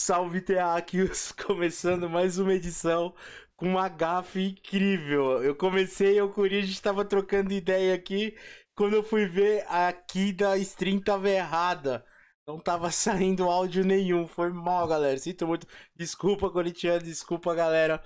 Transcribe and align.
Salve 0.00 0.40
Terráqueos, 0.40 1.30
começando 1.46 2.08
mais 2.08 2.38
uma 2.38 2.54
edição 2.54 3.14
com 3.54 3.68
uma 3.68 3.86
gafe 3.86 4.48
incrível. 4.48 5.42
Eu 5.44 5.54
comecei, 5.54 6.18
o 6.22 6.30
Corinthians 6.30 6.70
estava 6.70 7.04
trocando 7.04 7.52
ideia 7.52 7.94
aqui, 7.94 8.34
quando 8.74 8.94
eu 8.94 9.02
fui 9.02 9.26
ver 9.26 9.62
aqui 9.68 10.32
da 10.32 10.56
stream 10.56 11.00
tava 11.00 11.28
errada. 11.28 12.02
Não 12.48 12.58
tava 12.58 12.90
saindo 12.90 13.44
áudio 13.44 13.84
nenhum, 13.84 14.26
foi 14.26 14.50
mal, 14.50 14.88
galera. 14.88 15.18
Sinto 15.18 15.46
muito. 15.46 15.66
Desculpa, 15.94 16.50
corintiano, 16.50 17.02
desculpa, 17.02 17.54
galera. 17.54 18.02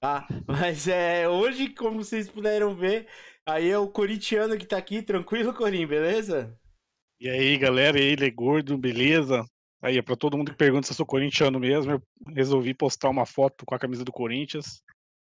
Tá? 0.00 0.26
Mas 0.48 0.88
é, 0.88 1.28
hoje, 1.28 1.68
como 1.74 2.02
vocês 2.02 2.26
puderam 2.26 2.74
ver, 2.74 3.06
aí 3.46 3.68
é 3.68 3.78
o 3.78 3.86
corintiano 3.86 4.56
que 4.56 4.64
tá 4.64 4.78
aqui, 4.78 5.02
tranquilo, 5.02 5.52
Corim, 5.52 5.86
beleza? 5.86 6.58
E 7.20 7.28
aí, 7.28 7.58
galera, 7.58 8.00
ele 8.00 8.24
é 8.26 8.30
gordo, 8.30 8.78
beleza? 8.78 9.44
Aí, 9.84 9.98
é 9.98 10.02
pra 10.02 10.16
todo 10.16 10.36
mundo 10.36 10.50
que 10.50 10.56
pergunta 10.56 10.86
se 10.86 10.92
eu 10.92 10.96
sou 10.96 11.04
corintiano 11.06 11.60
mesmo, 11.60 11.92
eu 11.92 12.02
resolvi 12.34 12.72
postar 12.72 13.10
uma 13.10 13.26
foto 13.26 13.66
com 13.66 13.74
a 13.74 13.78
camisa 13.78 14.04
do 14.04 14.10
Corinthians. 14.12 14.82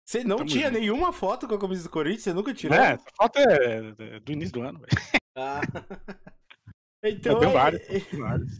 Você 0.07 0.23
não 0.23 0.37
Tamo 0.37 0.49
tinha 0.49 0.67
junto. 0.69 0.79
nenhuma 0.79 1.13
foto 1.13 1.47
com 1.47 1.53
a 1.53 1.59
camisa 1.59 1.83
do 1.83 1.89
Corinthians? 1.91 2.23
Você 2.23 2.33
nunca 2.33 2.51
tirou? 2.53 2.75
É, 2.75 2.93
essa 2.93 3.05
foto 3.15 3.37
é 3.37 3.93
é 4.15 4.19
do 4.19 4.31
início 4.31 4.53
do 4.53 4.61
ano, 4.61 4.79
velho. 4.79 4.91
Ah. 5.37 5.61
Eu 7.01 7.11
Então, 7.11 7.41
é- 7.43 7.47
vários, 7.47 7.81
tenho 7.87 8.17
vários. 8.23 8.59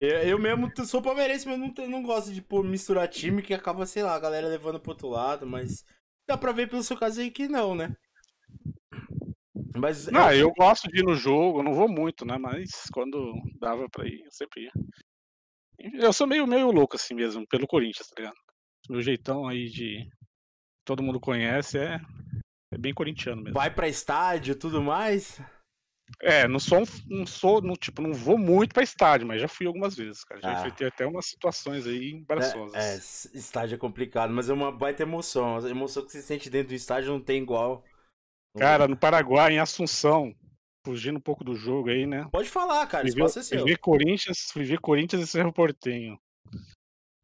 eu, 0.00 0.08
eu 0.22 0.38
mesmo 0.38 0.72
sou 0.86 1.00
palmeirense, 1.00 1.46
mas 1.46 1.56
não, 1.58 1.72
não 1.88 2.02
gosto 2.02 2.32
de 2.32 2.42
pôr, 2.42 2.64
misturar 2.64 3.06
time, 3.06 3.42
que 3.42 3.54
acaba, 3.54 3.86
sei 3.86 4.02
lá, 4.02 4.14
a 4.14 4.18
galera 4.18 4.48
levando 4.48 4.80
pro 4.80 4.90
outro 4.90 5.08
lado, 5.08 5.46
mas 5.46 5.84
dá 6.28 6.36
pra 6.36 6.50
ver 6.50 6.68
pelo 6.68 6.82
seu 6.82 6.96
caso 6.96 7.20
aí 7.20 7.30
que 7.30 7.46
não, 7.46 7.74
né? 7.76 7.94
Mas 9.76 10.06
Não, 10.06 10.28
é, 10.28 10.40
eu 10.40 10.52
gosto 10.52 10.88
de 10.88 11.00
ir 11.00 11.04
no 11.04 11.14
jogo, 11.16 11.58
eu 11.58 11.62
não 11.64 11.74
vou 11.74 11.88
muito, 11.88 12.24
né? 12.24 12.38
Mas 12.38 12.70
quando 12.92 13.34
dava 13.58 13.88
pra 13.90 14.06
ir, 14.06 14.22
eu 14.24 14.30
sempre 14.30 14.62
ia. 14.64 14.72
Eu 15.94 16.12
sou 16.12 16.26
meio, 16.26 16.46
meio 16.46 16.70
louco 16.70 16.96
assim 16.96 17.14
mesmo, 17.14 17.46
pelo 17.48 17.66
Corinthians, 17.66 18.06
tá 18.08 18.14
ligado? 18.22 18.36
Meu 18.88 19.02
jeitão 19.02 19.48
aí 19.48 19.68
de. 19.68 20.08
Todo 20.84 21.02
mundo 21.02 21.18
conhece 21.18 21.78
é, 21.78 21.98
é 22.72 22.78
bem 22.78 22.92
corintiano 22.94 23.42
mesmo. 23.42 23.54
vai 23.58 23.70
pra 23.72 23.88
estádio 23.88 24.52
e 24.52 24.58
tudo 24.58 24.82
mais. 24.82 25.40
É, 26.20 26.46
não 26.46 26.60
sou, 26.60 26.82
não 27.08 27.26
sou, 27.26 27.62
não, 27.62 27.74
tipo, 27.74 28.02
não 28.02 28.12
vou 28.12 28.36
muito 28.36 28.74
pra 28.74 28.82
estádio, 28.82 29.26
mas 29.26 29.40
já 29.40 29.48
fui 29.48 29.66
algumas 29.66 29.96
vezes, 29.96 30.22
cara. 30.22 30.40
Já 30.40 30.50
Ah. 30.50 30.58
enfrentei 30.60 30.86
até 30.86 31.06
umas 31.06 31.26
situações 31.26 31.86
aí 31.86 32.10
embaraçosas. 32.12 32.74
É, 32.74 32.94
é, 32.94 33.38
estádio 33.38 33.74
é 33.74 33.78
complicado, 33.78 34.32
mas 34.32 34.50
é 34.50 34.52
uma 34.52 34.70
baita 34.70 35.02
emoção. 35.02 35.56
A 35.56 35.68
emoção 35.70 36.04
que 36.04 36.12
você 36.12 36.20
sente 36.20 36.50
dentro 36.50 36.68
do 36.68 36.74
estádio 36.74 37.10
não 37.10 37.20
tem 37.20 37.42
igual. 37.42 37.82
Cara, 38.58 38.86
no 38.86 38.96
Paraguai, 38.96 39.54
em 39.54 39.58
Assunção, 39.58 40.34
fugindo 40.84 41.16
um 41.16 41.20
pouco 41.20 41.42
do 41.42 41.54
jogo 41.56 41.88
aí, 41.90 42.06
né? 42.06 42.26
Pode 42.30 42.48
falar, 42.48 42.86
cara, 42.86 43.04
o 43.04 43.10
Fui 43.10 43.16
ver, 43.20 43.26
espaço 43.26 43.54
é 43.54 43.58
fui 43.58 43.76
Corinthians, 43.76 44.38
fui 44.52 44.64
ver 44.64 44.78
Corinthians 44.80 45.22
e 45.22 45.26
Cerro 45.26 45.52
Portenho. 45.52 46.18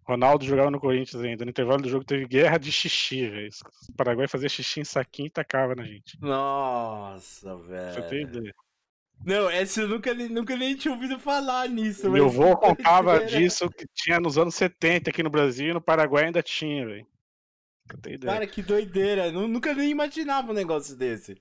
Ronaldo 0.04 0.44
jogava 0.44 0.72
no 0.72 0.80
Corinthians 0.80 1.22
ainda. 1.22 1.44
No 1.44 1.50
intervalo 1.50 1.82
do 1.82 1.88
jogo 1.88 2.04
teve 2.04 2.26
guerra 2.26 2.58
de 2.58 2.72
xixi, 2.72 3.28
velho. 3.28 3.48
O 3.90 3.92
Paraguai 3.92 4.26
fazia 4.26 4.48
xixi 4.48 4.80
em 4.80 4.84
saquinho 4.84 5.26
e 5.28 5.30
tacava 5.30 5.76
na 5.76 5.84
gente. 5.84 6.18
Nossa, 6.20 7.56
velho. 7.58 8.52
Não, 9.24 9.48
essa 9.50 9.82
eu 9.82 9.88
nunca, 9.88 10.12
nem- 10.14 10.28
nunca 10.30 10.56
nem 10.56 10.74
tinha 10.74 10.92
ouvido 10.92 11.16
falar 11.18 11.68
nisso. 11.68 12.10
Meu 12.10 12.24
avô 12.24 12.56
contava 12.56 13.24
disso 13.24 13.68
que 13.70 13.86
tinha 13.94 14.18
nos 14.18 14.36
anos 14.36 14.54
70 14.56 15.10
aqui 15.10 15.22
no 15.22 15.30
Brasil 15.30 15.68
e 15.68 15.74
no 15.74 15.80
Paraguai 15.80 16.24
ainda 16.24 16.42
tinha, 16.42 16.84
velho. 16.86 17.06
Ideia. 18.06 18.32
Cara, 18.32 18.46
que 18.46 18.62
doideira. 18.62 19.30
Nu- 19.32 19.48
Nunca 19.48 19.74
nem 19.74 19.90
imaginava 19.90 20.50
um 20.50 20.54
negócio 20.54 20.96
desse. 20.96 21.40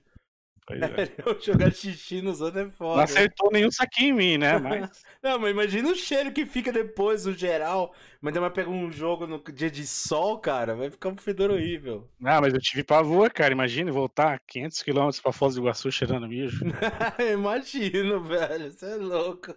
Pois 0.66 0.80
é. 0.82 0.86
Eu 1.26 1.40
jogar 1.40 1.72
xixi 1.72 2.22
nos 2.22 2.40
outros 2.40 2.62
é 2.62 2.64
Não 2.66 2.70
foda. 2.72 3.02
acertou 3.02 3.50
nenhum 3.50 3.70
saquinho 3.70 4.10
em 4.10 4.12
mim, 4.12 4.38
né? 4.38 4.58
Mas. 4.58 5.02
Não, 5.22 5.38
mas 5.38 5.50
imagina 5.50 5.90
o 5.90 5.94
cheiro 5.96 6.32
que 6.32 6.46
fica 6.46 6.72
depois, 6.72 7.26
no 7.26 7.32
geral. 7.34 7.94
Mas 8.20 8.34
mais 8.34 8.52
pega 8.52 8.70
um 8.70 8.90
jogo 8.90 9.26
no 9.26 9.38
dia 9.52 9.70
de 9.70 9.86
sol, 9.86 10.38
cara. 10.38 10.74
Vai 10.74 10.90
ficar 10.90 11.08
um 11.10 11.16
fedor 11.16 11.50
horrível. 11.50 12.08
Não, 12.18 12.40
mas 12.40 12.54
eu 12.54 12.60
tive 12.60 12.82
pavor, 12.84 13.30
cara. 13.32 13.52
Imagine 13.52 13.90
voltar 13.90 14.40
500 14.46 14.82
km 14.82 15.10
pra 15.22 15.32
Foz 15.32 15.54
do 15.56 15.60
Iguaçu 15.62 15.90
cheirando 15.90 16.28
mijo. 16.28 16.64
Imagino, 17.32 18.22
velho. 18.22 18.72
Você 18.72 18.86
é 18.86 18.96
louco. 18.96 19.54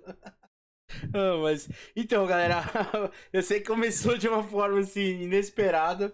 Ah, 1.13 1.37
mas 1.41 1.67
então, 1.95 2.25
galera, 2.27 2.61
eu 3.31 3.41
sei 3.41 3.59
que 3.59 3.67
começou 3.67 4.17
de 4.17 4.27
uma 4.27 4.43
forma 4.43 4.79
assim 4.79 5.21
inesperada, 5.23 6.13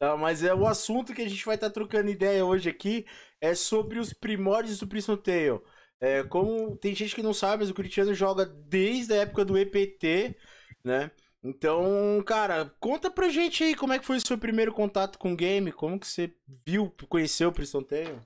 tá? 0.00 0.16
Mas 0.16 0.42
é 0.42 0.52
o 0.52 0.66
assunto 0.66 1.14
que 1.14 1.22
a 1.22 1.28
gente 1.28 1.44
vai 1.44 1.54
estar 1.54 1.70
trocando 1.70 2.10
ideia 2.10 2.44
hoje 2.44 2.68
aqui 2.68 3.06
é 3.40 3.54
sobre 3.54 3.98
os 3.98 4.12
primórdios 4.12 4.78
do 4.78 4.88
Prison 4.88 5.16
Tale. 5.16 5.60
É, 6.00 6.24
como 6.24 6.76
tem 6.76 6.94
gente 6.94 7.14
que 7.14 7.22
não 7.22 7.34
sabe, 7.34 7.62
mas 7.62 7.70
o 7.70 7.74
Cristiano 7.74 8.14
joga 8.14 8.46
desde 8.46 9.12
a 9.12 9.18
época 9.18 9.44
do 9.44 9.56
EPT, 9.56 10.34
né? 10.82 11.10
Então, 11.42 12.22
cara, 12.26 12.70
conta 12.80 13.10
pra 13.10 13.28
gente 13.28 13.62
aí 13.62 13.74
como 13.74 13.92
é 13.92 13.98
que 13.98 14.04
foi 14.04 14.16
o 14.16 14.26
seu 14.26 14.36
primeiro 14.36 14.72
contato 14.72 15.18
com 15.18 15.32
o 15.32 15.36
game, 15.36 15.70
como 15.70 16.00
que 16.00 16.06
você 16.06 16.34
viu, 16.66 16.92
conheceu 17.08 17.50
o 17.50 17.52
Prison 17.52 17.82
Tale? 17.82 18.18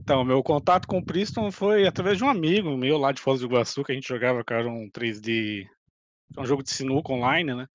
Então, 0.00 0.24
meu 0.24 0.42
contato 0.42 0.86
com 0.86 0.98
o 0.98 1.04
Priston 1.04 1.50
foi 1.50 1.86
através 1.86 2.18
de 2.18 2.24
um 2.24 2.28
amigo 2.28 2.76
meu 2.76 2.98
lá 2.98 3.10
de 3.10 3.22
Foz 3.22 3.40
do 3.40 3.46
Iguaçu, 3.46 3.82
que 3.82 3.92
a 3.92 3.94
gente 3.94 4.06
jogava, 4.06 4.44
cara, 4.44 4.68
um 4.68 4.90
3D. 4.90 5.66
Um 6.36 6.44
jogo 6.44 6.62
de 6.62 6.70
sinuca 6.70 7.12
online, 7.12 7.54
né? 7.54 7.66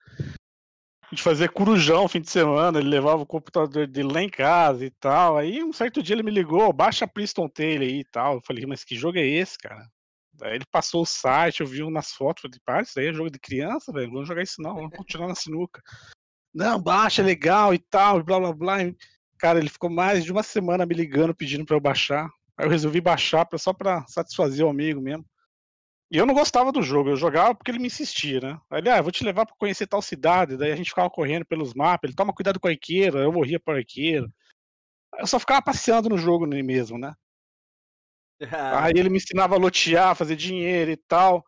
A 1.12 1.16
gente 1.16 1.24
fazia 1.24 1.50
corujão 1.50 2.08
fim 2.08 2.22
de 2.22 2.30
semana, 2.30 2.78
ele 2.80 2.88
levava 2.88 3.24
o 3.24 3.26
computador 3.26 3.88
dele 3.88 4.14
lá 4.14 4.22
em 4.22 4.30
casa 4.30 4.86
e 4.86 4.92
tal. 4.92 5.38
Aí 5.38 5.64
um 5.64 5.74
certo 5.74 6.04
dia 6.04 6.16
ele 6.16 6.22
me 6.22 6.30
ligou, 6.30 6.72
baixa 6.72 7.08
Priston 7.08 7.50
Tale 7.50 7.84
aí 7.84 8.00
e 8.02 8.06
tal. 8.06 8.36
Eu 8.36 8.42
falei, 8.46 8.64
mas 8.68 8.84
que 8.84 8.96
jogo 8.96 9.18
é 9.18 9.26
esse, 9.26 9.58
cara? 9.58 9.88
Daí 10.34 10.56
ele 10.56 10.66
passou 10.72 11.02
o 11.02 11.06
site, 11.08 11.62
eu 11.62 11.68
vi 11.68 11.82
umas 11.82 12.12
fotos, 12.12 12.44
falei, 12.44 12.60
para, 12.64 12.82
isso 12.84 13.00
aí 13.00 13.08
é 13.08 13.14
jogo 13.14 13.32
de 13.32 13.40
criança, 13.40 13.92
velho, 13.92 14.12
vamos 14.12 14.28
jogar 14.28 14.44
isso 14.44 14.62
não, 14.62 14.76
vamos 14.76 14.96
continuar 14.96 15.28
na 15.28 15.36
sinuca. 15.36 15.82
Não, 16.54 16.80
baixa, 16.80 17.22
é 17.24 17.26
legal 17.26 17.74
e 17.74 17.80
tal, 17.80 18.24
blá 18.24 18.40
blá 18.40 18.54
blá. 18.54 18.78
Cara, 19.40 19.58
ele 19.58 19.70
ficou 19.70 19.90
mais 19.90 20.24
de 20.24 20.32
uma 20.32 20.44
semana 20.44 20.86
me 20.86 20.94
ligando, 20.94 21.34
pedindo 21.36 21.66
pra 21.66 21.76
eu 21.76 21.82
baixar. 21.82 22.30
Aí 22.56 22.66
eu 22.68 22.70
resolvi 22.70 23.02
baixar 23.02 23.46
pra- 23.46 23.58
só 23.58 23.74
pra 23.74 24.06
satisfazer 24.08 24.64
o 24.66 24.70
amigo 24.70 25.02
mesmo. 25.02 25.26
E 26.12 26.18
eu 26.18 26.26
não 26.26 26.34
gostava 26.34 26.72
do 26.72 26.82
jogo, 26.82 27.10
eu 27.10 27.16
jogava 27.16 27.54
porque 27.54 27.70
ele 27.70 27.78
me 27.78 27.88
insistia, 27.88 28.40
né? 28.40 28.60
Aí 28.70 28.80
ele, 28.80 28.90
ah, 28.90 28.98
eu 28.98 29.04
vou 29.04 29.12
te 29.12 29.24
levar 29.24 29.46
pra 29.46 29.56
conhecer 29.56 29.86
tal 29.86 30.02
cidade. 30.02 30.58
Daí 30.58 30.72
a 30.72 30.76
gente 30.76 30.90
ficava 30.90 31.10
correndo 31.10 31.46
pelos 31.46 31.74
mapas, 31.76 32.10
ele 32.10 32.16
toma 32.16 32.34
cuidado 32.34 32.60
com 32.60 32.68
a 32.68 32.72
arqueira, 32.72 33.20
eu 33.20 33.32
morria 33.32 33.60
por 33.60 33.76
arqueira. 33.76 34.28
Eu 35.20 35.28
só 35.28 35.40
ficava 35.40 35.62
passeando 35.62 36.10
no 36.10 36.18
jogo 36.18 36.48
nele 36.48 36.64
mesmo, 36.64 36.98
né? 36.98 37.14
Aí 38.90 38.94
ele 38.96 39.10
me 39.10 39.18
ensinava 39.18 39.56
a 39.56 39.60
lotear, 39.60 40.16
fazer 40.16 40.36
dinheiro 40.36 40.92
e 40.92 40.98
tal. 40.98 41.46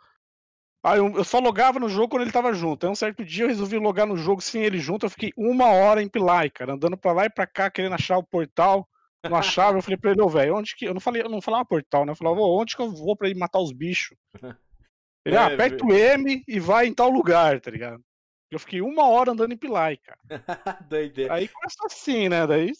Aí 0.83 0.97
eu, 0.97 1.11
eu 1.15 1.23
só 1.23 1.39
logava 1.39 1.79
no 1.79 1.87
jogo 1.87 2.09
quando 2.09 2.23
ele 2.23 2.31
tava 2.31 2.53
junto. 2.53 2.85
Aí 2.85 2.91
um 2.91 2.95
certo 2.95 3.23
dia 3.23 3.45
eu 3.45 3.49
resolvi 3.49 3.77
logar 3.77 4.05
no 4.05 4.17
jogo 4.17 4.41
sem 4.41 4.63
ele 4.63 4.79
junto. 4.79 5.05
Eu 5.05 5.09
fiquei 5.09 5.31
uma 5.37 5.67
hora 5.67 6.01
em 6.01 6.09
Pilai, 6.09 6.49
cara, 6.49 6.73
andando 6.73 6.97
pra 6.97 7.13
lá 7.13 7.25
e 7.25 7.29
pra 7.29 7.47
cá, 7.47 7.69
querendo 7.69 7.93
achar 7.93 8.17
o 8.17 8.23
portal. 8.23 8.87
Não 9.23 9.37
achava, 9.37 9.77
eu 9.77 9.81
falei 9.81 9.97
pra 9.97 10.11
ele, 10.11 10.21
ô, 10.21 10.29
velho, 10.29 10.55
onde 10.55 10.75
que. 10.75 10.85
Eu 10.85 10.93
não 10.93 11.01
falei, 11.01 11.21
eu 11.21 11.29
não 11.29 11.41
falava 11.41 11.65
portal, 11.65 12.05
né? 12.05 12.11
Eu 12.11 12.15
falava, 12.15 12.39
ô, 12.39 12.59
onde 12.59 12.75
que 12.75 12.81
eu 12.81 12.91
vou 12.91 13.15
pra 13.15 13.29
ir 13.29 13.35
matar 13.35 13.59
os 13.59 13.71
bichos? 13.71 14.17
Ele, 15.23 15.37
ah, 15.37 15.51
É, 15.51 15.53
aperta 15.53 15.85
o 15.85 15.93
M 15.93 16.43
e 16.47 16.59
vai 16.59 16.87
em 16.87 16.93
tal 16.95 17.07
lugar, 17.07 17.61
tá 17.61 17.69
ligado? 17.69 18.03
Eu 18.51 18.59
fiquei 18.59 18.81
uma 18.81 19.07
hora 19.07 19.31
andando 19.31 19.53
em 19.53 19.57
Pilai, 19.57 19.97
cara. 19.97 20.19
Doideira. 20.89 21.35
Aí 21.35 21.47
começou 21.47 21.85
assim, 21.85 22.27
né? 22.27 22.47
Daí 22.47 22.73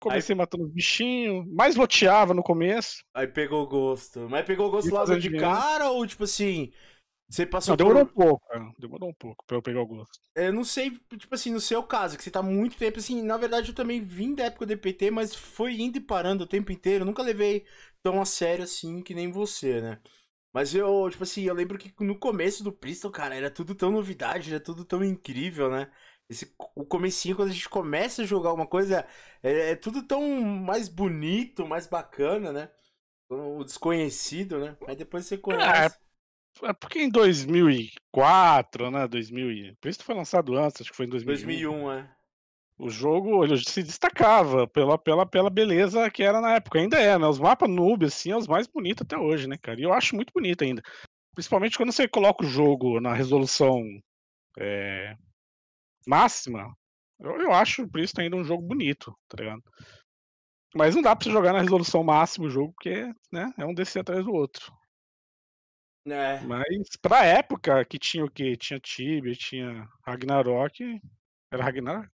comecei 0.00 0.34
matando 0.34 0.64
os 0.64 0.70
bichinhos, 0.70 1.46
mais 1.52 1.76
loteava 1.76 2.34
no 2.34 2.42
começo. 2.42 3.04
Aí 3.14 3.26
pegou 3.26 3.62
o 3.62 3.66
gosto. 3.66 4.26
Mas 4.28 4.44
pegou 4.44 4.68
o 4.68 4.70
gosto 4.70 4.88
E 4.88 4.90
logo 4.90 5.16
de 5.16 5.30
cara 5.38 5.90
ou 5.90 6.06
tipo 6.06 6.24
assim. 6.24 6.72
Você 7.28 7.46
passou 7.46 7.74
Não, 7.74 7.76
demorou 7.76 8.02
um 8.02 8.06
por. 8.06 8.14
pouco, 8.14 8.46
cara. 8.48 8.72
Demorou 8.78 9.10
um 9.10 9.14
pouco 9.14 9.44
pra 9.46 9.56
eu 9.56 9.62
pegar 9.62 9.82
o 9.82 9.86
gosto. 9.86 10.18
Eu 10.34 10.52
não 10.52 10.64
sei, 10.64 10.90
tipo 11.16 11.32
assim, 11.34 11.52
no 11.52 11.60
seu 11.60 11.82
caso, 11.84 12.16
que 12.16 12.24
você 12.24 12.30
tá 12.30 12.42
muito 12.42 12.76
tempo 12.76 12.98
assim. 12.98 13.22
Na 13.22 13.36
verdade, 13.36 13.68
eu 13.70 13.74
também 13.74 14.02
vim 14.02 14.34
da 14.34 14.44
época 14.46 14.66
do 14.66 14.72
EPT, 14.72 15.10
mas 15.10 15.34
foi 15.34 15.74
indo 15.80 15.96
e 15.98 16.00
parando 16.00 16.42
o 16.44 16.46
tempo 16.46 16.72
inteiro. 16.72 17.02
Eu 17.02 17.06
nunca 17.06 17.22
levei 17.22 17.64
tão 18.02 18.20
a 18.20 18.24
sério 18.26 18.64
assim 18.64 19.00
que 19.02 19.14
nem 19.14 19.30
você, 19.30 19.80
né? 19.80 20.00
Mas 20.52 20.74
eu, 20.74 21.08
tipo 21.10 21.22
assim, 21.24 21.42
eu 21.44 21.54
lembro 21.54 21.78
que 21.78 21.92
no 22.04 22.18
começo 22.18 22.64
do 22.64 22.72
Priston, 22.72 23.10
cara, 23.10 23.34
era 23.36 23.50
tudo 23.50 23.74
tão 23.74 23.90
novidade, 23.92 24.50
era 24.50 24.60
tudo 24.60 24.84
tão 24.84 25.04
incrível, 25.04 25.70
né? 25.70 25.90
Esse, 26.28 26.54
o 26.76 26.84
comecinho, 26.86 27.36
quando 27.36 27.50
a 27.50 27.52
gente 27.52 27.68
começa 27.68 28.22
a 28.22 28.26
jogar 28.26 28.52
uma 28.54 28.66
coisa, 28.66 29.06
é, 29.42 29.72
é 29.72 29.76
tudo 29.76 30.02
tão 30.06 30.22
mais 30.42 30.88
bonito, 30.88 31.66
mais 31.66 31.86
bacana, 31.86 32.52
né? 32.52 32.70
O 33.30 33.64
desconhecido, 33.64 34.60
né? 34.60 34.76
Aí 34.86 34.96
depois 34.96 35.26
você 35.26 35.38
conhece. 35.38 35.98
É 35.98 36.03
porque 36.80 37.00
em 37.00 37.10
2004, 37.10 38.90
né, 38.90 39.08
2000 39.08 39.50
e... 39.50 39.74
Por 39.80 39.88
isso 39.88 39.98
que 39.98 40.04
foi 40.04 40.14
lançado 40.14 40.56
antes, 40.56 40.80
acho 40.80 40.90
que 40.90 40.96
foi 40.96 41.06
em 41.06 41.10
2001. 41.10 41.46
2001, 41.46 41.92
é. 41.92 42.14
O 42.76 42.90
jogo 42.90 43.44
ele 43.44 43.56
se 43.58 43.82
destacava 43.82 44.66
pela, 44.66 44.98
pela, 44.98 45.24
pela 45.24 45.48
beleza 45.48 46.10
que 46.10 46.22
era 46.22 46.40
na 46.40 46.54
época. 46.54 46.78
Ainda 46.78 46.98
é, 46.98 47.16
né? 47.18 47.26
Os 47.26 47.38
mapas 47.38 47.70
noob, 47.70 48.04
assim, 48.04 48.32
é 48.32 48.36
os 48.36 48.48
mais 48.48 48.66
bonitos 48.66 49.02
até 49.02 49.16
hoje, 49.16 49.46
né, 49.46 49.56
cara? 49.58 49.80
E 49.80 49.84
eu 49.84 49.92
acho 49.92 50.16
muito 50.16 50.32
bonito 50.32 50.64
ainda. 50.64 50.82
Principalmente 51.34 51.76
quando 51.76 51.92
você 51.92 52.08
coloca 52.08 52.44
o 52.44 52.48
jogo 52.48 53.00
na 53.00 53.12
resolução 53.12 53.80
é, 54.58 55.16
máxima. 56.06 56.74
Eu, 57.20 57.40
eu 57.40 57.52
acho 57.52 57.88
por 57.88 58.00
isso 58.00 58.14
ainda 58.18 58.36
um 58.36 58.44
jogo 58.44 58.62
bonito, 58.62 59.16
tá 59.28 59.36
ligado? 59.38 59.62
Mas 60.74 60.96
não 60.96 61.02
dá 61.02 61.14
pra 61.14 61.24
você 61.24 61.30
jogar 61.30 61.52
na 61.52 61.60
resolução 61.60 62.02
máxima 62.02 62.46
o 62.46 62.50
jogo, 62.50 62.72
porque 62.72 63.08
né, 63.30 63.52
é 63.56 63.64
um 63.64 63.74
descer 63.74 64.00
atrás 64.00 64.24
do 64.24 64.32
outro. 64.32 64.72
É. 66.06 66.40
Mas 66.40 66.66
pra 67.00 67.24
época 67.24 67.84
que 67.84 67.98
tinha 67.98 68.24
o 68.24 68.30
quê? 68.30 68.56
Tinha 68.56 68.78
Tibia, 68.78 69.34
tinha 69.34 69.88
Ragnarok. 70.06 71.00
Era 71.50 71.64
Ragnarok? 71.64 72.08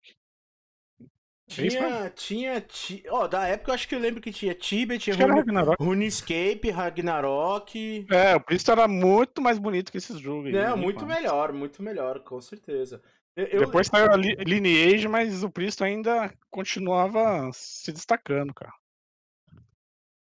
É? 1.01 1.05
Tinha, 1.47 2.09
tinha, 2.11 2.61
ti- 2.61 3.03
ó, 3.09 3.27
da 3.27 3.47
época 3.47 3.71
eu 3.71 3.75
acho 3.75 3.87
que 3.87 3.95
eu 3.95 3.99
lembro 3.99 4.21
que 4.21 4.31
tinha 4.31 4.53
Tibia, 4.53 4.99
tinha 4.99 5.15
Rune- 5.15 5.39
Ragnarok. 5.39 5.83
RuneScape, 5.83 6.69
Ragnarok. 6.69 8.05
É, 8.11 8.35
o 8.35 8.39
Priest 8.41 8.69
era 8.69 8.87
muito 8.87 9.41
mais 9.41 9.57
bonito 9.57 9.91
que 9.91 9.97
esses 9.97 10.19
jogos. 10.19 10.51
Não, 10.51 10.75
nem 10.75 10.77
muito 10.77 11.05
melhor, 11.07 11.51
muito 11.51 11.81
melhor, 11.81 12.19
com 12.19 12.39
certeza. 12.39 13.01
Eu, 13.35 13.45
eu- 13.47 13.59
Depois 13.65 13.87
saiu 13.87 14.11
a 14.11 14.15
Li- 14.15 14.35
Lineage, 14.45 15.07
mas 15.07 15.41
o 15.43 15.49
Priest 15.49 15.83
ainda 15.83 16.31
continuava 16.51 17.49
se 17.51 17.91
destacando, 17.91 18.53
cara. 18.53 18.73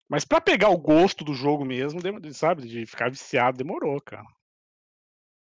Mas 0.10 0.24
pra 0.24 0.40
pegar 0.40 0.70
o 0.70 0.78
gosto 0.78 1.24
do 1.24 1.34
jogo 1.34 1.66
mesmo, 1.66 2.00
sabe, 2.34 2.68
de 2.68 2.86
ficar 2.86 3.10
viciado, 3.10 3.58
demorou, 3.58 4.00
cara. 4.02 4.26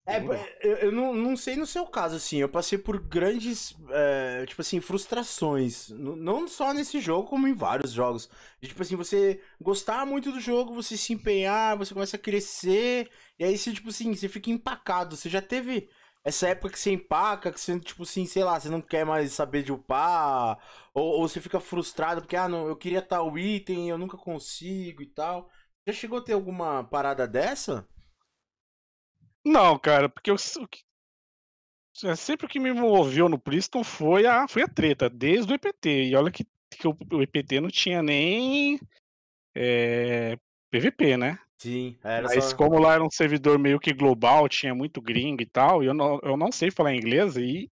É, 0.07 0.19
Demorou. 0.19 0.45
eu, 0.61 0.77
eu 0.77 0.93
não, 0.93 1.15
não 1.15 1.37
sei 1.37 1.57
no 1.57 1.67
seu 1.67 1.87
caso, 1.87 2.17
assim, 2.17 2.39
eu 2.39 2.49
passei 2.49 2.77
por 2.79 2.99
grandes, 3.01 3.75
é, 3.91 4.45
tipo 4.47 4.61
assim, 4.61 4.81
frustrações. 4.81 5.89
Não 5.91 6.49
só 6.49 6.73
nesse 6.75 7.01
jogo, 7.01 7.29
como 7.29 7.47
em 7.47 7.53
vários 7.55 7.93
jogos. 7.93 8.29
De, 8.61 8.69
tipo 8.69 8.83
assim, 8.83 8.97
você 8.97 9.41
gostar 9.61 10.05
muito 10.07 10.33
do 10.33 10.41
jogo, 10.41 10.75
você 10.75 10.97
se 10.97 11.13
empenhar, 11.13 11.77
você 11.77 11.95
começa 11.95 12.17
a 12.17 12.21
crescer, 12.21 13.09
e 13.39 13.45
aí 13.45 13.57
você, 13.57 13.73
tipo 13.73 13.91
assim, 13.91 14.15
você 14.15 14.29
fica 14.29 14.51
empacado. 14.51 15.17
Você 15.17 15.29
já 15.29 15.41
teve 15.41 15.89
essa 16.25 16.49
época 16.49 16.71
que 16.71 16.79
você 16.79 16.93
empaca, 16.93 17.53
que 17.53 17.61
você, 17.61 17.79
tipo 17.81 18.03
assim, 18.03 18.27
sei 18.27 18.45
lá, 18.45 18.59
você 18.59 18.69
não 18.69 18.83
quer 18.83 19.05
mais 19.05 19.33
saber 19.33 19.63
de 19.63 19.73
upar, 19.73 20.59
ou, 20.93 21.21
ou 21.21 21.29
você 21.29 21.41
fica 21.41 21.59
frustrado 21.61 22.21
porque, 22.21 22.37
ah, 22.37 22.49
não, 22.49 22.69
eu 22.69 22.77
queria 22.77 23.01
tal 23.03 23.39
item, 23.39 23.89
eu 23.89 23.99
nunca 23.99 24.17
consigo 24.17 25.03
e 25.03 25.07
tal. 25.07 25.51
Já 25.87 25.93
chegou 25.95 26.19
a 26.19 26.23
ter 26.23 26.35
alguma 26.35 26.85
parada 26.85 27.27
dessa? 27.27 27.89
Não, 29.45 29.79
cara, 29.79 30.09
porque 30.09 30.31
eu, 30.31 30.37
é, 32.05 32.15
sempre 32.17 32.47
o 32.47 32.49
que 32.49 32.61
me 32.61 32.73
moveu 32.73 33.29
no 33.29 33.39
Priston 33.39 33.83
foi 33.83 34.27
a, 34.27 34.47
foi 34.47 34.63
a 34.63 34.69
treta, 34.69 35.09
desde 35.09 35.53
o 35.53 35.55
EPT. 35.55 35.89
E 36.09 36.17
olha 36.17 36.31
que, 36.31 36.45
que 36.71 36.87
o, 36.87 36.97
o 37.13 37.23
EPT 37.23 37.61
não 37.61 37.71
tinha 37.71 38.03
nem 38.03 38.79
é, 39.55 40.39
PVP, 40.71 41.17
né? 41.17 41.39
Sim, 41.61 41.99
era 42.03 42.27
Mas 42.27 42.45
só... 42.45 42.57
como 42.57 42.79
lá 42.79 42.95
era 42.95 43.05
um 43.05 43.11
servidor 43.11 43.59
meio 43.59 43.79
que 43.79 43.93
global, 43.93 44.49
tinha 44.49 44.75
muito 44.75 44.99
gringo 45.03 45.43
e 45.43 45.47
tal, 45.47 45.83
e 45.83 45.87
eu 45.87 45.93
não, 45.93 46.19
eu 46.23 46.35
não 46.35 46.51
sei 46.51 46.71
falar 46.71 46.95
inglês, 46.95 47.37
e 47.37 47.71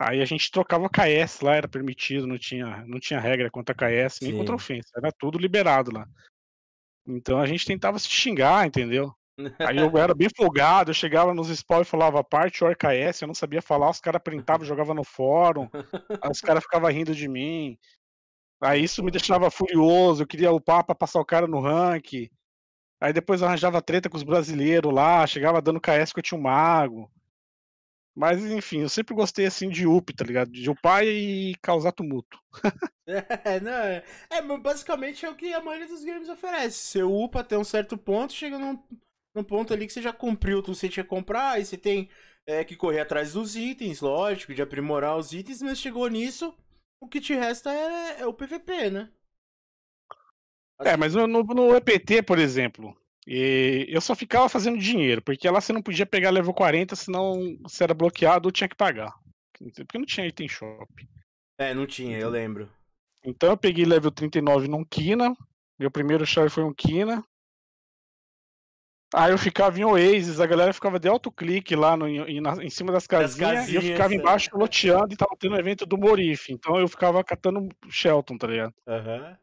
aí 0.00 0.20
a 0.20 0.24
gente 0.24 0.50
trocava 0.50 0.90
KS 0.90 1.40
lá, 1.40 1.54
era 1.54 1.68
permitido, 1.68 2.26
não 2.26 2.36
tinha, 2.36 2.84
não 2.86 2.98
tinha 2.98 3.20
regra 3.20 3.48
contra 3.48 3.72
KS, 3.72 4.18
nem 4.20 4.36
contra 4.36 4.56
ofensa, 4.56 4.88
era 4.96 5.12
tudo 5.12 5.38
liberado 5.38 5.92
lá. 5.92 6.08
Então 7.06 7.38
a 7.38 7.46
gente 7.46 7.64
tentava 7.64 8.00
se 8.00 8.08
xingar, 8.08 8.66
entendeu? 8.66 9.14
Aí 9.60 9.76
eu 9.78 9.96
era 9.96 10.12
bem 10.12 10.28
folgado, 10.36 10.90
eu 10.90 10.94
chegava 10.94 11.32
nos 11.32 11.48
spawn 11.50 11.82
e 11.82 11.84
falava 11.84 12.24
parte 12.24 12.64
or 12.64 12.74
KS, 12.76 13.22
eu 13.22 13.28
não 13.28 13.34
sabia 13.34 13.62
falar, 13.62 13.90
os 13.90 14.00
caras 14.00 14.22
printavam, 14.24 14.66
jogavam 14.66 14.94
no 14.94 15.04
fórum, 15.04 15.68
os 16.28 16.40
caras 16.40 16.64
ficavam 16.64 16.90
rindo 16.90 17.14
de 17.14 17.28
mim. 17.28 17.78
Aí 18.60 18.82
isso 18.82 19.04
me 19.04 19.12
deixava 19.12 19.52
furioso, 19.52 20.24
eu 20.24 20.26
queria 20.26 20.50
upar 20.50 20.84
pra 20.84 20.96
passar 20.96 21.20
o 21.20 21.24
cara 21.24 21.46
no 21.46 21.60
rank. 21.60 22.28
Aí 23.04 23.12
depois 23.12 23.42
arranjava 23.42 23.82
treta 23.82 24.08
com 24.08 24.16
os 24.16 24.22
brasileiros 24.22 24.90
lá, 24.90 25.26
chegava 25.26 25.60
dando 25.60 25.78
KS 25.78 26.10
que 26.10 26.20
eu 26.20 26.22
tinha 26.22 26.38
um 26.38 26.42
mago. 26.42 27.12
Mas 28.16 28.42
enfim, 28.42 28.80
eu 28.80 28.88
sempre 28.88 29.14
gostei 29.14 29.44
assim 29.44 29.68
de 29.68 29.86
up, 29.86 30.10
tá 30.14 30.24
ligado? 30.24 30.50
De 30.50 30.70
upar 30.70 31.04
e 31.04 31.54
causar 31.60 31.92
tumulto. 31.92 32.38
É, 33.06 33.60
não, 33.60 33.70
é, 33.70 34.02
é, 34.30 34.40
basicamente 34.56 35.26
é 35.26 35.28
o 35.28 35.34
que 35.34 35.52
a 35.52 35.60
maioria 35.60 35.86
dos 35.86 36.02
games 36.02 36.26
oferece. 36.30 36.78
Você 36.78 37.02
upa 37.02 37.40
até 37.40 37.58
um 37.58 37.62
certo 37.62 37.98
ponto, 37.98 38.32
chega 38.32 38.58
num, 38.58 38.82
num 39.34 39.44
ponto 39.44 39.74
ali 39.74 39.86
que 39.86 39.92
você 39.92 40.00
já 40.00 40.10
cumpriu 40.10 40.62
tudo 40.62 40.72
que 40.72 40.80
você 40.80 40.88
tinha 40.88 41.04
que 41.04 41.10
comprar, 41.10 41.50
aí 41.50 41.66
você 41.66 41.76
tem 41.76 42.08
é, 42.46 42.64
que 42.64 42.74
correr 42.74 43.00
atrás 43.00 43.34
dos 43.34 43.56
itens, 43.56 44.00
lógico, 44.00 44.54
de 44.54 44.62
aprimorar 44.62 45.18
os 45.18 45.34
itens, 45.34 45.60
mas 45.60 45.78
chegou 45.78 46.08
nisso, 46.08 46.56
o 46.98 47.06
que 47.06 47.20
te 47.20 47.34
resta 47.34 47.70
é, 47.70 48.22
é 48.22 48.26
o 48.26 48.32
PVP, 48.32 48.88
né? 48.88 49.10
É, 50.80 50.96
mas 50.96 51.14
no, 51.14 51.26
no- 51.26 51.76
EPT, 51.76 52.22
por 52.22 52.38
exemplo, 52.38 52.96
e 53.26 53.86
eu 53.88 54.00
só 54.00 54.14
ficava 54.14 54.48
fazendo 54.48 54.78
dinheiro, 54.78 55.22
porque 55.22 55.48
lá 55.48 55.60
você 55.60 55.72
não 55.72 55.82
podia 55.82 56.04
pegar 56.04 56.30
level 56.30 56.52
40, 56.52 56.94
senão 56.94 57.56
você 57.62 57.84
era 57.84 57.94
bloqueado 57.94 58.48
ou 58.48 58.52
tinha 58.52 58.68
que 58.68 58.76
pagar. 58.76 59.14
Porque 59.58 59.98
não 59.98 60.04
tinha 60.04 60.26
item 60.26 60.48
shop. 60.48 60.86
É, 61.58 61.72
não 61.72 61.86
tinha, 61.86 62.18
eu 62.18 62.28
lembro. 62.28 62.68
Então 63.24 63.50
eu 63.50 63.56
peguei 63.56 63.84
level 63.84 64.10
39 64.10 64.68
num 64.68 64.84
Kina. 64.84 65.34
Meu 65.78 65.90
primeiro 65.90 66.26
char 66.26 66.50
foi 66.50 66.64
um 66.64 66.74
Kina. 66.74 67.24
Aí 69.14 69.30
eu 69.30 69.38
ficava 69.38 69.78
em 69.78 69.84
Oasis, 69.84 70.40
a 70.40 70.46
galera 70.46 70.72
ficava 70.72 70.98
de 70.98 71.08
autoclique 71.08 71.76
lá 71.76 71.96
no, 71.96 72.08
em, 72.08 72.40
em 72.62 72.70
cima 72.70 72.90
das 72.90 73.06
casinhas, 73.06 73.68
e 73.68 73.76
eu 73.76 73.80
casinhas, 73.80 73.84
ficava 73.84 74.12
é. 74.12 74.16
embaixo 74.16 74.50
loteando 74.52 75.14
e 75.14 75.16
tava 75.16 75.36
tendo 75.38 75.56
evento 75.56 75.86
do 75.86 75.96
Morif. 75.96 76.52
Então 76.52 76.78
eu 76.80 76.88
ficava 76.88 77.22
catando 77.22 77.68
Shelton, 77.88 78.36
tá 78.36 78.48
ligado? 78.48 78.74
Aham. 78.88 79.38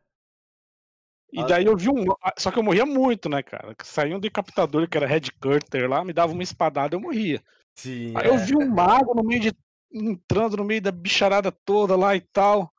E 1.31 1.39
Ah, 1.39 1.45
daí 1.45 1.65
eu 1.65 1.77
vi 1.77 1.89
um. 1.89 2.05
Só 2.37 2.51
que 2.51 2.59
eu 2.59 2.63
morria 2.63 2.85
muito, 2.85 3.29
né, 3.29 3.41
cara? 3.41 3.73
Saiu 3.83 4.17
um 4.17 4.19
decapitador 4.19 4.87
que 4.89 4.97
era 4.97 5.07
Red 5.07 5.31
Cutter 5.41 5.89
lá, 5.89 6.03
me 6.03 6.11
dava 6.13 6.33
uma 6.33 6.43
espadada, 6.43 6.95
eu 6.95 6.99
morria. 6.99 7.41
Sim, 7.75 8.13
Aí 8.17 8.27
eu 8.27 8.33
é. 8.35 8.37
vi 8.37 8.55
um 8.55 8.67
mago 8.69 9.13
no 9.15 9.23
meio 9.23 9.39
de. 9.41 9.53
entrando 9.93 10.57
no 10.57 10.65
meio 10.65 10.81
da 10.81 10.91
bicharada 10.91 11.51
toda 11.51 11.95
lá 11.95 12.15
e 12.15 12.21
tal. 12.21 12.71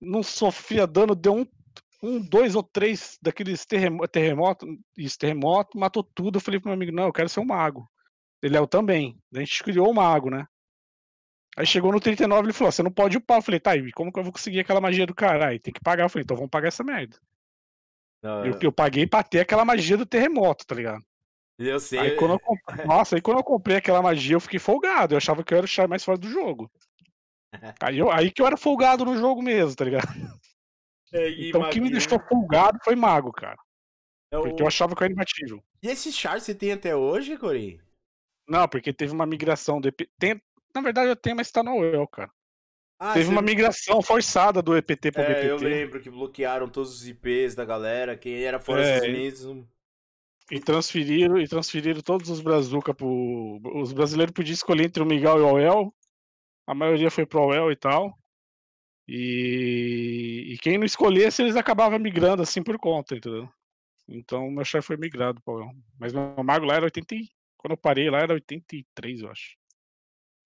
Não 0.00 0.22
sofria 0.22 0.86
dano, 0.86 1.14
deu 1.14 1.34
um, 1.34 1.46
um 2.02 2.20
dois 2.20 2.54
ou 2.54 2.62
três 2.62 3.18
daqueles 3.22 3.64
terremo- 3.66 4.06
terremoto, 4.08 4.66
isso, 4.96 5.18
terremoto, 5.18 5.78
matou 5.78 6.02
tudo. 6.04 6.36
Eu 6.36 6.40
falei 6.40 6.60
pro 6.60 6.68
meu 6.68 6.74
amigo, 6.76 6.92
não, 6.92 7.04
eu 7.06 7.12
quero 7.12 7.28
ser 7.28 7.40
um 7.40 7.44
mago. 7.44 7.88
Ele 8.42 8.56
é 8.56 8.58
eu 8.60 8.66
também. 8.66 9.16
A 9.34 9.38
gente 9.40 9.62
criou 9.62 9.90
o 9.90 9.94
mago, 9.94 10.30
né? 10.30 10.46
Aí 11.56 11.66
chegou 11.66 11.92
no 11.92 12.00
39, 12.00 12.46
ele 12.46 12.52
falou, 12.52 12.72
você 12.72 12.82
não 12.82 12.90
pode 12.90 13.16
upar. 13.16 13.38
Eu 13.38 13.42
falei, 13.42 13.60
tá, 13.60 13.76
e 13.76 13.92
como 13.92 14.12
que 14.12 14.18
eu 14.18 14.24
vou 14.24 14.32
conseguir 14.32 14.60
aquela 14.60 14.80
magia 14.80 15.06
do 15.06 15.14
caralho? 15.14 15.60
Tem 15.60 15.72
que 15.72 15.80
pagar. 15.80 16.04
Eu 16.04 16.08
falei, 16.08 16.22
então 16.24 16.36
vamos 16.36 16.50
pagar 16.50 16.68
essa 16.68 16.82
merda. 16.82 17.16
Não, 18.22 18.46
Eu, 18.46 18.58
eu 18.62 18.72
paguei 18.72 19.06
pra 19.06 19.22
ter 19.22 19.40
aquela 19.40 19.64
magia 19.64 19.96
do 19.96 20.06
terremoto, 20.06 20.66
tá 20.66 20.74
ligado? 20.74 21.04
eu 21.58 21.78
sei. 21.80 21.98
Aí 21.98 22.16
quando 22.16 22.32
eu 22.34 22.40
comprei, 22.40 22.76
nossa, 22.86 23.16
aí 23.16 23.22
quando 23.22 23.38
eu 23.38 23.44
comprei 23.44 23.76
aquela 23.76 24.02
magia, 24.02 24.36
eu 24.36 24.40
fiquei 24.40 24.58
folgado. 24.58 25.14
Eu 25.14 25.18
achava 25.18 25.42
que 25.44 25.52
eu 25.52 25.58
era 25.58 25.64
o 25.64 25.68
char 25.68 25.88
mais 25.88 26.04
forte 26.04 26.22
do 26.22 26.30
jogo. 26.30 26.70
Aí, 27.82 27.98
eu- 27.98 28.10
aí 28.10 28.30
que 28.30 28.40
eu 28.40 28.46
era 28.46 28.56
folgado 28.56 29.04
no 29.04 29.16
jogo 29.16 29.42
mesmo, 29.42 29.76
tá 29.76 29.84
ligado? 29.84 30.06
É, 31.12 31.28
Então 31.38 31.60
o 31.60 31.70
que 31.70 31.80
me 31.80 31.90
deixou 31.90 32.18
folgado 32.28 32.78
foi 32.82 32.96
mago, 32.96 33.30
cara. 33.32 33.56
É 34.30 34.38
o- 34.38 34.42
Porque 34.42 34.62
eu 34.62 34.66
achava 34.66 34.94
que 34.96 35.02
eu 35.02 35.04
era 35.04 35.12
imbatível. 35.12 35.62
E 35.82 35.88
esse 35.88 36.12
char 36.12 36.40
você 36.40 36.54
tem 36.54 36.72
até 36.72 36.96
hoje, 36.96 37.36
Cori? 37.36 37.80
Não, 38.48 38.66
porque 38.68 38.92
teve 38.92 39.12
uma 39.12 39.26
migração 39.26 39.80
do 39.80 39.88
EP. 39.88 40.08
Tem... 40.18 40.40
Na 40.74 40.80
verdade 40.80 41.08
eu 41.08 41.16
tenho, 41.16 41.36
mas 41.36 41.50
tá 41.50 41.62
no 41.62 41.76
UEL, 41.76 42.06
cara. 42.08 42.30
Ah, 43.04 43.14
teve 43.14 43.24
você- 43.26 43.32
uma 43.32 43.42
migração 43.42 44.00
forçada 44.00 44.62
do 44.62 44.76
EPT 44.76 45.10
pro 45.10 45.22
É, 45.22 45.50
eu 45.50 45.56
BPT. 45.58 45.64
lembro 45.64 46.00
que 46.00 46.08
bloquearam 46.08 46.68
todos 46.68 46.92
os 46.94 47.08
IPs 47.08 47.54
da 47.56 47.64
galera, 47.64 48.16
quem 48.16 48.44
era 48.44 48.60
fora 48.60 48.80
dos 48.82 48.88
É, 48.90 48.94
Estados 48.94 49.16
Unidos. 49.18 49.44
não- 49.44 49.68
E 50.52 50.60
transferiram, 50.60 51.38
e 51.40 51.48
transferiram 51.48 52.00
todos 52.00 52.28
os 52.30 52.40
Brazuca 52.40 52.94
pro. 52.94 53.60
Os 53.74 53.92
brasileiros 53.92 54.32
podiam 54.32 54.52
escolher 54.54 54.84
entre 54.84 55.02
o 55.02 55.06
Miguel 55.06 55.38
e 55.38 55.40
o 55.40 55.52
OEL. 55.54 55.94
A 56.66 56.74
maioria 56.74 57.10
foi 57.10 57.26
pro 57.26 57.42
OEL 57.46 57.72
e 57.72 57.76
tal. 57.76 58.16
E, 59.08 60.52
e 60.52 60.58
quem 60.58 60.78
não 60.78 60.84
escolhesse, 60.84 61.42
eles 61.42 61.56
acabavam 61.56 61.98
migrando 61.98 62.42
assim 62.42 62.62
por 62.62 62.78
conta, 62.78 63.16
entendeu? 63.16 63.48
Então 64.08 64.50
meu 64.50 64.64
chefe 64.64 64.86
foi 64.88 64.96
migrado 64.96 65.40
pro 65.42 65.54
OEL. 65.54 65.70
Mas 65.98 66.12
meu 66.12 66.34
mago 66.44 66.64
lá 66.66 66.74
era 66.76 66.84
80. 66.84 67.14
e- 67.14 67.28
Quando 67.56 67.72
eu 67.72 67.76
parei 67.76 68.10
lá 68.10 68.18
era 68.20 68.34
83, 68.34 69.20
eu 69.22 69.30
acho. 69.30 69.56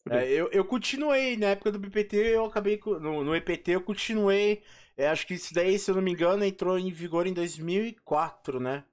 É, 0.09 0.27
eu, 0.31 0.49
eu 0.53 0.65
continuei, 0.65 1.37
na 1.37 1.49
época 1.49 1.73
do 1.73 1.79
BPT, 1.79 2.17
eu 2.37 2.45
acabei. 2.47 2.81
No, 2.87 3.25
no 3.25 3.35
EPT 3.37 3.73
eu 3.73 3.83
continuei. 3.83 4.63
é, 4.97 5.09
acho 5.09 5.27
que 5.27 5.35
isso 5.35 5.53
daí, 5.55 5.79
se 5.79 5.91
eu 5.91 5.95
não 5.97 6.03
me 6.03 6.13
engano, 6.13 6.45
entrou 6.45 6.79
em 6.79 6.91
vigor 6.93 7.27
em 7.27 7.33
2004, 7.33 8.61
né? 8.61 8.85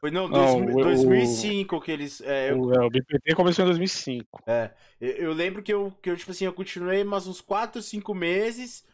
Foi 0.00 0.10
não, 0.10 0.28
Não, 0.28 0.30
dois- 0.30 0.54
o- 0.66 0.76
2005 0.76 1.80
que 1.80 1.90
eles. 1.90 2.20
é, 2.20 2.50
eu, 2.52 2.58
O, 2.58 2.72
é, 2.74 2.80
o 2.84 2.90
BPT 2.90 3.34
começou 3.34 3.64
em 3.64 3.68
2005. 3.68 4.38
eu- 5.00 5.10
eu 5.16 5.32
lembro 5.32 5.62
que 5.62 5.72
eu, 5.72 5.90
que 6.02 6.10
eu, 6.10 6.16
tipo 6.16 6.30
assim, 6.30 6.44
eu 6.44 6.52
continuei 6.52 7.04
mais 7.04 7.26
uns 7.26 7.40
4, 7.40 7.82
5 7.82 8.14
meses. 8.14 8.84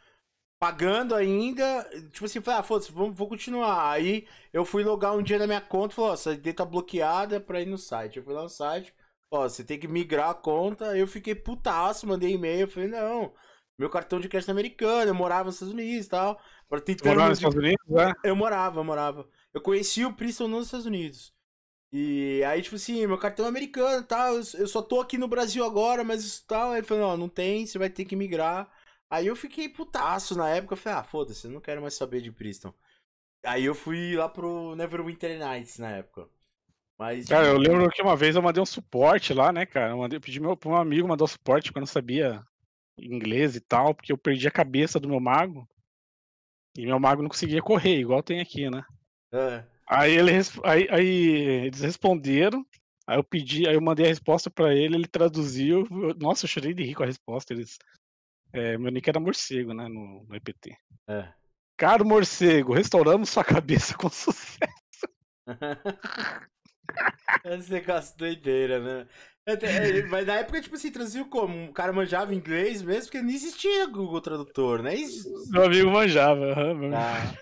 Pagando 0.60 1.14
ainda, 1.14 1.84
tipo 2.12 2.24
assim, 2.26 2.40
falei, 2.40 2.60
ah, 2.60 2.62
foda-se, 2.64 2.92
vamos- 2.92 3.16
vou 3.16 3.28
continuar. 3.28 3.90
Aí 3.92 4.26
eu 4.52 4.64
fui 4.64 4.84
logar 4.84 5.14
um 5.16 5.22
dia 5.22 5.38
na 5.38 5.46
minha 5.46 5.60
conta 5.60 5.92
e 5.94 5.96
falou, 5.96 6.10
ó, 6.12 6.14
essa 6.14 6.32
ID 6.34 6.52
tá 6.54 6.64
bloqueada 6.64 7.40
pra 7.40 7.60
ir 7.62 7.66
no 7.66 7.78
site. 7.78 8.18
Eu 8.18 8.24
fui 8.24 8.34
lá 8.34 8.42
no 8.42 8.48
site, 8.50 8.94
ó, 9.30 9.48
você 9.48 9.64
tem 9.64 9.78
que 9.78 9.88
migrar 9.88 10.30
a 10.30 10.34
conta. 10.34 10.96
Eu 10.96 11.06
fiquei 11.06 11.34
putaço, 11.34 12.06
mandei 12.06 12.32
e-mail, 12.32 12.68
falei, 12.68 12.88
não, 12.88 13.32
meu 13.78 13.88
cartão 13.88 14.20
de 14.20 14.28
crédito 14.28 14.50
é 14.50 14.52
americano, 14.52 15.10
eu 15.10 15.14
morava 15.14 15.44
nos 15.44 15.54
Estados 15.54 15.74
Unidos 15.74 16.06
e 16.06 16.08
tal. 16.10 16.40
Você 16.68 16.82
tentando. 16.82 17.08
morava 17.08 17.30
nos 17.30 17.38
Estados 17.38 17.56
Unidos, 17.56 17.86
né? 17.88 18.12
Eu 18.22 18.36
morava, 18.36 18.80
eu 18.80 18.84
morava. 18.84 19.28
Eu 19.54 19.60
conheci 19.60 20.04
o 20.04 20.12
Princeton 20.12 20.48
nos 20.48 20.66
Estados 20.66 20.86
Unidos. 20.86 21.32
E 21.92 22.44
aí, 22.44 22.62
tipo 22.62 22.76
assim, 22.76 23.06
meu 23.06 23.18
cartão 23.18 23.46
é 23.46 23.48
americano 23.48 24.02
e 24.02 24.06
tal, 24.06 24.34
eu 24.34 24.42
eu 24.58 24.68
só 24.68 24.80
tô 24.80 25.00
aqui 25.00 25.18
no 25.18 25.26
Brasil 25.26 25.64
agora, 25.64 26.04
mas 26.04 26.24
isso 26.24 26.44
tal. 26.46 26.70
Aí 26.70 26.78
ele 26.80 26.86
falou, 26.86 27.08
não, 27.08 27.16
não 27.16 27.28
tem, 27.28 27.66
você 27.66 27.78
vai 27.78 27.90
ter 27.90 28.04
que 28.04 28.14
migrar. 28.14 28.70
Aí 29.10 29.26
eu 29.26 29.34
fiquei 29.34 29.68
putaço 29.68 30.36
na 30.36 30.48
época, 30.50 30.74
eu 30.74 30.76
falei, 30.76 30.98
ah, 31.00 31.02
foda-se, 31.04 31.46
eu 31.46 31.50
não 31.50 31.60
quero 31.60 31.80
mais 31.82 31.94
saber 31.94 32.20
de 32.20 32.30
Priston. 32.30 32.72
Aí 33.44 33.64
eu 33.64 33.74
fui 33.74 34.14
lá 34.14 34.28
pro 34.28 34.76
Neverwinter 34.76 35.38
Nights 35.38 35.78
na 35.78 35.90
época. 35.90 36.28
Mas. 37.00 37.26
Cara, 37.28 37.46
eu 37.46 37.56
lembro 37.56 37.88
que 37.88 38.02
uma 38.02 38.14
vez 38.14 38.36
eu 38.36 38.42
mandei 38.42 38.62
um 38.62 38.66
suporte 38.66 39.32
lá, 39.32 39.50
né, 39.50 39.64
cara? 39.64 39.92
Eu, 39.92 39.96
mandei, 39.96 40.18
eu 40.18 40.20
pedi 40.20 40.38
meu, 40.38 40.54
pro 40.54 40.68
meu 40.68 40.78
amigo 40.78 41.08
mandar 41.08 41.24
um 41.24 41.26
suporte 41.26 41.70
porque 41.70 41.78
eu 41.78 41.80
não 41.80 41.86
sabia 41.86 42.44
inglês 42.98 43.56
e 43.56 43.60
tal, 43.60 43.94
porque 43.94 44.12
eu 44.12 44.18
perdi 44.18 44.46
a 44.46 44.50
cabeça 44.50 45.00
do 45.00 45.08
meu 45.08 45.18
mago. 45.18 45.66
E 46.76 46.84
meu 46.84 47.00
mago 47.00 47.22
não 47.22 47.30
conseguia 47.30 47.62
correr, 47.62 48.00
igual 48.00 48.22
tem 48.22 48.38
aqui, 48.38 48.68
né? 48.68 48.84
É. 49.32 49.64
Aí, 49.88 50.12
ele, 50.12 50.32
aí, 50.62 50.88
aí 50.90 51.08
eles 51.64 51.80
responderam, 51.80 52.66
aí 53.06 53.16
eu 53.16 53.24
pedi, 53.24 53.66
aí 53.66 53.74
eu 53.74 53.80
mandei 53.80 54.04
a 54.04 54.10
resposta 54.10 54.50
para 54.50 54.74
ele, 54.74 54.94
ele 54.94 55.08
traduziu. 55.08 55.88
Eu, 55.90 56.14
nossa, 56.16 56.44
eu 56.44 56.50
chorei 56.50 56.74
de 56.74 56.84
rir 56.84 56.94
com 56.94 57.02
a 57.02 57.06
resposta. 57.06 57.54
Eles, 57.54 57.78
é, 58.52 58.76
meu 58.76 58.92
nick 58.92 59.08
era 59.08 59.18
morcego, 59.18 59.72
né, 59.72 59.88
no, 59.88 60.26
no 60.28 60.36
EPT. 60.36 60.76
É. 61.08 61.32
Caro 61.78 62.04
morcego, 62.04 62.74
restauramos 62.74 63.30
sua 63.30 63.42
cabeça 63.42 63.96
com 63.96 64.10
sucesso. 64.10 65.08
Esse 67.44 67.72
negócio 67.72 68.16
doideira, 68.16 68.78
né? 68.78 69.06
É, 69.46 70.02
mas 70.06 70.26
na 70.26 70.36
época, 70.36 70.60
tipo 70.60 70.76
assim, 70.76 70.90
traduziu 70.90 71.26
como? 71.26 71.70
O 71.70 71.72
cara 71.72 71.92
manjava 71.92 72.34
inglês 72.34 72.82
mesmo, 72.82 73.04
porque 73.04 73.22
não 73.22 73.30
existia 73.30 73.86
Google 73.86 74.20
Tradutor, 74.20 74.82
né? 74.82 74.94
Isso... 74.94 75.28
Meu 75.50 75.64
amigo 75.64 75.90
manjava. 75.90 76.72
Uhum, 76.72 76.94
ah. 76.94 77.34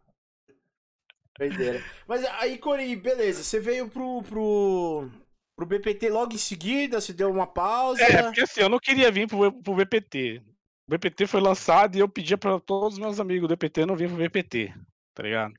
Doideira. 1.38 1.82
Mas 2.06 2.24
aí, 2.40 2.58
Cori, 2.58 2.96
beleza, 2.96 3.42
você 3.42 3.60
veio 3.60 3.88
pro, 3.88 4.22
pro, 4.22 5.08
pro 5.56 5.66
BPT 5.66 6.08
logo 6.08 6.34
em 6.34 6.38
seguida, 6.38 7.00
você 7.00 7.12
deu 7.12 7.30
uma 7.30 7.46
pausa. 7.46 8.02
É, 8.02 8.22
porque 8.22 8.40
assim, 8.40 8.60
eu 8.60 8.68
não 8.68 8.78
queria 8.78 9.10
vir 9.10 9.28
pro, 9.28 9.52
pro 9.52 9.74
BPT. 9.74 10.42
O 10.88 10.90
BPT 10.90 11.26
foi 11.26 11.40
lançado 11.40 11.96
e 11.96 12.00
eu 12.00 12.08
pedia 12.08 12.38
para 12.38 12.58
todos 12.58 12.94
os 12.94 12.98
meus 12.98 13.20
amigos 13.20 13.48
do 13.48 13.56
BPT 13.56 13.84
não 13.84 13.94
vir 13.94 14.08
pro 14.08 14.16
BPT, 14.16 14.72
tá 15.14 15.22
ligado? 15.22 15.54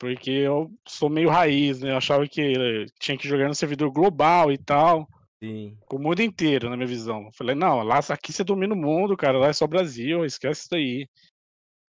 Porque 0.00 0.30
eu 0.30 0.72
sou 0.88 1.10
meio 1.10 1.28
raiz, 1.28 1.80
né? 1.80 1.90
Eu 1.90 1.98
achava 1.98 2.26
que 2.26 2.86
tinha 2.98 3.18
que 3.18 3.28
jogar 3.28 3.48
no 3.48 3.54
servidor 3.54 3.90
global 3.90 4.50
e 4.50 4.56
tal. 4.56 5.06
Sim. 5.44 5.76
Com 5.86 5.98
o 5.98 6.00
mundo 6.00 6.22
inteiro, 6.22 6.70
na 6.70 6.76
minha 6.76 6.88
visão. 6.88 7.26
Eu 7.26 7.32
falei, 7.32 7.54
não, 7.54 7.82
lá 7.82 7.98
aqui 8.08 8.32
você 8.32 8.42
domina 8.42 8.74
o 8.74 8.76
mundo, 8.76 9.14
cara, 9.14 9.38
lá 9.38 9.48
é 9.48 9.52
só 9.52 9.66
Brasil, 9.66 10.24
esquece 10.24 10.62
isso 10.62 10.70
daí. 10.70 11.06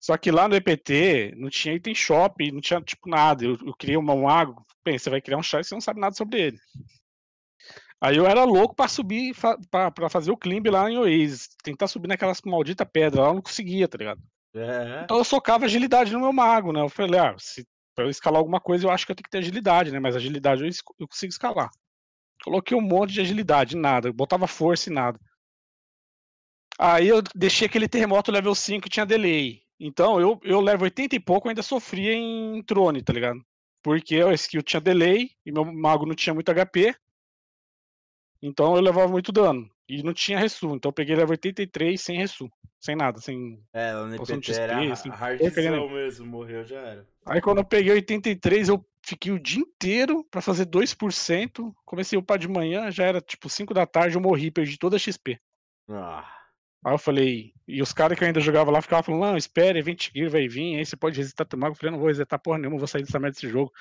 Só 0.03 0.17
que 0.17 0.29
lá 0.29 0.49
no 0.49 0.55
EPT 0.55 1.35
não 1.37 1.49
tinha 1.49 1.73
item 1.73 1.95
shop, 1.95 2.51
não 2.51 2.59
tinha 2.59 2.81
tipo 2.81 3.09
nada. 3.09 3.45
Eu, 3.45 3.57
eu 3.65 3.73
criei 3.73 3.95
um 3.95 4.01
mago, 4.01 4.65
bem, 4.83 4.97
você 4.97 5.09
vai 5.09 5.21
criar 5.21 5.37
um 5.37 5.43
chat 5.43 5.63
e 5.63 5.67
você 5.69 5.73
não 5.73 5.81
sabe 5.81 6.01
nada 6.01 6.13
sobre 6.13 6.41
ele. 6.41 6.57
Aí 8.01 8.17
eu 8.17 8.27
era 8.27 8.43
louco 8.43 8.75
para 8.75 8.89
subir, 8.89 9.33
para 9.69 10.09
fazer 10.09 10.31
o 10.31 10.37
climb 10.37 10.67
lá 10.69 10.91
em 10.91 10.97
Oasis, 10.97 11.47
tentar 11.63 11.87
subir 11.87 12.09
naquelas 12.09 12.41
maldita 12.41 12.85
pedra 12.85 13.21
lá, 13.21 13.27
eu 13.29 13.35
não 13.35 13.41
conseguia, 13.41 13.87
tá 13.87 13.97
ligado? 13.97 14.21
É. 14.53 15.03
Então 15.05 15.17
eu 15.17 15.23
socava 15.23 15.63
agilidade 15.63 16.11
no 16.11 16.19
meu 16.19 16.33
mago, 16.33 16.73
né? 16.73 16.81
Eu 16.81 16.89
falei, 16.89 17.19
ah, 17.19 17.35
se 17.37 17.65
pra 18.01 18.07
eu 18.07 18.09
escalar 18.09 18.39
alguma 18.39 18.59
coisa, 18.59 18.85
eu 18.85 18.91
acho 18.91 19.05
que 19.05 19.11
eu 19.11 19.15
tenho 19.15 19.23
que 19.23 19.29
ter 19.29 19.37
agilidade, 19.37 19.91
né? 19.91 19.99
Mas 19.99 20.15
agilidade 20.15 20.63
eu, 20.63 20.69
eu 20.99 21.07
consigo 21.07 21.31
escalar. 21.31 21.69
Coloquei 22.43 22.75
um 22.75 22.81
monte 22.81 23.13
de 23.13 23.21
agilidade, 23.21 23.77
nada. 23.77 24.11
Botava 24.11 24.47
força 24.47 24.89
e 24.89 24.93
nada. 24.93 25.19
Aí 26.79 27.07
eu 27.07 27.21
deixei 27.35 27.67
aquele 27.67 27.87
terremoto 27.87 28.31
level 28.31 28.55
5 28.55 28.81
que 28.81 28.89
tinha 28.89 29.05
delay. 29.05 29.61
Então 29.79 30.19
eu, 30.19 30.39
eu 30.43 30.59
level 30.59 30.85
80 30.85 31.15
e 31.15 31.19
pouco 31.19 31.47
ainda 31.47 31.61
sofria 31.61 32.13
em 32.13 32.63
trone, 32.63 33.03
tá 33.03 33.13
ligado? 33.13 33.39
Porque 33.83 34.15
a 34.15 34.33
skill 34.33 34.63
tinha 34.63 34.81
delay 34.81 35.29
e 35.45 35.51
meu 35.51 35.65
mago 35.65 36.05
não 36.05 36.15
tinha 36.15 36.33
muito 36.33 36.51
HP. 36.51 36.95
Então 38.41 38.75
eu 38.75 38.81
levava 38.81 39.07
muito 39.07 39.31
dano. 39.31 39.69
E 39.87 40.01
não 40.01 40.13
tinha 40.13 40.39
resu. 40.39 40.73
Então 40.75 40.89
eu 40.89 40.93
peguei 40.93 41.15
level 41.15 41.31
83 41.31 41.99
sem 41.99 42.17
resu. 42.17 42.49
Sem 42.79 42.95
nada, 42.95 43.19
sem. 43.19 43.63
É, 43.73 43.93
no 43.93 44.15
IPT 44.15 44.51
era 44.53 44.95
sem 44.95 45.11
hardzão 45.11 45.89
mesmo, 45.89 46.25
morreu, 46.25 46.65
já 46.65 46.79
era. 46.79 47.07
Aí 47.25 47.39
quando 47.39 47.59
eu 47.59 47.65
peguei 47.65 47.93
83, 47.93 48.69
eu 48.69 48.83
fiquei 49.05 49.31
o 49.31 49.39
dia 49.39 49.59
inteiro 49.59 50.25
pra 50.31 50.41
fazer 50.41 50.65
2%. 50.65 51.73
Comecei 51.85 52.17
a 52.17 52.19
upar 52.19 52.39
de 52.39 52.47
manhã, 52.47 52.89
já 52.89 53.03
era 53.03 53.21
tipo 53.21 53.47
5 53.47 53.73
da 53.73 53.85
tarde, 53.85 54.15
eu 54.15 54.21
morri, 54.21 54.49
perdi 54.49 54.79
toda 54.79 54.95
a 54.95 54.99
XP. 54.99 55.39
Ah. 55.89 56.40
Aí 56.83 56.93
eu 56.93 56.97
falei, 56.97 57.53
e 57.67 57.79
os 57.79 57.93
caras 57.93 58.17
que 58.17 58.23
eu 58.23 58.27
ainda 58.27 58.39
jogava 58.39 58.71
lá 58.71 58.81
ficavam 58.81 59.03
falando, 59.03 59.21
não, 59.21 59.37
espere, 59.37 59.77
Event 59.77 60.09
Gear 60.11 60.31
vai 60.31 60.47
vir, 60.47 60.77
aí 60.77 60.85
você 60.85 60.95
pode 60.95 61.15
resetar 61.15 61.45
teu 61.45 61.57
mago. 61.57 61.73
Eu 61.73 61.77
falei, 61.77 61.91
não 61.91 61.99
vou 61.99 62.07
resetar 62.07 62.39
porra 62.39 62.57
nenhuma, 62.57 62.79
vou 62.79 62.87
sair 62.87 63.03
dessa 63.03 63.19
merda 63.19 63.35
desse 63.35 63.47
jogo. 63.47 63.71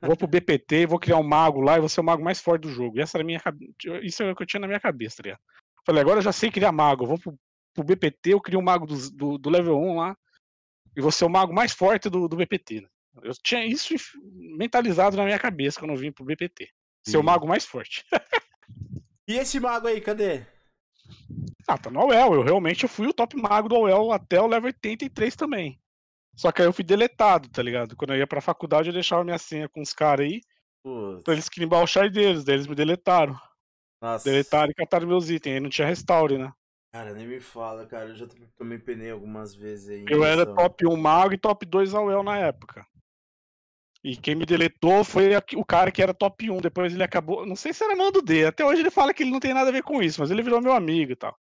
Vou 0.00 0.16
pro 0.16 0.28
BPT, 0.28 0.86
vou 0.86 1.00
criar 1.00 1.16
um 1.16 1.24
mago 1.24 1.60
lá 1.60 1.76
e 1.76 1.80
vou 1.80 1.88
ser 1.88 2.00
o 2.00 2.04
mago 2.04 2.22
mais 2.22 2.40
forte 2.40 2.62
do 2.62 2.70
jogo. 2.70 2.96
E 2.96 3.00
essa 3.00 3.18
era 3.18 3.24
minha 3.24 3.42
Isso 4.02 4.22
é 4.22 4.30
o 4.30 4.36
que 4.36 4.42
eu 4.42 4.46
tinha 4.46 4.60
na 4.60 4.68
minha 4.68 4.78
cabeça, 4.78 5.16
tá 5.16 5.22
ligado? 5.24 5.40
Falei, 5.84 6.00
agora 6.00 6.18
eu 6.18 6.22
já 6.22 6.32
sei 6.32 6.50
criar 6.50 6.70
mago, 6.70 7.06
vou 7.06 7.18
pro, 7.18 7.36
pro 7.74 7.84
BPT, 7.84 8.34
eu 8.34 8.40
crio 8.40 8.60
um 8.60 8.62
mago 8.62 8.86
do, 8.86 9.10
do, 9.10 9.38
do, 9.38 9.50
level 9.50 9.76
1 9.76 9.96
lá, 9.96 10.16
e 10.96 11.00
vou 11.00 11.10
ser 11.10 11.24
o 11.24 11.28
mago 11.28 11.52
mais 11.52 11.72
forte 11.72 12.08
do, 12.08 12.28
do 12.28 12.36
BPT. 12.36 12.82
Né? 12.82 12.88
Eu 13.24 13.32
tinha 13.42 13.66
isso 13.66 13.94
mentalizado 14.56 15.16
na 15.16 15.24
minha 15.24 15.38
cabeça 15.38 15.78
quando 15.78 15.90
eu 15.90 15.96
vim 15.96 16.12
pro 16.12 16.24
BPT. 16.24 16.70
Ser 17.06 17.18
o 17.18 17.22
mago 17.22 17.46
mais 17.46 17.66
forte. 17.66 18.04
e 19.28 19.34
esse 19.34 19.60
mago 19.60 19.88
aí, 19.88 20.00
cadê? 20.00 20.53
Ah, 21.66 21.78
tá 21.78 21.90
no 21.90 22.00
AOL. 22.00 22.34
Eu 22.34 22.42
realmente 22.42 22.86
fui 22.86 23.06
o 23.06 23.12
top 23.12 23.36
mago 23.36 23.68
do 23.68 23.76
AOL 23.76 24.12
até 24.12 24.40
o 24.40 24.46
level 24.46 24.68
83 24.68 25.36
também. 25.36 25.80
Só 26.36 26.50
que 26.50 26.60
aí 26.60 26.68
eu 26.68 26.72
fui 26.72 26.84
deletado, 26.84 27.48
tá 27.48 27.62
ligado? 27.62 27.96
Quando 27.96 28.12
eu 28.12 28.18
ia 28.18 28.26
pra 28.26 28.40
faculdade, 28.40 28.88
eu 28.88 28.92
deixava 28.92 29.24
minha 29.24 29.38
senha 29.38 29.68
com 29.68 29.80
os 29.80 29.92
caras 29.92 30.26
aí. 30.26 30.40
Putz. 30.82 31.22
Pra 31.22 31.32
eles 31.32 31.48
queriam 31.48 31.70
o 31.70 31.86
char 31.86 32.10
deles, 32.10 32.44
daí 32.44 32.56
eles 32.56 32.66
me 32.66 32.74
deletaram. 32.74 33.38
Nossa. 34.02 34.28
Deletaram 34.28 34.70
e 34.70 34.74
cataram 34.74 35.06
meus 35.06 35.30
itens. 35.30 35.54
Aí 35.54 35.60
não 35.60 35.70
tinha 35.70 35.86
restaure, 35.86 36.36
né? 36.36 36.52
Cara, 36.92 37.12
nem 37.14 37.26
me 37.26 37.40
fala, 37.40 37.86
cara. 37.86 38.10
Eu 38.10 38.16
já 38.16 38.26
tomei 38.56 38.78
penei 38.78 39.10
algumas 39.10 39.54
vezes 39.54 39.88
aí. 39.88 40.04
Eu 40.08 40.24
era 40.24 40.44
top 40.44 40.86
1 40.86 40.96
mago 40.96 41.34
e 41.34 41.38
top 41.38 41.64
2 41.64 41.94
AOL 41.94 42.22
na 42.22 42.38
época. 42.38 42.86
E 44.04 44.18
quem 44.18 44.34
me 44.34 44.44
deletou 44.44 45.02
foi 45.02 45.30
o 45.56 45.64
cara 45.64 45.90
que 45.90 46.02
era 46.02 46.12
top 46.12 46.50
1. 46.50 46.58
Depois 46.58 46.92
ele 46.92 47.02
acabou. 47.02 47.46
Não 47.46 47.56
sei 47.56 47.72
se 47.72 47.82
era 47.82 47.96
mando 47.96 48.20
D. 48.20 48.44
Até 48.44 48.62
hoje 48.62 48.82
ele 48.82 48.90
fala 48.90 49.14
que 49.14 49.22
ele 49.22 49.30
não 49.30 49.40
tem 49.40 49.54
nada 49.54 49.70
a 49.70 49.72
ver 49.72 49.82
com 49.82 50.02
isso, 50.02 50.20
mas 50.20 50.30
ele 50.30 50.42
virou 50.42 50.60
meu 50.60 50.74
amigo 50.74 51.12
e 51.12 51.16
tal. 51.16 51.34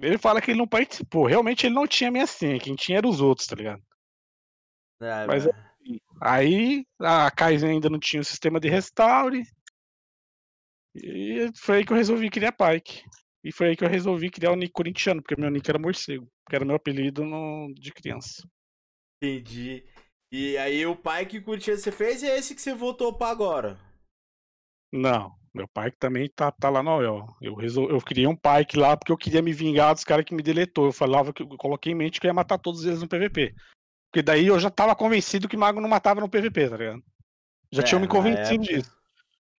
Ele 0.00 0.18
fala 0.18 0.40
que 0.40 0.50
ele 0.50 0.58
não 0.58 0.66
participou. 0.66 1.26
Realmente 1.26 1.66
ele 1.66 1.74
não 1.76 1.86
tinha 1.86 2.10
minha 2.10 2.26
senha. 2.26 2.58
Quem 2.58 2.74
tinha 2.74 2.98
eram 2.98 3.08
os 3.08 3.20
outros, 3.20 3.46
tá 3.46 3.54
ligado? 3.54 3.80
É, 5.00 5.24
mas 5.24 5.46
assim, 5.46 6.00
aí 6.20 6.84
a 6.98 7.30
Kaizen 7.30 7.70
ainda 7.70 7.88
não 7.88 8.00
tinha 8.00 8.20
o 8.20 8.24
sistema 8.24 8.58
de 8.58 8.68
restaure. 8.68 9.44
E 10.96 11.48
foi 11.56 11.76
aí 11.76 11.84
que 11.84 11.92
eu 11.92 11.96
resolvi 11.96 12.28
criar 12.28 12.50
Pike. 12.52 13.04
E 13.44 13.52
foi 13.52 13.68
aí 13.68 13.76
que 13.76 13.84
eu 13.84 13.88
resolvi 13.88 14.30
criar 14.30 14.50
o 14.50 14.56
nick 14.56 14.72
corintiano, 14.72 15.22
porque 15.22 15.40
meu 15.40 15.50
nick 15.50 15.68
era 15.68 15.78
morcego, 15.78 16.28
que 16.48 16.56
era 16.56 16.64
meu 16.64 16.74
apelido 16.74 17.24
no... 17.24 17.72
de 17.74 17.92
criança. 17.92 18.42
Entendi. 19.22 19.84
E 20.36 20.58
aí 20.58 20.84
o 20.84 20.96
Pike 20.96 21.40
corintiano 21.42 21.78
você 21.78 21.92
fez 21.92 22.20
e 22.20 22.26
é 22.28 22.36
esse 22.36 22.56
que 22.56 22.60
você 22.60 22.74
voltou 22.74 23.12
pra 23.12 23.28
agora? 23.28 23.78
Não, 24.92 25.32
meu 25.54 25.68
Pike 25.68 25.96
também 25.96 26.28
tá, 26.28 26.50
tá 26.50 26.68
lá 26.68 26.82
no 26.82 26.90
OEL. 26.96 27.28
Eu, 27.40 27.54
resol... 27.54 27.88
eu 27.88 28.00
criei 28.00 28.26
um 28.26 28.34
Pike 28.34 28.76
lá 28.76 28.96
porque 28.96 29.12
eu 29.12 29.16
queria 29.16 29.40
me 29.40 29.52
vingar 29.52 29.94
dos 29.94 30.02
caras 30.02 30.24
que 30.24 30.34
me 30.34 30.42
deletou. 30.42 30.86
Eu 30.86 30.92
falava 30.92 31.32
que 31.32 31.44
eu 31.44 31.48
coloquei 31.50 31.92
em 31.92 31.94
mente 31.94 32.20
que 32.20 32.26
eu 32.26 32.30
ia 32.30 32.34
matar 32.34 32.58
todos 32.58 32.84
eles 32.84 33.00
no 33.00 33.06
PVP. 33.06 33.54
Porque 34.10 34.24
daí 34.24 34.48
eu 34.48 34.58
já 34.58 34.70
tava 34.70 34.96
convencido 34.96 35.48
que 35.48 35.56
mago 35.56 35.80
não 35.80 35.88
matava 35.88 36.20
no 36.20 36.28
PVP, 36.28 36.68
tá 36.68 36.76
ligado? 36.78 37.04
Já 37.70 37.82
é, 37.82 37.84
tinham 37.84 38.00
me 38.00 38.08
convencido 38.08 38.64
época... 38.64 38.74
disso. 38.74 38.92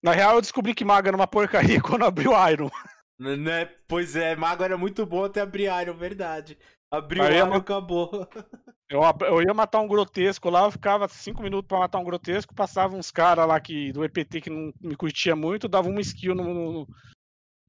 Na 0.03 0.11
real, 0.11 0.35
eu 0.35 0.41
descobri 0.41 0.75
que 0.75 0.85
Mago 0.85 1.07
era 1.07 1.17
uma 1.17 1.29
porcaria 1.29 1.81
quando 1.81 2.05
abriu 2.05 2.33
Iron. 2.51 2.69
Né? 3.17 3.67
Pois 3.87 4.17
é, 4.17 4.35
Mago 4.35 4.65
era 4.65 4.77
muito 4.77 5.07
bom 5.07 5.25
até 5.25 5.41
abrir 5.41 5.71
Iron, 5.81 5.95
verdade. 5.95 6.59
Abriu 6.91 7.47
ma... 7.47 7.57
acabou. 7.57 8.11
Eu, 8.91 9.01
eu 9.27 9.43
ia 9.43 9.55
matar 9.55 9.81
um 9.81 9.89
grotesco 9.89 10.51
lá, 10.51 10.65
eu 10.65 10.71
ficava 10.71 11.09
cinco 11.09 11.43
minutos 11.43 11.67
pra 11.67 11.79
matar 11.79 11.99
um 11.99 12.05
grotesco, 12.05 12.55
passava 12.55 12.95
uns 12.95 13.11
caras 13.11 13.49
lá 13.49 13.59
que, 13.59 13.91
do 13.93 14.05
EPT 14.05 14.43
que 14.43 14.51
não 14.51 14.73
me 14.79 14.95
curtia 14.95 15.35
muito, 15.35 15.67
dava 15.67 15.89
uma 15.89 16.03
skill 16.03 16.35
no, 16.35 16.45
no, 16.45 16.89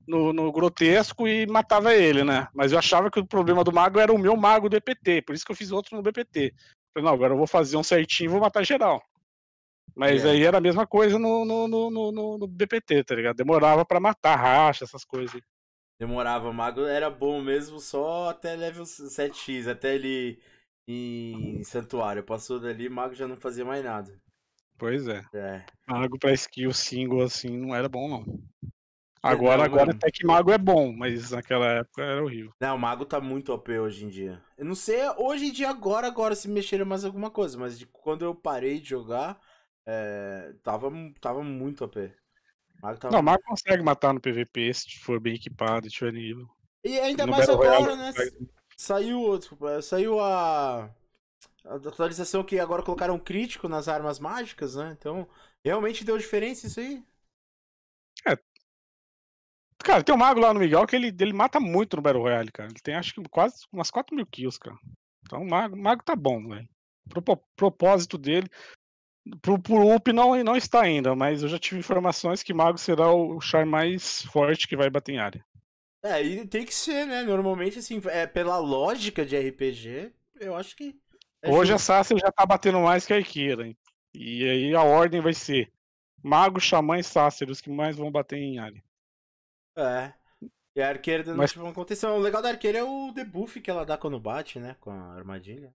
no, 0.06 0.34
no, 0.34 0.52
grotesco 0.52 1.26
e 1.26 1.48
matava 1.48 1.96
ele, 1.96 2.24
né? 2.24 2.48
Mas 2.54 2.74
eu 2.74 2.78
achava 2.78 3.10
que 3.10 3.20
o 3.20 3.26
problema 3.26 3.64
do 3.64 3.72
mago 3.72 3.98
era 3.98 4.14
o 4.14 4.20
meu 4.20 4.36
mago 4.36 4.68
do 4.68 4.76
EPT, 4.76 5.22
por 5.22 5.34
isso 5.34 5.46
que 5.46 5.52
eu 5.52 5.56
fiz 5.56 5.72
outro 5.72 5.96
no 5.96 6.04
BPT. 6.04 6.54
Falei, 6.94 7.08
não, 7.08 7.14
agora 7.14 7.34
eu 7.34 7.38
vou 7.38 7.48
fazer 7.48 7.78
um 7.78 7.84
certinho 7.84 8.28
e 8.28 8.32
vou 8.32 8.42
matar 8.42 8.64
geral. 8.64 9.02
Mas 9.96 10.26
é. 10.26 10.32
aí 10.32 10.44
era 10.44 10.58
a 10.58 10.62
mesma 10.62 10.86
coisa 10.86 11.18
no, 11.18 11.46
no, 11.46 11.68
no, 11.68 11.90
no, 11.90 12.38
no 12.38 12.48
BPT, 12.48 13.06
tá 13.06 13.16
ligado? 13.16 13.38
Demorava 13.38 13.86
para 13.86 14.00
matar 14.00 14.36
racha, 14.36 14.84
essas 14.84 15.06
coisas. 15.06 15.42
Demorava, 16.00 16.50
o 16.50 16.54
mago 16.54 16.82
era 16.82 17.10
bom 17.10 17.42
mesmo 17.42 17.80
só 17.80 18.30
até 18.30 18.56
level 18.56 18.84
7x, 18.84 19.68
até 19.68 19.96
ele 19.96 20.40
em 20.88 21.64
santuário. 21.64 22.24
Passou 22.24 22.60
dali, 22.60 22.90
mago 22.90 23.14
já 23.14 23.28
não 23.28 23.38
fazia 23.38 23.64
mais 23.64 23.84
nada. 23.84 24.14
Pois 24.78 25.08
é. 25.08 25.24
é. 25.34 25.66
Mago 25.88 26.20
pra 26.20 26.34
skill 26.34 26.74
single 26.74 27.24
assim 27.24 27.58
não 27.58 27.74
era 27.74 27.88
bom, 27.88 28.10
não. 28.10 28.26
Agora, 29.24 29.58
não, 29.58 29.66
agora 29.66 29.92
até 29.92 30.12
que 30.12 30.24
mago 30.24 30.52
é 30.52 30.58
bom, 30.58 30.94
mas 30.94 31.32
naquela 31.32 31.66
época 31.80 32.04
era 32.04 32.24
horrível. 32.24 32.52
Não, 32.62 32.76
o 32.76 32.80
mago 32.80 33.06
tá 33.06 33.20
muito 33.20 33.52
OP 33.54 33.80
hoje 33.80 34.06
em 34.06 34.10
dia. 34.10 34.40
Eu 34.56 34.66
não 34.66 34.76
sei 34.76 35.00
hoje 35.18 35.46
em 35.46 35.52
dia 35.52 35.70
agora, 35.70 36.06
agora 36.06 36.36
se 36.36 36.48
mexeram 36.48 36.86
mais 36.86 37.04
alguma 37.04 37.32
coisa, 37.32 37.58
mas 37.58 37.80
de 37.80 37.88
quando 37.88 38.24
eu 38.24 38.36
parei 38.36 38.80
de 38.80 38.90
jogar, 38.90 39.40
é, 39.84 40.54
tava, 40.62 40.92
tava 41.20 41.44
muito 41.44 41.84
AP. 41.84 42.12
Mago 42.82 43.00
tava... 43.00 43.12
Não, 43.12 43.20
o 43.20 43.24
Mago 43.24 43.44
consegue 43.44 43.84
matar 43.84 44.14
no 44.14 44.22
PVP 44.22 44.74
se 44.74 45.00
for 45.00 45.20
bem 45.20 45.36
equipado, 45.36 45.90
tiver 45.90 46.14
nível. 46.14 46.48
E 46.84 47.00
ainda 47.00 47.26
no 47.26 47.32
mais 47.32 47.48
Battle 47.48 47.64
agora, 47.64 47.96
Royale, 47.96 48.02
né? 48.02 48.14
Saiu, 48.78 49.38
desculpa, 49.38 49.82
saiu 49.82 50.20
a... 50.20 50.90
a 51.66 51.76
atualização 51.76 52.44
que 52.44 52.60
agora 52.60 52.84
colocaram 52.84 53.18
crítico 53.18 53.68
nas 53.68 53.88
armas 53.88 54.20
mágicas, 54.20 54.76
né? 54.76 54.96
Então, 54.98 55.28
realmente 55.64 56.04
deu 56.04 56.18
diferença 56.18 56.68
isso 56.68 56.80
aí? 56.80 57.04
Cara, 59.86 60.04
tem 60.04 60.16
um 60.16 60.18
mago 60.18 60.40
lá 60.40 60.52
no 60.52 60.60
Miguel 60.60 60.88
que 60.88 60.96
ele, 60.96 61.16
ele 61.20 61.32
mata 61.32 61.60
muito 61.60 61.96
no 61.96 62.02
Battle 62.02 62.24
Royale, 62.24 62.52
cara. 62.52 62.70
Ele 62.70 62.80
tem 62.80 62.96
acho 62.96 63.14
que 63.14 63.22
quase 63.30 63.68
umas 63.72 63.92
4 63.92 64.16
mil 64.16 64.26
kills, 64.26 64.60
cara. 64.60 64.76
Então 65.22 65.44
o 65.44 65.48
mago, 65.48 65.76
o 65.76 65.80
mago 65.80 66.04
tá 66.04 66.16
bom, 66.16 66.48
velho. 66.48 66.68
Pro 67.08 67.38
propósito 67.56 68.18
dele. 68.18 68.50
Pro, 69.42 69.60
pro 69.60 69.96
UP 69.96 70.14
não, 70.14 70.36
não 70.44 70.56
está 70.56 70.82
ainda, 70.82 71.16
mas 71.16 71.42
eu 71.42 71.50
já 71.50 71.58
tive 71.58 71.80
informações 71.80 72.44
que 72.44 72.54
mago 72.54 72.78
será 72.78 73.12
o 73.12 73.42
char 73.42 73.66
mais 73.66 74.22
forte 74.24 74.68
que 74.68 74.78
vai 74.78 74.90
bater 74.90 75.14
em 75.14 75.20
área. 75.20 75.44
É, 76.04 76.22
e 76.22 76.46
tem 76.46 76.64
que 76.64 76.74
ser, 76.74 77.08
né? 77.08 77.24
Normalmente, 77.24 77.80
assim, 77.80 78.00
é, 78.06 78.28
pela 78.28 78.60
lógica 78.60 79.26
de 79.26 79.36
RPG, 79.36 80.14
eu 80.40 80.56
acho 80.56 80.76
que. 80.76 80.96
É 81.42 81.50
Hoje 81.50 81.72
justo. 81.72 81.92
a 81.92 82.04
Sacer 82.04 82.20
já 82.20 82.32
tá 82.32 82.46
batendo 82.46 82.80
mais 82.80 83.06
que 83.06 83.14
a 83.14 83.20
Ikira. 83.20 83.76
E 84.14 84.48
aí 84.48 84.76
a 84.76 84.84
ordem 84.84 85.20
vai 85.20 85.34
ser 85.34 85.72
Mago, 86.22 86.60
Xamã 86.60 87.00
e 87.00 87.04
Sacer, 87.04 87.50
os 87.50 87.60
que 87.60 87.72
mais 87.72 87.98
vão 87.98 88.12
bater 88.12 88.38
em 88.38 88.60
área. 88.60 88.84
É. 89.76 90.14
E 90.76 90.82
a 90.82 90.90
arqueira 90.90 91.24
não 91.24 91.38
Mas... 91.38 91.52
tipo, 91.52 91.66
aconteceu. 91.66 92.10
O 92.12 92.20
legal 92.20 92.42
da 92.42 92.50
arqueira 92.50 92.80
é 92.80 92.84
o 92.84 93.12
debuff 93.12 93.60
que 93.60 93.72
ela 93.72 93.86
dá 93.86 93.98
quando 93.98 94.20
bate, 94.20 94.60
né? 94.60 94.76
Com 94.80 94.92
a 94.92 95.16
armadilha. 95.16 95.74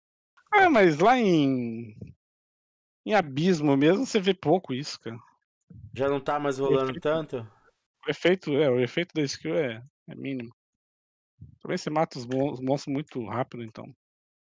É, 0.54 0.68
mas 0.68 0.98
lá 0.98 1.18
em. 1.18 1.96
Em 3.06 3.14
abismo 3.14 3.76
mesmo 3.76 4.04
você 4.04 4.20
vê 4.20 4.34
pouco 4.34 4.74
isso, 4.74 5.00
cara. 5.00 5.18
Já 5.94 6.08
não 6.08 6.20
tá 6.20 6.38
mais 6.38 6.58
rolando 6.58 6.90
efeito... 6.90 7.00
tanto? 7.00 7.58
O 8.06 8.10
efeito, 8.10 8.54
é, 8.54 8.70
o 8.70 8.80
efeito 8.80 9.12
da 9.14 9.22
skill 9.22 9.54
é, 9.54 9.82
é 10.08 10.14
mínimo. 10.14 10.54
Também 11.60 11.76
você 11.76 11.90
mata 11.90 12.18
os, 12.18 12.24
os 12.24 12.60
monstros 12.60 12.92
muito 12.92 13.24
rápido, 13.26 13.62
então. 13.62 13.94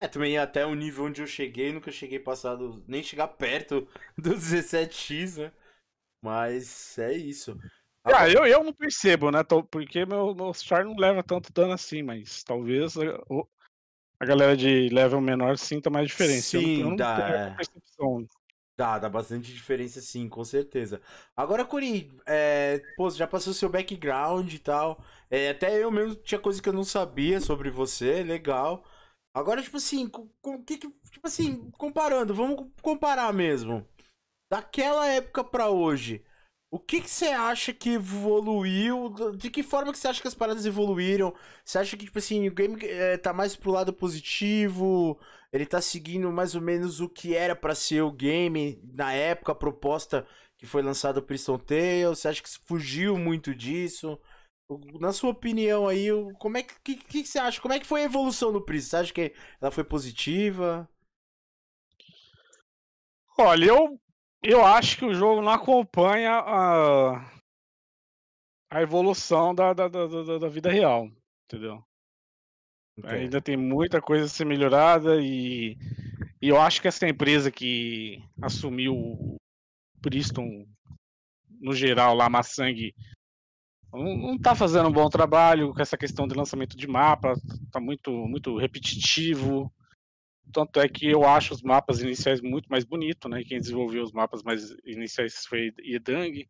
É, 0.01 0.07
também 0.07 0.37
até 0.37 0.65
o 0.65 0.75
nível 0.75 1.05
onde 1.05 1.21
eu 1.21 1.27
cheguei, 1.27 1.73
nunca 1.73 1.91
cheguei 1.91 2.19
passado, 2.19 2.83
nem 2.87 3.03
chegar 3.03 3.27
perto 3.27 3.87
do 4.17 4.31
17x, 4.31 5.37
né? 5.37 5.51
Mas 6.23 6.97
é 6.97 7.13
isso. 7.13 7.57
Ah, 8.03 8.29
eu, 8.29 8.45
eu 8.45 8.63
não 8.63 8.73
percebo, 8.73 9.29
né? 9.29 9.43
Porque 9.69 10.05
meu, 10.05 10.33
meu 10.33 10.53
char 10.53 10.85
não 10.85 10.95
leva 10.95 11.21
tanto 11.21 11.51
dano 11.51 11.73
assim, 11.73 12.01
mas 12.01 12.43
talvez 12.43 12.97
a, 12.97 13.03
a 14.19 14.25
galera 14.25 14.55
de 14.55 14.89
level 14.89 15.21
menor 15.21 15.57
sinta 15.57 15.89
mais 15.89 16.07
diferença. 16.07 16.57
Sim, 16.57 16.77
eu 16.77 16.77
não, 16.77 16.79
eu 16.79 16.89
não 16.89 16.95
dá. 16.95 17.29
É. 17.29 17.55
Percepção. 17.55 18.27
Dá, 18.79 18.97
dá 18.97 19.09
bastante 19.09 19.51
diferença 19.53 19.99
sim, 19.99 20.29
com 20.29 20.41
certeza. 20.45 21.01
Agora, 21.35 21.65
Curi, 21.65 22.17
é, 22.25 22.79
pô, 22.95 23.09
já 23.09 23.27
passou 23.27 23.53
seu 23.53 23.67
background 23.69 24.53
e 24.53 24.57
tal. 24.59 25.03
É, 25.29 25.49
até 25.49 25.83
eu 25.83 25.91
mesmo 25.91 26.15
tinha 26.15 26.39
coisa 26.39 26.61
que 26.61 26.69
eu 26.69 26.71
não 26.73 26.85
sabia 26.85 27.41
sobre 27.41 27.69
você, 27.69 28.23
legal. 28.23 28.85
Agora, 29.33 29.61
tipo 29.61 29.75
assim, 29.75 30.07
com, 30.07 30.29
com 30.41 30.63
que, 30.63 30.77
tipo 30.77 31.27
assim, 31.27 31.69
comparando, 31.71 32.33
vamos 32.33 32.71
comparar 32.81 33.33
mesmo. 33.33 33.85
Daquela 34.51 35.07
época 35.07 35.43
para 35.43 35.69
hoje, 35.69 36.23
o 36.71 36.77
que, 36.79 37.01
você 37.01 37.27
acha 37.27 37.73
que 37.73 37.91
evoluiu? 37.93 39.09
De 39.35 39.49
que 39.49 39.63
forma 39.63 39.91
que 39.91 39.97
você 39.97 40.07
acha 40.07 40.21
que 40.21 40.27
as 40.27 40.35
paradas 40.35 40.65
evoluíram? 40.65 41.33
Você 41.65 41.79
acha 41.79 41.97
que, 41.97 42.05
tipo 42.05 42.19
assim, 42.19 42.47
o 42.47 42.53
game 42.53 42.79
é, 42.85 43.17
tá 43.17 43.33
mais 43.33 43.55
pro 43.55 43.71
lado 43.71 43.91
positivo? 43.91 45.19
Ele 45.51 45.65
tá 45.65 45.81
seguindo 45.81 46.31
mais 46.31 46.53
ou 46.53 46.61
menos 46.61 46.99
o 46.99 47.09
que 47.09 47.35
era 47.35 47.55
para 47.55 47.73
ser 47.73 48.03
o 48.03 48.11
game 48.11 48.79
na 48.93 49.11
época, 49.13 49.51
a 49.51 49.55
proposta 49.55 50.27
que 50.57 50.67
foi 50.67 50.83
lançada 50.83 51.19
o 51.19 51.23
Priston 51.23 51.57
Tale? 51.57 52.05
Você 52.05 52.27
acha 52.27 52.43
que 52.43 52.49
fugiu 52.65 53.17
muito 53.17 53.55
disso? 53.55 54.19
Na 54.99 55.11
sua 55.11 55.31
opinião 55.31 55.87
aí, 55.87 56.09
como 56.37 56.57
é 56.57 56.63
que, 56.63 56.95
que, 56.97 57.23
que 57.23 57.25
você 57.25 57.39
acha? 57.39 57.59
Como 57.59 57.73
é 57.73 57.79
que 57.79 57.87
foi 57.87 58.01
a 58.01 58.05
evolução 58.05 58.51
do 58.53 58.61
Priston? 58.61 58.89
Você 58.89 58.97
acha 58.97 59.13
que 59.13 59.33
ela 59.59 59.71
foi 59.71 59.83
positiva? 59.83 60.87
Olha, 63.39 63.65
eu 63.65 63.99
eu 64.43 64.63
acho 64.63 64.97
que 64.97 65.05
o 65.05 65.13
jogo 65.13 65.41
não 65.41 65.51
acompanha 65.51 66.31
a, 66.31 67.31
a 68.71 68.81
evolução 68.81 69.53
da, 69.53 69.73
da, 69.73 69.87
da, 69.87 70.37
da 70.39 70.49
vida 70.49 70.71
real, 70.71 71.09
entendeu? 71.45 71.83
Ainda 73.03 73.41
tem 73.41 73.55
muita 73.55 74.01
coisa 74.01 74.25
a 74.25 74.29
ser 74.29 74.45
melhorada 74.45 75.21
e, 75.21 75.77
e 76.41 76.49
eu 76.49 76.59
acho 76.59 76.81
que 76.81 76.87
essa 76.87 77.07
empresa 77.07 77.51
que 77.51 78.23
assumiu 78.41 78.93
o 78.95 79.37
Priston 80.01 80.65
no 81.61 81.73
geral 81.73 82.13
lá, 82.15 82.29
Massangue, 82.29 82.93
não, 83.91 84.17
não 84.17 84.37
tá 84.37 84.55
fazendo 84.55 84.89
um 84.89 84.91
bom 84.91 85.09
trabalho 85.09 85.73
com 85.73 85.81
essa 85.81 85.97
questão 85.97 86.27
de 86.27 86.35
lançamento 86.35 86.77
de 86.77 86.87
mapa, 86.87 87.35
tá 87.71 87.79
muito, 87.79 88.11
muito 88.11 88.57
repetitivo. 88.57 89.71
Tanto 90.51 90.79
é 90.79 90.89
que 90.89 91.07
eu 91.07 91.23
acho 91.25 91.53
os 91.53 91.61
mapas 91.61 92.01
iniciais 92.01 92.41
muito 92.41 92.67
mais 92.67 92.83
bonitos, 92.83 93.29
né? 93.29 93.43
Quem 93.43 93.59
desenvolveu 93.59 94.03
os 94.03 94.11
mapas 94.11 94.41
mais 94.43 94.71
iniciais 94.85 95.45
foi 95.45 95.73
Yedang. 95.79 96.47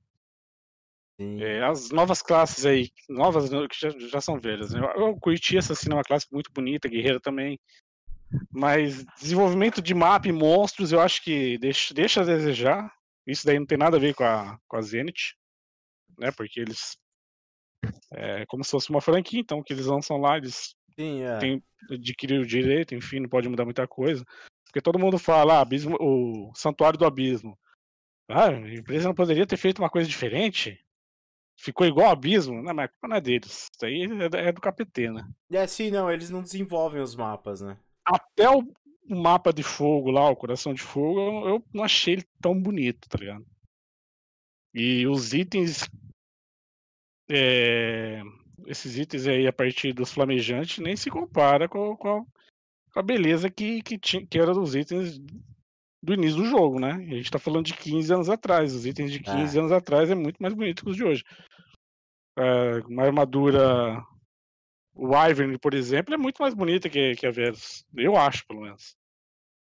É, 1.20 1.62
as 1.66 1.90
novas 1.90 2.22
classes 2.22 2.66
aí, 2.66 2.90
novas 3.10 3.50
que 3.50 3.80
já, 3.80 3.90
já 4.08 4.22
são 4.22 4.40
velhas. 4.40 4.72
Né? 4.72 4.80
Eu, 4.80 5.08
eu 5.08 5.18
curti 5.18 5.58
essa 5.58 5.74
assim, 5.74 5.92
uma 5.92 6.04
classe 6.04 6.26
muito 6.32 6.50
bonita, 6.54 6.88
guerreira 6.88 7.20
também. 7.20 7.60
Mas 8.50 9.04
desenvolvimento 9.20 9.82
de 9.82 9.94
mapa 9.94 10.30
e 10.30 10.32
monstros, 10.32 10.94
eu 10.94 11.02
acho 11.02 11.22
que 11.22 11.58
deixa, 11.58 11.94
deixa 11.94 12.22
a 12.22 12.26
desejar. 12.26 12.94
Isso 13.28 13.46
daí 13.46 13.60
não 13.60 13.66
tem 13.66 13.78
nada 13.78 13.98
a 13.98 14.00
ver 14.00 14.14
com 14.16 14.24
a, 14.24 14.58
com 14.68 14.78
a 14.78 14.82
Zenith, 14.82 15.34
né? 16.18 16.32
Porque 16.32 16.60
eles. 16.60 16.98
É 18.12 18.46
como 18.46 18.64
se 18.64 18.72
fosse 18.72 18.90
uma 18.90 19.02
franquia, 19.02 19.40
então, 19.40 19.64
que 19.64 19.74
eles 19.74 19.86
lançam 19.86 20.18
lá, 20.18 20.38
eles 20.38 20.76
Sim, 21.00 21.22
é. 21.22 21.38
tem, 21.38 21.64
adquirir 21.90 22.42
o 22.42 22.46
direito, 22.46 22.94
enfim, 22.94 23.22
não 23.22 23.30
pode 23.30 23.48
mudar 23.48 23.64
muita 23.64 23.88
coisa. 23.88 24.26
Porque 24.66 24.82
todo 24.82 25.00
mundo 25.00 25.18
fala, 25.18 25.56
ah, 25.56 25.62
abismo, 25.62 25.96
o 25.98 26.52
Santuário 26.54 27.00
do 27.00 27.06
Abismo. 27.06 27.58
Ah, 28.28 28.50
a 28.50 28.74
empresa 28.76 29.08
não 29.08 29.16
poderia 29.16 29.48
ter 29.48 29.56
feito 29.56 29.80
uma 29.80 29.90
coisa 29.90 30.10
diferente? 30.10 30.78
Ficou 31.58 31.88
igual 31.88 32.08
ao 32.08 32.12
Abismo? 32.12 32.62
Não, 32.62 32.74
mas 32.74 32.90
não 33.02 33.16
é 33.16 33.22
deles. 33.22 33.70
Isso 33.74 33.86
aí 33.86 34.02
é, 34.04 34.50
é 34.50 34.52
do 34.52 34.60
KPT, 34.60 35.10
né? 35.10 35.26
É, 35.50 35.66
sim, 35.66 35.90
não, 35.90 36.12
eles 36.12 36.30
não 36.30 36.42
desenvolvem 36.42 37.02
os 37.02 37.16
mapas, 37.16 37.62
né? 37.62 37.80
Até 38.06 38.50
o, 38.50 38.62
o 39.10 39.16
mapa 39.16 39.54
de 39.54 39.64
fogo 39.64 40.12
lá, 40.12 40.30
o 40.30 40.36
Coração 40.36 40.74
de 40.74 40.82
Fogo, 40.82 41.20
eu, 41.20 41.50
eu 41.50 41.64
não 41.74 41.84
achei 41.86 42.16
ele 42.16 42.26
tão 42.42 42.62
bonito, 42.62 43.08
tá 43.08 43.18
ligado? 43.18 43.46
E 44.74 45.08
os 45.08 45.34
itens 45.34 45.90
é, 47.30 48.22
esses 48.68 48.98
itens 48.98 49.28
aí 49.28 49.48
a 49.48 49.54
partir 49.54 49.94
dos 49.94 50.12
flamejantes 50.12 50.80
nem 50.80 50.96
se 50.96 51.10
compara 51.10 51.68
com, 51.68 51.96
com, 51.96 52.10
a, 52.10 52.22
com 52.94 53.00
a 53.00 53.04
beleza 53.04 53.50
que, 53.50 53.82
que, 53.82 53.98
tinha, 53.98 54.26
que 54.26 54.40
era 54.40 54.54
dos 54.54 54.76
itens 54.76 55.20
do 56.02 56.14
início 56.14 56.38
do 56.38 56.46
jogo, 56.46 56.80
né? 56.80 56.94
A 56.94 57.16
gente 57.16 57.32
tá 57.32 57.40
falando 57.40 57.66
de 57.66 57.74
15 57.74 58.14
anos 58.14 58.30
atrás. 58.30 58.74
Os 58.74 58.86
itens 58.86 59.12
de 59.12 59.20
15 59.20 59.58
é. 59.58 59.60
anos 59.60 59.72
atrás 59.72 60.10
é 60.10 60.16
muito 60.16 60.38
mais 60.42 60.54
bonito 60.54 60.84
que 60.84 60.90
os 60.90 60.96
de 60.96 61.04
hoje. 61.04 61.24
É, 62.38 62.80
uma 62.88 63.04
armadura. 63.04 64.02
O 64.94 65.16
Ivern, 65.16 65.58
por 65.60 65.74
exemplo, 65.74 66.14
é 66.14 66.18
muito 66.18 66.42
mais 66.42 66.54
bonita 66.54 66.90
que, 66.90 67.16
que 67.16 67.26
a 67.26 67.32
Verus. 67.32 67.86
Eu 67.96 68.18
acho, 68.18 68.46
pelo 68.48 68.62
menos. 68.62 68.98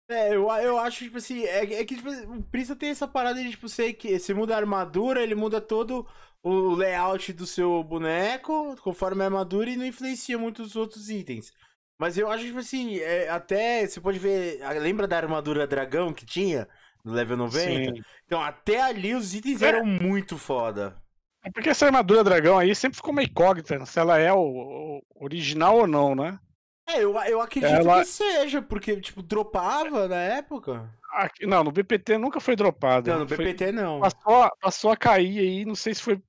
É, 0.09 0.35
eu, 0.35 0.49
eu 0.49 0.77
acho, 0.77 0.99
tipo 0.99 1.17
assim, 1.17 1.43
é, 1.45 1.79
é 1.79 1.85
que 1.85 1.95
tipo, 1.95 2.09
o 2.09 2.43
Prince 2.43 2.75
tem 2.75 2.89
essa 2.89 3.07
parada 3.07 3.41
de, 3.41 3.51
tipo, 3.51 3.69
sei 3.69 3.93
que 3.93 4.19
você 4.19 4.33
muda 4.33 4.53
a 4.53 4.57
armadura, 4.57 5.23
ele 5.23 5.33
muda 5.33 5.61
todo 5.61 6.05
o 6.43 6.75
layout 6.75 7.31
do 7.31 7.47
seu 7.47 7.81
boneco, 7.81 8.75
conforme 8.83 9.23
a 9.23 9.25
armadura, 9.25 9.69
e 9.69 9.77
não 9.77 9.85
influencia 9.85 10.37
muito 10.37 10.61
os 10.61 10.75
outros 10.75 11.09
itens. 11.09 11.53
Mas 11.97 12.17
eu 12.17 12.29
acho, 12.29 12.43
tipo 12.43 12.59
assim, 12.59 12.97
é, 12.97 13.29
até 13.29 13.87
você 13.87 14.01
pode 14.01 14.19
ver. 14.19 14.59
Lembra 14.79 15.07
da 15.07 15.15
armadura 15.15 15.65
dragão 15.65 16.13
que 16.13 16.25
tinha? 16.25 16.67
No 17.03 17.13
level 17.13 17.37
90? 17.37 17.95
Sim. 17.95 18.03
Então, 18.25 18.41
até 18.41 18.81
ali 18.81 19.13
os 19.13 19.33
itens 19.33 19.61
é. 19.61 19.67
eram 19.67 19.85
muito 19.85 20.37
foda. 20.37 20.97
É 21.45 21.51
porque 21.51 21.69
essa 21.69 21.85
armadura 21.85 22.23
dragão 22.23 22.57
aí 22.57 22.73
sempre 22.75 22.97
ficou 22.97 23.13
meio 23.13 23.27
incógnita, 23.27 23.85
se 23.85 23.99
ela 23.99 24.17
é 24.17 24.31
o, 24.31 24.39
o 24.39 25.01
original 25.15 25.77
ou 25.77 25.87
não, 25.87 26.15
né? 26.15 26.39
É, 26.87 27.03
eu, 27.03 27.17
eu 27.23 27.41
acredito 27.41 27.73
ela... 27.73 28.01
que 28.01 28.07
seja, 28.07 28.61
porque, 28.61 28.99
tipo, 28.99 29.21
dropava 29.21 30.07
na 30.07 30.17
época. 30.17 30.89
Aqui, 31.11 31.45
não, 31.45 31.63
no 31.63 31.71
BPT 31.71 32.17
nunca 32.17 32.39
foi 32.39 32.55
dropado. 32.55 33.09
Não, 33.09 33.19
no 33.19 33.25
BPT 33.25 33.65
foi, 33.65 33.71
não. 33.71 33.99
Passou, 33.99 34.51
passou 34.59 34.91
a 34.91 34.97
cair 34.97 35.39
aí, 35.39 35.65
não 35.65 35.75
sei 35.75 35.93
se 35.93 36.01
foi 36.01 36.21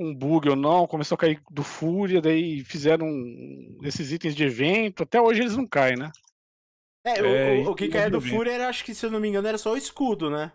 um 0.00 0.14
bug 0.14 0.48
ou 0.48 0.56
não, 0.56 0.86
começou 0.86 1.14
a 1.14 1.18
cair 1.18 1.42
do 1.50 1.62
Fúria, 1.62 2.22
daí 2.22 2.64
fizeram 2.64 3.06
esses 3.82 4.10
itens 4.10 4.34
de 4.34 4.44
evento, 4.44 5.02
até 5.02 5.20
hoje 5.20 5.42
eles 5.42 5.56
não 5.56 5.66
caem, 5.66 5.96
né? 5.96 6.10
É, 7.04 7.18
é 7.18 7.66
o, 7.66 7.70
o, 7.70 7.74
que 7.74 7.88
caía 7.88 8.10
do 8.10 8.20
Fúria 8.20 8.52
era, 8.52 8.68
acho 8.68 8.84
que 8.84 8.94
se 8.94 9.04
eu 9.04 9.10
não 9.10 9.20
me 9.20 9.28
engano, 9.28 9.46
era 9.46 9.58
só 9.58 9.72
o 9.72 9.76
escudo, 9.76 10.30
né? 10.30 10.50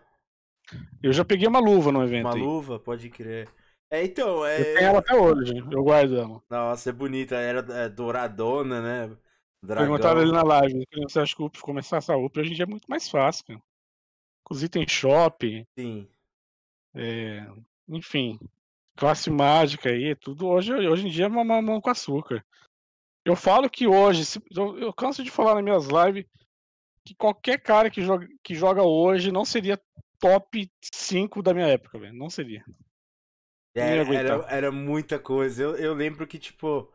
Eu 1.00 1.12
já 1.12 1.24
peguei 1.24 1.46
uma 1.46 1.60
luva 1.60 1.92
no 1.92 2.02
evento. 2.02 2.26
Uma 2.26 2.34
aí. 2.34 2.40
luva, 2.40 2.78
pode 2.78 3.08
crer. 3.08 3.48
É, 3.88 4.04
então, 4.04 4.44
é. 4.44 4.60
Eu 4.60 4.64
tenho 4.64 4.78
ela 4.78 4.98
até 4.98 5.14
hoje, 5.14 5.54
eu 5.70 5.84
guardo 5.84 6.16
ela. 6.16 6.42
Nossa, 6.50 6.90
é 6.90 6.92
bonita, 6.92 7.36
era 7.36 7.60
é, 7.72 7.88
douradona, 7.88 8.80
né? 8.80 9.16
Dragão. 9.62 9.86
Perguntaram 9.86 10.20
ali 10.20 10.32
na 10.32 10.42
live, 10.42 10.86
você 11.08 11.20
acha 11.20 11.36
que 11.36 11.42
o 11.42 11.50
começar 11.62 11.98
essa 11.98 12.16
UP 12.16 12.38
hoje 12.38 12.50
em 12.50 12.54
dia 12.54 12.64
é 12.64 12.68
muito 12.68 12.86
mais 12.88 13.08
fácil, 13.08 13.44
cara. 13.46 13.62
Com 14.44 14.54
os 14.54 14.62
itens 14.62 14.90
shop. 14.90 15.66
Sim. 15.78 16.08
É, 16.94 17.46
enfim, 17.88 18.38
classe 18.96 19.30
mágica 19.30 19.90
aí, 19.90 20.14
tudo 20.16 20.48
hoje, 20.48 20.72
hoje 20.72 21.06
em 21.06 21.10
dia 21.10 21.26
é 21.26 21.28
uma 21.28 21.44
mamão 21.44 21.80
com 21.80 21.90
açúcar. 21.90 22.44
Eu 23.24 23.36
falo 23.36 23.68
que 23.68 23.86
hoje, 23.86 24.40
eu, 24.56 24.78
eu 24.78 24.92
canso 24.92 25.22
de 25.22 25.30
falar 25.30 25.54
nas 25.54 25.64
minhas 25.64 25.86
lives 25.86 26.24
que 27.04 27.14
qualquer 27.14 27.60
cara 27.60 27.90
que 27.90 28.02
joga, 28.02 28.26
que 28.42 28.54
joga 28.54 28.82
hoje 28.82 29.30
não 29.30 29.44
seria 29.44 29.80
top 30.18 30.70
5 30.92 31.42
da 31.42 31.54
minha 31.54 31.66
época, 31.66 31.98
velho. 31.98 32.14
Não 32.14 32.30
seria. 32.30 32.64
Era, 33.74 34.14
era, 34.14 34.46
era, 34.48 34.72
muita 34.72 35.18
coisa. 35.18 35.62
Eu, 35.62 35.76
eu 35.76 35.94
lembro 35.94 36.26
que, 36.26 36.38
tipo, 36.38 36.90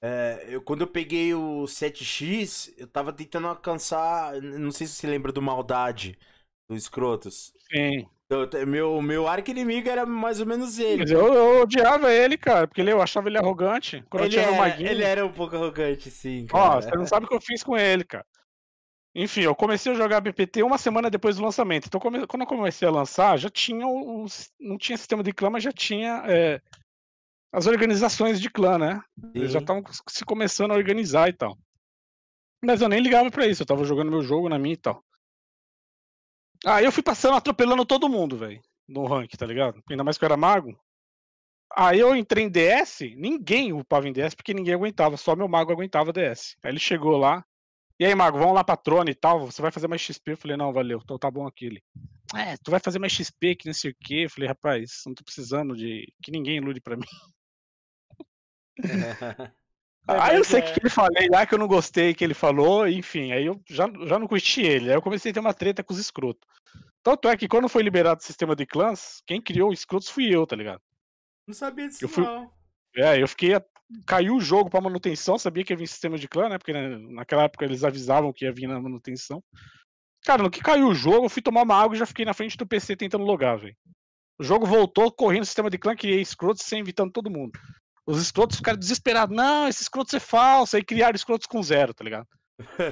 é, 0.00 0.46
eu, 0.48 0.62
quando 0.62 0.82
eu 0.82 0.86
peguei 0.86 1.34
o 1.34 1.64
7X, 1.64 2.72
eu 2.78 2.86
tava 2.86 3.12
tentando 3.12 3.48
alcançar. 3.48 4.40
Não 4.40 4.70
sei 4.70 4.86
se 4.86 4.94
você 4.94 5.06
lembra 5.06 5.32
do 5.32 5.42
Maldade, 5.42 6.18
do 6.68 6.78
Scrotos. 6.78 7.52
Sim. 7.70 8.08
Meu, 8.66 9.02
meu 9.02 9.26
arco 9.26 9.50
inimigo 9.50 9.88
era 9.88 10.06
mais 10.06 10.38
ou 10.38 10.46
menos 10.46 10.78
ele. 10.78 10.98
Mas 10.98 11.10
eu, 11.10 11.34
eu 11.34 11.62
odiava 11.62 12.12
ele, 12.12 12.38
cara, 12.38 12.68
porque 12.68 12.80
ele, 12.80 12.92
eu 12.92 13.02
achava 13.02 13.28
ele 13.28 13.36
arrogante. 13.36 14.04
Quando 14.08 14.26
ele, 14.26 14.36
eu 14.36 14.40
era, 14.40 14.80
ele 14.80 15.02
era 15.02 15.26
um 15.26 15.32
pouco 15.32 15.56
arrogante, 15.56 16.10
sim. 16.12 16.46
Cara. 16.46 16.76
Ó, 16.76 16.80
você 16.80 16.90
não 16.96 17.06
sabe 17.06 17.26
o 17.26 17.28
que 17.28 17.34
eu 17.34 17.40
fiz 17.40 17.64
com 17.64 17.76
ele, 17.76 18.04
cara. 18.04 18.24
Enfim, 19.12 19.40
eu 19.40 19.54
comecei 19.56 19.90
a 19.90 19.96
jogar 19.96 20.20
BPT 20.20 20.62
uma 20.62 20.78
semana 20.78 21.10
depois 21.10 21.36
do 21.36 21.42
lançamento. 21.42 21.86
Então, 21.86 22.00
quando 22.00 22.42
eu 22.42 22.46
comecei 22.46 22.86
a 22.86 22.92
lançar, 22.92 23.36
já 23.36 23.50
tinha 23.50 23.84
os. 23.86 24.52
Não 24.60 24.78
tinha 24.78 24.96
sistema 24.96 25.24
de 25.24 25.32
clã, 25.32 25.50
mas 25.50 25.64
já 25.64 25.72
tinha 25.72 26.22
é, 26.28 26.60
as 27.52 27.66
organizações 27.66 28.40
de 28.40 28.48
clã, 28.48 28.78
né? 28.78 29.02
Sim. 29.18 29.30
Eles 29.34 29.50
já 29.50 29.58
estavam 29.58 29.82
se 30.08 30.24
começando 30.24 30.70
a 30.70 30.76
organizar 30.76 31.28
e 31.28 31.32
tal. 31.32 31.58
Mas 32.64 32.80
eu 32.80 32.88
nem 32.88 33.00
ligava 33.00 33.30
para 33.30 33.46
isso, 33.46 33.62
eu 33.62 33.66
tava 33.66 33.84
jogando 33.84 34.10
meu 34.10 34.22
jogo 34.22 34.48
na 34.48 34.58
minha 34.58 34.74
e 34.74 34.76
tal. 34.76 35.02
Aí 36.66 36.84
eu 36.84 36.92
fui 36.92 37.02
passando, 37.02 37.36
atropelando 37.36 37.84
todo 37.84 38.08
mundo, 38.08 38.36
velho. 38.36 38.60
No 38.88 39.06
rank, 39.06 39.30
tá 39.36 39.46
ligado? 39.46 39.82
Ainda 39.88 40.04
mais 40.04 40.18
que 40.18 40.24
eu 40.24 40.26
era 40.26 40.36
mago. 40.36 40.78
Aí 41.76 42.00
eu 42.00 42.16
entrei 42.16 42.44
em 42.44 42.50
DS, 42.50 43.00
ninguém 43.16 43.72
upava 43.72 44.08
em 44.08 44.12
DS 44.12 44.34
porque 44.34 44.52
ninguém 44.52 44.74
aguentava, 44.74 45.16
só 45.16 45.36
meu 45.36 45.46
mago 45.46 45.72
aguentava 45.72 46.12
DS. 46.12 46.56
Aí 46.62 46.72
ele 46.72 46.80
chegou 46.80 47.16
lá, 47.16 47.44
e 48.00 48.04
aí, 48.06 48.14
mago, 48.14 48.38
vamos 48.38 48.54
lá 48.54 48.64
pra 48.64 48.78
Trone 48.78 49.10
e 49.10 49.14
tal, 49.14 49.44
você 49.44 49.60
vai 49.60 49.70
fazer 49.70 49.86
mais 49.86 50.00
XP? 50.00 50.32
Eu 50.32 50.36
falei, 50.38 50.56
não, 50.56 50.72
valeu, 50.72 51.00
então 51.04 51.18
tá 51.18 51.30
bom 51.30 51.46
aquele. 51.46 51.82
É, 52.34 52.56
tu 52.64 52.70
vai 52.70 52.80
fazer 52.80 52.98
mais 52.98 53.12
XP 53.12 53.56
que 53.56 53.66
não 53.66 53.74
sei 53.74 53.90
o 53.90 53.96
quê. 54.00 54.24
Eu 54.24 54.30
falei, 54.30 54.48
rapaz, 54.48 55.02
não 55.06 55.14
tô 55.14 55.22
precisando 55.22 55.76
de 55.76 56.10
que 56.22 56.30
ninguém 56.30 56.56
ilude 56.56 56.80
pra 56.80 56.96
mim. 56.96 57.04
aí 60.06 60.36
eu 60.36 60.44
sei 60.44 60.60
o 60.60 60.64
é... 60.64 60.72
que 60.72 60.80
ele 60.80 60.90
falei 60.90 61.28
lá 61.28 61.46
que 61.46 61.54
eu 61.54 61.58
não 61.58 61.68
gostei 61.68 62.14
que 62.14 62.24
ele 62.24 62.34
falou, 62.34 62.88
enfim, 62.88 63.32
aí 63.32 63.46
eu 63.46 63.60
já, 63.68 63.90
já 64.06 64.18
não 64.18 64.26
curti 64.26 64.62
ele. 64.62 64.90
Aí 64.90 64.96
eu 64.96 65.02
comecei 65.02 65.30
a 65.30 65.34
ter 65.34 65.40
uma 65.40 65.54
treta 65.54 65.82
com 65.82 65.92
os 65.92 65.98
escrotos. 65.98 66.48
Tanto 67.02 67.28
é 67.28 67.36
que 67.36 67.48
quando 67.48 67.68
foi 67.68 67.82
liberado 67.82 68.20
o 68.20 68.24
sistema 68.24 68.54
de 68.54 68.66
clãs, 68.66 69.22
quem 69.26 69.40
criou 69.40 69.70
os 69.70 69.78
escrotos 69.78 70.08
fui 70.08 70.34
eu, 70.34 70.46
tá 70.46 70.56
ligado? 70.56 70.82
Não 71.46 71.54
sabia 71.54 71.88
disso, 71.88 72.04
eu 72.04 72.08
fui... 72.08 72.24
não. 72.24 72.50
É, 72.96 73.22
eu 73.22 73.28
fiquei 73.28 73.54
caiu 74.06 74.36
o 74.36 74.40
jogo 74.40 74.70
para 74.70 74.80
manutenção, 74.80 75.38
sabia 75.38 75.64
que 75.64 75.72
ia 75.72 75.76
vir 75.76 75.86
sistema 75.86 76.16
de 76.16 76.28
clã, 76.28 76.48
né? 76.48 76.58
Porque 76.58 76.72
né, 76.72 76.96
naquela 77.10 77.44
época 77.44 77.64
eles 77.64 77.84
avisavam 77.84 78.32
que 78.32 78.44
ia 78.44 78.52
vir 78.52 78.66
na 78.66 78.80
manutenção. 78.80 79.42
Cara, 80.24 80.42
no 80.42 80.50
que 80.50 80.60
caiu 80.60 80.88
o 80.88 80.94
jogo, 80.94 81.26
eu 81.26 81.30
fui 81.30 81.42
tomar 81.42 81.62
uma 81.62 81.74
água 81.74 81.96
e 81.96 81.98
já 81.98 82.06
fiquei 82.06 82.24
na 82.24 82.34
frente 82.34 82.56
do 82.56 82.66
PC 82.66 82.94
tentando 82.96 83.24
logar, 83.24 83.58
velho. 83.58 83.76
O 84.38 84.44
jogo 84.44 84.66
voltou 84.66 85.10
correndo 85.10 85.42
o 85.42 85.46
sistema 85.46 85.70
de 85.70 85.78
clã, 85.78 85.96
criei 85.96 86.24
scrotos 86.24 86.62
sem 86.64 86.80
evitando 86.80 87.12
todo 87.12 87.30
mundo. 87.30 87.58
Os 88.10 88.26
scrotos 88.26 88.56
ficaram 88.56 88.78
desesperados. 88.78 89.36
Não, 89.36 89.68
esse 89.68 89.84
scrotos 89.84 90.14
é 90.14 90.20
falso. 90.20 90.76
Aí 90.76 90.82
criaram 90.82 91.16
scrotos 91.16 91.46
com 91.46 91.62
zero, 91.62 91.94
tá 91.94 92.02
ligado? 92.02 92.26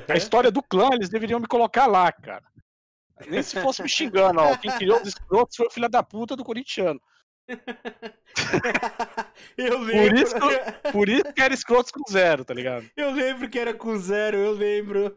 A 0.08 0.14
história 0.16 0.50
do 0.50 0.62
clã, 0.62 0.90
eles 0.92 1.08
deveriam 1.08 1.40
me 1.40 1.46
colocar 1.46 1.86
lá, 1.86 2.10
cara. 2.12 2.44
Nem 3.26 3.42
se 3.42 3.60
fosse 3.60 3.82
me 3.82 3.88
xingando, 3.88 4.40
ó. 4.40 4.56
Quem 4.56 4.70
criou 4.70 5.02
os 5.02 5.08
scrotos 5.08 5.56
foi 5.56 5.66
o 5.66 5.70
filho 5.70 5.88
da 5.88 6.02
puta 6.02 6.36
do 6.36 6.44
corintiano. 6.44 7.00
eu 9.56 9.78
lembro. 9.80 10.08
Por 10.08 10.18
isso, 10.18 10.34
por 10.92 11.08
isso 11.08 11.32
que 11.32 11.42
era 11.42 11.54
escroto 11.54 11.92
com 11.92 12.02
zero, 12.10 12.44
tá 12.44 12.54
ligado? 12.54 12.88
Eu 12.96 13.10
lembro 13.10 13.48
que 13.48 13.58
era 13.58 13.74
com 13.74 13.98
zero, 13.98 14.36
eu 14.36 14.52
lembro. 14.52 15.16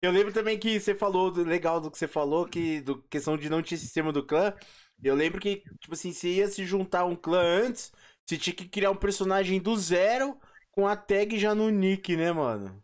Eu 0.00 0.12
lembro 0.12 0.32
também 0.32 0.58
que 0.58 0.78
você 0.78 0.94
falou, 0.94 1.30
do, 1.30 1.42
legal 1.42 1.80
do 1.80 1.90
que 1.90 1.98
você 1.98 2.08
falou, 2.08 2.46
que 2.46 2.80
do 2.80 3.02
questão 3.02 3.36
de 3.36 3.50
não 3.50 3.62
ter 3.62 3.76
sistema 3.76 4.12
do 4.12 4.24
clã. 4.24 4.54
Eu 5.02 5.14
lembro 5.14 5.40
que, 5.40 5.62
tipo 5.80 5.92
assim, 5.92 6.12
se 6.12 6.28
ia 6.28 6.48
se 6.48 6.64
juntar 6.64 7.04
um 7.04 7.16
clã 7.16 7.42
antes, 7.42 7.92
você 8.26 8.36
tinha 8.36 8.54
que 8.54 8.68
criar 8.68 8.90
um 8.90 8.96
personagem 8.96 9.60
do 9.60 9.76
zero 9.76 10.38
com 10.72 10.86
a 10.86 10.96
tag 10.96 11.38
já 11.38 11.54
no 11.54 11.70
nick, 11.70 12.16
né, 12.16 12.32
mano? 12.32 12.82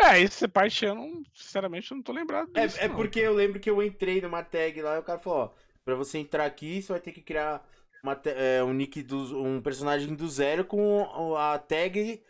É, 0.00 0.20
esse 0.20 0.48
parte 0.48 0.84
eu 0.84 0.94
não, 0.94 1.22
sinceramente, 1.34 1.90
eu 1.90 1.96
não 1.96 2.02
tô 2.02 2.12
lembrado 2.12 2.50
é, 2.54 2.66
disso. 2.66 2.80
É, 2.80 2.84
é 2.84 2.88
porque 2.88 3.20
eu 3.20 3.32
lembro 3.32 3.60
que 3.60 3.70
eu 3.70 3.82
entrei 3.82 4.20
numa 4.20 4.42
tag 4.42 4.80
lá 4.80 4.96
e 4.96 4.98
o 4.98 5.02
cara 5.02 5.18
falou, 5.18 5.38
ó, 5.38 5.64
Pra 5.84 5.94
você 5.94 6.18
entrar 6.18 6.46
aqui, 6.46 6.80
você 6.80 6.92
vai 6.92 7.00
ter 7.00 7.12
que 7.12 7.20
criar 7.20 7.62
uma, 8.02 8.18
é, 8.24 8.64
um 8.64 8.72
nick 8.72 9.02
do, 9.02 9.38
um 9.42 9.60
personagem 9.60 10.14
do 10.14 10.26
zero 10.28 10.64
com 10.64 11.36
a 11.36 11.58
tag 11.58 12.22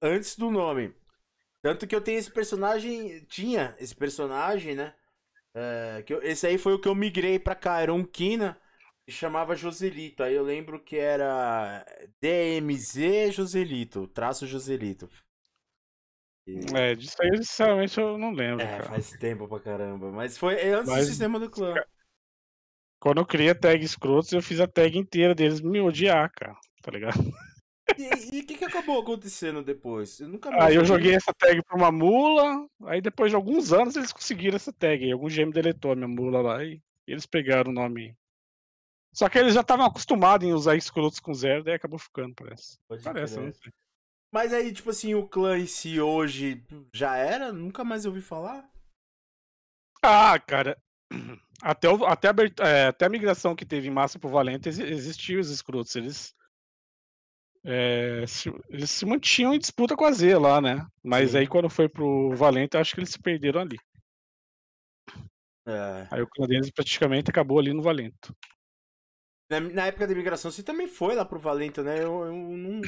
antes 0.00 0.36
do 0.36 0.50
nome. 0.50 0.94
Tanto 1.60 1.86
que 1.86 1.94
eu 1.94 2.00
tenho 2.00 2.18
esse 2.18 2.30
personagem. 2.30 3.22
Tinha 3.26 3.76
esse 3.78 3.94
personagem, 3.94 4.74
né? 4.74 4.94
É, 5.54 6.02
que 6.06 6.14
eu, 6.14 6.22
esse 6.22 6.46
aí 6.46 6.56
foi 6.56 6.72
o 6.72 6.78
que 6.78 6.88
eu 6.88 6.94
migrei 6.94 7.38
pra 7.38 7.54
cá. 7.54 7.80
Era 7.80 7.92
um 7.92 8.02
Kina 8.02 8.58
chamava 9.10 9.56
Joselito. 9.56 10.22
Aí 10.22 10.34
eu 10.34 10.42
lembro 10.42 10.82
que 10.82 10.96
era 10.96 11.84
DMZ 12.20 13.34
Joselito, 13.34 14.06
traço 14.08 14.46
Joselito. 14.46 15.08
E... 16.46 16.58
É, 16.74 16.94
disso 16.94 17.16
aí, 17.20 17.36
sinceramente, 17.38 17.98
eu 17.98 18.18
não 18.18 18.32
lembro. 18.32 18.64
É, 18.64 18.78
cara. 18.78 18.84
faz 18.84 19.10
tempo 19.12 19.46
pra 19.48 19.60
caramba. 19.60 20.10
Mas 20.10 20.36
foi 20.36 20.54
antes 20.70 20.90
Mas... 20.90 21.04
do 21.04 21.08
sistema 21.08 21.38
do 21.38 21.50
clã. 21.50 21.74
Quando 23.00 23.18
eu 23.18 23.26
criei 23.26 23.50
a 23.50 23.54
tag 23.54 23.84
escrotos, 23.84 24.32
eu 24.32 24.40
fiz 24.40 24.60
a 24.60 24.66
tag 24.66 24.96
inteira 24.96 25.34
deles 25.34 25.60
me 25.60 25.80
odiar, 25.80 26.30
cara. 26.32 26.56
Tá 26.82 26.90
ligado? 26.92 27.18
E 27.98 28.40
o 28.40 28.46
que, 28.46 28.56
que 28.56 28.64
acabou 28.64 29.00
acontecendo 29.00 29.62
depois? 29.62 30.20
Eu 30.20 30.28
nunca 30.28 30.50
mais. 30.50 30.62
Aí 30.62 30.76
eu 30.76 30.84
joguei 30.84 31.14
essa 31.14 31.32
tag 31.34 31.60
pra 31.62 31.76
uma 31.76 31.92
mula. 31.92 32.66
Aí 32.84 33.00
depois 33.00 33.30
de 33.30 33.36
alguns 33.36 33.72
anos 33.72 33.96
eles 33.96 34.12
conseguiram 34.12 34.56
essa 34.56 34.72
tag. 34.72 35.10
Algum 35.10 35.28
GM 35.28 35.50
deletou 35.50 35.92
a 35.92 35.96
minha 35.96 36.08
mula 36.08 36.40
lá 36.40 36.64
e 36.64 36.80
eles 37.06 37.26
pegaram 37.26 37.70
o 37.70 37.74
nome. 37.74 38.16
Só 39.12 39.28
que 39.28 39.38
eles 39.38 39.54
já 39.54 39.60
estavam 39.60 39.84
acostumados 39.84 40.46
em 40.46 40.52
usar 40.52 40.74
escrotos 40.74 41.20
com 41.20 41.34
zero, 41.34 41.62
daí 41.62 41.74
acabou 41.74 41.98
ficando, 41.98 42.34
parece. 42.34 42.78
Pode 42.88 43.02
parece, 43.02 43.38
não 43.38 43.52
sei. 43.52 43.72
Mas 44.32 44.54
aí, 44.54 44.72
tipo 44.72 44.88
assim, 44.88 45.14
o 45.14 45.28
clã 45.28 45.58
em 45.58 45.66
si 45.66 46.00
hoje 46.00 46.64
já 46.94 47.16
era? 47.16 47.52
Nunca 47.52 47.84
mais 47.84 48.06
ouvi 48.06 48.22
falar? 48.22 48.66
Ah, 50.02 50.38
cara. 50.38 50.76
Até, 51.64 51.88
o, 51.88 52.04
até, 52.04 52.26
a, 52.26 52.34
é, 52.66 52.86
até 52.88 53.06
a 53.06 53.08
migração 53.08 53.54
que 53.54 53.64
teve 53.64 53.86
em 53.86 53.90
massa 53.90 54.18
pro 54.18 54.28
Valente, 54.28 54.68
existiam 54.68 55.40
os 55.40 55.48
escrotos. 55.48 55.94
Eles, 55.94 56.34
é, 57.64 58.26
se, 58.26 58.52
eles 58.68 58.90
se 58.90 59.06
mantinham 59.06 59.54
em 59.54 59.60
disputa 59.60 59.94
com 59.94 60.04
a 60.04 60.10
Z 60.10 60.38
lá, 60.38 60.60
né? 60.60 60.84
Mas 61.04 61.30
Sim. 61.30 61.38
aí 61.38 61.46
quando 61.46 61.70
foi 61.70 61.88
pro 61.88 62.34
Valente, 62.34 62.76
acho 62.76 62.94
que 62.94 62.98
eles 62.98 63.10
se 63.10 63.22
perderam 63.22 63.60
ali. 63.60 63.78
É. 65.64 66.08
Aí 66.10 66.20
o 66.20 66.26
clã 66.26 66.48
praticamente 66.74 67.30
acabou 67.30 67.60
ali 67.60 67.72
no 67.72 67.80
Valento. 67.80 68.34
Na, 69.52 69.60
na, 69.60 69.86
época 69.86 70.06
da 70.06 70.14
migração, 70.14 70.50
você 70.50 70.62
também 70.62 70.88
foi 70.88 71.14
lá 71.14 71.26
pro 71.26 71.38
Valento, 71.38 71.82
né? 71.82 72.02
Eu, 72.02 72.24
eu 72.24 72.32
não. 72.32 72.80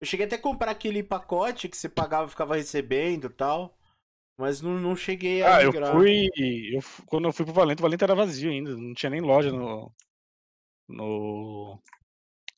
Eu 0.00 0.06
cheguei 0.06 0.24
até 0.24 0.36
a 0.36 0.40
comprar 0.40 0.70
aquele 0.70 1.02
pacote 1.02 1.68
que 1.68 1.76
você 1.76 1.88
pagava 1.88 2.26
e 2.26 2.30
ficava 2.30 2.54
recebendo 2.54 3.26
e 3.26 3.30
tal. 3.30 3.76
Mas 4.38 4.60
não, 4.60 4.78
não 4.78 4.94
cheguei 4.94 5.42
a. 5.42 5.56
Ah, 5.56 5.62
eu 5.64 5.72
fui. 5.72 6.28
Eu, 6.72 6.80
quando 7.06 7.24
eu 7.24 7.32
fui 7.32 7.44
pro 7.44 7.54
Valente, 7.54 7.80
o 7.80 7.82
Valente 7.82 8.04
era 8.04 8.14
vazio 8.14 8.50
ainda. 8.50 8.76
Não 8.76 8.94
tinha 8.94 9.10
nem 9.10 9.20
loja 9.20 9.50
no. 9.50 9.92
no 10.88 11.82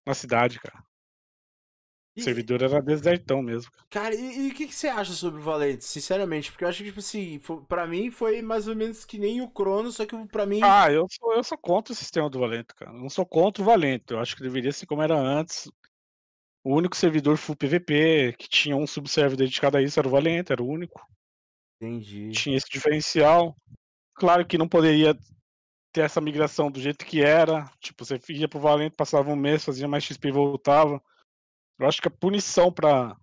na 0.04 0.12
cidade, 0.12 0.60
cara. 0.60 0.84
O 2.20 2.24
servidor 2.24 2.62
era 2.62 2.82
desertão 2.82 3.42
mesmo. 3.42 3.70
Cara, 3.88 4.14
e 4.14 4.48
o 4.48 4.54
que, 4.54 4.66
que, 4.66 4.74
você 4.74 4.88
acha 4.88 5.12
sobre 5.12 5.40
o 5.40 5.42
Valente, 5.42 5.84
sinceramente? 5.84 6.50
Porque 6.50 6.64
eu 6.64 6.68
acho 6.68 6.78
que, 6.78 6.88
tipo 6.88 7.00
assim, 7.00 7.40
pra 7.68 7.86
mim 7.86 8.10
foi 8.10 8.42
mais 8.42 8.66
ou 8.66 8.74
menos 8.74 9.04
que 9.04 9.18
nem 9.18 9.40
o 9.40 9.48
Crono, 9.48 9.90
só 9.92 10.04
que 10.04 10.16
pra 10.26 10.46
mim. 10.46 10.60
Ah, 10.62 10.90
eu 10.90 11.06
sou, 11.10 11.34
eu 11.34 11.44
sou 11.44 11.56
contra 11.56 11.92
o 11.92 11.96
sistema 11.96 12.28
do 12.28 12.38
Valente, 12.38 12.74
cara. 12.74 12.92
Eu 12.92 12.98
não 12.98 13.08
sou 13.08 13.24
contra 13.24 13.62
o 13.62 13.66
Valente. 13.66 14.06
Eu 14.10 14.18
acho 14.18 14.36
que 14.36 14.42
deveria 14.42 14.72
ser 14.72 14.86
como 14.86 15.02
era 15.02 15.16
antes. 15.16 15.70
O 16.64 16.74
único 16.74 16.96
servidor 16.96 17.36
full 17.36 17.56
PVP 17.56 18.34
que 18.38 18.48
tinha 18.48 18.76
um 18.76 18.86
subserver 18.86 19.36
dedicado 19.36 19.76
a 19.76 19.82
isso 19.82 19.98
era 19.98 20.08
o 20.08 20.10
Valente, 20.10 20.52
era 20.52 20.62
o 20.62 20.68
único. 20.68 21.00
Entendi. 21.80 22.30
Tinha 22.32 22.56
esse 22.56 22.68
diferencial. 22.68 23.56
Claro 24.14 24.44
que 24.44 24.58
não 24.58 24.68
poderia 24.68 25.16
ter 25.92 26.02
essa 26.02 26.20
migração 26.20 26.70
do 26.70 26.80
jeito 26.80 27.06
que 27.06 27.22
era. 27.22 27.70
Tipo, 27.80 28.04
você 28.04 28.20
ia 28.30 28.48
pro 28.48 28.60
Valente, 28.60 28.96
passava 28.96 29.30
um 29.30 29.36
mês, 29.36 29.64
fazia 29.64 29.88
mais 29.88 30.04
XP 30.04 30.28
e 30.28 30.32
voltava. 30.32 31.02
Eu 31.78 31.86
acho 31.86 32.00
que 32.00 32.08
a 32.08 32.10
punição 32.10 32.72
para 32.72 33.16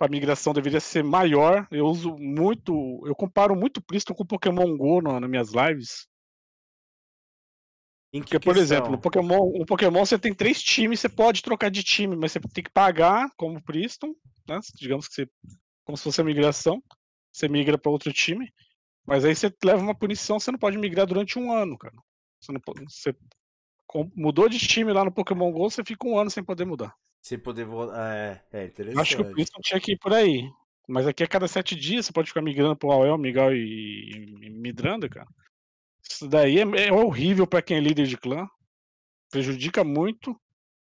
a 0.00 0.08
migração 0.08 0.52
deveria 0.52 0.80
ser 0.80 1.04
maior. 1.04 1.66
Eu 1.70 1.86
uso 1.86 2.16
muito. 2.18 3.02
Eu 3.06 3.14
comparo 3.14 3.54
muito 3.54 3.82
Priston 3.82 4.14
com 4.14 4.24
Pokémon 4.24 4.76
Go 4.76 5.00
no, 5.02 5.20
nas 5.20 5.30
minhas 5.30 5.52
lives. 5.52 6.06
Porque, 8.12 8.40
por 8.40 8.56
exemplo, 8.56 8.90
no 8.90 8.98
Pokémon, 8.98 9.58
no 9.58 9.66
Pokémon 9.66 10.06
você 10.06 10.18
tem 10.18 10.32
três 10.32 10.62
times, 10.62 11.00
você 11.00 11.08
pode 11.08 11.42
trocar 11.42 11.70
de 11.70 11.82
time, 11.82 12.16
mas 12.16 12.32
você 12.32 12.40
tem 12.40 12.64
que 12.64 12.70
pagar 12.70 13.28
como 13.36 13.62
Priston, 13.62 14.14
né? 14.48 14.58
Digamos 14.74 15.06
que 15.06 15.14
você. 15.14 15.30
Como 15.84 15.96
se 15.96 16.04
fosse 16.04 16.20
a 16.20 16.24
migração 16.24 16.82
você 17.36 17.48
migra 17.48 17.76
para 17.76 17.92
outro 17.92 18.12
time, 18.12 18.50
mas 19.04 19.24
aí 19.24 19.34
você 19.36 19.52
leva 19.62 19.82
uma 19.82 19.94
punição, 19.94 20.40
você 20.40 20.50
não 20.50 20.58
pode 20.58 20.78
migrar 20.78 21.06
durante 21.06 21.38
um 21.38 21.52
ano, 21.52 21.76
cara. 21.76 21.94
Você, 22.40 22.52
não 22.52 22.60
você 22.88 23.14
mudou 24.14 24.48
de 24.48 24.58
time 24.58 24.92
lá 24.92 25.04
no 25.04 25.12
Pokémon 25.12 25.52
GO, 25.52 25.70
você 25.70 25.84
fica 25.84 26.06
um 26.06 26.18
ano 26.18 26.30
sem 26.30 26.42
poder 26.42 26.64
mudar. 26.64 26.94
Sem 27.26 27.40
poder 27.40 27.64
voltar. 27.64 28.14
É, 28.14 28.40
é 28.52 28.64
interessante. 28.66 29.00
Acho 29.00 29.16
que 29.16 29.22
o 29.22 29.32
Princeton 29.32 29.60
tinha 29.60 29.80
que 29.80 29.92
ir 29.94 29.98
por 29.98 30.14
aí. 30.14 30.48
Mas 30.86 31.08
aqui 31.08 31.24
a 31.24 31.26
cada 31.26 31.48
sete 31.48 31.74
dias 31.74 32.06
você 32.06 32.12
pode 32.12 32.28
ficar 32.28 32.40
migrando 32.40 32.76
pro 32.76 32.92
AOL, 32.92 33.18
Miguel 33.18 33.52
e, 33.52 34.38
e 34.42 34.50
Midrando, 34.50 35.10
cara. 35.10 35.26
Isso 36.08 36.28
daí 36.28 36.60
é, 36.60 36.86
é 36.86 36.92
horrível 36.92 37.44
para 37.44 37.60
quem 37.60 37.78
é 37.78 37.80
líder 37.80 38.06
de 38.06 38.16
clã. 38.16 38.46
prejudica 39.28 39.82
muito. 39.82 40.40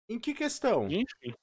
Em 0.10 0.20
que 0.20 0.34
questão? 0.34 0.86
Enfim. 0.88 1.34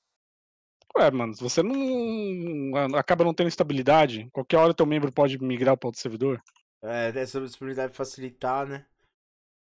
Ué, 0.98 1.10
mano, 1.10 1.34
se 1.34 1.42
você 1.42 1.62
não 1.62 2.76
acaba 2.94 3.24
não 3.24 3.32
tendo 3.32 3.48
estabilidade, 3.48 4.28
qualquer 4.30 4.58
hora 4.58 4.74
teu 4.74 4.84
membro 4.84 5.10
pode 5.10 5.42
migrar 5.42 5.78
para 5.78 5.88
outro 5.88 6.00
servidor. 6.02 6.42
É, 6.82 7.10
essa 7.18 7.40
disponibilidade 7.40 7.94
facilitar, 7.94 8.66
né? 8.66 8.84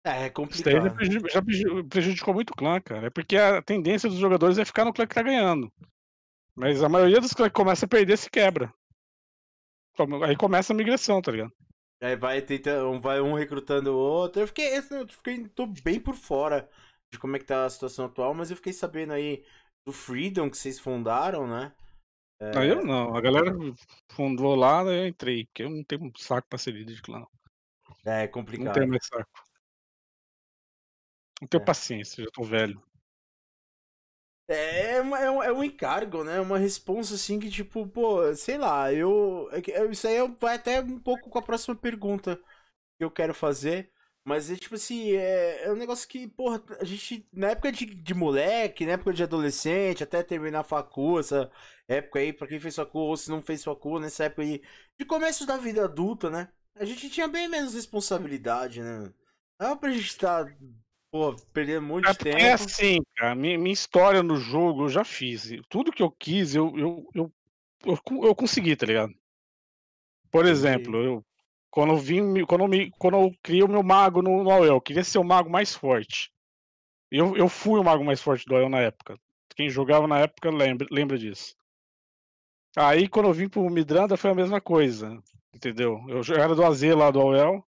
É, 0.07 0.27
é 0.27 0.31
Isso 0.51 0.63
já 0.71 0.81
complicado. 0.83 0.95
preju- 0.95 1.29
já 1.29 1.43
preju- 1.43 1.85
prejudicou 1.89 2.35
muito 2.35 2.51
o 2.51 2.57
clã, 2.57 2.81
cara. 2.81 3.09
É 3.09 3.11
porque 3.11 3.37
a 3.37 3.61
tendência 3.63 4.09
dos 4.09 4.19
jogadores 4.19 4.59
é 4.59 4.65
ficar 4.65 4.85
no 4.85 4.93
clã 4.93 5.07
que 5.07 5.15
tá 5.15 5.23
ganhando. 5.23 5.73
Mas 6.57 6.83
a 6.83 6.89
maioria 6.89 7.21
dos 7.21 7.33
clãs 7.35 7.51
que 7.51 7.55
começa 7.57 7.87
a 7.87 7.89
perder 7.89 8.19
se 8.19 8.31
quebra. 8.31 8.73
Aí 10.27 10.37
começa 10.37 10.73
a 10.73 10.77
migração, 10.77 11.21
tá 11.23 11.33
ligado? 11.33 11.53
Aí 12.01 12.15
vai 12.15 12.43
tentando, 12.43 13.01
vai 13.01 13.21
um 13.21 13.35
recrutando 13.35 13.93
o 13.93 13.97
outro. 13.97 14.43
Eu 14.43 14.47
fiquei, 14.47 14.77
eu 14.77 15.09
fiquei, 15.09 15.49
tô 15.49 15.67
bem 15.67 15.99
por 15.99 16.15
fora 16.15 16.69
de 17.11 17.19
como 17.19 17.37
é 17.37 17.39
que 17.39 17.47
tá 17.47 17.65
a 17.65 17.71
situação 17.71 18.07
atual, 18.07 18.35
mas 18.35 18.51
eu 18.51 18.57
fiquei 18.57 18.73
sabendo 18.73 19.13
aí 19.15 19.45
do 19.87 19.93
Freedom 19.93 20.51
que 20.51 20.59
vocês 20.59 20.79
fundaram, 20.79 21.47
né? 21.47 21.73
Aí 22.55 22.69
eu 22.69 22.85
não. 22.85 23.17
A 23.17 23.21
galera 23.21 23.53
fundou 24.13 24.55
lá, 24.55 24.85
daí 24.85 24.99
eu 24.99 25.07
entrei. 25.09 25.47
Porque 25.47 25.63
eu 25.63 25.71
não 25.71 25.83
tenho 25.85 26.13
saco 26.19 26.47
pra 26.49 26.59
ser 26.59 26.73
líder 26.73 26.95
de 26.95 27.03
clã. 27.03 27.25
É 28.05 28.23
Não 28.23 28.29
complicado. 28.33 28.75
tenho 28.75 28.89
mais 28.89 29.07
saco. 29.07 29.46
Não 31.41 31.49
tenho 31.49 31.63
É. 31.63 31.65
paciência, 31.65 32.23
já 32.23 32.31
tô 32.31 32.43
velho. 32.45 32.79
É, 34.49 35.01
uma- 35.01 35.19
é, 35.19 35.31
um, 35.31 35.43
é 35.43 35.53
um 35.53 35.65
encargo, 35.65 36.23
né? 36.23 36.41
Uma 36.41 36.59
responsa 36.59 37.15
assim 37.17 37.39
que, 37.41 37.51
tipo, 37.51 37.87
pô, 37.89 38.33
sei 38.35 38.57
lá, 38.59 38.93
eu. 38.93 39.49
é 39.53 39.59
é- 39.73 39.87
Isso 39.91 40.07
aí 40.07 40.17
vai 40.39 40.55
até 40.57 40.81
um 40.81 41.01
pouco 41.01 41.29
com 41.29 41.39
a 41.39 41.43
próxima 41.43 41.75
pergunta 41.75 42.37
que 42.99 43.05
eu 43.05 43.11
quero 43.11 43.35
fazer. 43.35 43.93
Mas 44.25 44.51
é 44.51 44.57
tipo 44.57 44.75
assim, 44.77 45.13
é, 45.13 45.65
é 45.65 45.73
um 45.73 45.77
negócio 45.77 46.09
que, 46.09 46.29
porra, 46.29 46.63
a 46.81 46.85
gente, 46.85 47.29
na 47.33 47.51
época 47.53 47.73
de, 47.73 47.87
de 47.87 48.15
moleque, 48.15 48.87
na 48.87 48.93
época 48.93 49.13
de 49.15 49.23
adolescente, 49.23 50.05
até 50.05 50.23
terminar 50.23 50.61
a 50.61 50.65
facu, 50.65 51.19
essa 51.21 51.51
época 51.89 52.21
aí, 52.21 52.33
pra 52.33 52.47
quem 52.49 52.61
fez 52.61 52.77
facu 52.77 52.99
ou 53.01 53.17
se 53.17 53.31
não 53.31 53.43
fez 53.43 53.65
facu, 53.65 53.99
nessa 54.01 54.25
época 54.27 54.43
aí, 54.43 54.63
de 54.99 55.05
começo 55.07 55.47
da 55.47 55.57
vida 55.59 55.85
adulta, 55.85 56.31
né? 56.31 56.49
A 56.77 56.85
gente 56.85 57.11
tinha 57.11 57.29
bem 57.29 57.49
menos 57.49 57.75
responsabilidade, 57.75 58.83
né? 58.83 59.13
Não 59.61 59.73
é 59.73 59.77
pra 59.77 59.91
gente 59.93 60.07
estar, 60.09 60.47
pô, 61.17 61.31
um 61.79 61.83
monte 61.83 62.09
É 62.09 62.15
tempo. 62.15 62.39
é 62.39 62.53
assim, 62.53 62.99
cara. 63.17 63.35
Minha, 63.35 63.59
minha 63.59 63.73
história 63.73 64.23
no 64.23 64.37
jogo 64.37 64.85
eu 64.85 64.89
já 64.89 65.05
fiz. 65.05 65.51
Tudo 65.69 65.93
que 65.93 66.03
eu 66.03 66.11
quis, 66.11 66.55
eu, 66.55 66.77
eu, 66.77 67.11
eu, 67.15 67.33
eu, 67.85 67.99
eu 68.25 68.35
consegui, 68.35 68.77
tá 68.77 68.87
ligado? 68.87 69.13
Por 70.31 70.45
exemplo, 70.45 70.97
eu, 70.97 71.25
quando 71.71 71.93
eu 71.93 71.99
vim, 71.99 72.45
quando 72.45 72.65
eu, 72.65 72.69
me, 72.69 72.91
quando 72.99 73.17
eu 73.17 73.33
criei 73.43 73.63
o 73.63 73.69
meu 73.69 73.83
mago 73.83 74.21
no, 74.21 74.43
no 74.43 74.51
AOL, 74.51 74.65
eu 74.65 74.81
queria 74.81 75.05
ser 75.05 75.19
o 75.19 75.25
mago 75.25 75.49
mais 75.49 75.75
forte. 75.75 76.31
Eu, 77.11 77.37
eu 77.37 77.49
fui 77.49 77.81
o 77.81 77.85
mago 77.85 78.05
mais 78.05 78.21
forte 78.21 78.45
do 78.47 78.55
AOL 78.57 78.69
na 78.69 78.81
época. 78.81 79.19
Quem 79.55 79.71
jogava 79.71 80.07
na 80.07 80.19
época 80.19 80.51
lembra, 80.51 80.87
lembra 80.91 81.17
disso. 81.19 81.55
Aí 82.77 83.09
quando 83.09 83.27
eu 83.27 83.33
vim 83.33 83.49
pro 83.49 83.69
Midranda 83.71 84.17
foi 84.19 84.31
a 84.31 84.35
mesma 84.35 84.61
coisa. 84.61 85.19
Entendeu? 85.55 85.99
Eu 86.09 86.21
era 86.35 86.55
do 86.55 86.63
AZ 86.63 86.83
lá 86.83 87.11
do 87.11 87.21
AOL. 87.21 87.66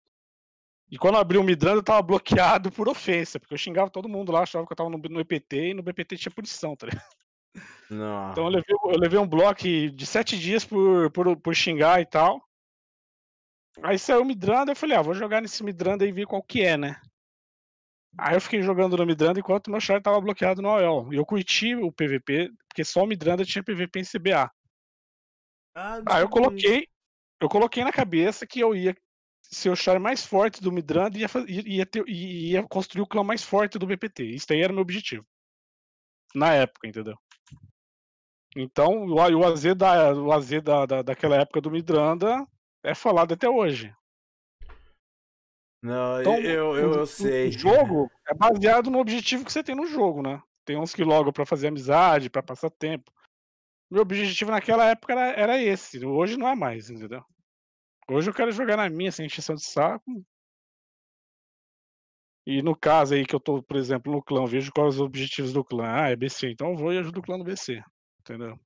E 0.91 0.97
quando 0.97 1.15
eu 1.15 1.21
abri 1.21 1.37
o 1.37 1.43
Midranda, 1.43 1.77
eu 1.77 1.83
tava 1.83 2.01
bloqueado 2.01 2.69
por 2.69 2.89
ofensa, 2.89 3.39
porque 3.39 3.53
eu 3.53 3.57
xingava 3.57 3.89
todo 3.89 4.09
mundo 4.09 4.31
lá, 4.31 4.41
achava 4.41 4.67
que 4.67 4.73
eu 4.73 4.77
tava 4.77 4.89
no, 4.89 4.97
no 4.97 5.21
EPT 5.21 5.69
e 5.69 5.73
no 5.73 5.81
BPT 5.81 6.17
tinha 6.17 6.33
punição, 6.33 6.75
tá 6.75 6.87
ligado? 6.87 7.15
Não. 7.89 8.31
Então 8.31 8.43
eu 8.45 8.49
levei, 8.49 8.75
eu 8.85 8.99
levei 8.99 9.19
um 9.19 9.27
bloco 9.27 9.63
de 9.63 10.05
sete 10.05 10.37
dias 10.37 10.65
por, 10.65 11.09
por, 11.11 11.37
por 11.37 11.55
xingar 11.55 12.01
e 12.01 12.05
tal. 12.05 12.45
Aí 13.81 13.97
saiu 13.97 14.21
o 14.21 14.25
Midranda, 14.25 14.73
eu 14.73 14.75
falei, 14.75 14.97
ah, 14.97 15.01
vou 15.01 15.13
jogar 15.13 15.41
nesse 15.41 15.63
Midranda 15.63 16.05
e 16.05 16.11
ver 16.11 16.27
qual 16.27 16.43
que 16.43 16.61
é, 16.61 16.75
né? 16.75 17.01
Aí 18.17 18.35
eu 18.35 18.41
fiquei 18.41 18.61
jogando 18.61 18.97
no 18.97 19.05
Midranda 19.05 19.39
enquanto 19.39 19.71
meu 19.71 19.79
char 19.79 20.01
tava 20.01 20.19
bloqueado 20.19 20.61
no 20.61 20.69
AOL. 20.69 21.13
E 21.13 21.15
eu 21.15 21.25
curti 21.25 21.73
o 21.73 21.89
PVP, 21.89 22.51
porque 22.67 22.83
só 22.83 23.03
o 23.03 23.07
Midranda 23.07 23.45
tinha 23.45 23.63
PVP 23.63 24.01
em 24.01 24.03
CBA. 24.03 24.51
Ah, 25.73 26.01
Aí 26.05 26.21
eu 26.21 26.29
coloquei, 26.29 26.85
eu 27.39 27.47
coloquei 27.47 27.81
na 27.81 27.93
cabeça 27.93 28.45
que 28.45 28.59
eu 28.59 28.75
ia 28.75 28.93
ser 29.53 29.69
o 29.69 29.75
char 29.75 29.99
mais 29.99 30.25
forte 30.25 30.61
do 30.61 30.71
Midranda 30.71 31.17
e 31.17 31.21
ia, 31.21 31.27
ia, 31.47 31.63
ia, 31.77 31.85
ter- 31.85 32.07
ia 32.07 32.63
construir 32.63 33.01
o 33.01 33.07
clã 33.07 33.23
mais 33.23 33.43
forte 33.43 33.77
do 33.77 33.85
BPT. 33.85 34.23
Isso 34.23 34.51
aí 34.51 34.61
era 34.61 34.71
meu 34.71 34.81
objetivo. 34.81 35.25
Na 36.33 36.53
época, 36.53 36.87
entendeu? 36.87 37.17
Então, 38.55 39.05
o, 39.07 39.43
AZ, 39.45 39.63
da, 39.75 40.13
o 40.13 40.31
AZ 40.31 40.49
da, 40.61 40.85
da, 40.85 41.01
daquela 41.01 41.35
época 41.37 41.61
do 41.61 41.71
Midranda 41.71 42.47
é 42.83 42.93
falado 42.95 43.33
até 43.33 43.49
hoje. 43.49 43.93
Não, 45.83 46.21
Então, 46.21 46.37
eu, 46.39 46.69
o- 46.69 46.77
eu, 46.77 46.93
eu 46.93 47.01
o- 47.03 47.07
sei. 47.07 47.49
O 47.49 47.51
jogo 47.51 48.11
é 48.27 48.33
baseado 48.33 48.89
no 48.89 48.99
objetivo 48.99 49.43
que 49.45 49.51
você 49.51 49.63
tem 49.63 49.75
no 49.75 49.87
jogo, 49.87 50.21
né? 50.21 50.41
Tem 50.65 50.77
uns 50.77 50.93
que 50.93 51.03
logam 51.03 51.33
pra 51.33 51.45
fazer 51.45 51.67
amizade, 51.67 52.29
pra 52.29 52.43
passar 52.43 52.69
tempo. 52.69 53.11
Meu 53.89 54.03
objetivo 54.03 54.51
naquela 54.51 54.85
época 54.89 55.11
era, 55.13 55.31
era 55.31 55.57
esse. 55.61 56.05
Hoje 56.05 56.37
não 56.37 56.47
é 56.47 56.55
mais, 56.55 56.89
entendeu? 56.89 57.25
Hoje 58.11 58.29
eu 58.29 58.33
quero 58.33 58.51
jogar 58.51 58.77
na 58.77 58.89
minha, 58.89 59.11
sem 59.11 59.25
encheção 59.25 59.55
de 59.55 59.63
saco. 59.65 60.23
E 62.45 62.61
no 62.61 62.75
caso 62.75 63.13
aí 63.13 63.25
que 63.25 63.35
eu 63.35 63.39
tô, 63.39 63.61
por 63.63 63.77
exemplo, 63.77 64.11
no 64.11 64.21
clã, 64.21 64.45
vejo 64.45 64.71
quais 64.71 64.95
os 64.95 65.01
objetivos 65.01 65.53
do 65.53 65.63
clã. 65.63 65.85
Ah, 65.87 66.09
é 66.09 66.15
BC, 66.15 66.49
então 66.51 66.71
eu 66.71 66.77
vou 66.77 66.93
e 66.93 66.97
ajudo 66.97 67.19
o 67.19 67.23
clã 67.23 67.37
no 67.37 67.43
BC. 67.43 67.81
Entendeu? 68.19 68.59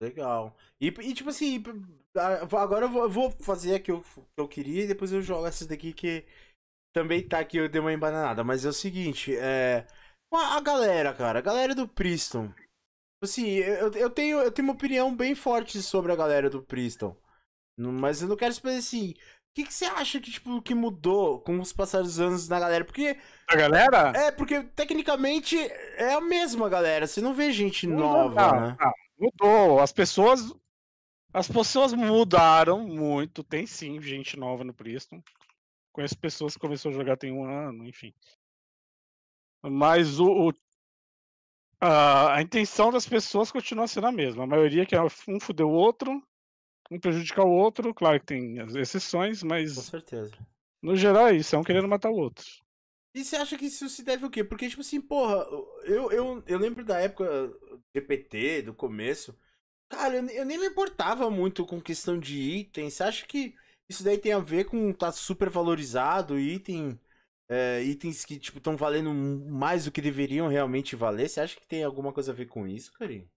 Legal. 0.00 0.56
E, 0.80 0.88
e, 0.88 1.14
tipo 1.14 1.30
assim, 1.30 1.60
p- 1.62 1.70
a- 2.18 2.42
agora 2.62 2.86
eu 2.86 3.08
vou, 3.10 3.30
fazer 3.30 3.76
a 3.76 3.80
que 3.80 3.90
eu, 3.90 4.02
que 4.02 4.20
eu 4.36 4.48
queria 4.48 4.84
e 4.84 4.86
depois 4.86 5.12
eu 5.12 5.22
jogo 5.22 5.46
essas 5.46 5.66
daqui 5.66 5.92
que 5.92 6.24
também 6.94 7.26
tá 7.26 7.40
aqui, 7.40 7.58
eu 7.58 7.68
dei 7.68 7.80
uma 7.80 7.92
embananada. 7.92 8.44
Mas 8.44 8.64
é 8.64 8.70
o 8.70 8.72
seguinte, 8.72 9.36
é. 9.36 9.86
A 10.32 10.60
galera, 10.60 11.14
cara, 11.14 11.38
a 11.40 11.42
galera 11.42 11.74
do 11.74 11.88
Priston. 11.88 12.52
Assim, 13.22 13.48
eu, 13.48 13.92
eu 13.94 14.10
tenho, 14.10 14.38
eu 14.40 14.52
tenho 14.52 14.68
uma 14.68 14.74
opinião 14.74 15.14
bem 15.16 15.34
forte 15.34 15.82
sobre 15.82 16.12
a 16.12 16.16
galera 16.16 16.50
do 16.50 16.62
Priston. 16.62 17.16
Mas 17.76 18.22
eu 18.22 18.28
não 18.28 18.36
quero 18.36 18.54
saber 18.54 18.76
assim. 18.76 19.10
O 19.12 19.54
que, 19.54 19.64
que 19.66 19.74
você 19.74 19.84
acha 19.86 20.20
que, 20.20 20.30
tipo, 20.32 20.60
que 20.62 20.74
mudou 20.74 21.40
com 21.40 21.60
os 21.60 21.72
passados 21.72 22.08
dos 22.08 22.20
anos 22.20 22.48
na 22.48 22.58
galera? 22.58 22.84
Porque 22.84 23.16
A 23.48 23.56
galera? 23.56 24.12
É, 24.12 24.30
porque 24.32 24.62
tecnicamente 24.62 25.56
é 25.58 26.14
a 26.14 26.20
mesma 26.20 26.68
galera. 26.68 27.06
Você 27.06 27.20
não 27.20 27.34
vê 27.34 27.52
gente 27.52 27.86
Não, 27.86 27.96
nova, 27.96 28.34
não, 28.34 28.60
né? 28.60 28.78
não, 28.80 28.92
mudou. 29.18 29.80
As 29.80 29.92
pessoas. 29.92 30.52
As 31.32 31.48
pessoas 31.48 31.92
mudaram 31.92 32.86
muito. 32.86 33.42
Tem 33.44 33.66
sim 33.66 34.00
gente 34.00 34.36
nova 34.38 34.64
no 34.64 34.74
Priston. 34.74 35.22
Conheço 35.92 36.18
pessoas 36.18 36.54
que 36.54 36.60
começou 36.60 36.90
a 36.90 36.94
jogar 36.94 37.16
tem 37.16 37.32
um 37.32 37.44
ano, 37.44 37.86
enfim. 37.86 38.12
Mas 39.62 40.20
o, 40.20 40.48
o- 40.50 40.54
a, 41.80 42.36
a 42.36 42.42
intenção 42.42 42.90
das 42.90 43.06
pessoas 43.06 43.52
continua 43.52 43.86
sendo 43.86 44.06
a 44.06 44.12
mesma. 44.12 44.44
A 44.44 44.46
maioria 44.46 44.86
que 44.86 44.94
é 44.94 45.02
um 45.02 45.40
fuder 45.40 45.66
o 45.66 45.70
outro, 45.70 46.22
um 46.90 46.98
prejudicar 47.00 47.44
o 47.44 47.50
outro. 47.50 47.94
Claro 47.94 48.20
que 48.20 48.26
tem 48.26 48.60
as 48.60 48.74
exceções, 48.74 49.42
Com 49.72 49.82
mas 49.82 49.82
certeza. 49.82 50.36
no 50.82 50.96
geral 50.96 51.28
é 51.28 51.36
isso, 51.36 51.56
é 51.56 51.58
um 51.58 51.64
querendo 51.64 51.88
matar 51.88 52.10
o 52.10 52.16
outro. 52.16 52.44
E 53.14 53.24
você 53.24 53.36
acha 53.36 53.56
que 53.56 53.66
isso 53.66 53.88
se 53.88 54.02
deve 54.02 54.24
ao 54.24 54.30
quê? 54.30 54.42
Porque, 54.42 54.68
tipo 54.68 54.80
assim, 54.80 55.00
porra, 55.00 55.36
eu, 55.84 56.10
eu, 56.10 56.42
eu 56.46 56.58
lembro 56.58 56.84
da 56.84 56.98
época 56.98 57.24
GPT, 57.94 58.62
do 58.62 58.74
começo. 58.74 59.38
Cara, 59.88 60.16
eu, 60.16 60.28
eu 60.30 60.44
nem 60.44 60.58
me 60.58 60.66
importava 60.66 61.30
muito 61.30 61.64
com 61.66 61.80
questão 61.80 62.18
de 62.18 62.36
item. 62.40 62.90
Você 62.90 63.02
acha 63.04 63.26
que 63.26 63.54
isso 63.88 64.02
daí 64.02 64.18
tem 64.18 64.32
a 64.32 64.40
ver 64.40 64.64
com 64.64 64.92
tá 64.92 65.12
super 65.12 65.48
valorizado, 65.50 66.38
item, 66.38 66.98
é, 67.48 67.82
itens 67.84 68.24
que, 68.24 68.38
tipo, 68.38 68.58
estão 68.58 68.76
valendo 68.76 69.14
mais 69.14 69.84
do 69.84 69.92
que 69.92 70.00
deveriam 70.02 70.48
realmente 70.48 70.96
valer? 70.96 71.28
Você 71.28 71.40
acha 71.40 71.56
que 71.60 71.68
tem 71.68 71.84
alguma 71.84 72.12
coisa 72.12 72.32
a 72.32 72.34
ver 72.34 72.46
com 72.46 72.66
isso, 72.66 72.92
Carinho? 72.94 73.30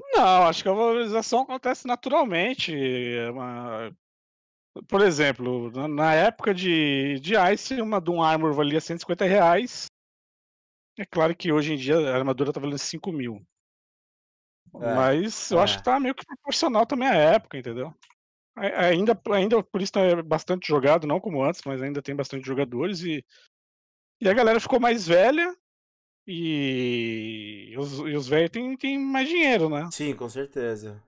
Não, 0.00 0.46
acho 0.46 0.62
que 0.62 0.68
a 0.68 0.72
valorização 0.72 1.40
acontece 1.42 1.86
naturalmente. 1.86 2.72
é 2.74 3.30
uma- 3.30 3.96
Por 4.88 5.00
exemplo, 5.00 5.70
na- 5.88 6.14
época 6.14 6.54
de, 6.54 7.18
de 7.20 7.34
Ice, 7.52 7.80
uma 7.80 8.00
Doom 8.00 8.22
Armor 8.22 8.52
valia 8.52 8.80
150 8.80 9.24
reais. 9.24 9.86
É 10.96 11.04
claro 11.04 11.34
que 11.36 11.52
hoje 11.52 11.72
em 11.74 11.76
dia 11.76 11.96
a 11.98 12.16
armadura 12.16 12.52
tá 12.52 12.60
valendo 12.60 12.78
5 12.78 13.10
mil. 13.12 13.44
É, 14.74 14.94
Mas 14.94 15.50
eu 15.50 15.58
acho 15.60 15.74
é. 15.74 15.78
que 15.78 15.84
tá 15.84 15.98
meio 15.98 16.14
que 16.14 16.24
proporcional 16.26 16.86
também 16.86 17.08
à 17.08 17.14
época, 17.14 17.58
entendeu? 17.58 17.94
Ainda, 18.56 19.20
ainda 19.32 19.62
por 19.62 19.80
isso 19.80 19.92
é 19.98 20.20
bastante 20.20 20.66
jogado, 20.66 21.06
não 21.06 21.20
como 21.20 21.42
antes, 21.42 21.62
mas 21.64 21.80
ainda 21.80 22.02
tem 22.02 22.14
bastante 22.14 22.44
jogadores 22.44 23.02
e, 23.02 23.24
e 24.20 24.28
a 24.28 24.34
galera 24.34 24.58
ficou 24.58 24.80
mais 24.80 25.06
velha 25.06 25.56
e 26.30 27.74
os, 27.78 27.98
e 28.00 28.14
os 28.14 28.28
velhos 28.28 28.50
têm, 28.50 28.76
têm 28.76 28.98
mais 28.98 29.28
dinheiro, 29.28 29.68
né? 29.70 29.88
Sim, 29.90 30.14
com 30.14 30.28
certeza. 30.28 31.02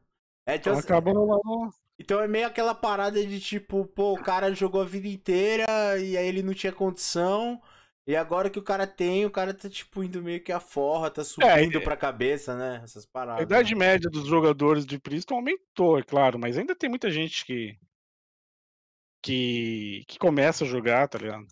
É, 0.47 0.57
então, 0.57 0.73
Então 0.73 0.97
acabam 0.97 1.15
não- 1.15 1.71
Então 1.99 2.21
é 2.21 2.27
meio 2.27 2.47
aquela 2.47 2.75
parada 2.75 3.25
de 3.25 3.39
tipo, 3.39 3.85
pô, 3.87 4.15
o 4.15 4.19
cara 4.19 4.55
jogou 4.55 4.81
a 4.81 4.85
vida 4.87 5.07
inteira 5.07 5.67
e 5.99 6.17
aí 6.17 6.27
ele 6.27 6.43
não 6.43 6.55
tinha 6.55 6.73
condição. 6.73 7.61
E 8.07 8.17
agora 8.17 8.49
que 8.51 8.59
o 8.59 8.63
cara 8.63 8.87
tem, 8.87 9.27
o 9.27 9.31
cara 9.31 9.53
tá 9.53 9.69
tipo 9.69 10.03
indo 10.03 10.23
meio 10.23 10.43
que 10.43 10.51
a 10.51 10.59
forra, 10.59 11.11
tá 11.11 11.23
subindo 11.23 11.77
é- 11.77 11.81
pra 11.81 11.97
cabeça, 11.97 12.57
né? 12.57 12.81
Essas 12.83 13.05
A 13.05 13.09
paradas. 13.13 13.43
idade 13.43 13.75
né? 13.75 13.79
média 13.79 14.11
dos 14.11 14.27
jogadores 14.27 14.87
de 14.87 14.99
Priston 14.99 15.37
aumentou, 15.37 15.99
é 15.99 16.03
claro, 16.03 16.39
mas 16.39 16.57
ainda 16.57 16.75
tem 16.75 16.89
muita 16.89 17.11
gente 17.11 17.45
que 17.45 17.79
que, 19.23 20.05
que 20.09 20.19
começa 20.19 20.65
a 20.65 20.67
jogar, 20.67 21.09
tá 21.09 21.19
ligado? 21.19 21.47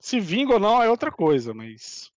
Se 0.00 0.20
vinga 0.20 0.54
ou 0.54 0.60
não 0.60 0.82
é 0.82 0.90
outra 0.90 1.10
coisa, 1.10 1.54
mas. 1.54 2.10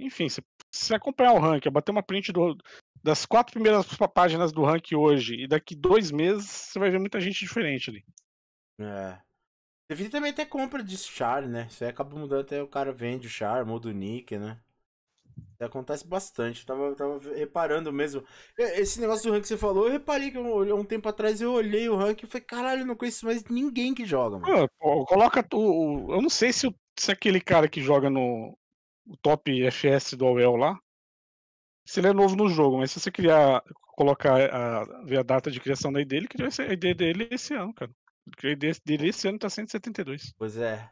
Enfim, 0.00 0.28
se 0.28 0.42
você 0.70 0.94
acompanhar 0.94 1.32
o 1.32 1.38
ranking, 1.38 1.70
bater 1.70 1.90
uma 1.90 2.02
print 2.02 2.32
do, 2.32 2.56
das 3.02 3.26
quatro 3.26 3.52
primeiras 3.52 3.86
páginas 4.14 4.52
do 4.52 4.64
ranking 4.64 4.94
hoje 4.94 5.34
e 5.34 5.46
daqui 5.46 5.74
dois 5.74 6.10
meses, 6.10 6.46
você 6.46 6.78
vai 6.78 6.90
ver 6.90 6.98
muita 6.98 7.20
gente 7.20 7.40
diferente 7.40 7.90
ali. 7.90 8.04
É. 8.78 9.18
Devido 9.88 10.12
também 10.12 10.30
até 10.30 10.44
compra 10.44 10.82
de 10.82 10.96
char, 10.96 11.42
né? 11.42 11.66
Isso 11.68 11.82
aí 11.82 11.90
acaba 11.90 12.16
mudando 12.16 12.42
até 12.42 12.62
o 12.62 12.68
cara 12.68 12.92
vende 12.92 13.26
o 13.26 13.30
char, 13.30 13.64
muda 13.64 13.88
o 13.88 13.92
nick, 13.92 14.38
né? 14.38 14.58
Isso 15.36 15.64
acontece 15.64 16.06
bastante. 16.06 16.60
Eu 16.60 16.66
tava, 16.66 16.94
tava 16.94 17.34
reparando 17.34 17.92
mesmo. 17.92 18.22
Esse 18.56 19.00
negócio 19.00 19.24
do 19.26 19.32
rank 19.32 19.42
que 19.42 19.48
você 19.48 19.56
falou, 19.56 19.86
eu 19.86 19.92
reparei 19.92 20.30
que 20.30 20.38
eu, 20.38 20.76
um 20.76 20.84
tempo 20.84 21.08
atrás 21.08 21.40
eu 21.40 21.52
olhei 21.52 21.88
o 21.88 21.96
rank 21.96 22.22
e 22.22 22.26
falei, 22.26 22.44
caralho, 22.44 22.82
eu 22.82 22.86
não 22.86 22.94
conheço 22.94 23.26
mais 23.26 23.44
ninguém 23.44 23.94
que 23.94 24.04
joga, 24.04 24.38
mano. 24.38 24.68
Pô, 24.78 25.04
coloca 25.06 25.42
tu. 25.42 26.06
Eu 26.10 26.22
não 26.22 26.30
sei 26.30 26.52
se, 26.52 26.72
se 26.96 27.10
aquele 27.10 27.40
cara 27.40 27.68
que 27.68 27.82
joga 27.82 28.08
no 28.08 28.56
top 29.22 29.50
FS 29.70 30.14
do 30.14 30.26
OEL 30.26 30.56
lá, 30.56 30.78
se 31.84 32.00
ele 32.00 32.08
é 32.08 32.12
novo 32.12 32.36
no 32.36 32.48
jogo, 32.48 32.78
mas 32.78 32.90
se 32.92 33.00
você 33.00 33.10
criar, 33.10 33.62
colocar 33.96 34.40
a, 34.40 35.04
ver 35.04 35.18
a 35.18 35.22
data 35.22 35.50
de 35.50 35.60
criação 35.60 35.92
da 35.92 36.00
ID 36.00 36.08
dele, 36.08 36.28
criou 36.28 36.48
a 36.48 36.72
ID 36.72 36.96
dele 36.96 37.28
esse 37.30 37.54
ano, 37.54 37.74
cara. 37.74 37.90
A 38.42 38.46
ID 38.46 38.76
dele 38.84 39.08
esse 39.08 39.26
ano 39.26 39.38
tá 39.38 39.50
172. 39.50 40.32
Pois 40.38 40.56
é. 40.56 40.88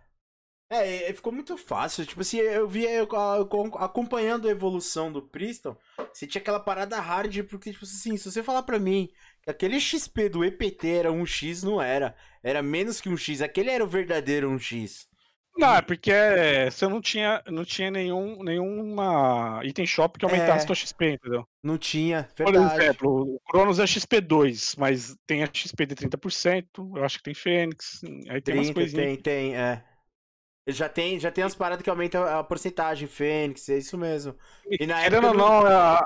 É, 0.70 1.10
ficou 1.14 1.32
muito 1.32 1.56
fácil. 1.56 2.04
Tipo 2.04 2.20
assim, 2.20 2.38
eu 2.38 2.68
via 2.68 2.90
eu, 2.90 3.08
acompanhando 3.76 4.48
a 4.48 4.50
evolução 4.50 5.10
do 5.10 5.22
Priston, 5.22 5.76
você 6.12 6.26
tinha 6.26 6.42
aquela 6.42 6.60
parada 6.60 7.00
hard, 7.00 7.44
porque, 7.44 7.72
tipo 7.72 7.84
assim, 7.84 8.16
se 8.16 8.30
você 8.30 8.42
falar 8.42 8.62
pra 8.62 8.78
mim 8.78 9.08
que 9.42 9.50
aquele 9.50 9.80
XP 9.80 10.28
do 10.28 10.44
EPT 10.44 10.88
era 10.88 11.12
um 11.12 11.24
X, 11.24 11.62
não 11.62 11.80
era. 11.80 12.14
Era 12.42 12.62
menos 12.62 13.00
que 13.00 13.08
um 13.08 13.16
X. 13.16 13.40
Aquele 13.40 13.70
era 13.70 13.82
o 13.82 13.88
verdadeiro 13.88 14.50
um 14.50 14.58
X. 14.58 15.07
Não, 15.58 15.74
é 15.74 15.82
porque 15.82 16.12
é, 16.12 16.70
você 16.70 16.86
não 16.86 17.00
tinha, 17.00 17.42
não 17.48 17.64
tinha 17.64 17.90
nenhum, 17.90 18.44
nenhuma 18.44 19.60
item 19.64 19.84
shop 19.84 20.16
que 20.16 20.24
aumentasse 20.24 20.62
é, 20.62 20.66
tua 20.68 20.76
XP, 20.76 21.14
entendeu? 21.14 21.44
Não 21.60 21.76
tinha, 21.76 22.28
verdade. 22.36 22.68
Por 22.68 22.80
exemplo, 22.80 23.34
o 23.34 23.40
Cronos 23.40 23.80
é 23.80 23.84
XP2, 23.84 24.76
mas 24.78 25.16
tem 25.26 25.42
a 25.42 25.50
XP 25.52 25.84
de 25.84 25.96
30%, 25.96 26.64
eu 26.96 27.04
acho 27.04 27.18
que 27.18 27.24
tem 27.24 27.34
Fênix, 27.34 28.00
aí 28.28 28.40
tem 28.40 28.54
30, 28.54 28.58
umas 28.58 28.70
coisinhas. 28.70 29.04
Tem, 29.04 29.16
tem, 29.16 29.56
é. 29.56 29.84
Já 30.68 30.88
tem, 30.88 31.18
já 31.18 31.32
tem 31.32 31.42
as 31.42 31.56
paradas 31.56 31.82
que 31.82 31.90
aumentam 31.90 32.22
a 32.22 32.44
porcentagem, 32.44 33.08
Fênix, 33.08 33.68
é 33.68 33.78
isso 33.78 33.98
mesmo. 33.98 34.36
E 34.70 34.86
na 34.86 35.00
época. 35.00 35.20
Não, 35.20 35.34
não, 35.34 35.66
a, 35.66 36.00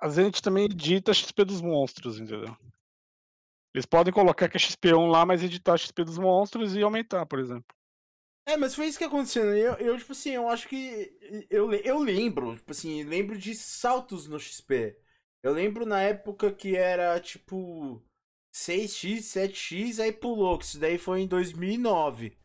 a 0.00 0.08
Zenith 0.08 0.40
também 0.40 0.64
edita 0.64 1.12
a 1.12 1.14
XP 1.14 1.44
dos 1.44 1.62
monstros, 1.62 2.18
entendeu? 2.18 2.56
Eles 3.72 3.86
podem 3.86 4.12
colocar 4.12 4.48
que 4.48 4.56
é 4.56 4.60
XP1 4.60 5.08
lá, 5.08 5.24
mas 5.24 5.44
editar 5.44 5.74
a 5.74 5.76
XP 5.76 6.02
dos 6.02 6.18
monstros 6.18 6.74
e 6.74 6.82
aumentar, 6.82 7.26
por 7.26 7.38
exemplo. 7.38 7.75
É, 8.46 8.56
mas 8.56 8.74
foi 8.74 8.86
isso 8.86 8.96
que 8.96 9.04
aconteceu. 9.04 9.44
Né? 9.44 9.58
Eu, 9.58 9.74
eu 9.74 9.98
tipo 9.98 10.12
assim, 10.12 10.30
eu 10.30 10.48
acho 10.48 10.68
que. 10.68 11.46
Eu, 11.50 11.72
eu 11.72 11.98
lembro, 11.98 12.54
tipo 12.56 12.70
assim, 12.70 13.02
lembro 13.02 13.36
de 13.36 13.54
saltos 13.54 14.28
no 14.28 14.38
XP. 14.38 14.96
Eu 15.42 15.52
lembro 15.52 15.84
na 15.84 16.00
época 16.00 16.52
que 16.52 16.76
era 16.76 17.18
tipo 17.20 18.02
6x, 18.54 19.18
7x, 19.18 20.02
aí 20.02 20.12
pulou, 20.12 20.58
que 20.58 20.64
isso 20.64 20.78
daí 20.78 20.96
foi 20.96 21.22
em 21.22 21.26
2009. 21.26 22.38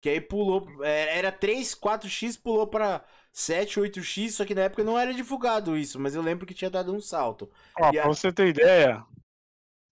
Que 0.00 0.08
aí 0.08 0.20
pulou, 0.20 0.66
é, 0.82 1.18
era 1.18 1.30
3, 1.30 1.74
4x, 1.74 2.40
pulou 2.40 2.66
pra 2.66 3.04
7, 3.32 3.78
8x, 3.78 4.30
só 4.30 4.44
que 4.44 4.54
na 4.54 4.62
época 4.62 4.82
não 4.82 4.98
era 4.98 5.14
divulgado 5.14 5.76
isso, 5.76 6.00
mas 6.00 6.14
eu 6.14 6.22
lembro 6.22 6.46
que 6.46 6.54
tinha 6.54 6.70
dado 6.70 6.94
um 6.94 7.00
salto. 7.00 7.50
Ó, 7.78 7.88
e 7.90 7.92
pra 7.92 8.04
a... 8.04 8.08
você 8.08 8.32
ter 8.32 8.48
ideia, 8.48 9.04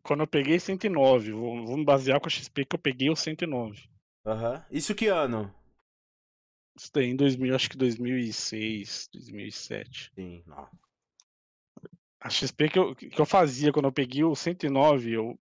quando 0.03 0.21
eu 0.21 0.27
peguei 0.27 0.59
109, 0.59 1.33
vou, 1.33 1.65
vou 1.65 1.77
me 1.77 1.85
basear 1.85 2.21
com 2.21 2.27
a 2.27 2.31
XP 2.31 2.65
que 2.65 2.75
eu 2.75 2.81
peguei 2.81 3.11
o 3.11 3.17
109. 3.17 3.90
Uhum. 4.25 4.63
Isso 4.71 4.95
que 4.95 5.07
ano? 5.07 5.53
Isso 6.77 6.91
daí 6.93 7.07
em 7.07 7.17
2000, 7.17 7.55
acho 7.55 7.71
que 7.71 7.77
2006, 7.77 9.09
2007. 9.13 10.13
Sim, 10.15 10.43
não. 10.47 10.69
A 12.21 12.29
XP 12.29 12.69
que 12.69 12.79
eu, 12.79 12.95
que 12.95 13.21
eu 13.21 13.27
fazia 13.27 13.73
quando 13.73 13.87
eu 13.87 13.93
peguei 13.93 14.25
o 14.25 14.35
109, 14.35 15.13
eu, 15.13 15.39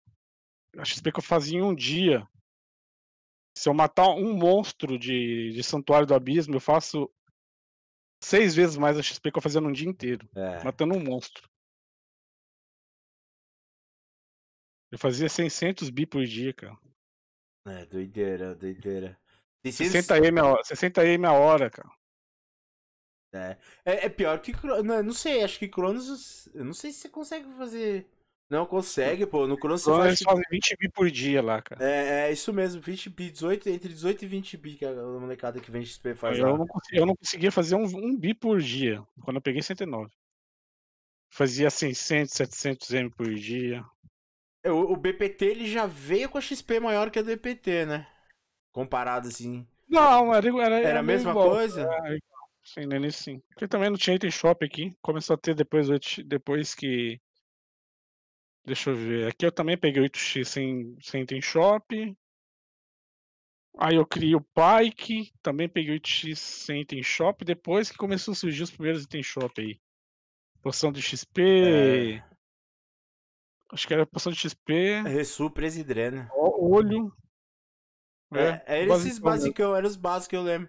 a 0.77 0.85
XP 0.85 1.13
que 1.13 1.19
eu 1.19 1.23
fazia 1.23 1.59
em 1.59 1.63
um 1.63 1.75
dia, 1.75 2.27
se 3.57 3.69
eu 3.69 3.75
matar 3.75 4.09
um 4.11 4.33
monstro 4.33 4.97
de, 4.97 5.53
de 5.53 5.63
Santuário 5.65 6.07
do 6.07 6.15
Abismo, 6.15 6.55
eu 6.55 6.61
faço 6.61 7.11
seis 8.23 8.55
vezes 8.55 8.77
mais 8.77 8.97
a 8.97 9.03
XP 9.03 9.33
que 9.33 9.39
eu 9.39 9.43
fazia 9.43 9.61
num 9.61 9.73
dia 9.73 9.89
inteiro, 9.89 10.29
é. 10.35 10.63
matando 10.63 10.95
um 10.95 11.03
monstro. 11.03 11.49
Eu 14.91 14.99
fazia 14.99 15.29
600 15.29 15.91
bi 15.91 16.07
por 16.07 16.25
dia, 16.25 16.55
cara. 16.55 16.79
É, 17.69 17.87
doideira, 17.87 18.55
doideira. 18.55 19.19
60 19.65 20.19
M 20.19 20.41
a 20.41 20.45
hora, 20.45 20.65
60 20.65 21.05
M 21.07 21.27
a 21.27 21.33
hora, 21.33 21.71
cara. 21.71 21.91
É, 23.33 23.57
é, 23.85 24.07
é 24.07 24.09
pior 24.09 24.41
que 24.41 24.55
não, 24.83 25.03
não 25.03 25.13
sei, 25.13 25.43
acho 25.45 25.59
que 25.59 25.69
Cronos, 25.69 26.49
eu 26.55 26.65
não 26.65 26.73
sei 26.73 26.93
se 26.93 27.01
você 27.01 27.09
consegue 27.09 27.47
fazer. 27.57 28.09
Não 28.49 28.65
consegue, 28.65 29.27
pô. 29.27 29.47
No 29.47 29.59
Cronos 29.59 29.83
você 29.83 29.91
faz. 29.91 30.21
fazem 30.21 30.45
20 30.51 30.77
bi 30.79 30.89
por 30.89 31.11
dia 31.11 31.43
lá, 31.43 31.61
cara. 31.61 31.85
É, 31.85 32.29
é 32.29 32.33
isso 32.33 32.51
mesmo, 32.53 32.81
20 32.81 33.11
bi, 33.11 33.31
18, 33.31 33.69
entre 33.69 33.91
18 33.91 34.25
e 34.25 34.29
20 34.29 34.57
bi 34.57 34.75
que 34.75 34.87
a 34.87 34.93
molecada 34.93 35.61
que 35.61 35.71
vem 35.71 35.85
XP 35.85 36.15
faz. 36.15 36.39
Eu, 36.39 36.57
não, 36.57 36.67
eu 36.93 37.07
não 37.07 37.15
conseguia 37.15 37.53
fazer 37.53 37.75
um, 37.75 37.85
um 37.85 38.17
bi 38.17 38.33
por 38.33 38.61
dia 38.61 39.05
quando 39.23 39.37
eu 39.37 39.43
peguei 39.43 39.61
109. 39.61 40.11
Fazia 41.31 41.69
600, 41.69 42.33
700 42.33 42.91
M 42.95 43.11
por 43.11 43.29
dia. 43.35 43.85
É, 44.63 44.71
o, 44.71 44.93
o 44.93 44.97
BPT 44.97 45.45
ele 45.45 45.71
já 45.71 45.87
veio 45.87 46.29
com 46.29 46.39
a 46.39 46.41
XP 46.41 46.81
maior 46.81 47.11
que 47.11 47.19
a 47.19 47.23
do 47.23 47.31
EPT, 47.31 47.87
né? 47.87 48.07
Comparado 48.73 49.29
assim. 49.29 49.67
Não, 49.89 50.35
era, 50.35 50.49
era, 50.49 50.81
era 50.81 51.01
a 51.01 51.03
mesma 51.03 51.31
igual. 51.31 51.51
coisa? 51.51 51.83
É, 51.83 52.19
sim, 52.63 52.83
início 52.83 53.23
sim. 53.23 53.43
Porque 53.49 53.67
também 53.67 53.89
não 53.89 53.97
tinha 53.97 54.17
item 54.17 54.31
shop 54.31 54.65
aqui. 54.65 54.95
Começou 55.01 55.35
a 55.35 55.39
ter 55.39 55.55
depois, 55.55 55.89
depois 56.27 56.75
que. 56.75 57.21
Deixa 58.65 58.91
eu 58.91 58.97
ver. 58.97 59.29
Aqui 59.29 59.47
eu 59.47 59.53
também 59.53 59.79
peguei 59.79 60.03
8x 60.03 60.45
sem, 60.45 60.97
sem 61.01 61.23
item 61.23 61.41
shop. 61.41 62.17
Aí 63.81 63.95
eu 63.95 64.05
criei 64.05 64.35
o 64.35 64.41
Pike, 64.41 65.33
também 65.41 65.69
peguei 65.69 65.99
8x 65.99 66.35
sem 66.37 66.83
item 66.83 67.03
shop. 67.03 67.45
Depois 67.45 67.91
que 67.91 67.97
começou 67.97 68.33
a 68.33 68.35
surgir 68.35 68.65
os 68.65 68.71
primeiros 68.71 69.05
item 69.05 69.23
shop 69.23 69.61
aí. 69.61 69.81
Poção 70.61 70.93
de 70.93 71.01
XP. 71.01 71.41
É... 71.41 72.28
Acho 73.71 73.87
que 73.87 73.95
era 73.95 74.07
poção 74.07 74.33
de 74.33 74.39
XP. 74.39 75.03
Ressu, 75.03 75.51
Presidré, 75.51 76.11
né? 76.11 76.29
Olho. 76.35 77.13
É, 78.33 78.63
é, 78.67 78.81
é 78.81 78.87
esses 78.87 79.19
basicão, 79.19 79.75
eram 79.75 79.89
os 79.89 79.97
básicos 79.97 80.29
que 80.29 80.37
eu 80.37 80.43
lembro. 80.43 80.69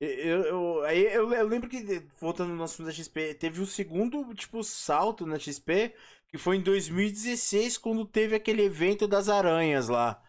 Eu, 0.00 0.42
eu, 0.42 0.84
aí 0.84 1.04
eu, 1.04 1.32
eu, 1.32 1.46
lembro 1.46 1.68
que, 1.68 1.80
voltando 2.20 2.52
no 2.52 2.64
assunto 2.64 2.86
da 2.86 2.92
XP, 2.92 3.34
teve 3.34 3.60
o 3.60 3.62
um 3.62 3.66
segundo, 3.66 4.34
tipo, 4.34 4.62
salto 4.64 5.24
na 5.24 5.38
XP, 5.38 5.94
que 6.26 6.36
foi 6.36 6.56
em 6.56 6.60
2016, 6.60 7.78
quando 7.78 8.04
teve 8.04 8.34
aquele 8.34 8.62
evento 8.62 9.06
das 9.06 9.28
aranhas 9.28 9.88
lá. 9.88 10.20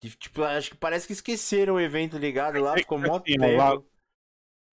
Que, 0.00 0.08
tipo, 0.10 0.42
acho 0.42 0.70
que 0.70 0.76
parece 0.78 1.06
que 1.06 1.12
esqueceram 1.12 1.74
o 1.74 1.80
evento 1.80 2.16
ligado 2.16 2.58
lá, 2.58 2.74
ficou 2.74 2.98
mó 2.98 3.18
tempo. 3.20 3.44
Lá, 3.44 3.78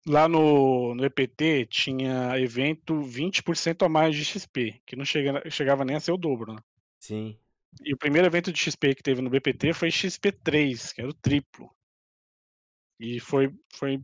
lá 0.07 0.27
no, 0.29 0.95
no 0.95 1.03
EPT 1.03 1.65
tinha 1.65 2.39
evento 2.39 3.01
20% 3.01 3.85
a 3.85 3.89
mais 3.89 4.15
de 4.15 4.23
XP, 4.23 4.81
que 4.85 4.95
não 4.95 5.03
chega, 5.03 5.49
chegava 5.49 5.83
nem 5.83 5.97
a 5.97 5.99
ser 5.99 6.13
o 6.13 6.17
dobro, 6.17 6.53
né? 6.53 6.59
Sim. 7.05 7.39
E 7.83 7.93
o 7.93 7.97
primeiro 7.97 8.27
evento 8.27 8.51
de 8.51 8.59
XP 8.59 8.95
que 8.95 9.03
teve 9.03 9.21
no 9.21 9.29
BPT 9.29 9.73
foi 9.73 9.89
XP3, 9.89 10.91
que 10.91 11.01
era 11.01 11.09
o 11.09 11.13
triplo. 11.13 11.69
E 12.99 13.19
foi, 13.19 13.53
foi 13.73 14.03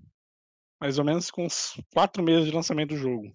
mais 0.79 0.99
ou 0.99 1.05
menos 1.05 1.31
com 1.31 1.45
uns 1.45 1.81
quatro 1.91 2.21
meses 2.21 2.45
de 2.45 2.51
lançamento 2.51 2.89
do 2.89 2.97
jogo. 2.97 3.33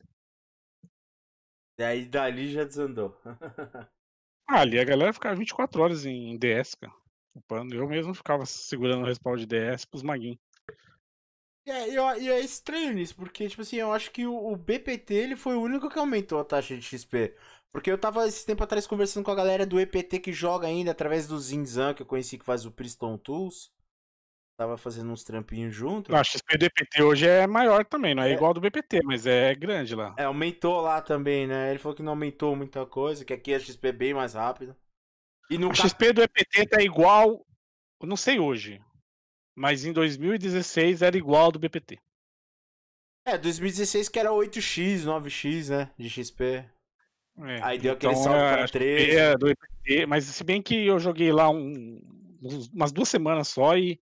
E 1.80 1.82
aí 1.82 2.06
dali 2.06 2.52
já 2.52 2.62
desandou. 2.62 3.20
ah, 4.48 4.60
ali 4.60 4.78
a 4.78 4.84
galera 4.84 5.12
ficava 5.12 5.34
24 5.34 5.82
horas 5.82 6.06
em 6.06 6.38
DS, 6.38 6.76
cara. 6.76 6.94
Eu 7.72 7.88
mesmo 7.88 8.14
ficava 8.14 8.46
segurando 8.46 9.02
o 9.02 9.06
respaldo 9.06 9.44
de 9.44 9.46
DS 9.46 9.84
pros 9.84 10.02
maguinhos. 10.02 10.38
É, 11.66 11.90
e 11.90 12.28
é, 12.28 12.34
é 12.34 12.40
estranho 12.40 12.96
isso, 12.96 13.16
porque, 13.16 13.48
tipo 13.48 13.62
assim, 13.62 13.76
eu 13.76 13.92
acho 13.92 14.12
que 14.12 14.24
o, 14.24 14.52
o 14.52 14.56
BPT 14.56 15.12
ele 15.14 15.36
foi 15.36 15.56
o 15.56 15.60
único 15.60 15.90
que 15.90 15.98
aumentou 15.98 16.38
a 16.38 16.44
taxa 16.44 16.76
de 16.76 16.82
XP. 16.82 17.34
Porque 17.72 17.90
eu 17.90 17.98
tava 17.98 18.26
esse 18.26 18.44
tempo 18.44 18.62
atrás 18.64 18.86
conversando 18.86 19.24
com 19.24 19.30
a 19.30 19.34
galera 19.34 19.66
do 19.66 19.78
EPT 19.78 20.20
que 20.20 20.32
joga 20.32 20.66
ainda 20.66 20.90
através 20.90 21.26
do 21.26 21.38
Zinzan, 21.38 21.94
que 21.94 22.02
eu 22.02 22.06
conheci 22.06 22.38
que 22.38 22.44
faz 22.44 22.64
o 22.64 22.72
Priston 22.72 23.18
Tools. 23.18 23.70
Tava 24.58 24.78
fazendo 24.78 25.12
uns 25.12 25.22
trampinhos 25.22 25.74
junto. 25.74 26.14
a 26.16 26.24
XP 26.24 26.56
do 26.56 26.64
EPT 26.64 27.02
hoje 27.02 27.26
é 27.26 27.46
maior 27.46 27.84
também, 27.84 28.14
não 28.14 28.22
é, 28.22 28.30
é, 28.30 28.32
igual 28.32 28.54
do 28.54 28.60
BPT, 28.60 29.02
mas 29.04 29.26
é 29.26 29.54
grande 29.54 29.94
lá. 29.94 30.14
É, 30.16 30.24
aumentou 30.24 30.80
lá 30.80 31.02
também, 31.02 31.46
né? 31.46 31.68
Ele 31.68 31.78
falou 31.78 31.94
que 31.94 32.02
não 32.02 32.12
aumentou 32.12 32.56
muita 32.56 32.86
coisa, 32.86 33.22
que 33.22 33.34
aqui 33.34 33.52
a 33.52 33.60
XP 33.60 33.88
é 33.88 33.92
bem 33.92 34.14
mais 34.14 34.32
rápida. 34.32 34.74
E 35.50 35.58
no 35.58 35.66
a 35.66 35.74
cap... 35.74 35.82
XP 35.82 36.12
do 36.14 36.22
EPT 36.22 36.68
tá 36.68 36.80
igual, 36.80 37.46
eu 38.00 38.08
não 38.08 38.16
sei 38.16 38.38
hoje, 38.38 38.80
mas 39.54 39.84
em 39.84 39.92
2016 39.92 41.02
era 41.02 41.18
igual 41.18 41.44
ao 41.44 41.52
do 41.52 41.58
BPT. 41.58 41.98
É, 43.26 43.36
2016 43.36 44.08
que 44.08 44.18
era 44.18 44.30
8x, 44.30 45.04
9x, 45.04 45.68
né? 45.68 45.90
De 45.98 46.08
XP. 46.08 46.64
É, 47.38 47.62
Aí 47.62 47.78
deu 47.78 47.94
então, 47.94 48.10
aquele 48.10 48.22
salto 48.22 48.38
para 48.38 48.68
13. 48.68 49.18
É, 49.18 49.36
do 49.36 49.48
EPT, 49.48 50.06
mas 50.06 50.24
se 50.24 50.42
bem 50.42 50.62
que 50.62 50.86
eu 50.86 50.98
joguei 50.98 51.30
lá 51.32 51.50
um, 51.50 52.00
umas 52.72 52.92
duas 52.92 53.08
semanas 53.08 53.48
só 53.48 53.76
e 53.76 54.00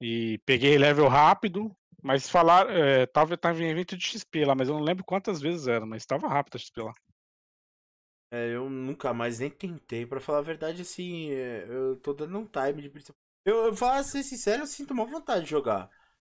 E 0.00 0.38
peguei 0.44 0.78
level 0.78 1.08
rápido, 1.08 1.74
mas 2.02 2.28
falar, 2.28 2.70
é, 2.70 3.06
tava, 3.06 3.36
tava 3.36 3.62
em 3.62 3.68
evento 3.68 3.96
de 3.96 4.06
XP 4.06 4.44
lá, 4.44 4.54
mas 4.54 4.68
eu 4.68 4.74
não 4.74 4.82
lembro 4.82 5.04
quantas 5.04 5.40
vezes 5.40 5.66
era, 5.66 5.84
mas 5.84 6.06
tava 6.06 6.28
rápido 6.28 6.56
a 6.56 6.58
XP 6.58 6.82
lá. 6.82 6.92
É, 8.30 8.54
eu 8.54 8.68
nunca 8.68 9.12
mais 9.14 9.38
nem 9.38 9.50
tentei. 9.50 10.06
Pra 10.06 10.20
falar 10.20 10.38
a 10.38 10.42
verdade, 10.42 10.82
assim, 10.82 11.30
é, 11.32 11.64
eu 11.68 11.96
tô 11.96 12.12
dando 12.12 12.38
um 12.38 12.46
time 12.46 12.82
de 12.82 12.90
principal. 12.90 13.16
Eu, 13.44 13.66
eu 13.66 13.74
falo 13.74 14.04
ser 14.04 14.22
sincero, 14.22 14.62
eu 14.62 14.66
sinto 14.66 14.92
uma 14.92 15.06
vontade 15.06 15.44
de 15.44 15.50
jogar. 15.50 15.88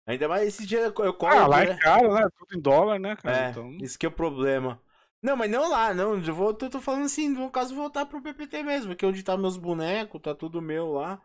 Ainda 0.06 0.28
mais 0.28 0.48
esse 0.48 0.66
dia 0.66 0.82
eu 0.82 1.14
corro. 1.14 1.34
Ah, 1.34 1.48
lá 1.48 1.64
né? 1.64 1.72
é 1.72 1.78
caro, 1.78 2.14
né? 2.14 2.28
Tudo 2.38 2.58
em 2.58 2.62
dólar, 2.62 3.00
né, 3.00 3.16
cara? 3.16 3.48
É, 3.48 3.50
Então, 3.50 3.72
isso 3.82 3.98
que 3.98 4.06
é 4.06 4.10
o 4.10 4.12
problema. 4.12 4.80
Não, 5.26 5.36
mas 5.36 5.50
não 5.50 5.68
lá, 5.68 5.92
não. 5.92 6.16
Eu 6.24 6.36
vou, 6.36 6.54
tô, 6.54 6.70
tô 6.70 6.80
falando 6.80 7.06
assim, 7.06 7.28
no 7.30 7.50
caso, 7.50 7.74
voltar 7.74 8.06
pro 8.06 8.22
PPT 8.22 8.62
mesmo, 8.62 8.96
que 8.96 9.04
é 9.04 9.08
onde 9.08 9.24
tá 9.24 9.36
meus 9.36 9.58
bonecos, 9.58 10.22
tá 10.22 10.36
tudo 10.36 10.62
meu 10.62 10.92
lá. 10.94 11.20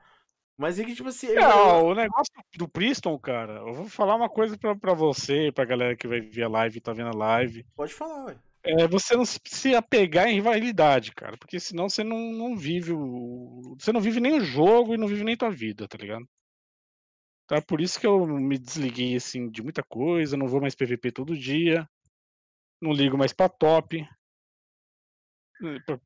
Mas 0.57 0.79
é 0.79 0.85
que, 0.85 0.95
tipo 0.95 1.11
assim. 1.11 1.27
É, 1.29 1.47
ó, 1.47 1.81
eu- 1.81 1.87
o 1.89 1.95
negócio 1.95 2.33
do 2.57 2.67
Priston, 2.67 3.19
cara, 3.19 3.59
eu 3.59 3.75
vou 3.75 3.89
falar 3.91 4.17
uma 4.17 4.29
coisa 4.31 4.57
pra, 4.57 4.75
pra 4.75 4.95
você, 4.95 5.53
pra 5.53 5.67
galera 5.67 5.95
que 5.95 6.09
vai 6.09 6.19
ver 6.19 6.45
a 6.45 6.49
live 6.49 6.79
e 6.79 6.81
tá 6.81 6.95
vendo 6.95 7.11
a 7.11 7.17
live. 7.17 7.63
Pode 7.77 7.93
falar, 7.93 8.25
ué. 8.25 8.39
É 8.63 8.89
você 8.89 9.15
não 9.15 9.25
se- 9.27 9.75
apegar 9.75 10.29
em 10.29 10.35
rivalidade, 10.35 11.13
cara, 11.13 11.37
porque 11.39 11.61
senão 11.61 11.89
você 11.89 12.03
não, 12.03 12.19
não 12.33 12.57
vive 12.57 12.93
o. 12.95 13.77
Você 13.79 13.93
não 13.93 14.01
vive 14.01 14.19
nem 14.19 14.39
o 14.39 14.41
jogo 14.41 14.95
e 14.95 14.99
não 14.99 15.07
vive 15.09 15.25
nem 15.25 15.37
tua 15.37 15.51
vida, 15.51 15.87
tá 15.87 15.99
ligado? 15.99 16.27
É 17.51 17.61
por 17.61 17.81
isso 17.81 17.99
que 18.01 18.07
eu 18.07 18.27
me 18.27 18.57
desliguei, 18.57 19.17
assim, 19.17 19.51
de 19.51 19.63
muita 19.63 19.83
coisa, 19.83 20.37
não 20.37 20.47
vou 20.47 20.61
mais 20.61 20.75
PVP 20.75 21.11
todo 21.11 21.37
dia, 21.37 21.87
não 22.81 22.93
ligo 22.93 23.17
mais 23.19 23.33
pra 23.33 23.49
top. 23.49 24.09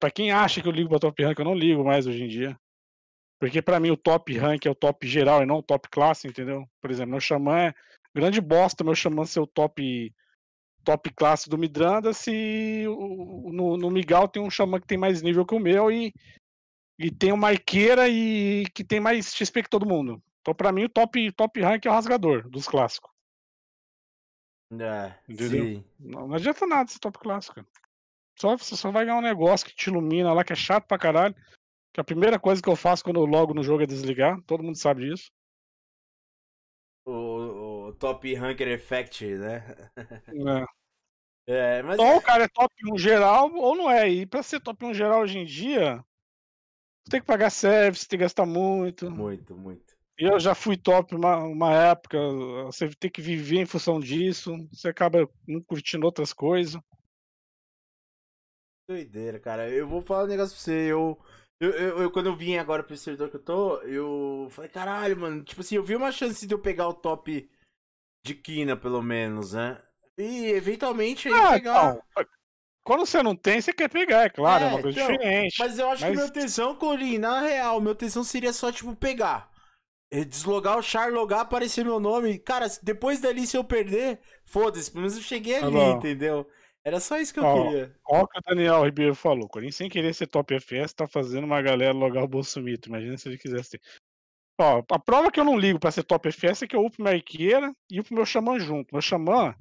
Pra 0.01 0.11
quem 0.11 0.33
acha 0.33 0.61
que 0.61 0.67
eu 0.67 0.73
ligo 0.73 0.89
pra 0.89 0.99
top 0.99 1.23
rank, 1.23 1.39
eu 1.39 1.45
não 1.45 1.55
ligo 1.55 1.85
mais 1.85 2.07
hoje 2.07 2.25
em 2.25 2.29
dia. 2.29 2.59
Porque 3.39 3.63
pra 3.63 3.79
mim 3.79 3.91
o 3.91 3.97
top 3.97 4.37
rank 4.37 4.67
é 4.67 4.71
o 4.71 4.75
top 4.75 5.07
geral 5.07 5.43
e 5.43 5.47
não 5.47 5.59
o 5.59 5.63
top 5.63 5.89
classe, 5.89 6.27
entendeu? 6.27 6.67
Por 6.81 6.91
exemplo, 6.91 7.13
meu 7.13 7.21
xamã 7.21 7.59
é 7.59 7.75
grande 8.15 8.41
bosta, 8.41 8.83
meu 8.83 8.95
xamã 8.95 9.25
ser 9.25 9.41
o 9.41 9.47
top 9.47 10.13
top 10.85 11.11
classe 11.15 11.49
do 11.49 11.57
Midranda 11.57 12.13
se 12.13 12.85
no, 12.87 13.77
no 13.77 13.91
Migal 13.91 14.29
tem 14.29 14.43
um 14.43 14.51
xamã 14.51 14.79
que 14.79 14.87
tem 14.87 14.99
mais 14.99 15.23
nível 15.23 15.47
que 15.47 15.55
o 15.55 15.59
meu 15.59 15.91
e, 15.91 16.13
e 16.99 17.11
tem 17.11 17.33
uma 17.33 17.49
arqueira 17.49 18.07
e 18.07 18.65
que 18.75 18.85
tem 18.85 19.01
mais 19.01 19.35
XP 19.35 19.63
que 19.63 19.71
todo 19.71 19.87
mundo. 19.87 20.23
Então 20.43 20.55
pra 20.55 20.71
mim 20.71 20.85
o 20.85 20.89
top, 20.89 21.33
top 21.33 21.61
rank 21.63 21.87
é 21.87 21.91
o 21.91 21.93
rasgador 21.93 22.49
dos 22.51 22.69
clássicos. 22.69 23.14
É, 24.83 25.19
sim. 25.37 25.85
Não, 25.99 26.29
não 26.29 26.37
adianta 26.37 26.67
nada 26.67 26.91
esse 26.91 26.99
top 26.99 27.19
clássico. 27.19 27.65
Só, 28.39 28.57
você 28.57 28.77
só 28.77 28.91
vai 28.91 29.05
ganhar 29.05 29.19
um 29.19 29.23
negócio 29.23 29.67
que 29.67 29.75
te 29.75 29.89
ilumina 29.89 30.33
lá, 30.33 30.45
que 30.45 30.53
é 30.53 30.57
chato 30.57 30.87
pra 30.87 30.99
caralho. 30.99 31.35
Que 31.93 32.01
a 32.01 32.05
primeira 32.05 32.39
coisa 32.39 32.61
que 32.61 32.69
eu 32.69 32.75
faço 32.75 33.05
quando 33.05 33.21
eu 33.21 33.27
logo 33.27 33.55
no 33.55 33.63
jogo 33.63 33.83
é 33.83 33.87
desligar. 33.87 34.41
Todo 34.43 34.63
mundo 34.63 34.77
sabe 34.77 35.09
disso. 35.09 35.31
O, 37.07 37.89
o 37.89 37.93
Top 37.95 38.35
Ranker 38.35 38.69
Effect, 38.69 39.25
né? 39.37 39.91
É. 39.97 40.65
É, 41.47 41.83
mas. 41.83 41.99
Ou 41.99 42.17
o 42.17 42.23
cara 42.23 42.45
é 42.45 42.49
top 42.49 42.75
1 42.91 42.97
geral, 42.97 43.53
ou 43.55 43.77
não 43.77 43.91
é. 43.91 44.09
E 44.09 44.25
pra 44.25 44.43
ser 44.43 44.61
top 44.61 44.83
1 44.83 44.95
geral 44.95 45.21
hoje 45.21 45.39
em 45.39 45.45
dia, 45.45 46.03
você 47.05 47.11
tem 47.11 47.21
que 47.21 47.27
pagar 47.27 47.51
service, 47.51 48.09
tem 48.09 48.19
que 48.19 48.25
gastar 48.25 48.47
muito. 48.47 49.11
Muito, 49.11 49.55
muito. 49.55 49.84
Eu 50.17 50.39
já 50.39 50.55
fui 50.55 50.77
top 50.77 51.15
uma, 51.15 51.39
uma 51.39 51.73
época, 51.73 52.17
você 52.67 52.89
tem 52.91 53.11
que 53.11 53.21
viver 53.21 53.59
em 53.59 53.67
função 53.67 53.99
disso, 53.99 54.53
você 54.73 54.89
acaba 54.89 55.29
não 55.47 55.61
curtindo 55.61 56.07
outras 56.07 56.33
coisas. 56.33 56.81
Doideira, 58.89 59.41
cara. 59.41 59.69
Eu 59.69 59.89
vou 59.89 60.03
falar 60.03 60.25
um 60.25 60.29
negócio 60.29 60.55
pra 60.55 60.63
você. 60.63 60.93
Eu, 60.93 61.19
eu, 61.61 61.71
eu, 61.71 61.99
eu- 62.03 62.11
quando 62.11 62.27
eu 62.27 62.37
vim 62.37 62.57
agora 62.57 62.83
pro 62.83 62.97
servidor 62.97 63.31
que 63.31 63.37
eu 63.37 63.43
tô, 63.43 63.79
eu 63.83 64.49
falei, 64.51 64.71
caralho, 64.71 65.17
mano. 65.17 65.43
Tipo 65.43 65.63
assim, 65.63 65.77
eu 65.77 65.83
vi 65.85 65.97
uma 65.97 66.13
chance 66.13 66.47
de 66.47 66.55
eu 66.55 66.59
pegar 66.59 66.89
o 66.89 66.95
top 66.95 67.51
de 68.25 68.35
quina, 68.35 68.77
pelo 68.77 69.03
menos, 69.03 69.53
né? 69.55 69.83
E 70.19 70.47
eventualmente 70.53 71.29
aí 71.29 71.35
Ah, 71.35 71.53
pegar. 71.55 71.91
então, 71.97 72.27
quando 72.85 73.05
você 73.07 73.23
não 73.23 73.35
tem, 73.35 73.61
você 73.61 73.73
quer 73.73 73.89
pegar, 73.89 74.25
é 74.25 74.29
claro, 74.31 74.65
é, 74.65 74.67
É, 74.69 74.71
uma 74.71 74.83
coisa 74.83 75.01
então, 75.01 75.13
diferente. 75.13 75.57
Mas 75.59 75.79
eu 75.79 75.91
acho 75.91 76.03
que 76.05 76.11
Mas- 76.11 76.19
meu 76.21 76.31
tesão, 76.33 76.77
Corin, 76.77 77.19
na 77.19 77.41
real, 77.41 77.81
meu 77.81 77.95
tesão 77.95 78.23
seria 78.23 78.53
só, 78.53 78.71
tipo, 78.71 78.95
pegar. 78.95 79.51
Eh, 80.15 80.25
Deslogar 80.25 80.79
o 80.79 80.83
char, 80.83 81.13
logar, 81.13 81.41
aparecer 81.41 81.85
meu 81.85 81.99
nome. 81.99 82.39
Cara, 82.39 82.67
depois 82.81 83.21
dali, 83.21 83.47
se 83.47 83.57
eu 83.57 83.65
perder, 83.65 84.21
foda-se, 84.45 84.89
pelo 84.89 85.03
menos 85.03 85.17
eu 85.17 85.23
cheguei 85.23 85.59
Tá 85.59 85.67
ali, 85.67 85.77
entendeu? 85.77 86.49
Era 86.85 87.01
só 87.01 87.19
isso 87.19 87.35
que 87.35 87.41
eu 87.41 87.45
Ó, 87.45 87.65
queria. 87.65 87.97
Olha 88.07 88.23
o 88.23 88.29
que 88.29 88.39
o 88.39 88.43
Daniel 88.47 88.85
Ribeiro 88.85 89.15
falou. 89.15 89.49
Corinthians, 89.49 89.77
sem 89.77 89.89
querer 89.89 90.15
ser 90.15 90.29
top 90.29 90.55
FS, 90.55 90.95
tá 90.95 91.09
fazendo 91.09 91.45
uma 91.45 91.61
galera 91.61 91.93
logar 91.93 92.23
o 92.23 92.29
Bolsomito. 92.29 92.89
Imagina 92.89 93.17
se 93.19 93.29
ele 93.29 93.39
quisesse 93.39 93.71
ter. 93.71 93.81
Ó, 94.61 94.85
a 94.89 94.99
prova 95.01 95.33
que 95.33 95.41
eu 95.41 95.45
não 95.45 95.59
ligo 95.59 95.81
pra 95.81 95.91
ser 95.91 96.05
top 96.05 96.31
FS 96.31 96.63
é 96.63 96.67
que 96.69 96.77
eu 96.77 96.85
upo 96.85 97.03
minha 97.03 97.15
arqueira 97.15 97.75
e 97.91 97.99
upo 97.99 98.15
meu 98.15 98.25
xamã 98.25 98.59
junto. 98.61 98.95
Meu 98.95 99.03
xamã 99.03 99.57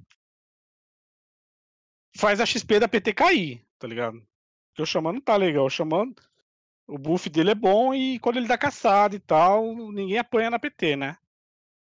faz 2.16 2.39
a 2.39 2.45
XP 2.45 2.80
da 2.80 2.88
PT 2.88 3.14
cair, 3.14 3.66
tá 3.80 3.88
ligado? 3.88 4.22
Porque 4.70 4.84
o 4.84 4.86
xamã 4.86 5.14
não 5.14 5.22
tá 5.22 5.36
legal. 5.36 5.66
O 5.66 5.70
xamã, 5.70 6.06
o 6.94 6.98
buff 7.00 7.28
dele 7.28 7.50
é 7.50 7.56
bom 7.56 7.91
e 7.91 8.20
quando 8.20 8.38
ele 8.38 8.48
dá 8.48 8.56
caçada 8.56 9.16
e 9.16 9.20
tal, 9.20 9.74
ninguém 9.91 10.20
apanha 10.20 10.52
na 10.52 10.60
PT, 10.60 10.96
né? 10.96 11.18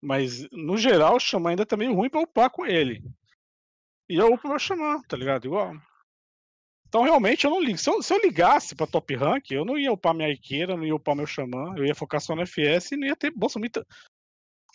Mas 0.02 0.46
no 0.52 0.76
geral, 0.76 1.16
o 1.16 1.20
xamã 1.20 1.50
ainda 1.50 1.64
tá 1.64 1.78
meio 1.78 1.94
ruim 1.94 2.10
pra 2.10 2.20
upar 2.20 2.50
com 2.50 2.66
ele. 2.66 3.02
E 4.06 4.16
eu 4.16 4.30
upo 4.34 4.46
meu 4.46 4.58
xamã, 4.58 5.00
tá 5.08 5.16
ligado? 5.16 5.46
Igual. 5.46 5.72
Então 6.86 7.02
realmente 7.04 7.46
eu 7.46 7.50
não 7.50 7.60
ligo. 7.60 7.78
Se 7.78 7.88
eu, 7.88 8.02
se 8.02 8.12
eu 8.12 8.20
ligasse 8.20 8.74
pra 8.74 8.86
top 8.86 9.16
rank, 9.16 9.50
eu 9.50 9.64
não 9.64 9.78
ia 9.78 9.90
upar 9.90 10.14
minha 10.14 10.28
arqueira, 10.28 10.76
não 10.76 10.84
ia 10.84 10.94
upar 10.94 11.16
meu 11.16 11.26
xamã, 11.26 11.74
eu 11.78 11.86
ia 11.86 11.94
focar 11.94 12.20
só 12.20 12.36
no 12.36 12.42
FS 12.42 12.92
e 12.92 12.96
não 12.98 13.06
ia 13.06 13.16
ter 13.16 13.30
Bolsomito. 13.30 13.86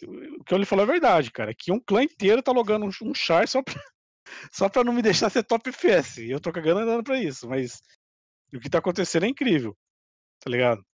O 0.02 0.44
que 0.44 0.56
ele 0.56 0.66
falou 0.66 0.84
é 0.84 0.88
verdade, 0.88 1.32
cara. 1.32 1.54
Que 1.54 1.72
um 1.72 1.80
clã 1.80 2.04
inteiro 2.04 2.42
tá 2.42 2.52
logando 2.52 2.88
um, 2.88 3.10
um 3.10 3.14
char 3.14 3.48
só 3.48 3.62
pra, 3.62 3.76
só 4.52 4.68
pra 4.68 4.84
não 4.84 4.94
me 4.94 5.04
deixar 5.04 5.30
ser 5.30 5.44
top 5.44 5.72
FS. 5.72 6.18
E 6.18 6.32
eu 6.32 6.40
tô 6.40 6.52
cagando 6.52 6.80
andando 6.80 7.04
pra 7.04 7.22
isso, 7.22 7.48
mas 7.48 7.84
o 8.52 8.60
que 8.60 8.70
tá 8.70 8.80
acontecendo 8.80 9.26
é 9.26 9.30
incrível. 9.30 9.78
Tá 10.44 10.50
ligado? 10.50 10.86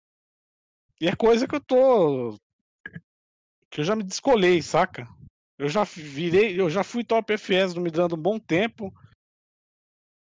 E 1.00 1.08
é 1.08 1.16
coisa 1.16 1.48
que 1.48 1.54
eu 1.54 1.60
tô. 1.60 2.38
Que 3.70 3.80
eu 3.80 3.84
já 3.84 3.96
me 3.96 4.04
descolei, 4.04 4.62
saca? 4.62 5.08
Eu 5.58 5.68
já 5.68 5.84
virei, 5.84 6.58
eu 6.60 6.70
já 6.70 6.84
fui 6.84 7.04
top 7.04 7.32
FS 7.32 7.74
no 7.74 7.82
Midrando 7.82 8.16
um 8.16 8.22
bom 8.22 8.38
tempo. 8.38 8.92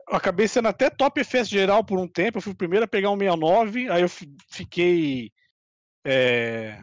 Eu 0.09 0.15
acabei 0.15 0.47
sendo 0.47 0.67
até 0.67 0.89
top 0.89 1.21
FS 1.21 1.47
geral 1.49 1.83
por 1.83 1.99
um 1.99 2.07
tempo. 2.07 2.37
Eu 2.37 2.41
fui 2.41 2.53
o 2.53 2.57
primeiro 2.57 2.85
a 2.85 2.87
pegar 2.87 3.11
um 3.11 3.17
69, 3.17 3.89
aí 3.89 4.01
eu 4.01 4.09
fi- 4.09 4.35
fiquei. 4.49 5.31
É, 6.03 6.81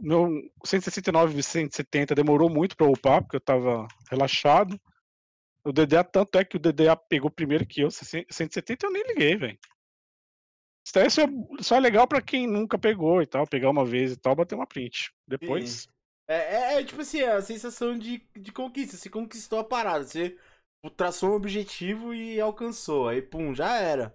meu 0.00 0.28
169 0.64 1.38
e 1.38 1.42
170 1.42 2.14
demorou 2.14 2.50
muito 2.50 2.76
pra 2.76 2.86
eu 2.86 2.92
upar, 2.92 3.22
porque 3.22 3.36
eu 3.36 3.40
tava 3.40 3.86
relaxado. 4.10 4.80
O 5.62 5.72
DDA, 5.72 6.02
tanto 6.02 6.38
é 6.38 6.44
que 6.44 6.56
o 6.56 6.58
DDA 6.60 6.96
pegou 6.96 7.30
primeiro 7.30 7.66
que 7.66 7.82
eu, 7.82 7.90
170 7.90 8.86
eu 8.86 8.90
nem 8.90 9.06
liguei, 9.06 9.36
velho. 9.36 9.58
Isso 10.90 10.94
daí 10.94 11.10
só 11.10 11.22
é, 11.22 11.62
só 11.62 11.78
legal 11.78 12.06
pra 12.08 12.20
quem 12.20 12.48
nunca 12.48 12.76
pegou 12.76 13.22
e 13.22 13.26
tal, 13.26 13.46
pegar 13.46 13.70
uma 13.70 13.84
vez 13.84 14.12
e 14.12 14.16
tal, 14.16 14.34
bater 14.34 14.56
uma 14.56 14.66
print. 14.66 15.12
Depois. 15.26 15.88
É, 16.28 16.34
é, 16.34 16.80
é, 16.80 16.84
tipo 16.84 17.00
assim, 17.00 17.22
a 17.22 17.40
sensação 17.40 17.96
de, 17.96 18.26
de 18.36 18.50
conquista. 18.50 18.96
Você 18.96 19.08
conquistou 19.08 19.60
a 19.60 19.64
parada. 19.64 20.04
Você 20.04 20.36
traçou 20.96 21.30
um 21.30 21.34
objetivo 21.34 22.12
e 22.12 22.40
alcançou. 22.40 23.08
Aí, 23.08 23.22
pum, 23.22 23.54
já 23.54 23.76
era. 23.76 24.14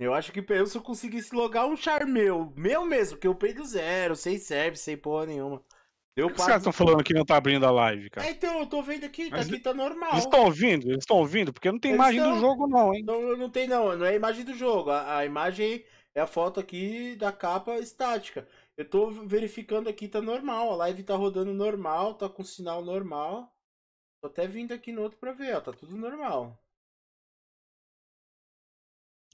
Eu 0.00 0.12
acho 0.12 0.32
que 0.32 0.44
eu 0.52 0.66
se 0.66 0.76
eu 0.76 0.82
conseguisse 0.82 1.32
logar 1.32 1.66
um 1.66 1.76
char 1.76 2.04
meu, 2.04 2.52
meu 2.56 2.84
mesmo, 2.84 3.16
que 3.16 3.26
eu 3.26 3.34
peguei 3.36 3.54
do 3.54 3.64
zero, 3.64 4.16
sem 4.16 4.38
service, 4.38 4.82
sem 4.82 4.96
porra 4.96 5.26
nenhuma. 5.26 5.62
Deu 6.16 6.26
Por 6.26 6.34
que 6.34 6.40
os 6.40 6.46
caras 6.46 6.62
estão 6.62 6.72
falando 6.72 7.04
que 7.04 7.14
não 7.14 7.24
tá 7.24 7.36
abrindo 7.36 7.64
a 7.64 7.70
live, 7.70 8.10
cara? 8.10 8.26
É, 8.26 8.32
então, 8.32 8.58
eu 8.58 8.66
tô 8.66 8.82
vendo 8.82 9.04
aqui, 9.04 9.30
tá 9.30 9.36
aqui, 9.36 9.58
tá 9.60 9.72
normal. 9.72 10.10
Eles 10.12 10.24
estão 10.24 10.44
ouvindo? 10.44 10.88
Eles 10.88 11.04
estão 11.04 11.16
ouvindo? 11.18 11.52
Porque 11.52 11.70
não 11.70 11.78
tem 11.78 11.92
Eles 11.92 12.00
imagem 12.00 12.20
tão. 12.20 12.34
do 12.34 12.40
jogo, 12.40 12.66
não, 12.66 12.92
hein? 12.92 13.04
Não, 13.04 13.36
não 13.36 13.48
tem 13.48 13.68
não, 13.68 13.96
não 13.96 14.04
é 14.04 14.10
a 14.10 14.14
imagem 14.14 14.44
do 14.44 14.52
jogo. 14.52 14.90
A, 14.90 15.18
a 15.18 15.24
imagem 15.24 15.84
é 16.14 16.20
a 16.20 16.26
foto 16.26 16.60
aqui 16.60 17.16
da 17.16 17.32
capa 17.32 17.78
estática. 17.78 18.46
Eu 18.76 18.88
tô 18.88 19.10
verificando 19.10 19.88
aqui, 19.88 20.08
tá 20.08 20.20
normal. 20.20 20.72
A 20.72 20.76
live 20.76 21.02
tá 21.02 21.14
rodando 21.16 21.52
normal, 21.52 22.14
tá 22.14 22.28
com 22.28 22.44
sinal 22.44 22.84
normal. 22.84 23.54
Tô 24.20 24.28
até 24.28 24.46
vindo 24.46 24.72
aqui 24.72 24.92
no 24.92 25.02
outro 25.02 25.18
pra 25.18 25.32
ver, 25.32 25.56
ó. 25.56 25.60
Tá 25.60 25.72
tudo 25.72 25.96
normal. 25.96 26.58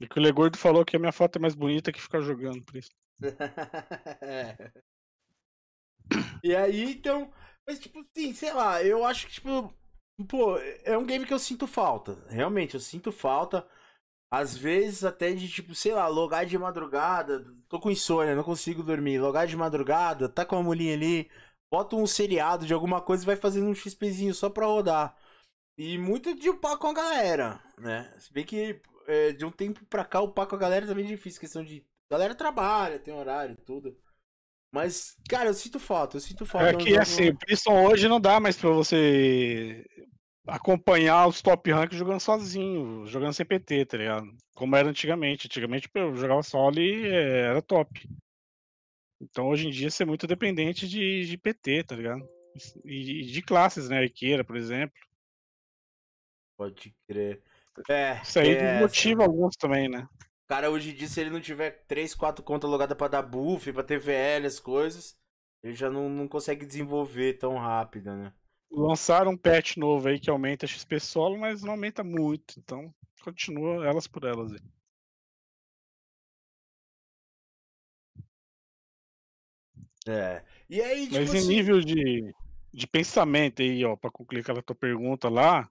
E 0.01 0.07
que 0.07 0.17
o 0.17 0.21
Legordo 0.21 0.57
falou 0.57 0.85
que 0.85 0.95
a 0.95 0.99
minha 0.99 1.11
foto 1.11 1.35
é 1.37 1.39
mais 1.39 1.53
bonita 1.55 1.91
que 1.91 2.01
ficar 2.01 2.21
jogando, 2.21 2.63
por 2.63 2.77
isso. 2.77 2.89
É. 4.21 4.71
e 6.43 6.55
aí, 6.55 6.93
então. 6.93 7.31
Mas, 7.67 7.79
tipo, 7.79 7.99
assim, 7.99 8.33
sei 8.33 8.53
lá, 8.53 8.83
eu 8.83 9.05
acho 9.05 9.27
que, 9.27 9.33
tipo. 9.33 9.73
Pô, 10.27 10.57
é 10.83 10.97
um 10.97 11.05
game 11.05 11.25
que 11.25 11.33
eu 11.33 11.39
sinto 11.39 11.67
falta. 11.67 12.25
Realmente, 12.29 12.73
eu 12.73 12.79
sinto 12.79 13.11
falta. 13.11 13.67
Às 14.31 14.55
vezes, 14.55 15.03
até 15.03 15.33
de, 15.33 15.49
tipo, 15.49 15.73
sei 15.73 15.93
lá, 15.93 16.07
logar 16.07 16.45
de 16.45 16.57
madrugada. 16.57 17.45
Tô 17.67 17.79
com 17.79 17.89
insônia, 17.89 18.35
não 18.35 18.43
consigo 18.43 18.83
dormir. 18.83 19.19
Logar 19.19 19.47
de 19.47 19.57
madrugada, 19.57 20.29
tá 20.29 20.45
com 20.45 20.55
a 20.55 20.63
mulhinha 20.63 20.93
ali. 20.93 21.29
Bota 21.71 21.95
um 21.95 22.05
seriado 22.05 22.65
de 22.65 22.73
alguma 22.73 23.01
coisa 23.01 23.23
e 23.23 23.25
vai 23.25 23.35
fazendo 23.35 23.67
um 23.67 23.75
XPzinho 23.75 24.33
só 24.33 24.49
pra 24.49 24.65
rodar. 24.65 25.15
E 25.77 25.97
muito 25.97 26.35
de 26.35 26.49
upar 26.49 26.77
com 26.77 26.87
a 26.87 26.93
galera, 26.93 27.59
né? 27.77 28.13
Se 28.19 28.31
bem 28.33 28.43
que 28.45 28.81
é, 29.07 29.31
de 29.31 29.45
um 29.45 29.51
tempo 29.51 29.83
pra 29.85 30.05
cá 30.05 30.21
upar 30.21 30.45
com 30.45 30.55
a 30.55 30.59
galera 30.59 30.85
também 30.85 31.05
é 31.05 31.07
difícil. 31.07 31.39
Questão 31.39 31.63
de. 31.63 31.83
A 32.11 32.15
galera 32.15 32.35
trabalha, 32.35 32.99
tem 32.99 33.13
horário 33.13 33.53
e 33.53 33.63
tudo. 33.63 33.97
Mas, 34.71 35.15
cara, 35.27 35.49
eu 35.49 35.53
sinto 35.53 35.79
falta, 35.79 36.17
eu 36.17 36.21
sinto 36.21 36.45
falta. 36.45 36.69
É 36.69 36.75
que 36.75 36.97
assim, 36.97 37.29
o 37.29 37.37
Priston 37.37 37.87
hoje 37.87 38.07
não 38.07 38.19
dá 38.19 38.39
mais 38.39 38.57
pra 38.57 38.69
você 38.69 39.83
acompanhar 40.47 41.27
os 41.27 41.41
top 41.41 41.71
rank 41.71 41.93
jogando 41.93 42.19
sozinho, 42.19 43.05
jogando 43.07 43.33
sem 43.33 43.45
PT, 43.45 43.85
tá 43.85 43.97
ligado? 43.97 44.27
Como 44.55 44.75
era 44.75 44.89
antigamente. 44.89 45.47
Antigamente 45.47 45.89
eu 45.93 46.15
jogava 46.15 46.43
solo 46.43 46.79
e 46.79 47.07
é, 47.07 47.41
era 47.41 47.61
top. 47.61 48.07
Então 49.21 49.49
hoje 49.49 49.67
em 49.67 49.71
dia 49.71 49.89
você 49.89 50.03
é 50.03 50.05
muito 50.05 50.25
dependente 50.25 50.87
de, 50.87 51.25
de 51.25 51.37
PT, 51.37 51.83
tá 51.83 51.95
ligado? 51.95 52.27
E 52.83 53.23
de 53.23 53.41
classes, 53.41 53.89
né? 53.89 53.99
Arqueira, 53.99 54.43
por 54.43 54.55
exemplo. 54.55 54.97
Pode 56.57 56.93
crer. 57.07 57.41
É. 57.89 58.21
Isso 58.21 58.39
aí 58.39 58.49
é 58.49 58.73
desmotiva 58.73 59.23
essa. 59.23 59.31
alguns 59.31 59.55
também, 59.55 59.87
né? 59.87 60.07
Cara, 60.47 60.71
hoje 60.71 60.91
em 60.91 60.95
dia, 60.95 61.07
se 61.07 61.21
ele 61.21 61.29
não 61.29 61.39
tiver 61.39 61.85
3, 61.85 62.15
4 62.15 62.43
contas 62.43 62.69
logadas 62.69 62.97
pra 62.97 63.07
dar 63.07 63.21
buff, 63.21 63.71
pra 63.71 63.83
ter 63.83 63.99
VL, 63.99 64.47
as 64.47 64.59
coisas, 64.59 65.15
ele 65.61 65.75
já 65.75 65.89
não, 65.89 66.09
não 66.09 66.27
consegue 66.27 66.65
desenvolver 66.65 67.33
tão 67.33 67.55
rápido, 67.57 68.11
né? 68.15 68.33
Lançaram 68.71 69.31
um 69.31 69.37
patch 69.37 69.77
novo 69.77 70.07
aí 70.07 70.19
que 70.19 70.29
aumenta 70.29 70.65
a 70.65 70.69
XP 70.69 70.99
solo, 70.99 71.37
mas 71.37 71.63
não 71.63 71.71
aumenta 71.71 72.03
muito. 72.03 72.59
Então, 72.59 72.93
continua 73.23 73.85
elas 73.85 74.07
por 74.07 74.23
elas 74.23 74.51
aí. 74.53 74.59
É. 80.07 80.43
E 80.69 80.81
aí, 80.81 81.03
tipo 81.03 81.19
Mas 81.19 81.33
em 81.33 81.37
assim... 81.39 81.47
nível 81.47 81.81
de, 81.81 82.33
de 82.73 82.87
pensamento 82.87 83.61
aí, 83.61 83.83
ó, 83.85 83.95
pra 83.95 84.11
concluir 84.11 84.41
aquela 84.41 84.61
tua 84.61 84.75
pergunta 84.75 85.29
lá, 85.29 85.69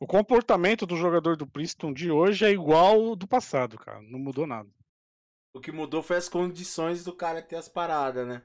o 0.00 0.06
comportamento 0.06 0.86
do 0.86 0.96
jogador 0.96 1.36
do 1.36 1.46
Princeton 1.46 1.92
de 1.92 2.10
hoje 2.10 2.44
é 2.44 2.50
igual 2.50 3.08
ao 3.08 3.16
do 3.16 3.26
passado, 3.26 3.76
cara. 3.78 4.00
Não 4.02 4.18
mudou 4.18 4.46
nada. 4.46 4.70
O 5.52 5.60
que 5.60 5.72
mudou 5.72 6.02
foi 6.02 6.16
as 6.16 6.28
condições 6.28 7.04
do 7.04 7.12
cara 7.12 7.42
ter 7.42 7.56
as 7.56 7.68
paradas, 7.68 8.26
né? 8.26 8.42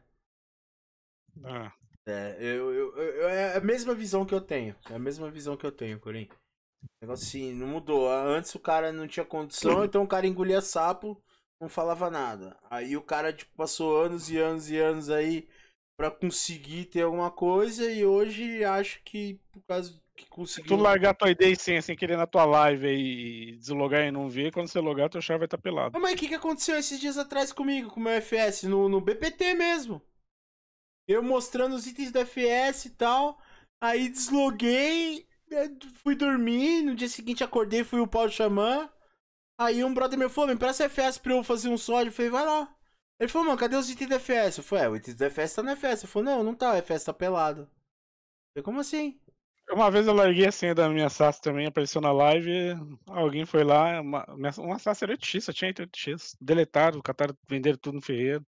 Ah. 1.44 1.72
É, 2.06 2.36
eu, 2.40 2.74
eu, 2.74 2.98
eu, 2.98 3.30
é 3.30 3.58
a 3.58 3.62
mesma 3.62 3.94
visão 3.94 4.26
que 4.26 4.34
eu 4.34 4.42
tenho. 4.42 4.76
É 4.90 4.96
a 4.96 5.00
mesma 5.00 5.30
visão 5.32 5.56
que 5.56 5.66
eu 5.66 5.72
tenho, 5.72 6.00
Corim. 6.00 6.28
Negócio 7.02 7.26
assim, 7.26 7.54
não 7.54 7.68
mudou. 7.68 8.12
Antes 8.12 8.54
o 8.56 8.60
cara 8.60 8.92
não 8.92 9.08
tinha 9.08 9.26
condição, 9.26 9.86
então 9.86 10.04
o 10.04 10.08
cara 10.08 10.28
engolia 10.28 10.62
sapo, 10.62 11.22
não 11.62 11.70
falava 11.70 12.10
nada. 12.10 12.58
Aí 12.70 12.98
o 12.98 13.02
cara 13.02 13.32
tipo, 13.32 13.56
passou 13.56 14.02
anos 14.02 14.30
e 14.30 14.38
anos 14.38 14.70
e 14.70 14.78
anos 14.78 15.10
aí 15.10 15.48
para 15.98 16.12
conseguir 16.12 16.86
ter 16.86 17.04
alguma 17.04 17.32
coisa 17.32 17.90
e 17.90 18.06
hoje 18.06 18.64
acho 18.66 19.02
que 19.04 19.40
por 19.52 19.62
causa 19.64 19.98
que 20.16 20.26
conseguiu. 20.26 20.76
Tu 20.76 20.82
largar 20.82 21.14
tua 21.14 21.32
ideia 21.32 21.56
sem, 21.56 21.82
sem 21.82 21.96
querer 21.96 22.18
na 22.18 22.28
tua 22.28 22.46
live 22.46 22.88
e 22.88 23.56
deslogar 23.58 24.06
e 24.06 24.12
não 24.12 24.30
ver, 24.30 24.52
quando 24.52 24.68
você 24.68 24.80
logar, 24.80 25.10
tua 25.10 25.22
chave 25.22 25.40
vai 25.40 25.46
estar 25.46 25.58
tá 25.58 25.64
pelado. 25.64 26.00
Mas 26.00 26.14
o 26.14 26.18
que, 26.18 26.28
que 26.28 26.36
aconteceu 26.36 26.78
esses 26.78 27.00
dias 27.00 27.18
atrás 27.18 27.52
comigo, 27.52 27.90
com 27.90 28.00
o 28.00 28.04
meu 28.04 28.14
FS, 28.14 28.64
no, 28.68 28.90
no 28.90 29.00
BPT 29.00 29.54
mesmo? 29.54 30.02
Eu 31.08 31.22
mostrando 31.22 31.76
os 31.76 31.86
itens 31.86 32.12
do 32.12 32.20
FS 32.20 32.86
e 32.86 32.90
tal. 32.92 33.40
Aí 33.82 34.10
desloguei, 34.10 35.28
né, 35.50 35.70
fui 36.04 36.16
dormir. 36.16 36.82
No 36.84 36.96
dia 36.96 37.10
seguinte 37.10 37.44
acordei, 37.44 37.84
fui 37.84 38.00
o 38.00 38.08
pau 38.08 38.30
xamã. 38.30 38.90
Aí 39.58 39.84
um 39.84 39.94
brother 39.94 40.18
meu 40.18 40.30
falou: 40.30 40.50
Me 40.50 40.58
presta 40.58 40.86
FS 40.86 41.18
pra 41.18 41.34
eu 41.34 41.44
fazer 41.44 41.70
um 41.70 41.78
sódio. 41.78 42.10
Eu 42.10 42.14
falei: 42.14 42.32
Vai 42.32 42.46
lá. 42.46 42.76
Ele 43.20 43.30
falou: 43.30 43.48
Mano, 43.48 43.60
cadê 43.60 43.76
os 43.76 43.90
itens 43.90 44.10
do 44.10 44.20
FS? 44.20 44.58
Eu 44.58 44.64
falei: 44.64 44.86
É, 44.86 44.90
o 44.90 44.96
item 44.96 45.16
do 45.16 45.26
FS 45.26 45.56
tá 45.56 45.64
no 45.64 45.72
FS. 45.72 46.04
Ele 46.04 46.12
falou: 46.12 46.26
Não, 46.26 46.44
não 46.44 46.56
tá, 46.56 46.74
o 46.74 46.82
FS 46.82 47.04
tá 47.06 47.14
pelado. 47.14 47.62
Eu 47.62 47.68
falei: 48.54 48.64
Como 48.64 48.80
assim? 48.80 49.20
Uma 49.72 49.90
vez 49.90 50.06
eu 50.08 50.14
larguei 50.14 50.46
a 50.46 50.52
senha 50.52 50.76
da 50.76 50.90
minha 50.90 51.10
SAS 51.10 51.40
também, 51.40 51.66
apareceu 51.66 52.02
na 52.02 52.12
live, 52.12 52.76
alguém 53.08 53.46
foi 53.46 53.64
lá, 53.64 54.02
uma, 54.02 54.26
uma 54.58 54.78
SAS 54.78 55.02
era 55.02 55.14
8x, 55.14 55.42
só 55.42 55.54
tinha 55.54 55.74
8x. 55.74 56.36
Deletaram, 56.40 57.02
cataram, 57.02 57.36
venderam 57.48 57.78
tudo 57.78 57.96
no 57.96 58.02
ferreiro. 58.02 58.46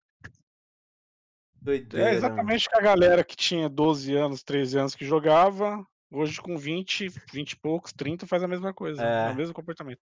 Doideira. 1.60 2.10
É 2.10 2.14
exatamente 2.14 2.68
com 2.68 2.78
a 2.78 2.82
galera 2.82 3.22
que 3.22 3.36
tinha 3.36 3.68
12 3.68 4.14
anos, 4.14 4.42
13 4.42 4.78
anos 4.78 4.94
que 4.94 5.04
jogava, 5.04 5.86
hoje 6.10 6.40
com 6.40 6.56
20, 6.56 7.08
20 7.32 7.52
e 7.52 7.56
poucos, 7.56 7.92
30 7.92 8.26
faz 8.26 8.42
a 8.42 8.48
mesma 8.48 8.72
coisa, 8.72 9.02
é. 9.02 9.28
é 9.28 9.32
o 9.32 9.36
mesmo 9.36 9.54
comportamento. 9.54 10.00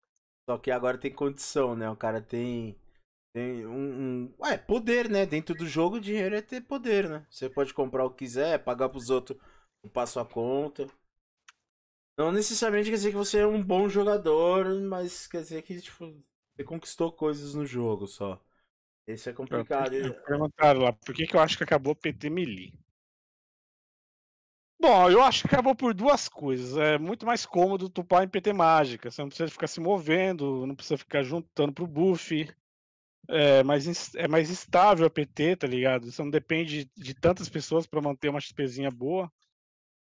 Só 0.49 0.57
que 0.57 0.71
agora 0.71 0.97
tem 0.97 1.13
condição, 1.13 1.75
né? 1.75 1.91
O 1.91 1.97
cara 1.97 2.21
tem 2.21 2.77
tem 3.35 3.67
um, 3.67 3.71
um, 3.71 4.35
Ué, 4.41 4.57
poder, 4.57 5.09
né? 5.09 5.27
Dentro 5.27 5.55
do 5.55 5.67
jogo, 5.67 6.01
dinheiro 6.01 6.35
é 6.35 6.41
ter 6.41 6.63
poder, 6.63 7.09
né? 7.09 7.27
Você 7.31 7.49
pode 7.49 7.75
comprar 7.75 8.05
o 8.05 8.11
que 8.11 8.25
quiser, 8.25 8.59
pagar 8.59 8.89
pros 8.89 9.11
outros 9.11 9.39
passo 9.93 10.21
a 10.21 10.25
conta. 10.25 10.87
Não 12.17 12.33
necessariamente 12.33 12.91
quer 12.91 12.97
dizer 12.97 13.11
que 13.11 13.17
você 13.17 13.39
é 13.39 13.47
um 13.47 13.63
bom 13.63 13.89
jogador, 13.89 14.67
mas 14.81 15.27
quer 15.27 15.43
dizer 15.43 15.63
que, 15.63 15.81
tipo, 15.81 16.17
você 16.55 16.65
conquistou 16.65 17.13
coisas 17.13 17.55
no 17.55 17.65
jogo 17.65 18.07
só. 18.07 18.43
Esse 19.09 19.31
é 19.31 19.33
complicado. 19.33 19.91
Perguntaram 20.27 20.83
lá, 20.83 20.93
por 20.93 21.15
que, 21.15 21.27
que 21.27 21.35
eu 21.35 21.41
acho 21.41 21.57
que 21.57 21.65
acabou 21.65 21.97
PT 21.97 22.29
Melee? 22.29 22.75
Bom, 24.79 25.11
eu 25.11 25.23
acho 25.23 25.41
que 25.41 25.49
acabou 25.49 25.75
por 25.75 25.95
duas 25.95 26.29
coisas. 26.29 26.77
É 26.77 26.99
muito 26.99 27.25
mais 27.25 27.47
cômodo 27.47 27.89
tupar 27.89 28.23
em 28.23 28.29
PT 28.29 28.53
mágica. 28.53 29.11
Você 29.11 29.23
não 29.23 29.29
precisa 29.29 29.51
ficar 29.51 29.67
se 29.67 29.81
movendo, 29.81 30.67
não 30.67 30.75
precisa 30.75 30.99
ficar 30.99 31.23
juntando 31.23 31.73
pro 31.73 31.87
buff. 31.87 32.47
É 33.31 33.63
mais, 33.63 34.15
é 34.15 34.29
mais 34.29 34.51
estável 34.51 35.07
a 35.07 35.11
PT, 35.11 35.57
tá 35.57 35.67
ligado? 35.67 36.11
Você 36.13 36.23
não 36.23 36.31
depende 36.31 36.85
de 36.95 37.15
tantas 37.15 37.49
pessoas 37.49 37.87
para 37.87 38.03
manter 38.03 38.29
uma 38.29 38.41
XPzinha 38.41 38.91
boa. 38.91 39.33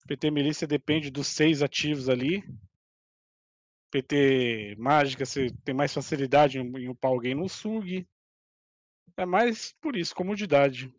PT 0.06 0.30
Milícia 0.30 0.66
depende 0.66 1.10
dos 1.10 1.26
seis 1.26 1.62
ativos 1.62 2.10
ali. 2.10 2.44
PT 3.90 4.76
Mágica 4.78 5.24
você 5.24 5.50
tem 5.64 5.74
mais 5.74 5.92
facilidade 5.92 6.58
em 6.58 6.88
upar 6.88 7.10
alguém 7.10 7.34
no 7.34 7.48
SUG. 7.48 8.06
É 9.20 9.26
mais 9.26 9.74
por 9.82 9.96
isso, 9.96 10.14
comodidade. 10.14 10.90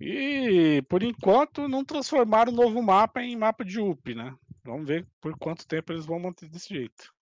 E 0.00 0.82
por 0.88 1.02
enquanto 1.02 1.66
não 1.68 1.84
transformaram 1.84 2.52
o 2.52 2.54
novo 2.54 2.80
mapa 2.80 3.20
em 3.22 3.36
mapa 3.36 3.64
de 3.64 3.80
UP, 3.80 4.14
né? 4.14 4.38
Vamos 4.64 4.86
ver 4.86 5.04
por 5.20 5.36
quanto 5.36 5.66
tempo 5.66 5.92
eles 5.92 6.06
vão 6.06 6.20
manter 6.20 6.48
desse 6.48 6.68
jeito. 6.68 7.12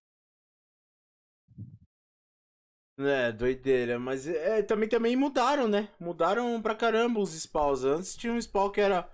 É, 2.97 3.29
doideira, 3.31 3.99
mas 3.99 4.25
é, 4.25 4.61
também, 4.63 4.87
também 4.87 5.15
mudaram, 5.17 5.67
né? 5.67 5.89
Mudaram 5.99 6.61
pra 6.61 6.73
caramba 6.75 7.19
os 7.19 7.33
spawns. 7.33 7.83
Antes 7.83 8.15
tinha 8.15 8.31
um 8.31 8.39
spawn 8.41 8.71
que 8.71 8.79
era. 8.79 9.09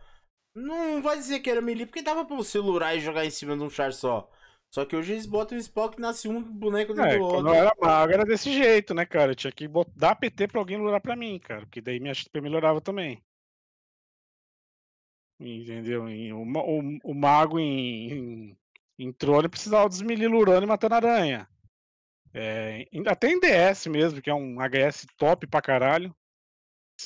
Não 0.55 1.01
vai 1.01 1.17
dizer 1.17 1.39
que 1.41 1.49
era 1.49 1.61
melee, 1.61 1.85
porque 1.85 2.01
dava 2.03 2.25
pra 2.25 2.35
você 2.35 2.59
lurar 2.59 2.95
e 2.97 3.01
jogar 3.01 3.25
em 3.25 3.31
cima 3.31 3.57
de 3.57 3.63
um 3.63 3.69
char 3.69 3.93
só. 3.93 4.29
Só 4.73 4.85
que 4.85 4.95
hoje 4.95 5.11
eles 5.11 5.25
botam 5.25 5.57
um 5.57 5.61
spawn 5.61 5.89
que 5.89 5.99
nasce 5.99 6.29
um 6.29 6.41
boneco 6.41 6.93
dentro 6.93 7.11
é, 7.11 7.17
do 7.17 7.23
outro. 7.23 7.37
Quando 7.39 7.47
eu 7.49 7.53
era 7.55 7.73
mago 7.77 8.13
era 8.13 8.23
desse 8.23 8.53
jeito, 8.53 8.93
né, 8.93 9.05
cara? 9.05 9.31
Eu 9.31 9.35
tinha 9.35 9.51
que 9.51 9.67
botar, 9.67 9.91
dar 9.93 10.15
PT 10.15 10.47
pra 10.47 10.61
alguém 10.61 10.77
lurar 10.77 11.01
pra 11.01 11.15
mim, 11.15 11.37
cara. 11.39 11.61
Porque 11.61 11.81
daí 11.81 11.99
minha 11.99 12.13
XP 12.13 12.39
melhorava 12.39 12.79
também. 12.79 13.21
Entendeu? 15.37 16.05
O, 16.05 16.43
o, 16.43 16.99
o 17.03 17.13
mago 17.13 17.59
em, 17.59 18.13
em, 18.13 18.57
em 18.97 19.11
trone 19.11 19.49
precisava 19.49 19.89
dos 19.89 20.01
melee 20.01 20.27
lurando 20.27 20.63
e 20.63 20.67
matando 20.67 20.95
aranha. 20.95 21.49
É, 22.33 22.87
até 23.07 23.29
em 23.29 23.41
DS 23.41 23.87
mesmo, 23.87 24.21
que 24.21 24.29
é 24.29 24.33
um 24.33 24.55
HS 24.61 25.05
top 25.17 25.47
pra 25.47 25.61
caralho. 25.61 26.15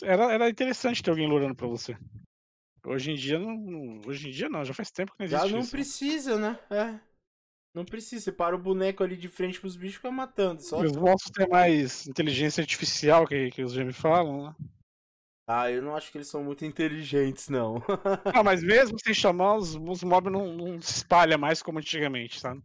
Era, 0.03 0.31
era 0.31 0.49
interessante 0.49 1.01
ter 1.01 1.09
alguém 1.09 1.27
lurando 1.27 1.55
pra 1.55 1.65
você. 1.65 1.97
Hoje 2.85 3.11
em 3.11 3.15
dia 3.15 3.39
não. 3.39 4.01
Hoje 4.05 4.27
em 4.27 4.31
dia 4.31 4.49
não, 4.49 4.63
já 4.63 4.73
faz 4.73 4.91
tempo 4.91 5.13
que 5.13 5.19
não 5.19 5.25
existe. 5.25 5.47
Já 5.47 5.51
não 5.51 5.61
isso. 5.61 5.71
precisa, 5.71 6.37
né? 6.37 6.59
É. 6.69 7.14
Não 7.75 7.83
precisa. 7.83 8.23
Você 8.23 8.31
para 8.31 8.55
o 8.55 8.59
boneco 8.59 9.03
ali 9.03 9.17
de 9.17 9.27
frente 9.27 9.59
pros 9.59 9.75
bichos 9.75 9.95
e 9.95 9.97
fica 9.97 10.09
matando. 10.09 10.61
Só... 10.61 10.79
Os 10.79 10.95
monstros 10.95 11.31
têm 11.35 11.47
mais 11.49 12.07
inteligência 12.07 12.61
artificial 12.61 13.27
que, 13.27 13.51
que 13.51 13.61
os 13.61 13.75
me 13.75 13.91
falam, 13.91 14.45
né? 14.45 14.55
Ah, 15.47 15.69
eu 15.69 15.81
não 15.81 15.95
acho 15.95 16.11
que 16.11 16.17
eles 16.17 16.27
são 16.27 16.43
muito 16.43 16.65
inteligentes, 16.65 17.49
não. 17.49 17.75
não, 18.33 18.43
mas 18.43 18.63
mesmo 18.63 18.97
sem 18.99 19.13
chamar, 19.13 19.57
os, 19.57 19.75
os 19.75 20.03
mobs 20.03 20.31
não, 20.31 20.53
não 20.53 20.81
se 20.81 20.95
espalham 20.95 21.37
mais 21.37 21.61
como 21.61 21.77
antigamente, 21.77 22.39
sabe? 22.39 22.63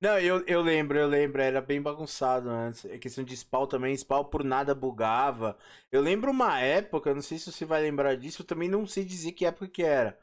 Não, 0.00 0.18
eu, 0.18 0.44
eu 0.46 0.60
lembro, 0.60 0.96
eu 0.98 1.06
lembro, 1.06 1.42
era 1.42 1.60
bem 1.60 1.82
bagunçado 1.82 2.48
antes. 2.48 2.86
A 2.86 2.98
questão 2.98 3.22
de 3.22 3.36
spawn 3.36 3.66
também, 3.66 3.96
spawn 3.96 4.24
por 4.24 4.42
nada 4.42 4.74
bugava. 4.74 5.56
Eu 5.92 6.00
lembro 6.00 6.30
uma 6.30 6.58
época, 6.60 7.14
não 7.14 7.22
sei 7.22 7.38
se 7.38 7.52
você 7.52 7.64
vai 7.64 7.82
lembrar 7.82 8.16
disso, 8.16 8.42
eu 8.42 8.46
também 8.46 8.68
não 8.68 8.86
sei 8.86 9.04
dizer 9.04 9.32
que 9.32 9.44
época 9.44 9.68
que 9.68 9.82
era. 9.82 10.18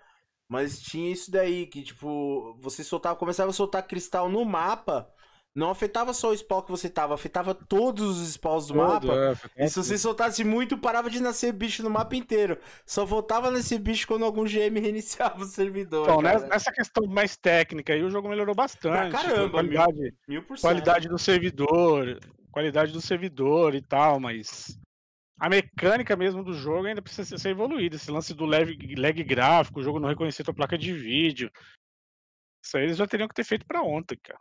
Mas 0.48 0.80
tinha 0.80 1.12
isso 1.12 1.32
daí, 1.32 1.66
que 1.66 1.82
tipo, 1.82 2.56
você 2.60 2.84
soltava, 2.84 3.16
começava 3.16 3.50
a 3.50 3.54
soltar 3.54 3.88
cristal 3.88 4.30
no 4.30 4.46
mapa 4.46 5.12
não 5.56 5.70
afetava 5.70 6.14
só 6.14 6.32
o 6.32 6.38
spawn 6.38 6.64
que 6.64 6.70
você 6.70 6.90
tava, 6.90 7.14
afetava 7.14 7.56
todos 7.56 8.20
os 8.20 8.28
spawns 8.34 8.68
do 8.68 8.74
Todo, 8.74 9.08
mapa. 9.08 9.40
É, 9.56 9.66
e 9.66 9.70
se 9.70 9.78
você 9.78 9.98
soltasse 9.98 10.44
muito, 10.44 10.78
parava 10.78 11.10
de 11.10 11.22
nascer 11.22 11.54
bicho 11.54 11.82
no 11.82 11.90
mapa 11.90 12.14
inteiro. 12.14 12.60
Só 12.86 13.06
voltava 13.06 13.50
nesse 13.50 13.80
bicho 13.80 14.06
quando 14.06 14.26
algum 14.26 14.44
GM 14.44 14.78
reiniciava 14.82 15.42
o 15.42 15.46
servidor. 15.46 16.04
Então, 16.04 16.22
cara. 16.22 16.46
nessa 16.48 16.74
questão 16.74 17.08
mais 17.08 17.38
técnica 17.38 17.94
aí, 17.94 18.04
o 18.04 18.10
jogo 18.10 18.28
melhorou 18.28 18.54
bastante. 18.54 19.12
Pra 19.12 19.24
caramba, 19.24 19.50
qualidade, 19.50 19.98
mil, 19.98 20.14
mil 20.28 20.44
por 20.44 20.60
qualidade 20.60 21.08
do 21.08 21.18
servidor, 21.18 22.20
qualidade 22.52 22.92
do 22.92 23.00
servidor 23.00 23.76
e 23.76 23.82
tal, 23.82 24.20
mas 24.20 24.78
a 25.40 25.50
mecânica 25.50 26.16
mesmo 26.16 26.44
do 26.44 26.54
jogo 26.54 26.88
ainda 26.88 27.02
precisa 27.02 27.38
ser 27.38 27.50
evoluída. 27.50 27.96
Esse 27.96 28.12
lance 28.12 28.34
do 28.34 28.46
lag, 28.46 28.96
lag 28.96 29.24
gráfico, 29.24 29.80
o 29.80 29.84
jogo 29.84 30.00
não 30.00 30.10
reconhecer 30.10 30.44
tua 30.44 30.54
placa 30.54 30.78
de 30.78 30.94
vídeo. 30.94 31.52
Isso 32.64 32.78
aí 32.78 32.84
eles 32.84 32.98
já 32.98 33.06
teriam 33.06 33.28
que 33.28 33.36
ter 33.36 33.44
feito 33.44 33.66
para 33.66 33.84
ontem, 33.84 34.18
cara. 34.24 34.40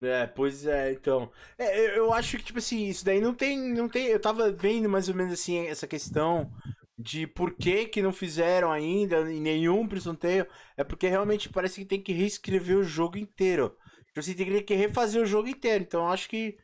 É, 0.00 0.26
pois 0.26 0.64
é, 0.64 0.92
então. 0.92 1.30
É, 1.58 1.98
eu 1.98 2.12
acho 2.12 2.36
que, 2.36 2.44
tipo 2.44 2.58
assim, 2.58 2.86
isso 2.86 3.04
daí 3.04 3.20
não 3.20 3.34
tem. 3.34 3.58
Não 3.72 3.88
tem. 3.88 4.06
Eu 4.06 4.20
tava 4.20 4.50
vendo 4.50 4.88
mais 4.88 5.08
ou 5.08 5.14
menos 5.14 5.32
assim 5.32 5.66
essa 5.66 5.86
questão 5.88 6.52
de 6.96 7.26
por 7.26 7.54
que 7.54 7.86
que 7.86 8.02
não 8.02 8.12
fizeram 8.12 8.72
ainda 8.72 9.30
em 9.30 9.40
nenhum 9.40 9.86
Prison 9.86 10.14
Tale. 10.14 10.46
É 10.76 10.84
porque 10.84 11.08
realmente 11.08 11.48
parece 11.48 11.80
que 11.80 11.86
tem 11.86 12.00
que 12.00 12.12
reescrever 12.12 12.76
o 12.76 12.84
jogo 12.84 13.18
inteiro. 13.18 13.76
Tipo 14.06 14.20
assim, 14.20 14.34
tem 14.34 14.62
que 14.62 14.74
refazer 14.74 15.22
o 15.22 15.26
jogo 15.26 15.48
inteiro. 15.48 15.84
Então 15.84 16.02
eu 16.02 16.08
acho 16.08 16.28
que. 16.28 16.56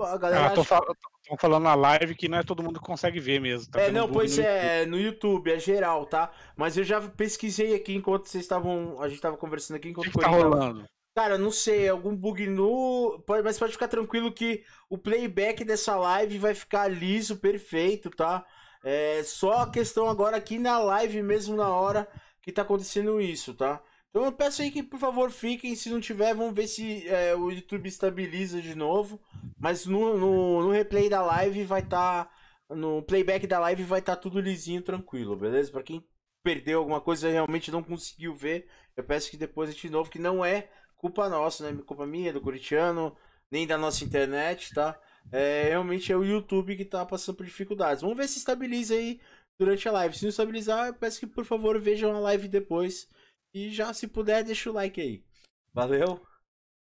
A 0.00 0.16
galera. 0.16 0.48
Ah, 0.48 0.52
acha... 0.52 0.64
fal 0.64 0.84
tô 1.28 1.36
falando 1.36 1.64
na 1.64 1.74
live 1.74 2.14
que 2.14 2.28
não 2.28 2.38
é 2.38 2.42
todo 2.42 2.62
mundo 2.62 2.80
que 2.80 2.86
consegue 2.86 3.20
ver 3.20 3.40
mesmo. 3.40 3.70
Tá 3.70 3.80
é, 3.80 3.90
não, 3.90 4.08
pois 4.08 4.36
no 4.36 4.44
é, 4.44 4.78
YouTube. 4.78 4.90
no 4.90 5.00
YouTube, 5.00 5.52
é 5.52 5.58
geral, 5.58 6.06
tá? 6.06 6.30
Mas 6.56 6.76
eu 6.76 6.84
já 6.84 7.00
pesquisei 7.00 7.74
aqui 7.74 7.94
enquanto 7.94 8.26
vocês 8.26 8.44
estavam. 8.44 9.00
A 9.00 9.08
gente 9.08 9.20
tava 9.20 9.36
conversando 9.36 9.76
aqui 9.76 9.88
enquanto 9.88 10.08
o 10.08 10.10
que, 10.10 10.18
que 10.18 10.24
tá 10.24 10.30
rolando? 10.30 10.84
Cara, 11.14 11.36
não 11.36 11.50
sei, 11.50 11.88
algum 11.88 12.14
bug 12.14 12.46
no. 12.46 13.22
Mas 13.44 13.58
pode 13.58 13.72
ficar 13.72 13.88
tranquilo 13.88 14.32
que 14.32 14.62
o 14.88 14.96
playback 14.96 15.64
dessa 15.64 15.96
live 15.96 16.38
vai 16.38 16.54
ficar 16.54 16.88
liso, 16.88 17.38
perfeito, 17.38 18.08
tá? 18.10 18.46
É 18.84 19.22
só 19.24 19.62
a 19.62 19.70
questão 19.70 20.08
agora 20.08 20.36
aqui 20.36 20.58
na 20.58 20.78
live 20.78 21.22
mesmo, 21.22 21.56
na 21.56 21.68
hora 21.68 22.08
que 22.40 22.52
tá 22.52 22.62
acontecendo 22.62 23.20
isso, 23.20 23.52
tá? 23.52 23.82
Então 24.10 24.24
eu 24.24 24.32
peço 24.32 24.62
aí 24.62 24.70
que 24.70 24.82
por 24.82 24.98
favor 24.98 25.30
fiquem, 25.30 25.74
se 25.76 25.90
não 25.90 26.00
tiver, 26.00 26.34
vamos 26.34 26.54
ver 26.54 26.66
se 26.66 27.06
é, 27.08 27.34
o 27.34 27.50
YouTube 27.50 27.88
estabiliza 27.88 28.60
de 28.60 28.74
novo. 28.74 29.20
Mas 29.58 29.86
no, 29.86 30.16
no, 30.16 30.62
no 30.62 30.70
replay 30.70 31.08
da 31.08 31.22
live 31.22 31.64
vai 31.64 31.80
estar. 31.80 32.24
Tá, 32.24 32.30
no 32.70 33.02
playback 33.02 33.46
da 33.46 33.58
live 33.58 33.82
vai 33.84 34.00
estar 34.00 34.16
tá 34.16 34.20
tudo 34.20 34.40
lisinho, 34.40 34.82
tranquilo, 34.82 35.36
beleza? 35.36 35.70
Pra 35.70 35.82
quem 35.82 36.04
perdeu 36.42 36.78
alguma 36.78 37.00
coisa 37.00 37.28
realmente 37.28 37.70
não 37.70 37.82
conseguiu 37.82 38.34
ver, 38.34 38.68
eu 38.96 39.04
peço 39.04 39.30
que 39.30 39.36
depois 39.36 39.74
de 39.74 39.90
novo, 39.90 40.10
que 40.10 40.18
não 40.18 40.44
é 40.44 40.68
culpa 40.96 41.28
nossa, 41.28 41.70
né? 41.70 41.82
Culpa 41.84 42.06
minha, 42.06 42.32
do 42.32 42.40
Coritiano, 42.40 43.16
nem 43.50 43.66
da 43.66 43.78
nossa 43.78 44.04
internet, 44.04 44.74
tá? 44.74 44.98
É, 45.30 45.64
realmente 45.68 46.12
é 46.12 46.16
o 46.16 46.24
YouTube 46.24 46.76
que 46.76 46.84
tá 46.84 47.04
passando 47.04 47.36
por 47.36 47.46
dificuldades. 47.46 48.02
Vamos 48.02 48.16
ver 48.16 48.28
se 48.28 48.38
estabiliza 48.38 48.94
aí 48.94 49.20
durante 49.60 49.88
a 49.88 49.92
live. 49.92 50.16
Se 50.16 50.22
não 50.22 50.30
estabilizar, 50.30 50.88
eu 50.88 50.94
peço 50.94 51.20
que 51.20 51.26
por 51.26 51.44
favor 51.44 51.78
vejam 51.78 52.14
a 52.14 52.20
live 52.20 52.48
depois. 52.48 53.08
E 53.52 53.70
já, 53.70 53.92
se 53.92 54.06
puder, 54.06 54.44
deixa 54.44 54.70
o 54.70 54.72
like 54.72 55.00
aí. 55.00 55.24
Valeu? 55.72 56.20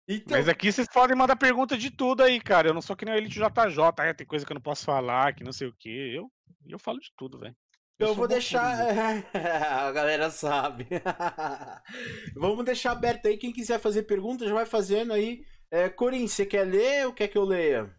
Então... 0.08 0.36
Mas 0.36 0.48
aqui 0.48 0.72
vocês 0.72 0.88
podem 0.88 1.16
mandar 1.16 1.36
pergunta 1.36 1.76
de 1.76 1.90
tudo 1.90 2.22
aí, 2.22 2.40
cara. 2.40 2.68
Eu 2.68 2.74
não 2.74 2.80
sou 2.80 2.96
que 2.96 3.04
nem 3.04 3.14
a 3.14 3.18
Elite 3.18 3.38
JJ, 3.38 3.84
é, 4.00 4.14
tem 4.14 4.26
coisa 4.26 4.46
que 4.46 4.52
eu 4.52 4.54
não 4.54 4.62
posso 4.62 4.84
falar, 4.84 5.34
que 5.34 5.44
não 5.44 5.52
sei 5.52 5.68
o 5.68 5.74
que. 5.74 6.14
Eu, 6.14 6.30
eu 6.66 6.78
falo 6.78 6.98
de 6.98 7.12
tudo, 7.16 7.38
velho. 7.38 7.54
Eu, 7.98 8.08
eu 8.08 8.14
vou 8.14 8.28
deixar. 8.28 8.62
a 9.34 9.92
galera 9.92 10.30
sabe. 10.30 10.86
Vamos 12.34 12.64
deixar 12.64 12.92
aberto 12.92 13.26
aí. 13.26 13.36
Quem 13.36 13.52
quiser 13.52 13.80
fazer 13.80 14.04
perguntas, 14.04 14.48
já 14.48 14.54
vai 14.54 14.64
fazendo 14.64 15.12
aí. 15.12 15.44
É, 15.70 15.88
Corin, 15.88 16.26
você 16.26 16.46
quer 16.46 16.64
ler 16.64 17.06
ou 17.06 17.12
quer 17.12 17.28
que 17.28 17.36
eu 17.36 17.44
leia? 17.44 17.94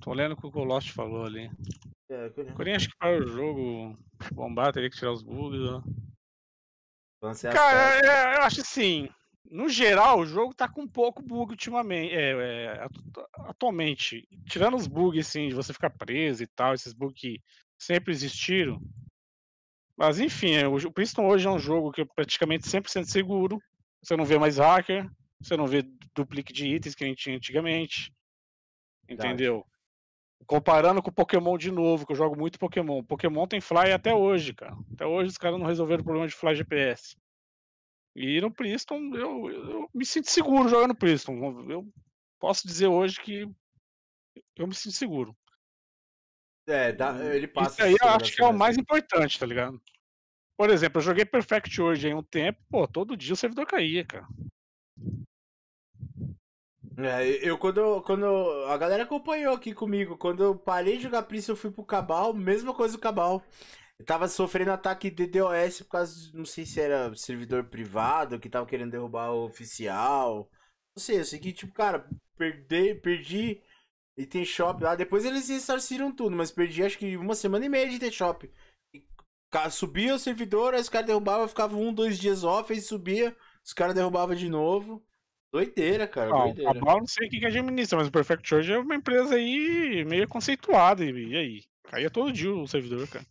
Tô 0.00 0.12
lendo 0.12 0.32
o 0.32 0.36
que 0.36 0.46
o 0.46 0.50
Colosso 0.50 0.92
falou 0.92 1.24
ali. 1.24 1.50
É, 2.08 2.30
Corin... 2.30 2.54
Corin, 2.54 2.72
acho 2.72 2.88
que 2.88 2.96
para 2.96 3.18
o 3.18 3.26
jogo 3.26 3.98
bombar, 4.32 4.72
teria 4.72 4.90
que 4.90 4.96
tirar 4.96 5.12
os 5.12 5.22
bugs. 5.22 5.60
Ó. 5.60 5.82
Cara, 7.52 7.98
é, 8.06 8.36
eu 8.36 8.42
acho 8.42 8.60
assim 8.60 9.08
no 9.50 9.68
geral, 9.68 10.20
o 10.20 10.26
jogo 10.26 10.54
tá 10.54 10.68
com 10.68 10.82
um 10.82 10.88
pouco 10.88 11.22
bug 11.22 11.52
ultimamente. 11.52 12.14
É, 12.14 12.32
é, 12.32 12.88
atualmente. 13.48 14.28
Tirando 14.48 14.76
os 14.76 14.86
bugs, 14.86 15.26
assim, 15.26 15.48
de 15.48 15.54
você 15.54 15.72
ficar 15.72 15.90
preso 15.90 16.42
e 16.42 16.46
tal, 16.46 16.74
esses 16.74 16.92
bugs 16.92 17.20
que 17.20 17.40
sempre 17.78 18.12
existiram. 18.12 18.80
Mas 19.96 20.20
enfim, 20.20 20.52
é, 20.52 20.66
o 20.68 20.92
Priston 20.92 21.26
hoje 21.26 21.46
é 21.46 21.50
um 21.50 21.58
jogo 21.58 21.92
que 21.92 22.02
é 22.02 22.04
praticamente 22.04 22.66
100% 22.66 23.04
seguro. 23.04 23.60
Você 24.02 24.16
não 24.16 24.24
vê 24.24 24.38
mais 24.38 24.58
hacker, 24.58 25.10
você 25.40 25.56
não 25.56 25.66
vê 25.66 25.82
duplique 26.14 26.52
de 26.52 26.66
itens 26.66 26.94
que 26.94 27.04
a 27.04 27.06
gente 27.06 27.22
tinha 27.22 27.36
antigamente. 27.36 28.12
Entendeu? 29.08 29.64
Comparando 30.46 31.02
com 31.02 31.10
o 31.10 31.14
Pokémon 31.14 31.58
de 31.58 31.70
novo, 31.70 32.06
que 32.06 32.12
eu 32.12 32.16
jogo 32.16 32.38
muito 32.38 32.58
Pokémon. 32.58 33.02
Pokémon 33.02 33.46
tem 33.46 33.60
fly 33.60 33.92
até 33.92 34.14
hoje, 34.14 34.54
cara. 34.54 34.76
Até 34.92 35.04
hoje 35.04 35.30
os 35.30 35.38
caras 35.38 35.58
não 35.58 35.66
resolveram 35.66 36.02
o 36.02 36.04
problema 36.04 36.28
de 36.28 36.34
fly 36.34 36.54
GPS. 36.54 37.16
E 38.14 38.40
no 38.40 38.50
Priston, 38.50 39.14
eu, 39.14 39.50
eu 39.50 39.90
me 39.92 40.06
sinto 40.06 40.30
seguro 40.30 40.68
jogando 40.68 40.94
Priston. 40.94 41.68
Eu 41.68 41.86
posso 42.38 42.66
dizer 42.66 42.86
hoje 42.86 43.20
que 43.20 43.48
eu 44.56 44.66
me 44.66 44.74
sinto 44.74 44.94
seguro. 44.94 45.36
É, 46.68 46.92
dá, 46.92 47.12
ele 47.34 47.46
passa. 47.46 47.70
Isso 47.70 47.82
aí 47.82 47.96
eu 48.00 48.16
acho 48.16 48.34
que 48.34 48.42
é 48.42 48.46
o 48.46 48.52
mais 48.52 48.76
importante, 48.76 49.38
tá 49.38 49.46
ligado? 49.46 49.80
Por 50.56 50.70
exemplo, 50.70 50.98
eu 50.98 51.04
joguei 51.04 51.24
Perfect 51.24 51.80
hoje 51.80 52.08
em 52.08 52.14
um 52.14 52.22
tempo, 52.22 52.58
pô, 52.70 52.88
todo 52.88 53.16
dia 53.16 53.34
o 53.34 53.36
servidor 53.36 53.66
caía, 53.66 54.04
cara. 54.04 54.26
É, 56.98 57.48
eu 57.48 57.58
quando, 57.58 58.00
quando. 58.02 58.26
A 58.68 58.76
galera 58.78 59.02
acompanhou 59.02 59.54
aqui 59.54 59.74
comigo. 59.74 60.16
Quando 60.16 60.42
eu 60.42 60.56
parei 60.56 60.96
de 60.96 61.04
jogar 61.04 61.22
Priston, 61.24 61.52
eu 61.52 61.56
fui 61.56 61.70
pro 61.70 61.84
Cabal, 61.84 62.32
mesma 62.32 62.72
coisa 62.74 62.96
do 62.96 63.00
Cabal. 63.00 63.42
Eu 63.98 64.04
tava 64.06 64.28
sofrendo 64.28 64.70
ataque 64.72 65.10
de 65.10 65.26
DDoS 65.26 65.82
por 65.82 65.88
causa, 65.90 66.30
não 66.34 66.44
sei 66.44 66.66
se 66.66 66.80
era 66.80 67.14
servidor 67.14 67.64
privado 67.64 68.38
que 68.38 68.48
tava 68.48 68.66
querendo 68.66 68.90
derrubar 68.92 69.30
o 69.32 69.44
oficial. 69.46 70.50
Não 70.96 71.02
sei, 71.02 71.20
eu 71.20 71.24
sei 71.24 71.38
que, 71.38 71.52
tipo, 71.52 71.72
cara, 71.74 72.08
perdi, 72.36 72.94
perdi 72.96 73.62
item 74.16 74.44
shop 74.44 74.82
lá. 74.82 74.94
Depois 74.94 75.24
eles 75.24 75.48
ressarciram 75.48 76.12
tudo, 76.14 76.36
mas 76.36 76.50
perdi 76.50 76.82
acho 76.84 76.98
que 76.98 77.16
uma 77.16 77.34
semana 77.34 77.66
e 77.66 77.68
meia 77.68 77.88
de 77.88 77.96
item 77.96 78.10
shop. 78.12 78.50
subia 79.70 80.14
o 80.14 80.18
servidor, 80.18 80.74
aí 80.74 80.80
os 80.80 80.88
caras 80.88 81.06
derrubavam, 81.06 81.48
ficava 81.48 81.76
um, 81.76 81.92
dois 81.92 82.18
dias 82.18 82.44
off, 82.44 82.72
aí 82.72 82.80
subia, 82.80 83.36
os 83.64 83.72
caras 83.72 83.94
derrubavam 83.94 84.34
de 84.34 84.48
novo. 84.48 85.04
Doideira, 85.56 86.06
cara. 86.06 86.28
Ah, 86.28 86.44
doideira. 86.44 86.70
A 86.70 86.74
não 86.74 87.06
sei 87.06 87.26
o 87.26 87.30
que, 87.30 87.46
administra, 87.46 87.96
mas 87.96 88.08
o 88.08 88.12
Perfect 88.12 88.46
Charge 88.46 88.72
é 88.72 88.78
uma 88.78 88.94
empresa 88.94 89.36
aí 89.36 90.04
meio 90.04 90.28
conceituada. 90.28 91.02
E, 91.02 91.34
aí? 91.34 91.64
Caía 91.84 92.10
todo 92.10 92.30
dia 92.30 92.52
o 92.52 92.68
servidor, 92.68 93.08
cara. 93.08 93.24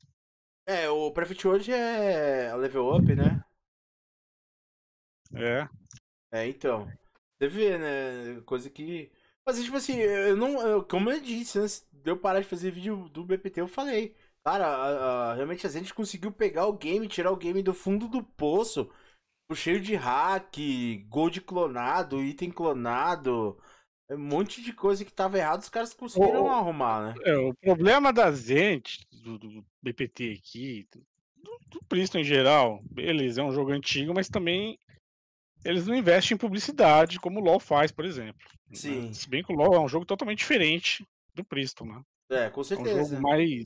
É, 0.65 0.89
o 0.89 1.11
Prefect 1.11 1.47
hoje 1.47 1.71
é 1.71 2.51
level 2.55 2.95
up, 2.95 3.13
né? 3.13 3.43
É. 5.35 5.69
É, 6.31 6.47
então. 6.47 6.91
Você 7.37 7.47
vê, 7.47 7.77
né? 7.77 8.41
Coisa 8.41 8.71
que. 8.71 9.11
Mas, 9.45 9.63
tipo 9.63 9.77
assim, 9.77 9.97
eu 9.97 10.35
não. 10.35 10.59
Eu, 10.67 10.83
como 10.83 11.11
eu 11.11 11.21
disse, 11.21 11.59
antes 11.59 11.87
de 11.91 12.09
eu 12.09 12.17
parar 12.17 12.39
de 12.39 12.47
fazer 12.47 12.71
vídeo 12.71 13.07
do 13.09 13.23
BPT, 13.23 13.61
eu 13.61 13.67
falei. 13.67 14.15
Cara, 14.43 14.65
a, 14.65 15.31
a, 15.31 15.35
realmente 15.35 15.67
a 15.67 15.69
gente 15.69 15.93
conseguiu 15.93 16.31
pegar 16.31 16.65
o 16.65 16.73
game, 16.73 17.07
tirar 17.07 17.31
o 17.31 17.37
game 17.37 17.61
do 17.61 17.73
fundo 17.73 18.07
do 18.07 18.23
poço. 18.23 18.89
Cheio 19.53 19.79
de 19.79 19.95
hack, 19.95 20.57
gold 21.07 21.41
clonado, 21.41 22.23
item 22.23 22.49
clonado. 22.49 23.57
Um 24.09 24.17
monte 24.17 24.61
de 24.61 24.73
coisa 24.73 25.03
que 25.03 25.11
tava 25.11 25.37
errado, 25.37 25.61
os 25.61 25.69
caras 25.69 25.93
conseguiram 25.93 26.45
o, 26.45 26.49
arrumar, 26.49 27.07
né? 27.07 27.13
É, 27.23 27.37
o 27.37 27.53
problema 27.55 28.13
da 28.13 28.31
gente, 28.31 29.05
do, 29.11 29.37
do 29.37 29.65
BPT 29.81 30.39
aqui, 30.39 30.87
do, 30.91 31.59
do 31.67 31.85
Priston 31.87 32.19
em 32.19 32.23
geral, 32.23 32.81
beleza, 32.83 33.41
é 33.41 33.43
um 33.43 33.51
jogo 33.51 33.71
antigo, 33.71 34.13
mas 34.13 34.29
também 34.29 34.79
eles 35.63 35.87
não 35.87 35.95
investem 35.95 36.35
em 36.35 36.37
publicidade 36.37 37.19
como 37.19 37.39
o 37.39 37.43
LoL 37.43 37.59
faz, 37.59 37.91
por 37.91 38.05
exemplo. 38.05 38.47
Né? 38.69 38.75
Sim. 38.75 39.01
Né? 39.07 39.13
Se 39.13 39.27
bem 39.27 39.43
que 39.43 39.51
o 39.51 39.55
LoL 39.55 39.73
é 39.73 39.79
um 39.79 39.87
jogo 39.87 40.05
totalmente 40.05 40.39
diferente 40.39 41.05
do 41.33 41.43
Priston, 41.43 41.85
né? 41.85 42.01
É, 42.29 42.49
com 42.49 42.63
certeza. 42.63 42.91
É 42.91 43.01
um 43.01 43.05
jogo 43.05 43.21
mais, 43.21 43.63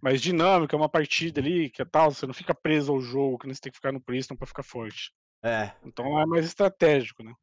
mais 0.00 0.20
dinâmico, 0.20 0.74
é 0.74 0.78
uma 0.78 0.88
partida 0.88 1.40
ali, 1.40 1.70
que 1.70 1.82
é 1.82 1.84
tal, 1.84 2.10
você 2.10 2.26
não 2.26 2.34
fica 2.34 2.54
preso 2.54 2.92
ao 2.92 3.00
jogo, 3.00 3.38
que 3.38 3.46
você 3.46 3.60
tem 3.60 3.72
que 3.72 3.78
ficar 3.78 3.92
no 3.92 4.00
Priston 4.00 4.36
pra 4.36 4.46
ficar 4.46 4.62
forte. 4.62 5.12
É. 5.42 5.72
Então 5.84 6.18
é 6.20 6.26
mais 6.26 6.44
estratégico, 6.44 7.22
né? 7.22 7.34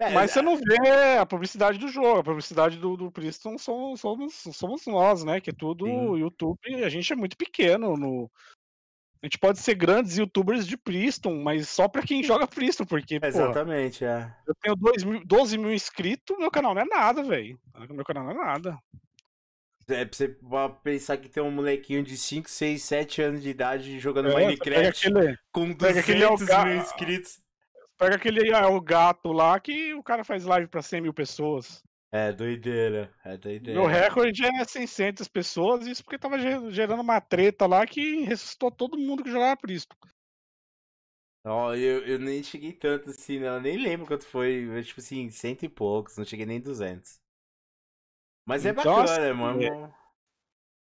É, 0.00 0.08
Mas 0.14 0.30
você 0.30 0.40
não 0.40 0.56
vê 0.56 1.18
a 1.20 1.26
publicidade 1.26 1.78
do 1.78 1.88
jogo, 1.88 2.20
a 2.20 2.24
publicidade 2.24 2.78
do, 2.78 2.96
do 2.96 3.12
Priston 3.12 3.58
somos, 3.58 4.00
somos, 4.00 4.34
somos 4.52 4.86
nós, 4.86 5.22
né? 5.24 5.42
Que 5.42 5.50
é 5.50 5.52
tudo 5.52 5.84
Sim. 5.84 6.16
YouTube, 6.16 6.82
a 6.82 6.88
gente 6.88 7.12
é 7.12 7.16
muito 7.16 7.36
pequeno 7.36 7.96
no. 7.98 8.30
A 9.22 9.26
gente 9.26 9.38
pode 9.38 9.58
ser 9.58 9.74
grandes 9.74 10.16
youtubers 10.16 10.66
de 10.66 10.78
Priston, 10.78 11.42
mas 11.42 11.68
só 11.68 11.86
pra 11.86 12.00
quem 12.00 12.22
joga 12.22 12.46
Priston, 12.46 12.86
porque. 12.86 13.20
Exatamente, 13.22 13.98
pô, 13.98 14.06
é. 14.06 14.36
Eu 14.46 14.54
tenho 14.62 14.74
2 14.74 15.04
mil, 15.04 15.26
12 15.26 15.58
mil 15.58 15.74
inscritos, 15.74 16.38
meu 16.38 16.50
canal 16.50 16.74
não 16.74 16.80
é 16.80 16.86
nada, 16.86 17.22
velho. 17.22 17.60
Meu 17.90 18.04
canal 18.04 18.24
não 18.24 18.30
é 18.30 18.34
nada. 18.34 18.78
É 19.90 20.04
pra 20.04 20.16
você 20.16 20.36
pensar 20.82 21.16
que 21.16 21.28
tem 21.28 21.42
um 21.42 21.50
molequinho 21.50 22.02
de 22.02 22.16
5, 22.16 22.48
6, 22.48 22.82
7 22.82 23.22
anos 23.22 23.42
de 23.42 23.48
idade 23.48 23.98
jogando 23.98 24.30
é, 24.30 24.34
Minecraft 24.34 25.08
aquele, 25.08 25.38
com 25.52 25.72
200 25.72 26.48
mil 26.48 26.76
inscritos. 26.76 27.40
Pega 27.98 28.16
aquele 28.16 28.52
ah, 28.54 28.68
o 28.68 28.80
gato 28.80 29.32
lá 29.32 29.60
que 29.60 29.92
o 29.94 30.02
cara 30.02 30.24
faz 30.24 30.44
live 30.44 30.68
pra 30.68 30.80
100 30.80 31.02
mil 31.02 31.14
pessoas. 31.14 31.82
É 32.12 32.32
doideira, 32.32 33.12
é 33.24 33.36
doideira. 33.36 33.78
Meu 33.78 33.88
recorde 33.88 34.44
é 34.44 34.64
600 34.64 35.28
pessoas, 35.28 35.86
isso 35.86 36.02
porque 36.02 36.18
tava 36.18 36.38
gerando 36.70 37.00
uma 37.00 37.20
treta 37.20 37.66
lá 37.66 37.86
que 37.86 38.22
ressuscitou 38.22 38.70
todo 38.70 38.98
mundo 38.98 39.22
que 39.22 39.30
jogava 39.30 39.56
Priston. 39.56 39.94
Ó, 41.44 41.74
eu, 41.74 42.04
eu 42.04 42.18
nem 42.18 42.42
cheguei 42.42 42.72
tanto 42.72 43.10
assim, 43.10 43.38
não. 43.38 43.54
Eu 43.54 43.60
nem 43.60 43.78
lembro 43.78 44.06
quanto 44.06 44.26
foi. 44.26 44.66
Eu, 44.68 44.82
tipo 44.84 45.00
assim, 45.00 45.30
cento 45.30 45.64
e 45.64 45.68
poucos, 45.68 46.16
não 46.16 46.24
cheguei 46.24 46.44
nem 46.44 46.60
200. 46.60 47.18
Mas 48.46 48.64
é 48.66 48.70
então, 48.70 48.96
bacana, 48.96 49.28
assim, 49.28 49.38
mano. 49.38 49.62
É... 49.62 50.00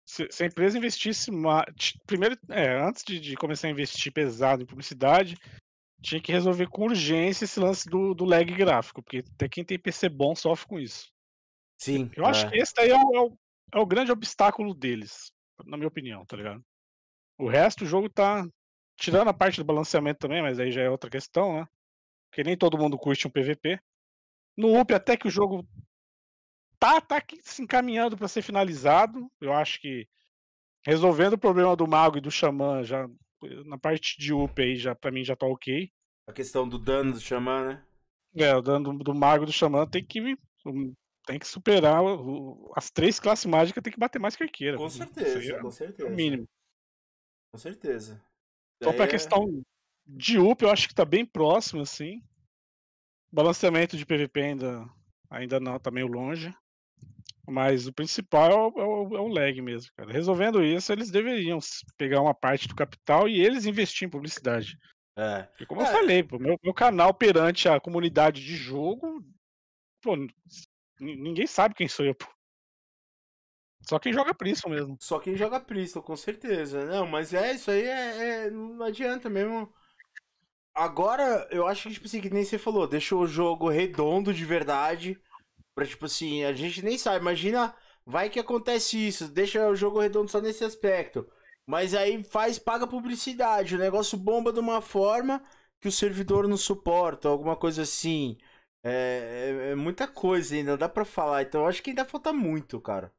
Se, 0.05 0.27
se, 0.29 0.43
a 0.43 0.47
empresa 0.47 0.77
investisse 0.77 1.31
mais. 1.31 1.93
Primeiro, 2.05 2.37
é, 2.49 2.77
antes 2.81 3.03
de, 3.03 3.19
de, 3.19 3.35
começar 3.35 3.67
a 3.67 3.71
investir 3.71 4.11
pesado 4.11 4.63
em 4.63 4.65
publicidade, 4.65 5.37
tinha 6.01 6.19
que 6.19 6.31
resolver 6.31 6.67
com 6.67 6.83
urgência 6.83 7.45
esse 7.45 7.59
lance 7.59 7.87
do, 7.87 8.13
do 8.13 8.25
lag 8.25 8.43
gráfico, 8.53 9.01
porque 9.01 9.23
até 9.35 9.47
quem 9.47 9.63
tem 9.63 9.79
PC 9.79 10.09
bom 10.09 10.35
sofre 10.35 10.67
com 10.67 10.79
isso. 10.79 11.09
Sim. 11.79 12.11
Eu 12.15 12.25
acho 12.25 12.45
é. 12.47 12.49
que 12.49 12.57
esse 12.57 12.73
daí 12.75 12.89
é 12.89 12.97
o, 12.97 13.15
é 13.15 13.21
o- 13.21 13.37
é 13.73 13.79
o 13.79 13.85
grande 13.85 14.11
obstáculo 14.11 14.73
deles, 14.73 15.31
na 15.65 15.77
minha 15.77 15.87
opinião, 15.87 16.25
tá 16.25 16.35
ligado? 16.35 16.61
O 17.39 17.47
resto, 17.47 17.83
o 17.83 17.87
jogo 17.87 18.09
tá. 18.09 18.45
Tirando 18.97 19.29
a 19.29 19.33
parte 19.33 19.57
do 19.57 19.65
balanceamento 19.65 20.19
também, 20.19 20.43
mas 20.43 20.59
aí 20.59 20.71
já 20.71 20.81
é 20.81 20.89
outra 20.89 21.09
questão, 21.09 21.59
né? 21.59 21.65
Porque 22.29 22.43
nem 22.43 22.55
todo 22.55 22.77
mundo 22.77 22.99
curte 22.99 23.27
um 23.27 23.31
PVP. 23.31 23.79
No 24.55 24.79
UP, 24.79 24.93
até 24.93 25.17
que 25.17 25.27
o 25.27 25.31
jogo 25.31 25.67
tá, 26.81 26.99
tá 26.99 27.17
aqui 27.17 27.39
se 27.43 27.61
encaminhando 27.61 28.17
para 28.17 28.27
ser 28.27 28.41
finalizado. 28.41 29.31
Eu 29.39 29.53
acho 29.53 29.79
que 29.79 30.07
resolvendo 30.83 31.33
o 31.33 31.37
problema 31.37 31.75
do 31.75 31.87
mago 31.87 32.17
e 32.17 32.21
do 32.21 32.31
xamã, 32.31 32.83
já 32.83 33.07
na 33.65 33.77
parte 33.77 34.17
de 34.19 34.33
UP 34.33 34.59
aí, 34.61 34.75
já, 34.75 34.95
pra 34.95 35.11
mim 35.11 35.23
já 35.23 35.35
tá 35.35 35.45
ok. 35.45 35.91
A 36.27 36.33
questão 36.33 36.67
do 36.67 36.79
dano 36.79 37.13
do 37.13 37.19
xamã, 37.19 37.65
né? 37.67 37.85
É, 38.35 38.55
o 38.55 38.61
dano 38.61 38.97
do, 38.97 39.03
do 39.03 39.13
mago 39.15 39.43
e 39.43 39.45
do 39.45 39.51
xamã 39.53 39.85
tem 39.85 40.03
que, 40.03 40.35
tem 41.25 41.37
que 41.37 41.47
superar 41.47 42.01
o- 42.01 42.67
o- 42.69 42.73
as 42.75 42.89
três 42.89 43.19
classes 43.19 43.45
mágicas, 43.45 43.83
tem 43.83 43.93
que 43.93 43.99
bater 43.99 44.19
mais 44.19 44.35
que 44.35 44.43
arqueira. 44.43 44.77
Com 44.77 44.89
certeza, 44.89 45.53
é 45.53 45.59
com 45.59 45.67
o 45.67 45.71
certeza. 45.71 46.09
mínimo. 46.09 46.47
Com 47.51 47.57
certeza. 47.59 48.23
Só 48.81 48.89
Daí 48.89 48.95
pra 48.97 49.05
é- 49.05 49.09
questão 49.09 49.63
de 50.05 50.39
up, 50.39 50.63
eu 50.63 50.71
acho 50.71 50.87
que 50.87 50.95
tá 50.95 51.05
bem 51.05 51.25
próximo, 51.25 51.81
assim. 51.81 52.23
Balanceamento 53.31 53.95
de 53.97 54.05
PVP 54.05 54.41
ainda, 54.41 54.85
ainda 55.29 55.59
não, 55.59 55.79
tá 55.79 55.91
meio 55.91 56.07
longe. 56.07 56.53
Mas 57.47 57.87
o 57.87 57.93
principal 57.93 58.51
é 58.51 58.55
o, 58.55 58.67
é 58.79 58.85
o- 58.85 59.17
é 59.17 59.19
o 59.19 59.27
lag 59.27 59.61
mesmo, 59.61 59.91
cara. 59.97 60.11
Resolvendo 60.11 60.63
isso, 60.63 60.91
eles 60.91 61.09
deveriam 61.09 61.59
pegar 61.97 62.21
uma 62.21 62.33
parte 62.33 62.67
do 62.67 62.75
capital 62.75 63.27
e 63.27 63.39
eles 63.41 63.65
investir 63.65 64.07
em 64.07 64.11
publicidade. 64.11 64.77
É. 65.17 65.43
Porque, 65.43 65.65
como 65.65 65.81
É. 65.81 65.87
eu 65.87 65.91
falei, 65.91 66.23
pô, 66.23 66.37
meu, 66.39 66.57
meu 66.63 66.73
canal 66.73 67.13
perante 67.13 67.67
a 67.67 67.79
comunidade 67.79 68.43
de 68.45 68.55
jogo, 68.55 69.25
pô, 70.01 70.15
ninguém 70.99 71.47
sabe 71.47 71.73
quem 71.75 71.87
sou 71.87 72.05
eu, 72.05 72.15
pô. 72.15 72.27
Só 73.89 73.97
quem 73.97 74.13
joga 74.13 74.33
Priston 74.33 74.69
mesmo. 74.69 74.97
Só 75.01 75.19
quem 75.19 75.35
joga 75.35 75.59
Priston, 75.59 76.01
com 76.03 76.15
certeza. 76.15 76.85
Não, 76.85 77.07
mas 77.07 77.33
é 77.33 77.53
isso 77.53 77.71
aí, 77.71 77.81
é, 77.83 78.45
é- 78.45 78.51
não 78.51 78.85
adianta 78.85 79.27
mesmo. 79.29 79.73
Agora, 80.73 81.47
eu 81.51 81.67
acho 81.67 81.89
que, 81.89 81.95
tipo 81.95 82.05
assim, 82.05 82.21
que 82.21 82.29
nem 82.29 82.45
você 82.45 82.57
falou, 82.57 82.87
deixou 82.87 83.21
o 83.23 83.27
jogo 83.27 83.67
redondo 83.67 84.33
de 84.33 84.45
verdade. 84.45 85.19
Pra, 85.75 85.85
tipo 85.85 86.05
assim, 86.05 86.43
a 86.43 86.53
gente 86.53 86.81
nem 86.81 86.97
sabe. 86.97 87.19
Imagina, 87.19 87.75
vai 88.05 88.29
que 88.29 88.39
acontece 88.39 88.97
isso, 88.97 89.27
deixa 89.29 89.67
o 89.69 89.75
jogo 89.75 89.99
redondo 89.99 90.29
só 90.31 90.41
nesse 90.41 90.63
aspecto. 90.63 91.27
Mas 91.65 91.93
aí 91.93 92.23
faz, 92.23 92.59
paga 92.59 92.87
publicidade. 92.87 93.75
O 93.75 93.79
negócio 93.79 94.17
bomba 94.17 94.51
de 94.51 94.59
uma 94.59 94.81
forma 94.81 95.43
que 95.79 95.87
o 95.87 95.91
servidor 95.91 96.47
não 96.47 96.57
suporta, 96.57 97.29
alguma 97.29 97.55
coisa 97.55 97.83
assim. 97.83 98.37
É, 98.83 99.69
é- 99.69 99.71
é 99.71 99.75
muita 99.75 100.07
coisa 100.07 100.55
ainda, 100.55 100.77
dá 100.77 100.89
pra 100.89 101.05
falar. 101.05 101.43
Então, 101.43 101.65
acho 101.67 101.81
que 101.83 101.91
ainda 101.91 102.05
falta 102.05 102.33
muito, 102.33 102.79
cara. 102.81 103.11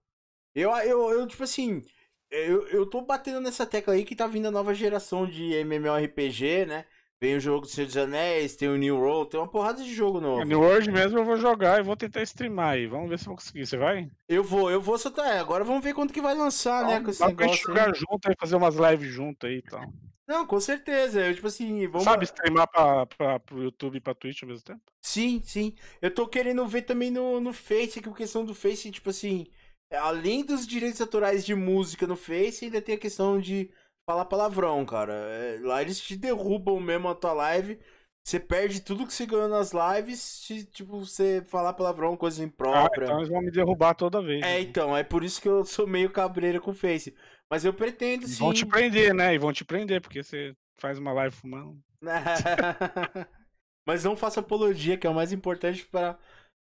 Eu, 0.55 0.70
eu, 0.78 1.11
eu 1.12 1.26
tipo 1.26 1.42
assim, 1.44 1.82
eu, 2.30 2.66
eu 2.68 2.86
tô 2.88 3.00
batendo 3.03 3.40
nessa 3.40 3.66
tecla 3.66 3.94
aí 3.94 4.05
que 4.05 4.16
tá 4.16 4.26
vindo 4.26 4.48
a 4.48 4.50
nova 4.50 4.74
geração 4.74 5.26
de 5.26 5.53
MMORPG, 5.55 6.66
né? 6.66 6.86
Vem 7.22 7.36
o 7.36 7.40
jogo 7.40 7.60
do 7.60 7.68
Senhor 7.68 7.86
dos 7.86 7.96
Anéis, 7.96 8.56
tem 8.56 8.68
o 8.68 8.76
New 8.76 8.98
World, 8.98 9.30
tem 9.30 9.38
uma 9.38 9.46
porrada 9.46 9.80
de 9.80 9.94
jogo 9.94 10.20
novo. 10.20 10.42
A 10.42 10.44
New 10.44 10.58
World 10.58 10.90
mesmo 10.90 11.20
eu 11.20 11.24
vou 11.24 11.36
jogar 11.36 11.78
e 11.78 11.82
vou 11.84 11.96
tentar 11.96 12.20
streamar 12.24 12.70
aí. 12.70 12.88
Vamos 12.88 13.08
ver 13.08 13.16
se 13.16 13.26
eu 13.26 13.28
vou 13.28 13.36
conseguir. 13.36 13.64
Você 13.64 13.76
vai? 13.76 14.10
Eu 14.28 14.42
vou, 14.42 14.68
eu 14.68 14.80
vou 14.80 14.98
soltar. 14.98 15.36
É, 15.36 15.38
agora 15.38 15.62
vamos 15.62 15.84
ver 15.84 15.94
quando 15.94 16.12
que 16.12 16.20
vai 16.20 16.34
lançar, 16.34 16.84
né? 16.84 17.00
Com 17.00 17.10
esse 17.10 17.20
pra 17.20 17.28
gente 17.28 17.38
negócio 17.38 17.70
aí. 17.70 17.78
jogar 17.78 17.94
junto 17.94 18.28
aí, 18.28 18.34
fazer 18.36 18.56
umas 18.56 18.74
lives 18.74 19.08
junto 19.08 19.46
aí 19.46 19.58
e 19.58 19.62
tal. 19.62 19.84
Não, 20.26 20.44
com 20.44 20.58
certeza. 20.58 21.20
Eu, 21.24 21.32
tipo 21.32 21.46
assim, 21.46 21.86
vamos. 21.86 22.02
Sabe 22.02 22.24
streamar 22.24 22.66
pra, 22.68 23.06
pra, 23.06 23.38
pro 23.38 23.62
YouTube 23.62 23.98
e 23.98 24.00
pra 24.00 24.16
Twitch 24.16 24.42
ao 24.42 24.48
mesmo 24.48 24.64
tempo? 24.64 24.80
Sim, 25.00 25.40
sim. 25.44 25.76
Eu 26.00 26.12
tô 26.12 26.26
querendo 26.26 26.66
ver 26.66 26.82
também 26.82 27.12
no, 27.12 27.38
no 27.38 27.52
Face, 27.52 28.00
que 28.00 28.08
a 28.08 28.12
questão 28.12 28.44
do 28.44 28.52
Face, 28.52 28.90
tipo 28.90 29.10
assim, 29.10 29.46
é, 29.88 29.96
além 29.96 30.44
dos 30.44 30.66
direitos 30.66 31.00
autorais 31.00 31.44
de 31.44 31.54
música 31.54 32.04
no 32.04 32.16
Face, 32.16 32.64
ainda 32.64 32.82
tem 32.82 32.96
a 32.96 32.98
questão 32.98 33.38
de 33.38 33.70
falar 34.12 34.24
palavrão, 34.26 34.84
cara. 34.84 35.12
É, 35.12 35.58
lá 35.62 35.80
eles 35.80 36.00
te 36.00 36.16
derrubam 36.16 36.78
mesmo 36.78 37.08
a 37.08 37.14
tua 37.14 37.32
live. 37.32 37.78
Você 38.24 38.38
perde 38.38 38.80
tudo 38.80 39.06
que 39.06 39.12
você 39.12 39.26
ganhou 39.26 39.48
nas 39.48 39.72
lives 39.72 40.20
se, 40.20 40.64
tipo, 40.66 41.00
você 41.00 41.42
falar 41.44 41.72
palavrão, 41.72 42.16
coisa 42.16 42.40
Ah, 42.40 42.46
imprópria. 42.46 43.06
então 43.06 43.18
eles 43.18 43.28
vão 43.28 43.42
me 43.42 43.50
derrubar 43.50 43.94
toda 43.94 44.22
vez. 44.22 44.42
É, 44.42 44.58
né? 44.58 44.60
então, 44.60 44.96
é 44.96 45.02
por 45.02 45.24
isso 45.24 45.40
que 45.40 45.48
eu 45.48 45.64
sou 45.64 45.86
meio 45.86 46.10
cabreiro 46.10 46.60
com 46.60 46.70
o 46.70 46.74
Face. 46.74 47.16
Mas 47.50 47.64
eu 47.64 47.74
pretendo 47.74 48.28
sim. 48.28 48.38
vão 48.38 48.52
te 48.52 48.64
prender, 48.64 49.12
né? 49.12 49.34
E 49.34 49.38
vão 49.38 49.52
te 49.52 49.64
prender, 49.64 50.00
porque 50.00 50.22
você 50.22 50.54
faz 50.78 50.98
uma 50.98 51.12
live 51.12 51.34
fumando. 51.34 51.82
Mas 53.84 54.04
não 54.04 54.16
faça 54.16 54.38
apologia, 54.38 54.96
que 54.96 55.06
é 55.06 55.10
o 55.10 55.14
mais 55.14 55.32
importante 55.32 55.84
para 55.84 56.16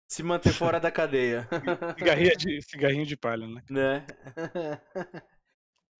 se 0.09 0.23
manter 0.23 0.51
fora 0.53 0.79
da 0.79 0.89
cadeia. 0.89 1.47
Cigarrinho 1.99 2.35
de, 2.37 2.61
cigarrinho 2.63 3.05
de 3.05 3.15
palha, 3.15 3.47
né? 3.47 3.61
né? 3.69 4.07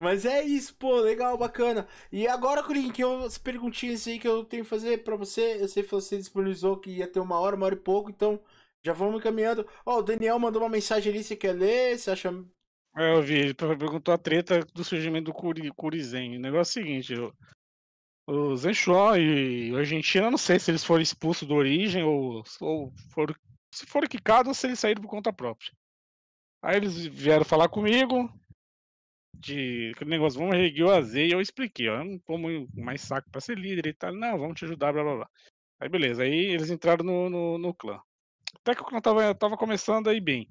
Mas 0.02 0.26
é 0.26 0.42
isso, 0.42 0.74
pô, 0.74 0.96
legal, 0.96 1.38
bacana. 1.38 1.86
E 2.10 2.26
agora, 2.26 2.60
Curim, 2.64 2.90
que 2.90 3.04
eu, 3.04 3.22
as 3.22 3.38
perguntinhas 3.38 4.04
aí 4.08 4.18
que 4.18 4.26
eu 4.26 4.44
tenho 4.44 4.64
que 4.64 4.68
fazer 4.68 5.04
pra 5.04 5.14
você, 5.14 5.62
eu 5.62 5.68
sei 5.68 5.84
que 5.84 5.90
você 5.92 6.18
disponibilizou 6.18 6.76
que 6.76 6.90
ia 6.90 7.06
ter 7.06 7.20
uma 7.20 7.38
hora, 7.38 7.54
uma 7.54 7.66
hora 7.66 7.76
e 7.76 7.78
pouco, 7.78 8.10
então 8.10 8.40
já 8.84 8.92
vamos 8.92 9.20
encaminhando. 9.20 9.64
Ó, 9.86 10.00
o 10.00 10.02
Daniel 10.02 10.40
mandou 10.40 10.60
uma 10.60 10.68
mensagem 10.68 11.12
ali, 11.12 11.22
você 11.22 11.36
quer 11.36 11.52
ler? 11.52 11.96
Você 11.96 12.10
acha. 12.10 12.34
É, 12.96 13.14
Eu 13.14 13.22
vi, 13.22 13.34
ele 13.34 13.54
perguntou 13.54 14.12
a 14.12 14.18
treta 14.18 14.66
do 14.74 14.82
surgimento 14.82 15.26
do 15.26 15.32
Curi, 15.32 15.70
Curizen. 15.70 16.36
O 16.36 16.40
negócio 16.40 16.80
é 16.80 16.82
o 16.82 16.84
seguinte, 16.84 17.14
o, 17.14 17.32
o 18.26 18.56
Zenchuan 18.56 19.20
e 19.20 19.72
o 19.72 19.76
Argentina, 19.76 20.26
eu 20.26 20.32
não 20.32 20.38
sei 20.38 20.58
se 20.58 20.72
eles 20.72 20.82
foram 20.82 21.00
expulsos 21.00 21.46
do 21.46 21.54
origem 21.54 22.02
ou, 22.02 22.42
ou 22.60 22.92
se 23.72 23.86
foram 23.86 24.08
quicados 24.08 24.48
ou 24.48 24.54
se 24.54 24.66
eles 24.66 24.80
saíram 24.80 25.00
por 25.00 25.08
conta 25.08 25.32
própria. 25.32 25.70
Aí 26.60 26.76
eles 26.76 27.06
vieram 27.06 27.44
falar 27.44 27.68
comigo 27.68 28.28
de 29.42 29.92
aquele 29.94 30.10
negócio, 30.10 30.38
vamos 30.38 30.56
erguer 30.56 30.84
o 30.84 30.90
azeite, 30.90 31.30
e 31.30 31.34
eu 31.34 31.40
expliquei, 31.40 31.88
ó, 31.88 31.98
eu 31.98 32.04
não 32.04 32.18
tomo 32.20 32.68
mais 32.74 33.00
saco 33.02 33.28
pra 33.30 33.40
ser 33.40 33.58
líder 33.58 33.88
e 33.88 33.94
tal, 33.94 34.14
não, 34.14 34.38
vamos 34.38 34.56
te 34.56 34.64
ajudar, 34.64 34.92
blá 34.92 35.02
blá 35.02 35.16
blá. 35.16 35.30
Aí 35.80 35.88
beleza, 35.88 36.22
aí 36.22 36.32
eles 36.32 36.70
entraram 36.70 37.04
no, 37.04 37.28
no, 37.28 37.58
no 37.58 37.74
clã. 37.74 38.00
Até 38.56 38.74
que 38.74 38.82
o 38.82 38.84
clã 38.84 39.00
tava, 39.00 39.34
tava 39.34 39.56
começando 39.56 40.08
aí 40.08 40.20
bem. 40.20 40.48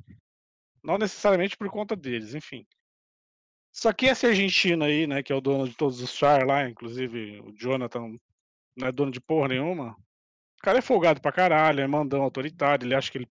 Não 0.84 0.98
necessariamente 0.98 1.56
por 1.56 1.70
conta 1.70 1.96
deles, 1.96 2.34
enfim. 2.36 2.66
Só 3.72 3.94
que 3.94 4.08
esse 4.08 4.28
argentino 4.28 4.84
aí, 4.84 5.08
né, 5.08 5.24
que 5.24 5.32
é 5.32 5.36
o 5.36 5.42
dono 5.42 5.68
de 5.68 5.76
todos 5.76 6.02
os 6.02 6.12
char 6.12 6.46
lá, 6.46 6.68
inclusive 6.70 7.40
o 7.40 7.54
Jonathan 7.54 8.18
não 8.76 8.88
é 8.88 8.92
dono 8.92 9.12
de 9.12 9.22
porra 9.22 9.50
nenhuma. 9.50 9.92
O 10.60 10.64
cara 10.64 10.80
é 10.80 10.82
folgado 10.82 11.22
pra 11.22 11.32
caralho, 11.32 11.80
é 11.80 11.88
mandão 11.88 12.22
autoritário, 12.22 12.86
ele 12.86 12.96
acha 12.96 13.10
que 13.10 13.20
ele, 13.20 13.30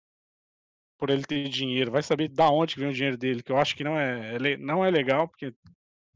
por 0.97 1.09
ele 1.09 1.23
ter 1.23 1.47
dinheiro, 1.47 1.91
vai 1.91 2.01
saber 2.01 2.27
da 2.27 2.49
onde 2.49 2.73
que 2.73 2.79
vem 2.79 2.89
o 2.89 2.93
dinheiro 2.93 3.17
dele, 3.17 3.43
que 3.43 3.51
eu 3.51 3.57
acho 3.57 3.75
que 3.75 3.83
não 3.83 3.97
é, 3.99 4.35
é 4.35 4.57
não 4.57 4.83
é 4.83 4.89
legal, 4.89 5.27
porque 5.27 5.53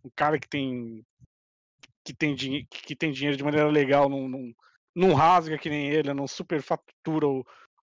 um 0.04 0.10
cara 0.16 0.40
que 0.40 0.48
tem 0.48 1.06
que 2.04 2.14
tem, 2.14 2.34
dinhe- 2.34 2.66
que 2.66 2.96
tem 2.96 3.12
dinheiro 3.12 3.38
de 3.38 3.44
maneira 3.44 3.68
legal 3.68 4.10
não, 4.10 4.28
não, 4.96 5.14
rasga 5.14 5.58
que 5.58 5.70
nem 5.70 5.88
ele, 5.88 6.14
não 6.14 6.28
superfatura 6.28 7.28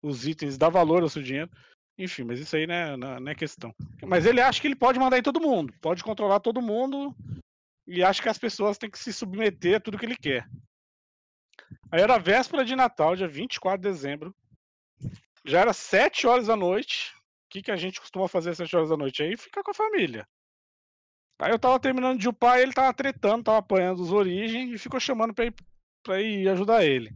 os 0.02 0.26
itens, 0.26 0.58
dá 0.58 0.70
valor 0.70 1.04
ao 1.04 1.10
seu 1.10 1.22
dinheiro. 1.22 1.52
Enfim, 2.00 2.24
mas 2.24 2.40
isso 2.40 2.56
aí 2.56 2.66
não 2.68 2.74
é, 2.74 2.94
é- 2.94 2.98
não 2.98 3.32
é 3.32 3.36
questão. 3.36 3.74
Mas 4.04 4.26
ele 4.26 4.42
acha 4.42 4.60
que 4.60 4.68
ele 4.68 4.76
pode 4.76 5.00
mandar 5.00 5.18
em 5.18 5.24
todo 5.24 5.40
mundo, 5.42 5.74
pode 5.82 6.04
controlar 6.04 6.40
todo 6.40 6.62
mundo 6.62 7.16
e 7.86 8.04
acha 8.04 8.22
que 8.22 8.30
as 8.30 8.38
pessoas 8.38 8.78
têm 8.78 8.90
que 8.90 9.00
se 9.00 9.14
submeter 9.14 9.78
a 9.78 9.80
tudo 9.80 9.98
que 9.98 10.06
ele 10.06 10.18
quer. 10.18 10.48
Aí 11.92 12.02
era 12.02 12.18
véspera 12.18 12.66
de 12.66 12.76
Natal, 12.76 13.16
dia 13.16 13.28
24 13.28 13.82
de 13.82 13.88
dezembro. 13.88 14.36
Já 15.48 15.62
era 15.62 15.72
7 15.72 16.28
horas 16.28 16.48
da 16.48 16.56
noite. 16.58 17.16
O 17.46 17.50
que, 17.50 17.62
que 17.62 17.72
a 17.72 17.78
gente 17.78 18.02
costuma 18.02 18.28
fazer 18.28 18.50
às 18.50 18.58
7 18.58 18.76
horas 18.76 18.90
da 18.90 18.98
noite? 18.98 19.24
Aí 19.24 19.38
ficar 19.38 19.64
com 19.64 19.72
a 19.72 19.74
família. 19.74 20.28
Aí 21.40 21.52
eu 21.52 21.60
tava 21.60 21.80
terminando 21.80 22.20
de 22.20 22.28
upar, 22.28 22.60
ele 22.60 22.74
tava 22.74 22.94
tretando, 22.94 23.46
tava 23.46 23.60
apanhando 23.60 24.02
os 24.02 24.12
origens 24.12 24.74
e 24.74 24.78
ficou 24.78 25.00
chamando 25.00 25.34
pra 25.34 25.46
ir, 25.46 25.56
pra 26.04 26.22
ir 26.22 26.50
ajudar 26.50 26.84
ele. 26.84 27.16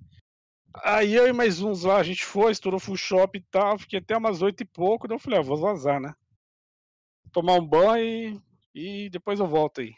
Aí 0.84 1.14
eu 1.14 1.28
e 1.28 1.34
mais 1.34 1.62
uns 1.62 1.84
lá, 1.84 1.98
a 1.98 2.04
gente 2.04 2.24
foi, 2.24 2.52
estourou 2.52 2.80
full 2.80 2.96
shop 2.96 3.38
e 3.38 3.42
tal, 3.52 3.78
fiquei 3.78 4.00
até 4.00 4.16
umas 4.16 4.42
oito 4.42 4.62
e 4.62 4.66
pouco, 4.66 5.08
daí 5.08 5.16
eu 5.16 5.20
falei, 5.20 5.40
ah, 5.40 5.42
vou 5.42 5.58
vazar, 5.58 6.00
né? 6.00 6.14
Tomar 7.34 7.56
um 7.56 7.68
banho 7.68 8.42
e, 8.74 9.06
e 9.06 9.10
depois 9.10 9.40
eu 9.40 9.48
volto 9.48 9.82
aí. 9.82 9.94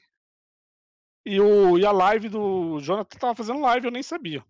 E, 1.26 1.40
o, 1.40 1.78
e 1.78 1.86
a 1.86 1.92
live 1.92 2.30
do 2.30 2.80
Jonathan 2.80 3.20
tava 3.20 3.36
fazendo 3.36 3.62
live, 3.62 3.88
eu 3.88 3.92
nem 3.92 4.02
sabia. 4.02 4.44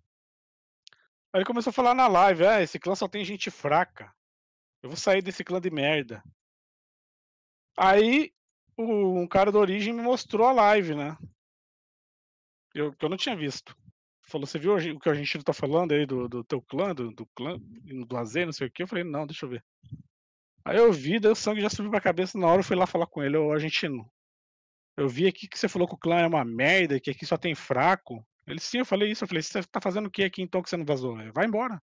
Aí 1.34 1.40
ele 1.40 1.46
começou 1.46 1.72
a 1.72 1.74
falar 1.74 1.96
na 1.96 2.08
live, 2.08 2.46
ah, 2.46 2.62
esse 2.62 2.78
clã 2.78 2.94
só 2.94 3.08
tem 3.08 3.26
gente 3.26 3.50
fraca. 3.50 4.14
Eu 4.84 4.90
vou 4.90 4.98
sair 4.98 5.24
desse 5.24 5.44
clã 5.44 5.60
de 5.60 5.72
merda. 5.72 6.24
Aí 7.76 8.32
o, 8.78 9.20
um 9.20 9.28
cara 9.28 9.52
da 9.52 9.58
origem 9.58 9.94
me 9.94 10.04
mostrou 10.04 10.46
a 10.46 10.52
live, 10.52 10.94
né? 10.94 11.18
Eu, 12.76 12.94
que 12.94 13.04
eu 13.04 13.10
não 13.10 13.18
tinha 13.18 13.36
visto. 13.36 13.76
Falou, 14.22 14.46
você 14.46 14.60
viu 14.60 14.76
o 14.76 15.00
que 15.00 15.10
o 15.10 15.12
argentino 15.12 15.44
tá 15.44 15.54
falando 15.54 15.94
aí 15.94 16.06
do, 16.06 16.30
do 16.30 16.44
teu 16.44 16.62
clã, 16.62 16.94
do, 16.94 17.12
do 17.12 17.26
clã, 17.36 17.58
do 17.60 18.18
AZ, 18.18 18.36
não 18.36 18.52
sei 18.54 18.68
o 18.68 18.72
que? 18.72 18.84
Eu 18.84 18.88
falei, 18.88 19.04
não, 19.04 19.26
deixa 19.26 19.46
eu 19.46 19.50
ver. 19.50 19.64
Aí 20.64 20.78
eu 20.78 20.94
vi, 20.94 21.20
daí 21.20 21.32
o 21.32 21.36
sangue 21.36 21.62
já 21.62 21.70
subiu 21.70 21.92
pra 21.92 22.00
cabeça 22.00 22.38
na 22.38 22.48
hora, 22.48 22.60
eu 22.60 22.64
fui 22.64 22.76
lá 22.76 22.86
falar 22.86 23.08
com 23.08 23.22
ele, 23.22 23.38
ô 23.38 23.52
argentino. 23.52 24.10
Eu 24.96 25.10
vi 25.10 25.28
aqui 25.28 25.48
que 25.48 25.58
você 25.58 25.68
falou 25.68 25.88
que 25.88 25.96
o 25.96 25.98
clã 25.98 26.20
é 26.20 26.28
uma 26.28 26.46
merda, 26.46 27.00
que 27.00 27.10
aqui 27.10 27.26
só 27.26 27.38
tem 27.38 27.56
fraco. 27.56 28.26
Ele 28.48 28.60
sim, 28.60 28.80
eu 28.80 28.86
falei 28.86 29.12
isso, 29.12 29.24
eu 29.24 29.28
falei, 29.28 29.42
você 29.42 29.64
tá 29.64 29.80
fazendo 29.82 30.08
o 30.08 30.12
que 30.12 30.24
aqui 30.24 30.42
então 30.42 30.62
que 30.62 30.70
você 30.70 30.78
não 30.78 30.86
vazou? 30.86 31.16
Vai 31.34 31.46
embora. 31.46 31.82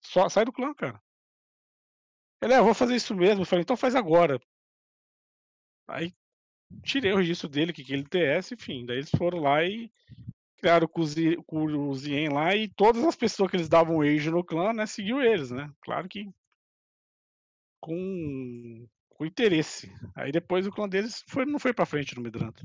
Só, 0.00 0.28
sai 0.28 0.44
do 0.44 0.52
clã, 0.52 0.74
cara. 0.74 1.00
Ele, 2.42 2.52
é, 2.52 2.58
eu 2.58 2.64
vou 2.64 2.74
fazer 2.74 2.94
isso 2.96 3.14
mesmo. 3.14 3.42
Eu 3.42 3.46
falei, 3.46 3.62
então 3.62 3.76
faz 3.76 3.94
agora. 3.94 4.38
Aí 5.88 6.12
tirei 6.82 7.12
o 7.12 7.16
registro 7.16 7.48
dele, 7.48 7.72
que, 7.72 7.84
que 7.84 7.92
ele 7.92 8.04
TS, 8.04 8.52
enfim. 8.52 8.84
Daí 8.84 8.98
eles 8.98 9.10
foram 9.10 9.40
lá 9.40 9.64
e 9.64 9.90
criaram 10.58 10.88
o 10.94 11.94
Zien 11.94 12.28
lá 12.30 12.54
e 12.56 12.68
todas 12.68 13.04
as 13.04 13.16
pessoas 13.16 13.50
que 13.50 13.56
eles 13.56 13.68
davam 13.68 14.00
age 14.00 14.30
no 14.30 14.42
clã, 14.42 14.72
né, 14.72 14.86
seguiu 14.86 15.20
eles, 15.20 15.50
né? 15.50 15.70
Claro 15.82 16.08
que 16.08 16.26
com, 17.80 18.88
com 19.10 19.26
interesse. 19.26 19.92
Aí 20.16 20.32
depois 20.32 20.66
o 20.66 20.72
clã 20.72 20.88
deles 20.88 21.22
foi, 21.28 21.44
não 21.44 21.58
foi 21.58 21.74
pra 21.74 21.84
frente 21.84 22.16
no 22.16 22.22
Midranto. 22.22 22.64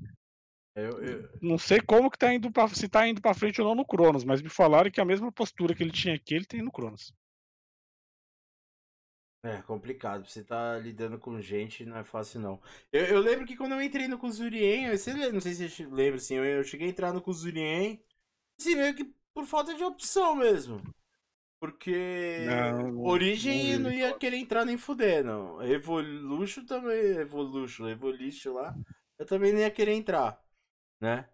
Eu, 0.76 1.03
eu... 1.03 1.30
Não 1.41 1.57
sei 1.57 1.80
como 1.82 2.09
que 2.09 2.17
tá 2.17 2.34
indo 2.34 2.51
pra, 2.51 2.67
se 2.67 2.88
tá 2.88 3.07
indo 3.07 3.22
pra 3.22 3.34
frente 3.34 3.61
ou 3.61 3.67
não 3.67 3.76
no 3.76 3.86
Cronos, 3.86 4.24
mas 4.24 4.41
me 4.41 4.49
falaram 4.49 4.91
que 4.91 5.01
a 5.01 5.05
mesma 5.05 5.32
postura 5.32 5.76
que 5.76 5.84
ele 5.84 5.91
tinha 5.91 6.15
aqui, 6.15 6.36
ele 6.36 6.45
tem 6.45 6.61
no 6.61 6.72
Cronos. 6.72 7.13
É 9.41 9.61
complicado, 9.61 10.28
você 10.28 10.43
tá 10.43 10.78
lidando 10.78 11.17
com 11.17 11.39
gente, 11.39 11.86
não 11.86 11.97
é 11.97 12.03
fácil 12.03 12.41
não. 12.41 12.61
Eu, 12.91 13.05
eu 13.05 13.20
lembro 13.20 13.45
que 13.45 13.55
quando 13.55 13.72
eu 13.72 13.82
entrei 13.82 14.05
no 14.05 14.17
Kuzurien, 14.17 14.89
você 14.89 15.13
não 15.32 15.39
sei 15.39 15.53
se 15.53 15.70
você 15.70 15.86
lembra, 15.86 16.15
assim, 16.15 16.36
eu, 16.36 16.43
eu 16.43 16.63
cheguei 16.63 16.88
a 16.88 16.89
entrar 16.89 17.13
no 17.13 17.22
Kuzurien, 17.22 18.03
assim, 18.59 18.76
meio 18.76 18.93
que 18.93 19.05
por 19.34 19.45
falta 19.45 19.74
de 19.74 19.84
opção 19.84 20.36
mesmo. 20.36 20.82
Porque 21.57 22.45
não, 22.45 22.99
Origem 23.03 23.74
não, 23.74 23.84
não 23.84 23.91
ia 23.91 24.13
querer 24.13 24.38
entrar 24.38 24.65
nem 24.65 24.78
fudendo. 24.78 25.61
Evolution 25.63 26.65
também, 26.65 27.17
Evolution, 27.17 27.88
Evolution 27.88 28.53
lá, 28.53 28.76
eu 29.17 29.26
também 29.26 29.53
não 29.53 29.59
ia 29.59 29.72
querer 29.72 29.93
entrar, 29.93 30.41
né? 30.99 31.27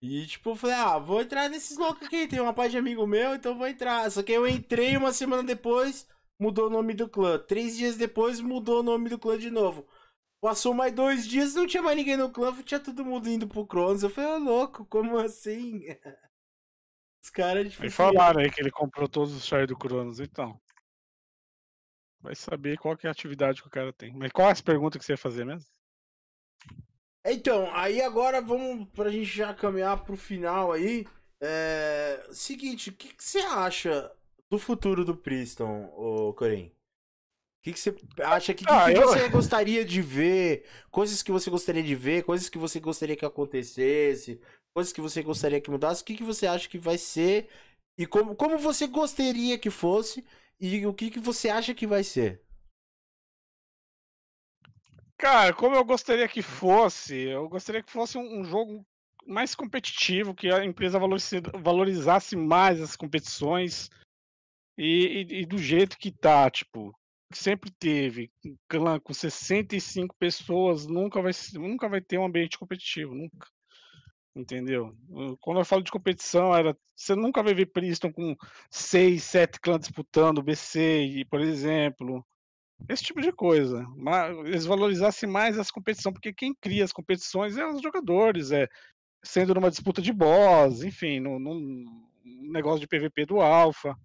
E 0.00 0.26
tipo, 0.26 0.50
eu 0.50 0.56
falei, 0.56 0.76
ah, 0.76 0.98
vou 0.98 1.20
entrar 1.20 1.48
nesses 1.48 1.78
loucos 1.78 2.06
aqui, 2.06 2.26
tem 2.26 2.40
uma 2.40 2.52
parte 2.52 2.72
de 2.72 2.78
amigo 2.78 3.06
meu, 3.06 3.34
então 3.34 3.56
vou 3.56 3.68
entrar. 3.68 4.10
Só 4.10 4.22
que 4.22 4.32
eu 4.32 4.48
entrei 4.48 4.96
uma 4.96 5.12
semana 5.12 5.44
depois, 5.44 6.08
mudou 6.38 6.66
o 6.66 6.70
nome 6.70 6.92
do 6.92 7.08
clã. 7.08 7.38
Três 7.38 7.76
dias 7.76 7.96
depois, 7.96 8.40
mudou 8.40 8.80
o 8.80 8.82
nome 8.82 9.08
do 9.08 9.18
clã 9.18 9.38
de 9.38 9.48
novo. 9.48 9.86
Passou 10.40 10.74
mais 10.74 10.92
dois 10.92 11.24
dias, 11.24 11.54
não 11.54 11.68
tinha 11.68 11.82
mais 11.82 11.96
ninguém 11.96 12.16
no 12.16 12.32
clã, 12.32 12.52
tinha 12.64 12.80
todo 12.80 13.04
mundo 13.04 13.28
indo 13.28 13.46
pro 13.46 13.64
Cronos. 13.64 14.02
Eu 14.02 14.10
falei, 14.10 14.30
ô 14.32 14.38
louco, 14.38 14.84
como 14.86 15.16
assim? 15.18 15.84
Os 17.22 17.30
caras 17.30 17.70
de 17.70 17.80
Aí 17.80 17.88
falaram 17.88 18.40
aí 18.40 18.50
que 18.50 18.60
ele 18.60 18.72
comprou 18.72 19.08
todos 19.08 19.32
os 19.32 19.46
chars 19.46 19.68
do 19.68 19.78
Cronos, 19.78 20.18
então. 20.18 20.60
Vai 22.20 22.34
saber 22.34 22.76
qual 22.76 22.96
que 22.96 23.06
é 23.06 23.08
a 23.08 23.12
atividade 23.12 23.62
que 23.62 23.68
o 23.68 23.70
cara 23.70 23.92
tem. 23.92 24.12
Mas 24.12 24.32
qual 24.32 24.48
é 24.48 24.50
as 24.50 24.60
perguntas 24.60 24.98
que 24.98 25.04
você 25.04 25.12
ia 25.12 25.16
fazer 25.16 25.44
mesmo? 25.44 25.70
Então, 27.24 27.70
aí 27.74 28.00
agora 28.00 28.40
vamos 28.40 28.88
pra 28.90 29.10
gente 29.10 29.24
já 29.24 29.54
caminhar 29.54 30.04
pro 30.04 30.16
final 30.16 30.72
aí. 30.72 31.06
É... 31.40 32.24
Seguinte, 32.32 32.90
o 32.90 32.92
que, 32.92 33.14
que 33.14 33.22
você 33.22 33.38
acha 33.38 34.10
do 34.50 34.58
futuro 34.58 35.04
do 35.04 35.16
Priston, 35.16 35.92
o 35.96 36.32
Corim? 36.34 36.66
O 36.66 37.64
que, 37.64 37.72
que 37.72 37.78
você 37.78 37.96
acha 38.22 38.52
que, 38.52 38.64
ah, 38.66 38.86
que, 38.86 38.94
que 38.94 39.02
eu... 39.02 39.08
você 39.08 39.28
gostaria 39.28 39.84
de 39.84 40.02
ver? 40.02 40.66
Coisas 40.90 41.22
que 41.22 41.30
você 41.30 41.48
gostaria 41.48 41.82
de 41.82 41.94
ver, 41.94 42.24
coisas 42.24 42.48
que 42.48 42.58
você 42.58 42.80
gostaria 42.80 43.14
que 43.14 43.24
acontecesse, 43.24 44.40
coisas 44.74 44.92
que 44.92 45.00
você 45.00 45.22
gostaria 45.22 45.60
que 45.60 45.70
mudasse. 45.70 46.02
O 46.02 46.04
que, 46.04 46.16
que 46.16 46.24
você 46.24 46.46
acha 46.46 46.68
que 46.68 46.76
vai 46.76 46.98
ser? 46.98 47.48
E 47.96 48.04
como, 48.04 48.34
como 48.34 48.58
você 48.58 48.88
gostaria 48.88 49.56
que 49.58 49.70
fosse? 49.70 50.24
E 50.58 50.84
o 50.86 50.92
que, 50.92 51.10
que 51.10 51.20
você 51.20 51.48
acha 51.48 51.72
que 51.72 51.86
vai 51.86 52.02
ser? 52.02 52.42
Cara, 55.22 55.54
como 55.54 55.76
eu 55.76 55.84
gostaria 55.84 56.26
que 56.26 56.42
fosse, 56.42 57.14
eu 57.14 57.48
gostaria 57.48 57.80
que 57.80 57.92
fosse 57.92 58.18
um, 58.18 58.40
um 58.40 58.44
jogo 58.44 58.84
mais 59.24 59.54
competitivo, 59.54 60.34
que 60.34 60.50
a 60.50 60.64
empresa 60.64 60.98
valorizasse 60.98 62.34
mais 62.34 62.80
as 62.80 62.96
competições 62.96 63.88
e, 64.76 65.28
e, 65.30 65.42
e, 65.42 65.46
do 65.46 65.58
jeito 65.58 65.96
que 65.96 66.10
tá, 66.10 66.50
tipo, 66.50 66.92
sempre 67.32 67.70
teve, 67.70 68.32
um 68.44 68.56
clã 68.66 68.98
com 68.98 69.14
65 69.14 70.12
pessoas, 70.18 70.88
nunca 70.88 71.22
vai, 71.22 71.30
nunca 71.54 71.88
vai 71.88 72.00
ter 72.00 72.18
um 72.18 72.26
ambiente 72.26 72.58
competitivo, 72.58 73.14
nunca. 73.14 73.46
Entendeu? 74.34 74.92
Quando 75.40 75.60
eu 75.60 75.64
falo 75.64 75.84
de 75.84 75.92
competição, 75.92 76.52
era 76.52 76.76
você 76.96 77.14
nunca 77.14 77.44
vai 77.44 77.54
ver 77.54 77.66
Priston 77.66 78.12
com 78.12 78.34
6, 78.72 79.22
7 79.22 79.60
clãs 79.60 79.82
disputando 79.82 80.42
BC, 80.42 81.24
por 81.30 81.40
exemplo. 81.40 82.26
Esse 82.88 83.04
tipo 83.04 83.20
de 83.20 83.32
coisa. 83.32 83.86
Mas 83.96 84.36
eles 84.38 84.66
valorizassem 84.66 85.28
mais 85.28 85.58
as 85.58 85.70
competições, 85.70 86.12
porque 86.12 86.32
quem 86.32 86.54
cria 86.54 86.84
as 86.84 86.92
competições 86.92 87.56
é 87.56 87.66
os 87.66 87.82
jogadores, 87.82 88.50
é 88.50 88.68
sendo 89.24 89.54
numa 89.54 89.70
disputa 89.70 90.02
de 90.02 90.12
boss, 90.12 90.82
enfim, 90.82 91.20
num, 91.20 91.38
num 91.38 92.08
negócio 92.24 92.80
de 92.80 92.88
PVP 92.88 93.26
do 93.26 93.40
Alpha. 93.40 93.96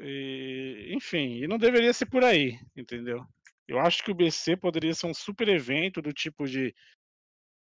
E, 0.00 0.90
enfim, 0.94 1.42
e 1.42 1.46
não 1.46 1.58
deveria 1.58 1.92
ser 1.92 2.06
por 2.06 2.24
aí, 2.24 2.58
entendeu? 2.74 3.26
Eu 3.68 3.78
acho 3.78 4.02
que 4.02 4.10
o 4.10 4.14
BC 4.14 4.56
poderia 4.56 4.94
ser 4.94 5.06
um 5.06 5.14
super 5.14 5.48
evento 5.48 6.00
do 6.00 6.12
tipo 6.12 6.46
de. 6.46 6.74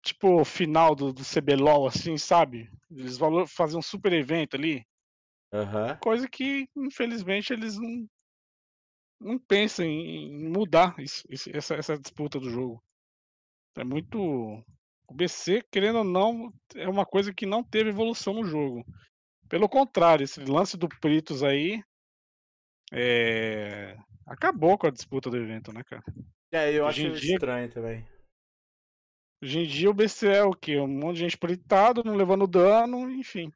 Tipo, 0.03 0.45
final 0.47 0.95
do, 0.95 1.13
do 1.13 1.23
CBLOL, 1.23 1.87
assim, 1.87 2.17
sabe? 2.17 2.71
Eles 2.91 3.19
valor, 3.19 3.47
fazer 3.47 3.77
um 3.77 3.83
super 3.83 4.13
evento 4.15 4.57
ali. 4.57 4.83
Uhum. 5.53 5.97
Coisa 6.01 6.27
que, 6.27 6.67
infelizmente, 6.75 7.53
eles 7.53 7.77
não, 7.77 8.09
não 9.21 9.39
pensam 9.39 9.85
em 9.85 10.49
mudar 10.49 10.99
isso, 10.99 11.25
isso, 11.29 11.51
essa, 11.55 11.75
essa 11.75 11.99
disputa 11.99 12.41
do 12.41 12.51
jogo. 12.51 12.83
É 13.77 13.85
muito. 13.85 14.19
O 14.19 15.15
BC, 15.15 15.65
querendo 15.71 15.99
ou 15.99 16.05
não, 16.05 16.53
é 16.75 16.89
uma 16.89 17.05
coisa 17.05 17.35
que 17.35 17.45
não 17.45 17.63
teve 17.63 17.91
evolução 17.91 18.35
no 18.35 18.45
jogo. 18.45 18.85
Pelo 19.49 19.69
contrário, 19.69 20.25
esse 20.25 20.41
lance 20.45 20.77
do 20.77 20.89
Pritos 20.89 21.43
aí 21.43 21.83
é... 22.93 23.97
Acabou 24.27 24.77
com 24.77 24.87
a 24.87 24.91
disputa 24.91 25.31
do 25.31 25.37
evento, 25.37 25.73
né, 25.73 25.83
cara? 25.85 26.03
É, 26.53 26.73
eu 26.73 26.85
Hoje 26.85 27.07
acho 27.07 27.21
dia... 27.21 27.35
estranho 27.35 27.71
também. 27.71 28.07
Hoje 29.43 29.59
em 29.61 29.67
dia 29.67 29.91
o 29.91 29.95
BC 29.95 30.29
é 30.29 30.45
o 30.45 30.53
quê? 30.53 30.79
Um 30.79 30.87
monte 30.87 31.17
de 31.17 31.21
gente 31.23 31.39
politado, 31.39 32.05
não 32.05 32.15
levando 32.15 32.47
dano, 32.47 33.11
enfim. 33.11 33.53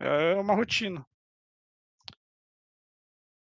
É 0.00 0.34
uma 0.34 0.54
rotina. 0.54 1.06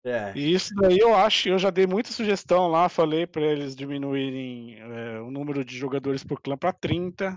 É. 0.07 0.33
E 0.37 0.55
isso 0.55 0.73
daí 0.77 0.99
eu 0.99 1.13
acho, 1.17 1.49
eu 1.49 1.59
já 1.59 1.69
dei 1.69 1.85
muita 1.85 2.13
sugestão 2.13 2.69
lá, 2.69 2.89
falei 2.89 3.27
para 3.27 3.43
eles 3.43 3.75
diminuírem 3.75 4.79
é, 4.79 5.21
o 5.21 5.33
número 5.33 5.65
de 5.65 5.77
jogadores 5.77 6.23
por 6.23 6.41
clã 6.41 6.57
para 6.57 6.73
30. 6.73 7.37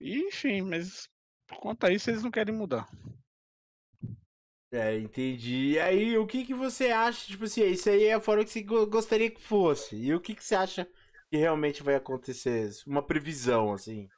E, 0.00 0.20
enfim, 0.28 0.62
mas 0.62 1.06
por 1.46 1.58
conta 1.58 1.90
disso 1.90 2.08
eles 2.08 2.22
não 2.22 2.30
querem 2.30 2.54
mudar. 2.54 2.88
É, 4.72 4.98
entendi. 4.98 5.72
E 5.74 5.78
aí, 5.78 6.18
o 6.18 6.26
que 6.26 6.44
que 6.46 6.54
você 6.54 6.90
acha, 6.90 7.26
tipo 7.26 7.44
assim, 7.44 7.64
isso 7.66 7.88
aí 7.90 8.04
é 8.06 8.14
a 8.14 8.20
forma 8.20 8.42
que 8.44 8.50
você 8.50 8.62
gostaria 8.62 9.30
que 9.30 9.40
fosse. 9.40 9.94
E 9.96 10.14
o 10.14 10.20
que 10.20 10.34
que 10.34 10.42
você 10.42 10.54
acha 10.54 10.88
que 11.30 11.36
realmente 11.36 11.82
vai 11.82 11.94
acontecer? 11.94 12.70
Uma 12.86 13.02
previsão, 13.02 13.72
assim. 13.72 14.08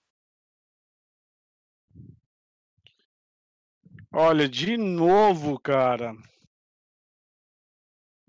Olha, 4.11 4.49
de 4.49 4.77
novo, 4.79 5.61
cara. 5.61 6.14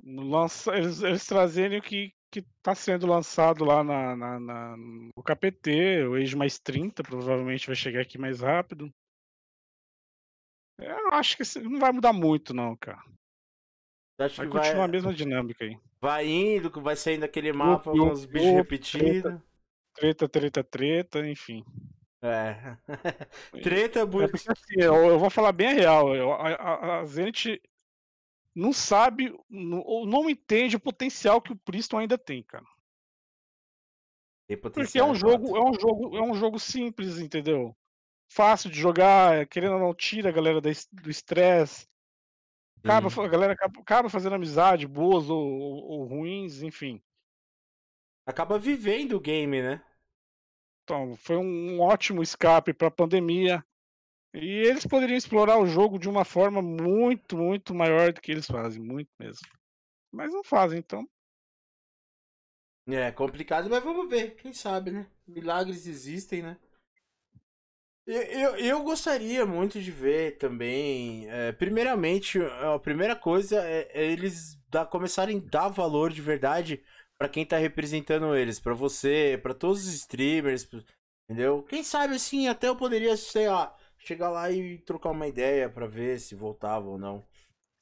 Lança, 0.10 0.76
eles, 0.78 1.02
eles 1.02 1.26
trazerem 1.26 1.80
o 1.80 1.82
que, 1.82 2.14
que 2.32 2.42
tá 2.64 2.74
sendo 2.74 3.06
lançado 3.06 3.66
lá 3.66 3.84
na, 3.84 4.16
na, 4.16 4.40
na, 4.40 4.78
no 4.78 5.24
KPT, 5.24 6.06
o 6.08 6.16
Age 6.16 6.36
mais 6.36 6.58
30, 6.58 7.04
provavelmente 7.04 7.68
vai 7.68 7.76
chegar 7.76 8.02
aqui 8.02 8.18
mais 8.18 8.40
rápido. 8.40 8.90
Eu 10.80 11.14
acho 11.14 11.36
que 11.36 11.60
não 11.60 11.80
vai 11.80 11.92
mudar 11.92 12.14
muito, 12.14 12.54
não, 12.54 12.76
cara. 12.78 13.04
Acho 14.20 14.38
vai 14.38 14.48
continuar 14.48 14.76
vai... 14.76 14.86
a 14.86 14.88
mesma 14.88 15.14
dinâmica 15.14 15.66
aí. 15.66 15.78
Vai 16.00 16.28
indo, 16.28 16.70
vai 16.82 16.96
saindo 16.96 17.26
aquele 17.26 17.52
mapa, 17.52 17.92
com 17.92 18.12
os 18.12 18.26
bichos 18.26 18.54
repetidos. 18.54 19.42
Treta, 19.94 20.30
treta, 20.30 20.64
treta, 20.64 21.28
enfim. 21.28 21.66
É. 22.22 22.78
treta, 23.62 24.02
é 24.02 24.06
porque, 24.06 24.50
assim, 24.50 24.76
eu, 24.78 24.96
eu, 24.96 25.20
vou 25.20 25.30
falar 25.30 25.52
bem 25.52 25.68
a 25.68 25.74
real. 25.74 26.16
Eu, 26.16 26.32
a, 26.32 26.50
a, 26.50 27.00
a 27.02 27.06
gente 27.06 27.62
não 28.58 28.74
sabe 28.74 29.34
ou 29.86 30.06
não 30.06 30.30
entende 30.30 30.76
o 30.76 30.80
potencial 30.80 31.42
que 31.42 31.52
o 31.52 31.58
Priston 31.58 32.00
ainda 32.00 32.18
tem, 32.18 32.44
cara. 32.44 32.66
Tem 34.48 34.58
porque 34.58 34.98
é 34.98 35.04
um 35.04 35.16
jogo, 35.16 35.58
é 35.58 35.62
um 35.62 35.74
jogo, 35.74 36.18
é 36.18 36.22
um 36.22 36.34
jogo 36.34 36.60
simples, 36.60 37.20
entendeu? 37.20 37.76
fácil 38.28 38.70
de 38.70 38.80
jogar, 38.80 39.48
querendo 39.48 39.74
ou 39.74 39.80
não, 39.80 39.94
tira 39.94 40.30
a 40.30 40.34
galera 40.34 40.62
do 40.62 41.10
estresse. 41.10 41.88
Acaba, 42.84 43.08
a 43.08 43.28
galera 43.28 43.54
acaba, 43.54 43.82
acaba, 43.82 44.10
fazendo 44.10 44.36
amizade, 44.36 44.88
boas 44.88 45.30
ou, 45.30 45.44
ou, 45.44 45.84
ou, 45.90 46.04
ruins, 46.06 46.62
enfim. 46.62 47.02
Acaba 48.26 48.60
vivendo 48.60 49.14
o 49.14 49.20
game, 49.20 49.62
né? 49.62 49.84
Então, 50.84 51.16
foi 51.18 51.38
um 51.38 51.82
ótimo 51.82 52.22
escape 52.22 52.74
para 52.74 52.88
a 52.88 52.92
pandemia. 52.92 53.66
E 54.34 54.46
eles 54.68 54.86
poderiam 54.86 55.18
explorar 55.18 55.58
o 55.58 55.68
jogo 55.68 55.98
de 55.98 56.10
uma 56.10 56.26
forma 56.26 56.62
muito, 56.62 57.38
muito 57.38 57.74
maior 57.74 58.14
do 58.14 58.22
que 58.22 58.32
eles 58.32 58.46
fazem, 58.46 58.82
muito 58.82 59.10
mesmo. 59.20 59.48
Mas 60.12 60.32
não 60.32 60.44
fazem, 60.44 60.80
então. 60.80 61.08
É 62.88 63.12
complicado, 63.12 63.70
mas 63.70 63.84
vamos 63.84 64.10
ver, 64.10 64.36
quem 64.36 64.54
sabe, 64.54 64.92
né? 64.92 65.08
Milagres 65.28 65.88
existem, 65.88 66.42
né? 66.42 66.58
Eu, 68.08 68.56
eu 68.56 68.84
gostaria 68.84 69.46
muito 69.46 69.82
de 69.82 69.92
ver 69.92 70.38
também. 70.38 71.30
É, 71.30 71.52
primeiramente, 71.52 72.40
a 72.42 72.80
primeira 72.80 73.18
coisa 73.18 73.62
é, 73.62 73.90
é 73.92 74.06
eles 74.06 74.58
dar, 74.70 74.86
começarem 74.86 75.40
a 75.40 75.50
dar 75.50 75.68
valor 75.68 76.14
de 76.14 76.22
verdade 76.22 76.82
para 77.18 77.28
quem 77.28 77.46
tá 77.46 77.58
representando 77.58 78.34
eles, 78.34 78.60
para 78.62 78.74
você, 78.74 79.38
para 79.44 79.54
todos 79.54 79.86
os 79.86 79.94
streamers, 79.94 80.66
entendeu? 81.30 81.64
Quem 81.64 81.84
sabe 81.84 82.16
assim, 82.16 82.48
até 82.48 82.70
eu 82.70 82.78
poderia, 82.78 83.18
sei 83.18 83.50
lá, 83.50 83.77
chegar 84.08 84.30
lá 84.30 84.50
e 84.50 84.78
trocar 84.80 85.12
uma 85.12 85.28
ideia 85.28 85.70
para 85.70 85.86
ver 85.86 86.20
se 86.20 86.34
voltava 86.34 86.88
ou 86.88 86.98
não. 86.98 87.26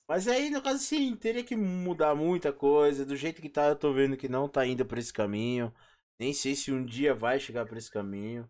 Mas 0.07 0.27
aí, 0.27 0.49
no 0.49 0.61
caso, 0.61 0.79
sim, 0.79 1.15
teria 1.15 1.43
que 1.43 1.55
mudar 1.55 2.15
muita 2.15 2.51
coisa. 2.51 3.05
Do 3.05 3.15
jeito 3.15 3.41
que 3.41 3.49
tá, 3.49 3.67
eu 3.67 3.75
tô 3.75 3.93
vendo 3.93 4.17
que 4.17 4.29
não 4.29 4.47
tá 4.47 4.65
indo 4.65 4.85
por 4.85 4.97
esse 4.97 5.13
caminho. 5.13 5.73
Nem 6.19 6.33
sei 6.33 6.55
se 6.55 6.71
um 6.71 6.85
dia 6.85 7.13
vai 7.13 7.39
chegar 7.39 7.65
por 7.65 7.77
esse 7.77 7.89
caminho. 7.89 8.47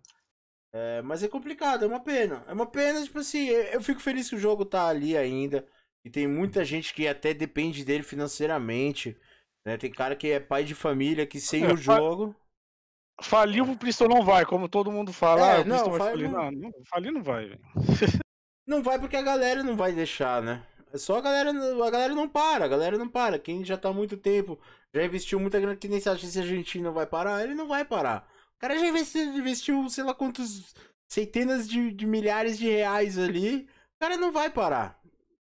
É, 0.74 1.02
mas 1.02 1.24
é 1.24 1.28
complicado, 1.28 1.86
é 1.86 1.88
uma 1.88 2.02
pena. 2.02 2.44
É 2.48 2.54
uma 2.54 2.66
pena, 2.66 3.02
tipo 3.04 3.20
assim, 3.20 3.48
eu 3.48 3.82
fico 3.82 4.02
feliz 4.02 4.30
que 4.30 4.36
o 4.36 4.40
jogo 4.40 4.66
tá 4.66 4.88
ali 4.88 5.18
ainda. 5.18 5.66
E 6.04 6.10
tem 6.10 6.28
muita 6.28 6.64
gente 6.66 6.94
que 6.94 7.08
até 7.08 7.34
depende 7.34 7.86
dele 7.86 8.04
financeiramente. 8.04 9.18
Né? 9.66 9.78
Tem 9.78 9.92
cara 9.92 10.16
que 10.16 10.28
é 10.28 10.40
pai 10.40 10.64
de 10.64 10.76
família 10.76 11.26
que 11.26 11.40
sem 11.40 11.64
é, 11.64 11.74
o 11.74 11.76
jogo. 11.78 12.36
Falir 13.22 13.64
o 13.64 13.78
Pistol 13.78 14.10
não 14.10 14.24
vai, 14.24 14.46
como 14.46 14.68
todo 14.68 14.92
mundo 14.92 15.14
fala. 15.14 15.58
É, 15.58 15.62
ah, 15.62 15.64
não, 15.64 15.90
vai 15.92 16.00
falir. 16.00 16.30
Não, 16.30 16.52
não, 16.52 16.72
falir 16.90 17.12
não 17.12 17.24
vai, 17.24 17.58
Não 18.68 18.84
vai 18.84 19.00
porque 19.00 19.16
a 19.16 19.22
galera 19.22 19.64
não 19.64 19.76
vai 19.78 19.94
deixar, 19.94 20.42
né? 20.42 20.66
É 20.92 20.98
só 20.98 21.18
a 21.18 21.22
galera. 21.22 21.50
A 21.50 21.90
galera 21.90 22.14
não 22.14 22.28
para, 22.28 22.66
a 22.66 22.68
galera 22.68 22.98
não 22.98 23.08
para. 23.08 23.40
Quem 23.40 23.64
já 23.64 23.78
tá 23.78 23.90
há 23.90 23.94
muito 23.94 24.18
tempo, 24.18 24.60
já 24.94 25.04
investiu 25.04 25.40
muita 25.40 25.60
grana, 25.60 25.76
que 25.76 25.88
nem 25.88 26.00
se 26.00 26.10
acha 26.10 26.30
que 26.30 26.40
a 26.40 26.46
gente 26.46 26.80
não 26.80 26.94
vai 26.94 27.06
parar, 27.06 27.44
ele 27.44 27.56
não 27.56 27.68
vai 27.68 27.86
parar. 27.86 28.28
O 28.58 28.60
cara 28.60 28.78
já 28.78 28.88
investiu, 28.88 29.24
investiu 29.24 29.90
sei 29.90 30.04
lá 30.04 30.14
quantos 30.14 30.74
centenas 31.08 31.68
de, 31.68 31.92
de 31.92 32.06
milhares 32.06 32.58
de 32.58 32.70
reais 32.70 33.18
ali. 33.18 33.68
O 33.96 34.00
cara 34.00 34.18
não 34.18 34.32
vai 34.32 34.50
parar. 34.50 35.00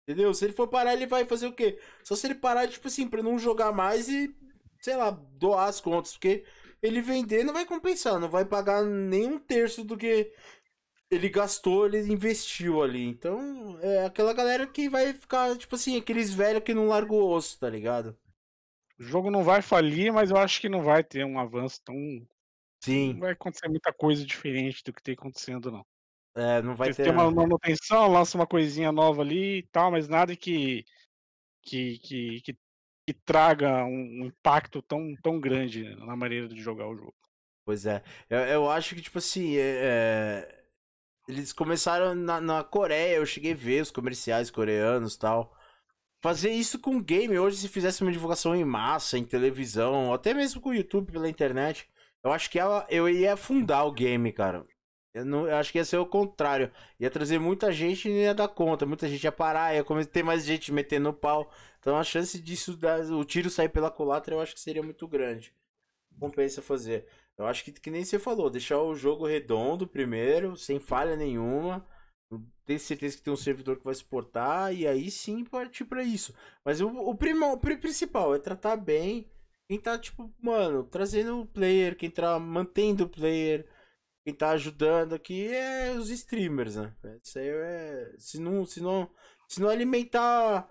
Entendeu? 0.07 0.33
Se 0.33 0.45
ele 0.45 0.53
for 0.53 0.69
parar, 0.69 0.93
ele 0.93 1.05
vai 1.05 1.25
fazer 1.25 1.47
o 1.47 1.51
quê? 1.51 1.79
Só 2.01 2.15
se 2.15 2.27
ele 2.27 2.35
parar, 2.35 2.67
tipo 2.67 2.87
assim, 2.87 3.07
pra 3.07 3.21
não 3.21 3.37
jogar 3.37 3.73
mais 3.73 4.07
e, 4.07 4.33
sei 4.79 4.95
lá, 4.95 5.09
doar 5.11 5.67
as 5.67 5.81
contas. 5.81 6.13
Porque 6.13 6.45
ele 6.81 7.01
vender 7.01 7.43
não 7.43 7.53
vai 7.53 7.65
compensar, 7.65 8.19
não 8.19 8.29
vai 8.29 8.45
pagar 8.45 8.83
nem 8.83 9.27
um 9.27 9.39
terço 9.39 9.83
do 9.83 9.97
que 9.97 10.31
ele 11.09 11.29
gastou, 11.29 11.85
ele 11.85 11.99
investiu 12.11 12.81
ali. 12.81 13.03
Então, 13.03 13.79
é 13.81 14.05
aquela 14.05 14.33
galera 14.33 14.67
que 14.67 14.89
vai 14.89 15.13
ficar, 15.13 15.55
tipo 15.57 15.75
assim, 15.75 15.97
aqueles 15.97 16.33
velhos 16.33 16.63
que 16.63 16.73
não 16.73 16.87
largam 16.87 17.17
o 17.17 17.29
osso, 17.29 17.59
tá 17.59 17.69
ligado? 17.69 18.17
O 18.99 19.03
jogo 19.03 19.29
não 19.29 19.43
vai 19.43 19.61
falir, 19.61 20.11
mas 20.11 20.31
eu 20.31 20.37
acho 20.37 20.59
que 20.59 20.69
não 20.69 20.81
vai 20.81 21.03
ter 21.03 21.23
um 21.23 21.39
avanço 21.39 21.81
tão 21.83 21.95
Sim. 22.79 23.13
Não 23.13 23.21
vai 23.21 23.31
acontecer 23.31 23.67
muita 23.67 23.91
coisa 23.91 24.25
diferente 24.25 24.83
do 24.83 24.93
que 24.93 25.01
tem 25.01 25.13
acontecendo, 25.13 25.71
não. 25.71 25.85
É, 26.35 26.61
não 26.61 26.75
vai 26.75 26.87
Eles 26.87 26.97
ter. 26.97 27.03
Tem 27.03 27.11
uma 27.11 27.31
manutenção, 27.31 28.11
lança 28.11 28.37
uma 28.37 28.47
coisinha 28.47 28.91
nova 28.91 29.21
ali 29.21 29.59
e 29.59 29.63
tal, 29.63 29.91
mas 29.91 30.07
nada 30.07 30.35
que. 30.35 30.85
que, 31.63 31.97
que, 31.99 32.41
que, 32.41 32.57
que 33.07 33.13
traga 33.13 33.85
um 33.85 34.25
impacto 34.25 34.81
tão, 34.81 35.15
tão 35.23 35.39
grande 35.39 35.95
na 35.95 36.13
maneira 36.13 36.45
de 36.45 36.61
jogar 36.61 36.89
o 36.89 36.95
jogo. 36.97 37.15
Pois 37.65 37.85
é. 37.85 38.03
Eu, 38.29 38.39
eu 38.39 38.69
acho 38.69 38.93
que, 38.93 39.01
tipo 39.01 39.17
assim, 39.17 39.55
é, 39.55 39.61
é... 39.61 40.65
eles 41.25 41.53
começaram 41.53 42.13
na, 42.13 42.41
na 42.41 42.63
Coreia, 42.65 43.15
eu 43.15 43.25
cheguei 43.25 43.53
a 43.53 43.55
ver 43.55 43.81
os 43.81 43.91
comerciais 43.91 44.51
coreanos 44.51 45.15
tal. 45.15 45.55
Fazer 46.21 46.51
isso 46.51 46.79
com 46.79 47.01
game 47.01 47.39
hoje, 47.39 47.55
se 47.55 47.69
fizesse 47.69 48.01
uma 48.01 48.11
divulgação 48.11 48.53
em 48.53 48.65
massa, 48.65 49.17
em 49.17 49.23
televisão, 49.23 50.13
até 50.13 50.33
mesmo 50.33 50.59
com 50.59 50.69
o 50.69 50.75
YouTube 50.75 51.09
pela 51.09 51.29
internet, 51.29 51.89
eu 52.21 52.33
acho 52.33 52.49
que 52.49 52.59
ela, 52.59 52.85
eu 52.89 53.07
ia 53.07 53.33
afundar 53.35 53.87
o 53.87 53.93
game, 53.93 54.33
cara. 54.33 54.65
Eu, 55.17 55.25
não, 55.25 55.47
eu 55.47 55.55
acho 55.55 55.71
que 55.71 55.77
ia 55.77 55.85
ser 55.85 55.97
o 55.97 56.05
contrário. 56.05 56.71
Ia 56.99 57.09
trazer 57.09 57.39
muita 57.39 57.71
gente 57.71 58.07
e 58.07 58.11
não 58.11 58.17
ia 58.19 58.33
dar 58.33 58.47
conta. 58.47 58.85
Muita 58.85 59.07
gente 59.07 59.23
ia 59.23 59.31
parar, 59.31 59.75
ia 59.75 59.83
ter 60.05 60.23
mais 60.23 60.45
gente 60.45 60.71
metendo 60.71 61.13
pau. 61.13 61.51
Então 61.79 61.97
a 61.97 62.03
chance 62.03 62.39
disso, 62.39 62.75
dar, 62.77 62.99
o 63.11 63.23
tiro 63.25 63.49
sair 63.49 63.69
pela 63.69 63.91
culatra, 63.91 64.35
eu 64.35 64.41
acho 64.41 64.53
que 64.53 64.59
seria 64.59 64.83
muito 64.83 65.07
grande. 65.07 65.53
Compensa 66.19 66.61
fazer. 66.61 67.05
Eu 67.37 67.45
acho 67.45 67.63
que, 67.63 67.71
que 67.71 67.91
nem 67.91 68.03
você 68.03 68.17
falou, 68.17 68.49
deixar 68.49 68.81
o 68.81 68.95
jogo 68.95 69.27
redondo 69.27 69.87
primeiro, 69.87 70.57
sem 70.57 70.79
falha 70.79 71.15
nenhuma. 71.15 71.85
Tenho 72.65 72.79
certeza 72.79 73.17
que 73.17 73.23
tem 73.23 73.33
um 73.33 73.37
servidor 73.37 73.77
que 73.77 73.85
vai 73.85 73.93
suportar 73.95 74.73
e 74.75 74.87
aí 74.87 75.09
sim 75.09 75.45
partir 75.45 75.85
para 75.85 76.03
isso. 76.03 76.33
Mas 76.65 76.81
o, 76.81 76.87
o, 76.89 77.11
o 77.11 77.57
principal 77.57 78.35
é 78.35 78.39
tratar 78.39 78.75
bem 78.75 79.29
quem 79.67 79.79
tá, 79.79 79.97
tipo, 79.99 80.33
mano, 80.41 80.83
trazendo 80.83 81.41
o 81.41 81.45
player, 81.45 81.95
quem 81.95 82.09
tá 82.09 82.39
mantendo 82.39 83.03
o 83.03 83.09
player, 83.09 83.67
quem 84.27 84.33
tá 84.33 84.49
ajudando 84.49 85.15
aqui 85.15 85.47
é 85.47 85.91
os 85.91 86.09
streamers, 86.09 86.75
né? 86.75 86.93
Isso 87.23 87.39
aí 87.39 87.47
é. 87.47 88.11
Se 88.17 88.37
não, 88.37 88.65
se 88.65 88.81
não, 88.81 89.09
se 89.47 89.61
não 89.61 89.69
alimentar 89.69 90.67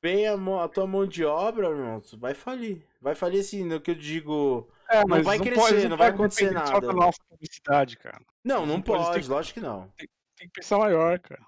bem 0.00 0.26
a, 0.26 0.34
a 0.64 0.66
tua 0.66 0.86
mão 0.86 1.06
de 1.06 1.22
obra, 1.22 1.68
irmão, 1.68 2.00
vai 2.16 2.32
falir. 2.32 2.86
Vai 2.98 3.14
falir 3.14 3.40
assim, 3.40 3.66
no 3.66 3.78
que 3.82 3.90
eu 3.90 3.94
digo. 3.94 4.72
É, 4.88 5.04
não 5.04 5.22
vai 5.22 5.36
não 5.36 5.44
crescer, 5.44 5.60
pode, 5.60 5.82
não, 5.82 5.90
não 5.90 5.96
vai 5.98 6.08
acontecer 6.08 6.50
nada. 6.50 6.68
Só 6.68 6.80
da 6.80 6.92
nossa 6.94 7.18
publicidade, 7.28 7.98
cara. 7.98 8.18
Não, 8.42 8.60
não, 8.60 8.76
não 8.76 8.82
pode, 8.82 9.04
pode 9.04 9.28
lógico 9.28 9.60
que 9.60 9.66
não. 9.66 9.88
Tem, 9.98 10.08
tem, 10.38 10.48
que 10.48 10.54
pensar 10.54 10.78
maior, 10.78 11.18
cara. 11.18 11.44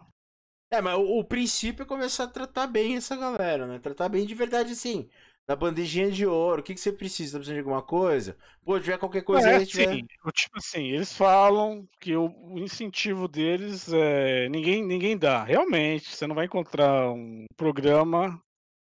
É, 0.71 0.83
mas 0.83 0.99
o, 0.99 1.19
o, 1.19 1.25
princípio 1.25 1.83
é 1.83 1.87
começar 1.87 2.25
a 2.25 2.29
tratar 2.29 2.67
bem 2.67 2.97
essa 2.97 3.17
galera, 3.17 3.67
né? 3.67 3.79
Tratar 3.79 4.11
bem 4.11 4.27
de 4.27 4.35
verdade, 4.35 4.77
sim 4.77 5.09
na 5.49 5.57
bandejinha 5.57 6.11
de 6.11 6.27
ouro. 6.27 6.61
O 6.61 6.65
que, 6.65 6.75
que 6.75 6.81
você 6.81 6.93
precisa? 6.93 7.33
Tá 7.33 7.39
precisando 7.39 7.55
de 7.55 7.61
alguma 7.61 7.83
coisa? 7.83 8.37
Pô, 8.63 8.79
tiver 8.79 8.99
qualquer 8.99 9.23
coisa 9.23 9.49
é, 9.49 9.57
aí, 9.57 9.67
tiver... 9.67 9.95
sim. 9.95 10.07
Tipo 10.07 10.59
assim, 10.59 10.89
eles 10.89 11.13
falam 11.17 11.89
que 11.99 12.15
o, 12.15 12.59
incentivo 12.59 13.27
deles 13.27 13.91
é 13.91 14.49
ninguém, 14.51 14.85
ninguém 14.85 15.17
dá. 15.17 15.43
Realmente, 15.43 16.15
você 16.15 16.27
não 16.27 16.35
vai 16.35 16.45
encontrar 16.45 17.11
um 17.11 17.47
programa 17.57 18.41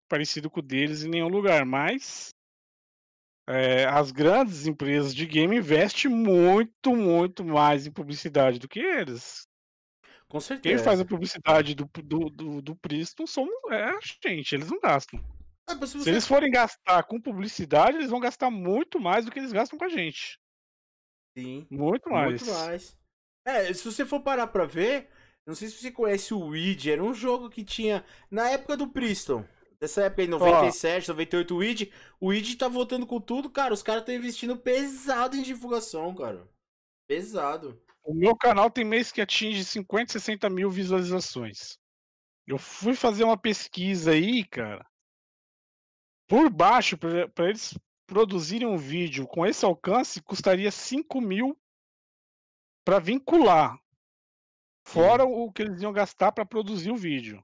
parecido 0.07 0.51
com 0.51 0.61
o 0.61 0.63
deles 0.63 1.03
em 1.03 1.09
nenhum 1.09 1.29
lugar, 1.29 1.65
mas 1.65 2.29
é, 3.49 3.87
as 3.87 4.11
grandes 4.13 4.67
empresas 4.67 5.15
de 5.15 5.25
game 5.25 5.57
investem 5.57 6.11
muito, 6.11 6.95
muito 6.95 7.43
mais 7.43 7.87
em 7.87 7.93
publicidade 7.93 8.59
do 8.59 8.69
que 8.69 8.81
eles. 8.81 9.47
Com 10.29 10.39
certeza. 10.39 10.77
Quem 10.77 10.85
faz 10.85 11.01
a 11.01 11.05
publicidade 11.05 11.75
do, 11.75 11.89
do, 12.05 12.31
do, 12.31 12.63
do 12.63 12.77
Priston 12.77 13.27
somos 13.27 13.55
é 13.71 13.85
a 13.85 13.99
gente, 14.23 14.55
eles 14.55 14.71
não 14.71 14.79
gastam. 14.79 15.21
Ah, 15.71 15.87
se, 15.87 15.99
você... 15.99 16.05
se, 16.05 16.11
eles 16.11 16.27
forem 16.27 16.51
gastar 16.51 17.05
com 17.05 17.21
publicidade, 17.21 17.97
eles 17.97 18.11
vão 18.11 18.19
gastar 18.19 18.51
muito 18.51 18.99
mais 18.99 19.25
do 19.25 19.31
que 19.31 19.39
eles 19.39 19.53
gastam 19.53 19.79
com 19.79 19.85
a 19.85 19.89
gente. 19.89 20.39
Sim. 21.37 21.67
Muito 21.71 22.11
mais. 22.11 22.43
Muito 22.43 22.59
mais. 22.59 22.99
É, 23.45 23.73
se 23.73 23.85
você 23.85 24.05
for 24.05 24.21
parar 24.21 24.49
pra 24.49 24.67
ver, 24.67 25.09
não 25.47 25.55
sei 25.55 25.69
se 25.69 25.77
você 25.77 25.91
conhece 25.91 26.35
o 26.35 26.49
Weed, 26.49 26.91
era 26.91 27.03
um 27.03 27.15
jogo 27.15 27.49
que 27.49 27.65
tinha. 27.65 28.05
Na 28.31 28.51
época 28.51 28.77
do 28.77 28.89
Priston. 28.89 29.45
Dessa 29.79 30.03
época 30.03 30.23
aí, 30.23 30.29
97, 30.29 31.11
oh. 31.11 31.15
98, 31.15 31.55
o 31.55 31.59
Weed. 31.59 31.93
O 32.21 32.27
Weed 32.29 32.57
tá 32.57 32.69
voltando 32.69 33.07
com 33.07 33.19
tudo, 33.19 33.49
cara. 33.49 33.73
Os 33.73 33.83
caras 33.83 34.03
estão 34.03 34.15
investindo 34.15 34.57
pesado 34.57 35.37
em 35.37 35.43
divulgação, 35.43 36.15
cara. 36.15 36.47
Pesado. 37.09 37.81
O 38.05 38.13
meu 38.13 38.37
canal 38.37 38.71
tem 38.71 38.85
mês 38.85 39.11
que 39.11 39.21
atinge 39.21 39.65
50, 39.65 40.13
60 40.13 40.51
mil 40.51 40.71
visualizações. 40.71 41.79
Eu 42.47 42.59
fui 42.59 42.95
fazer 42.95 43.25
uma 43.25 43.39
pesquisa 43.39 44.11
aí, 44.11 44.45
cara 44.45 44.90
por 46.31 46.49
baixo, 46.49 46.97
para 46.97 47.49
eles 47.49 47.77
produzirem 48.07 48.69
um 48.69 48.77
vídeo 48.77 49.27
com 49.27 49.45
esse 49.45 49.65
alcance, 49.65 50.23
custaria 50.23 50.71
5 50.71 51.21
mil 51.21 51.59
para 52.85 53.01
vincular. 53.01 53.77
Fora 54.87 55.25
Sim. 55.25 55.33
o 55.33 55.53
que 55.53 55.63
eles 55.63 55.83
iam 55.83 55.93
gastar 55.93 56.31
para 56.31 56.47
produzir 56.47 56.93
o 56.93 56.97
vídeo. 56.97 57.43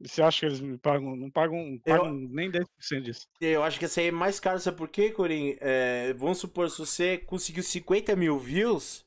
Você 0.00 0.22
acha 0.22 0.40
que 0.40 0.46
eles 0.46 0.60
me 0.60 0.78
pagam? 0.78 1.16
Não 1.16 1.28
pagam, 1.28 1.76
pagam 1.84 2.06
eu, 2.06 2.12
nem 2.12 2.50
10% 2.50 3.02
disso. 3.02 3.26
Eu 3.40 3.64
acho 3.64 3.80
que 3.80 3.84
esse 3.84 4.00
aí 4.00 4.06
é 4.06 4.12
mais 4.12 4.38
caro, 4.38 4.60
sabe 4.60 4.76
por 4.76 4.88
quê, 4.88 5.10
Corim? 5.10 5.56
É, 5.60 6.12
vamos 6.14 6.38
supor, 6.38 6.70
se 6.70 6.78
você 6.78 7.18
conseguiu 7.18 7.64
50 7.64 8.14
mil 8.14 8.38
views, 8.38 9.04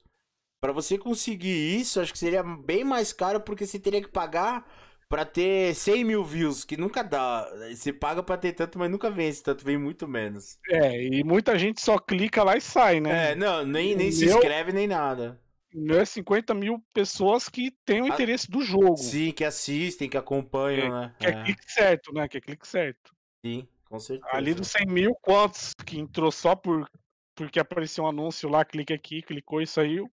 para 0.61 0.73
você 0.73 0.97
conseguir 0.97 1.79
isso, 1.79 2.01
acho 2.01 2.11
que 2.11 2.19
seria 2.19 2.43
bem 2.43 2.83
mais 2.83 3.13
caro, 3.13 3.39
porque 3.39 3.65
você 3.65 3.79
teria 3.79 4.01
que 4.01 4.09
pagar 4.09 4.69
pra 5.09 5.25
ter 5.25 5.73
100 5.75 6.03
mil 6.03 6.23
views, 6.23 6.65
que 6.65 6.77
nunca 6.77 7.03
dá. 7.03 7.47
Você 7.69 7.93
paga 7.93 8.23
pra 8.23 8.37
ter 8.37 8.53
tanto, 8.53 8.77
mas 8.79 8.89
nunca 8.89 9.13
esse 9.21 9.43
tanto, 9.43 9.63
vem 9.63 9.77
muito 9.77 10.07
menos. 10.07 10.57
É, 10.69 11.03
e 11.03 11.23
muita 11.23 11.57
gente 11.57 11.81
só 11.81 11.97
clica 11.97 12.43
lá 12.43 12.57
e 12.57 12.61
sai, 12.61 12.99
né? 12.99 13.31
É, 13.31 13.35
não, 13.35 13.65
nem, 13.65 13.95
nem 13.95 14.11
se 14.11 14.25
inscreve 14.25 14.71
nem 14.71 14.87
nada. 14.87 15.39
Não 15.73 15.95
é 15.95 16.05
50 16.05 16.53
mil 16.53 16.81
pessoas 16.93 17.49
que 17.49 17.71
têm 17.85 18.01
o 18.01 18.07
interesse 18.07 18.49
do 18.49 18.61
jogo. 18.61 18.95
Sim, 18.95 19.31
que 19.31 19.43
assistem, 19.43 20.09
que 20.09 20.17
acompanham, 20.17 20.87
é, 20.87 20.89
né? 20.89 21.15
Que 21.19 21.27
é, 21.27 21.29
é 21.29 21.43
clique 21.43 21.71
certo, 21.71 22.13
né? 22.13 22.27
Que 22.29 22.37
é 22.37 22.41
clique 22.41 22.65
certo. 22.65 23.13
Sim, 23.45 23.67
com 23.89 23.99
certeza. 23.99 24.33
Ali 24.33 24.53
dos 24.53 24.69
100 24.69 24.85
mil, 24.85 25.15
quantos 25.21 25.73
que 25.85 25.99
entrou 25.99 26.31
só 26.31 26.55
por 26.55 26.89
porque 27.35 27.59
apareceu 27.59 28.05
um 28.05 28.07
anúncio 28.07 28.47
lá, 28.47 28.63
clique 28.63 28.93
aqui, 28.93 29.21
clicou 29.21 29.61
e 29.61 29.67
saiu. 29.67 30.09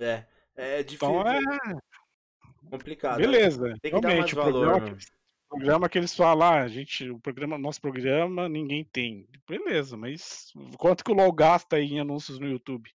É, 0.00 0.24
é 0.54 0.82
difícil. 0.84 1.08
Então 1.08 1.28
é, 1.28 1.40
complicado. 2.66 3.18
Beleza. 3.18 3.76
Tem 3.80 3.90
que 3.92 3.98
Realmente, 3.98 4.34
dar 4.34 4.42
mais 4.42 4.52
valor. 4.52 4.66
Programa, 4.66 4.96
que, 4.96 5.06
programa 5.48 5.88
que 5.88 5.98
eles 5.98 6.14
falam, 6.14 6.46
ah, 6.46 6.62
a 6.62 6.68
gente, 6.68 7.10
o 7.10 7.18
programa, 7.18 7.58
nosso 7.58 7.80
programa, 7.80 8.48
ninguém 8.48 8.84
tem. 8.84 9.28
Beleza, 9.48 9.96
mas 9.96 10.52
quanto 10.78 11.04
que 11.04 11.10
o 11.10 11.14
LOL 11.14 11.32
gasta 11.32 11.76
aí 11.76 11.92
em 11.92 12.00
anúncios 12.00 12.38
no 12.38 12.48
YouTube? 12.48 12.90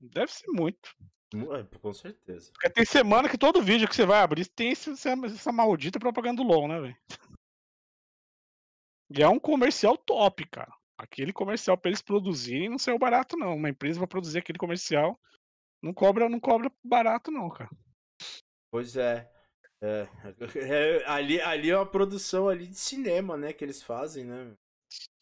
Deve 0.00 0.32
ser 0.32 0.48
muito. 0.48 0.94
É, 1.32 1.78
com 1.78 1.92
certeza. 1.92 2.50
Porque 2.52 2.70
tem 2.70 2.84
semana 2.84 3.28
que 3.28 3.38
todo 3.38 3.62
vídeo 3.62 3.88
que 3.88 3.94
você 3.94 4.04
vai 4.04 4.20
abrir 4.20 4.46
tem 4.46 4.72
esse, 4.72 4.90
essa 4.90 5.52
maldita 5.52 6.00
propaganda 6.00 6.42
do 6.42 6.48
LOL, 6.48 6.66
né, 6.66 6.80
velho? 6.80 6.96
E 9.10 9.22
é 9.22 9.28
um 9.28 9.38
comercial 9.38 9.96
top, 9.96 10.46
cara. 10.48 10.72
Aquele 10.98 11.32
comercial 11.32 11.76
para 11.76 11.90
eles 11.90 12.02
produzirem 12.02 12.68
não 12.68 12.78
saiu 12.78 12.98
barato, 12.98 13.36
não. 13.36 13.54
Uma 13.56 13.70
empresa 13.70 13.98
vai 13.98 14.08
produzir 14.08 14.38
aquele 14.38 14.58
comercial 14.58 15.18
não 15.82 15.94
cobra, 15.94 16.28
não 16.28 16.38
cobra 16.38 16.70
barato, 16.84 17.30
não, 17.30 17.48
cara. 17.48 17.70
Pois 18.70 18.96
é. 18.96 19.28
É, 19.82 20.06
é, 20.56 21.04
ali, 21.06 21.40
ali 21.40 21.70
é 21.70 21.76
uma 21.76 21.86
produção 21.86 22.48
ali 22.48 22.66
de 22.66 22.76
cinema, 22.76 23.36
né, 23.36 23.52
que 23.52 23.64
eles 23.64 23.82
fazem, 23.82 24.24
né? 24.24 24.52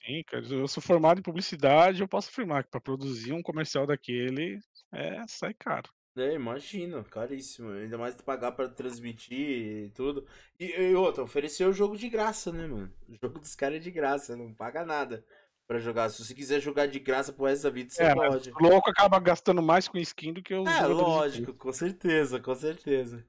Sim, 0.05 0.22
cara, 0.26 0.44
eu 0.46 0.66
sou 0.66 0.82
formado 0.82 1.18
em 1.18 1.22
publicidade, 1.22 2.01
eu 2.01 2.09
posso 2.09 2.28
afirmar 2.28 2.64
que 2.64 2.70
para 2.70 2.80
produzir 2.80 3.32
um 3.32 3.42
comercial 3.42 3.86
daquele, 3.86 4.59
é, 4.92 5.22
sai 5.28 5.55
caro. 5.55 5.90
É, 6.16 6.34
imagino, 6.34 7.05
caríssimo. 7.05 7.70
Ainda 7.70 7.96
mais 7.96 8.16
pagar 8.16 8.53
para 8.53 8.68
transmitir 8.68 9.86
e 9.86 9.90
tudo. 9.90 10.26
E, 10.59 10.64
e 10.64 10.94
outra, 10.94 11.22
ofereceu 11.22 11.68
o 11.68 11.72
jogo 11.72 11.96
de 11.96 12.09
graça, 12.09 12.51
né, 12.51 12.66
mano? 12.66 12.92
O 13.09 13.14
jogo 13.14 13.38
dos 13.38 13.55
caras 13.55 13.76
é 13.76 13.80
de 13.80 13.90
graça, 13.90 14.36
não 14.36 14.53
paga 14.53 14.84
nada 14.84 15.24
para 15.66 15.78
jogar. 15.78 16.09
Se 16.09 16.24
você 16.24 16.34
quiser 16.34 16.61
jogar 16.61 16.86
de 16.86 16.99
graça 16.99 17.32
pro 17.32 17.44
resto 17.44 17.64
da 17.64 17.70
vida, 17.70 17.90
você 17.90 18.03
é, 18.03 18.14
pode. 18.14 18.51
O 18.51 18.62
louco 18.62 18.90
acaba 18.90 19.20
gastando 19.20 19.62
mais 19.62 19.86
com 19.86 19.99
skin 19.99 20.32
do 20.32 20.42
que 20.42 20.55
os 20.55 20.68
É, 20.68 20.86
lógico, 20.86 21.55
com 21.55 21.72
certeza, 21.72 22.40
com 22.40 22.55
certeza. 22.55 23.24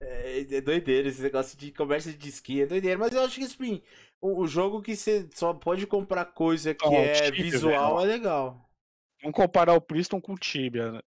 É, 0.00 0.40
é 0.40 0.60
doideira 0.60 1.08
esse 1.08 1.20
negócio 1.20 1.58
de 1.58 1.70
comércio 1.72 2.12
de 2.12 2.28
skin, 2.28 2.60
é 2.60 2.66
doideira. 2.66 2.98
Mas 2.98 3.12
eu 3.12 3.22
acho 3.22 3.38
que, 3.38 3.44
assim, 3.44 3.82
o, 4.20 4.40
o 4.42 4.46
jogo 4.46 4.80
que 4.80 4.96
você 4.96 5.28
só 5.34 5.52
pode 5.52 5.86
comprar 5.86 6.24
coisa 6.26 6.74
que 6.74 6.94
é 6.94 7.30
Tibia, 7.30 7.42
visual 7.42 7.98
velho. 7.98 8.10
é 8.10 8.12
legal. 8.14 8.70
Vamos 9.22 9.36
comparar 9.36 9.74
o 9.74 9.80
Priston 9.80 10.20
com 10.20 10.32
o 10.32 10.38
Tibia, 10.38 10.92
né? 10.92 11.00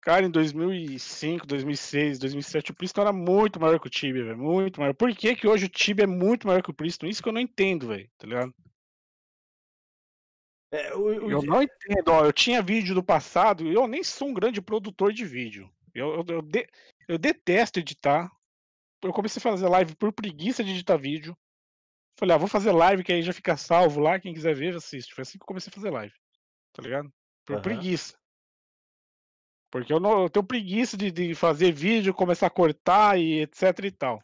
Cara, 0.00 0.24
em 0.24 0.30
2005, 0.30 1.46
2006, 1.46 2.18
2007, 2.18 2.70
o 2.70 2.74
Priston 2.74 3.00
era 3.00 3.12
muito 3.12 3.58
maior 3.58 3.80
que 3.80 3.88
o 3.88 3.90
Tibia, 3.90 4.24
velho. 4.24 4.38
Muito 4.38 4.80
maior. 4.80 4.94
Por 4.94 5.14
que, 5.14 5.34
que 5.34 5.46
hoje 5.46 5.66
o 5.66 5.68
Tibia 5.68 6.04
é 6.04 6.06
muito 6.06 6.46
maior 6.46 6.62
que 6.62 6.70
o 6.70 6.74
Priston? 6.74 7.06
Isso 7.06 7.22
que 7.22 7.28
eu 7.28 7.32
não 7.32 7.40
entendo, 7.40 7.88
velho. 7.88 8.08
Tá 8.16 8.26
ligado? 8.26 8.54
É, 10.70 10.94
o, 10.94 11.00
o... 11.00 11.30
Eu 11.30 11.42
não 11.42 11.62
entendo, 11.62 12.08
ó, 12.08 12.24
eu 12.24 12.32
tinha 12.32 12.62
vídeo 12.62 12.94
do 12.94 13.02
passado 13.02 13.66
e 13.66 13.74
eu 13.74 13.86
nem 13.86 14.04
sou 14.04 14.28
um 14.28 14.34
grande 14.34 14.60
produtor 14.60 15.12
de 15.12 15.24
vídeo. 15.24 15.70
Eu, 15.94 16.14
eu, 16.14 16.24
eu, 16.28 16.42
de, 16.42 16.68
eu 17.08 17.18
detesto 17.18 17.78
editar. 17.78 18.30
Eu 19.02 19.12
comecei 19.12 19.40
a 19.40 19.42
fazer 19.42 19.68
live 19.68 19.94
por 19.96 20.12
preguiça 20.12 20.64
de 20.64 20.70
editar 20.70 20.96
vídeo. 20.96 21.36
Falei, 22.18 22.34
ah, 22.34 22.38
vou 22.38 22.48
fazer 22.48 22.72
live 22.72 23.04
que 23.04 23.12
aí 23.12 23.22
já 23.22 23.32
fica 23.32 23.56
salvo 23.56 24.00
lá, 24.00 24.18
quem 24.18 24.34
quiser 24.34 24.54
ver, 24.54 24.74
assiste. 24.74 25.14
Foi 25.14 25.22
assim 25.22 25.38
que 25.38 25.42
eu 25.42 25.46
comecei 25.46 25.70
a 25.70 25.74
fazer 25.74 25.90
live. 25.90 26.14
Tá 26.72 26.82
ligado? 26.82 27.12
Por 27.46 27.56
uhum. 27.56 27.62
preguiça. 27.62 28.18
Porque 29.70 29.92
eu, 29.92 30.00
não, 30.00 30.22
eu 30.22 30.30
tenho 30.30 30.44
preguiça 30.44 30.96
de, 30.96 31.10
de 31.10 31.34
fazer 31.34 31.72
vídeo, 31.72 32.14
começar 32.14 32.46
a 32.46 32.50
cortar 32.50 33.18
e 33.18 33.42
etc 33.42 33.78
e 33.84 33.90
tal. 33.90 34.22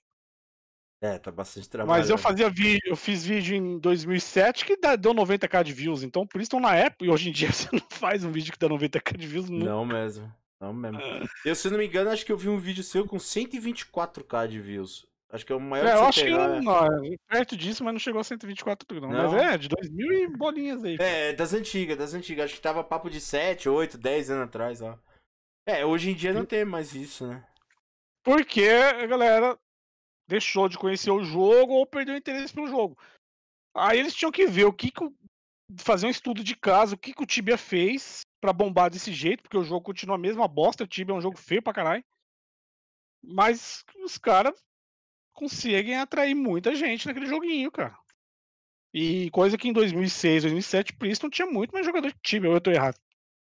É, 1.04 1.18
tá 1.18 1.30
bastante 1.30 1.68
trabalho. 1.68 2.00
Mas 2.00 2.08
eu 2.08 2.16
fazia 2.16 2.48
vídeo, 2.48 2.80
eu 2.86 2.96
fiz 2.96 3.26
vídeo 3.26 3.54
em 3.54 3.78
2007 3.78 4.64
que 4.64 4.76
deu 4.96 5.12
90k 5.12 5.62
de 5.62 5.72
views, 5.72 6.02
então 6.02 6.26
por 6.26 6.38
isso 6.40 6.46
estão 6.46 6.60
na 6.60 6.74
época, 6.74 7.04
e 7.04 7.10
hoje 7.10 7.28
em 7.28 7.32
dia 7.32 7.48
você 7.52 7.68
não 7.70 7.86
faz 7.90 8.24
um 8.24 8.32
vídeo 8.32 8.52
que 8.52 8.58
dá 8.58 8.68
90k 8.68 9.16
de 9.18 9.26
views 9.26 9.50
nunca. 9.50 9.66
Não 9.66 9.84
mesmo. 9.84 10.32
Não 10.60 10.72
mesmo. 10.72 11.00
É. 11.00 11.22
Eu, 11.44 11.54
se 11.54 11.68
não 11.68 11.78
me 11.78 11.86
engano, 11.86 12.10
acho 12.10 12.24
que 12.24 12.32
eu 12.32 12.36
vi 12.36 12.48
um 12.48 12.58
vídeo 12.58 12.82
seu 12.82 13.06
com 13.06 13.16
124k 13.16 14.48
de 14.48 14.60
views. 14.60 15.06
Acho 15.30 15.44
que 15.44 15.52
é 15.52 15.56
o 15.56 15.60
maior 15.60 15.86
é, 15.86 15.90
que 15.90 15.96
eu 15.96 16.04
acho 16.04 16.20
pegar, 16.20 16.58
que 16.58 16.64
não, 16.64 17.04
é. 17.04 17.16
perto 17.28 17.56
disso, 17.56 17.82
mas 17.82 17.92
não 17.92 17.98
chegou 17.98 18.20
a 18.20 18.24
124 18.24 19.00
não. 19.00 19.08
não. 19.08 19.32
Mas 19.32 19.42
é, 19.42 19.58
de 19.58 19.68
2000 19.68 20.12
e 20.12 20.28
bolinhas 20.28 20.84
aí. 20.84 20.96
É, 21.00 21.32
das 21.32 21.52
antigas, 21.52 21.98
das 21.98 22.14
antigas. 22.14 22.44
Acho 22.44 22.54
que 22.54 22.60
tava 22.60 22.84
papo 22.84 23.10
de 23.10 23.20
7, 23.20 23.68
8, 23.68 23.98
10 23.98 24.30
anos 24.30 24.44
atrás, 24.44 24.80
ó. 24.80 24.96
É, 25.66 25.84
hoje 25.84 26.10
em 26.10 26.14
dia 26.14 26.32
não 26.32 26.44
tem 26.44 26.64
mais 26.64 26.94
isso, 26.94 27.26
né? 27.26 27.44
Porque 28.22 28.62
a 28.62 29.06
galera 29.06 29.58
deixou 30.28 30.68
de 30.68 30.78
conhecer 30.78 31.10
o 31.10 31.24
jogo 31.24 31.72
ou 31.72 31.86
perdeu 31.86 32.14
o 32.14 32.18
interesse 32.18 32.54
pelo 32.54 32.68
jogo. 32.68 32.96
Aí 33.74 33.98
eles 33.98 34.14
tinham 34.14 34.30
que 34.30 34.46
ver 34.46 34.66
o 34.66 34.72
que, 34.72 34.90
que 34.90 35.04
fazer 35.78 36.06
um 36.06 36.10
estudo 36.10 36.44
de 36.44 36.54
caso, 36.54 36.94
o 36.94 36.98
que, 36.98 37.12
que 37.12 37.22
o 37.22 37.26
Tibia 37.26 37.58
fez 37.58 38.22
para 38.44 38.52
bombar 38.52 38.90
desse 38.90 39.10
jeito, 39.10 39.42
porque 39.42 39.56
o 39.56 39.64
jogo 39.64 39.80
continua 39.80 40.16
a 40.16 40.18
mesma 40.18 40.46
bosta, 40.46 40.84
o 40.84 40.86
Tibia 40.86 41.14
é 41.14 41.16
um 41.16 41.20
jogo 41.22 41.38
feio 41.38 41.62
pra 41.62 41.72
caralho. 41.72 42.04
Mas 43.22 43.82
os 44.04 44.18
caras 44.18 44.54
conseguem 45.32 45.96
atrair 45.96 46.34
muita 46.34 46.74
gente 46.74 47.06
naquele 47.06 47.24
joguinho, 47.24 47.72
cara. 47.72 47.96
E 48.92 49.30
coisa 49.30 49.56
que 49.56 49.66
em 49.66 49.72
2006, 49.72 50.42
2007, 50.42 50.92
Priston 50.92 51.30
tinha 51.30 51.46
muito 51.46 51.72
mais 51.72 51.86
jogador 51.86 52.12
de 52.12 52.46
ou 52.46 52.52
eu 52.52 52.60
tô 52.60 52.70
errado? 52.70 53.00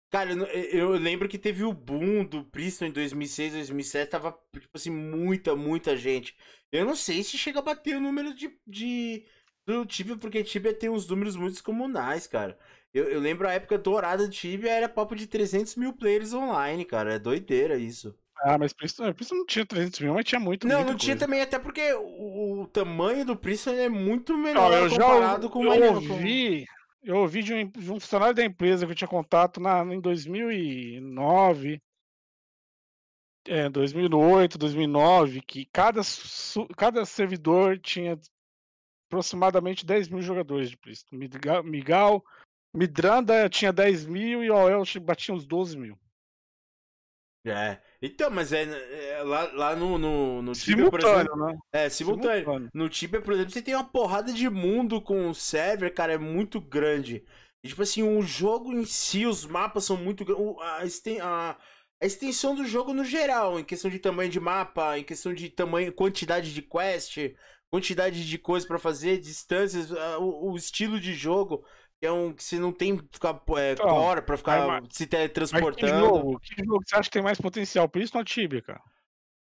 Cara, 0.09 0.33
eu, 0.33 0.89
lembro 0.93 1.29
que 1.29 1.37
teve 1.37 1.63
o 1.63 1.71
boom 1.71 2.25
do 2.25 2.43
Priston 2.45 2.85
em 2.85 2.91
2006, 2.91 3.53
2007, 3.53 4.09
tava, 4.09 4.31
tipo 4.59 4.75
assim, 4.75 4.89
muita, 4.89 5.55
muita 5.55 5.95
gente. 5.95 6.35
Eu 6.71 6.83
não 6.83 6.95
sei 6.95 7.21
se 7.21 7.37
chega 7.37 7.59
a 7.59 7.61
bater 7.61 7.95
o 7.95 8.01
número 8.01 8.33
de, 8.33 8.59
de 8.65 9.23
do 9.67 9.85
Tibia, 9.85 10.17
porque 10.17 10.43
Tibia 10.43 10.73
tem 10.73 10.89
uns 10.89 11.07
números 11.07 11.35
muito 11.35 11.53
descomunais, 11.53 12.25
cara. 12.25 12.57
Eu, 12.93 13.07
eu 13.09 13.19
lembro 13.19 13.47
a 13.47 13.53
época 13.53 13.77
dourada 13.77 14.25
do 14.25 14.31
Tibia, 14.31 14.71
era 14.71 14.89
papo 14.89 15.15
de 15.15 15.27
300 15.27 15.75
mil 15.75 15.93
players 15.93 16.33
online, 16.33 16.83
cara. 16.85 17.15
É 17.15 17.19
doideira 17.19 17.77
isso. 17.77 18.15
Ah, 18.41 18.57
mas 18.57 18.71
Priston, 18.71 19.13
Priston 19.13 19.35
não 19.35 19.45
tinha 19.45 19.65
300 19.65 19.99
mil, 19.99 20.13
mas 20.13 20.25
tinha 20.25 20.39
muito 20.39 20.65
Não, 20.65 20.79
não 20.79 20.85
coisa. 20.85 20.99
tinha 20.99 21.17
também, 21.17 21.41
até 21.41 21.59
porque 21.59 21.93
o, 21.93 22.61
o, 22.61 22.67
tamanho 22.67 23.25
do 23.25 23.35
Priston 23.35 23.71
é 23.71 23.89
muito 23.89 24.37
menor 24.37 24.71
eu 24.71 24.89
comparado 24.89 25.47
já, 25.47 25.49
com 25.49 25.59
o 25.59 25.73
Eu 25.73 25.93
ouvi, 25.95 26.65
eu 27.03 27.17
ouvi 27.17 27.43
de 27.43 27.53
um, 27.53 27.67
de 27.67 27.91
um, 27.91 27.99
funcionário 27.99 28.33
da 28.33 28.45
empresa 28.45 28.85
que 28.85 28.93
eu 28.93 28.95
tinha 28.95 29.09
contato 29.09 29.59
na, 29.59 29.83
em 29.93 29.99
2009, 29.99 31.81
é, 33.45 33.69
2008, 33.69 34.57
2009, 34.57 35.41
que 35.41 35.65
cada, 35.65 36.01
cada 36.77 37.05
servidor 37.05 37.77
tinha 37.77 38.17
aproximadamente 39.09 39.85
10 39.85 40.07
mil 40.07 40.21
jogadores 40.21 40.69
de 40.69 40.77
Priston. 40.77 41.17
Migal, 41.65 42.23
Midranda 42.73 43.49
tinha 43.49 43.73
10 43.73 44.05
mil 44.05 44.43
e 44.43 44.49
o 44.49 44.55
OEL 44.55 44.83
batia 45.01 45.33
uns 45.33 45.45
12 45.45 45.77
mil. 45.77 45.97
É, 47.45 47.79
então, 48.01 48.29
mas 48.29 48.51
é, 48.51 48.63
é 48.63 49.23
lá, 49.23 49.49
lá 49.53 49.75
no, 49.75 49.97
no, 49.97 50.41
no 50.41 50.53
Tibia, 50.53 50.89
por 50.89 50.99
exemplo. 50.99 51.47
Né? 51.47 51.57
É, 51.71 51.89
simultâneo. 51.89 52.39
simultâneo. 52.39 52.69
No 52.73 52.89
Tibia, 52.89 53.21
por 53.21 53.33
exemplo, 53.33 53.51
você 53.51 53.61
tem 53.61 53.73
uma 53.73 53.83
porrada 53.83 54.31
de 54.33 54.49
mundo 54.49 55.01
com 55.01 55.29
o 55.29 55.35
server, 55.35 55.93
cara, 55.93 56.13
é 56.13 56.17
muito 56.17 56.59
grande. 56.59 57.23
E, 57.63 57.67
tipo 57.69 57.81
assim, 57.81 58.03
o 58.03 58.21
jogo 58.21 58.73
em 58.73 58.85
si, 58.85 59.25
os 59.25 59.45
mapas 59.45 59.85
são 59.85 59.97
muito 59.97 60.25
grandes. 60.25 61.01
A, 61.21 61.51
a, 61.51 61.57
a 62.01 62.05
extensão 62.05 62.55
do 62.55 62.65
jogo 62.65 62.93
no 62.93 63.03
geral, 63.03 63.59
em 63.59 63.63
questão 63.63 63.89
de 63.89 63.99
tamanho 63.99 64.29
de 64.29 64.39
mapa, 64.39 64.97
em 64.97 65.03
questão 65.03 65.33
de 65.33 65.49
tamanho, 65.49 65.93
quantidade 65.93 66.53
de 66.53 66.61
quest, 66.61 67.17
quantidade 67.69 68.27
de 68.27 68.37
coisas 68.37 68.67
para 68.67 68.79
fazer, 68.79 69.19
distâncias, 69.19 69.91
o, 70.19 70.51
o 70.51 70.55
estilo 70.55 70.99
de 70.99 71.13
jogo 71.13 71.65
é 72.01 72.11
um 72.11 72.33
que 72.33 72.43
você 72.43 72.57
não 72.57 72.71
tem 72.71 72.97
ficar 73.11 73.41
é, 73.57 73.73
então, 73.73 73.87
core 73.87 74.21
pra 74.21 74.37
ficar 74.37 74.67
mas, 74.67 74.87
se 74.91 75.05
teletransportando. 75.05 75.91
que 75.91 75.99
jogo, 75.99 76.39
que 76.39 76.63
jogo 76.63 76.83
você 76.85 76.95
acha 76.95 77.09
que 77.09 77.13
tem 77.13 77.21
mais 77.21 77.39
potencial? 77.39 77.89
Por 77.89 78.01
isso 78.01 78.15
não 78.15 78.23
Tibia, 78.23 78.61
cara. 78.61 78.81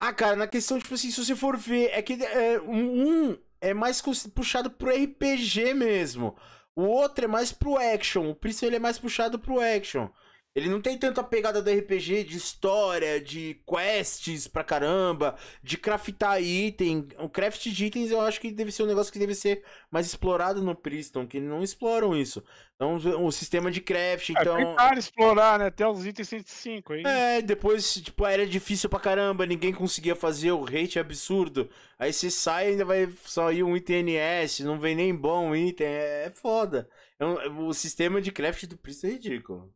Ah, 0.00 0.12
cara, 0.12 0.34
na 0.34 0.48
questão, 0.48 0.78
tipo 0.80 0.94
assim, 0.94 1.10
se 1.10 1.24
você 1.24 1.36
for 1.36 1.56
ver, 1.56 1.90
é 1.92 2.02
que 2.02 2.14
é, 2.14 2.60
um 2.60 3.38
é 3.60 3.72
mais 3.72 4.02
puxado 4.34 4.68
pro 4.68 4.90
RPG 4.90 5.74
mesmo. 5.74 6.36
O 6.74 6.82
outro 6.82 7.24
é 7.24 7.28
mais 7.28 7.52
pro 7.52 7.76
action. 7.76 8.30
O 8.30 8.34
Priston 8.34 8.66
ele 8.66 8.76
é 8.76 8.80
mais 8.80 8.98
puxado 8.98 9.38
pro 9.38 9.60
action. 9.60 10.08
Ele 10.54 10.68
não 10.68 10.82
tem 10.82 10.98
tanto 10.98 11.18
a 11.18 11.24
pegada 11.24 11.62
do 11.62 11.70
RPG 11.70 12.24
de 12.24 12.36
história, 12.36 13.18
de 13.18 13.58
quests 13.66 14.46
pra 14.46 14.62
caramba, 14.62 15.34
de 15.62 15.78
craftar 15.78 16.42
item. 16.42 17.08
O 17.18 17.28
craft 17.28 17.68
de 17.68 17.86
itens 17.86 18.10
eu 18.10 18.20
acho 18.20 18.38
que 18.38 18.50
deve 18.50 18.70
ser 18.70 18.82
um 18.82 18.86
negócio 18.86 19.10
que 19.10 19.18
deve 19.18 19.34
ser 19.34 19.64
mais 19.90 20.06
explorado 20.06 20.62
no 20.62 20.74
Priston, 20.74 21.26
que 21.26 21.40
não 21.40 21.62
exploram 21.62 22.14
isso. 22.14 22.44
Então, 22.74 22.96
o 23.24 23.32
sistema 23.32 23.70
de 23.70 23.80
craft, 23.80 24.28
é, 24.28 24.32
então... 24.32 24.56
Tentar 24.56 24.98
explorar, 24.98 25.58
né? 25.58 25.66
Até 25.66 25.86
os 25.88 26.04
itens 26.04 26.28
105 26.28 26.92
aí. 26.92 27.02
É, 27.06 27.40
depois, 27.40 27.94
tipo, 27.94 28.26
era 28.26 28.46
difícil 28.46 28.90
pra 28.90 29.00
caramba, 29.00 29.46
ninguém 29.46 29.72
conseguia 29.72 30.16
fazer, 30.16 30.52
o 30.52 30.64
rate 30.64 30.98
é 30.98 31.00
absurdo. 31.00 31.70
Aí 31.98 32.12
você 32.12 32.30
sai 32.30 32.66
e 32.66 32.70
ainda 32.72 32.84
vai 32.84 33.08
sair 33.24 33.62
um 33.62 33.74
item 33.74 34.02
NS, 34.02 34.60
não 34.60 34.78
vem 34.78 34.94
nem 34.94 35.14
bom 35.14 35.54
item, 35.56 35.86
é, 35.86 36.24
é 36.26 36.30
foda. 36.30 36.90
É 37.18 37.24
o 37.24 37.72
sistema 37.72 38.20
de 38.20 38.32
craft 38.32 38.66
do 38.66 38.76
Priston 38.76 39.06
é 39.06 39.10
ridículo. 39.10 39.72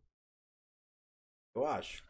Eu 1.57 1.67
acho. 1.67 2.05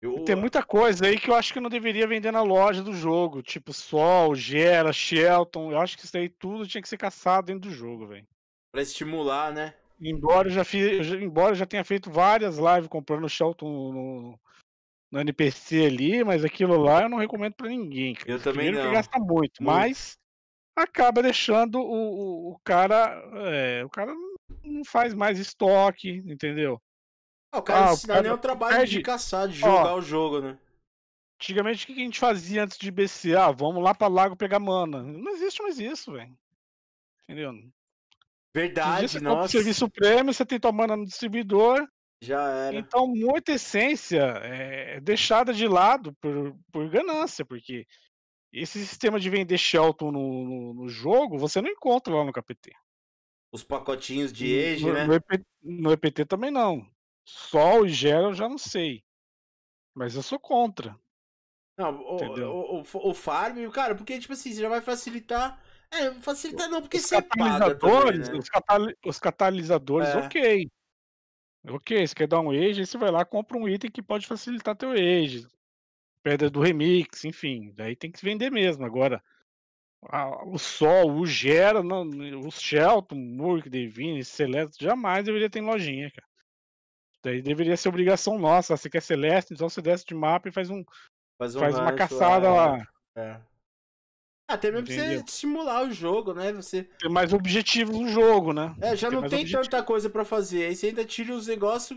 Eu... 0.00 0.24
Tem 0.24 0.36
muita 0.36 0.62
coisa 0.62 1.06
aí 1.06 1.18
que 1.18 1.28
eu 1.28 1.34
acho 1.34 1.52
que 1.52 1.60
não 1.60 1.68
deveria 1.68 2.06
vender 2.06 2.30
na 2.30 2.40
loja 2.40 2.82
do 2.82 2.94
jogo. 2.94 3.42
Tipo 3.42 3.72
Sol, 3.72 4.34
Gera, 4.34 4.92
Shelton. 4.92 5.72
Eu 5.72 5.78
acho 5.78 5.98
que 5.98 6.04
isso 6.04 6.16
aí 6.16 6.28
tudo 6.28 6.66
tinha 6.66 6.80
que 6.80 6.88
ser 6.88 6.96
caçado 6.96 7.48
dentro 7.48 7.68
do 7.68 7.74
jogo, 7.74 8.06
velho. 8.06 8.26
Pra 8.72 8.80
estimular, 8.80 9.52
né? 9.52 9.74
Embora 10.00 10.48
eu 10.48 10.52
já 10.52 10.64
fiz, 10.64 11.08
embora 11.08 11.54
já 11.54 11.66
tenha 11.66 11.84
feito 11.84 12.10
várias 12.10 12.56
lives 12.56 12.88
comprando 12.88 13.28
Shelton 13.28 13.92
no, 13.92 14.40
no 15.10 15.20
NPC 15.20 15.84
ali, 15.84 16.24
mas 16.24 16.44
aquilo 16.44 16.78
lá 16.78 17.02
eu 17.02 17.08
não 17.08 17.18
recomendo 17.18 17.54
para 17.54 17.68
ninguém. 17.68 18.14
Cara. 18.14 18.30
Eu 18.30 18.38
também 18.38 18.66
Primeiro 18.66 18.78
não. 18.78 18.86
que 18.86 18.94
gasta 18.94 19.18
muito, 19.18 19.30
muito, 19.32 19.62
mas 19.62 20.16
acaba 20.74 21.22
deixando 21.22 21.78
o, 21.80 21.82
o, 21.82 22.52
o 22.52 22.58
cara, 22.64 23.22
é, 23.52 23.84
o 23.84 23.90
cara 23.90 24.14
não 24.64 24.84
faz 24.86 25.12
mais 25.12 25.38
estoque, 25.38 26.22
entendeu? 26.24 26.80
Ah, 27.52 27.58
o 27.58 27.62
cara 27.62 27.90
Ah, 27.92 28.06
cara 28.06 28.22
nem 28.22 28.32
o 28.32 28.38
trabalho 28.38 28.76
perde- 28.76 28.96
de 28.98 29.02
caçar, 29.02 29.48
de 29.48 29.62
Ó. 29.64 29.78
jogar 29.78 29.94
o 29.96 30.02
jogo, 30.02 30.40
né? 30.40 30.58
Antigamente, 31.40 31.84
o 31.84 31.86
que 31.86 31.92
a 32.00 32.04
gente 32.04 32.18
fazia 32.20 32.62
antes 32.64 32.76
de 32.78 32.90
BC? 32.90 33.34
Ah, 33.34 33.50
vamos 33.50 33.82
lá 33.82 33.94
pra 33.94 34.08
lago 34.08 34.36
pegar 34.36 34.60
mana. 34.60 35.02
Não 35.02 35.32
existe 35.32 35.62
mais 35.62 35.78
isso, 35.78 36.12
velho. 36.12 36.36
Entendeu? 37.24 37.52
Verdade, 38.54 39.08
você 39.08 39.20
nossa. 39.20 39.48
serviço 39.48 39.88
prêmio, 39.88 40.34
você 40.34 40.44
tem 40.44 40.60
tua 40.60 40.72
mana 40.72 40.96
no 40.96 41.04
distribuidor. 41.06 41.88
Já 42.22 42.42
era. 42.50 42.76
Então, 42.76 43.06
muita 43.06 43.52
essência 43.52 44.20
é 44.42 45.00
deixada 45.00 45.54
de 45.54 45.66
lado 45.66 46.12
por, 46.20 46.54
por 46.70 46.88
ganância, 46.90 47.44
porque 47.44 47.86
esse 48.52 48.78
sistema 48.84 49.18
de 49.18 49.30
vender 49.30 49.56
Shelton 49.56 50.10
no, 50.12 50.44
no, 50.44 50.74
no 50.74 50.88
jogo, 50.88 51.38
você 51.38 51.62
não 51.62 51.70
encontra 51.70 52.14
lá 52.14 52.24
no 52.24 52.32
KPT. 52.32 52.72
Os 53.52 53.64
pacotinhos 53.64 54.32
de 54.32 54.62
Age, 54.62 54.84
no, 54.84 54.92
né? 54.92 55.06
no, 55.06 55.14
EP 55.14 55.44
no 55.62 55.92
EPT 55.92 56.26
também 56.26 56.50
não. 56.50 56.86
Sol 57.24 57.86
e 57.86 57.90
Gera 57.90 58.28
eu 58.28 58.34
já 58.34 58.48
não 58.48 58.58
sei. 58.58 59.04
Mas 59.94 60.14
eu 60.14 60.22
sou 60.22 60.38
contra. 60.38 60.98
Não, 61.76 61.98
o, 62.00 62.16
o, 62.16 62.82
o, 62.82 63.10
o 63.10 63.14
farm, 63.14 63.68
cara, 63.70 63.94
porque, 63.94 64.18
tipo 64.18 64.32
assim, 64.32 64.52
você 64.52 64.60
já 64.60 64.68
vai 64.68 64.80
facilitar. 64.80 65.62
É, 65.90 66.12
facilitar 66.14 66.68
não, 66.68 66.80
porque 66.80 66.98
Os 66.98 67.06
você 67.06 67.20
catalisadores, 67.22 68.28
também, 68.28 68.38
né? 68.38 68.38
os, 68.38 69.08
os 69.10 69.18
catalisadores, 69.18 70.08
É. 70.08 70.18
ok. 70.18 70.70
Ok, 71.68 72.06
você 72.06 72.14
quer 72.14 72.26
dar 72.28 72.40
um 72.40 72.50
age, 72.50 72.80
aí 72.80 72.86
você 72.86 72.96
vai 72.96 73.10
lá 73.10 73.24
compra 73.24 73.58
um 73.58 73.68
item 73.68 73.90
que 73.90 74.02
pode 74.02 74.26
facilitar 74.26 74.76
teu 74.76 74.92
age. 74.92 75.46
Pedra 76.22 76.48
do 76.48 76.60
remix, 76.60 77.24
enfim. 77.24 77.72
Daí 77.74 77.96
tem 77.96 78.10
que 78.10 78.22
vender 78.24 78.50
mesmo. 78.50 78.84
Agora, 78.84 79.22
a- 80.02 80.44
o 80.46 80.58
Sol, 80.58 81.12
o 81.12 81.26
Gera, 81.26 81.82
não, 81.82 82.02
o 82.46 82.50
Shelton, 82.50 83.16
Murk, 83.16 83.68
Divine, 83.68 84.24
Celeste, 84.24 84.82
jamais 84.84 85.24
deveria 85.24 85.50
ter 85.50 85.60
lojinha, 85.60 86.10
cara. 86.10 86.29
Daí 87.22 87.42
deveria 87.42 87.76
ser 87.76 87.88
obrigação 87.88 88.38
nossa. 88.38 88.76
Você 88.76 88.88
quer 88.88 89.02
Celeste, 89.02 89.52
então 89.54 89.68
você 89.68 89.82
desce 89.82 90.04
de 90.04 90.14
mapa 90.14 90.48
e 90.48 90.52
faz 90.52 90.70
um, 90.70 90.84
Faz, 91.38 91.54
um 91.54 91.60
faz 91.60 91.74
uma 91.74 91.84
rancho 91.86 91.96
caçada 91.96 92.50
lá. 92.50 92.86
É. 93.16 93.40
Até 94.48 94.70
mesmo 94.70 94.86
pra 94.86 94.94
você 94.94 95.00
Entendeu? 95.00 95.24
estimular 95.24 95.84
o 95.84 95.92
jogo, 95.92 96.34
né? 96.34 96.52
Você. 96.52 96.82
Ter 96.82 97.08
mais 97.08 97.32
objetivos 97.32 97.96
no 97.96 98.08
jogo, 98.08 98.52
né? 98.52 98.74
É, 98.80 98.96
já 98.96 99.08
Tem 99.08 99.20
não 99.20 99.28
tem 99.28 99.40
objetivo. 99.40 99.62
tanta 99.62 99.82
coisa 99.82 100.10
pra 100.10 100.24
fazer. 100.24 100.66
Aí 100.66 100.74
você 100.74 100.88
ainda 100.88 101.04
tira 101.04 101.32
os 101.32 101.46
negócios 101.46 101.96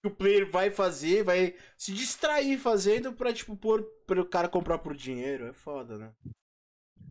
que 0.00 0.06
o 0.06 0.10
player 0.10 0.48
vai 0.48 0.70
fazer, 0.70 1.24
vai 1.24 1.56
se 1.76 1.92
distrair 1.92 2.56
fazendo 2.56 3.12
pra, 3.12 3.32
tipo, 3.32 3.56
pôr 3.56 3.82
para 4.06 4.20
o 4.20 4.24
cara 4.24 4.48
comprar 4.48 4.78
por 4.78 4.94
dinheiro. 4.94 5.46
É 5.46 5.52
foda, 5.52 5.98
né? 5.98 6.12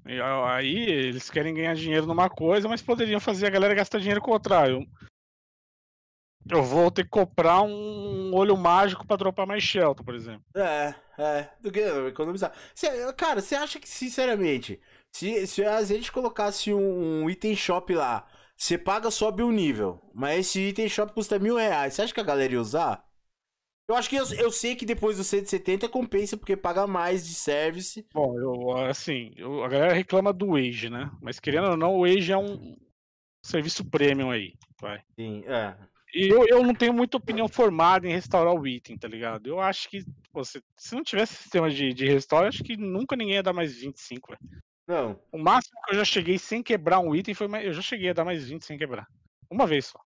E 0.05 0.21
Aí 0.21 0.89
eles 0.89 1.29
querem 1.29 1.53
ganhar 1.53 1.75
dinheiro 1.75 2.05
numa 2.05 2.29
coisa, 2.29 2.69
mas 2.69 2.81
poderiam 2.81 3.19
fazer 3.19 3.47
a 3.47 3.49
galera 3.49 3.75
gastar 3.75 3.99
dinheiro 3.99 4.21
com 4.21 4.31
outra. 4.31 4.69
Eu, 4.69 4.85
eu 6.49 6.63
vou 6.63 6.89
ter 6.91 7.03
que 7.03 7.09
comprar 7.09 7.61
um 7.61 8.33
olho 8.33 8.55
mágico 8.57 9.05
pra 9.05 9.15
dropar 9.17 9.45
mais 9.47 9.63
Shelton, 9.63 10.03
por 10.03 10.15
exemplo. 10.15 10.43
É, 10.55 10.95
é. 11.17 11.49
Do 11.61 11.71
que 11.71 11.79
economizar. 11.79 12.53
Cê- 12.73 13.11
cara, 13.13 13.41
você 13.41 13.55
acha 13.55 13.79
que, 13.79 13.87
sinceramente, 13.87 14.79
se, 15.11 15.45
se 15.47 15.63
a 15.63 15.83
gente 15.83 16.11
colocasse 16.11 16.73
um, 16.73 17.23
um 17.23 17.29
item 17.29 17.55
shop 17.55 17.93
lá, 17.93 18.27
você 18.55 18.77
paga, 18.77 19.11
sobe 19.11 19.43
um 19.43 19.51
nível, 19.51 20.01
mas 20.13 20.39
esse 20.47 20.59
item 20.69 20.89
shop 20.89 21.13
custa 21.13 21.37
mil 21.39 21.55
reais, 21.57 21.93
você 21.93 22.01
acha 22.01 22.13
que 22.13 22.19
a 22.19 22.23
galera 22.23 22.53
ia 22.53 22.61
usar? 22.61 23.05
Eu 23.87 23.95
acho 23.95 24.09
que 24.09 24.17
eu, 24.17 24.25
eu 24.33 24.51
sei 24.51 24.75
que 24.75 24.85
depois 24.85 25.15
do 25.17 25.23
170 25.23 25.87
compensa, 25.87 26.35
porque 26.35 26.57
paga 26.57 26.85
mais 26.85 27.25
de 27.25 27.33
service. 27.33 28.05
Bom, 28.13 28.37
eu, 28.37 28.77
assim, 28.85 29.31
eu- 29.37 29.63
a 29.63 29.69
galera 29.69 29.93
reclama 29.93 30.33
do 30.33 30.55
Age, 30.55 30.89
né? 30.89 31.09
Mas 31.21 31.39
querendo 31.39 31.69
ou 31.69 31.77
não, 31.77 31.95
o 31.95 32.03
Age 32.03 32.33
é 32.33 32.37
um 32.37 32.75
serviço 33.41 33.85
premium 33.85 34.29
aí, 34.31 34.53
vai. 34.81 35.01
Sim, 35.17 35.43
é. 35.45 35.77
E 36.18 36.30
eu, 36.30 36.45
eu 36.48 36.64
não 36.64 36.73
tenho 36.73 36.94
muita 36.94 37.18
opinião 37.18 37.48
formada 37.48 38.07
em 38.07 38.11
restaurar 38.11 38.53
o 38.53 38.65
item, 38.68 38.98
tá 38.98 39.07
ligado? 39.07 39.48
Eu 39.48 39.60
acho 39.60 39.88
que 39.89 40.03
pô, 40.31 40.44
se, 40.44 40.60
não 40.91 41.03
tivesse 41.03 41.35
sistema 41.35 41.69
de, 41.69 41.94
de 41.94 42.07
restauro, 42.07 42.45
eu 42.45 42.49
acho 42.49 42.64
que 42.64 42.76
nunca 42.76 43.15
ninguém 43.15 43.35
ia 43.35 43.44
dar 43.44 43.53
mais 43.53 43.76
25, 43.77 44.30
velho. 44.31 44.61
Não, 44.88 45.19
O 45.31 45.38
máximo 45.38 45.76
que 45.85 45.91
eu 45.94 45.98
já 45.98 46.06
cheguei 46.06 46.38
sem 46.39 46.64
quebrar 46.64 46.99
um 47.02 47.14
item 47.14 47.34
foi. 47.35 47.48
mais- 47.48 47.65
Eu 47.65 47.73
já 47.73 47.81
cheguei 47.81 48.10
a 48.10 48.14
dar 48.14 48.26
mais 48.26 48.48
20 48.48 48.65
sem 48.65 48.77
quebrar. 48.77 49.06
Uma 49.49 49.68
vez 49.68 49.85
só. 49.88 49.99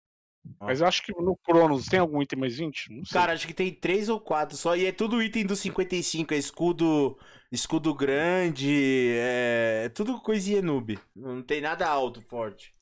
Ó. 0.59 0.65
Mas 0.65 0.81
eu 0.81 0.87
acho 0.87 1.03
que 1.03 1.13
no 1.13 1.37
Cronos 1.37 1.85
tem 1.85 1.99
algum 1.99 2.21
item 2.21 2.39
mais 2.39 2.57
20? 2.57 2.91
Não 2.91 3.05
sei. 3.05 3.21
cara, 3.21 3.33
acho 3.33 3.45
que 3.47 3.53
tem 3.53 3.71
três 3.71 4.09
ou 4.09 4.19
quatro 4.19 4.57
só, 4.57 4.75
e 4.75 4.85
é 4.87 4.91
tudo 4.91 5.21
item 5.21 5.45
do 5.45 5.55
55, 5.55 6.33
é 6.33 6.37
escudo, 6.37 7.15
escudo 7.51 7.93
grande, 7.93 9.11
é, 9.13 9.83
é 9.85 9.89
tudo 9.89 10.19
coisinha 10.19 10.61
noob. 10.61 10.97
Não 11.15 11.43
tem 11.43 11.61
nada 11.61 11.87
alto, 11.87 12.21
forte. 12.23 12.73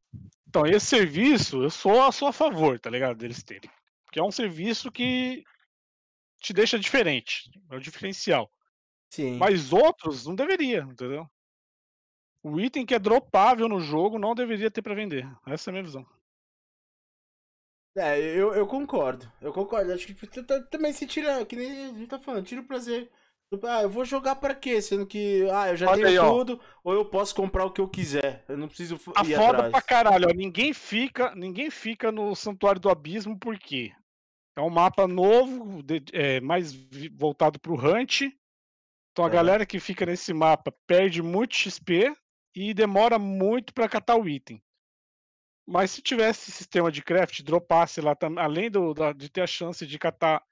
Então, 0.50 0.66
esse 0.66 0.88
serviço, 0.88 1.62
eu 1.62 1.70
sou, 1.70 2.12
sou 2.12 2.28
a 2.28 2.34
favor, 2.34 2.80
tá 2.80 2.90
ligado? 2.90 3.18
Deles 3.18 3.44
terem. 3.44 3.70
Porque 4.04 4.20
é 4.20 4.24
um 4.24 4.32
serviço 4.32 4.92
que 4.92 5.44
te 6.40 6.52
deixa 6.54 6.80
diferente. 6.80 7.52
É 7.70 7.76
o 7.76 7.80
diferencial. 7.80 8.52
Sim. 9.12 9.38
Mas 9.38 9.72
outros 9.72 10.26
não 10.26 10.34
deveria, 10.34 10.80
entendeu? 10.82 11.30
O 12.42 12.60
item 12.60 12.84
que 12.84 12.96
é 12.96 13.00
dropável 13.00 13.70
no 13.70 13.80
jogo 13.80 14.18
não 14.18 14.34
deveria 14.34 14.72
ter 14.72 14.82
pra 14.82 14.96
vender. 14.96 15.28
Essa 15.46 15.70
é 15.70 15.72
a 15.72 15.74
minha 15.74 15.84
visão. 15.84 16.06
É, 17.96 18.18
eu, 18.20 18.54
eu 18.54 18.66
concordo. 18.66 19.32
Eu 19.42 19.54
concordo. 19.54 19.92
Acho 19.94 20.08
que 20.08 20.14
t- 20.14 20.44
t- 20.44 20.64
também 20.70 20.94
se 20.94 21.06
tira, 21.06 21.46
que 21.46 21.56
nem 21.56 21.86
a 21.90 21.94
gente 21.94 22.08
tá 22.08 22.18
falando, 22.20 22.46
tira 22.46 22.62
o 22.62 22.66
prazer. 22.66 23.12
Ah, 23.64 23.82
eu 23.82 23.90
vou 23.90 24.06
jogar 24.06 24.36
pra 24.36 24.54
quê? 24.54 24.80
Sendo 24.82 25.08
que, 25.08 25.48
ah, 25.52 25.70
eu 25.70 25.76
já 25.78 25.88
Olha 25.90 25.96
tenho 26.06 26.08
aí, 26.08 26.18
ó. 26.20 26.32
tudo, 26.38 26.62
ou 26.84 26.94
eu 26.94 27.04
posso 27.06 27.34
comprar 27.34 27.66
o 27.66 27.72
que 27.72 27.82
eu 27.82 27.88
quiser. 27.88 28.46
Eu 28.48 28.56
não 28.58 28.68
preciso 28.68 28.96
f- 28.96 29.12
Tá 29.12 29.22
ir 29.24 29.36
foda 29.36 29.50
atrás. 29.66 29.72
pra 29.72 29.82
caralho, 29.82 30.28
ó. 30.30 30.34
Ninguém 30.34 30.72
fica, 30.72 31.34
ninguém 31.34 31.72
fica 31.72 32.12
no 32.12 32.36
Santuário 32.36 32.80
do 32.80 32.90
Abismo, 32.90 33.38
por 33.40 33.58
quê? 33.58 33.92
É 34.56 34.62
um 34.62 34.70
mapa 34.70 35.08
novo, 35.08 35.82
de- 35.82 36.04
é, 36.14 36.40
mais 36.42 36.74
voltado 37.14 37.60
pro 37.60 37.74
Hunt. 37.74 38.22
Então 39.12 39.26
a 39.26 39.30
É. 39.30 39.32
galera 39.32 39.66
que 39.66 39.80
fica 39.80 40.06
nesse 40.06 40.32
mapa 40.32 40.72
perde 40.86 41.22
muito 41.24 41.56
XP 41.56 42.14
e 42.56 42.72
demora 42.74 43.18
muito 43.18 43.74
pra 43.74 43.90
catar 43.90 44.16
o 44.16 44.30
item. 44.30 44.62
Mas 45.68 45.90
se 45.92 46.02
tivesse 46.04 46.52
sistema 46.52 46.92
de 46.92 47.02
craft, 47.02 47.42
dropasse 47.42 48.00
lá 48.00 48.14
também, 48.16 48.44
além 48.44 48.70
do, 48.70 48.94
da- 48.94 49.12
de 49.14 49.28
ter 49.28 49.42
a 49.42 49.48
chance 49.48 49.86
de 49.88 49.98
catar 49.98 50.44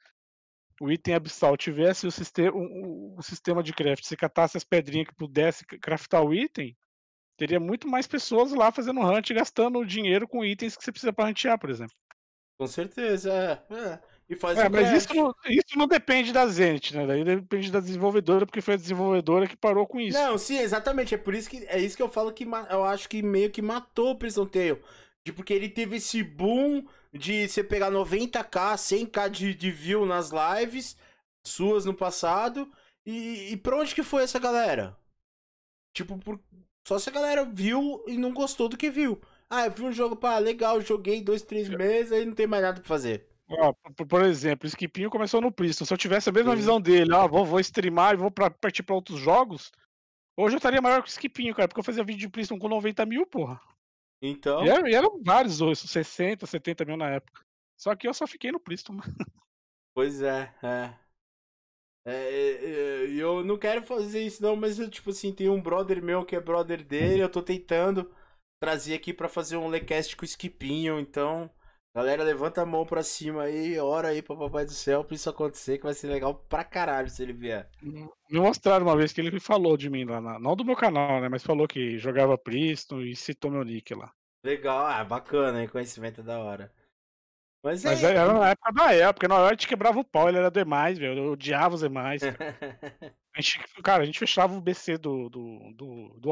o 0.79 0.91
item 0.91 1.15
abissal, 1.15 1.57
tivesse 1.57 2.05
o, 2.05 2.11
sistema, 2.11 2.51
o, 2.53 3.15
o 3.17 3.21
sistema 3.21 3.63
de 3.63 3.73
craft, 3.73 4.05
se 4.05 4.15
catasse 4.15 4.57
as 4.57 4.63
pedrinhas 4.63 5.07
que 5.07 5.15
pudesse 5.15 5.65
craftar 5.65 6.23
o 6.23 6.33
item, 6.33 6.75
teria 7.37 7.59
muito 7.59 7.87
mais 7.87 8.07
pessoas 8.07 8.53
lá 8.53 8.71
fazendo 8.71 9.01
hunt, 9.01 9.31
gastando 9.33 9.85
dinheiro 9.85 10.27
com 10.27 10.45
itens 10.45 10.75
que 10.75 10.83
você 10.83 10.91
precisa 10.91 11.13
para 11.13 11.29
huntear, 11.29 11.59
por 11.59 11.69
exemplo. 11.69 11.95
Com 12.59 12.67
certeza, 12.67 13.31
é. 13.31 13.73
é. 13.75 13.99
E 14.29 14.35
faz 14.35 14.57
É, 14.57 14.67
mas 14.67 14.91
isso 14.91 15.13
não, 15.13 15.33
isso 15.47 15.77
não 15.77 15.87
depende 15.87 16.33
da 16.33 16.45
Zenit, 16.47 16.93
né? 16.93 17.05
Daí 17.07 17.23
depende 17.23 17.71
da 17.71 17.79
desenvolvedora, 17.79 18.45
porque 18.45 18.61
foi 18.61 18.73
a 18.73 18.77
desenvolvedora 18.77 19.47
que 19.47 19.55
parou 19.55 19.87
com 19.87 20.01
isso. 20.01 20.17
Não, 20.17 20.37
sim, 20.37 20.57
exatamente. 20.57 21.15
É 21.15 21.17
por 21.17 21.33
isso 21.33 21.49
que 21.49 21.65
é 21.67 21.79
isso 21.79 21.95
que 21.95 22.03
eu 22.03 22.09
falo 22.09 22.33
que 22.33 22.43
eu 22.43 22.83
acho 22.83 23.07
que 23.07 23.21
meio 23.21 23.49
que 23.49 23.61
matou 23.61 24.11
o 24.11 24.17
Prison 24.17 24.45
Tale. 24.45 24.81
De 25.23 25.31
porque 25.31 25.53
ele 25.53 25.69
teve 25.69 25.95
esse 25.95 26.23
boom 26.23 26.85
de 27.13 27.47
você 27.47 27.63
pegar 27.63 27.91
90k, 27.91 28.75
100k 28.75 29.29
de, 29.29 29.53
de 29.53 29.71
view 29.71 30.05
nas 30.05 30.31
lives 30.31 30.97
suas 31.43 31.85
no 31.85 31.93
passado. 31.93 32.71
E, 33.05 33.53
e 33.53 33.57
pra 33.57 33.77
onde 33.77 33.95
que 33.95 34.03
foi 34.03 34.23
essa 34.23 34.39
galera? 34.39 34.97
Tipo, 35.93 36.17
por... 36.17 36.39
só 36.85 36.99
se 36.99 37.09
a 37.09 37.13
galera 37.13 37.45
viu 37.45 38.03
e 38.07 38.17
não 38.17 38.33
gostou 38.33 38.67
do 38.67 38.77
que 38.77 38.89
viu. 38.89 39.21
Ah, 39.49 39.65
eu 39.65 39.71
vi 39.71 39.83
um 39.83 39.91
jogo, 39.91 40.15
pá, 40.15 40.37
legal, 40.39 40.81
joguei 40.81 41.21
dois, 41.21 41.41
três 41.41 41.69
meses, 41.69 42.11
aí 42.11 42.25
não 42.25 42.33
tem 42.33 42.45
mais 42.45 42.63
nada 42.63 42.81
pra 42.81 42.87
fazer. 42.87 43.27
Ó, 43.49 43.73
por, 43.95 44.05
por 44.05 44.25
exemplo, 44.25 44.65
o 44.65 44.67
Skipinho 44.67 45.09
começou 45.09 45.39
no 45.39 45.51
Priston. 45.51 45.85
Se 45.85 45.93
eu 45.93 45.97
tivesse 45.97 46.27
a 46.29 46.33
mesma 46.33 46.51
Sim. 46.51 46.57
visão 46.57 46.81
dele, 46.81 47.15
ah, 47.15 47.25
vou, 47.25 47.45
vou 47.45 47.59
streamar 47.61 48.13
e 48.13 48.17
vou 48.17 48.29
pra, 48.29 48.49
partir 48.49 48.83
pra 48.83 48.95
outros 48.95 49.19
jogos, 49.19 49.71
hoje 50.35 50.55
eu 50.55 50.57
estaria 50.57 50.81
maior 50.81 51.01
que 51.01 51.07
o 51.07 51.11
Skipinho, 51.11 51.55
cara, 51.55 51.67
porque 51.69 51.79
eu 51.79 51.83
fazia 51.83 52.03
vídeo 52.03 52.19
de 52.19 52.29
Priston 52.29 52.59
com 52.59 52.67
90 52.67 53.05
mil, 53.05 53.25
porra. 53.25 53.61
Então. 54.21 54.65
E, 54.65 54.69
era- 54.69 54.89
e 54.89 54.93
eram 54.95 55.21
vários 55.23 55.61
hoje, 55.61 55.87
60, 55.87 56.45
70 56.45 56.85
mil 56.85 56.97
na 56.97 57.09
época. 57.09 57.41
Só 57.77 57.95
que 57.95 58.07
eu 58.07 58.13
só 58.13 58.25
fiquei 58.25 58.51
no 58.51 58.59
Priston. 58.59 58.97
Pois 59.93 60.21
é, 60.21 60.53
é. 60.63 60.97
É, 62.05 62.11
é, 62.11 63.03
é, 63.05 63.07
E 63.09 63.19
eu 63.19 63.43
não 63.43 63.57
quero 63.57 63.83
fazer 63.83 64.21
isso 64.25 64.41
não, 64.41 64.55
mas 64.55 64.79
eu, 64.79 64.89
tipo 64.89 65.09
assim, 65.09 65.33
tem 65.33 65.49
um 65.49 65.61
brother 65.61 66.01
meu 66.01 66.25
que 66.25 66.35
é 66.35 66.39
brother 66.39 66.83
dele, 66.83 67.21
eu 67.21 67.29
tô 67.29 67.41
tentando 67.41 68.09
trazer 68.59 68.93
aqui 68.95 69.13
pra 69.13 69.27
fazer 69.29 69.57
um 69.57 69.67
lecast 69.67 70.15
com 70.15 70.23
o 70.23 70.25
Skipinho, 70.27 70.99
então, 70.99 71.49
galera, 71.97 72.23
levanta 72.23 72.61
a 72.61 72.65
mão 72.65 72.85
pra 72.85 73.01
cima 73.01 73.43
aí, 73.43 73.79
ora 73.79 74.09
aí 74.09 74.21
pra 74.21 74.35
papai 74.35 74.65
do 74.65 74.71
céu 74.71 75.03
pra 75.03 75.15
isso 75.15 75.29
acontecer, 75.29 75.77
que 75.79 75.83
vai 75.83 75.93
ser 75.93 76.07
legal 76.07 76.35
pra 76.47 76.63
caralho 76.63 77.09
se 77.09 77.23
ele 77.23 77.33
vier. 77.33 77.67
Me 77.81 78.39
mostraram 78.39 78.85
uma 78.85 78.95
vez 78.95 79.11
que 79.11 79.19
ele 79.19 79.39
falou 79.39 79.75
de 79.75 79.89
mim 79.89 80.05
lá, 80.05 80.21
na- 80.21 80.39
não 80.39 80.55
do 80.55 80.63
meu 80.63 80.75
canal, 80.75 81.19
né? 81.19 81.27
Mas 81.27 81.43
falou 81.43 81.67
que 81.67 81.97
jogava 81.97 82.37
Priston 82.37 83.01
e 83.01 83.15
citou 83.15 83.49
meu 83.49 83.63
nick 83.63 83.95
lá. 83.95 84.11
Legal, 84.43 84.85
ah, 84.85 85.03
bacana, 85.03 85.61
hein, 85.61 85.67
conhecimento 85.67 86.21
é 86.21 86.23
da 86.23 86.39
hora. 86.39 86.71
Mas, 87.63 87.83
Mas 87.83 88.03
é... 88.03 88.15
era 88.15 88.31
na 88.31 88.49
época 88.49 88.71
da 88.71 88.93
época, 88.93 89.27
na 89.27 89.35
hora 89.35 89.47
a 89.47 89.51
gente 89.51 89.67
quebrava 89.67 89.99
o 89.99 90.03
pau, 90.03 90.29
ele 90.29 90.37
era 90.37 90.51
demais, 90.51 90.97
velho. 90.99 91.17
Eu 91.17 91.31
odiava 91.31 91.75
os 91.75 91.81
demais. 91.81 92.21
cara. 92.37 92.55
A 93.35 93.41
gente, 93.41 93.59
cara, 93.83 94.03
a 94.03 94.05
gente 94.05 94.19
fechava 94.19 94.55
o 94.55 94.61
BC 94.61 94.97
do, 94.97 95.29
do, 95.29 95.73
do, 95.75 96.19
do 96.19 96.29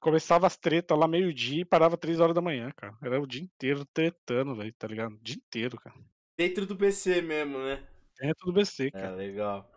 começava 0.00 0.46
as 0.46 0.56
tretas 0.56 0.98
lá 0.98 1.06
meio-dia 1.06 1.62
e 1.62 1.64
parava 1.64 1.96
três 1.96 2.18
horas 2.20 2.34
da 2.34 2.40
manhã, 2.40 2.70
cara. 2.72 2.96
Era 3.02 3.20
o 3.20 3.26
dia 3.26 3.42
inteiro 3.42 3.84
tretando, 3.84 4.56
velho, 4.56 4.72
tá 4.72 4.88
ligado? 4.88 5.14
O 5.14 5.20
dia 5.22 5.36
inteiro, 5.36 5.78
cara. 5.80 5.94
Dentro 6.36 6.66
do 6.66 6.76
PC 6.76 7.20
mesmo, 7.22 7.58
né? 7.58 7.86
Dentro 8.18 8.46
do 8.46 8.52
BC, 8.52 8.86
É, 8.88 8.90
cara. 8.90 9.14
legal. 9.14 9.70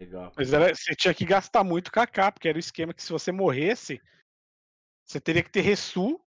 Legal. 0.00 0.32
Mas 0.36 0.52
era, 0.52 0.74
você 0.74 0.94
tinha 0.94 1.14
que 1.14 1.24
gastar 1.24 1.62
muito 1.62 1.90
KK, 1.90 2.32
porque 2.32 2.48
era 2.48 2.56
o 2.56 2.60
esquema 2.60 2.92
que 2.94 3.02
se 3.02 3.12
você 3.12 3.30
morresse, 3.30 4.00
você 5.06 5.20
teria 5.20 5.42
que 5.42 5.50
ter 5.50 5.60
Ressu. 5.60 6.20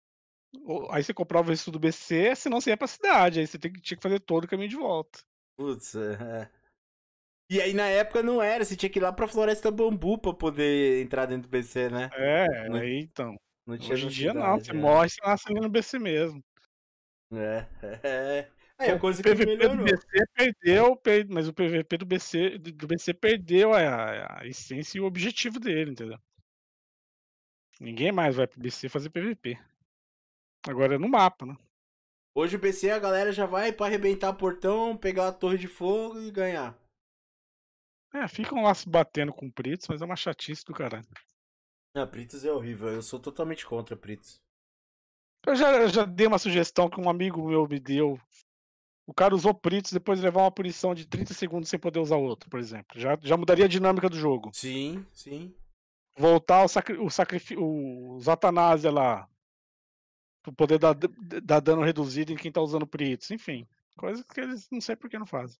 Aí 0.91 1.03
você 1.03 1.13
comprava 1.13 1.47
o 1.47 1.49
Ressu 1.49 1.71
do 1.71 1.79
BC, 1.79 2.35
senão 2.35 2.61
você 2.61 2.69
ia 2.69 2.77
pra 2.77 2.87
cidade. 2.87 3.39
Aí 3.39 3.47
você 3.47 3.57
tinha 3.57 3.97
que 3.97 4.03
fazer 4.03 4.19
todo 4.19 4.43
o 4.43 4.47
caminho 4.47 4.69
de 4.69 4.75
volta. 4.75 5.19
Putz, 5.57 5.95
é. 5.95 6.49
E 7.49 7.61
aí 7.61 7.73
na 7.73 7.87
época 7.87 8.23
não 8.23 8.41
era, 8.41 8.63
você 8.65 8.75
tinha 8.75 8.89
que 8.89 8.99
ir 8.99 9.01
lá 9.01 9.11
pra 9.11 9.27
Floresta 9.27 9.69
Bambu 9.69 10.17
pra 10.17 10.33
poder 10.33 11.03
entrar 11.03 11.25
dentro 11.25 11.43
do 11.47 11.51
PC, 11.51 11.89
né? 11.89 12.09
É, 12.13 12.69
Não- 12.69 12.79
aí 12.79 12.99
então. 13.01 13.35
Não 13.65 13.77
tinha 13.77 13.93
Hoje 13.93 14.05
em 14.07 14.09
dia 14.09 14.33
não, 14.33 14.59
você 14.59 14.73
né? 14.73 14.79
morre, 14.79 15.09
você 15.09 15.21
nasce 15.25 15.49
ali 15.49 15.59
no 15.61 15.69
BC 15.69 15.99
mesmo. 15.99 16.43
É, 17.31 17.65
é. 18.03 18.51
Aí 18.77 18.91
a 18.91 18.95
O 18.95 18.99
coisa 18.99 19.21
que 19.23 19.29
PVP 19.29 19.45
do 19.67 19.75
melhorou. 19.75 19.85
BC 19.85 20.25
perdeu, 20.35 20.95
per- 20.97 21.27
mas 21.29 21.47
o 21.47 21.53
PVP 21.53 21.97
do 21.97 22.05
BC, 22.05 22.57
do 22.57 22.71
do 22.73 22.87
BC 22.87 23.13
perdeu 23.13 23.73
a, 23.73 24.39
a 24.41 24.47
essência 24.47 24.97
e 24.97 25.01
o 25.01 25.05
objetivo 25.05 25.59
dele, 25.59 25.91
entendeu? 25.91 26.17
Ninguém 27.79 28.11
mais 28.11 28.35
vai 28.35 28.47
pro 28.47 28.59
BC 28.59 28.89
fazer 28.89 29.09
PVP. 29.09 29.57
Agora 30.67 30.95
é 30.95 30.97
no 30.97 31.07
mapa, 31.09 31.45
né? 31.45 31.55
Hoje 32.35 32.55
o 32.55 32.59
PC 32.59 32.89
a 32.89 32.99
galera 32.99 33.31
já 33.31 33.45
vai 33.45 33.71
pra 33.71 33.85
arrebentar 33.85 34.33
portão, 34.33 34.97
pegar 34.97 35.27
a 35.27 35.31
torre 35.31 35.57
de 35.57 35.67
fogo 35.67 36.19
e 36.19 36.31
ganhar. 36.31 36.75
É, 38.13 38.27
ficam 38.27 38.61
lá 38.61 38.73
se 38.75 38.87
batendo 38.87 39.33
com 39.33 39.49
Pritos, 39.49 39.87
mas 39.87 40.01
é 40.01 40.05
uma 40.05 40.15
chatice 40.15 40.63
do 40.63 40.73
caralho. 40.73 41.07
Ah, 41.95 42.05
Pritos 42.05 42.45
é 42.45 42.51
horrível, 42.51 42.89
eu 42.89 43.01
sou 43.01 43.19
totalmente 43.19 43.65
contra 43.65 43.95
Pritos. 43.95 44.39
Eu 45.45 45.55
já, 45.55 45.71
eu 45.81 45.89
já 45.89 46.05
dei 46.05 46.27
uma 46.27 46.39
sugestão 46.39 46.89
que 46.89 47.01
um 47.01 47.09
amigo 47.09 47.47
meu 47.47 47.67
me 47.67 47.79
deu. 47.79 48.19
O 49.05 49.13
cara 49.13 49.35
usou 49.35 49.53
Pritos 49.53 49.91
depois 49.91 50.19
de 50.19 50.25
levar 50.25 50.41
uma 50.41 50.51
punição 50.51 50.93
de 50.93 51.05
30 51.05 51.33
segundos 51.33 51.69
sem 51.69 51.79
poder 51.79 51.99
usar 51.99 52.15
outro, 52.15 52.49
por 52.49 52.59
exemplo. 52.59 52.99
Já, 52.99 53.17
já 53.21 53.35
mudaria 53.35 53.65
a 53.65 53.69
dinâmica 53.69 54.09
do 54.09 54.17
jogo. 54.17 54.51
Sim, 54.53 55.05
sim. 55.11 55.53
Voltar 56.17 56.63
o, 56.63 56.67
sacri 56.67 56.97
o, 56.97 57.09
sacrifi 57.09 57.57
o 57.57 58.19
Zatanásia 58.21 58.91
lá. 58.91 59.27
Pra 60.43 60.53
poder 60.53 60.77
dar, 60.77 60.93
dar 60.93 61.59
dano 61.59 61.81
reduzido 61.81 62.31
em 62.31 62.37
quem 62.37 62.51
tá 62.51 62.61
usando 62.61 62.87
Pritos. 62.87 63.31
Enfim. 63.31 63.67
Coisas 63.97 64.23
que 64.23 64.39
eles 64.39 64.69
não 64.71 64.79
sei 64.79 64.95
por 64.95 65.09
que 65.09 65.19
não 65.19 65.25
fazem. 65.25 65.59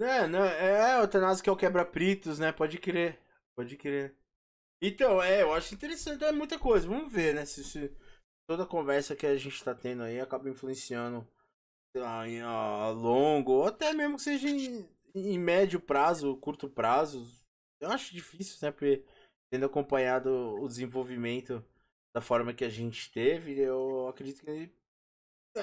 É, 0.00 0.26
não, 0.26 0.44
é, 0.44 1.00
o 1.00 1.08
Tanazzo 1.08 1.42
que 1.42 1.48
é 1.48 1.52
o 1.52 1.56
quebra-pritos, 1.56 2.38
né? 2.38 2.50
Pode 2.52 2.78
crer, 2.78 3.18
pode 3.56 3.76
crer. 3.76 4.16
Então, 4.82 5.22
é, 5.22 5.42
eu 5.42 5.52
acho 5.52 5.74
interessante, 5.74 6.24
é 6.24 6.32
muita 6.32 6.58
coisa. 6.58 6.88
Vamos 6.88 7.12
ver, 7.12 7.34
né? 7.34 7.44
Se, 7.44 7.62
se 7.62 7.96
toda 8.48 8.64
a 8.64 8.66
conversa 8.66 9.14
que 9.14 9.26
a 9.26 9.36
gente 9.36 9.62
tá 9.62 9.74
tendo 9.74 10.02
aí 10.02 10.20
acaba 10.20 10.50
influenciando, 10.50 11.26
em 12.26 12.40
a 12.40 12.88
longo, 12.90 13.52
ou 13.52 13.66
até 13.66 13.92
mesmo 13.92 14.16
que 14.16 14.22
seja 14.22 14.48
em, 14.48 14.88
em 15.14 15.38
médio 15.38 15.78
prazo, 15.80 16.36
curto 16.38 16.68
prazo. 16.68 17.26
Eu 17.80 17.90
acho 17.90 18.14
difícil, 18.14 18.56
sempre 18.56 19.04
tendo 19.52 19.66
acompanhado 19.66 20.30
o 20.60 20.66
desenvolvimento 20.66 21.64
da 22.14 22.20
forma 22.20 22.54
que 22.54 22.64
a 22.64 22.68
gente 22.68 23.12
teve, 23.12 23.58
eu 23.60 24.08
acredito 24.08 24.42
que 24.42 24.70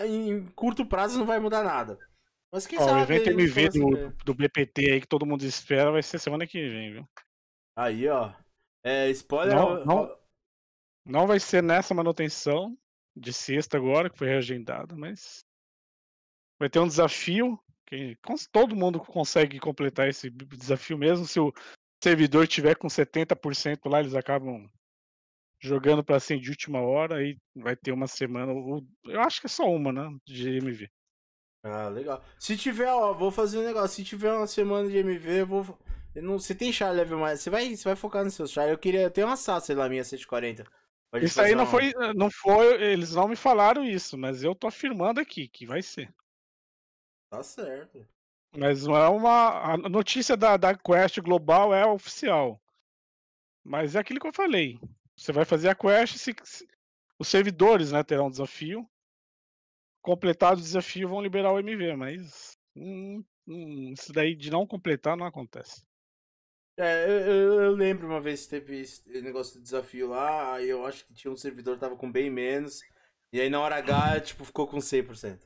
em 0.06 0.46
curto 0.52 0.86
prazo 0.86 1.18
não 1.18 1.26
vai 1.26 1.40
mudar 1.40 1.64
nada. 1.64 1.98
Mas 2.52 2.66
quem 2.66 2.80
Ó, 2.80 2.84
o 2.84 2.86
sabe 2.86 3.02
evento 3.02 3.30
aí 3.30 3.36
nos 3.36 3.58
MV 3.58 3.70
do, 3.70 4.24
do 4.26 4.34
BPT 4.34 4.92
aí 4.92 5.02
que 5.02 5.08
todo 5.08 5.26
mundo 5.26 5.44
espera 5.44 5.92
vai 5.92 6.02
ser 6.02 6.20
semana 6.20 6.48
que 6.48 6.68
vem, 6.68 6.94
viu? 6.94 7.10
Aí, 7.76 8.08
ó. 8.08 8.34
É, 8.84 9.10
spoiler. 9.10 9.56
Não, 9.56 9.86
não. 9.86 10.20
Não 11.06 11.28
vai 11.28 11.40
ser 11.40 11.62
nessa 11.64 11.94
manutenção 11.94 12.78
de 13.16 13.34
sexta 13.34 13.78
agora, 13.78 14.10
que 14.10 14.18
foi 14.18 14.28
reagendada, 14.28 14.96
mas 14.96 15.44
vai 16.60 16.70
ter 16.70 16.80
um 16.80 16.88
desafio 16.88 17.60
que 17.86 18.18
todo 18.52 18.76
mundo 18.76 19.00
consegue 19.00 19.60
completar 19.60 20.08
esse 20.08 20.30
desafio 20.30 20.98
mesmo 20.98 21.26
se 21.26 21.40
o 21.40 21.52
servidor 22.04 22.48
tiver 22.48 22.76
com 22.76 22.88
70% 22.88 23.90
lá, 23.90 24.00
eles 24.00 24.14
acabam 24.14 24.70
jogando 25.60 26.04
para 26.04 26.20
cima 26.20 26.40
de 26.40 26.50
última 26.50 26.80
hora 26.80 27.18
aí 27.18 27.38
vai 27.56 27.76
ter 27.76 27.92
uma 27.92 28.08
semana, 28.08 28.54
eu 29.06 29.22
acho 29.22 29.42
que 29.42 29.48
é 29.48 29.50
só 29.50 29.70
uma, 29.70 29.92
né, 29.92 30.08
de 30.26 30.58
MV. 30.58 30.90
Ah, 31.64 31.90
legal. 31.90 32.24
Se 32.40 32.56
tiver, 32.56 32.88
ó, 32.92 33.14
vou 33.14 33.32
fazer 33.32 33.60
um 33.60 33.64
negócio. 33.66 33.96
Se 33.98 34.04
tiver 34.04 34.32
uma 34.34 34.48
semana 34.48 34.88
de 34.90 34.98
MV, 34.98 35.42
eu 35.42 35.46
vou. 35.48 35.80
Eu 36.16 36.24
não, 36.24 36.40
você 36.40 36.56
tem 36.56 36.72
char 36.72 36.92
level 36.92 37.20
mais. 37.20 37.42
Você 37.42 37.50
vai, 37.50 37.76
você 37.76 37.84
vai 37.84 37.96
focar 37.96 38.24
no 38.24 38.32
seu 38.32 38.48
char. 38.48 38.70
Eu 38.70 38.78
queria. 38.78 39.02
Eu 39.04 39.12
tenho 39.12 39.28
uma 39.28 39.36
Sassy 39.36 39.74
lá, 39.74 39.90
minha 39.90 40.04
140. 40.04 40.66
Pode 41.12 41.26
Isso 41.26 41.42
aí 41.42 41.56
não 41.56 41.64
uma- 41.64 41.72
foi, 41.72 41.92
não 42.16 42.30
foi, 42.32 42.82
eles 42.84 43.14
não 43.16 43.28
me 43.28 43.36
falaram 43.36 43.84
isso, 43.84 44.16
mas 44.18 44.44
eu 44.44 44.54
tô 44.54 44.68
afirmando 44.68 45.20
aqui 45.20 45.48
que 45.48 45.66
vai 45.66 45.82
ser. 45.82 46.14
Tá 47.32 47.42
certo. 47.44 48.08
Mas 48.56 48.86
não 48.86 48.96
é 48.96 49.08
uma. 49.10 49.74
A 49.74 49.78
notícia 49.78 50.38
da, 50.38 50.56
da 50.56 50.76
Quest 50.76 51.20
global 51.20 51.74
é 51.74 51.86
oficial. 51.86 52.60
Mas 53.64 53.96
é 53.96 54.00
aquilo 54.00 54.20
que 54.20 54.28
eu 54.28 54.34
falei. 54.34 54.80
Você 55.16 55.32
vai 55.32 55.46
fazer 55.46 55.70
a 55.70 55.76
Quest, 55.76 56.16
se, 56.18 56.34
se- 56.44 56.68
os 57.20 57.28
servidores 57.28 57.92
né, 57.92 58.02
terão 58.04 58.28
um 58.28 58.32
desafio. 58.32 58.90
Completado 60.02 60.60
o 60.60 60.62
desafio, 60.62 61.10
vão 61.10 61.22
liberar 61.22 61.52
o 61.54 61.60
MV, 61.60 61.96
mas 61.96 62.58
hum, 62.76 63.24
hum, 63.48 63.94
isso 63.94 64.12
daí 64.14 64.36
de 64.36 64.50
não 64.52 64.66
completar 64.68 65.16
não 65.18 65.26
acontece. 65.26 65.84
É, 66.78 67.06
eu, 67.06 67.20
eu- 67.34 67.62
eu 67.64 67.72
lembro 67.76 68.08
uma 68.08 68.22
vez 68.22 68.44
que 68.46 68.50
teve 68.52 68.80
esse 68.82 69.04
negócio 69.22 69.56
de 69.58 69.64
desafio 69.64 70.08
lá. 70.10 70.56
Aí 70.56 70.70
eu 70.70 70.86
acho 70.86 71.06
que 71.06 71.14
tinha 71.14 71.32
um 71.32 71.36
servidor 71.36 71.76
que 71.76 71.82
tava 71.82 71.96
com 71.98 72.12
bem 72.12 72.30
menos. 72.30 72.80
E 73.34 73.40
aí 73.42 73.50
na 73.50 73.60
hora 73.60 73.76
H, 73.78 74.22
tipo, 74.22 74.46
ficou 74.46 74.68
com 74.68 74.80
100%. 74.82 75.46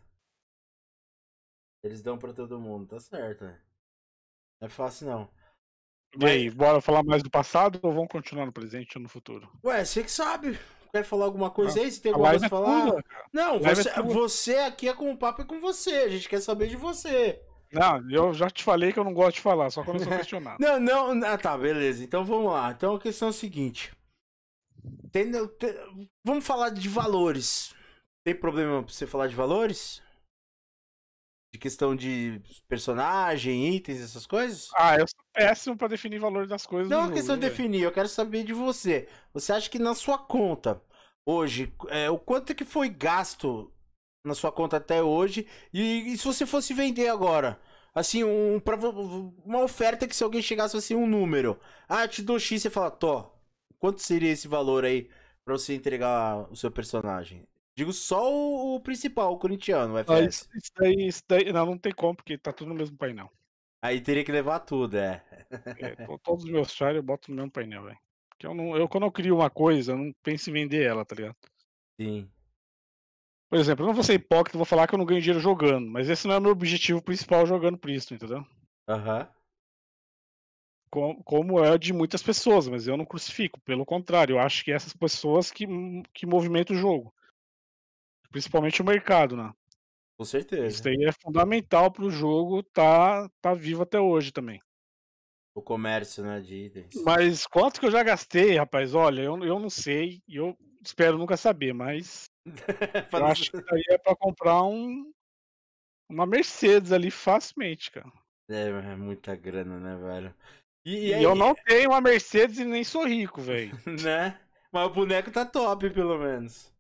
Eles 1.84 2.02
dão 2.02 2.18
pra 2.18 2.34
todo 2.34 2.60
mundo, 2.60 2.88
tá 2.88 3.00
certo, 3.00 3.46
né? 3.46 3.62
Não 4.60 4.68
é 4.68 4.70
fácil 4.70 5.08
não. 5.08 5.30
E 6.20 6.26
aí, 6.26 6.50
bora 6.50 6.82
falar 6.82 7.04
mais 7.04 7.22
do 7.22 7.30
passado 7.30 7.80
ou 7.84 7.94
vamos 7.94 8.10
continuar 8.12 8.48
no 8.48 8.52
presente 8.52 8.98
ou 8.98 9.04
no 9.04 9.08
futuro? 9.10 9.48
Ué, 9.64 9.84
você 9.86 10.04
que 10.04 10.12
sabe. 10.12 10.60
Quer 10.94 11.04
falar 11.04 11.26
alguma 11.26 11.50
coisa 11.50 11.80
aí? 11.80 11.92
Se 11.92 12.00
tem 12.00 12.12
alguma 12.12 12.30
coisa 12.30 12.46
é 12.46 12.50
pra 12.50 12.58
falar? 12.60 13.04
Não, 13.34 13.56
é 13.56 13.74
você, 13.74 13.90
você 14.04 14.56
aqui 14.58 14.88
é 14.88 14.94
com 14.94 15.12
o 15.12 15.18
papo 15.18 15.42
é 15.42 15.46
com 15.46 15.60
você. 15.60 15.90
A 15.90 16.08
gente 16.10 16.30
quer 16.30 16.40
saber 16.40 16.68
de 16.68 16.76
você. 16.76 17.42
Não, 17.72 18.08
eu 18.12 18.32
já 18.32 18.48
te 18.48 18.64
falei 18.64 18.94
que 18.94 19.00
eu 19.00 19.04
não 19.04 19.12
gosto 19.16 19.38
de 19.38 19.42
falar, 19.42 19.72
só 19.72 19.84
quando 19.84 19.98
eu 20.02 20.04
sou 20.04 20.14
questionado. 20.16 20.58
Não, 20.62 20.80
não. 20.80 21.26
Ah, 21.26 21.36
tá, 21.36 21.58
beleza. 21.58 22.04
Então 22.04 22.24
vamos 22.24 22.52
lá. 22.52 22.72
Então 22.72 22.94
a 22.94 23.00
questão 23.00 23.30
é 23.30 23.32
a 23.32 23.34
seguinte. 23.34 23.92
Tem- 25.12 25.32
tem- 25.32 26.10
vamos 26.24 26.46
falar 26.46 26.70
de 26.70 26.88
valores. 26.88 27.74
Tem 28.24 28.36
problema 28.36 28.84
pra 28.84 28.94
você 28.94 29.08
falar 29.08 29.26
de 29.26 29.34
valores? 29.36 30.00
De 31.54 31.60
questão 31.60 31.96
de 31.96 32.42
personagem, 32.68 33.76
itens, 33.76 34.02
essas 34.02 34.26
coisas? 34.26 34.70
Ah, 34.76 34.96
eu 34.98 35.06
sou 35.08 35.24
péssimo 35.32 35.78
pra 35.78 35.88
definir 35.88 36.18
valores 36.18 36.50
das 36.50 36.66
coisas. 36.66 36.90
Não 36.90 37.02
é 37.02 37.04
jogo, 37.04 37.14
questão 37.14 37.36
de 37.36 37.48
definir, 37.48 37.84
eu 37.84 37.92
quero 37.92 38.08
saber 38.08 38.44
de 38.44 38.54
você. 38.54 39.08
Você 39.36 39.54
acha 39.54 39.70
que 39.70 39.78
na 39.78 39.94
sua 39.94 40.18
conta, 40.18 40.82
hoje, 41.24 41.72
é, 41.90 42.10
o 42.10 42.18
quanto 42.18 42.56
que 42.56 42.66
foi 42.66 42.90
gasto 42.90 43.72
na 44.26 44.34
sua 44.34 44.52
conta 44.52 44.78
até 44.78 45.04
hoje? 45.04 45.46
E, 45.72 46.14
e 46.14 46.18
se 46.18 46.26
você 46.26 46.44
fosse 46.44 46.74
vender 46.74 47.08
agora? 47.10 47.62
Assim, 47.94 48.24
um, 48.24 48.60
pra 48.60 48.76
uma 49.46 49.62
oferta 49.62 50.08
que 50.08 50.16
se 50.16 50.24
alguém 50.24 50.42
chegasse 50.42 50.76
assim, 50.76 50.96
um 50.96 51.06
número. 51.06 51.60
Ah, 51.88 52.08
te 52.08 52.24
dou 52.24 52.40
X, 52.40 52.64
você 52.64 52.70
fala, 52.72 52.90
Tó, 52.90 53.40
quanto 53.78 54.02
seria 54.02 54.32
esse 54.32 54.48
valor 54.48 54.84
aí 54.86 55.08
pra 55.46 55.56
você 55.56 55.76
entregar 55.76 56.52
o 56.52 56.56
seu 56.56 56.72
personagem? 56.72 57.48
Digo 57.76 57.92
só 57.92 58.32
o, 58.32 58.76
o 58.76 58.80
principal, 58.80 59.34
o 59.34 59.38
corintiano, 59.40 59.96
o 59.96 59.98
Ah, 59.98 60.04
FS. 60.04 60.28
isso, 60.30 60.48
isso 60.58 60.72
daí, 60.78 61.08
isso 61.08 61.24
daí- 61.28 61.52
não, 61.52 61.66
não 61.66 61.78
tem 61.78 61.92
como, 61.94 62.16
porque 62.16 62.38
tá 62.38 62.54
tudo 62.54 62.70
no 62.70 62.76
mesmo 62.76 62.96
painel. 62.98 63.32
Aí 63.82 64.00
teria 64.00 64.24
que 64.24 64.32
levar 64.32 64.60
tudo, 64.62 64.98
é. 64.98 65.24
É, 65.78 65.96
to- 65.96 66.20
todos 66.20 66.44
os 66.44 66.50
meus 66.50 66.72
chars 66.72 66.96
eu 66.96 67.04
boto 67.04 67.32
no 67.32 67.38
mesmo 67.38 67.52
painel, 67.52 67.84
velho. 67.84 67.98
Porque 68.30 68.46
eu 68.46 68.54
não, 68.54 68.78
eu, 68.78 68.88
quando 68.88 69.06
eu 69.06 69.12
crio 69.12 69.36
uma 69.36 69.50
coisa, 69.50 69.94
eu 69.94 69.98
não 69.98 70.14
penso 70.24 70.50
em 70.50 70.54
vender 70.54 70.84
ela, 70.86 71.04
tá 71.04 71.16
ligado? 71.16 71.36
Sim. 72.00 72.30
Por 73.50 73.60
exemplo, 73.60 73.84
eu 73.84 73.88
não 73.88 73.94
vou 73.94 74.04
ser 74.04 74.14
hipócrita, 74.14 74.58
vou 74.58 74.66
falar 74.66 74.88
que 74.88 74.96
eu 74.96 74.98
não 75.00 75.06
ganho 75.06 75.22
dinheiro 75.22 75.40
jogando, 75.40 75.88
mas 75.88 76.10
esse 76.10 76.28
não 76.28 76.36
é 76.36 76.38
o 76.38 76.42
meu 76.42 76.52
objetivo 76.52 77.02
principal 77.02 77.46
jogando 77.46 77.78
Pristo, 77.78 78.14
entendeu? 78.14 78.46
Aham. 78.88 79.28
Com- 80.90 81.22
Como 81.24 81.64
é 81.64 81.78
de 81.78 81.92
muitas 81.94 82.22
pessoas, 82.24 82.68
mas 82.68 82.88
eu 82.88 82.96
não 82.98 83.06
crucifico. 83.06 83.60
Pelo 83.62 83.86
contrário, 83.86 84.36
eu 84.36 84.40
acho 84.40 84.64
que 84.64 84.72
essas 84.72 84.94
pessoas 84.94 85.52
que, 85.52 85.66
que 86.14 86.26
movimentam 86.26 86.76
o 86.76 86.80
jogo. 86.80 87.14
Principalmente 88.34 88.82
o 88.82 88.86
mercado, 88.86 89.38
né? 89.38 89.54
Com 90.18 90.24
Isso 90.24 90.32
certeza. 90.32 90.84
daí 90.84 91.06
é 91.06 91.12
fundamental 91.12 91.92
pro 91.92 92.10
jogo 92.10 92.64
tá, 92.64 93.30
tá 93.40 93.54
vivo 93.54 93.84
até 93.84 94.00
hoje 94.00 94.32
também. 94.32 94.60
O 95.54 95.62
comércio, 95.62 96.24
né, 96.24 96.42
de 96.42 96.56
itens. 96.56 96.96
Mas 97.06 97.46
quanto 97.46 97.80
que 97.80 97.86
eu 97.86 97.92
já 97.92 98.02
gastei, 98.02 98.58
rapaz? 98.58 98.96
Olha, 98.96 99.22
eu, 99.22 99.38
eu 99.44 99.60
não 99.60 99.70
sei 99.70 100.20
e 100.28 100.38
eu 100.38 100.58
espero 100.84 101.16
nunca 101.16 101.38
saber, 101.38 101.74
mas 101.74 102.26
eu 103.14 103.26
acho 103.28 103.52
que 103.52 103.62
daí 103.62 103.84
é 103.90 103.98
pra 104.00 104.16
comprar 104.16 104.64
um 104.64 105.12
uma 106.10 106.26
Mercedes 106.26 106.92
ali 106.92 107.12
facilmente, 107.12 107.92
cara. 107.92 108.12
É, 108.50 108.68
é 108.68 108.96
muita 108.96 109.36
grana, 109.36 109.80
né, 109.80 109.96
velho? 109.96 110.36
E, 110.84 111.10
E, 111.10 111.14
aí, 111.14 111.24
eu 111.24 111.36
não 111.36 111.54
tenho 111.54 111.92
uma 111.92 112.02
Mercedes 112.02 112.58
e 112.58 112.66
nem 112.66 112.84
sou 112.84 113.06
rico, 113.06 113.42
velho. 113.42 113.72
né? 114.04 114.40
Mas 114.72 114.88
o 114.88 114.90
boneco 114.90 115.32
tá 115.32 115.46
top, 115.46 115.88
pelo 115.92 116.18
menos. 116.18 116.73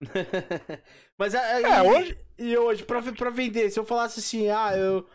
Mas 1.18 1.34
é, 1.34 1.62
é, 1.62 1.82
hoje. 1.82 2.18
E 2.38 2.56
hoje, 2.56 2.84
pra, 2.84 3.00
pra 3.12 3.30
vender, 3.30 3.70
se 3.70 3.78
eu 3.78 3.84
falasse 3.84 4.20
assim, 4.20 4.48
ah, 4.48 4.76
eu. 4.76 5.06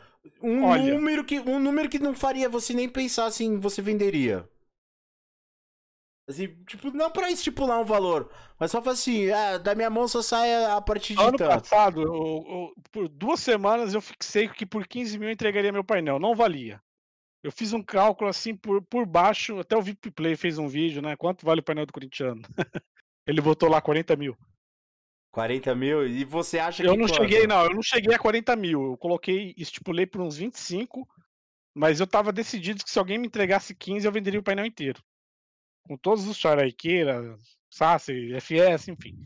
Um 0.42 0.66
Olha, 0.66 0.94
número, 0.94 1.24
que, 1.24 1.40
um 1.40 1.60
número 1.60 1.90
que 1.90 1.98
não 1.98 2.14
faria 2.14 2.48
você 2.48 2.74
nem 2.74 2.88
pensar 2.88 3.26
assim, 3.26 3.60
você 3.60 3.82
venderia. 3.82 4.48
Assim, 6.30 6.48
tipo, 6.66 6.92
não 6.92 7.10
pra 7.10 7.32
estipular 7.32 7.80
um 7.80 7.86
valor, 7.86 8.32
mas 8.60 8.72
só 8.72 8.82
falar 8.82 8.94
assim, 8.94 9.30
ah, 9.32 9.58
da 9.58 9.74
minha 9.74 9.90
mão 9.90 10.08
só 10.08 10.22
sai 10.22 10.66
a 10.66 10.80
partir 10.80 11.16
de 11.16 11.22
ano 11.22 11.38
tanto. 11.38 11.50
passado, 11.50 12.02
eu, 12.02 12.46
eu, 12.48 12.74
por 12.92 13.10
duas 13.10 13.40
semanas 13.40 13.94
eu 13.94 14.02
fixei 14.02 14.48
que 14.48 14.66
por 14.66 14.88
15 14.88 15.18
mil 15.18 15.28
eu 15.28 15.34
entregaria 15.34 15.72
meu 15.72 15.84
painel, 15.84 16.20
não 16.20 16.36
valia. 16.36 16.82
Eu 17.44 17.52
fiz 17.52 17.74
um 17.74 17.82
cálculo 17.82 18.30
assim 18.30 18.56
por, 18.56 18.82
por 18.84 19.06
baixo, 19.06 19.60
até 19.60 19.76
o 19.76 19.82
VIP 19.82 20.12
Play 20.12 20.36
fez 20.36 20.60
um 20.60 20.68
vídeo, 20.68 21.02
né? 21.02 21.16
Quanto 21.16 21.44
vale 21.44 21.60
o 21.60 21.64
painel 21.64 21.88
do 21.88 21.94
corintiano? 21.94 22.42
Ele 23.26 23.42
botou 23.42 23.68
lá 23.68 23.82
40 23.82 24.16
mil. 24.16 24.38
40 25.32 25.74
mil? 25.76 26.06
E 26.06 26.24
você 26.24 26.60
acha 26.60 26.84
eu 26.84 26.94
que. 26.94 26.94
Eu 26.94 27.00
não 27.00 27.08
quanto? 27.08 27.22
cheguei, 27.22 27.48
não, 27.48 27.64
eu 27.64 27.74
não 27.74 27.82
cheguei 27.82 28.14
a 28.14 28.20
40 28.20 28.56
mil. 28.56 28.92
Eu 28.92 28.98
coloquei, 28.98 29.54
estipulei 29.58 30.06
por 30.06 30.22
uns 30.22 30.38
25, 30.38 31.08
mas 31.74 32.00
eu 32.00 32.08
tava 32.08 32.32
decidido 32.32 32.84
que 32.84 32.90
se 32.90 33.00
alguém 33.00 33.18
me 33.18 33.28
entregasse 33.28 33.74
15, 33.74 34.06
eu 34.06 34.12
venderia 34.12 34.40
o 34.40 34.44
painel 34.44 34.66
inteiro. 34.66 35.02
Com 35.84 35.98
todos 35.98 36.28
os 36.28 36.38
Charaiqueira, 36.38 37.38
Sassi, 37.70 38.34
FS, 38.36 38.90
enfim. 38.90 39.18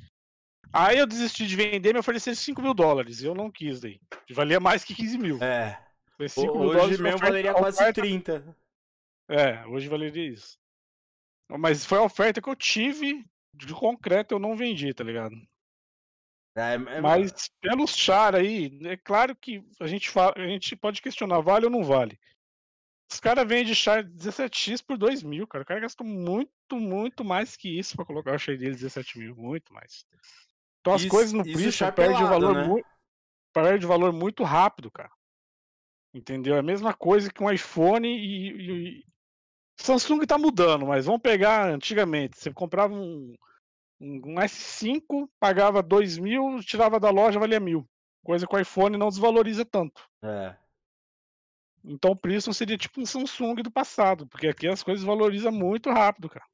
Aí 0.71 0.97
eu 0.97 1.07
desisti 1.07 1.47
de 1.47 1.55
vender 1.55 1.89
e 1.89 1.93
me 1.93 1.99
ofereceram 1.99 2.35
5 2.35 2.61
mil 2.61 2.73
dólares. 2.73 3.23
Eu 3.23 3.33
não 3.33 3.49
quis 3.49 3.79
daí. 3.79 3.99
Valia 4.31 4.59
mais 4.59 4.83
que 4.83 4.93
15 4.93 5.17
mil. 5.17 5.43
É. 5.43 5.81
Foi 6.17 6.29
5 6.29 6.53
mil 6.53 6.67
hoje 6.67 6.77
dólares. 6.77 6.99
mesmo 6.99 7.19
valeria 7.19 7.53
quase 7.53 7.77
oferta... 7.77 8.01
30. 8.01 8.57
É, 9.29 9.65
hoje 9.67 9.87
valeria 9.87 10.31
isso. 10.31 10.57
Mas 11.49 11.85
foi 11.85 11.97
a 11.97 12.03
oferta 12.03 12.41
que 12.41 12.49
eu 12.49 12.55
tive 12.55 13.25
de 13.53 13.73
concreto, 13.73 14.35
eu 14.35 14.39
não 14.39 14.55
vendi, 14.55 14.93
tá 14.93 15.03
ligado? 15.03 15.35
É, 16.55 16.73
é... 16.75 17.01
Mas 17.01 17.49
pelo 17.59 17.85
char 17.85 18.35
aí, 18.35 18.79
é 18.83 18.95
claro 18.95 19.35
que 19.35 19.61
a 19.79 19.87
gente, 19.87 20.09
fala, 20.09 20.33
a 20.37 20.47
gente 20.47 20.75
pode 20.75 21.01
questionar, 21.01 21.41
vale 21.41 21.65
ou 21.65 21.71
não 21.71 21.83
vale. 21.83 22.17
Os 23.11 23.19
caras 23.19 23.47
vendem 23.47 23.73
char 23.73 24.03
17x 24.03 24.83
por 24.83 24.97
2 24.97 25.21
mil, 25.21 25.45
cara. 25.45 25.63
O 25.63 25.67
cara 25.67 25.79
gastou 25.81 26.07
muito, 26.07 26.51
muito 26.71 27.23
mais 27.23 27.55
que 27.55 27.77
isso 27.77 27.95
para 27.95 28.05
colocar 28.05 28.33
o 28.33 28.39
char 28.39 28.57
dele 28.57 28.71
17 28.71 29.19
mil, 29.19 29.35
muito 29.35 29.73
mais. 29.73 30.05
Então 30.79 30.93
as 30.93 31.01
isso, 31.01 31.09
coisas 31.09 31.33
no 31.33 31.43
preço 31.43 31.91
perdem 31.91 32.23
o 32.23 32.27
valor 32.27 32.55
né? 32.55 32.63
muito, 32.67 32.87
perde 33.53 33.85
valor 33.85 34.13
muito 34.13 34.43
rápido, 34.43 34.89
cara. 34.89 35.11
Entendeu? 36.13 36.55
É 36.55 36.59
a 36.59 36.63
mesma 36.63 36.93
coisa 36.93 37.31
que 37.31 37.43
um 37.43 37.51
iPhone 37.51 38.07
e, 38.07 38.99
e... 38.99 39.05
Samsung 39.77 40.25
tá 40.25 40.37
mudando, 40.37 40.85
mas 40.85 41.05
vamos 41.05 41.21
pegar 41.21 41.67
antigamente. 41.67 42.37
Você 42.37 42.53
comprava 42.53 42.93
um, 42.93 43.35
um 44.05 44.35
S5, 44.35 45.27
pagava 45.39 45.81
2 45.81 46.17
mil, 46.17 46.59
tirava 46.63 46.99
da 46.99 47.09
loja, 47.09 47.39
valia 47.39 47.59
mil. 47.59 47.87
Coisa 48.23 48.47
que 48.47 48.55
o 48.55 48.59
iPhone 48.59 48.97
não 48.97 49.09
desvaloriza 49.09 49.65
tanto. 49.65 50.07
É. 50.23 50.55
Então 51.83 52.11
o 52.11 52.15
preço 52.15 52.53
seria 52.53 52.77
tipo 52.77 53.01
um 53.01 53.05
Samsung 53.05 53.55
do 53.61 53.71
passado, 53.71 54.27
porque 54.27 54.47
aqui 54.47 54.67
as 54.67 54.81
coisas 54.81 55.03
valorizam 55.03 55.51
muito 55.51 55.89
rápido, 55.89 56.29
cara. 56.29 56.45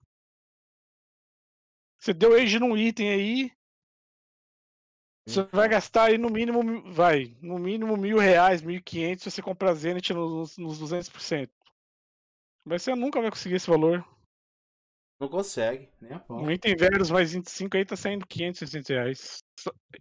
Você 2.00 2.14
deu 2.14 2.34
age 2.34 2.60
num 2.60 2.76
item 2.76 3.10
aí, 3.10 3.52
você 5.26 5.44
vai 5.44 5.70
gastar 5.70 6.06
aí 6.06 6.18
no 6.18 6.30
mínimo, 6.30 6.92
vai, 6.92 7.38
no 7.42 7.60
mínimo 7.60 7.96
mil 7.96 8.18
reais, 8.18 8.62
mil 8.62 8.78
e 8.78 8.82
quinhentos 8.82 9.24
se 9.24 9.32
você 9.32 9.42
comprar 9.42 9.74
Zenit 9.74 10.14
nos, 10.14 10.58
nos 10.58 10.82
200%. 10.82 11.50
Mas 12.66 12.84
você 12.84 12.96
nunca 12.96 13.22
vai 13.22 13.30
conseguir 13.30 13.56
esse 13.56 13.70
valor. 13.70 14.06
Não 15.22 15.30
consegue, 15.30 15.88
nem 16.02 16.14
a 16.14 16.20
pau. 16.20 16.42
Um 16.42 16.50
item 16.50 16.76
Verus 16.76 17.12
mais 17.12 17.32
25 17.32 17.78
aí 17.78 17.86
tá 17.86 17.96
saindo 17.96 18.26
500, 18.26 18.58
600 18.58 18.90
reais. 18.90 19.44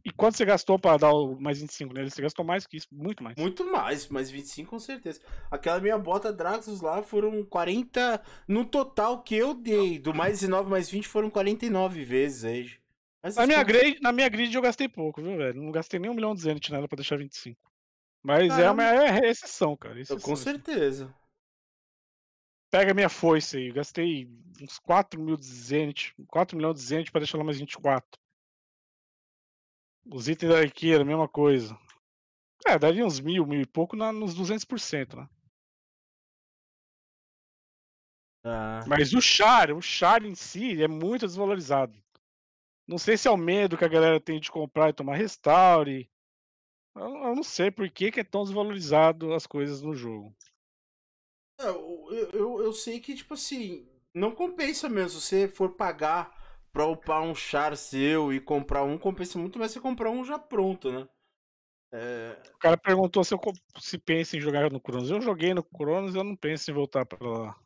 E 0.03 0.11
quanto 0.11 0.39
você 0.39 0.47
gastou 0.47 0.79
pra 0.79 0.97
dar 0.97 1.13
o 1.13 1.39
mais 1.39 1.61
25 1.61 1.93
nele? 1.93 2.09
Você 2.09 2.23
gastou 2.23 2.43
mais 2.43 2.67
que 2.67 2.79
isso, 2.79 2.87
muito 2.91 3.23
mais. 3.23 3.37
Muito 3.37 3.71
mais, 3.71 4.09
mais 4.09 4.31
25 4.31 4.71
com 4.71 4.79
certeza. 4.79 5.21
Aquela 5.51 5.79
minha 5.79 5.99
bota 5.99 6.33
Draxus 6.33 6.81
lá 6.81 7.03
foram 7.03 7.45
40. 7.45 8.19
No 8.49 8.65
total 8.65 9.23
que 9.23 9.37
eu 9.37 9.53
dei, 9.53 9.99
do 9.99 10.15
mais 10.15 10.41
19 10.41 10.71
mais 10.71 10.89
20 10.89 11.07
foram 11.07 11.29
49 11.29 12.03
vezes 12.03 12.45
aí. 12.45 12.71
Mas 13.23 13.37
na, 13.37 13.47
minha 13.47 13.63
grid, 13.63 14.01
na 14.01 14.13
minha 14.13 14.29
grid 14.31 14.55
eu 14.55 14.63
gastei 14.63 14.89
pouco, 14.89 15.21
viu, 15.21 15.37
velho? 15.37 15.61
Não 15.61 15.71
gastei 15.71 16.01
nem 16.01 16.11
um 16.11 16.15
milhão 16.15 16.35
de 16.35 16.41
Zenit 16.41 16.73
nela 16.73 16.89
pra 16.89 16.97
deixar 16.97 17.19
25. 17.19 17.61
Mas 18.23 18.49
Caramba. 18.49 18.83
é 18.85 18.93
uma 18.95 19.19
é 19.19 19.29
exceção, 19.29 19.77
cara. 19.77 20.01
Exceção, 20.01 20.19
com 20.19 20.35
certeza. 20.35 21.15
Pega 22.71 22.95
minha 22.95 23.09
foice 23.09 23.57
aí. 23.57 23.73
Gastei 23.73 24.29
uns 24.61 24.79
4 24.79 25.21
mil 25.21 25.37
de 25.37 25.45
Zenit. 25.45 26.15
4 26.29 26.57
milhões 26.57 26.77
de 26.77 26.83
Zenit 26.83 27.11
pra 27.11 27.19
deixar 27.19 27.37
ela 27.37 27.45
mais 27.45 27.59
24. 27.59 28.21
Os 30.07 30.29
itens 30.29 30.51
da 30.51 30.61
Ikea, 30.61 31.05
mesma 31.05 31.29
coisa. 31.29 31.77
É, 32.67 32.79
daria 32.79 33.05
uns 33.05 33.21
mil, 33.21 33.47
mil 33.47 33.61
e 33.61 33.67
pouco 33.67 33.97
na, 33.97 34.13
nos 34.13 34.35
200%, 34.35 35.17
né? 35.17 35.29
Ah. 38.45 38.81
Mas 38.87 39.13
o 39.13 39.21
char, 39.21 39.71
o 39.71 39.83
char 39.83 40.25
em 40.25 40.35
si 40.35 40.83
é 40.83 40.89
muito 40.89 41.27
desvalorizado. 41.27 42.01
Não 42.87 42.99
sei 42.99 43.17
se 43.17 43.29
é 43.29 43.31
o 43.31 43.37
medo 43.37 43.77
que 43.77 43.85
a 43.85 43.89
galera 43.89 44.21
tem 44.21 44.41
de 44.41 44.51
comprar 44.51 44.89
e 44.89 44.95
tomar 44.95 45.17
restaure. 45.17 46.11
Eu, 46.95 47.03
eu 47.03 47.35
não 47.37 47.43
sei 47.43 47.71
por 47.71 47.89
que, 47.91 48.11
que 48.11 48.21
é 48.21 48.25
tão 48.25 48.43
desvalorizado 48.43 49.35
as 49.35 49.47
coisas 49.47 49.83
no 49.83 49.95
jogo. 49.95 50.35
É, 51.61 51.69
eu, 51.69 52.31
eu, 52.33 52.63
eu 52.63 52.73
sei 52.73 52.99
que, 53.01 53.15
tipo 53.15 53.35
assim, 53.35 53.87
não 54.15 54.35
compensa 54.35 54.89
mesmo. 54.89 55.21
Se 55.21 55.27
você 55.27 55.49
for 55.49 55.75
pagar 55.77 56.35
pra 56.73 56.87
upar 56.87 57.23
um 57.23 57.35
char 57.35 57.77
seu 57.77 58.33
e 58.33 58.41
comprar 58.41 58.83
um, 58.83 58.97
compensa 58.97 59.39
muito 59.39 59.59
mais 59.59 59.73
você 59.73 59.81
comprar 59.81 60.11
um 60.11 60.25
já 60.25 60.39
pronto, 60.39 60.91
né? 60.91 61.09
É... 61.93 62.41
O 62.55 62.59
cara 62.59 62.77
perguntou 62.79 63.25
se 63.25 63.35
eu 63.35 63.41
se 63.79 63.99
pensa 63.99 64.37
em 64.37 64.41
jogar 64.41 64.71
no 64.71 64.81
Cronos. 64.81 65.11
Eu 65.11 65.21
joguei 65.21 65.53
no 65.53 65.63
Cronos 65.63 66.15
eu 66.15 66.25
não 66.25 66.37
penso 66.37 66.71
em 66.71 66.75
voltar 66.75 67.05
pra 67.05 67.19
lá. 67.29 67.61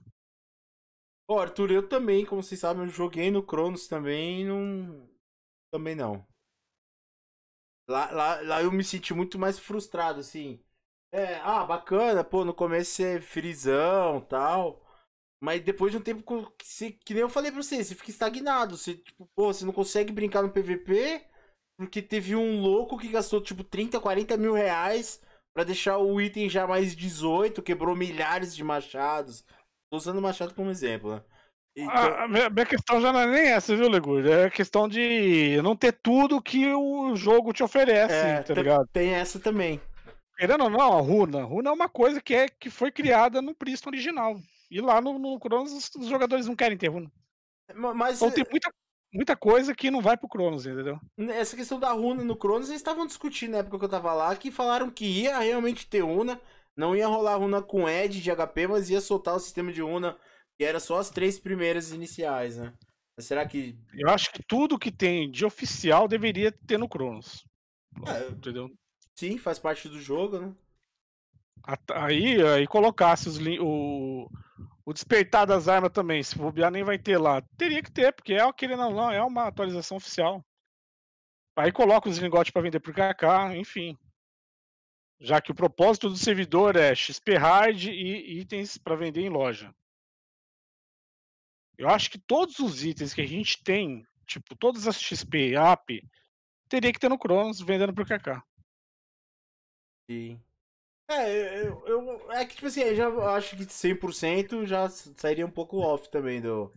Ó, 1.29 1.39
Arthur, 1.39 1.71
eu 1.71 1.89
também, 1.89 2.25
como 2.25 2.43
vocês 2.43 2.61
sabem, 2.61 2.85
eu 2.85 2.89
joguei 2.89 3.31
no 3.31 3.43
Cronos 3.43 3.87
também 3.87 4.45
não. 4.45 5.09
Também 5.71 5.95
não. 5.95 6.27
Lá, 7.89 8.11
lá, 8.11 8.41
lá 8.41 8.63
eu 8.63 8.73
me 8.73 8.83
senti 8.83 9.13
muito 9.13 9.39
mais 9.39 9.59
frustrado, 9.59 10.21
assim. 10.21 10.63
É, 11.15 11.37
ah, 11.45 11.65
bacana, 11.65 12.25
pô, 12.25 12.45
no 12.45 12.53
começo 12.53 12.91
você 12.91 13.19
é 13.19 13.21
frisão 13.21 14.21
tal. 14.23 14.83
Mas 15.41 15.63
depois 15.63 15.93
de 15.93 15.99
um 15.99 16.01
tempo, 16.01 16.25
que, 16.59 16.91
que 16.91 17.15
nem 17.15 17.21
eu 17.21 17.29
falei 17.29 17.53
pra 17.53 17.63
você, 17.63 17.85
você 17.85 17.95
fica 17.95 18.11
estagnado. 18.11 18.77
Você, 18.77 18.95
tipo, 18.95 19.25
pô, 19.37 19.53
você 19.53 19.65
não 19.65 19.73
consegue 19.73 20.13
brincar 20.13 20.43
no 20.43 20.51
PVP 20.51 21.25
porque 21.79 22.03
teve 22.03 22.35
um 22.35 22.61
louco 22.61 22.99
que 22.99 23.07
gastou, 23.07 23.41
tipo, 23.41 23.63
30, 23.63 24.01
40 24.01 24.37
mil 24.37 24.55
reais 24.55 25.21
pra 25.55 25.63
deixar 25.63 25.99
o 25.99 26.21
item 26.21 26.49
já 26.49 26.67
mais 26.67 26.97
18, 26.97 27.63
quebrou 27.63 27.95
milhares 27.95 28.55
de 28.57 28.65
machados. 28.65 29.45
Tô 29.93 29.99
usando 29.99 30.19
o 30.19 30.23
machado 30.23 30.53
como 30.53 30.71
exemplo, 30.71 31.15
né? 31.15 31.23
Então... 31.77 31.95
A, 31.95 32.27
minha, 32.27 32.51
minha, 32.51 32.67
questão 32.67 33.01
já 33.01 33.13
não 33.13 33.21
é 33.21 33.27
nem 33.29 33.53
essa, 33.53 33.77
viu, 33.77 33.89
Legurdo? 33.89 34.33
É 34.33 34.47
a 34.47 34.51
questão 34.51 34.89
de 34.89 35.61
não 35.63 35.77
ter 35.77 35.93
tudo 35.93 36.43
que 36.43 36.73
o 36.73 37.15
jogo 37.15 37.53
te 37.53 37.63
oferece, 37.63 38.15
é, 38.15 38.43
tá 38.43 38.55
ligado? 38.55 38.89
Tem 38.93 39.15
essa 39.15 39.39
também. 39.39 39.81
Querendo 40.37 40.65
ou 40.65 40.71
não, 40.71 40.81
a 40.81 41.01
runa. 41.01 41.41
A 41.41 41.45
runa 41.45 41.71
é 41.71 41.73
uma 41.73 41.89
coisa 41.89 42.21
que, 42.21 42.35
é, 42.35 42.49
que 42.49 42.71
foi 42.71 42.91
criada 42.91 43.41
no 43.41 43.55
Priston 43.55 43.91
original. 43.91 44.37
E 44.71 44.81
lá 44.81 45.01
no, 45.01 45.19
no 45.19 45.39
Cronos 45.39 45.91
os 45.95 46.07
jogadores 46.07 46.47
não 46.47 46.57
querem 46.57 46.77
ter 46.77 46.89
runa. 46.89 47.11
Mas, 47.75 48.17
então 48.17 48.31
tem 48.31 48.45
muita, 48.51 48.71
muita 49.13 49.37
coisa 49.37 49.75
que 49.75 49.91
não 49.91 50.03
vai 50.03 50.17
pro 50.17 50.29
Cronos, 50.29 50.67
entendeu? 50.67 50.99
Essa 51.31 51.57
questão 51.57 51.79
da 51.79 51.93
runa 51.93 52.25
no 52.25 52.37
Cronos, 52.37 52.69
eles 52.69 52.81
estavam 52.81 53.07
discutindo 53.07 53.53
na 53.53 53.59
época 53.59 53.79
que 53.79 53.85
eu 53.85 53.89
tava 53.91 54.13
lá, 54.13 54.35
que 54.37 54.51
falaram 54.51 54.91
que 54.91 55.05
ia 55.05 55.39
realmente 55.39 55.87
ter 55.87 56.01
runa. 56.01 56.41
Não 56.77 56.97
ia 56.97 57.07
rolar 57.07 57.37
runa 57.37 57.63
com 57.63 57.89
Ed 57.89 58.21
de 58.21 58.31
HP, 58.35 58.67
mas 58.67 58.91
ia 58.91 59.01
soltar 59.01 59.37
o 59.37 59.41
sistema 59.41 59.73
de 59.73 59.81
runa 59.81 60.19
que 60.59 60.65
era 60.65 60.81
só 60.81 60.99
as 60.99 61.11
três 61.11 61.39
primeiras 61.39 61.93
iniciais, 61.93 62.57
né? 62.57 62.73
Mas 63.17 63.27
será 63.27 63.47
que. 63.47 63.79
Eu 63.93 64.09
acho 64.11 64.33
que 64.33 64.43
tudo 64.43 64.79
que 64.79 64.91
tem 64.91 65.31
de 65.31 65.45
oficial 65.45 66.09
deveria 66.09 66.51
ter 66.51 66.79
no 66.79 66.89
Cronos. 66.89 67.45
É, 68.09 68.29
entendeu? 68.29 68.69
Sim, 69.15 69.39
faz 69.39 69.59
parte 69.59 69.89
do 69.89 70.01
jogo, 70.01 70.39
né? 70.39 70.55
Aí, 71.95 72.43
aí 72.43 72.67
colocasse 72.67 73.29
os, 73.29 73.39
o, 73.61 74.29
o 74.85 74.93
despertar 74.93 75.47
das 75.47 75.67
armas 75.67 75.93
também, 75.93 76.23
se 76.23 76.37
bobear 76.37 76.71
nem 76.71 76.85
vai 76.85 76.99
ter 76.99 77.17
lá. 77.17 77.41
Teria 77.57 77.83
que 77.83 77.91
ter, 77.91 78.13
porque 78.13 78.35
é 78.35 78.43
aquele 78.43 78.77
não, 78.77 78.93
não, 78.93 79.11
é 79.11 79.23
uma 79.23 79.47
atualização 79.47 79.97
oficial. 79.97 80.45
Aí 81.57 81.73
coloca 81.73 82.09
os 82.09 82.19
lingotes 82.19 82.53
para 82.53 82.63
vender 82.63 82.81
por 82.81 82.93
KK, 82.93 83.57
enfim. 83.57 83.97
Já 85.21 85.41
que 85.41 85.53
o 85.53 85.55
propósito 85.55 86.11
do 86.11 86.17
servidor 86.17 86.77
é 86.77 86.95
XP 86.95 87.37
Hard 87.37 87.85
e 87.85 88.41
itens 88.41 88.77
para 88.77 88.97
vender 88.97 89.23
em 89.23 89.31
loja. 89.31 89.75
Eu 91.79 91.89
acho 91.89 92.11
que 92.11 92.19
todos 92.19 92.59
os 92.59 92.85
itens 92.85 93.15
que 93.15 93.21
a 93.21 93.27
gente 93.27 93.63
tem, 93.63 94.07
tipo, 94.27 94.55
todas 94.57 94.87
as 94.87 95.01
XP, 95.01 95.57
AP, 95.57 96.03
teria 96.69 96.93
que 96.93 96.99
ter 96.99 97.09
no 97.09 97.19
Cronos 97.19 97.61
vendendo 97.61 97.95
por 97.95 98.05
KK. 98.05 98.43
Sim. 100.11 100.41
É, 101.09 101.67
eu, 101.67 101.87
eu, 101.87 102.33
é 102.33 102.47
que, 102.47 102.55
tipo 102.55 102.67
assim, 102.67 102.81
eu 102.81 102.97
já 102.97 103.09
acho 103.35 103.57
que 103.57 103.67
100% 103.67 104.65
já 104.65 104.89
sairia 104.89 105.47
um 105.47 105.51
pouco 105.51 105.79
off 105.79 106.09
também 106.09 106.41
do. 106.41 106.73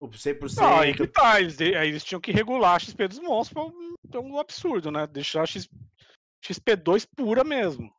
O 0.00 0.08
100%. 0.08 0.56
Não, 0.56 0.78
aí 0.78 0.94
que 0.94 1.06
tá. 1.06 1.40
Eles, 1.40 1.60
aí 1.60 1.88
eles 1.88 2.04
tinham 2.04 2.20
que 2.20 2.32
regular 2.32 2.76
a 2.76 2.78
XP 2.78 3.08
dos 3.08 3.18
monstros 3.18 3.52
pra 3.52 3.62
um, 3.62 3.94
pra 4.08 4.20
um 4.20 4.38
absurdo, 4.38 4.90
né? 4.90 5.06
Deixar 5.06 5.42
a 5.42 5.46
X, 5.46 5.68
XP2 6.44 7.08
pura 7.16 7.42
mesmo. 7.42 7.92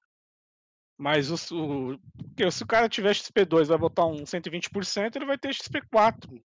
Mas 0.98 1.30
o, 1.30 1.56
o, 1.56 2.00
porque 2.18 2.50
se 2.50 2.64
o 2.64 2.68
cara 2.68 2.88
tiver 2.88 3.14
XP2 3.14 3.66
vai 3.66 3.78
botar 3.78 4.06
um 4.06 4.24
120%, 4.24 5.16
ele 5.16 5.26
vai 5.26 5.38
ter 5.38 5.50
XP4. 5.50 6.42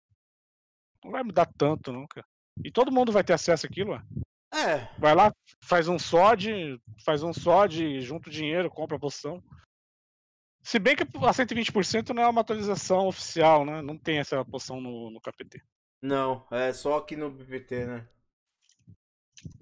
Não 1.03 1.11
vai 1.11 1.23
mudar 1.23 1.45
tanto, 1.57 1.93
não, 1.93 2.07
cara. 2.07 2.25
E 2.63 2.71
todo 2.71 2.91
mundo 2.91 3.11
vai 3.11 3.23
ter 3.23 3.33
acesso 3.33 3.67
àquilo, 3.67 3.91
ué. 3.91 4.01
É. 4.51 4.87
Vai 4.97 5.13
lá, 5.13 5.31
faz 5.61 5.87
um 5.87 5.99
SOD, 5.99 6.81
faz 7.05 7.21
um 7.23 7.33
SOD, 7.33 8.01
junta 8.01 8.29
o 8.29 8.31
dinheiro, 8.31 8.69
compra 8.69 8.97
a 8.97 8.99
poção. 8.99 9.43
Se 10.61 10.77
bem 10.79 10.95
que 10.95 11.03
a 11.03 11.05
120% 11.05 12.09
não 12.09 12.23
é 12.23 12.27
uma 12.27 12.41
atualização 12.41 13.07
oficial, 13.07 13.65
né? 13.65 13.81
Não 13.81 13.97
tem 13.97 14.19
essa 14.19 14.43
poção 14.43 14.81
no, 14.81 15.09
no 15.09 15.21
KPT. 15.21 15.61
Não, 16.01 16.45
é 16.51 16.73
só 16.73 16.97
aqui 16.97 17.15
no 17.15 17.29
BPT, 17.29 17.85
né? 17.85 18.07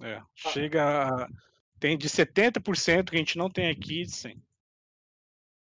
É, 0.01 0.21
chega 0.35 1.23
a... 1.23 1.29
Tem 1.79 1.95
de 1.95 2.09
70% 2.09 3.09
que 3.09 3.15
a 3.15 3.19
gente 3.19 3.37
não 3.37 3.49
tem 3.49 3.69
aqui 3.69 4.03
de 4.03 4.11
100. 4.11 4.43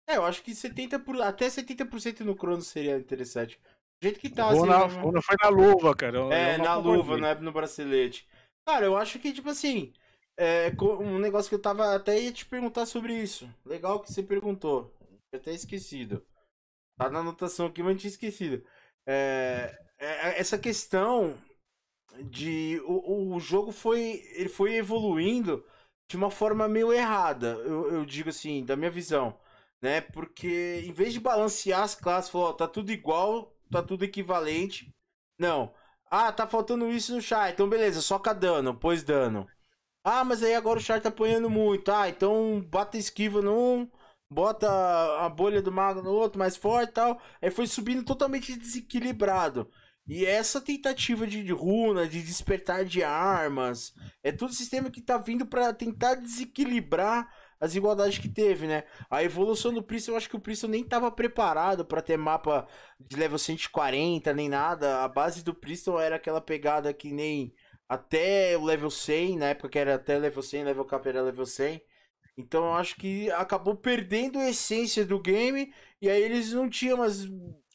É, 0.08 0.16
eu 0.16 0.26
acho 0.26 0.42
que 0.42 0.56
70 0.56 1.00
por... 1.00 1.22
até 1.22 1.48
70% 1.48 2.22
no 2.22 2.36
Crono 2.36 2.62
seria 2.62 2.98
interessante. 2.98 3.60
Do 4.00 4.06
jeito 4.06 4.20
que 4.20 4.30
tá, 4.30 4.48
assim. 4.48 4.60
Runa 5.02 5.22
foi 5.22 5.36
na 5.44 5.50
luva, 5.50 5.94
cara. 5.94 6.18
Eu, 6.18 6.32
É, 6.32 6.56
eu 6.56 6.60
na 6.60 6.76
luva, 6.78 7.18
não 7.18 7.28
é 7.28 7.36
no 7.36 7.52
bracelete. 7.52 8.26
Cara, 8.70 8.86
eu 8.86 8.96
acho 8.96 9.18
que, 9.18 9.34
tipo 9.34 9.50
assim, 9.50 9.92
é 10.38 10.72
um 11.02 11.18
negócio 11.18 11.50
que 11.50 11.56
eu 11.56 11.62
tava 11.62 11.96
até 11.96 12.22
ia 12.22 12.32
te 12.32 12.46
perguntar 12.46 12.86
sobre 12.86 13.16
isso. 13.16 13.50
Legal 13.66 14.00
que 14.00 14.14
você 14.14 14.22
perguntou. 14.22 14.94
Eu 15.32 15.40
até 15.40 15.52
esquecido. 15.52 16.24
Tá 16.98 17.10
na 17.10 17.20
anotação 17.20 17.68
aqui, 17.68 17.84
mas 17.84 17.94
eu 17.94 18.00
tinha 18.00 18.12
esquecido. 18.12 18.64
É, 19.08 19.76
é, 19.98 20.40
essa 20.40 20.60
questão 20.60 21.36
de 22.24 22.80
o, 22.86 23.36
o 23.36 23.40
jogo 23.40 23.72
foi 23.72 24.24
ele 24.36 24.50
foi 24.50 24.76
evoluindo 24.76 25.66
de 26.10 26.18
uma 26.18 26.32
forma 26.32 26.68
meio 26.68 26.94
errada, 26.94 27.54
eu, 27.66 27.92
eu 27.94 28.06
digo 28.06 28.30
assim, 28.30 28.66
da 28.66 28.76
minha 28.76 28.92
visão, 28.92 29.40
né? 29.82 30.02
Porque 30.02 30.84
em 30.86 30.94
vez 30.94 31.14
de 31.14 31.20
balancear 31.20 31.82
as 31.84 31.96
classes, 31.96 32.32
falou, 32.32 32.50
ó, 32.50 32.54
tá 32.54 32.68
tudo 32.68 32.92
igual, 32.92 33.56
tá 33.72 33.84
tudo 33.84 34.06
equivalente. 34.06 34.92
Não. 35.40 35.74
Ah, 36.10 36.32
tá 36.32 36.48
faltando 36.48 36.90
isso 36.90 37.14
no 37.14 37.22
char, 37.22 37.52
então 37.52 37.70
beleza, 37.70 38.02
soca 38.02 38.34
dano, 38.34 38.74
pôs 38.76 39.04
dano. 39.04 39.48
Ah, 40.04 40.24
mas 40.24 40.42
aí 40.44 40.56
agora 40.56 40.80
o 40.80 40.82
char 40.82 41.02
tá 41.02 41.10
apanhando 41.10 41.50
muito. 41.50 41.92
Ah, 41.92 42.10
então 42.10 42.62
bota 42.70 42.98
esquiva 42.98 43.42
num, 43.42 43.90
bota 44.30 44.68
a 45.24 45.30
bolha 45.30 45.62
do 45.62 45.72
mago 45.72 46.02
no 46.02 46.12
outro 46.12 46.40
mais 46.40 46.56
forte 46.58 46.90
e 46.90 46.94
tal. 46.94 47.22
Aí 47.42 47.52
foi 47.52 47.68
subindo 47.68 48.04
totalmente 48.04 48.56
desequilibrado. 48.56 49.70
E 50.08 50.26
essa 50.26 50.60
tentativa 50.60 51.28
de 51.28 51.52
runa, 51.52 52.08
de 52.08 52.24
despertar 52.24 52.84
de 52.84 53.04
armas, 53.04 53.94
é 54.24 54.32
todo 54.32 54.54
sistema 54.54 54.90
que 54.90 55.02
tá 55.02 55.18
vindo 55.20 55.46
pra 55.46 55.72
tentar 55.74 56.16
desequilibrar 56.16 57.32
as 57.60 57.76
igualdades 57.76 58.18
que 58.18 58.30
teve, 58.30 58.68
né? 58.68 58.84
A 59.10 59.24
evolução 59.24 59.74
do 59.74 59.84
Priston, 59.84 60.12
eu 60.12 60.18
acho 60.18 60.30
que 60.30 60.36
o 60.36 60.40
Priston 60.40 60.68
nem 60.68 60.84
tava 60.84 61.12
preparado 61.12 61.84
pra 61.84 62.02
ter 62.02 62.18
mapa 62.18 62.68
de 63.00 63.18
level 63.18 63.38
140, 63.38 64.34
nem 64.34 64.48
nada. 64.48 65.04
A 65.04 65.08
base 65.08 65.44
do 65.44 65.54
Priston 65.54 66.00
era 66.00 66.16
aquela 66.16 66.40
pegada 66.40 66.94
que 66.94 67.12
nem 67.12 67.54
até 67.88 68.58
o 68.58 68.64
level 68.64 68.90
100, 68.90 69.38
na 69.38 69.48
época 69.48 69.70
que 69.70 69.80
era 69.80 69.96
até 69.96 70.18
level 70.18 70.44
100, 70.44 70.64
level 70.64 70.86
cap 70.86 71.08
era 71.08 71.22
level 71.22 71.46
100. 71.46 71.82
Então 72.38 72.66
eu 72.66 72.74
acho 72.74 72.96
que 72.96 73.30
acabou 73.32 73.76
perdendo 73.76 74.40
a 74.40 74.50
essência 74.50 75.06
do 75.06 75.20
game 75.20 75.74
e 76.02 76.10
aí 76.10 76.22
eles 76.22 76.54
não 76.54 76.70
tinham 76.70 76.98
mais, 76.98 77.26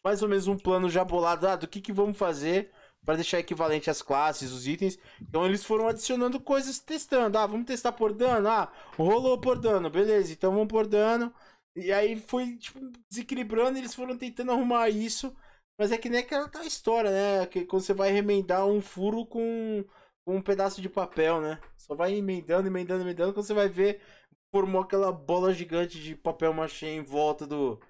mais 0.02 0.22
ou 0.22 0.28
menos 0.28 0.46
um 0.46 0.56
plano 0.56 0.88
já 0.88 1.04
bolado 1.04 1.46
ah, 1.46 1.56
do 1.56 1.68
que, 1.68 1.80
que 1.82 1.92
vamos 1.92 2.16
fazer 2.16 2.70
para 3.04 3.16
deixar 3.16 3.38
equivalente 3.38 3.90
as 3.90 4.02
classes, 4.02 4.52
os 4.52 4.66
itens. 4.66 4.98
Então 5.20 5.44
eles 5.46 5.64
foram 5.64 5.88
adicionando 5.88 6.40
coisas, 6.40 6.78
testando. 6.78 7.38
Ah, 7.38 7.46
vamos 7.46 7.66
testar 7.66 7.92
por 7.92 8.12
dano. 8.12 8.48
Ah, 8.48 8.72
rolou 8.96 9.38
por 9.40 9.58
dano, 9.58 9.90
beleza. 9.90 10.32
Então 10.32 10.52
vamos 10.52 10.68
por 10.68 10.86
dano. 10.86 11.32
E 11.76 11.92
aí 11.92 12.16
foi 12.16 12.56
tipo, 12.56 12.80
desequilibrando, 13.10 13.78
eles 13.78 13.94
foram 13.94 14.16
tentando 14.16 14.52
arrumar 14.52 14.88
isso. 14.88 15.34
Mas 15.78 15.90
é 15.92 15.98
que 15.98 16.08
nem 16.08 16.20
aquela 16.20 16.48
tal 16.48 16.62
história, 16.64 17.10
né? 17.10 17.46
Que 17.46 17.64
quando 17.64 17.82
você 17.82 17.92
vai 17.94 18.10
remendar 18.12 18.66
um 18.66 18.80
furo 18.80 19.26
com, 19.26 19.84
com 20.24 20.36
um 20.36 20.42
pedaço 20.42 20.80
de 20.80 20.88
papel, 20.88 21.40
né? 21.40 21.60
Só 21.76 21.94
vai 21.94 22.14
emendando, 22.14 22.68
emendando, 22.68 23.02
emendando. 23.02 23.34
Quando 23.34 23.46
você 23.46 23.54
vai 23.54 23.68
ver, 23.68 24.00
formou 24.54 24.82
aquela 24.82 25.10
bola 25.12 25.52
gigante 25.52 26.00
de 26.00 26.14
papel 26.14 26.52
machê 26.54 26.86
em 26.86 27.02
volta 27.02 27.46
do, 27.46 27.80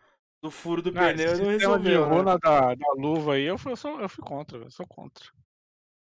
do 0.44 0.50
furo 0.50 0.82
do 0.82 0.90
Ah, 0.98 1.10
esse 1.10 1.24
pneu 1.24 1.38
não 1.38 1.50
resolveu. 1.52 2.06
né? 2.06 2.14
runa 2.16 2.38
da, 2.38 2.74
da 2.74 2.92
luva 2.98 3.32
aí, 3.34 3.44
eu 3.44 3.56
fui, 3.56 3.72
eu, 3.72 3.76
sou, 3.76 3.98
eu 3.98 4.08
fui 4.10 4.22
contra, 4.22 4.58
eu 4.58 4.70
sou 4.70 4.86
contra. 4.86 5.24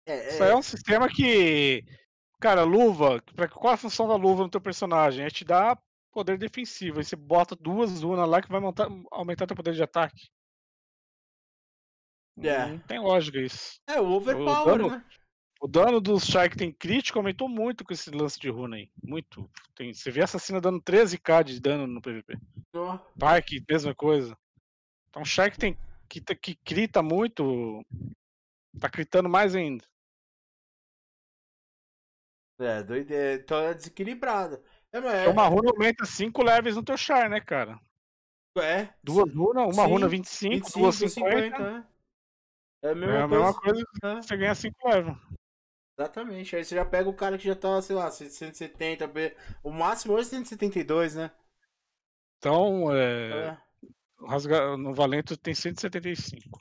É, 0.05 0.31
Isso 0.31 0.43
aí 0.43 0.51
é 0.51 0.57
um 0.57 0.63
sistema 0.63 1.09
que. 1.09 1.85
Cara, 2.41 2.65
luva, 2.65 3.23
pra, 3.37 3.47
qual 3.49 3.73
a 3.73 3.77
função 3.77 4.09
da 4.09 4.17
luva 4.17 4.43
no 4.43 4.51
teu 4.51 4.61
personagem? 4.61 5.25
É 5.25 5.31
te 5.31 5.45
dar 5.45 5.79
poder 6.11 6.37
defensivo. 6.37 6.99
Aí 6.99 7.05
você 7.05 7.15
bota 7.15 7.55
duas 7.55 8.03
runas 8.03 8.29
lá 8.29 8.43
que 8.43 8.49
vai 8.51 8.61
montar, 8.61 8.89
aumentar 9.13 9.47
teu 9.47 9.55
poder 9.57 9.75
de 9.75 9.83
ataque. 9.85 10.29
É. 12.43 12.67
Não 12.67 12.79
tem 12.81 12.99
lógica 12.99 13.39
isso. 13.39 13.79
é 13.87 14.01
o 14.01 14.07
overpower, 14.11 14.65
dano- 14.77 14.91
né? 14.91 15.05
O 15.63 15.69
dano 15.69 16.01
dos 16.01 16.25
Shai 16.25 16.51
que 16.51 16.57
tem 16.57 16.73
crítico 16.73 17.21
aumentou 17.21 17.49
muito 17.49 17.85
com 17.85 17.93
esse 17.93 18.11
lance 18.11 18.37
de 18.37 18.49
runa 18.49 18.75
aí. 18.75 18.91
Muito. 19.01 19.49
Tem, 19.77 19.95
você 19.95 20.11
vê 20.11 20.21
assassina 20.21 20.61
dando 20.61 20.83
13k 20.83 21.45
de 21.45 21.61
dano 21.61 21.87
no 21.87 22.03
PVP. 22.03 22.37
Ó, 22.75 22.99
Park, 23.17 23.47
mesma 23.71 23.95
coisa. 23.95 24.37
Então 25.09 25.25
Shai 25.25 25.53
que 25.53 25.59
tem. 25.59 25.79
Que, 26.09 26.21
que 26.35 26.57
crita 26.57 27.01
muito. 27.01 27.81
Tá 28.81 28.91
critando 28.91 29.29
mais 29.29 29.55
ainda. 29.55 29.85
É, 32.59 32.83
doideira. 32.83 33.41
Então 33.41 33.59
é 33.61 33.73
desequilibrado. 33.73 34.61
É, 34.93 35.01
mas 35.01 35.21
Então 35.21 35.33
uma 35.33 35.47
runa 35.47 35.71
aumenta 35.71 36.05
5 36.05 36.43
levels 36.43 36.75
no 36.75 36.83
teu 36.85 36.97
Char, 36.97 37.31
né, 37.31 37.41
cara? 37.41 37.81
é, 38.59 38.93
Duas 39.05 39.33
runas, 39.33 39.73
uma 39.73 39.85
Sim, 39.85 39.93
runa 39.93 40.09
25, 40.09 40.55
25, 40.57 40.79
duas 40.81 40.97
50. 40.97 41.57
50. 41.57 41.59
né? 41.71 41.87
É 42.83 42.89
a 42.89 42.91
É 42.91 42.95
mesma 42.97 43.23
a 43.23 43.29
mesma 43.29 43.55
coisa. 43.55 43.61
coisa 43.61 43.81
É, 44.03 44.17
que 44.17 44.27
você 44.27 44.37
ganha 44.37 44.55
5 44.57 44.89
levels. 44.89 45.42
Exatamente. 46.03 46.57
Aí 46.57 46.65
você 46.65 46.75
já 46.75 46.85
pega 46.85 47.09
o 47.09 47.15
cara 47.15 47.39
que 47.39 47.45
já 47.45 47.55
tá, 47.57 47.81
sei 47.81 47.97
lá, 47.97 48.11
170, 48.11 49.07
B. 49.07 49.35
O 49.63 49.71
máximo 49.71 50.15
hoje 50.15 50.29
é 50.29 50.31
172, 50.31 51.15
né? 51.15 51.31
Então, 52.39 52.95
é, 52.95 53.49
É. 53.49 53.59
rasga- 54.27 54.77
no 54.77 54.95
Valento 54.95 55.37
tem 55.37 55.55
175. 55.55 56.61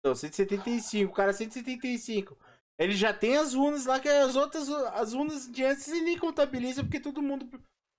Então, 0.00 0.14
175, 0.14 1.12
o 1.12 1.14
cara 1.14 1.32
175. 1.32 2.36
Ele 2.78 2.92
já 2.92 3.12
tem 3.14 3.36
as 3.36 3.54
runas 3.54 3.86
lá, 3.86 4.00
que 4.00 4.08
as 4.08 4.34
outras, 4.34 4.68
as 4.68 5.12
runas 5.12 5.48
de 5.50 5.62
antes 5.64 5.86
ele 5.88 6.00
nem 6.00 6.18
contabiliza, 6.18 6.82
porque 6.82 6.98
todo 6.98 7.22
mundo 7.22 7.48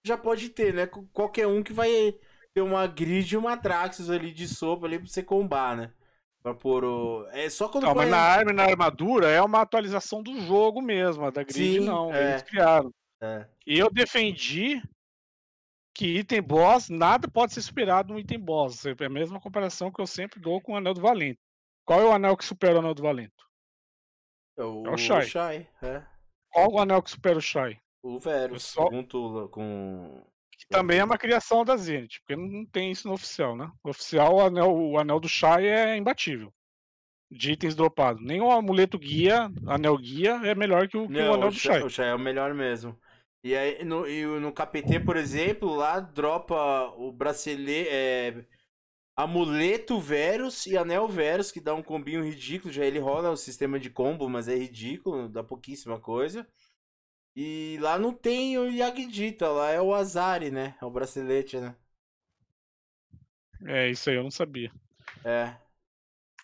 já 0.06 0.18
pode 0.18 0.50
ter, 0.50 0.74
né? 0.74 0.86
Qu- 0.88 1.08
Qualquer 1.14 1.48
um 1.48 1.64
que 1.64 1.72
vai 1.72 1.90
ter 2.54 2.62
uma 2.62 2.86
grid 2.88 3.34
e 3.34 3.38
uma 3.38 3.56
Traxxas 3.56 4.10
ali 4.10 4.34
de 4.34 4.48
sopa 4.48 4.86
ali 4.86 5.00
pra 5.00 5.08
você 5.08 5.24
combar, 5.24 5.78
né? 5.78 5.94
Pra 6.44 6.54
pôr 6.54 6.84
o. 6.84 7.26
É 7.32 7.50
só 7.50 7.70
quando 7.70 7.86
Não, 7.86 7.94
põe- 7.94 8.04
mas 8.04 8.12
na 8.12 8.20
arma 8.20 8.52
e 8.52 8.54
na 8.54 8.64
armadura 8.66 9.30
é 9.30 9.42
uma 9.42 9.62
atualização 9.62 10.22
do 10.22 10.42
jogo 10.42 10.82
mesmo, 10.82 11.24
a 11.26 11.30
da 11.32 11.42
grid 11.42 11.80
Sim, 11.80 11.86
não, 11.86 12.14
é. 12.14 12.32
eles 12.32 12.42
criaram. 12.44 12.92
É. 13.22 13.48
E 13.66 13.80
eu 13.80 13.90
defendi 13.90 14.82
que 15.96 16.20
item 16.20 16.42
boss, 16.42 16.90
nada 16.90 17.30
pode 17.30 17.54
ser 17.54 17.62
superado 17.62 18.12
no 18.14 18.20
item 18.20 18.38
boss. 18.40 18.86
É 18.86 18.94
a 19.06 19.10
mesma 19.10 19.40
comparação 19.40 19.90
que 19.90 20.02
eu 20.02 20.08
sempre 20.08 20.42
dou 20.42 20.60
com 20.60 20.74
o 20.74 20.76
Anel 20.76 20.94
do 20.94 21.02
Valento. 21.02 21.40
Qual 21.86 22.02
é 22.02 22.06
o 22.06 22.12
anel 22.14 22.36
que 22.36 22.44
supera 22.46 22.76
o 22.76 22.80
Anel 22.80 22.94
do 22.94 23.02
Valento? 23.04 23.46
É 24.58 24.64
o, 24.64 24.86
É 24.86 24.90
o 24.92 24.98
Shai. 24.98 25.26
Shai, 25.26 25.70
é. 25.82 26.04
Qual 26.52 26.72
o 26.74 26.80
anel 26.80 27.02
que 27.02 27.10
supera 27.10 27.38
o 27.38 27.42
Shai? 27.42 27.80
O 28.02 28.20
Verus, 28.20 28.64
Só- 28.64 28.90
com 28.90 29.04
Tula, 29.04 29.48
com. 29.48 30.22
Também 30.70 31.00
é 31.00 31.04
uma 31.04 31.18
criação 31.18 31.64
da 31.64 31.78
Zenith, 31.78 32.20
porque 32.20 32.36
não 32.36 32.66
tem 32.66 32.92
isso 32.92 33.08
no 33.08 33.14
oficial, 33.14 33.56
né? 33.56 33.72
No 33.84 33.92
oficial, 33.92 34.36
o 34.36 34.42
anel, 34.42 34.72
o 34.76 34.98
anel 35.00 35.20
do 35.20 35.30
Shai 35.30 35.68
é 35.68 35.96
imbatível. 35.98 36.54
De 37.32 37.52
itens 37.54 37.76
dropados. 37.76 38.24
Nem 38.24 38.42
o 38.42 38.52
amuleto 38.52 38.98
guia, 39.00 39.50
anel 39.68 39.98
guia, 39.98 40.34
é 40.46 40.56
melhor 40.56 40.88
que 40.88 40.98
o, 40.98 41.10
que 41.10 41.22
o 41.24 41.32
Não, 41.32 41.34
anel 41.34 41.50
o 41.50 41.52
do 41.52 41.60
Shai, 41.60 41.82
Shai. 41.82 41.84
o 41.84 41.90
Shai 41.90 42.10
é 42.10 42.16
o 42.16 42.20
melhor 42.20 42.54
mesmo. 42.54 43.00
E 43.44 43.56
aí 43.56 43.84
no, 43.84 44.08
e 44.08 44.24
no 44.40 44.54
KPT, 44.54 45.02
por 45.02 45.18
exemplo, 45.18 45.74
lá 45.76 46.00
dropa 46.00 46.56
o 46.98 47.12
bracelete. 47.12 47.90
É, 47.90 48.46
amuleto 49.16 50.00
Verus 50.00 50.66
e 50.68 50.78
anel 50.78 51.08
Verus, 51.08 51.52
que 51.52 51.62
dá 51.62 51.74
um 51.76 51.84
combinho 51.84 52.24
ridículo. 52.24 52.74
Já 52.74 52.86
ele 52.86 53.00
rola 53.00 53.32
o 53.32 53.38
sistema 53.38 53.80
de 53.80 53.90
combo, 53.90 54.30
mas 54.30 54.48
é 54.48 54.56
ridículo, 54.56 55.30
dá 55.30 55.44
pouquíssima 55.44 56.00
coisa. 56.00 56.48
E 57.36 57.78
lá 57.82 57.98
não 58.00 58.14
tem 58.14 58.58
o 58.58 58.70
Yagdita, 58.72 59.48
lá 59.50 59.70
é 59.72 59.82
o 59.82 59.94
Azari, 59.94 60.52
né? 60.52 60.76
É 60.82 60.86
o 60.86 60.90
bracelete, 60.92 61.60
né? 61.60 61.76
É, 63.66 63.90
isso 63.90 64.10
aí 64.10 64.16
eu 64.16 64.24
não 64.24 64.32
sabia. 64.32 64.72
É. 65.24 65.58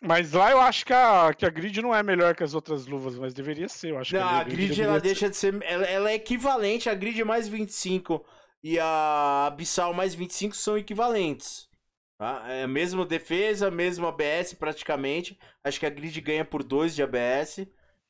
Mas 0.02 0.32
lá 0.34 0.52
eu 0.52 0.60
acho 0.62 0.86
que 0.86 0.94
a, 0.94 1.34
que 1.34 1.46
a 1.46 1.50
grid 1.50 1.82
não 1.82 1.94
é 1.96 2.02
melhor 2.04 2.36
que 2.36 2.44
as 2.44 2.54
outras 2.54 2.86
luvas, 2.88 3.18
mas 3.18 3.34
deveria 3.34 3.68
ser. 3.70 3.90
Eu 3.92 3.98
acho 4.00 4.14
Não, 4.14 4.22
que 4.22 4.24
a 4.24 4.44
grid 4.44 4.82
deveria 4.82 4.84
ela 4.84 5.00
ser- 5.00 5.00
deixa 5.00 5.30
de 5.30 5.36
ser. 5.38 5.62
Ela, 5.64 5.86
ela 5.86 6.12
é 6.12 6.16
equivalente, 6.16 6.90
a 6.90 6.96
grid 6.96 7.24
mais 7.24 7.48
25 7.48 8.26
e 8.64 8.80
a 8.80 9.46
Abissal 9.48 9.94
mais 9.94 10.16
25 10.16 10.56
são 10.56 10.78
equivalentes. 10.78 11.70
Tá? 12.18 12.44
É 12.50 12.68
mesmo 12.68 13.06
defesa, 13.06 13.70
mesmo 13.72 14.08
ABS 14.08 14.56
praticamente. 14.56 15.40
Acho 15.64 15.80
que 15.80 15.86
a 15.86 15.90
grid 15.90 16.20
ganha 16.22 16.44
por 16.46 16.64
2 16.64 16.96
de 16.96 17.04
ABS. 17.04 17.68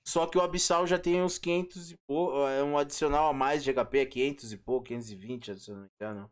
Só 0.10 0.26
que 0.26 0.40
o 0.40 0.42
Abissal 0.42 0.88
já 0.88 0.98
tem 0.98 1.22
uns 1.22 1.38
500 1.38 1.92
e 1.92 1.98
pouco. 2.08 2.48
É 2.48 2.64
um 2.64 2.78
adicional 2.78 3.30
a 3.30 3.34
mais 3.34 3.64
de 3.64 3.72
HP, 3.72 4.00
é 4.00 4.06
500 4.08 4.54
e 4.54 4.58
pouco, 4.58 4.88
520, 4.88 5.60
se 5.60 5.70
eu 5.70 5.76
não 5.76 5.84
me 5.84 5.90
engano. 6.02 6.32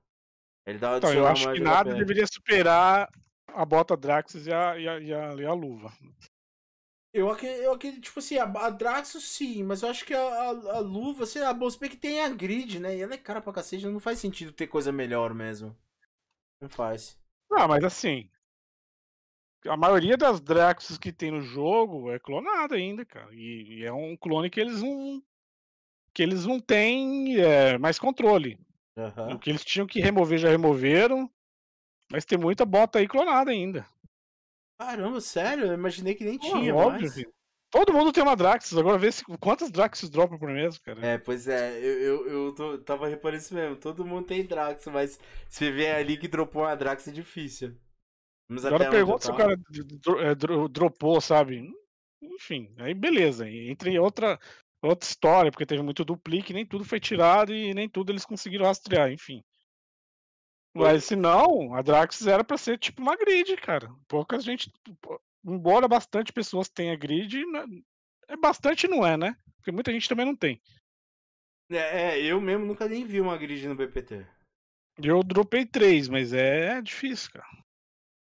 Ele 0.65 0.79
dá 0.79 0.93
um 0.93 0.97
então, 0.97 1.13
eu 1.13 1.27
acho 1.27 1.53
que 1.53 1.59
nada 1.59 1.91
HP. 1.91 1.99
deveria 1.99 2.25
superar 2.25 3.07
a 3.47 3.63
bota 3.63 3.95
Draxus 3.95 4.47
e 4.47 4.51
a, 4.51 4.77
e 4.79 4.87
a, 4.87 4.99
e 4.99 5.13
a, 5.13 5.33
e 5.35 5.45
a 5.45 5.53
luva. 5.53 5.93
Eu 7.13 7.29
acredito, 7.29 8.01
tipo 8.01 8.19
assim, 8.19 8.37
a, 8.37 8.43
a 8.43 8.69
Draxus 8.71 9.23
sim, 9.29 9.63
mas 9.63 9.83
eu 9.83 9.89
acho 9.89 10.05
que 10.05 10.13
a, 10.13 10.19
a, 10.19 10.49
a 10.77 10.79
luva, 10.79 11.27
sei 11.27 11.43
lá, 11.43 11.53
bem 11.53 11.89
que 11.89 11.97
tem 11.97 12.21
a 12.21 12.29
grid, 12.29 12.79
né? 12.79 12.97
E 12.97 13.01
ela 13.01 13.13
é 13.13 13.17
cara 13.17 13.41
pra 13.41 13.53
cacete, 13.53 13.85
não 13.85 13.99
faz 13.99 14.17
sentido 14.17 14.51
ter 14.51 14.67
coisa 14.67 14.91
melhor 14.91 15.35
mesmo. 15.35 15.77
Não 16.59 16.67
faz. 16.67 17.15
Ah, 17.51 17.67
mas 17.67 17.83
assim. 17.83 18.27
A 19.69 19.77
maioria 19.77 20.18
das 20.18 20.39
Draxus 20.39 20.98
que 20.98 21.11
tem 21.11 21.31
no 21.31 21.41
jogo 21.41 22.11
é 22.11 22.19
clonada 22.19 22.76
ainda, 22.76 23.06
cara. 23.06 23.34
E, 23.34 23.80
e 23.80 23.85
é 23.85 23.91
um 23.91 24.15
clone 24.15 24.49
que 24.49 24.60
eles 24.60 24.81
não. 24.81 25.22
que 26.14 26.23
eles 26.23 26.45
não 26.45 26.60
têm 26.60 27.39
é, 27.39 27.77
mais 27.77 27.99
controle. 27.99 28.60
Uhum. 28.95 29.34
O 29.34 29.39
que 29.39 29.49
eles 29.49 29.64
tinham 29.64 29.88
que 29.88 29.99
remover 29.99 30.39
já 30.39 30.49
removeram. 30.49 31.30
Mas 32.11 32.26
tem 32.26 32.38
muita 32.38 32.65
bota 32.65 32.99
aí 32.99 33.07
clonada 33.07 33.52
ainda. 33.52 33.85
Caramba, 34.80 35.19
sério? 35.19 35.65
Eu 35.65 35.73
imaginei 35.73 36.15
que 36.15 36.23
nem 36.23 36.38
tinha. 36.38 36.73
Óbvio, 36.73 37.11
filho. 37.11 37.34
Todo 37.69 37.94
mundo 37.94 38.14
tem 38.14 38.23
uma 38.23 38.35
Draxus, 38.35 38.77
agora 38.77 38.98
vê 38.98 39.11
se, 39.11 39.26
quantas 39.41 39.69
Draxus 39.69 40.10
dropam 40.10 40.39
por 40.39 40.49
mês, 40.49 40.77
cara. 40.77 41.06
É, 41.06 41.18
pois 41.18 41.49
é, 41.49 41.77
eu, 41.80 41.99
eu, 41.99 42.27
eu 42.27 42.56
tô, 42.56 42.77
tava 42.77 43.10
reparando 43.10 43.41
isso 43.41 43.53
mesmo. 43.53 43.76
Todo 43.76 44.06
mundo 44.06 44.26
tem 44.26 44.45
Draxus, 44.45 44.91
mas 44.91 45.19
se 45.49 45.69
vê 45.69 45.91
ali 45.91 46.15
que 46.15 46.30
dropou 46.30 46.61
uma 46.61 46.76
Draxus 46.76 47.10
é 47.10 47.11
difícil. 47.11 47.76
Vamos 48.49 48.65
agora 48.65 48.90
pergunta 48.90 49.26
se 49.26 49.32
o 49.32 49.36
cara 49.36 49.53
é, 49.53 50.36
dropou, 50.69 51.19
sabe? 51.19 51.69
Enfim, 52.22 52.74
aí 52.78 52.94
beleza. 52.94 53.49
Entre 53.49 53.99
outra, 53.99 54.40
outra 54.82 55.07
história, 55.07 55.52
porque 55.52 55.65
teve 55.65 55.82
muito 55.82 56.06
duplique, 56.06 56.53
nem 56.53 56.65
tudo 56.65 56.86
foi 56.86 56.99
tirado 56.99 57.53
e 57.53 57.74
nem 57.74 57.90
tudo 57.90 58.11
eles 58.11 58.26
conseguiram 58.26 58.65
rastrear, 58.65 59.11
enfim. 59.11 59.44
Mas 60.74 61.06
se 61.06 61.15
não, 61.15 61.74
a 61.74 61.82
Draxus 61.82 62.28
era 62.28 62.44
para 62.44 62.57
ser 62.57 62.78
tipo 62.78 63.02
uma 63.02 63.15
grid, 63.15 63.57
cara. 63.57 63.90
Pouca 64.07 64.40
gente. 64.40 64.72
Embora 65.44 65.88
bastante 65.88 66.32
pessoas 66.32 66.69
tenham 66.69 66.98
grid, 66.98 67.44
é 68.28 68.38
bastante 68.38 68.88
não 68.88 69.06
é, 69.06 69.18
né? 69.18 69.36
Porque 69.57 69.72
muita 69.72 69.91
gente 69.91 70.07
também 70.07 70.26
não 70.26 70.36
tem. 70.36 70.61
É, 71.69 72.19
é 72.19 72.24
eu 72.24 72.40
mesmo 72.40 72.65
nunca 72.65 72.88
nem 72.88 73.06
vi 73.06 73.19
uma 73.19 73.38
grid 73.38 73.68
no 73.68 73.76
BPT. 73.76 74.26
Eu 75.02 75.24
dropei 75.24 75.65
três, 75.65 76.07
mas 76.07 76.32
é 76.32 76.82
difícil, 76.82 77.32
cara. 77.32 77.48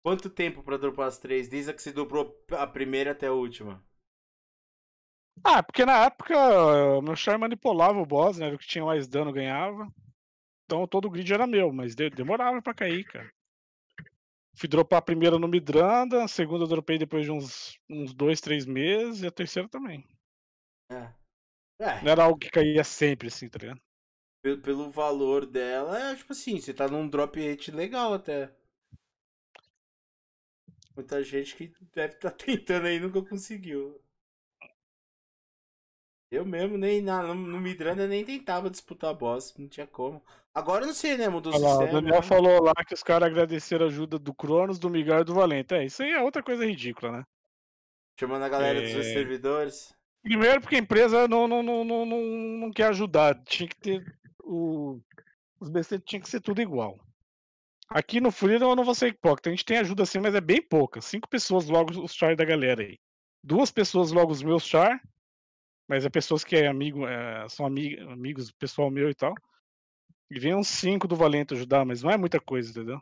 Quanto 0.03 0.29
tempo 0.29 0.63
para 0.63 0.77
dropar 0.77 1.07
as 1.07 1.19
três? 1.19 1.49
Desde 1.49 1.71
a 1.71 1.75
que 1.75 1.81
você 1.81 1.93
dobrou 1.93 2.45
a 2.51 2.67
primeira 2.67 3.13
até 3.13 3.29
a 3.29 3.33
última? 3.33 3.83
Ah, 5.45 5.63
porque 5.63 5.85
na 5.85 6.05
época 6.05 6.35
o 6.99 7.03
meu 7.03 7.17
char 7.17 7.39
manipulava 7.39 7.99
o 7.99 8.07
boss, 8.07 8.39
né? 8.39 8.53
O 8.53 8.59
que 8.59 8.67
tinha 8.67 8.85
mais 8.85 9.07
dano 9.09 9.33
ganhava. 9.33 9.89
Então 10.65 10.87
todo 10.87 11.07
o 11.07 11.11
grid 11.11 11.33
era 11.33 11.47
meu, 11.47 11.73
mas 11.73 11.95
demorava 11.95 12.61
para 12.61 12.75
cair, 12.75 13.05
cara. 13.05 13.31
Fui 14.55 14.69
dropar 14.69 14.99
a 14.99 15.03
primeira 15.03 15.39
no 15.39 15.49
Midranda, 15.49 16.25
a 16.25 16.29
segunda 16.29 16.65
eu 16.65 16.69
dropei 16.69 16.99
depois 16.99 17.25
de 17.25 17.31
uns, 17.31 17.79
uns 17.89 18.13
dois, 18.13 18.41
três 18.41 18.67
meses, 18.67 19.23
e 19.23 19.27
a 19.27 19.31
terceira 19.31 19.69
também. 19.69 20.07
É. 20.91 21.13
é. 21.81 22.03
Não 22.03 22.13
era 22.13 22.25
algo 22.25 22.39
que 22.39 22.51
caía 22.51 22.85
sempre, 22.85 23.29
assim, 23.29 23.49
tá 23.49 23.59
ligado? 23.59 23.81
Pelo, 24.43 24.61
pelo 24.61 24.91
valor 24.91 25.47
dela, 25.47 26.11
é 26.11 26.17
tipo 26.17 26.33
assim, 26.33 26.61
você 26.61 26.75
tá 26.75 26.87
num 26.87 27.09
drop 27.09 27.41
rate 27.41 27.71
legal 27.71 28.13
até. 28.13 28.55
Muita 30.95 31.23
gente 31.23 31.57
que 31.57 31.73
deve 31.95 32.15
estar 32.15 32.31
tá 32.31 32.37
tentando 32.45 32.87
aí 32.87 33.01
nunca 33.01 33.23
conseguiu. 33.23 34.01
Eu 36.31 36.47
mesmo 36.47 36.79
nem 36.79 37.03
na, 37.03 37.23
no, 37.23 37.35
no 37.35 37.61
Midranda 37.61 38.07
nem 38.07 38.25
tentava 38.25 38.71
disputar 38.71 39.15
boss, 39.15 39.55
não 39.59 39.69
tinha 39.69 39.87
como. 39.87 40.23
Agora 40.55 40.83
eu 40.83 40.87
não 40.87 40.95
sei, 40.95 41.17
né? 41.17 41.29
Mudou 41.29 41.53
o 41.53 41.57
sistema. 41.57 41.85
O 41.85 41.93
Daniel 41.93 42.17
né? 42.17 42.23
falou 42.23 42.63
lá 42.63 42.73
que 42.87 42.95
os 42.95 43.03
caras 43.03 43.29
agradeceram 43.29 43.85
a 43.85 43.89
ajuda 43.89 44.19
do 44.19 44.33
Cronos, 44.33 44.79
do 44.79 44.89
Miguel 44.89 45.21
e 45.21 45.25
do 45.25 45.35
Valente. 45.35 45.75
É, 45.75 45.85
isso 45.85 46.03
aí 46.03 46.11
é 46.11 46.23
outra 46.23 46.43
coisa 46.43 46.65
ridícula, 46.65 47.13
né? 47.13 47.25
Chamando 48.19 48.45
a 48.45 48.49
galera 48.49 48.79
é... 48.79 48.95
dos 48.95 49.07
servidores. 49.07 49.95
Primeiro 50.23 50.61
porque 50.61 50.77
a 50.77 50.79
empresa 50.79 51.29
não, 51.29 51.47
não, 51.47 51.63
não, 51.63 51.85
não, 51.85 52.07
não, 52.07 52.23
não 52.23 52.71
quer 52.71 52.89
ajudar. 52.89 53.43
Tinha 53.45 53.69
que 53.69 53.77
ter. 53.77 54.19
O... 54.43 55.01
Os 55.61 55.69
BC 55.69 55.99
tinha 56.01 56.21
que 56.21 56.29
ser 56.29 56.41
tudo 56.41 56.63
igual. 56.63 56.99
Aqui 57.95 58.21
no 58.21 58.31
Freedom 58.31 58.71
eu 58.71 58.77
não 58.77 58.85
vou 58.85 58.95
ser 58.95 59.09
hipócrita. 59.09 59.51
A 59.51 59.53
gente 59.53 59.65
tem 59.65 59.79
ajuda 59.79 60.07
sim, 60.07 60.19
mas 60.19 60.35
é 60.35 60.41
bem 60.41 60.63
pouca. 60.63 61.01
Cinco 61.01 61.29
pessoas 61.29 61.69
logo 61.69 62.03
os 62.03 62.15
char 62.15 62.37
da 62.37 62.45
galera 62.45 62.83
aí. 62.83 62.99
Duas 63.45 63.71
pessoas 63.71 64.13
logo 64.13 64.33
os 64.33 64.43
meus 64.43 64.65
char 64.65 65.01
mas 65.93 66.07
é 66.07 66.09
pessoas 66.09 66.43
que 66.43 66.57
é 66.57 66.67
amigo, 66.67 67.07
é, 67.07 67.47
são 67.51 67.67
amig, 67.67 67.99
amigos, 68.01 68.51
pessoal 68.51 68.91
meu 68.91 69.11
e 69.11 69.15
tal. 69.15 69.35
E 70.31 70.39
vem 70.39 70.55
uns 70.55 70.69
cinco 70.69 71.07
do 71.07 71.15
Valente 71.15 71.53
ajudar, 71.53 71.85
mas 71.85 72.03
não 72.03 72.11
é 72.11 72.17
muita 72.17 72.41
coisa, 72.41 72.71
entendeu? 72.71 72.99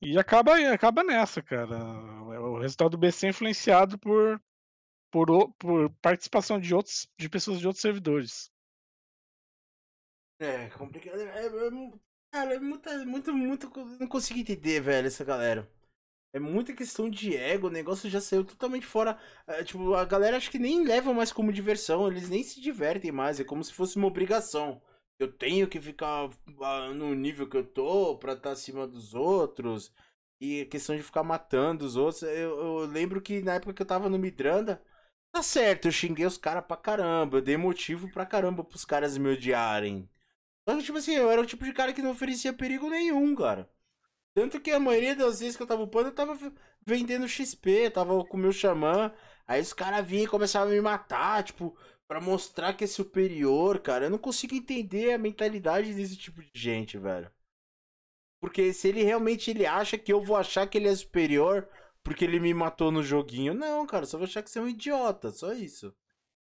E 0.00 0.16
acaba, 0.16 0.56
acaba 0.72 1.02
nessa, 1.02 1.42
cara. 1.42 1.76
O 2.22 2.60
resultado 2.60 2.90
do 2.90 2.98
BC 2.98 3.26
é 3.26 3.30
influenciado 3.30 3.98
por, 3.98 4.40
por, 5.10 5.52
por 5.54 5.90
participação 6.00 6.60
de 6.60 6.72
outros 6.72 7.08
de 7.18 7.28
pessoas 7.28 7.58
de 7.58 7.66
outros 7.66 7.82
servidores. 7.82 8.52
É, 10.44 10.68
complicado. 10.70 11.18
É, 11.20 11.24
é, 11.24 11.46
é 11.46 11.70
cara, 12.32 12.54
é 12.54 12.58
muito, 12.58 12.90
muito, 13.06 13.32
muito. 13.34 13.70
Não 14.00 14.06
consigo 14.06 14.38
entender, 14.40 14.80
velho, 14.80 15.06
essa 15.06 15.24
galera. 15.24 15.68
É 16.34 16.40
muita 16.40 16.74
questão 16.74 17.08
de 17.08 17.36
ego, 17.36 17.68
o 17.68 17.70
negócio 17.70 18.10
já 18.10 18.20
saiu 18.20 18.44
totalmente 18.44 18.86
fora. 18.86 19.18
É, 19.46 19.62
tipo, 19.62 19.94
a 19.94 20.04
galera 20.04 20.36
acho 20.36 20.50
que 20.50 20.58
nem 20.58 20.84
leva 20.84 21.14
mais 21.14 21.32
como 21.32 21.52
diversão, 21.52 22.08
eles 22.08 22.28
nem 22.28 22.42
se 22.42 22.60
divertem 22.60 23.12
mais, 23.12 23.38
é 23.38 23.44
como 23.44 23.62
se 23.62 23.72
fosse 23.72 23.96
uma 23.96 24.08
obrigação. 24.08 24.82
Eu 25.18 25.32
tenho 25.32 25.68
que 25.68 25.80
ficar 25.80 26.28
ah, 26.60 26.88
no 26.92 27.14
nível 27.14 27.48
que 27.48 27.56
eu 27.56 27.64
tô 27.64 28.18
pra 28.18 28.32
estar 28.32 28.48
tá 28.48 28.52
acima 28.52 28.86
dos 28.86 29.14
outros. 29.14 29.92
E 30.40 30.62
a 30.62 30.66
questão 30.66 30.96
de 30.96 31.02
ficar 31.02 31.22
matando 31.22 31.84
os 31.84 31.96
outros. 31.96 32.22
Eu, 32.24 32.58
eu, 32.58 32.86
lembro 32.86 33.22
que 33.22 33.40
na 33.42 33.54
época 33.54 33.74
que 33.74 33.82
eu 33.82 33.86
tava 33.86 34.08
no 34.08 34.18
Midranda, 34.18 34.82
tá 35.32 35.42
certo, 35.42 35.86
eu 35.88 35.92
xinguei 35.92 36.26
os 36.26 36.36
caras 36.38 36.64
pra 36.66 36.76
caramba. 36.76 37.38
Eu 37.38 37.42
dei 37.42 37.56
motivo 37.56 38.10
pra 38.10 38.26
caramba 38.26 38.64
pros 38.64 38.84
caras 38.84 39.16
me 39.18 39.30
odiarem. 39.30 40.08
Que, 40.66 40.82
tipo 40.82 40.98
assim, 40.98 41.14
eu 41.14 41.30
era 41.30 41.40
o 41.40 41.46
tipo 41.46 41.64
de 41.64 41.72
cara 41.72 41.92
que 41.92 42.02
não 42.02 42.10
oferecia 42.12 42.52
perigo 42.52 42.88
nenhum, 42.88 43.34
cara. 43.34 43.68
Tanto 44.34 44.60
que 44.60 44.70
a 44.70 44.80
maioria 44.80 45.14
das 45.14 45.40
vezes 45.40 45.56
que 45.56 45.62
eu 45.62 45.66
tava 45.66 45.82
upando, 45.82 46.08
eu 46.08 46.14
tava 46.14 46.36
vendendo 46.84 47.28
XP, 47.28 47.90
tava 47.90 48.24
com 48.24 48.36
o 48.36 48.40
meu 48.40 48.52
xamã. 48.52 49.12
Aí 49.46 49.60
os 49.60 49.72
caras 49.72 50.06
vinham 50.06 50.24
e 50.24 50.28
começavam 50.28 50.68
a 50.68 50.72
me 50.72 50.80
matar, 50.80 51.44
tipo, 51.44 51.76
para 52.08 52.20
mostrar 52.20 52.74
que 52.74 52.84
é 52.84 52.86
superior, 52.86 53.78
cara. 53.80 54.06
Eu 54.06 54.10
não 54.10 54.18
consigo 54.18 54.54
entender 54.54 55.12
a 55.12 55.18
mentalidade 55.18 55.94
desse 55.94 56.16
tipo 56.16 56.42
de 56.42 56.50
gente, 56.54 56.98
velho. 56.98 57.30
Porque 58.40 58.72
se 58.72 58.88
ele 58.88 59.02
realmente 59.02 59.50
ele 59.50 59.66
acha 59.66 59.96
que 59.96 60.12
eu 60.12 60.20
vou 60.20 60.36
achar 60.36 60.66
que 60.66 60.76
ele 60.78 60.88
é 60.88 60.94
superior 60.94 61.68
porque 62.02 62.24
ele 62.24 62.38
me 62.38 62.52
matou 62.52 62.92
no 62.92 63.02
joguinho, 63.02 63.54
não, 63.54 63.86
cara, 63.86 64.04
só 64.04 64.18
vou 64.18 64.26
achar 64.26 64.42
que 64.42 64.50
você 64.50 64.58
é 64.58 64.62
um 64.62 64.68
idiota, 64.68 65.30
só 65.30 65.52
isso. 65.54 65.94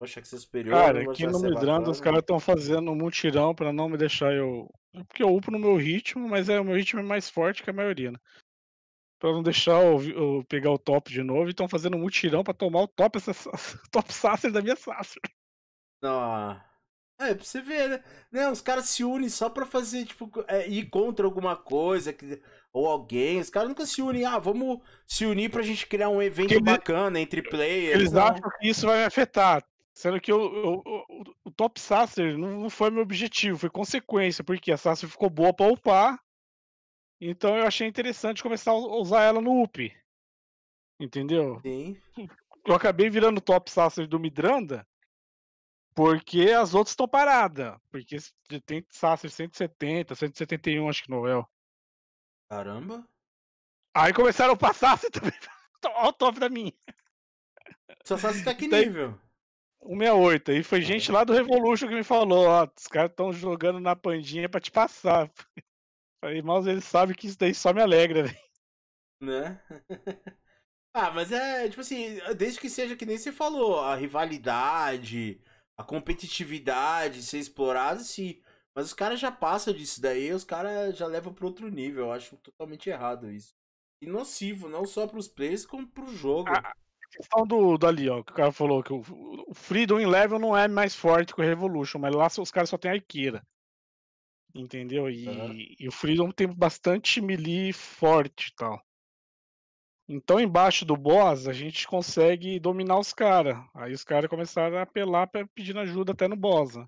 Achar 0.01 0.22
que 0.22 0.35
é 0.35 0.39
superior. 0.39 0.74
Cara, 0.74 1.02
aqui 1.02 1.27
no 1.27 1.39
Midrando 1.40 1.90
os 1.90 2.01
caras 2.01 2.20
estão 2.20 2.40
fazendo 2.40 2.90
um 2.90 2.94
mutirão 2.94 3.55
para 3.55 3.72
não 3.72 3.89
me 3.89 3.98
deixar 3.98 4.32
eu 4.32 4.66
porque 5.06 5.22
eu 5.22 5.35
upo 5.35 5.51
no 5.51 5.59
meu 5.59 5.77
ritmo, 5.77 6.28
mas 6.28 6.48
é, 6.48 6.59
o 6.59 6.64
meu 6.64 6.74
ritmo 6.74 7.01
é 7.01 7.02
mais 7.02 7.31
forte 7.31 7.62
que 7.62 7.70
a 7.70 7.72
maioria, 7.72 8.10
né? 8.10 8.18
Pra 9.20 9.32
não 9.32 9.43
deixar 9.43 9.82
eu, 9.85 10.02
eu 10.02 10.44
pegar 10.48 10.70
o 10.70 10.78
top 10.78 11.12
de 11.12 11.22
novo, 11.22 11.47
e 11.47 11.51
estão 11.51 11.68
fazendo 11.68 11.97
um 11.97 12.01
mutirão 12.01 12.43
pra 12.43 12.55
tomar 12.55 12.82
o 12.82 12.89
top, 12.89 13.18
essa, 13.18 13.32
top 13.93 14.12
Sasser 14.12 14.51
da 14.51 14.62
minha 14.62 14.77
Sasser. 14.77 15.22
Não. 16.02 16.60
É, 17.20 17.35
pra 17.35 17.44
você 17.44 17.60
ver, 17.60 17.89
né? 17.90 18.05
Não, 18.32 18.51
os 18.51 18.62
caras 18.62 18.89
se 18.89 19.05
unem 19.05 19.28
só 19.28 19.51
pra 19.51 19.66
fazer, 19.66 20.06
tipo, 20.06 20.31
é, 20.48 20.66
ir 20.66 20.89
contra 20.89 21.27
alguma 21.27 21.55
coisa, 21.55 22.14
que, 22.14 22.40
ou 22.72 22.89
alguém. 22.89 23.39
Os 23.40 23.51
caras 23.51 23.68
nunca 23.68 23.85
se 23.85 24.01
unem, 24.01 24.24
ah, 24.24 24.39
vamos 24.39 24.81
se 25.06 25.27
unir 25.27 25.51
pra 25.51 25.62
gente 25.62 25.86
criar 25.86 26.09
um 26.09 26.22
evento 26.22 26.48
Porque 26.48 26.64
bacana 26.64 27.20
entre 27.20 27.43
players. 27.43 28.01
Eles 28.01 28.12
não. 28.12 28.22
acham 28.22 28.51
que 28.59 28.68
isso 28.68 28.86
vai 28.86 29.01
me 29.01 29.05
afetar. 29.05 29.62
Sendo 30.01 30.18
que 30.18 30.32
eu, 30.32 30.40
eu, 30.40 30.82
eu, 30.86 31.36
o 31.44 31.51
top 31.51 31.78
Sasser 31.78 32.39
não, 32.39 32.59
não, 32.59 32.70
foi 32.70 32.89
meu 32.89 33.02
objetivo, 33.02 33.59
foi 33.59 33.68
consequência, 33.68 34.43
porque 34.43 34.72
a 34.72 34.78
Sasser 34.78 35.06
ficou 35.06 35.28
boa 35.28 35.52
pra 35.52 35.70
upar. 35.70 36.18
Então 37.20 37.55
eu 37.55 37.66
achei 37.66 37.86
interessante 37.86 38.43
começar 38.43 38.70
a 38.70 38.74
usar 38.74 39.24
ela 39.24 39.43
no 39.43 39.62
up. 39.62 39.94
Entendeu? 40.98 41.60
Sim. 41.60 42.01
Eu 42.66 42.74
acabei 42.74 43.10
virando 43.10 43.43
top 43.43 43.70
Sasser 43.70 44.09
do 44.09 44.18
Midranda 44.18 44.89
porque 45.94 46.51
as 46.51 46.72
outras 46.72 46.93
estão 46.93 47.06
paradas. 47.06 47.78
Porque 47.90 48.16
tem 48.64 48.82
Sasser 48.89 49.31
170, 49.31 50.14
171, 50.14 50.89
acho 50.89 51.02
que 51.02 51.10
Noel. 51.10 51.47
Caramba. 52.48 53.06
Aí 53.94 54.14
começaram 54.14 54.55
a 54.55 54.56
passar 54.56 54.98
também. 55.12 55.39
Olha 55.85 56.09
o 56.09 56.12
top 56.14 56.40
da 56.40 56.48
minha. 56.48 56.72
Sua 58.02 58.16
Sasser 58.16 58.43
tá 58.43 58.55
que 58.55 58.66
nível? 58.66 59.20
168. 59.82 60.51
Aí 60.51 60.62
foi 60.62 60.82
gente 60.82 61.11
lá 61.11 61.24
do 61.24 61.32
Revolution 61.32 61.89
que 61.89 61.94
me 61.94 62.05
falou, 62.05 62.47
ó, 62.47 62.69
os 62.77 62.86
caras 62.86 63.11
estão 63.11 63.32
jogando 63.32 63.81
na 63.81 63.97
pandinha 63.97 64.48
pra 64.48 64.61
te 64.61 64.70
passar. 64.70 65.31
Falei, 66.23 66.43
mas 66.43 66.66
ele 66.66 66.82
sabe 66.82 67.15
que 67.15 67.27
isso 67.27 67.39
daí 67.39 67.55
só 67.55 67.73
me 67.73 67.81
alegra, 67.81 68.24
velho. 68.24 68.39
Né? 69.23 69.61
ah, 70.94 71.11
mas 71.11 71.32
é, 71.32 71.69
tipo 71.69 71.81
assim, 71.81 72.19
desde 72.36 72.61
que 72.61 72.69
seja 72.69 72.94
que 72.94 73.07
nem 73.07 73.16
você 73.16 73.32
falou, 73.32 73.81
a 73.81 73.94
rivalidade, 73.94 75.40
a 75.78 75.82
competitividade 75.82 77.23
ser 77.23 77.39
explorada, 77.39 78.01
sim. 78.01 78.43
Mas 78.77 78.86
os 78.86 78.94
caras 78.94 79.19
já 79.19 79.32
passam 79.32 79.73
disso 79.73 80.01
daí, 80.01 80.31
os 80.32 80.44
caras 80.44 80.97
já 80.97 81.07
levam 81.07 81.32
para 81.32 81.47
outro 81.47 81.69
nível. 81.70 82.07
Eu 82.07 82.12
acho 82.12 82.36
totalmente 82.36 82.90
errado 82.90 83.31
isso. 83.31 83.55
E 84.02 84.07
nocivo, 84.07 84.69
não 84.69 84.85
só 84.85 85.07
para 85.07 85.19
os 85.19 85.28
players, 85.28 85.66
como 85.66 85.86
para 85.86 86.05
o 86.05 86.15
jogo. 86.15 86.51
A 86.51 86.74
questão 87.11 87.47
do, 87.47 87.77
do 87.77 87.87
ali, 87.87 88.09
ó, 88.09 88.23
que 88.23 88.32
o 88.32 88.35
cara 88.35 88.53
falou 88.53 88.82
que 88.82 88.93
o, 88.93 89.03
o 89.49 89.55
Freedom 89.55 89.99
em 89.99 90.07
level 90.07 90.39
não 90.39 90.57
é 90.57 90.69
mais 90.69 90.95
forte 90.95 91.35
que 91.35 91.41
o 91.41 91.45
Revolution, 91.45 91.99
mas 91.99 92.15
lá 92.15 92.27
os 92.27 92.51
caras 92.51 92.70
só 92.70 92.78
tem 92.78 92.91
a 92.91 92.97
Ikira. 92.97 93.43
Entendeu? 94.55 95.09
E, 95.09 95.28
uhum. 95.28 95.53
e 95.78 95.89
o 95.89 95.93
Freedom 95.93 96.31
tem 96.31 96.49
bastante 96.49 97.20
melee 97.20 97.73
forte 97.73 98.49
e 98.49 98.55
tal. 98.55 98.82
Então, 100.09 100.41
embaixo 100.41 100.85
do 100.85 100.97
boss, 100.97 101.47
a 101.47 101.53
gente 101.53 101.87
consegue 101.87 102.59
dominar 102.59 102.99
os 102.99 103.12
caras. 103.12 103.57
Aí 103.73 103.93
os 103.93 104.03
caras 104.03 104.28
começaram 104.28 104.77
a 104.77 104.82
apelar 104.82 105.31
pedindo 105.55 105.78
ajuda 105.78 106.11
até 106.11 106.27
no 106.27 106.35
boss. 106.35 106.74
Né? 106.74 106.85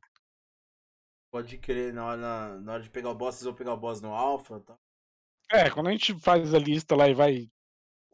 Pode 1.31 1.57
crer, 1.59 1.95
na 1.95 2.05
hora, 2.05 2.59
na 2.59 2.73
hora 2.73 2.83
de 2.83 2.91
pegar 2.91 3.11
o 3.11 3.15
boss, 3.15 3.37
vocês 3.37 3.45
vão 3.45 3.55
pegar 3.55 3.75
o 3.75 3.77
boss 3.77 4.01
no 4.01 4.13
alpha 4.13 4.59
tá? 4.61 4.77
É, 5.53 5.71
quando 5.71 5.87
a 5.89 5.93
gente 5.93 6.19
faz 6.19 6.53
a 6.53 6.59
lista 6.59 6.97
lá 6.97 7.09
e 7.09 7.15
vai, 7.15 7.49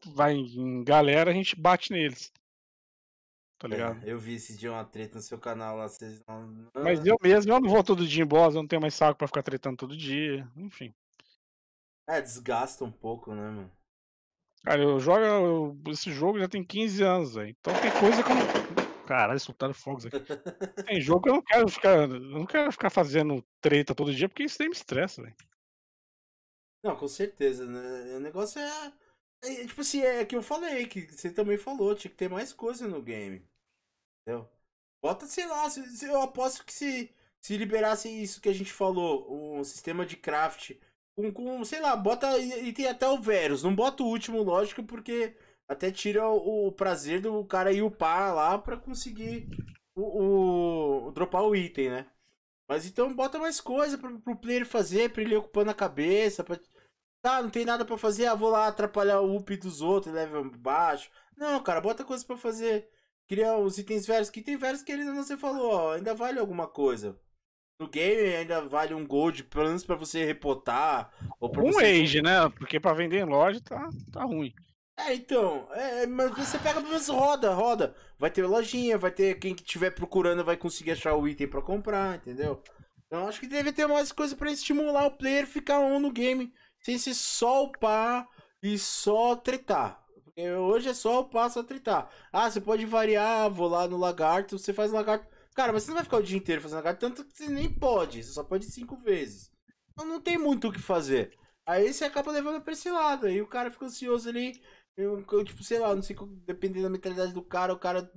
vai 0.07 0.33
em 0.35 0.83
galera, 0.83 1.31
a 1.31 1.33
gente 1.33 1.55
bate 1.55 1.91
neles. 1.91 2.31
Tá 3.57 3.67
é, 3.67 3.71
ligado? 3.71 4.05
É, 4.05 4.11
eu 4.11 4.17
vi 4.17 4.35
esse 4.35 4.57
dia 4.57 4.71
uma 4.71 4.85
treta 4.85 5.15
no 5.15 5.21
seu 5.21 5.37
canal 5.37 5.75
lá, 5.75 5.87
vocês 5.87 6.21
não. 6.27 6.69
Mas 6.73 7.05
eu 7.05 7.17
mesmo, 7.21 7.51
eu 7.51 7.59
não 7.59 7.69
vou 7.69 7.83
todo 7.83 8.07
dia 8.07 8.23
em 8.23 8.27
boss, 8.27 8.55
eu 8.55 8.61
não 8.61 8.67
tenho 8.67 8.81
mais 8.81 8.93
saco 8.93 9.17
pra 9.17 9.27
ficar 9.27 9.43
tretando 9.43 9.77
todo 9.77 9.97
dia, 9.97 10.49
enfim. 10.55 10.93
É, 12.07 12.21
desgasta 12.21 12.83
um 12.83 12.91
pouco, 12.91 13.35
né, 13.35 13.49
mano? 13.49 13.71
Cara, 14.63 14.81
eu 14.81 14.99
jogo. 14.99 15.19
Eu, 15.19 15.81
esse 15.87 16.11
jogo 16.11 16.39
já 16.39 16.47
tem 16.47 16.63
15 16.63 17.03
anos, 17.03 17.33
velho. 17.35 17.55
Então 17.59 17.73
tem 17.79 17.91
coisa 17.99 18.23
que 18.23 18.31
eu 18.31 18.35
não. 18.35 18.89
Caralho, 19.05 19.39
soltaram 19.39 19.73
fogos 19.73 20.05
aqui. 20.05 20.17
Tem 20.85 21.01
jogo 21.01 21.23
que 21.23 21.29
eu 21.29 21.33
não 21.33 21.41
quero 21.41 21.67
ficar. 21.67 21.97
Eu 21.97 22.19
não 22.19 22.45
quero 22.45 22.71
ficar 22.71 22.91
fazendo 22.91 23.43
treta 23.59 23.95
todo 23.95 24.13
dia, 24.13 24.29
porque 24.29 24.43
isso 24.43 24.59
daí 24.59 24.69
me 24.69 24.75
estressa, 24.75 25.23
velho. 25.23 25.35
Não, 26.83 26.95
com 26.95 27.07
certeza, 27.07 27.65
né? 27.65 28.15
O 28.15 28.19
negócio 28.19 28.61
é, 28.61 28.93
é. 29.43 29.65
Tipo 29.67 29.81
assim, 29.81 30.01
é 30.01 30.25
que 30.25 30.35
eu 30.35 30.41
falei, 30.43 30.87
que 30.87 31.01
você 31.01 31.31
também 31.31 31.57
falou, 31.57 31.95
tinha 31.95 32.11
que 32.11 32.17
ter 32.17 32.29
mais 32.29 32.53
coisa 32.53 32.87
no 32.87 33.01
game. 33.01 33.45
Entendeu? 34.21 34.49
Bota, 35.01 35.25
sei 35.27 35.47
lá, 35.47 35.69
se, 35.69 35.83
se, 35.97 36.05
eu 36.05 36.21
aposto 36.21 36.65
que 36.65 36.73
se, 36.73 37.13
se 37.41 37.57
liberasse 37.57 38.09
isso 38.09 38.41
que 38.41 38.49
a 38.49 38.53
gente 38.53 38.71
falou, 38.73 39.59
um 39.59 39.63
sistema 39.63 40.05
de 40.05 40.17
craft 40.17 40.71
com, 41.19 41.31
com 41.33 41.65
sei 41.65 41.79
lá, 41.81 41.95
bota 41.95 42.37
e, 42.37 42.69
e 42.69 42.73
tem 42.73 42.87
até 42.87 43.07
o 43.07 43.19
Verus. 43.21 43.63
Não 43.63 43.75
bota 43.75 44.03
o 44.03 44.07
último, 44.07 44.41
lógico, 44.41 44.83
porque 44.83 45.35
até 45.67 45.91
tira 45.91 46.27
o, 46.27 46.67
o 46.67 46.71
prazer 46.71 47.21
do 47.21 47.43
cara 47.45 47.71
ir 47.73 47.81
upar 47.83 48.33
lá 48.33 48.57
pra 48.57 48.77
conseguir 48.77 49.47
o, 49.95 51.07
o, 51.07 51.11
dropar 51.11 51.43
o 51.43 51.55
item, 51.55 51.89
né? 51.89 52.05
Mas 52.67 52.85
então 52.85 53.13
bota 53.13 53.39
mais 53.39 53.59
coisa 53.59 53.97
pro, 53.97 54.19
pro 54.19 54.35
player 54.35 54.65
fazer, 54.65 55.11
pra 55.11 55.21
ele 55.23 55.35
ocupando 55.35 55.71
a 55.71 55.73
cabeça. 55.73 56.43
Pra... 56.43 56.59
Tá, 57.21 57.41
não 57.41 57.49
tem 57.49 57.65
nada 57.65 57.83
para 57.83 57.97
fazer, 57.97 58.27
ah, 58.27 58.35
vou 58.35 58.49
lá 58.49 58.67
atrapalhar 58.67 59.19
o 59.21 59.35
up 59.35 59.57
dos 59.57 59.81
outros, 59.81 60.13
level 60.13 60.49
baixo. 60.51 61.09
Não, 61.35 61.61
cara, 61.61 61.81
bota 61.81 62.03
coisa 62.03 62.25
para 62.25 62.37
fazer. 62.37 62.87
Criar 63.27 63.57
os 63.57 63.77
itens 63.77 64.05
velhos, 64.07 64.29
que 64.29 64.41
tem 64.41 64.57
velhos 64.57 64.81
que 64.81 64.91
ainda 64.91 65.13
não 65.13 65.23
você 65.23 65.37
falou, 65.37 65.71
ó, 65.71 65.93
ainda 65.93 66.15
vale 66.15 66.39
alguma 66.39 66.67
coisa 66.67 67.19
no 67.79 67.87
game 67.87 68.35
ainda 68.35 68.61
vale 68.61 68.93
um 68.93 69.07
gold, 69.07 69.45
pelo 69.45 69.67
menos 69.67 69.85
pra 69.85 69.95
você 69.95 70.25
repotar. 70.25 71.11
Ou 71.39 71.49
pra 71.49 71.63
um 71.63 71.71
você... 71.71 71.85
age, 71.85 72.21
né? 72.21 72.49
Porque 72.49 72.79
pra 72.79 72.93
vender 72.93 73.19
em 73.19 73.25
loja 73.25 73.61
tá, 73.61 73.89
tá 74.11 74.23
ruim. 74.23 74.53
É, 74.97 75.13
então, 75.13 75.65
é, 75.71 76.05
mas 76.05 76.35
você 76.35 76.59
pega 76.59 76.81
pelo 76.81 76.89
menos 76.89 77.07
roda, 77.07 77.53
roda. 77.53 77.95
Vai 78.17 78.29
ter 78.29 78.45
lojinha, 78.45 78.97
vai 78.97 79.11
ter 79.11 79.39
quem 79.39 79.55
que 79.55 79.63
estiver 79.63 79.91
procurando 79.91 80.43
vai 80.43 80.57
conseguir 80.57 80.91
achar 80.91 81.15
o 81.15 81.25
item 81.25 81.47
para 81.47 81.61
comprar, 81.61 82.17
entendeu? 82.17 82.61
Então 83.07 83.27
acho 83.27 83.39
que 83.39 83.47
deve 83.47 83.71
ter 83.71 83.87
mais 83.87 84.11
coisa 84.11 84.35
para 84.35 84.51
estimular 84.51 85.05
o 85.05 85.17
player 85.17 85.47
ficar 85.47 85.79
on 85.79 86.01
no 86.01 86.11
game, 86.11 86.53
sem 86.83 86.97
ser 86.97 87.13
só 87.13 87.63
upar 87.65 88.27
e 88.61 88.77
só 88.77 89.35
tretar. 89.35 90.03
Porque 90.23 90.49
hoje 90.51 90.89
é 90.89 90.93
só 90.93 91.21
upar, 91.21 91.49
só 91.49 91.63
tretar. 91.63 92.09
Ah, 92.31 92.49
você 92.49 92.61
pode 92.61 92.85
variar, 92.85 93.49
vou 93.49 93.67
lá 93.67 93.87
no 93.87 93.97
lagarto, 93.97 94.57
você 94.57 94.73
faz 94.73 94.91
lagarto 94.91 95.27
Cara, 95.59 95.73
mas 95.73 95.83
você 95.83 95.89
não 95.89 95.95
vai 95.95 96.05
ficar 96.05 96.17
o 96.17 96.23
dia 96.23 96.37
inteiro 96.37 96.61
fazendo 96.61 96.77
lagarto, 96.77 97.01
tanto 97.01 97.25
que 97.25 97.35
você 97.35 97.49
nem 97.49 97.69
pode. 97.69 98.23
Você 98.23 98.31
só 98.31 98.43
pode 98.45 98.65
cinco 98.65 98.95
vezes. 98.95 99.51
Então 99.91 100.05
não 100.05 100.21
tem 100.21 100.37
muito 100.37 100.69
o 100.69 100.71
que 100.71 100.79
fazer. 100.79 101.37
Aí 101.65 101.91
você 101.91 102.05
acaba 102.05 102.31
levando 102.31 102.61
pra 102.61 102.71
esse 102.71 102.89
lado. 102.89 103.25
Aí 103.27 103.41
o 103.41 103.47
cara 103.47 103.69
fica 103.69 103.85
ansioso 103.85 104.29
ali. 104.29 104.61
Eu, 104.95 105.25
eu, 105.29 105.43
tipo, 105.43 105.61
sei 105.61 105.79
lá, 105.79 105.93
não 105.93 106.01
sei, 106.01 106.15
dependendo 106.45 106.83
da 106.83 106.89
mentalidade 106.89 107.33
do 107.33 107.43
cara, 107.43 107.73
o 107.73 107.79
cara 107.79 108.09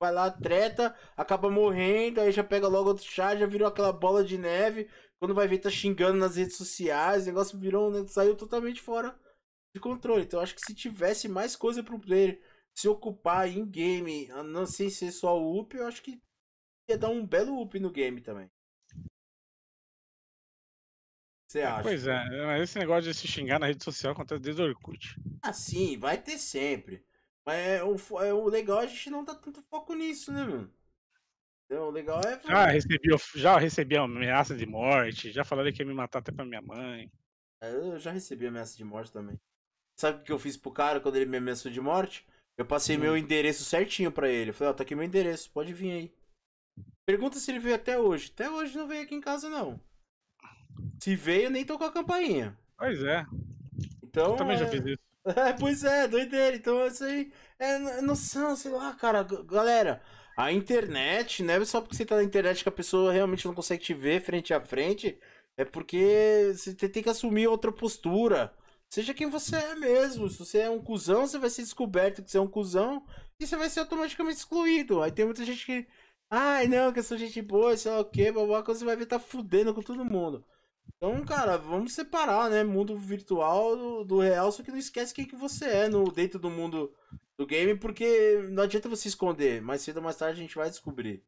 vai 0.00 0.10
lá, 0.12 0.30
treta, 0.30 0.94
acaba 1.16 1.50
morrendo, 1.50 2.20
aí 2.20 2.32
já 2.32 2.44
pega 2.44 2.66
logo 2.68 2.88
outro 2.88 3.04
chá, 3.04 3.36
já 3.36 3.46
virou 3.46 3.68
aquela 3.68 3.92
bola 3.92 4.24
de 4.24 4.38
neve. 4.38 4.88
Quando 5.18 5.34
vai 5.34 5.48
ver, 5.48 5.58
tá 5.58 5.70
xingando 5.70 6.18
nas 6.18 6.36
redes 6.36 6.56
sociais, 6.56 7.22
o 7.22 7.26
negócio 7.26 7.58
virou, 7.58 7.90
né, 7.90 8.06
saiu 8.06 8.36
totalmente 8.36 8.80
fora 8.80 9.18
de 9.74 9.80
controle. 9.80 10.24
Então 10.24 10.40
acho 10.40 10.54
que 10.54 10.60
se 10.60 10.74
tivesse 10.74 11.28
mais 11.28 11.56
coisa 11.56 11.82
pro 11.82 11.98
player 11.98 12.40
se 12.74 12.88
ocupar 12.88 13.48
em 13.48 13.64
game, 13.64 14.28
não 14.44 14.66
sei 14.66 14.90
se 14.90 15.06
é 15.06 15.10
só 15.10 15.40
o 15.40 15.60
up, 15.60 15.74
eu 15.74 15.86
acho 15.86 16.02
que 16.02 16.20
ia 16.88 16.98
dar 16.98 17.08
um 17.08 17.26
belo 17.26 17.60
up 17.62 17.78
no 17.80 17.90
game 17.90 18.20
também. 18.20 18.50
Você 21.48 21.62
acha? 21.62 21.82
Pois 21.82 22.06
é, 22.06 22.46
mas 22.46 22.62
esse 22.62 22.78
negócio 22.78 23.10
de 23.10 23.14
se 23.14 23.26
xingar 23.26 23.58
na 23.58 23.66
rede 23.66 23.82
social 23.82 24.12
acontece 24.12 24.42
desde 24.42 24.60
o 24.60 24.66
Orkut. 24.66 25.16
Ah, 25.42 25.52
sim, 25.52 25.96
vai 25.96 26.20
ter 26.20 26.38
sempre. 26.38 27.04
Mas 27.44 27.58
é, 27.58 27.84
o, 27.84 27.96
é, 28.20 28.34
o 28.34 28.48
legal 28.48 28.80
é 28.80 28.84
a 28.84 28.86
gente 28.88 29.08
não 29.08 29.24
dar 29.24 29.36
tanto 29.36 29.62
foco 29.62 29.94
nisso, 29.94 30.32
né, 30.32 30.44
mano? 30.44 30.74
Então, 31.66 31.90
legal 31.90 32.20
é. 32.20 32.40
Já 32.42 32.66
recebi, 32.66 33.08
já 33.34 33.58
recebi 33.58 33.96
ameaça 33.96 34.56
de 34.56 34.64
morte, 34.64 35.32
já 35.32 35.44
falaram 35.44 35.72
que 35.72 35.82
ia 35.82 35.86
me 35.86 35.94
matar 35.94 36.20
até 36.20 36.30
pra 36.30 36.44
minha 36.44 36.62
mãe. 36.62 37.10
É, 37.60 37.70
eu 37.70 37.98
já 37.98 38.12
recebi 38.12 38.46
ameaça 38.46 38.76
de 38.76 38.84
morte 38.84 39.12
também. 39.12 39.36
Sabe 39.98 40.20
o 40.20 40.24
que 40.24 40.30
eu 40.30 40.38
fiz 40.38 40.56
pro 40.56 40.70
cara 40.70 41.00
quando 41.00 41.16
ele 41.16 41.26
me 41.26 41.38
ameaçou 41.38 41.70
de 41.70 41.80
morte? 41.80 42.24
Eu 42.56 42.64
passei 42.64 42.96
hum. 42.96 43.00
meu 43.00 43.16
endereço 43.16 43.64
certinho 43.64 44.12
pra 44.12 44.28
ele. 44.28 44.50
Eu 44.50 44.54
falei, 44.54 44.70
ó, 44.70 44.72
oh, 44.72 44.76
tá 44.76 44.82
aqui 44.82 44.94
meu 44.94 45.04
endereço, 45.04 45.50
pode 45.50 45.72
vir 45.72 45.90
aí. 45.90 46.14
Pergunta 47.04 47.38
se 47.38 47.50
ele 47.50 47.58
veio 47.58 47.74
até 47.74 47.98
hoje. 47.98 48.30
Até 48.32 48.48
hoje 48.50 48.76
não 48.76 48.86
veio 48.86 49.02
aqui 49.02 49.14
em 49.14 49.20
casa, 49.20 49.48
não. 49.48 49.80
Se 51.00 51.16
veio, 51.16 51.50
nem 51.50 51.64
tocou 51.64 51.86
a 51.86 51.92
campainha. 51.92 52.56
Pois 52.76 53.02
é. 53.02 53.24
Então. 54.02 54.32
Eu 54.32 54.36
também 54.36 54.56
é... 54.56 54.58
já 54.58 54.68
fiz 54.68 54.84
isso. 54.84 54.98
É, 55.26 55.52
pois 55.54 55.82
é, 55.82 56.06
doideira. 56.06 56.54
Então 56.54 56.86
isso 56.86 57.02
aí 57.02 57.32
é 57.58 58.00
noção, 58.00 58.54
sei 58.54 58.70
lá, 58.70 58.94
cara. 58.94 59.24
Galera, 59.24 60.00
a 60.36 60.52
internet, 60.52 61.42
não 61.42 61.54
é 61.54 61.64
só 61.64 61.80
porque 61.80 61.96
você 61.96 62.04
tá 62.04 62.16
na 62.16 62.24
internet 62.24 62.62
que 62.62 62.68
a 62.68 62.72
pessoa 62.72 63.12
realmente 63.12 63.46
não 63.46 63.54
consegue 63.54 63.82
te 63.82 63.94
ver 63.94 64.22
frente 64.22 64.52
a 64.54 64.60
frente. 64.60 65.18
É 65.56 65.64
porque 65.64 66.52
você 66.54 66.74
tem 66.74 67.02
que 67.02 67.08
assumir 67.08 67.46
outra 67.48 67.72
postura. 67.72 68.54
Seja 68.90 69.14
quem 69.14 69.28
você 69.30 69.56
é 69.56 69.74
mesmo. 69.74 70.28
Se 70.28 70.38
você 70.38 70.58
é 70.60 70.70
um 70.70 70.80
cuzão, 70.82 71.26
você 71.26 71.38
vai 71.38 71.50
ser 71.50 71.62
descoberto 71.62 72.22
que 72.22 72.30
você 72.30 72.38
é 72.38 72.40
um 72.40 72.48
cuzão 72.48 73.04
e 73.40 73.46
você 73.46 73.56
vai 73.56 73.70
ser 73.70 73.80
automaticamente 73.80 74.38
excluído. 74.38 75.02
Aí 75.02 75.10
tem 75.10 75.24
muita 75.24 75.44
gente 75.44 75.64
que 75.64 75.86
Ai, 76.30 76.66
não, 76.66 76.92
que 76.92 76.98
eu 76.98 77.04
sou 77.04 77.16
gente 77.16 77.40
boa, 77.40 77.76
sei 77.76 77.92
lá 77.92 78.00
o 78.00 78.04
que, 78.04 78.32
babaca, 78.32 78.74
você 78.74 78.84
vai 78.84 78.96
ver 78.96 79.06
tá 79.06 79.18
fudendo 79.18 79.72
com 79.72 79.80
todo 79.82 80.04
mundo. 80.04 80.44
Então, 80.96 81.24
cara, 81.24 81.56
vamos 81.56 81.92
separar, 81.94 82.50
né? 82.50 82.64
Mundo 82.64 82.96
virtual 82.96 83.76
do, 83.76 84.04
do, 84.04 84.20
real, 84.20 84.50
só 84.50 84.62
que 84.62 84.70
não 84.70 84.78
esquece 84.78 85.14
quem 85.14 85.26
que 85.26 85.36
você 85.36 85.66
é 85.66 85.88
no, 85.88 86.10
dentro 86.10 86.38
do 86.38 86.50
mundo 86.50 86.92
do 87.36 87.46
game, 87.46 87.78
porque 87.78 88.48
não 88.50 88.62
adianta 88.62 88.88
você 88.88 89.08
esconder. 89.08 89.60
Mais 89.60 89.82
cedo 89.82 89.98
ou 89.98 90.02
mais 90.02 90.16
tarde 90.16 90.40
a 90.40 90.42
gente 90.42 90.56
vai 90.56 90.68
descobrir. 90.68 91.22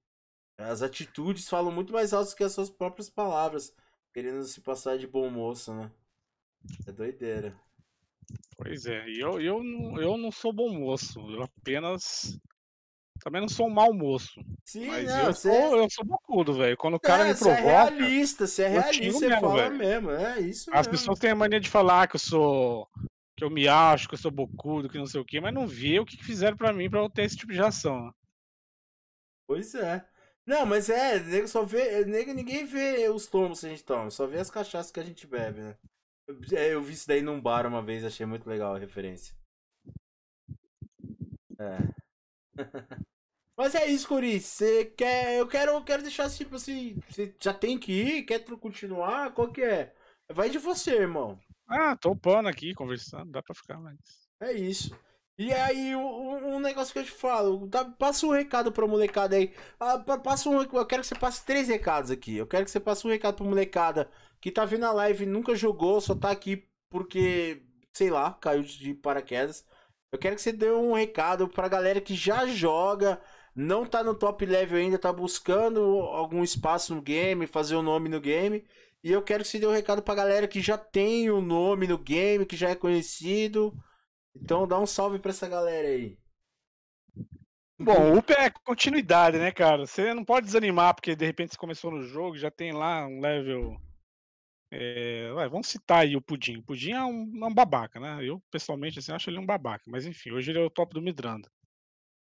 As 0.57 0.83
atitudes 0.83 1.49
falam 1.49 1.71
muito 1.71 1.93
mais 1.93 2.13
alto 2.13 2.35
que 2.35 2.43
as 2.43 2.53
suas 2.53 2.71
próprias 2.71 3.09
palavras, 3.09 3.75
querendo 4.13 4.43
se 4.45 4.61
passar 4.61 4.99
de 4.99 5.07
bom 5.07 5.31
moço, 5.31 5.73
né? 5.73 5.91
É 6.87 6.93
doideira. 6.93 7.57
Pois 8.57 8.87
é, 8.87 9.09
e 9.09 9.21
eu, 9.21 9.41
eu, 9.41 9.63
eu 10.01 10.19
não 10.19 10.33
sou 10.33 10.53
bom 10.53 10.69
moço, 10.71 11.21
eu 11.31 11.45
apenas 11.45 12.39
também 13.21 13.41
não 13.41 13.49
sou 13.49 13.67
um 13.67 13.71
mau 13.71 13.93
moço. 13.93 14.41
Sim, 14.65 14.87
mas 14.87 15.07
não, 15.07 15.27
eu, 15.27 15.35
sou, 15.35 15.51
é... 15.51 15.85
eu 15.85 15.91
sou 15.91 16.05
bocudo, 16.05 16.55
velho. 16.55 16.77
Quando 16.77 16.95
o 16.95 17.01
cara 17.01 17.25
é, 17.25 17.29
me 17.29 17.39
provoca. 17.39 17.63
Você 17.63 17.69
é 17.69 17.89
realista, 17.89 18.47
você 18.47 18.63
é 18.63 18.69
realista, 18.69 19.13
você 19.13 19.29
mesmo, 19.29 19.41
fala 19.41 19.69
véio. 19.69 19.75
mesmo. 19.77 20.11
É 20.11 20.41
isso 20.41 20.71
As 20.71 20.87
mesmo. 20.87 20.91
pessoas 20.91 21.19
têm 21.19 21.31
a 21.31 21.35
mania 21.35 21.61
de 21.61 21.69
falar 21.69 22.07
que 22.07 22.17
eu 22.17 22.21
sou. 22.21 22.89
Que 23.39 23.45
eu 23.45 23.51
me 23.51 23.69
acho, 23.69 24.09
que 24.09 24.15
eu 24.15 24.19
sou 24.19 24.33
bocudo, 24.33 24.89
que 24.89 24.99
não 24.99 25.07
sei 25.07 25.21
o 25.21 25.25
quê, 25.25 25.41
mas 25.41 25.55
não 25.55 25.65
vê 25.65 26.01
o 26.01 26.05
que 26.05 26.23
fizeram 26.23 26.57
para 26.57 26.73
mim 26.73 26.91
para 26.91 26.99
eu 26.99 27.09
ter 27.09 27.23
esse 27.23 27.37
tipo 27.37 27.53
de 27.53 27.61
ação. 27.61 28.13
Pois 29.47 29.77
é. 29.77 30.05
Não, 30.45 30.67
mas 30.67 30.91
é, 30.91 31.21
nego 31.21 31.47
só 31.47 31.65
vê. 31.65 32.05
Nego, 32.05 32.33
ninguém 32.35 32.67
vê 32.67 33.09
os 33.09 33.29
tomos 33.29 33.61
que 33.61 33.67
a 33.67 33.69
gente 33.69 33.85
toma, 33.85 34.11
só 34.11 34.27
vê 34.27 34.41
as 34.41 34.51
cachaças 34.51 34.91
que 34.91 34.99
a 34.99 35.05
gente 35.05 35.25
bebe, 35.27 35.61
né? 35.61 35.77
Eu, 36.27 36.41
é, 36.53 36.75
eu 36.75 36.83
vi 36.83 36.95
isso 36.95 37.07
daí 37.07 37.23
num 37.23 37.41
bar 37.41 37.65
uma 37.65 37.81
vez, 37.81 38.05
achei 38.05 38.27
muito 38.27 38.49
legal 38.49 38.75
a 38.75 38.79
referência. 38.79 39.35
É. 41.61 41.79
Mas 43.57 43.75
é 43.75 43.87
isso, 43.87 44.09
Curi. 44.09 44.41
Você 44.41 44.87
quer. 44.87 45.39
Eu 45.39 45.47
quero, 45.47 45.73
eu 45.73 45.85
quero 45.85 46.03
deixar 46.03 46.29
tipo 46.31 46.57
assim. 46.57 46.99
Você 47.09 47.35
já 47.41 47.55
tem 47.55 47.79
que 47.79 47.93
ir? 47.93 48.23
Quer 48.25 48.45
continuar? 48.45 49.33
Qual 49.33 49.53
que 49.53 49.63
é? 49.63 49.95
Vai 50.29 50.51
de 50.51 50.59
você, 50.59 50.93
irmão. 50.93 51.39
Ah, 51.69 51.95
tô 51.97 52.13
upando 52.13 52.49
aqui, 52.49 52.75
conversando, 52.75 53.31
dá 53.31 53.43
pra 53.43 53.55
ficar 53.55 53.79
mais. 53.79 53.99
É 54.41 54.53
isso. 54.53 54.97
E 55.39 55.53
aí, 55.53 55.95
um, 55.95 56.57
um 56.57 56.59
negócio 56.59 56.93
que 56.93 56.99
eu 56.99 57.05
te 57.05 57.13
falo, 57.13 57.69
tá, 57.69 57.85
passa 57.85 58.27
um 58.27 58.33
recado 58.33 58.73
pra 58.73 58.87
molecada 58.87 59.37
aí. 59.37 59.55
Ah, 59.79 59.99
passa 60.19 60.49
um, 60.49 60.61
eu 60.61 60.87
quero 60.87 61.03
que 61.03 61.09
você 61.09 61.15
passe 61.15 61.45
três 61.45 61.69
recados 61.69 62.11
aqui. 62.11 62.37
Eu 62.37 62.47
quero 62.47 62.65
que 62.65 62.71
você 62.71 62.81
passe 62.81 63.07
um 63.07 63.11
recado 63.11 63.37
pra 63.37 63.45
molecada 63.45 64.11
que 64.41 64.51
tá 64.51 64.65
vendo 64.65 64.85
a 64.85 64.93
live, 64.93 65.27
nunca 65.27 65.55
jogou, 65.55 66.01
só 66.01 66.15
tá 66.15 66.31
aqui 66.31 66.67
porque, 66.91 67.63
sei 67.93 68.11
lá, 68.11 68.33
caiu 68.41 68.63
de 68.63 68.95
paraquedas. 68.95 69.65
Eu 70.11 70.19
quero 70.19 70.37
que 70.37 70.43
você 70.43 70.53
dê 70.53 70.71
um 70.71 70.95
recado 70.95 71.49
pra 71.49 71.69
galera 71.69 72.01
que 72.01 72.15
já 72.15 72.47
joga, 72.47 73.21
não 73.55 73.85
tá 73.87 74.03
no 74.03 74.15
top 74.15 74.45
level 74.47 74.79
ainda, 74.79 74.99
tá 74.99 75.13
buscando 75.13 75.81
algum 75.81 76.43
espaço 76.43 76.95
no 76.95 77.03
game, 77.03 77.47
fazer 77.47 77.77
o 77.77 77.81
um 77.81 77.83
nome 77.83 78.09
no 78.09 78.21
game. 78.21 78.65
E 79.03 79.13
eu 79.13 79.23
quero 79.23 79.43
que 79.43 79.49
você 79.49 79.59
dê 79.59 79.67
um 79.67 79.73
recado 79.73 80.03
pra 80.03 80.15
galera 80.15 80.49
que 80.49 80.61
já 80.61 80.77
tem 80.77 81.31
o 81.31 81.39
um 81.39 81.43
nome 81.43 81.87
no 81.87 81.99
game, 81.99 82.47
que 82.47 82.57
já 82.57 82.71
é 82.71 82.75
conhecido. 82.75 83.73
Então 84.35 84.67
dá 84.67 84.79
um 84.79 84.87
salve 84.87 85.19
pra 85.19 85.31
essa 85.31 85.49
galera 85.49 85.89
aí. 85.89 86.19
Bom, 87.81 88.13
o 88.13 88.19
UP 88.19 88.33
é 88.33 88.51
continuidade, 88.51 89.39
né, 89.39 89.53
cara? 89.53 89.87
Você 89.87 90.13
não 90.13 90.25
pode 90.25 90.47
desanimar 90.47 90.95
porque 90.95 91.15
de 91.15 91.25
repente 91.25 91.53
você 91.53 91.57
começou 91.59 91.93
no 91.93 92.03
jogo, 92.03 92.37
já 92.37 92.51
tem 92.51 92.73
lá 92.73 93.07
um 93.07 93.21
level. 93.21 93.81
É... 94.73 95.31
Ué, 95.33 95.49
vamos 95.49 95.69
citar 95.69 96.01
aí 96.01 96.17
o 96.17 96.21
Pudim. 96.21 96.57
O 96.57 96.63
Pudim 96.65 96.91
é 96.91 97.05
um, 97.05 97.45
é 97.45 97.47
um 97.47 97.55
babaca, 97.55 98.01
né? 98.01 98.19
Eu, 98.25 98.43
pessoalmente, 98.51 98.99
assim, 98.99 99.13
acho 99.13 99.31
ele 99.31 99.39
um 99.39 99.47
babaca. 99.47 99.85
Mas 99.87 100.07
enfim, 100.07 100.33
hoje 100.33 100.51
ele 100.51 100.59
é 100.59 100.63
o 100.63 100.71
top 100.71 100.93
do 100.93 101.01
Midranda. 101.01 101.49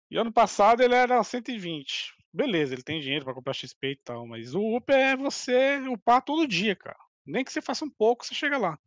E 0.10 0.18
ano 0.18 0.32
passado 0.32 0.82
ele 0.82 0.96
era 0.96 1.22
120. 1.22 2.14
Beleza, 2.34 2.74
ele 2.74 2.82
tem 2.82 3.00
dinheiro 3.00 3.24
para 3.24 3.34
comprar 3.34 3.54
XP 3.54 3.92
e 3.92 3.96
tal, 3.98 4.26
mas 4.26 4.56
o 4.56 4.76
UP 4.76 4.90
é 4.92 5.16
você 5.16 5.78
upar 5.88 6.22
todo 6.24 6.48
dia, 6.48 6.76
cara. 6.76 6.98
Nem 7.26 7.44
que 7.44 7.54
você 7.54 7.62
faça 7.62 7.86
um 7.86 7.90
pouco, 7.90 8.26
você 8.26 8.34
chega 8.34 8.58
lá. 8.58 8.78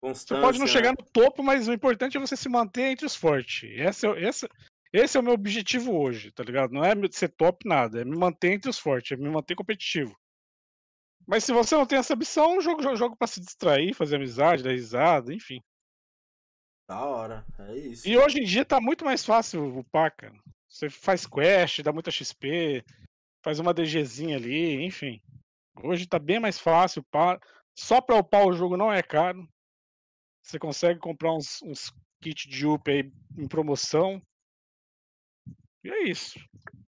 Constância, 0.00 0.36
você 0.36 0.42
pode 0.42 0.58
não 0.58 0.66
chegar 0.66 0.90
né? 0.90 0.96
no 0.98 1.04
topo, 1.10 1.42
mas 1.42 1.68
o 1.68 1.72
importante 1.72 2.16
é 2.16 2.20
você 2.20 2.36
se 2.36 2.48
manter 2.48 2.90
entre 2.90 3.04
os 3.04 3.14
fortes. 3.14 3.68
Esse 3.74 4.06
é, 4.06 4.28
esse, 4.28 4.48
esse 4.92 5.16
é 5.16 5.20
o 5.20 5.22
meu 5.22 5.34
objetivo 5.34 5.98
hoje, 5.98 6.30
tá 6.30 6.42
ligado? 6.42 6.72
Não 6.72 6.84
é 6.84 6.94
ser 7.10 7.28
top 7.28 7.68
nada, 7.68 8.00
é 8.00 8.04
me 8.04 8.16
manter 8.16 8.52
entre 8.52 8.70
os 8.70 8.78
fortes, 8.78 9.12
é 9.12 9.16
me 9.16 9.28
manter 9.28 9.54
competitivo. 9.54 10.16
Mas 11.26 11.44
se 11.44 11.52
você 11.52 11.76
não 11.76 11.84
tem 11.84 11.98
essa 11.98 12.14
ambição, 12.14 12.58
jogo, 12.60 12.82
jogo, 12.82 12.96
jogo 12.96 13.16
para 13.16 13.26
se 13.26 13.38
distrair, 13.38 13.92
fazer 13.92 14.16
amizade, 14.16 14.62
dar 14.62 14.70
risada, 14.70 15.34
enfim. 15.34 15.62
Da 16.88 17.04
hora, 17.04 17.44
é 17.58 17.76
isso. 17.76 18.08
E 18.08 18.16
hoje 18.16 18.40
em 18.40 18.44
dia 18.44 18.64
tá 18.64 18.80
muito 18.80 19.04
mais 19.04 19.22
fácil 19.22 19.78
upar, 19.78 20.16
cara. 20.16 20.34
Você 20.68 20.90
faz 20.90 21.26
quest, 21.26 21.82
dá 21.82 21.92
muita 21.92 22.10
XP, 22.10 22.84
faz 23.42 23.58
uma 23.58 23.72
DGzinha 23.72 24.36
ali, 24.36 24.84
enfim. 24.84 25.20
Hoje 25.82 26.06
tá 26.06 26.18
bem 26.18 26.38
mais 26.38 26.58
fácil. 26.58 27.04
Só 27.76 28.00
pra 28.00 28.16
upar 28.16 28.46
o 28.46 28.52
jogo 28.52 28.76
não 28.76 28.92
é 28.92 29.02
caro. 29.02 29.48
Você 30.42 30.58
consegue 30.58 31.00
comprar 31.00 31.32
uns, 31.34 31.62
uns 31.62 31.92
kits 32.20 32.48
de 32.48 32.66
up 32.66 32.90
aí 32.90 33.10
em 33.36 33.48
promoção. 33.48 34.20
E 35.84 35.90
é 35.90 36.02
isso. 36.04 36.38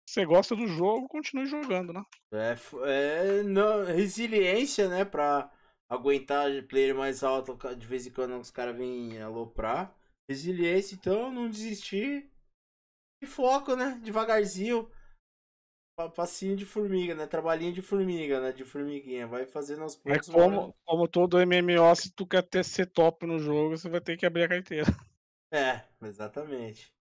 Você 0.09 0.25
gosta 0.25 0.57
do 0.57 0.67
jogo, 0.67 1.09
continue 1.09 1.47
jogando, 1.47 1.93
né? 1.93 2.03
É, 2.33 2.57
é 2.85 3.43
não, 3.43 3.85
resiliência, 3.85 4.89
né? 4.89 5.05
Pra 5.05 5.51
aguentar 5.89 6.51
player 6.65 6.95
mais 6.95 7.23
alto, 7.23 7.57
de 7.77 7.87
vez 7.87 8.07
em 8.07 8.11
quando 8.11 8.39
os 8.39 8.51
caras 8.51 8.77
vêm 8.77 9.21
aloprar. 9.21 9.95
Resiliência, 10.29 10.95
então, 10.95 11.31
não 11.31 11.49
desistir. 11.49 12.31
E 13.21 13.27
foco, 13.27 13.75
né? 13.75 14.01
Devagarzinho. 14.03 14.91
Passinho 16.15 16.57
de 16.57 16.65
formiga, 16.65 17.15
né? 17.15 17.27
Trabalhinho 17.27 17.73
de 17.73 17.83
formiga, 17.83 18.41
né? 18.41 18.53
De 18.53 18.65
formiguinha. 18.65 19.27
Vai 19.27 19.47
fazendo 19.47 19.83
aos 19.83 19.97
poucos. 19.97 20.29
É 20.29 20.33
como, 20.33 20.75
como 20.85 21.09
todo 21.09 21.39
MMO, 21.41 21.95
se 21.97 22.13
tu 22.13 22.25
quer 22.25 22.43
ter 22.43 22.65
ser 22.65 22.87
top 22.87 23.27
no 23.27 23.39
jogo, 23.39 23.77
você 23.77 23.89
vai 23.89 24.01
ter 24.01 24.17
que 24.17 24.25
abrir 24.25 24.45
a 24.45 24.49
carteira. 24.49 24.87
É, 25.51 25.83
exatamente. 26.03 26.93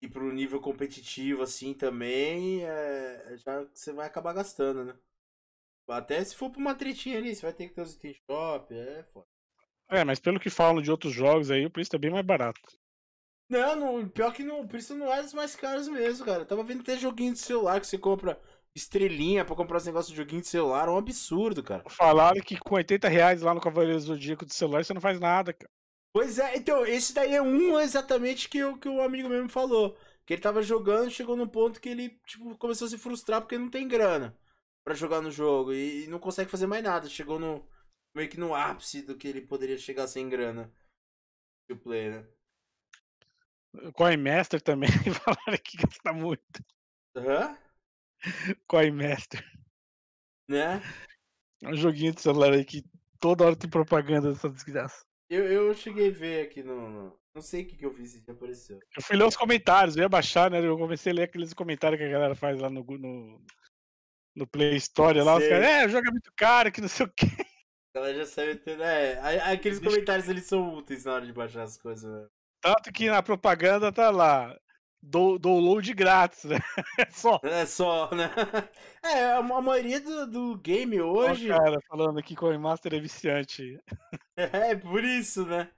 E 0.00 0.08
pro 0.08 0.32
nível 0.32 0.60
competitivo, 0.60 1.42
assim, 1.42 1.74
também, 1.74 2.64
é, 2.64 3.36
já 3.38 3.64
você 3.64 3.92
vai 3.92 4.06
acabar 4.06 4.32
gastando, 4.32 4.84
né? 4.84 4.96
Até 5.88 6.22
se 6.22 6.36
for 6.36 6.48
pra 6.48 6.60
uma 6.60 6.76
tretinha 6.76 7.18
ali, 7.18 7.34
você 7.34 7.42
vai 7.42 7.52
ter 7.52 7.68
que 7.68 7.74
ter 7.74 7.82
os 7.82 7.94
item 7.94 8.14
shop, 8.14 8.72
é 8.72 9.02
foda. 9.12 9.26
É, 9.90 10.04
mas 10.04 10.20
pelo 10.20 10.38
que 10.38 10.50
falam 10.50 10.80
de 10.80 10.90
outros 10.92 11.12
jogos 11.12 11.50
aí, 11.50 11.66
o 11.66 11.70
preço 11.70 11.96
é 11.96 11.98
bem 11.98 12.10
mais 12.10 12.24
barato. 12.24 12.60
Não, 13.48 13.74
não, 13.76 14.08
pior 14.08 14.32
que 14.32 14.44
não, 14.44 14.66
por 14.66 14.78
isso 14.78 14.94
não 14.94 15.12
é 15.12 15.22
dos 15.22 15.32
mais 15.32 15.56
caros 15.56 15.88
mesmo, 15.88 16.24
cara. 16.24 16.42
Eu 16.42 16.46
tava 16.46 16.62
vendo 16.62 16.82
até 16.82 16.96
joguinho 16.96 17.32
de 17.32 17.38
celular 17.38 17.80
que 17.80 17.86
você 17.86 17.96
compra 17.96 18.38
estrelinha 18.74 19.44
pra 19.44 19.56
comprar 19.56 19.78
esse 19.78 19.86
negócio 19.86 20.10
de 20.10 20.16
joguinho 20.16 20.42
de 20.42 20.48
celular, 20.48 20.88
é 20.88 20.90
um 20.90 20.98
absurdo, 20.98 21.62
cara. 21.62 21.82
Falaram 21.88 22.40
que 22.40 22.58
com 22.58 22.74
80 22.74 23.08
reais 23.08 23.42
lá 23.42 23.54
no 23.54 23.60
Cavaleiro 23.60 23.98
Zodíaco 23.98 24.44
do 24.44 24.52
celular 24.52 24.84
você 24.84 24.94
não 24.94 25.00
faz 25.00 25.18
nada, 25.18 25.52
cara. 25.52 25.70
Pois 26.12 26.38
é, 26.38 26.56
então, 26.56 26.86
esse 26.86 27.12
daí 27.12 27.34
é 27.34 27.42
um 27.42 27.78
exatamente 27.78 28.48
que, 28.48 28.62
o, 28.64 28.78
que 28.78 28.88
o 28.88 29.00
amigo 29.02 29.28
mesmo 29.28 29.48
falou. 29.48 29.96
Que 30.26 30.34
ele 30.34 30.42
tava 30.42 30.62
jogando, 30.62 31.10
chegou 31.10 31.36
num 31.36 31.48
ponto 31.48 31.80
que 31.80 31.88
ele, 31.88 32.20
tipo, 32.26 32.56
começou 32.58 32.86
a 32.86 32.90
se 32.90 32.98
frustrar 32.98 33.40
porque 33.40 33.56
não 33.56 33.70
tem 33.70 33.88
grana 33.88 34.36
para 34.84 34.94
jogar 34.94 35.20
no 35.20 35.30
jogo 35.30 35.72
e, 35.72 36.04
e 36.04 36.06
não 36.08 36.18
consegue 36.18 36.50
fazer 36.50 36.66
mais 36.66 36.82
nada. 36.82 37.08
Chegou 37.08 37.38
no 37.38 37.66
meio 38.14 38.28
que 38.28 38.38
no 38.38 38.54
ápice 38.54 39.02
do 39.02 39.16
que 39.16 39.28
ele 39.28 39.40
poderia 39.40 39.78
chegar 39.78 40.06
sem 40.06 40.28
grana. 40.28 40.72
O 41.70 41.76
play, 41.76 42.10
né? 42.10 42.26
Coinmaster 43.94 44.60
também, 44.60 44.88
falaram 45.24 45.58
que 45.62 45.76
gasta 45.76 46.12
muito. 46.12 46.64
Hã? 47.16 47.56
Coinmaster. 48.66 49.44
Né? 50.48 50.82
É 51.62 51.68
um 51.68 51.76
joguinho 51.76 52.14
de 52.14 52.20
celular 52.20 52.52
aí 52.52 52.64
que 52.64 52.84
toda 53.20 53.44
hora 53.44 53.56
tem 53.56 53.68
propaganda 53.68 54.32
dessa 54.32 54.48
desgraça. 54.48 55.04
Eu, 55.28 55.44
eu 55.44 55.74
cheguei 55.74 56.08
a 56.08 56.12
ver 56.12 56.46
aqui 56.46 56.62
no. 56.62 56.88
no... 56.88 57.18
Não 57.34 57.42
sei 57.42 57.62
o 57.62 57.66
que, 57.66 57.76
que 57.76 57.84
eu 57.84 57.94
fiz 57.94 58.12
se 58.12 58.30
apareceu. 58.30 58.80
Eu 58.96 59.02
fui 59.02 59.16
ler 59.16 59.24
os 59.24 59.36
comentários, 59.36 59.96
eu 59.96 60.02
ia 60.02 60.08
baixar, 60.08 60.50
né? 60.50 60.58
Eu 60.66 60.76
comecei 60.76 61.12
a 61.12 61.14
ler 61.14 61.22
aqueles 61.24 61.52
comentários 61.52 62.00
que 62.00 62.06
a 62.06 62.10
galera 62.10 62.34
faz 62.34 62.58
lá 62.58 62.68
no, 62.68 62.82
no, 62.82 63.40
no 64.34 64.46
Play 64.46 64.76
Store 64.76 65.20
lá. 65.20 65.36
Os 65.36 65.46
caras, 65.46 65.66
é, 65.66 65.86
o 65.86 65.88
jogo 65.88 66.08
é 66.08 66.10
muito 66.10 66.32
caro, 66.34 66.72
que 66.72 66.80
não 66.80 66.88
sei 66.88 67.06
o 67.06 67.12
quê. 67.14 67.26
A 67.94 68.00
galera 68.00 68.18
já 68.18 68.26
sabe. 68.26 68.60
É, 68.66 69.18
aqueles 69.52 69.78
comentários 69.78 70.28
eles 70.28 70.44
são 70.44 70.74
úteis 70.74 71.04
na 71.04 71.14
hora 71.14 71.26
de 71.26 71.32
baixar 71.32 71.62
as 71.62 71.76
coisas, 71.76 72.10
velho. 72.10 72.30
Tanto 72.60 72.92
que 72.92 73.10
na 73.10 73.22
propaganda 73.22 73.92
tá 73.92 74.10
lá. 74.10 74.56
Do, 75.00 75.38
download 75.38 75.94
grátis, 75.94 76.44
né? 76.44 76.58
É 76.98 77.10
só. 77.10 77.40
É 77.44 77.66
só, 77.66 78.10
né? 78.14 78.30
É, 79.00 79.32
a, 79.32 79.42
maioria 79.42 80.00
do, 80.00 80.26
do 80.26 80.58
game 80.58 81.00
hoje. 81.00 81.50
O 81.50 81.56
cara 81.56 81.80
falando 81.88 82.22
que 82.22 82.34
Coinmaster 82.34 82.94
é 82.94 83.00
viciante. 83.00 83.80
É, 84.36 84.76
por 84.76 85.02
isso, 85.02 85.44
né? 85.46 85.68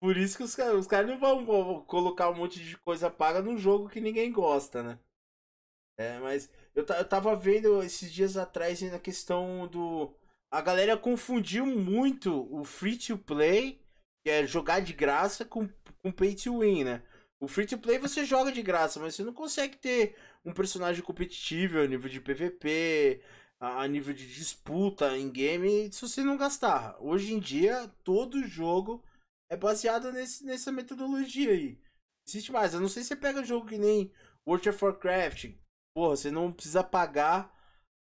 Por 0.00 0.16
isso 0.16 0.36
que 0.38 0.42
os, 0.42 0.56
os 0.56 0.86
caras 0.86 1.10
não 1.10 1.18
vão, 1.18 1.44
vão, 1.44 1.82
colocar 1.82 2.30
um 2.30 2.34
monte 2.34 2.58
de 2.58 2.76
coisa 2.78 3.10
paga 3.10 3.42
num 3.42 3.58
jogo 3.58 3.88
que 3.88 4.00
ninguém 4.00 4.32
gosta, 4.32 4.82
né? 4.82 4.98
É, 5.98 6.18
mas 6.20 6.50
eu, 6.74 6.86
eu 6.86 7.04
tava 7.04 7.34
vendo 7.34 7.82
esses 7.82 8.10
dias 8.12 8.36
atrás 8.36 8.80
na 8.80 8.98
questão 8.98 9.66
do. 9.66 10.14
A 10.50 10.62
galera 10.62 10.96
confundiu 10.96 11.66
muito 11.66 12.48
o 12.54 12.64
free 12.64 12.96
to 12.96 13.18
play, 13.18 13.82
que 14.28 14.32
é 14.32 14.46
jogar 14.46 14.80
de 14.80 14.92
graça, 14.92 15.42
com 15.42 15.66
com 16.02 16.12
pay 16.12 16.34
to 16.34 16.60
win, 16.60 16.84
né? 16.84 17.02
O 17.40 17.48
free 17.48 17.66
to 17.66 17.78
play 17.78 17.98
você 17.98 18.24
joga 18.24 18.52
de 18.52 18.62
graça, 18.62 19.00
mas 19.00 19.14
você 19.14 19.24
não 19.24 19.32
consegue 19.32 19.76
ter 19.78 20.16
um 20.44 20.52
personagem 20.52 21.02
competitivo 21.02 21.78
a 21.78 21.86
nível 21.86 22.10
de 22.10 22.20
PVP, 22.20 23.22
a 23.58 23.86
nível 23.88 24.12
de 24.12 24.26
disputa 24.26 25.16
em 25.16 25.30
game, 25.30 25.90
se 25.92 26.02
você 26.02 26.22
não 26.22 26.36
gastar. 26.36 26.96
Hoje 27.00 27.32
em 27.32 27.38
dia, 27.38 27.90
todo 28.04 28.46
jogo 28.46 29.02
é 29.50 29.56
baseado 29.56 30.12
nesse, 30.12 30.44
nessa 30.44 30.70
metodologia 30.70 31.52
aí. 31.52 31.80
Existe 32.28 32.52
mais. 32.52 32.74
Eu 32.74 32.80
não 32.80 32.88
sei 32.88 33.02
se 33.02 33.08
você 33.08 33.16
pega 33.16 33.44
jogo 33.44 33.66
que 33.66 33.78
nem 33.78 34.12
World 34.46 34.68
of 34.68 34.84
Warcraft. 34.84 35.54
Porra, 35.96 36.16
você 36.16 36.30
não 36.30 36.52
precisa 36.52 36.84
pagar 36.84 37.52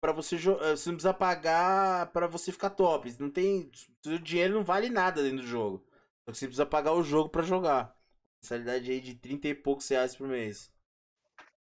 para 0.03 0.13
você 0.13 0.37
eh, 0.37 0.77
você 0.77 0.91
não 0.91 0.97
precisa 0.97 1.15
pagar 1.15 2.13
para 2.13 2.27
você 2.27 2.53
ficar 2.53 2.71
top. 2.71 3.15
Não 3.19 3.31
tem, 3.31 3.71
o 4.07 4.19
dinheiro 4.19 4.55
não 4.55 4.65
vale 4.65 4.91
nada 4.91 5.23
dentro 5.23 5.39
do 5.39 5.47
jogo. 5.47 5.90
Só 6.25 6.33
que 6.33 6.39
você 6.39 6.47
precisa 6.47 6.67
pagar 6.67 6.93
o 6.93 7.03
jogo 7.03 7.29
para 7.29 7.43
jogar. 7.43 7.97
Mensalidade 8.43 8.91
aí 8.91 9.01
de 9.01 9.15
30 9.15 9.49
e 9.49 9.55
poucos 9.55 9.89
reais 9.89 10.17
por 10.17 10.29
mês. 10.29 10.73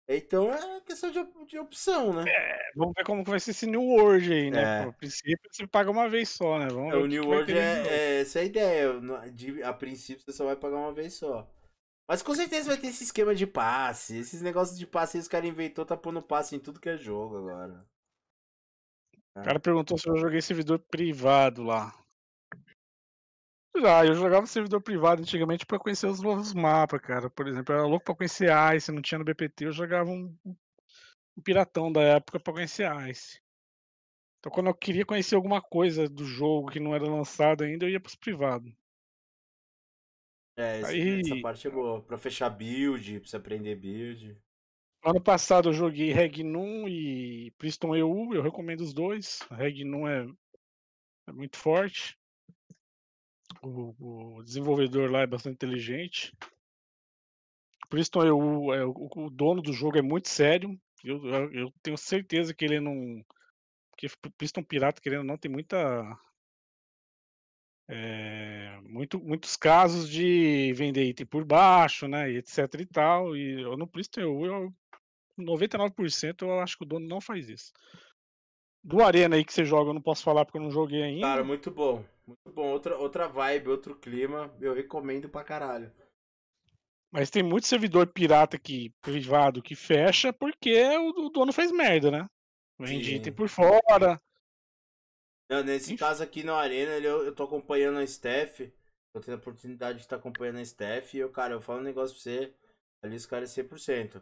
Então 0.09 0.53
é 0.53 0.81
questão 0.81 1.11
de, 1.11 1.21
de 1.47 1.59
opção, 1.59 2.13
né? 2.13 2.23
É, 2.25 2.71
vamos 2.77 2.93
ver 2.95 3.03
como 3.03 3.25
vai 3.25 3.41
ser 3.41 3.51
esse 3.51 3.67
New 3.67 3.83
World 3.83 4.31
aí, 4.31 4.49
né? 4.49 4.83
É. 4.83 4.91
princípio 4.93 5.49
você 5.51 5.67
paga 5.67 5.91
uma 5.91 6.07
vez 6.07 6.29
só, 6.29 6.57
né? 6.57 6.67
Vamos 6.67 6.93
é, 6.93 6.97
o 6.97 7.05
New 7.05 7.25
World 7.25 7.51
é, 7.51 7.87
é, 7.87 8.21
essa 8.21 8.39
é 8.39 8.43
a 8.43 8.45
ideia. 8.45 9.01
De, 9.33 9.61
a 9.63 9.73
princípio 9.73 10.23
você 10.23 10.31
só 10.31 10.45
vai 10.45 10.55
pagar 10.55 10.77
uma 10.77 10.93
vez 10.93 11.15
só. 11.15 11.45
Mas 12.09 12.21
com 12.21 12.33
certeza 12.33 12.69
vai 12.69 12.77
ter 12.77 12.87
esse 12.87 13.03
esquema 13.03 13.35
de 13.35 13.45
passe. 13.45 14.17
Esses 14.17 14.41
negócios 14.41 14.79
de 14.79 14.87
passe 14.87 15.17
aí 15.17 15.21
os 15.21 15.27
caras 15.27 15.49
inventou, 15.49 15.85
tá 15.85 15.97
pondo 15.97 16.21
passe 16.21 16.55
em 16.55 16.59
tudo 16.59 16.79
que 16.79 16.87
é 16.87 16.95
jogo 16.95 17.37
agora. 17.37 17.85
O 19.35 19.43
cara 19.43 19.59
perguntou 19.59 19.97
se 19.97 20.09
eu 20.09 20.15
joguei 20.15 20.41
servidor 20.41 20.79
privado 20.79 21.63
lá. 21.63 21.93
Já, 23.81 24.05
eu 24.05 24.13
jogava 24.15 24.45
servidor 24.47 24.81
privado 24.81 25.21
antigamente 25.21 25.65
pra 25.65 25.79
conhecer 25.79 26.07
os 26.07 26.21
novos 26.21 26.53
mapas, 26.53 26.99
cara. 27.01 27.29
Por 27.29 27.47
exemplo, 27.47 27.73
eu 27.73 27.79
era 27.79 27.87
louco 27.87 28.05
pra 28.05 28.15
conhecer 28.15 28.49
Ice, 28.75 28.91
não 28.91 29.01
tinha 29.01 29.19
no 29.19 29.25
BPT, 29.25 29.65
eu 29.65 29.71
jogava 29.71 30.09
um, 30.09 30.35
um 30.45 31.41
piratão 31.43 31.91
da 31.91 32.01
época 32.01 32.39
pra 32.39 32.53
conhecer 32.53 32.89
Ice. 33.09 33.41
Então 34.39 34.51
quando 34.51 34.67
eu 34.67 34.75
queria 34.75 35.05
conhecer 35.05 35.35
alguma 35.35 35.61
coisa 35.61 36.07
do 36.07 36.23
jogo 36.23 36.69
que 36.71 36.79
não 36.79 36.95
era 36.95 37.03
lançado 37.03 37.63
ainda, 37.63 37.85
eu 37.85 37.89
ia 37.89 37.99
pros 37.99 38.15
privados. 38.15 38.71
É, 40.57 40.79
esse- 40.81 40.91
Aí- 40.91 41.19
essa 41.21 41.41
parte 41.41 41.67
é 41.67 41.71
boa. 41.71 42.01
Pra 42.01 42.17
fechar 42.17 42.49
build, 42.49 43.19
pra 43.19 43.29
você 43.29 43.37
aprender 43.37 43.75
build. 43.75 44.37
Ano 45.05 45.21
passado 45.21 45.69
eu 45.69 45.73
joguei 45.73 46.11
Regnum 46.11 46.87
e 46.87 47.51
Priston 47.57 47.95
EU, 47.95 48.33
eu 48.33 48.41
recomendo 48.41 48.81
os 48.81 48.93
dois. 48.93 49.39
Regnum 49.51 50.07
é, 50.07 50.27
é 51.27 51.31
muito 51.31 51.57
forte. 51.57 52.17
O, 53.61 54.37
o 54.37 54.43
desenvolvedor 54.43 55.11
lá 55.11 55.21
é 55.21 55.27
bastante 55.27 55.55
inteligente. 55.55 56.33
Priston 57.89 58.25
EU, 58.25 58.73
é, 58.73 58.85
o, 58.85 59.29
dono 59.29 59.61
do 59.61 59.73
jogo 59.73 59.97
é 59.97 60.01
muito 60.01 60.29
sério. 60.29 60.79
Eu, 61.03 61.25
eu, 61.25 61.53
eu 61.53 61.73
tenho 61.81 61.97
certeza 61.97 62.53
que 62.53 62.65
ele 62.65 62.79
não. 62.79 63.23
Porque 63.91 64.07
Priston 64.37 64.63
Pirata, 64.63 65.01
querendo 65.01 65.23
não, 65.23 65.37
tem 65.37 65.49
muita. 65.49 65.77
é, 67.87 68.79
muito, 68.83 69.19
muitos 69.19 69.55
casos 69.55 70.09
de 70.09 70.73
vender 70.73 71.05
item 71.05 71.25
por 71.25 71.45
baixo, 71.45 72.07
né? 72.07 72.31
E 72.31 72.37
etc 72.37 72.59
e 72.79 72.85
tal. 72.85 73.35
E 73.35 73.61
eu 73.61 73.77
no 73.77 73.87
Priston 73.87 74.21
EU, 74.21 74.45
eu, 74.45 74.73
99% 75.39 76.41
eu 76.41 76.59
acho 76.59 76.77
que 76.77 76.83
o 76.83 76.87
dono 76.87 77.07
não 77.07 77.21
faz 77.21 77.49
isso. 77.49 77.71
Do 78.83 79.03
Arena 79.03 79.35
aí 79.35 79.45
que 79.45 79.53
você 79.53 79.65
joga, 79.65 79.89
eu 79.89 79.93
não 79.93 80.01
posso 80.01 80.23
falar 80.23 80.45
porque 80.45 80.57
eu 80.57 80.63
não 80.63 80.71
joguei 80.71 81.03
ainda. 81.03 81.27
Cara, 81.27 81.43
muito 81.43 81.71
bom. 81.71 82.03
Muito 82.27 82.51
bom. 82.51 82.67
Outra, 82.71 82.97
outra 82.97 83.27
vibe, 83.27 83.69
outro 83.69 83.95
clima. 83.95 84.53
Eu 84.59 84.73
recomendo 84.73 85.29
pra 85.29 85.43
caralho. 85.43 85.91
Mas 87.11 87.29
tem 87.29 87.41
muito 87.41 87.65
servidor 87.67 88.07
pirata 88.07 88.59
que, 88.59 88.91
privado 89.01 89.61
que 89.61 89.75
fecha 89.75 90.33
porque 90.33 90.83
o, 90.97 91.27
o 91.27 91.29
dono 91.29 91.53
fez 91.53 91.71
merda, 91.71 92.11
né? 92.11 92.27
Vende 92.79 93.15
item 93.15 93.33
por 93.33 93.49
fora. 93.49 94.21
Não, 95.49 95.63
nesse 95.63 95.93
Enfim. 95.93 95.97
caso 95.97 96.21
aqui 96.23 96.43
no 96.43 96.53
Arena, 96.53 96.91
ele- 96.91 97.07
eu, 97.07 97.23
eu 97.25 97.33
tô 97.33 97.43
acompanhando 97.43 97.99
a 97.99 98.05
Steph. 98.05 98.61
Tô 99.13 99.21
tendo 99.21 99.35
a 99.35 99.37
oportunidade 99.37 99.99
de 99.99 100.03
estar 100.05 100.17
acompanhando 100.17 100.59
a 100.59 100.65
Steph. 100.65 101.13
E 101.13 101.19
eu, 101.19 101.29
cara, 101.31 101.53
eu 101.53 101.61
falo 101.61 101.79
um 101.79 101.83
negócio 101.83 102.13
pra 102.15 102.23
você. 102.23 102.53
Ali 103.01 103.15
os 103.15 103.25
caras 103.25 103.51
é 103.51 103.53
100%. 103.53 104.21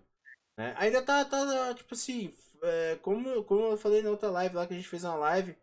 Né? 0.57 0.73
Ainda 0.77 1.01
tá, 1.01 1.25
tá, 1.25 1.73
tipo 1.73 1.93
assim, 1.95 2.33
é, 2.61 2.95
como, 3.01 3.43
como 3.43 3.61
eu 3.63 3.77
falei 3.77 4.01
na 4.01 4.09
outra 4.11 4.29
live 4.29 4.55
lá, 4.55 4.67
que 4.67 4.73
a 4.73 4.77
gente 4.77 4.87
fez 4.87 5.03
uma 5.03 5.15
live, 5.15 5.55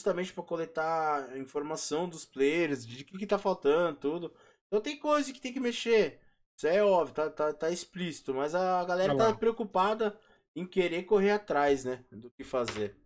justamente 0.00 0.32
pra 0.32 0.42
coletar 0.42 1.36
informação 1.36 2.08
dos 2.08 2.24
players, 2.24 2.86
de 2.86 3.04
que 3.04 3.18
que 3.18 3.26
tá 3.26 3.38
faltando, 3.38 3.98
tudo. 3.98 4.34
Então 4.66 4.80
tem 4.80 4.98
coisa 4.98 5.32
que 5.32 5.40
tem 5.40 5.52
que 5.52 5.60
mexer. 5.60 6.20
Isso 6.56 6.66
é 6.66 6.82
óbvio, 6.82 7.14
tá, 7.14 7.30
tá, 7.30 7.52
tá 7.52 7.70
explícito. 7.70 8.34
Mas 8.34 8.54
a 8.54 8.84
galera 8.84 9.16
tá 9.16 9.28
lá. 9.28 9.34
preocupada 9.34 10.18
em 10.56 10.66
querer 10.66 11.04
correr 11.04 11.30
atrás, 11.30 11.84
né? 11.84 12.04
Do 12.10 12.30
que 12.30 12.44
fazer. 12.44 12.96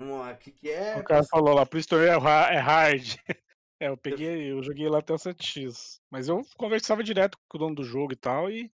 Vamos 0.00 0.18
lá, 0.20 0.32
o 0.32 0.38
que, 0.38 0.52
que 0.52 0.70
é? 0.70 0.96
O 0.96 1.04
cara 1.04 1.24
falou 1.24 1.54
lá, 1.54 1.66
Priston 1.66 1.98
é, 2.00 2.10
ha- 2.10 2.52
é 2.52 2.58
hard. 2.58 3.16
É, 3.80 3.86
eu 3.86 3.96
peguei, 3.96 4.50
eu 4.50 4.60
joguei 4.60 4.88
lá 4.88 4.98
até 4.98 5.12
o 5.12 5.16
7x. 5.16 6.00
Mas 6.10 6.26
eu 6.26 6.42
conversava 6.56 7.00
direto 7.00 7.38
com 7.48 7.56
o 7.56 7.60
dono 7.60 7.76
do 7.76 7.84
jogo 7.84 8.12
e 8.12 8.16
tal, 8.16 8.50
e. 8.50 8.72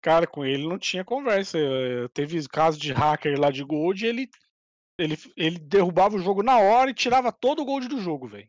Cara, 0.00 0.26
com 0.26 0.42
ele 0.42 0.66
não 0.66 0.78
tinha 0.78 1.04
conversa. 1.04 1.58
eh, 1.58 2.08
Teve 2.14 2.48
caso 2.48 2.78
de 2.78 2.94
hacker 2.94 3.38
lá 3.38 3.50
de 3.50 3.62
Gold 3.62 4.02
e 4.02 4.08
ele, 4.08 4.30
ele, 4.98 5.16
ele 5.36 5.58
derrubava 5.58 6.16
o 6.16 6.20
jogo 6.20 6.42
na 6.42 6.58
hora 6.58 6.90
e 6.90 6.94
tirava 6.94 7.32
todo 7.32 7.62
o 7.62 7.64
Gold 7.64 7.88
do 7.88 8.00
jogo, 8.00 8.28
velho. 8.28 8.48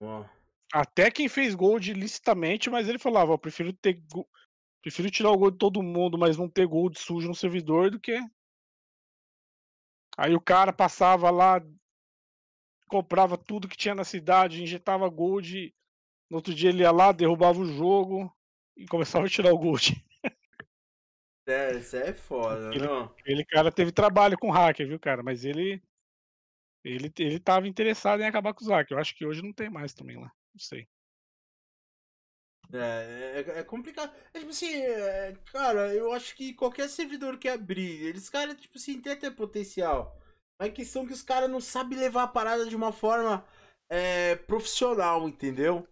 Ó, 0.00 0.24
Até 0.72 1.10
quem 1.10 1.28
fez 1.28 1.54
Gold 1.54 1.92
licitamente, 1.92 2.70
mas 2.70 2.88
ele 2.88 2.98
falava, 2.98 3.32
eu 3.32 3.38
prefiro 3.38 3.72
ter. 3.72 4.02
Prefiro 4.80 5.10
tirar 5.10 5.30
o 5.30 5.38
Gold 5.38 5.54
de 5.54 5.58
todo 5.58 5.82
mundo, 5.82 6.16
mas 6.16 6.36
não 6.36 6.48
ter 6.48 6.66
Gold 6.66 6.98
sujo 6.98 7.28
no 7.28 7.34
servidor 7.34 7.90
do 7.90 8.00
que. 8.00 8.18
Aí 10.16 10.34
o 10.34 10.40
cara 10.40 10.72
passava 10.72 11.30
lá, 11.30 11.60
comprava 12.88 13.36
tudo 13.36 13.68
que 13.68 13.76
tinha 13.76 13.94
na 13.94 14.04
cidade, 14.04 14.62
injetava 14.62 15.08
Gold. 15.08 15.74
No 16.30 16.36
outro 16.36 16.54
dia 16.54 16.70
ele 16.70 16.82
ia 16.82 16.90
lá, 16.90 17.10
derrubava 17.12 17.58
o 17.58 17.66
jogo 17.66 18.32
e 18.76 18.86
começava 18.86 19.26
a 19.26 19.28
tirar 19.28 19.52
o 19.52 19.58
Gold. 19.58 20.04
É, 21.48 21.78
isso 21.78 21.96
é 21.96 22.12
foda, 22.12 22.74
Ele- 22.74 22.86
não? 22.86 23.04
Aquele 23.04 23.44
cara 23.44 23.72
teve 23.72 23.92
trabalho 23.92 24.38
com 24.38 24.50
hacker, 24.50 24.86
viu, 24.86 24.98
cara? 24.98 25.22
Mas 25.22 25.44
ele. 25.44 25.82
Ele, 26.84 27.12
ele 27.18 27.40
tava 27.40 27.68
interessado 27.68 28.20
em 28.20 28.26
acabar 28.26 28.54
com 28.54 28.62
os 28.62 28.68
hackers. 28.68 28.92
Eu 28.92 28.98
acho 28.98 29.14
que 29.14 29.26
hoje 29.26 29.42
não 29.42 29.52
tem 29.52 29.68
mais 29.68 29.92
também 29.92 30.16
lá. 30.16 30.32
Não 30.54 30.60
sei. 30.60 30.88
É, 32.72 33.44
é, 33.46 33.58
é 33.60 33.64
complicado. 33.64 34.12
É 34.34 34.38
tipo 34.38 34.50
assim, 34.50 34.72
é, 34.74 35.34
cara, 35.52 35.94
eu 35.94 36.12
acho 36.12 36.34
que 36.36 36.52
qualquer 36.54 36.88
servidor 36.88 37.38
que 37.38 37.48
abrir, 37.48 38.02
eles, 38.06 38.28
cara, 38.28 38.54
tipo 38.54 38.76
assim, 38.76 39.00
tem 39.00 39.12
até 39.12 39.30
potencial. 39.30 40.16
Mas 40.58 40.68
a 40.70 40.72
questão 40.72 41.04
é 41.04 41.06
que 41.06 41.12
os 41.12 41.22
caras 41.22 41.48
não 41.50 41.60
sabem 41.60 41.98
levar 41.98 42.24
a 42.24 42.28
parada 42.28 42.66
de 42.66 42.76
uma 42.76 42.92
forma 42.92 43.44
é, 43.88 44.36
profissional, 44.36 45.28
entendeu? 45.28 45.86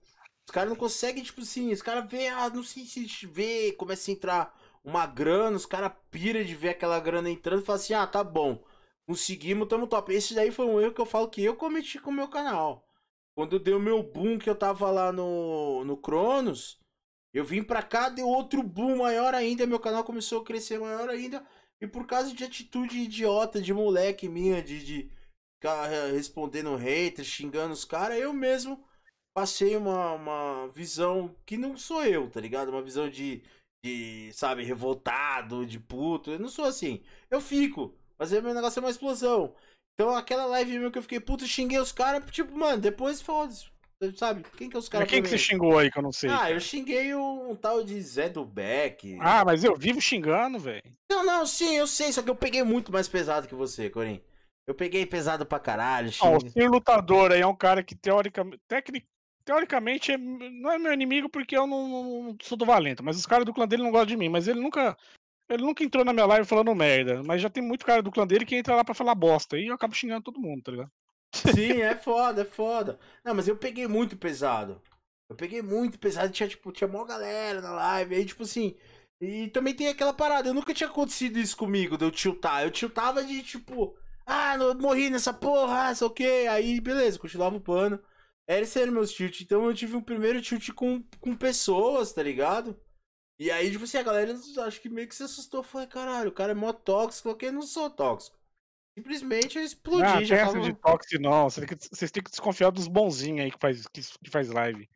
Os 0.46 0.52
caras 0.52 0.68
não 0.70 0.76
conseguem, 0.76 1.22
tipo 1.22 1.40
assim, 1.40 1.72
os 1.72 1.82
caras 1.82 2.08
vê, 2.10 2.28
ah, 2.28 2.50
não 2.50 2.62
sei 2.62 2.84
se 2.84 3.26
vê, 3.26 3.72
começa 3.72 4.10
a 4.10 4.14
entrar 4.14 4.55
uma 4.86 5.04
grana, 5.04 5.56
os 5.56 5.66
caras 5.66 5.92
pira 6.12 6.44
de 6.44 6.54
ver 6.54 6.70
aquela 6.70 7.00
grana 7.00 7.28
entrando 7.28 7.60
e 7.60 7.64
fala 7.64 7.76
assim, 7.76 7.92
ah, 7.92 8.06
tá 8.06 8.22
bom, 8.22 8.62
conseguimos, 9.06 9.66
tamo 9.68 9.88
top. 9.88 10.14
Esse 10.14 10.32
daí 10.32 10.52
foi 10.52 10.64
um 10.64 10.80
erro 10.80 10.94
que 10.94 11.00
eu 11.00 11.06
falo 11.06 11.28
que 11.28 11.42
eu 11.42 11.56
cometi 11.56 11.98
com 11.98 12.10
o 12.10 12.14
meu 12.14 12.28
canal. 12.28 12.86
Quando 13.34 13.58
deu 13.58 13.80
meu 13.80 14.02
boom 14.02 14.38
que 14.38 14.48
eu 14.48 14.54
tava 14.54 14.88
lá 14.90 15.12
no, 15.12 15.84
no 15.84 15.96
Cronos, 15.96 16.78
eu 17.34 17.44
vim 17.44 17.62
pra 17.64 17.82
cá, 17.82 18.08
deu 18.08 18.28
outro 18.28 18.62
boom 18.62 18.96
maior 18.98 19.34
ainda, 19.34 19.66
meu 19.66 19.80
canal 19.80 20.04
começou 20.04 20.40
a 20.40 20.44
crescer 20.44 20.78
maior 20.78 21.08
ainda. 21.10 21.44
E 21.80 21.86
por 21.86 22.06
causa 22.06 22.32
de 22.32 22.44
atitude 22.44 22.96
idiota 22.96 23.60
de 23.60 23.74
moleque 23.74 24.28
minha, 24.28 24.62
de, 24.62 24.84
de 24.84 25.10
ficar 25.56 25.92
eh, 25.92 26.12
respondendo 26.12 26.74
haters, 26.76 27.26
xingando 27.28 27.74
os 27.74 27.84
caras, 27.84 28.18
eu 28.18 28.32
mesmo 28.32 28.82
passei 29.34 29.76
uma, 29.76 30.12
uma 30.12 30.68
visão 30.68 31.36
que 31.44 31.58
não 31.58 31.76
sou 31.76 32.04
eu, 32.04 32.30
tá 32.30 32.40
ligado? 32.40 32.70
Uma 32.70 32.82
visão 32.82 33.10
de, 33.10 33.42
de, 33.86 34.32
sabe, 34.32 34.64
revoltado, 34.64 35.64
de 35.64 35.78
puto. 35.78 36.30
Eu 36.32 36.38
não 36.38 36.48
sou 36.48 36.64
assim. 36.64 37.02
Eu 37.30 37.40
fico. 37.40 37.94
Mas 38.18 38.30
meu 38.32 38.54
negócio 38.54 38.78
é 38.78 38.82
uma 38.82 38.90
explosão. 38.90 39.54
Então 39.94 40.14
aquela 40.14 40.46
live 40.46 40.78
meu 40.78 40.90
que 40.90 40.98
eu 40.98 41.02
fiquei 41.02 41.20
puto, 41.20 41.46
xinguei 41.46 41.78
os 41.78 41.92
caras, 41.92 42.22
tipo, 42.30 42.56
mano, 42.56 42.80
depois 42.80 43.20
foda-se. 43.22 43.66
Sabe? 44.14 44.44
Quem 44.58 44.68
que 44.68 44.76
é 44.76 44.78
os 44.78 44.84
Mas 44.86 44.90
caras 44.90 45.08
quem 45.08 45.22
pra 45.22 45.30
que 45.30 45.38
você 45.38 45.42
xingou 45.42 45.78
aí 45.78 45.90
que 45.90 45.98
eu 45.98 46.02
não 46.02 46.12
sei? 46.12 46.28
Ah, 46.30 46.50
eu 46.50 46.60
xinguei 46.60 47.14
um, 47.14 47.56
tal 47.56 47.82
de 47.82 47.98
Zé 48.02 48.28
do 48.28 48.44
Beck. 48.44 49.16
Ah, 49.22 49.42
mas 49.42 49.64
eu 49.64 49.74
vivo 49.74 50.02
xingando, 50.02 50.58
velho. 50.58 50.82
Não, 51.10 51.24
não, 51.24 51.46
sim, 51.46 51.76
eu 51.76 51.86
sei, 51.86 52.12
só 52.12 52.20
que 52.22 52.28
eu 52.28 52.36
peguei 52.36 52.62
muito 52.62 52.92
mais 52.92 53.08
pesado 53.08 53.48
que 53.48 53.54
você, 53.54 53.88
Corim. 53.88 54.20
Eu 54.68 54.74
peguei 54.74 55.06
pesado 55.06 55.46
pra 55.46 55.58
caralho, 55.58 56.10
Ó, 56.20 56.36
o 56.36 56.40
xingue. 56.40 56.50
Sir 56.50 56.68
Lutador 56.70 57.32
aí 57.32 57.40
é 57.40 57.46
um 57.46 57.56
cara 57.56 57.82
que 57.82 57.94
teoricamente, 57.94 58.60
tecni- 58.68 59.06
teoricamente 59.46 60.12
é- 60.12 60.18
não 60.18 60.70
é 60.72 60.78
meu 60.78 60.92
inimigo 60.92 61.30
porque 61.30 61.56
eu 61.56 61.66
não, 61.66 61.88
não- 61.88 62.36
sou 62.42 62.58
do 62.58 62.66
Valento, 62.66 63.02
mas 63.04 63.16
os 63.16 63.26
caras 63.26 63.46
do 63.46 63.54
clã 63.54 63.66
dele 63.66 63.82
não 63.84 63.90
gostam 63.92 64.08
de 64.08 64.16
mim, 64.18 64.28
mas 64.28 64.48
ele 64.48 64.60
nunca 64.60 64.96
ele 65.50 65.62
nunca 65.64 65.84
entrou 65.84 66.04
na 66.04 66.12
minha 66.12 66.26
live 66.26 66.46
falando 66.48 66.74
merda, 66.74 67.22
mas 67.24 67.42
já 67.42 67.50
tem 67.50 67.62
muito 67.62 67.86
cara 67.86 68.02
do 68.02 68.10
clã 68.12 68.26
dele 68.26 68.44
que 68.46 68.56
entra 68.56 68.76
lá 68.76 68.84
pra 68.84 68.94
falar 68.94 69.14
bosta 69.14 69.58
e 69.58 69.68
eu 69.68 69.74
acabo 69.74 69.94
xingando 69.94 70.24
todo 70.24 70.40
mundo, 70.40 70.62
tá 70.62 70.72
ligado? 70.72 70.92
Sim, 71.32 71.80
é 71.82 71.96
foda, 71.96 72.42
é 72.42 72.44
foda. 72.44 72.98
Não, 73.24 73.34
mas 73.34 73.46
eu 73.48 73.56
peguei 73.56 73.86
muito 73.86 74.16
pesado. 74.16 74.80
Eu 75.28 75.36
peguei 75.36 75.62
muito 75.62 75.98
pesado, 75.98 76.32
tinha, 76.32 76.48
tipo, 76.48 76.72
tinha 76.72 76.88
mó 76.88 77.04
galera 77.04 77.60
na 77.60 77.72
live, 77.72 78.14
aí, 78.14 78.24
tipo 78.24 78.42
assim. 78.44 78.76
E 79.20 79.48
também 79.48 79.74
tem 79.74 79.88
aquela 79.88 80.12
parada, 80.12 80.48
eu 80.48 80.54
nunca 80.54 80.74
tinha 80.74 80.88
acontecido 80.88 81.38
isso 81.38 81.56
comigo, 81.56 81.96
de 81.96 82.04
eu 82.04 82.10
tiltar. 82.10 82.62
Eu 82.64 82.70
tiltava 82.70 83.24
de, 83.24 83.42
tipo, 83.42 83.96
ah, 84.26 84.56
morri 84.80 85.10
nessa 85.10 85.32
porra, 85.32 85.88
ah, 85.88 85.94
sei 85.94 86.06
o 86.06 86.10
que. 86.10 86.24
Aí, 86.48 86.80
beleza, 86.80 87.18
continuava 87.18 87.56
o 87.56 87.60
pano. 87.60 88.00
Era 88.48 88.62
esse 88.62 88.80
era 88.80 88.90
meus 88.90 89.12
tilt. 89.12 89.40
Então 89.40 89.64
eu 89.66 89.74
tive 89.74 89.96
um 89.96 90.02
primeiro 90.02 90.40
tilt 90.40 90.70
com, 90.72 91.02
com 91.20 91.36
pessoas, 91.36 92.12
tá 92.12 92.22
ligado? 92.22 92.78
E 93.38 93.50
aí, 93.50 93.70
tipo 93.70 93.84
assim, 93.84 93.98
a 93.98 94.02
galera 94.02 94.34
acho 94.66 94.80
que 94.80 94.88
meio 94.88 95.08
que 95.08 95.14
se 95.14 95.22
assustou. 95.22 95.62
Falei, 95.62 95.86
caralho, 95.86 96.30
o 96.30 96.34
cara 96.34 96.52
é 96.52 96.54
mó 96.54 96.72
tóxico, 96.72 97.36
eu 97.40 97.52
não 97.52 97.62
sou 97.62 97.90
tóxico. 97.90 98.36
Simplesmente 98.98 99.58
eu 99.58 99.64
explodi, 99.64 100.04
Ah, 100.04 100.24
já 100.24 100.46
tava... 100.46 100.60
de 100.60 100.72
toxic 100.72 101.18
não, 101.18 101.50
vocês 101.50 102.10
têm 102.10 102.22
que- 102.22 102.30
desconfiar 102.30 102.70
dos 102.70 102.88
bonzinhos 102.88 103.44
aí 103.44 103.50
que 103.50 103.58
faz, 103.60 103.86
que, 103.88 104.00
que 104.00 104.30
faz 104.30 104.48
live. 104.48 104.88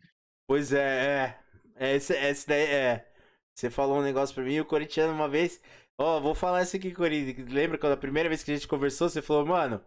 Pois 0.48 0.72
é, 0.72 1.36
é. 1.76 1.90
é 1.90 1.96
esse, 1.96 2.14
esse 2.14 2.48
daí 2.48 2.62
é. 2.62 3.12
Você 3.54 3.68
falou 3.68 3.98
um 3.98 4.02
negócio 4.02 4.34
pra 4.34 4.42
mim, 4.42 4.58
o 4.58 4.64
corintiano 4.64 5.12
uma 5.12 5.28
vez. 5.28 5.60
Ó, 5.98 6.18
vou 6.18 6.34
falar 6.34 6.62
isso 6.62 6.76
aqui, 6.76 6.92
Corinthians. 6.94 7.50
Lembra 7.50 7.76
quando 7.76 7.92
a 7.92 7.96
primeira 7.96 8.26
vez 8.26 8.42
que 8.42 8.50
a 8.50 8.54
gente 8.54 8.66
conversou, 8.66 9.10
você 9.10 9.20
falou, 9.20 9.44
mano, 9.44 9.84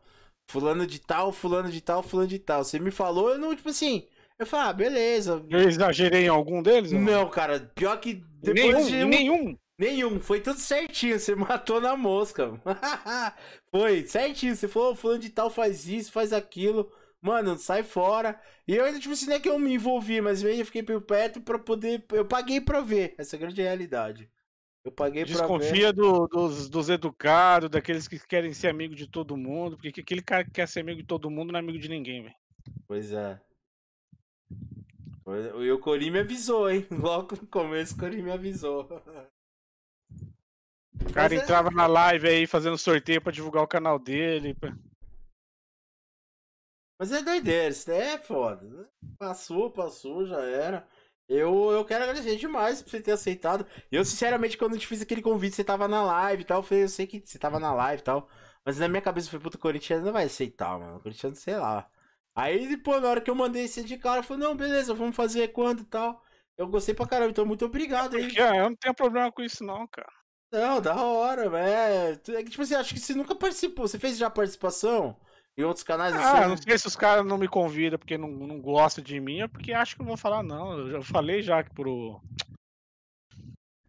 fulano 0.48 0.86
de 0.86 0.99
tal, 0.99 1.32
fulano 1.32 1.70
de 1.72 1.82
tal, 1.82 2.03
fulano 2.03 2.28
de 2.30 2.40
tal. 2.40 2.64
Você 2.64 2.80
me 2.80 2.91
falou, 2.91 3.30
eu 3.32 3.38
não, 3.38 3.56
tipo 3.56 3.70
assim. 3.70 4.07
Eu 4.38 4.45
falei, 4.48 4.68
ah, 4.68 4.74
beleza. 4.74 5.45
Eu 5.49 5.60
exagerei 5.60 6.26
em 6.26 6.28
algum 6.28 6.61
deles? 6.61 6.91
ou 6.91 6.99
Não, 6.99 7.30
cara, 7.30 7.72
pior 7.76 7.98
que 7.99 8.15
depois 8.41 8.74
nenhum, 8.76 8.88
de 8.88 9.03
um- 9.06 9.07
nenhum. 9.10 9.57
Nenhum, 9.78 10.20
foi 10.20 10.40
tudo 10.40 10.60
certinho, 10.60 11.20
você 11.20 11.34
matou 11.36 11.80
na 11.82 11.95
mosca. 11.95 12.52
foi, 13.72 14.06
certinho, 14.06 14.56
você 14.56 14.68
falou, 14.68 14.95
fulano 14.95 15.20
de 15.20 15.30
tal 15.30 15.49
faz 15.49 15.88
isso, 15.88 16.11
faz 16.11 16.34
aquilo. 16.34 16.91
Mano, 17.22 17.57
sai 17.57 17.84
fora. 17.84 18.40
E 18.68 18.76
eu 18.76 18.84
ainda, 18.84 18.99
tipo 18.99 19.14
assim, 19.14 19.28
não 19.28 19.36
é 19.36 19.40
que 19.40 19.48
eu 19.49 19.57
me 19.57 19.74
envolvi, 19.74 20.20
mas 20.20 20.44
eu 20.44 20.65
fiquei 20.65 20.84
por 20.84 20.99
perto 21.02 21.40
pra 21.41 21.57
poder. 21.57 22.03
Eu 22.11 22.26
paguei 22.26 22.60
pra 22.60 22.82
ver 22.82 23.15
essa 23.18 23.38
grande 23.38 23.61
realidade. 23.61 24.30
Eu 24.85 24.91
paguei 24.91 25.23
pra 25.26 25.34
ver. 25.34 25.39
Desconfia 25.39 25.93
do- 25.93 26.27
dos, 26.27 26.69
dos 26.69 26.89
educados, 26.89 27.69
daqueles 27.69 28.07
que 28.07 28.19
querem 28.27 28.53
ser 28.53 28.68
amigo 28.68 28.93
de 28.95 29.07
todo 29.07 29.38
mundo, 29.38 29.77
porque 29.77 30.01
aquele 30.01 30.22
cara 30.22 30.43
que 30.43 30.51
quer 30.51 30.68
ser 30.68 30.81
amigo 30.81 31.01
de 31.01 31.07
todo 31.07 31.30
mundo 31.30 31.51
não 31.51 31.57
é 31.60 31.61
amigo 31.64 31.80
de 31.80 31.88
ninguém, 31.88 32.23
velho. 32.23 32.35
Pois 32.85 33.11
é. 33.14 33.39
Pois- 35.23 35.45
E 35.45 35.72
o 35.72 35.80
Corim 35.80 36.11
me 36.11 36.19
avisou, 36.19 36.69
hein? 36.69 36.85
Logo 36.91 37.35
no 37.38 37.47
começo 37.47 37.95
o 37.95 37.97
Corim 37.99 38.22
me 38.22 38.31
avisou. 38.31 38.81
O 38.84 38.88
cara 41.14 41.30
Mas 41.30 41.31
é- 41.31 41.35
entrava 41.43 41.72
na 41.72 41.88
live 41.88 42.27
aí 42.27 42.45
fazendo 42.45 42.77
sorteio 42.77 43.22
pra 43.22 43.31
divulgar 43.31 43.64
o 43.64 43.68
canal 43.68 43.97
dele. 43.97 44.53
pra- 44.53 44.76
Mas 46.99 47.11
é 47.11 47.22
doideira, 47.22 47.69
isso 47.69 47.88
daí 47.88 48.01
é 48.01 48.18
foda. 48.18 48.68
né? 48.68 48.85
Passou, 49.18 49.72
passou, 49.72 50.26
já 50.26 50.41
era. 50.41 50.85
Eu, 51.34 51.72
eu 51.72 51.84
quero 51.85 52.03
agradecer 52.03 52.35
demais 52.38 52.81
por 52.81 52.91
você 52.91 53.01
ter 53.01 53.11
aceitado. 53.11 53.65
Eu, 53.91 54.05
sinceramente, 54.05 54.57
quando 54.57 54.73
eu 54.73 54.80
te 54.80 54.88
fiz 54.88 55.01
aquele 55.01 55.22
convite, 55.22 55.55
você 55.55 55.64
tava 55.64 55.88
na 55.88 56.03
live 56.03 56.43
e 56.43 56.45
tal. 56.45 56.60
Eu, 56.60 56.64
falei, 56.64 56.84
eu 56.84 56.89
sei 56.89 57.07
que 57.07 57.22
você 57.26 57.39
tava 57.39 57.60
na 57.60 57.73
live 57.73 58.01
e 58.01 58.03
tal. 58.03 58.30
Mas 58.65 58.77
na 58.80 58.88
minha 58.88 59.01
cabeça 59.01 59.30
foi, 59.30 59.39
puta, 59.39 59.57
o 59.57 59.60
Corinthians 59.60 60.03
não 60.03 60.14
vai 60.14 60.26
aceitar, 60.26 60.77
mano. 60.80 60.97
O 60.97 60.99
Corinthians, 61.01 61.39
sei 61.39 61.57
lá. 61.57 61.89
Aí, 62.35 62.77
pô, 62.77 62.99
na 62.99 63.10
hora 63.10 63.22
que 63.22 63.30
eu 63.30 63.35
mandei 63.35 63.65
esse 63.65 63.84
de 63.84 63.97
cara, 63.97 64.19
eu 64.19 64.23
falei, 64.23 64.43
não, 64.43 64.55
beleza, 64.55 64.93
vamos 64.93 65.15
fazer 65.15 65.49
quando 65.49 65.81
e 65.81 65.85
tal. 65.85 66.23
Eu 66.57 66.68
gostei 66.68 66.93
pra 66.93 67.07
caramba, 67.07 67.31
então 67.31 67.45
muito 67.45 67.65
obrigado 67.65 68.15
aí. 68.15 68.31
Ah, 68.39 68.55
eu 68.57 68.69
não 68.69 68.76
tenho 68.76 68.93
problema 68.93 69.31
com 69.31 69.41
isso, 69.41 69.64
não, 69.64 69.88
cara. 69.88 70.11
Não, 70.51 70.80
da 70.80 70.95
hora, 70.95 71.43
é. 71.60 72.11
é 72.11 72.43
que, 72.43 72.51
Tipo 72.51 72.61
assim, 72.61 72.76
acho 72.76 72.93
que 72.93 72.99
você 72.99 73.15
nunca 73.15 73.35
participou. 73.35 73.88
Você 73.88 73.97
fez 73.97 74.18
já 74.18 74.30
participação 74.30 75.18
em 75.57 75.63
outros 75.63 75.84
canais 75.84 76.15
assim? 76.15 76.43
Ah, 76.43 76.47
não 76.47 76.57
sei 76.57 76.77
se 76.77 76.88
os 76.88 76.95
caras 76.95 77.25
não 77.25 77.38
me 77.38 77.47
convidam 77.47 77.99
porque 77.99 78.17
não, 78.17 78.30
não 78.30 78.59
gostam 78.59 79.03
de 79.03 79.19
mim, 79.19 79.41
é 79.41 79.47
porque 79.47 79.71
acham 79.71 79.97
que 79.97 80.01
eu 80.01 80.07
vou 80.07 80.17
falar, 80.17 80.41
não. 80.41 80.80
Eu 80.80 80.91
já 80.91 81.01
falei 81.01 81.41
já 81.41 81.63
que 81.63 81.73
pro. 81.73 82.19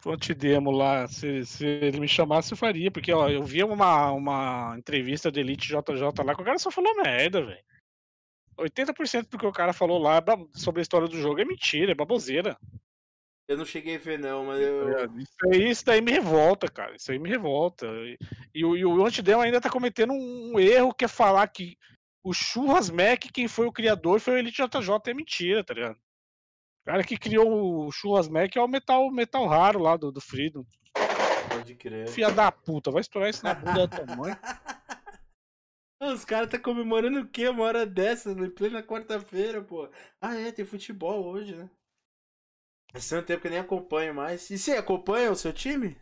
Pro 0.01 0.13
Antidemo 0.13 0.71
lá, 0.71 1.09
se, 1.09 1.47
se 1.47 1.65
ele 1.65 1.99
me 1.99 2.07
chamasse, 2.07 2.53
eu 2.53 2.59
faria. 2.59 2.91
Porque, 2.91 3.11
ó, 3.11 3.29
eu 3.31 3.43
vi 3.43 3.65
uma, 3.65 4.13
uma 4.13 4.75
entrevista 4.77 5.31
do 5.31 5.41
Elite 5.41 5.69
JJ 5.69 6.23
lá 6.23 6.35
que 6.35 6.43
o 6.43 6.45
cara 6.45 6.59
só 6.59 6.71
falou 6.71 6.95
merda, 6.97 7.43
velho. 7.43 7.65
80% 8.59 9.31
do 9.31 9.39
que 9.39 9.47
o 9.47 9.53
cara 9.53 9.73
falou 9.73 9.99
lá 9.99 10.23
sobre 10.53 10.81
a 10.81 10.83
história 10.83 11.09
do 11.09 11.19
jogo 11.19 11.41
é 11.41 11.45
mentira, 11.45 11.93
é 11.93 11.95
baboseira. 11.95 12.57
Eu 13.47 13.59
não 13.59 13.65
cheguei 13.67 13.97
a 13.97 13.99
ver, 13.99 14.19
não, 14.19 14.47
mas 14.47 14.61
eu. 14.61 15.19
Isso 15.19 15.37
aí, 15.45 15.71
isso 15.71 15.85
daí 15.85 16.01
me 16.01 16.13
revolta, 16.13 16.67
cara. 16.67 16.97
Isso 16.97 17.13
aí 17.13 17.19
me 17.19 17.29
revolta. 17.29 17.87
E, 17.87 18.19
e 18.55 18.65
o, 18.65 18.77
e 18.77 18.85
o 18.85 19.05
Antidemo 19.05 19.43
ainda 19.43 19.61
tá 19.61 19.69
cometendo 19.69 20.15
um, 20.15 20.59
erro 20.59 20.95
que 20.95 21.05
é 21.05 21.09
falar 21.09 21.47
que 21.49 21.77
o 22.23 22.33
Churras 22.33 22.89
Mac, 22.89 23.21
quem 23.33 23.47
foi 23.47 23.67
o 23.67 23.73
criador, 23.73 24.19
foi 24.19 24.35
o 24.35 24.39
Elite 24.39 24.63
JJ. 24.63 25.11
É 25.11 25.15
mentira, 25.15 25.63
tá 25.63 25.75
ligado? 25.75 25.97
O 25.97 26.85
cara 26.87 27.05
que 27.05 27.19
criou 27.19 27.87
o 27.87 27.93
Churras 27.93 28.29
Mac 28.29 28.57
é 28.57 28.61
o 28.61 28.69
metal, 28.69 29.11
metal 29.11 29.47
raro 29.47 29.79
lá 29.79 29.97
do, 29.97 30.11
do 30.11 30.23
Freedom. 30.23 30.65
Pode 31.51 31.75
crer. 31.75 32.09
Filha 32.09 32.31
da 32.31 32.51
puta, 32.51 32.91
vai 32.91 33.03
estourar 33.03 33.29
isso 33.29 33.45
na 33.45 33.53
bunda 33.55 33.87
da 33.87 33.89
tua 33.89 34.17
mãe. 34.17 34.35
Os 36.01 36.25
caras 36.25 36.51
tá 36.51 36.59
comemorando 36.59 37.21
o 37.21 37.29
quê? 37.29 37.49
Uma 37.49 37.65
hora 37.65 37.87
dessa, 37.87 38.33
em 38.33 38.51
plena 38.51 38.83
quarta-feira, 38.83 39.63
pô. 39.63 39.89
Ah, 40.21 40.35
é, 40.35 40.51
tem 40.51 40.65
futebol 40.65 41.25
hoje, 41.27 41.55
né? 41.55 41.71
Faz 42.95 43.09
tanto 43.09 43.27
tempo 43.27 43.41
que 43.43 43.49
eu 43.49 43.51
nem 43.51 43.59
acompanho 43.59 44.15
mais. 44.15 44.49
E 44.51 44.57
você 44.57 44.77
acompanha 44.77 45.33
o 45.33 45.37
seu 45.37 45.53
time? 45.53 45.99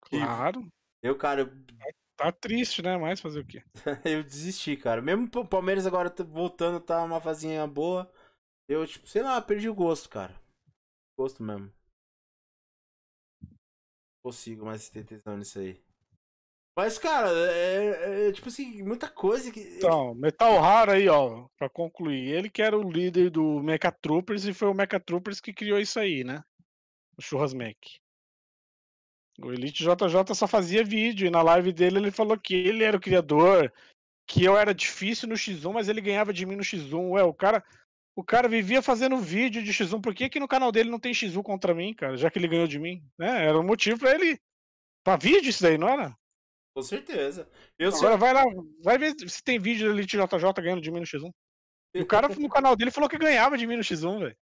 Claro. 0.00 0.68
Eu, 1.02 1.18
cara, 1.18 1.52
Tá 2.16 2.30
triste, 2.30 2.82
né? 2.82 2.96
Mas 2.96 3.20
fazer 3.20 3.40
o 3.40 3.44
quê? 3.44 3.64
eu 4.04 4.22
desisti, 4.22 4.76
cara. 4.76 5.02
Mesmo 5.02 5.28
o 5.34 5.44
Palmeiras 5.44 5.86
agora 5.86 6.14
voltando, 6.28 6.80
tá 6.80 7.02
uma 7.02 7.20
fazinha 7.20 7.66
boa. 7.66 8.10
Eu, 8.68 8.86
tipo, 8.86 9.08
sei 9.08 9.22
lá, 9.22 9.40
perdi 9.42 9.68
o 9.68 9.74
gosto, 9.74 10.08
cara. 10.08 10.34
Gosto 11.18 11.42
mesmo. 11.42 11.70
Consigo 14.24 14.66
mais 14.66 14.88
ter 14.88 15.04
tesão 15.04 15.36
nisso 15.36 15.58
aí. 15.58 15.84
Mas, 16.76 16.98
cara, 16.98 17.30
é, 17.30 18.28
é, 18.28 18.32
tipo 18.32 18.48
assim, 18.48 18.82
muita 18.82 19.08
coisa 19.08 19.50
que. 19.50 19.60
Então, 19.60 20.14
Metal 20.14 20.60
Raro 20.60 20.92
aí, 20.92 21.08
ó, 21.08 21.46
pra 21.56 21.70
concluir. 21.70 22.28
Ele 22.28 22.50
que 22.50 22.60
era 22.60 22.76
o 22.76 22.90
líder 22.90 23.30
do 23.30 23.62
Mecha 23.62 23.90
Troopers 23.90 24.44
e 24.44 24.52
foi 24.52 24.68
o 24.68 24.74
Mecha 24.74 25.00
Troopers 25.00 25.40
que 25.40 25.54
criou 25.54 25.80
isso 25.80 25.98
aí, 25.98 26.22
né? 26.22 26.44
O 27.16 27.22
Churras 27.22 27.54
Mac. 27.54 27.78
O 29.40 29.50
Elite 29.50 29.84
JJ 29.84 30.34
só 30.34 30.46
fazia 30.46 30.84
vídeo 30.84 31.26
e 31.26 31.30
na 31.30 31.40
live 31.40 31.72
dele 31.72 31.96
ele 31.98 32.10
falou 32.10 32.38
que 32.38 32.54
ele 32.54 32.84
era 32.84 32.96
o 32.96 33.00
criador, 33.00 33.72
que 34.26 34.44
eu 34.44 34.56
era 34.56 34.74
difícil 34.74 35.28
no 35.28 35.34
X1, 35.34 35.72
mas 35.72 35.88
ele 35.88 36.02
ganhava 36.02 36.30
de 36.30 36.44
mim 36.44 36.56
no 36.56 36.62
X1. 36.62 37.10
Ué, 37.12 37.22
o 37.22 37.32
cara, 37.32 37.64
o 38.14 38.22
cara 38.22 38.48
vivia 38.48 38.82
fazendo 38.82 39.16
vídeo 39.16 39.62
de 39.62 39.72
X1. 39.72 40.02
Por 40.02 40.14
que, 40.14 40.28
que 40.28 40.40
no 40.40 40.48
canal 40.48 40.70
dele 40.70 40.90
não 40.90 41.00
tem 41.00 41.12
X1 41.12 41.42
contra 41.42 41.74
mim, 41.74 41.94
cara? 41.94 42.18
Já 42.18 42.30
que 42.30 42.38
ele 42.38 42.48
ganhou 42.48 42.66
de 42.66 42.78
mim, 42.78 43.02
né? 43.18 43.46
Era 43.46 43.58
um 43.58 43.64
motivo 43.64 43.98
pra 43.98 44.14
ele. 44.14 44.38
Pra 45.02 45.16
vídeo 45.16 45.48
isso 45.48 45.62
daí, 45.62 45.78
não 45.78 45.88
era? 45.88 46.14
Com 46.76 46.82
certeza. 46.82 47.48
Eu. 47.78 47.88
Agora 47.88 48.18
vai 48.18 48.34
lá, 48.34 48.44
vai 48.82 48.98
ver 48.98 49.14
se 49.26 49.42
tem 49.42 49.58
vídeo 49.58 49.88
do 49.88 49.94
Elite 49.94 50.14
JJ 50.14 50.52
ganhando 50.62 50.82
de 50.82 50.90
no 50.90 51.00
X1. 51.00 51.32
E 51.94 52.02
o 52.02 52.06
cara 52.06 52.28
no 52.28 52.50
canal 52.50 52.76
dele 52.76 52.90
falou 52.90 53.08
que 53.08 53.16
ganhava 53.16 53.56
de 53.56 53.66
no 53.66 53.72
X1, 53.72 54.18
velho. 54.18 54.36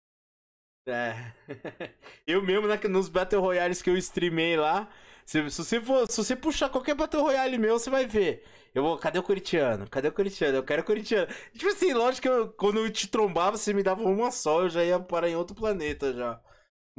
É. 0.87 1.33
Eu 2.25 2.41
mesmo, 2.41 2.69
né, 2.69 2.79
nos 2.89 3.09
Battle 3.09 3.41
Royales 3.41 3.81
que 3.81 3.89
eu 3.89 3.97
streamei 3.97 4.55
lá, 4.55 4.89
se, 5.25 5.49
se 5.49 5.57
você 5.61 5.81
for, 5.81 6.09
se 6.09 6.23
você 6.23 6.33
puxar 6.33 6.69
qualquer 6.69 6.95
Battle 6.95 7.21
Royale 7.21 7.57
meu, 7.57 7.77
você 7.77 7.89
vai 7.89 8.05
ver. 8.05 8.45
Eu 8.73 8.81
vou, 8.81 8.97
cadê 8.97 9.19
o 9.19 9.23
corintiano? 9.23 9.85
Cadê 9.89 10.07
o 10.07 10.13
corintiano? 10.13 10.55
Eu 10.55 10.63
quero 10.63 10.83
o 10.83 10.85
corintiano. 10.85 11.27
Tipo 11.51 11.67
assim, 11.67 11.91
lógico 11.91 12.21
que 12.21 12.29
eu, 12.29 12.47
quando 12.53 12.79
eu 12.79 12.89
te 12.89 13.09
trombava, 13.09 13.57
você 13.57 13.73
me 13.73 13.83
dava 13.83 14.03
uma 14.03 14.31
só, 14.31 14.61
eu 14.61 14.69
já 14.69 14.85
ia 14.85 14.97
parar 15.01 15.27
em 15.29 15.35
outro 15.35 15.53
planeta 15.53 16.13
já. 16.13 16.41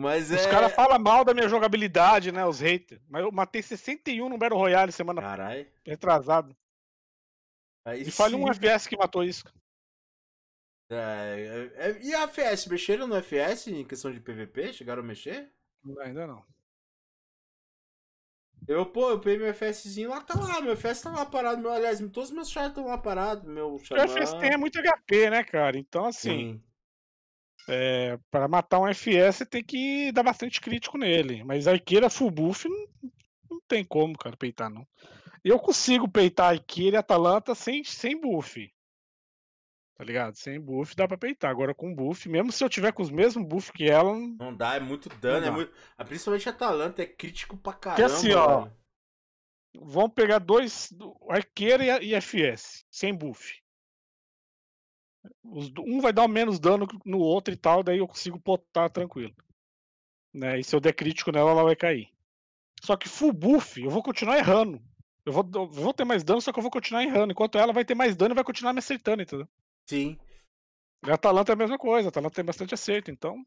Mas 0.03 0.31
Os 0.33 0.45
é. 0.45 0.51
caras 0.51 0.73
falam 0.73 0.99
mal 0.99 1.25
da 1.25 1.33
minha 1.33 1.49
jogabilidade, 1.49 2.33
né? 2.33 2.45
Os 2.45 2.59
haters. 2.61 3.01
Mas 3.09 3.23
eu 3.23 3.31
matei 3.31 3.63
61 3.63 4.29
no 4.29 4.37
Battle 4.37 4.59
Royale 4.59 4.91
semana 4.91 5.23
Caralho. 5.23 5.67
retrasada. 5.87 6.57
Aí 7.85 8.03
E 8.03 8.11
fale 8.11 8.35
sim. 8.35 8.43
um 8.43 8.49
FPS 8.49 8.89
que 8.89 8.97
matou 8.97 9.23
isso. 9.23 9.45
É, 10.91 11.71
é, 11.77 11.89
é, 11.91 12.03
e 12.03 12.15
a 12.15 12.27
FS? 12.27 12.67
Mexeram 12.67 13.07
no 13.07 13.15
FS 13.23 13.69
em 13.69 13.85
questão 13.85 14.11
de 14.13 14.21
PVP? 14.21 14.73
Chegaram 14.73 15.03
a 15.03 15.07
mexer? 15.07 15.51
Não, 15.85 16.01
ainda 16.03 16.27
não. 16.27 16.45
Eu, 18.67 18.87
pô, 18.87 19.11
eu 19.11 19.21
peguei 19.21 19.39
meu 19.39 19.55
FSzinho 19.55 20.11
lá, 20.11 20.21
tá 20.21 20.39
lá, 20.39 20.61
meu 20.61 20.77
FS 20.77 21.03
tá 21.03 21.11
lá 21.11 21.25
parado. 21.27 21.61
Meu, 21.61 21.73
aliás, 21.73 21.99
todos 21.99 22.31
os 22.31 22.35
meus 22.35 22.51
chars 22.51 22.69
estão 22.69 22.87
lá 22.87 22.99
parados. 22.99 23.45
Meu 23.45 23.75
O. 23.75 23.77
FPS 23.77 24.39
tem 24.39 24.53
é 24.53 24.57
muito 24.57 24.81
HP, 24.81 25.31
né, 25.31 25.43
cara? 25.45 25.79
Então, 25.79 26.07
assim, 26.07 26.55
Sim. 26.55 26.63
É, 27.69 28.19
para 28.31 28.49
matar 28.49 28.81
um 28.81 28.87
FPS, 28.89 29.39
você 29.39 29.47
tem 29.47 29.63
que 29.65 30.11
dar 30.13 30.23
bastante 30.23 30.61
crítico 30.61 30.99
nele. 30.99 31.45
Mas 31.45 31.67
arqueira 31.69 32.11
full 32.11 32.31
buff 32.31 32.69
não, 32.69 32.87
não 33.51 33.61
tem 33.69 33.85
como, 33.85 34.17
cara, 34.17 34.37
peitar, 34.37 34.69
não. 34.71 34.87
Eu 35.45 35.59
consigo 35.59 36.09
peitar 36.09 36.51
arqueira 36.51 36.97
e 36.97 36.99
Atalanta 36.99 37.55
sem, 37.55 37.83
sem 37.85 38.21
buff. 38.21 38.73
Tá 39.97 40.05
ligado? 40.05 40.35
Sem 40.37 40.61
buff 40.61 40.97
dá 40.97 41.07
pra 41.07 41.19
peitar. 41.19 41.51
Agora 41.51 41.75
com 41.75 41.95
buff, 41.95 42.29
mesmo 42.29 42.51
se 42.51 42.65
eu 42.65 42.69
tiver 42.69 42.93
com 42.93 43.03
os 43.03 43.11
mesmos 43.11 43.47
buff 43.47 43.73
que 43.73 43.89
ela, 43.89 44.15
não- 44.15 44.55
dá, 44.57 44.75
é 44.77 44.81
muito 44.81 45.09
dano, 45.21 45.47
é 45.47 45.51
muito. 45.51 45.73
ah, 45.97 46.05
Principalmente 46.05 46.49
Atalanta 46.49 47.03
é 47.03 47.07
crítico 47.07 47.57
pra 47.57 47.73
Porque 47.73 47.85
caramba. 48.03 48.07
assim, 48.07 48.33
ó, 48.33 48.69
vão 49.75 50.09
pegar 50.09 50.39
dois, 50.39 50.91
do- 50.93 51.17
arqueira 51.29 52.03
e, 52.03 52.09
e 52.11 52.15
FS, 52.15 52.85
sem 52.91 53.15
buff. 53.15 53.62
Um 55.45 56.01
vai 56.01 56.13
dar 56.13 56.27
menos 56.27 56.59
dano 56.59 56.87
no 57.05 57.19
outro 57.19 57.53
e 57.53 57.57
tal, 57.57 57.83
daí 57.83 57.99
eu 57.99 58.09
consigo 58.09 58.41
potar 58.41 58.91
tranquilo. 58.91 59.35
Né? 60.33 60.61
E 60.61 60.65
se 60.65 60.75
eu 60.75 60.81
der 60.81 60.95
crítico 60.95 61.31
nela, 61.31 61.51
ela 61.51 61.65
vai 61.65 61.77
cair. 61.77 62.09
Só 62.83 62.97
que 62.97 63.09
full 63.09 63.33
buff, 63.33 63.81
eu 63.81 63.91
vou 63.91 64.03
continuar 64.03 64.39
errando. 64.39 64.83
Eu 65.25 65.33
vou, 65.33 65.49
eu 65.55 65.69
vou 65.69 65.95
ter 65.95 66.05
mais 66.05 66.25
dano, 66.25 66.41
só 66.41 66.53
que 66.53 66.59
eu 66.59 66.63
vou 66.63 66.71
continuar 66.71 67.05
errando. 67.05 67.33
Enquanto 67.33 67.59
ela 67.59 67.73
vai 67.73 67.85
ter 67.85 67.95
mais 67.95 68.17
dano 68.17 68.33
e 68.33 68.35
vai 68.35 68.45
continuar 68.45 68.73
me 68.73 68.81
acertando, 68.81 69.23
entendeu? 69.23 69.49
Sim. 69.87 70.19
E 71.07 71.11
a 71.11 71.15
Atalanta 71.15 71.53
é 71.53 71.55
a 71.55 71.57
mesma 71.57 71.79
coisa, 71.79 72.09
a 72.09 72.11
Atalanta 72.11 72.35
tem 72.35 72.45
bastante 72.45 72.75
acerto, 72.75 73.11
então. 73.11 73.45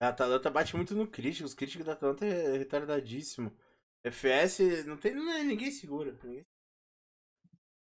A 0.00 0.08
Atalanta 0.08 0.50
bate 0.50 0.76
muito 0.76 0.94
no 0.94 1.06
crítico. 1.06 1.46
Os 1.46 1.54
críticos 1.54 1.86
da 1.86 1.92
Atalanta 1.92 2.26
é 2.26 2.58
retardadíssimo. 2.58 3.50
FS, 4.02 4.84
não 4.86 4.98
tem. 4.98 5.14
Não 5.14 5.30
é, 5.32 5.42
ninguém 5.42 5.70
segura. 5.70 6.18
Ninguém... 6.22 6.44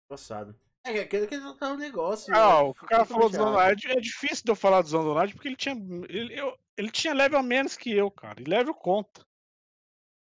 Passado. 0.09 0.57
É, 0.87 0.93
que 0.93 0.99
aquele 1.01 1.27
que 1.27 1.59
tá 1.59 1.73
o 1.73 1.77
negócio. 1.77 2.35
Ah, 2.35 2.63
né? 2.63 2.69
o 2.69 2.75
cara 2.75 3.05
falou 3.05 3.29
do 3.29 3.37
Zononade, 3.37 3.89
é 3.89 4.01
difícil 4.01 4.45
de 4.45 4.51
eu 4.53 4.57
falar 4.57 4.83
do 4.83 4.89
Zononade 4.89 5.35
porque 5.35 5.49
ele 5.49 5.57
tinha. 5.57 5.75
Ele, 6.09 6.39
eu- 6.39 6.57
ele 6.77 6.91
tinha 6.91 7.13
level 7.13 7.39
a 7.39 7.43
menos 7.43 7.77
que 7.77 7.91
eu, 7.91 8.11
cara. 8.11 8.41
E 8.41 8.45
level 8.45 8.75
conta. 8.75 9.25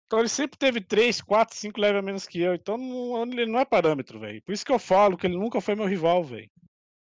Então 0.06 0.20
ele 0.20 0.28
sempre 0.28 0.56
teve 0.58 0.80
3, 0.80 1.20
4, 1.20 1.56
5 1.56 1.80
level 1.80 1.98
a 1.98 2.02
menos 2.02 2.26
que 2.26 2.40
eu. 2.40 2.54
Então 2.54 2.76
não, 2.78 3.22
ele 3.24 3.46
não 3.46 3.60
é 3.60 3.64
parâmetro, 3.64 4.18
velho. 4.20 4.42
Por 4.42 4.52
isso 4.52 4.64
que 4.64 4.72
eu 4.72 4.78
falo 4.78 5.16
que 5.16 5.26
ele 5.26 5.36
nunca 5.36 5.60
foi 5.60 5.74
meu 5.74 5.86
rival, 5.86 6.22
velho. 6.24 6.50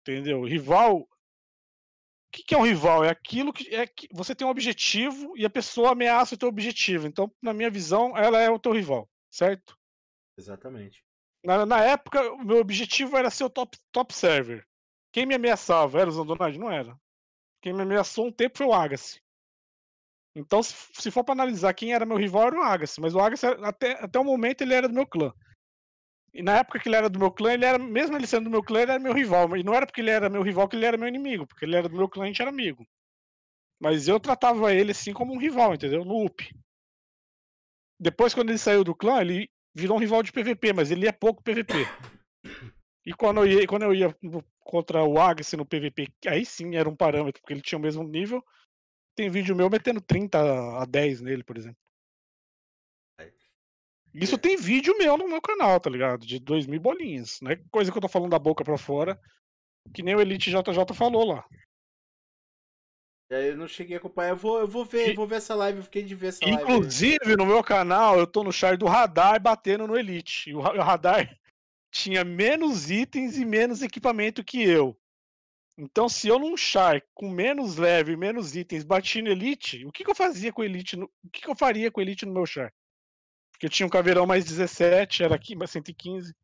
Entendeu? 0.02 0.42
Rival. 0.44 1.00
O 1.00 1.08
que, 2.32 2.42
que 2.42 2.54
é 2.54 2.58
um 2.58 2.64
rival? 2.66 3.04
É 3.04 3.10
aquilo 3.10 3.52
que, 3.52 3.74
é 3.74 3.86
que 3.86 4.08
você 4.12 4.34
tem 4.34 4.46
um 4.46 4.50
objetivo 4.50 5.36
e 5.36 5.46
a 5.46 5.50
pessoa 5.50 5.92
ameaça 5.92 6.34
o 6.34 6.38
teu 6.38 6.48
objetivo. 6.48 7.06
Então, 7.06 7.32
na 7.40 7.54
minha 7.54 7.70
visão, 7.70 8.16
ela 8.16 8.40
é 8.40 8.50
o 8.50 8.58
teu 8.58 8.72
rival, 8.72 9.08
certo? 9.30 9.78
Exatamente. 10.36 11.04
Na, 11.44 11.66
na 11.66 11.84
época, 11.84 12.32
o 12.32 12.44
meu 12.44 12.58
objetivo 12.58 13.16
era 13.16 13.30
ser 13.30 13.44
o 13.44 13.50
top, 13.50 13.76
top 13.92 14.14
server. 14.14 14.66
Quem 15.12 15.26
me 15.26 15.34
ameaçava 15.34 16.00
era 16.00 16.08
o 16.08 16.12
Zandonade? 16.12 16.58
Não 16.58 16.70
era. 16.70 16.98
Quem 17.60 17.72
me 17.72 17.82
ameaçou 17.82 18.26
um 18.26 18.32
tempo 18.32 18.58
foi 18.58 18.66
o 18.66 18.72
Agassi. 18.72 19.20
Então, 20.34 20.62
se, 20.62 20.74
se 20.94 21.10
for 21.10 21.22
para 21.22 21.34
analisar 21.34 21.74
quem 21.74 21.92
era 21.92 22.06
meu 22.06 22.16
rival, 22.16 22.48
era 22.48 22.58
o 22.58 22.62
Agassi. 22.62 23.00
Mas 23.00 23.14
o 23.14 23.20
Agassi, 23.20 23.46
até, 23.46 23.92
até 24.02 24.18
o 24.18 24.24
momento, 24.24 24.62
ele 24.62 24.74
era 24.74 24.88
do 24.88 24.94
meu 24.94 25.06
clã. 25.06 25.32
E 26.32 26.42
na 26.42 26.56
época 26.58 26.80
que 26.80 26.88
ele 26.88 26.96
era 26.96 27.08
do 27.08 27.18
meu 27.18 27.30
clã, 27.30 27.52
ele 27.52 27.64
era, 27.64 27.78
mesmo 27.78 28.16
ele 28.16 28.26
sendo 28.26 28.44
do 28.44 28.50
meu 28.50 28.62
clã, 28.62 28.80
ele 28.80 28.92
era 28.92 29.00
meu 29.00 29.12
rival. 29.12 29.56
E 29.56 29.62
não 29.62 29.74
era 29.74 29.86
porque 29.86 30.00
ele 30.00 30.10
era 30.10 30.28
meu 30.28 30.42
rival 30.42 30.66
que 30.66 30.76
ele 30.76 30.86
era 30.86 30.96
meu 30.96 31.06
inimigo, 31.06 31.46
porque 31.46 31.64
ele 31.64 31.76
era 31.76 31.88
do 31.88 31.96
meu 31.96 32.08
clã 32.08 32.24
e 32.24 32.26
a 32.26 32.28
gente 32.28 32.42
era 32.42 32.50
amigo. 32.50 32.84
Mas 33.78 34.08
eu 34.08 34.18
tratava 34.18 34.72
ele 34.72 34.92
assim 34.92 35.12
como 35.12 35.32
um 35.32 35.38
rival, 35.38 35.74
entendeu? 35.74 36.04
No 36.04 36.24
UP. 36.24 36.42
Depois, 38.00 38.34
quando 38.34 38.48
ele 38.48 38.58
saiu 38.58 38.82
do 38.82 38.94
clã, 38.94 39.20
ele 39.20 39.48
virou 39.74 39.96
um 39.96 40.00
rival 40.00 40.22
de 40.22 40.32
PVP, 40.32 40.72
mas 40.72 40.90
ele 40.90 41.06
ia 41.06 41.12
pouco 41.12 41.42
PVP. 41.42 41.74
E 43.04 43.12
quando 43.12 43.38
eu 43.38 43.46
ia, 43.46 43.66
quando 43.66 43.82
eu 43.82 43.94
ia 43.94 44.16
contra 44.60 45.02
o 45.02 45.18
Agassi 45.20 45.56
no 45.56 45.66
PVP, 45.66 46.08
aí 46.26 46.44
sim 46.46 46.76
era 46.76 46.88
um 46.88 46.96
parâmetro, 46.96 47.42
porque 47.42 47.52
ele 47.52 47.60
tinha 47.60 47.78
o 47.78 47.82
mesmo 47.82 48.04
nível. 48.04 48.42
Tem 49.16 49.28
vídeo 49.28 49.54
meu 49.54 49.68
metendo 49.68 50.00
30 50.00 50.38
a 50.80 50.84
10 50.84 51.20
nele, 51.20 51.44
por 51.44 51.56
exemplo. 51.56 51.78
Isso 54.14 54.38
tem 54.38 54.56
vídeo 54.56 54.96
meu 54.96 55.18
no 55.18 55.28
meu 55.28 55.42
canal, 55.42 55.80
tá 55.80 55.90
ligado? 55.90 56.24
De 56.24 56.38
2 56.38 56.66
mil 56.66 56.80
bolinhas. 56.80 57.40
Não 57.40 57.50
é 57.50 57.56
coisa 57.70 57.90
que 57.90 57.98
eu 57.98 58.02
tô 58.02 58.08
falando 58.08 58.30
da 58.30 58.38
boca 58.38 58.64
pra 58.64 58.78
fora. 58.78 59.20
Que 59.92 60.02
nem 60.02 60.14
o 60.14 60.20
Elite 60.20 60.50
JJ 60.50 60.94
falou 60.94 61.26
lá. 61.26 61.44
Eu 63.30 63.56
não 63.56 63.66
cheguei 63.66 63.96
a 63.96 63.98
acompanhar. 63.98 64.30
Eu 64.30 64.36
vou, 64.36 64.60
eu 64.60 64.68
vou 64.68 64.84
ver, 64.84 65.10
eu 65.10 65.14
vou 65.14 65.26
ver 65.26 65.36
essa 65.36 65.54
live. 65.54 65.78
Eu 65.78 65.84
fiquei 65.84 66.02
de 66.02 66.14
ver 66.14 66.28
essa 66.28 66.44
live. 66.44 66.62
Inclusive, 66.62 67.36
no 67.36 67.46
meu 67.46 67.62
canal, 67.62 68.18
eu 68.18 68.26
tô 68.26 68.44
no 68.44 68.52
char 68.52 68.76
do 68.76 68.86
radar 68.86 69.40
batendo 69.40 69.86
no 69.86 69.96
Elite. 69.96 70.50
E 70.50 70.54
o 70.54 70.60
radar 70.60 71.36
tinha 71.90 72.24
menos 72.24 72.90
itens 72.90 73.36
e 73.36 73.44
menos 73.44 73.82
equipamento 73.82 74.44
que 74.44 74.62
eu. 74.62 74.96
Então, 75.76 76.08
se 76.08 76.28
eu 76.28 76.38
num 76.38 76.56
char 76.56 77.02
com 77.12 77.28
menos 77.28 77.76
leve, 77.76 78.16
menos 78.16 78.54
itens, 78.54 78.84
bati 78.84 79.20
no 79.20 79.30
Elite, 79.30 79.84
o 79.84 79.90
que, 79.90 80.04
que 80.04 80.10
eu 80.10 80.14
fazia 80.14 80.52
com 80.52 80.62
o 80.62 80.64
Elite? 80.64 80.96
No... 80.96 81.06
O 81.06 81.30
que, 81.30 81.40
que 81.40 81.50
eu 81.50 81.56
faria 81.56 81.90
com 81.90 82.00
o 82.00 82.02
Elite 82.02 82.24
no 82.24 82.32
meu 82.32 82.46
char? 82.46 82.72
Porque 83.50 83.66
eu 83.66 83.70
tinha 83.70 83.86
um 83.86 83.90
caveirão 83.90 84.26
mais 84.26 84.44
17, 84.44 85.24
era 85.24 85.34
aqui, 85.34 85.56
mais 85.56 85.70
115. 85.70 86.34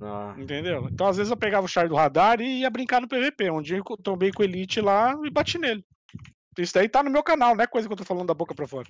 Ah. 0.00 0.34
Entendeu? 0.38 0.88
Então, 0.90 1.08
às 1.08 1.16
vezes, 1.16 1.30
eu 1.30 1.36
pegava 1.36 1.64
o 1.64 1.68
char 1.68 1.88
do 1.88 1.94
radar 1.94 2.40
e 2.40 2.60
ia 2.60 2.70
brincar 2.70 3.00
no 3.00 3.08
PVP. 3.08 3.50
Um 3.50 3.62
dia 3.62 3.78
eu 3.78 3.84
tombei 3.96 4.30
com 4.32 4.42
o 4.42 4.44
Elite 4.44 4.80
lá 4.80 5.14
e 5.24 5.30
bati 5.30 5.58
nele. 5.58 5.84
Isso 6.56 6.74
daí 6.74 6.88
tá 6.88 7.02
no 7.02 7.10
meu 7.10 7.22
canal, 7.22 7.54
não 7.54 7.62
é 7.62 7.66
coisa 7.66 7.86
que 7.86 7.92
eu 7.92 7.96
tô 7.96 8.04
falando 8.04 8.26
da 8.26 8.34
boca 8.34 8.54
pra 8.54 8.66
fora. 8.66 8.88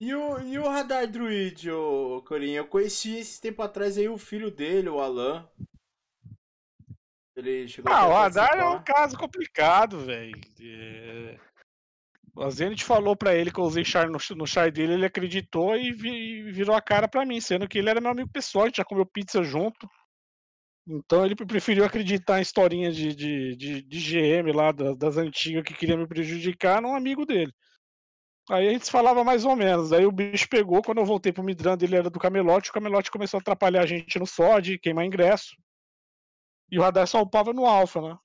E 0.00 0.14
o, 0.14 0.40
e 0.40 0.58
o 0.58 0.68
Radar 0.68 1.08
Druid, 1.08 1.70
ô 1.70 2.22
Corinha? 2.26 2.58
Eu 2.58 2.66
conheci 2.66 3.18
esse 3.18 3.40
tempo 3.40 3.62
atrás 3.62 3.96
aí 3.96 4.08
o 4.08 4.18
filho 4.18 4.50
dele, 4.50 4.88
o 4.88 5.00
Alan. 5.00 5.48
Ele 7.36 7.66
chegou 7.68 7.92
Ah, 7.92 8.06
o 8.06 8.12
Radar 8.12 8.58
é 8.58 8.64
um 8.64 8.82
caso 8.82 9.16
complicado, 9.16 10.00
velho. 10.00 10.40
É... 10.60 11.38
A 12.38 12.48
Zenit 12.50 12.82
falou 12.82 13.14
pra 13.14 13.34
ele 13.34 13.52
que 13.52 13.60
eu 13.60 13.64
usei 13.64 13.84
char 13.84 14.08
no, 14.08 14.18
no 14.36 14.46
char 14.46 14.70
dele, 14.72 14.94
ele 14.94 15.04
acreditou 15.04 15.76
e, 15.76 15.92
vi, 15.92 16.50
virou 16.50 16.74
a 16.74 16.80
cara 16.80 17.06
pra 17.06 17.26
mim, 17.26 17.40
sendo 17.40 17.68
que 17.68 17.78
ele 17.78 17.90
era 17.90 18.00
meu 18.00 18.10
amigo 18.10 18.30
pessoal, 18.30 18.64
a 18.64 18.68
gente 18.68 18.78
já 18.78 18.84
comeu 18.84 19.04
pizza 19.04 19.42
junto. 19.42 19.86
Então 20.86 21.24
ele 21.24 21.36
preferiu 21.36 21.84
acreditar 21.84 22.38
em 22.38 22.42
historinha 22.42 22.90
de, 22.90 23.14
de, 23.14 23.56
de, 23.56 23.82
de 23.82 23.98
GM 24.00 24.50
lá, 24.52 24.72
das, 24.72 24.96
das 24.96 25.16
antigas, 25.16 25.62
que 25.62 25.74
queria 25.74 25.96
me 25.96 26.06
prejudicar, 26.06 26.80
num 26.80 26.94
amigo 26.94 27.24
dele. 27.26 27.52
Aí 28.50 28.68
a 28.68 28.72
gente 28.72 28.90
falava 28.90 29.22
mais 29.22 29.44
ou 29.44 29.54
menos. 29.54 29.92
Aí 29.92 30.04
o 30.04 30.10
bicho 30.10 30.48
pegou, 30.48 30.82
quando 30.82 30.98
eu 30.98 31.04
voltei 31.04 31.32
pro 31.32 31.44
Midrando, 31.44 31.84
ele 31.84 31.96
era 31.96 32.10
do 32.10 32.18
Camelote, 32.18 32.70
o 32.70 32.72
Camelote 32.72 33.10
começou 33.10 33.38
a 33.38 33.40
atrapalhar 33.40 33.82
a 33.82 33.86
gente 33.86 34.18
no 34.18 34.26
SOD, 34.26 34.78
queimar 34.78 35.04
ingresso. 35.04 35.54
E 36.70 36.78
o 36.78 36.82
radar 36.82 37.06
só 37.06 37.20
upava 37.20 37.52
no 37.52 37.66
Alpha, 37.66 38.00
né? 38.00 38.18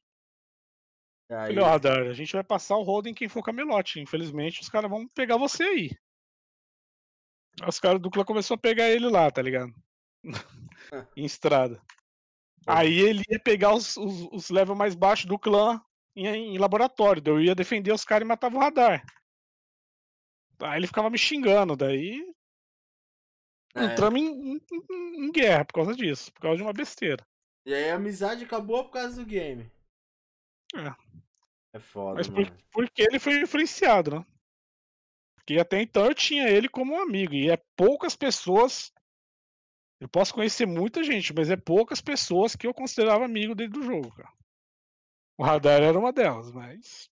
Aí... 1.29 1.53
Falei, 1.53 1.63
Radar, 1.63 2.07
a 2.07 2.13
gente 2.13 2.33
vai 2.33 2.43
passar 2.43 2.77
o 2.77 2.83
rodo 2.83 3.09
em 3.09 3.13
quem 3.13 3.27
for 3.27 3.43
camelote. 3.43 3.99
Infelizmente, 3.99 4.61
os 4.61 4.69
caras 4.69 4.89
vão 4.89 5.07
pegar 5.09 5.37
você 5.37 5.63
aí. 5.63 5.91
Os 7.67 7.79
caras 7.79 7.99
do 8.01 8.11
clã 8.11 8.23
começou 8.23 8.55
a 8.55 8.59
pegar 8.59 8.89
ele 8.89 9.09
lá, 9.09 9.29
tá 9.31 9.41
ligado? 9.41 9.73
em 11.15 11.25
estrada. 11.25 11.81
Aí 12.65 12.99
ele 12.99 13.23
ia 13.29 13.39
pegar 13.39 13.73
os, 13.73 13.97
os, 13.97 14.27
os 14.31 14.49
level 14.49 14.75
mais 14.75 14.93
baixos 14.93 15.25
do 15.25 15.39
clã 15.39 15.81
em, 16.15 16.27
em 16.27 16.57
laboratório. 16.57 17.23
Eu 17.25 17.41
ia 17.41 17.55
defender 17.55 17.91
os 17.91 18.03
caras 18.03 18.25
e 18.25 18.27
matava 18.27 18.55
o 18.55 18.59
radar. 18.59 19.03
Aí 20.59 20.79
ele 20.79 20.87
ficava 20.87 21.09
me 21.09 21.17
xingando, 21.17 21.75
daí. 21.75 22.21
É. 23.75 23.85
Entramos 23.85 24.19
em, 24.19 24.55
em, 24.55 25.25
em, 25.25 25.31
guerra 25.31 25.65
por 25.65 25.73
causa 25.73 25.95
disso, 25.95 26.33
por 26.33 26.41
causa 26.41 26.57
de 26.57 26.63
uma 26.63 26.73
besteira. 26.73 27.25
E 27.65 27.73
aí 27.73 27.91
a 27.91 27.95
amizade 27.95 28.43
acabou 28.43 28.85
por 28.85 28.91
causa 28.91 29.21
do 29.21 29.25
game. 29.25 29.71
É. 30.75 31.07
É 31.73 31.79
foda, 31.79 32.15
Mas 32.15 32.27
por, 32.27 32.51
porque 32.71 33.03
ele 33.03 33.19
foi 33.19 33.41
influenciado, 33.41 34.11
né? 34.11 34.25
Porque 35.35 35.59
até 35.59 35.81
então 35.81 36.05
eu 36.05 36.15
tinha 36.15 36.49
ele 36.49 36.67
como 36.67 36.93
um 36.93 37.01
amigo. 37.01 37.33
E 37.33 37.49
é 37.49 37.57
poucas 37.75 38.15
pessoas. 38.15 38.91
Eu 39.99 40.07
posso 40.09 40.33
conhecer 40.33 40.65
muita 40.65 41.03
gente, 41.03 41.33
mas 41.33 41.49
é 41.49 41.55
poucas 41.55 42.01
pessoas 42.01 42.55
que 42.55 42.67
eu 42.67 42.73
considerava 42.73 43.25
amigo 43.25 43.55
dele 43.55 43.69
do 43.69 43.81
jogo, 43.81 44.13
cara. 44.13 44.31
O 45.37 45.43
Radar 45.43 45.81
era 45.81 45.97
uma 45.97 46.11
delas, 46.11 46.51
mas. 46.51 47.09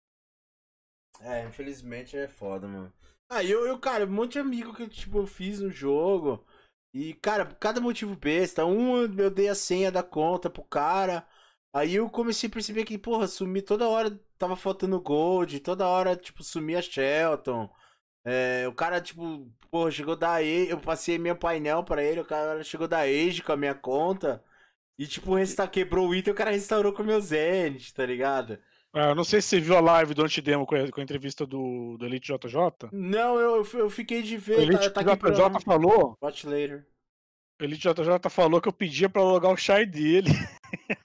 É, 1.21 1.45
infelizmente 1.45 2.17
é 2.17 2.27
foda, 2.27 2.67
mano. 2.67 2.93
Ah, 3.29 3.43
eu, 3.43 3.67
eu, 3.67 3.79
cara, 3.79 4.05
um 4.05 4.11
monte 4.11 4.33
de 4.33 4.39
amigo 4.39 4.75
que 4.75 4.89
tipo, 4.89 5.19
eu 5.19 5.27
fiz 5.27 5.61
no 5.61 5.71
jogo. 5.71 6.45
E, 6.95 7.15
cara, 7.15 7.47
cada 7.47 7.81
motivo 7.81 8.15
besta. 8.15 8.65
Um, 8.65 9.03
eu 9.19 9.31
dei 9.31 9.49
a 9.49 9.55
senha 9.55 9.91
da 9.91 10.03
conta 10.03 10.51
pro 10.51 10.63
cara. 10.65 11.27
Aí 11.75 11.95
eu 11.95 12.09
comecei 12.11 12.49
a 12.49 12.53
perceber 12.53 12.85
que, 12.85 12.99
porra, 12.99 13.27
sumi 13.27 13.63
toda 13.63 13.89
hora, 13.89 14.21
tava 14.37 14.57
faltando 14.57 15.01
gold, 15.01 15.59
toda 15.61 15.89
hora, 15.89 16.15
tipo, 16.15 16.43
sumia 16.43 16.83
Shelton. 16.83 17.71
É, 18.25 18.67
o 18.69 18.75
cara, 18.75 19.01
tipo, 19.01 19.51
porra, 19.71 19.91
chegou 19.91 20.15
da 20.15 20.35
Age, 20.35 20.69
eu 20.69 20.79
passei 20.79 21.19
meu 21.19 21.35
painel 21.35 21.83
pra 21.83 22.03
ele, 22.03 22.21
o 22.21 22.25
cara 22.25 22.63
chegou 22.63 22.87
da 22.87 23.01
Age 23.01 23.43
com 23.43 23.53
a 23.53 23.57
minha 23.57 23.75
conta. 23.75 24.45
E, 24.99 25.07
tipo, 25.07 25.35
resta... 25.35 25.67
quebrou 25.67 26.09
o 26.09 26.15
item, 26.15 26.33
o 26.33 26.37
cara 26.37 26.51
restaurou 26.51 26.93
com 26.93 27.03
o 27.03 27.07
meu 27.07 27.21
Zenith, 27.21 27.93
tá 27.95 28.05
ligado? 28.05 28.59
Ah, 28.95 29.09
eu 29.09 29.15
não 29.15 29.25
sei 29.25 29.41
se 29.41 29.49
você 29.49 29.61
viu 29.61 29.75
a 29.75 29.81
live 29.81 30.13
do 30.13 30.23
Antidemo 30.23 30.67
com 30.67 30.75
a, 30.75 30.91
com 30.91 31.01
a 31.01 31.03
entrevista 31.03 31.47
do, 31.47 31.97
do 31.97 32.05
Elite 32.05 32.31
JJ. 32.31 32.91
Não, 32.93 33.39
eu, 33.39 33.67
eu 33.75 33.89
fiquei 33.89 34.21
de 34.21 34.37
ver. 34.37 34.59
O 34.59 34.61
Elite 34.61 34.91
tá, 34.91 35.03
tá 35.03 35.15
JJ 35.15 35.65
falou. 35.65 36.19
Watch 36.23 36.47
later. 36.47 36.87
O 37.59 37.65
Elite 37.65 37.89
JJ 37.89 38.31
falou 38.31 38.61
que 38.61 38.69
eu 38.69 38.73
pedia 38.73 39.09
pra 39.09 39.23
logar 39.23 39.51
o 39.51 39.57
char 39.57 39.87
dele. 39.87 40.31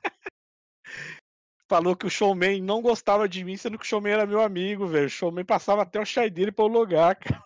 falou 1.68 1.96
que 1.96 2.06
o 2.06 2.10
showman 2.10 2.62
não 2.62 2.82
gostava 2.82 3.28
de 3.28 3.44
mim, 3.44 3.58
sendo 3.58 3.78
que 3.78 3.86
o 3.86 3.88
showman 3.88 4.14
era 4.14 4.26
meu 4.26 4.42
amigo, 4.42 4.88
velho. 4.88 5.08
O 5.08 5.10
showman 5.10 5.46
passava 5.46 5.82
até 5.82 6.00
o 6.00 6.06
char 6.06 6.30
dele 6.30 6.52
pra 6.52 6.66
eu 6.66 6.70
logar, 6.70 7.16
cara. 7.20 7.44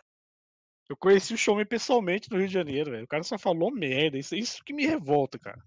Eu 0.90 0.98
conheci 0.98 1.34
o 1.34 1.38
showman 1.38 1.66
pessoalmente 1.66 2.30
no 2.30 2.38
Rio 2.38 2.48
de 2.48 2.54
Janeiro, 2.54 2.92
velho. 2.92 3.06
O 3.06 3.08
cara 3.08 3.24
só 3.24 3.38
falou 3.38 3.72
merda. 3.72 4.18
Isso, 4.18 4.36
isso 4.36 4.64
que 4.64 4.74
me 4.74 4.86
revolta, 4.86 5.40
cara. 5.40 5.64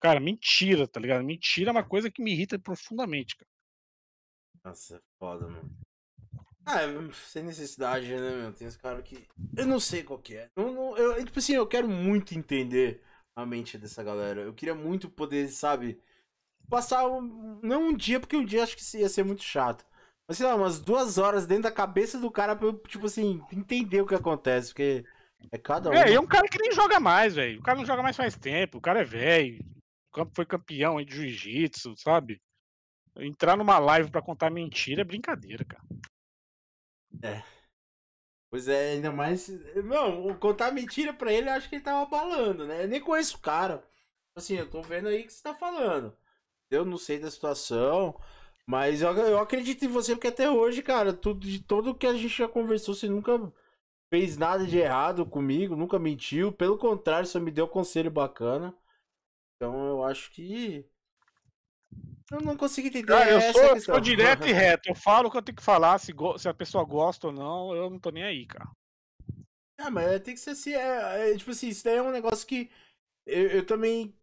Cara, 0.00 0.20
mentira, 0.20 0.86
tá 0.86 1.00
ligado? 1.00 1.24
Mentira 1.24 1.70
é 1.70 1.72
uma 1.72 1.82
coisa 1.84 2.10
que 2.10 2.22
me 2.22 2.32
irrita 2.32 2.58
profundamente, 2.58 3.36
cara. 3.36 3.50
Nossa, 4.62 4.96
é 4.96 5.00
foda, 5.18 5.48
mano. 5.48 5.70
Ah, 6.66 6.80
sem 7.30 7.42
necessidade, 7.44 8.14
né, 8.14 8.36
meu? 8.36 8.52
Tem 8.52 8.68
esse 8.68 8.78
cara 8.78 9.00
que. 9.02 9.26
Eu 9.56 9.66
não 9.66 9.80
sei 9.80 10.02
qual 10.02 10.18
que 10.18 10.36
é. 10.36 10.50
Eu, 10.54 10.70
não, 10.70 10.96
eu, 10.98 11.24
tipo 11.24 11.38
assim, 11.38 11.54
eu 11.54 11.66
quero 11.66 11.88
muito 11.88 12.34
entender 12.34 13.02
a 13.34 13.46
mente 13.46 13.78
dessa 13.78 14.02
galera. 14.02 14.42
Eu 14.42 14.52
queria 14.52 14.74
muito 14.74 15.08
poder, 15.08 15.48
sabe, 15.48 15.98
passar. 16.68 17.06
Um, 17.06 17.60
não 17.62 17.88
um 17.88 17.96
dia, 17.96 18.20
porque 18.20 18.36
um 18.36 18.44
dia 18.44 18.62
acho 18.62 18.76
que 18.76 18.98
ia 18.98 19.08
ser 19.08 19.24
muito 19.24 19.42
chato. 19.42 19.84
Mas 20.26 20.36
sei 20.36 20.46
lá, 20.46 20.54
umas 20.54 20.78
duas 20.78 21.16
horas 21.16 21.46
dentro 21.46 21.64
da 21.64 21.72
cabeça 21.72 22.18
do 22.18 22.30
cara 22.30 22.54
pra 22.54 22.68
eu, 22.68 22.78
tipo 22.78 23.06
assim, 23.06 23.42
entender 23.52 24.02
o 24.02 24.06
que 24.06 24.14
acontece. 24.14 24.68
Porque 24.68 25.04
é 25.50 25.58
cada 25.58 25.90
um. 25.90 25.94
É, 25.94 26.12
é 26.12 26.20
um 26.20 26.26
cara 26.26 26.48
que 26.48 26.60
nem 26.60 26.72
joga 26.72 27.00
mais, 27.00 27.34
velho. 27.34 27.60
O 27.60 27.62
cara 27.62 27.78
não 27.78 27.86
joga 27.86 28.02
mais 28.02 28.16
faz 28.16 28.36
tempo. 28.36 28.78
O 28.78 28.80
cara 28.80 29.00
é 29.00 29.04
velho. 29.04 29.64
Foi 30.34 30.44
campeão 30.44 31.02
de 31.02 31.14
jiu-jitsu, 31.14 31.94
sabe? 31.96 32.40
Entrar 33.16 33.56
numa 33.56 33.78
live 33.78 34.10
para 34.10 34.22
contar 34.22 34.50
mentira 34.50 35.02
é 35.02 35.04
brincadeira, 35.04 35.64
cara. 35.64 35.84
É. 37.22 37.42
Pois 38.50 38.68
é, 38.68 38.92
ainda 38.92 39.10
mais. 39.10 39.48
Não, 39.84 40.34
contar 40.38 40.72
mentira 40.72 41.12
pra 41.12 41.32
ele, 41.32 41.48
eu 41.48 41.52
acho 41.52 41.68
que 41.68 41.76
ele 41.76 41.84
tava 41.84 42.08
balando, 42.08 42.66
né? 42.66 42.84
Eu 42.84 42.88
nem 42.88 43.00
conheço 43.00 43.36
o 43.36 43.40
cara. 43.40 43.84
Assim, 44.34 44.56
eu 44.56 44.68
tô 44.70 44.80
vendo 44.82 45.08
aí 45.08 45.22
o 45.22 45.26
que 45.26 45.32
você 45.32 45.42
tá 45.42 45.54
falando. 45.54 46.16
Eu 46.70 46.84
não 46.84 46.98
sei 46.98 47.18
da 47.18 47.30
situação. 47.30 48.18
Mas 48.66 49.00
eu, 49.00 49.12
eu 49.12 49.38
acredito 49.38 49.84
em 49.84 49.88
você, 49.88 50.14
porque 50.14 50.28
até 50.28 50.50
hoje, 50.50 50.82
cara, 50.82 51.12
tudo, 51.12 51.40
de 51.46 51.62
todo 51.62 51.94
que 51.94 52.06
a 52.06 52.12
gente 52.12 52.28
já 52.28 52.46
conversou, 52.46 52.94
você 52.94 53.08
nunca 53.08 53.50
fez 54.12 54.36
nada 54.36 54.66
de 54.66 54.78
errado 54.78 55.24
comigo, 55.24 55.74
nunca 55.74 55.98
mentiu. 55.98 56.52
Pelo 56.52 56.76
contrário, 56.76 57.26
só 57.26 57.40
me 57.40 57.50
deu 57.50 57.66
conselho 57.66 58.10
bacana. 58.10 58.74
Então 59.56 59.86
eu 59.88 60.04
acho 60.04 60.30
que 60.32 60.86
eu 62.30 62.40
não 62.42 62.56
consigo 62.56 62.88
entender. 62.88 63.12
Ah, 63.12 63.28
eu 63.28 63.52
sou, 63.52 63.62
eu 63.62 63.80
sou 63.80 64.00
direto 64.00 64.46
e 64.46 64.52
reto. 64.52 64.88
Eu 64.88 64.94
falo 64.94 65.28
o 65.28 65.30
que 65.30 65.38
eu 65.38 65.42
tenho 65.42 65.56
que 65.56 65.62
falar, 65.62 65.98
se, 65.98 66.12
se 66.38 66.48
a 66.48 66.54
pessoa 66.54 66.84
gosta 66.84 67.28
ou 67.28 67.32
não, 67.32 67.74
eu 67.74 67.88
não 67.88 67.98
tô 67.98 68.10
nem 68.10 68.22
aí, 68.22 68.46
cara. 68.46 68.68
Ah, 69.78 69.90
mas 69.90 70.20
tem 70.20 70.34
que 70.34 70.40
ser 70.40 70.50
assim. 70.50 70.72
É, 70.74 71.32
é, 71.32 71.36
tipo 71.36 71.50
assim, 71.50 71.68
isso 71.68 71.84
daí 71.84 71.96
é 71.96 72.02
um 72.02 72.10
negócio 72.10 72.46
que 72.46 72.70
eu, 73.26 73.48
eu 73.48 73.66
também 73.66 74.14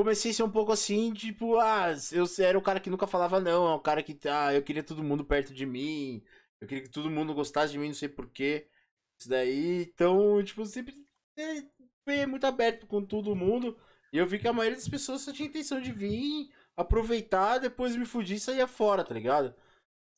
comecei 0.00 0.30
a 0.30 0.34
ser 0.34 0.42
um 0.42 0.50
pouco 0.50 0.72
assim, 0.72 1.12
tipo, 1.12 1.58
ah, 1.58 1.88
eu 2.10 2.24
era 2.38 2.58
o 2.58 2.62
cara 2.62 2.80
que 2.80 2.88
nunca 2.88 3.06
falava 3.06 3.38
não, 3.38 3.68
é 3.68 3.74
o 3.74 3.80
cara 3.80 4.02
que, 4.02 4.18
ah, 4.26 4.54
eu 4.54 4.62
queria 4.62 4.82
todo 4.82 5.04
mundo 5.04 5.26
perto 5.26 5.52
de 5.52 5.66
mim, 5.66 6.24
eu 6.58 6.66
queria 6.66 6.84
que 6.84 6.90
todo 6.90 7.10
mundo 7.10 7.34
gostasse 7.34 7.72
de 7.72 7.78
mim, 7.78 7.88
não 7.88 7.94
sei 7.94 8.08
porquê. 8.08 8.66
Isso 9.18 9.28
daí, 9.28 9.82
então, 9.82 10.42
tipo, 10.42 10.64
sempre 10.64 10.94
é, 11.36 11.62
fui 12.02 12.24
muito 12.24 12.46
aberto 12.46 12.86
com 12.86 13.04
todo 13.04 13.36
mundo. 13.36 13.76
E 14.10 14.16
eu 14.16 14.26
vi 14.26 14.38
que 14.38 14.48
a 14.48 14.52
maioria 14.54 14.78
das 14.78 14.88
pessoas 14.88 15.20
só 15.20 15.32
tinha 15.32 15.48
intenção 15.48 15.80
de 15.80 15.92
vir, 15.92 16.48
aproveitar, 16.74 17.58
depois 17.58 17.94
me 17.94 18.06
fudir 18.06 18.36
e 18.36 18.40
sair 18.40 18.66
fora, 18.66 19.04
tá 19.04 19.12
ligado? 19.12 19.54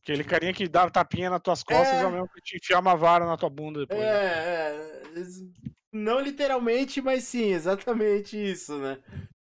Aquele 0.03 0.23
carinha 0.23 0.55
que 0.55 0.69
dá 0.69 0.89
tapinha 0.89 1.29
nas 1.29 1.43
tuas 1.43 1.65
costas 1.65 1.95
é, 1.95 2.03
é 2.03 2.07
o 2.07 2.13
mesmo 2.13 2.29
que 2.29 2.41
te 2.41 2.57
enfiar 2.57 2.79
uma 2.79 2.97
vara 2.97 3.27
na 3.27 3.37
tua 3.37 3.51
bunda 3.51 3.81
depois. 3.81 4.01
Né? 4.01 4.07
É, 4.07 5.11
né? 5.13 5.21
é, 5.21 5.73
não 5.93 6.21
literalmente, 6.21 7.03
mas 7.03 7.25
sim, 7.25 7.53
exatamente 7.53 8.37
isso, 8.37 8.79
né? 8.79 8.99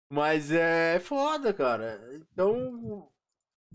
Mas 0.09 0.51
é 0.51 0.99
foda, 0.99 1.53
cara. 1.53 2.01
Então, 2.13 3.09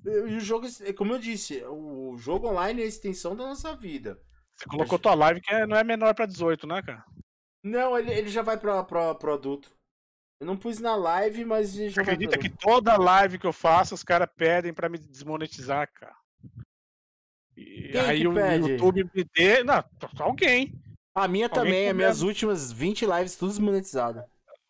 e 0.05 0.09
o 0.35 0.41
jogo, 0.41 0.67
como 0.97 1.13
eu 1.13 1.19
disse, 1.19 1.63
o 1.65 2.17
jogo 2.19 2.49
online 2.49 2.83
é 2.83 2.85
a 2.85 2.89
extensão 2.89 3.37
da 3.37 3.45
nossa 3.47 3.75
vida. 3.77 4.21
Você 4.55 4.67
colocou 4.67 4.99
tua 4.99 5.15
live 5.15 5.41
que 5.41 5.53
é, 5.53 5.67
não 5.67 5.77
é 5.77 5.85
menor 5.85 6.15
pra 6.15 6.27
18, 6.27 6.67
né, 6.67 6.83
cara? 6.83 7.05
Não, 7.63 7.99
ele, 7.99 8.13
ele 8.13 8.29
já 8.29 8.43
vai 8.43 8.59
pra, 8.59 8.83
pra, 8.83 9.15
pro 9.15 9.33
adulto. 9.33 9.75
Eu 10.41 10.47
não 10.47 10.57
pus 10.57 10.79
na 10.79 10.95
live, 10.97 11.45
mas 11.45 11.73
já 11.73 12.03
acredita 12.03 12.37
que 12.37 12.51
toda 12.51 12.97
live 12.97 13.39
que 13.39 13.47
eu 13.47 13.53
faço, 13.53 13.95
os 13.95 14.03
caras 14.03 14.29
pedem 14.37 14.75
pra 14.75 14.89
me 14.89 14.99
desmonetizar, 14.99 15.91
cara. 15.93 16.15
E 17.57 17.91
Quem 17.93 18.01
aí 18.01 18.27
o 18.27 18.35
pede? 18.35 18.73
YouTube 18.73 19.11
me 19.15 19.25
dê. 19.35 19.63
Não, 19.63 19.83
alguém. 20.19 20.75
A 21.15 21.29
minha 21.29 21.47
alguém 21.47 21.63
também, 21.63 21.89
as 21.89 21.97
minhas 21.97 22.23
últimas 22.23 22.73
20 22.73 23.07
lives, 23.07 23.37
tudo 23.37 23.51
desmonetizado. 23.51 24.25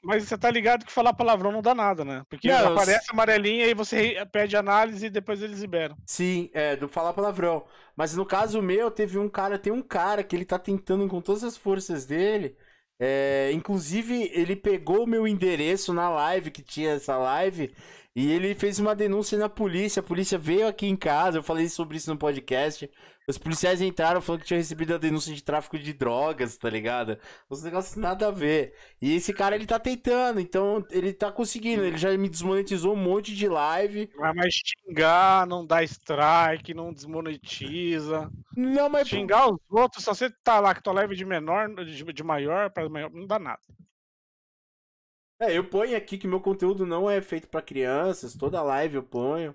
Mas 0.05 0.25
você 0.25 0.37
tá 0.37 0.51
ligado 0.51 0.85
que 0.85 0.93
falar 0.93 1.15
palavrão 1.15 1.51
não 1.51 1.63
dá 1.63 1.75
nada, 1.75 2.05
né? 2.05 2.23
Porque 2.29 2.49
não, 2.49 2.73
aparece 2.73 3.07
eu... 3.09 3.15
amarelinha 3.15 3.67
e 3.67 3.75
você 3.75 4.25
pede 4.31 4.57
análise 4.57 5.07
e 5.07 5.11
depois 5.11 5.43
eles 5.43 5.61
liberam. 5.61 5.97
Sim, 6.07 6.51
é, 6.53 6.77
do 6.77 6.89
falar 6.89 7.15
palavrão. 7.15 7.65
Mas 7.97 8.15
no 8.15 8.27
caso 8.27 8.61
meu, 8.61 8.91
teve 8.91 9.19
um 9.19 9.29
cara, 9.29 9.59
tem 9.59 9.73
um 9.73 9.83
cara 9.83 10.23
que 10.23 10.37
ele 10.37 10.45
tá 10.45 10.59
tentando 10.59 11.09
com 11.09 11.21
todas 11.21 11.43
as 11.43 11.57
forças 11.57 12.05
dele. 12.05 12.57
É, 12.99 13.51
inclusive, 13.53 14.31
ele 14.33 14.55
pegou 14.55 15.05
o 15.05 15.07
meu 15.07 15.27
endereço 15.27 15.93
na 15.93 16.09
live, 16.09 16.51
que 16.51 16.63
tinha 16.63 16.93
essa 16.93 17.17
live, 17.17 17.75
e 18.15 18.31
ele 18.31 18.55
fez 18.55 18.79
uma 18.79 18.95
denúncia 18.95 19.37
na 19.37 19.49
polícia. 19.49 20.01
A 20.01 20.03
polícia 20.03 20.39
veio 20.39 20.69
aqui 20.69 20.87
em 20.87 20.97
casa, 20.97 21.39
eu 21.39 21.43
falei 21.43 21.69
sobre 21.69 21.97
isso 21.97 22.11
no 22.11 22.17
podcast. 22.17 22.89
Os 23.27 23.39
policiais 23.39 23.81
entraram 23.81 24.21
falando 24.21 24.43
que 24.43 24.47
tinha 24.47 24.59
recebido 24.59 24.95
a 24.95 24.99
denúncia 24.99 25.35
de 25.35 25.43
tráfico 25.43 25.79
de 25.79 25.93
drogas, 25.95 26.57
tá 26.59 26.69
ligado? 26.69 27.19
Os 27.49 27.63
negócios 27.63 27.97
nada 27.97 28.29
a 28.29 28.31
ver. 28.31 28.75
E 29.01 29.17
esse 29.17 29.33
cara, 29.33 29.57
ele 29.57 29.67
tá 29.67 29.79
tentando, 29.79 30.39
então 30.39 30.85
ele 30.91 31.13
tá 31.13 31.33
conseguindo. 31.33 31.83
Ele 31.83 31.97
já 31.97 32.15
me 32.17 32.29
desmonetizou 32.29 32.93
um 32.93 33.03
monte 33.03 33.35
de 33.35 33.49
live. 33.49 34.11
Mas 34.37 34.55
xingar, 34.55 35.47
não 35.47 35.67
dá 35.67 35.83
strike, 35.83 36.75
não 36.75 36.93
desmonetiza. 36.93 38.31
Não, 38.55 38.91
mas. 38.91 39.09
Xingar 39.09 39.51
os 39.51 39.59
outros, 39.71 40.05
só 40.05 40.13
você 40.13 40.31
tá 40.43 40.61
lá 40.61 40.75
que 40.75 40.83
tua 40.83 40.93
live 40.93 41.17
de 41.17 41.25
menor, 41.25 41.69
de, 41.83 42.05
de 42.05 42.23
maior 42.23 42.71
para 42.71 42.89
maior, 42.91 43.11
não 43.11 43.27
dá 43.27 43.39
nada. 43.39 43.63
É, 45.41 45.57
eu 45.57 45.69
ponho 45.69 45.97
aqui 45.97 46.17
que 46.17 46.29
meu 46.29 46.41
conteúdo 46.41 46.87
não 46.87 47.11
é 47.11 47.21
feito 47.21 47.49
para 47.49 47.61
crianças, 47.63 48.35
toda 48.35 48.63
live 48.63 48.97
eu 48.97 49.03
ponho. 49.03 49.55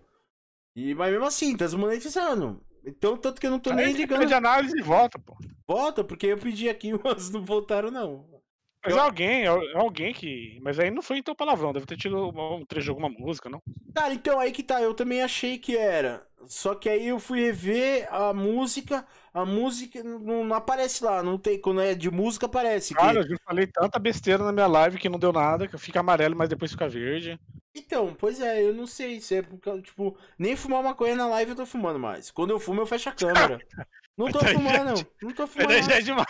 E, 0.76 0.94
mas 0.96 1.12
mesmo 1.12 1.26
assim, 1.26 1.58
tá 1.58 1.66
desmonetizando. 1.66 2.62
Então, 2.86 3.18
tanto 3.18 3.40
que 3.42 3.48
eu 3.48 3.52
não 3.52 3.60
tô 3.60 3.72
Aí 3.72 3.76
nem 3.76 3.94
ligando. 3.94 4.26
de 4.26 4.34
análise 4.34 4.78
e 4.78 4.82
volta, 4.82 5.20
pô. 5.20 5.38
Volta, 5.68 6.04
porque 6.04 6.28
eu 6.28 6.38
pedi 6.38 6.70
aqui, 6.70 6.92
mas 7.04 7.30
não 7.30 7.44
voltaram, 7.44 7.92
não. 7.92 8.39
Mas 8.84 8.96
eu... 8.96 9.02
alguém, 9.02 9.46
alguém 9.46 10.14
que. 10.14 10.58
Mas 10.62 10.80
aí 10.80 10.90
não 10.90 11.02
foi 11.02 11.18
então 11.18 11.36
palavrão, 11.36 11.74
deve 11.74 11.86
ter 11.86 11.98
tido 11.98 12.30
um 12.30 12.66
trecho 12.66 12.86
de 12.86 12.90
alguma 12.90 13.10
música, 13.10 13.50
não? 13.50 13.62
Cara, 13.94 14.14
então 14.14 14.40
aí 14.40 14.52
que 14.52 14.64
tá, 14.64 14.82
eu 14.82 14.94
também 14.94 15.22
achei 15.22 15.58
que 15.58 15.76
era. 15.76 16.26
Só 16.48 16.74
que 16.74 16.88
aí 16.88 17.08
eu 17.08 17.20
fui 17.20 17.42
rever 17.42 18.08
a 18.12 18.34
música, 18.34 19.06
a 19.34 19.46
música 19.46 20.02
não, 20.04 20.44
não 20.44 20.56
aparece 20.56 21.04
lá, 21.04 21.22
não 21.22 21.38
tem. 21.38 21.60
Quando 21.60 21.82
é 21.82 21.94
de 21.94 22.10
música 22.10 22.46
aparece. 22.46 22.94
Cara, 22.94 23.26
que... 23.26 23.34
eu 23.34 23.40
falei 23.46 23.68
tanta 23.68 24.00
besteira 24.00 24.44
na 24.44 24.52
minha 24.52 24.68
live 24.68 24.98
que 24.98 25.10
não 25.10 25.20
deu 25.20 25.34
nada, 25.34 25.68
que 25.68 25.78
fica 25.78 26.00
amarelo, 26.00 26.36
mas 26.36 26.50
depois 26.50 26.72
fica 26.72 26.88
verde. 26.88 27.38
Então, 27.76 28.16
pois 28.18 28.42
é, 28.42 28.64
eu 28.64 28.74
não 28.74 28.88
sei 28.88 29.20
se 29.20 29.36
é 29.36 29.42
porque, 29.42 29.82
tipo, 29.82 30.18
nem 30.38 30.56
fumar 30.56 30.82
maconha 30.82 31.16
na 31.16 31.28
live 31.28 31.52
eu 31.52 31.58
tô 31.58 31.66
fumando 31.66 32.00
mais. 32.00 32.32
Quando 32.32 32.52
eu 32.52 32.60
fumo, 32.60 32.82
eu 32.82 32.86
fecho 32.86 33.10
a 33.10 33.12
câmera. 33.12 33.60
não 34.18 34.32
tô 34.32 34.40
fumando, 34.40 35.06
não 35.22 35.34
tô 35.34 35.46
fumando. 35.46 35.84
Já 35.84 35.96
é 35.96 36.02
demais. 36.02 36.28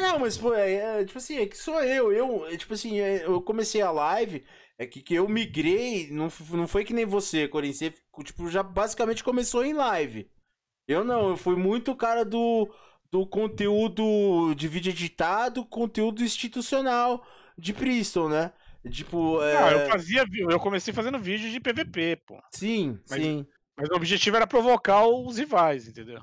Não, 0.00 0.18
mas, 0.18 0.36
pô, 0.36 0.54
é, 0.54 1.00
é, 1.00 1.04
tipo 1.04 1.18
assim, 1.18 1.36
é 1.38 1.46
que 1.46 1.56
sou 1.56 1.82
eu. 1.82 2.12
Eu, 2.12 2.46
é, 2.46 2.56
tipo 2.56 2.74
assim, 2.74 3.00
é, 3.00 3.24
eu 3.24 3.40
comecei 3.40 3.80
a 3.80 3.90
live, 3.90 4.44
é 4.78 4.86
que, 4.86 5.00
que 5.00 5.14
eu 5.14 5.28
migrei, 5.28 6.10
não, 6.10 6.28
não 6.50 6.66
foi 6.66 6.84
que 6.84 6.92
nem 6.92 7.04
você, 7.04 7.48
Corinthians. 7.48 7.94
Tipo, 8.24 8.48
já 8.48 8.62
basicamente 8.62 9.24
começou 9.24 9.64
em 9.64 9.72
live. 9.72 10.30
Eu 10.86 11.04
não, 11.04 11.30
eu 11.30 11.36
fui 11.36 11.56
muito 11.56 11.96
cara 11.96 12.24
do, 12.24 12.68
do 13.10 13.26
conteúdo 13.26 14.54
de 14.54 14.68
vídeo 14.68 14.90
editado, 14.90 15.64
conteúdo 15.64 16.22
institucional 16.22 17.24
de 17.56 17.72
Priston, 17.72 18.28
né? 18.28 18.52
Tipo, 18.90 19.40
é... 19.42 19.54
Não, 19.54 19.70
eu 19.70 19.88
fazia, 19.88 20.24
eu 20.50 20.60
comecei 20.60 20.92
fazendo 20.92 21.18
vídeo 21.18 21.50
de 21.50 21.60
PVP, 21.60 22.20
pô. 22.26 22.38
Sim, 22.52 22.98
mas, 23.08 23.22
sim. 23.22 23.46
Mas 23.76 23.88
o 23.88 23.94
objetivo 23.94 24.36
era 24.36 24.46
provocar 24.46 25.06
os 25.06 25.38
rivais, 25.38 25.88
entendeu? 25.88 26.20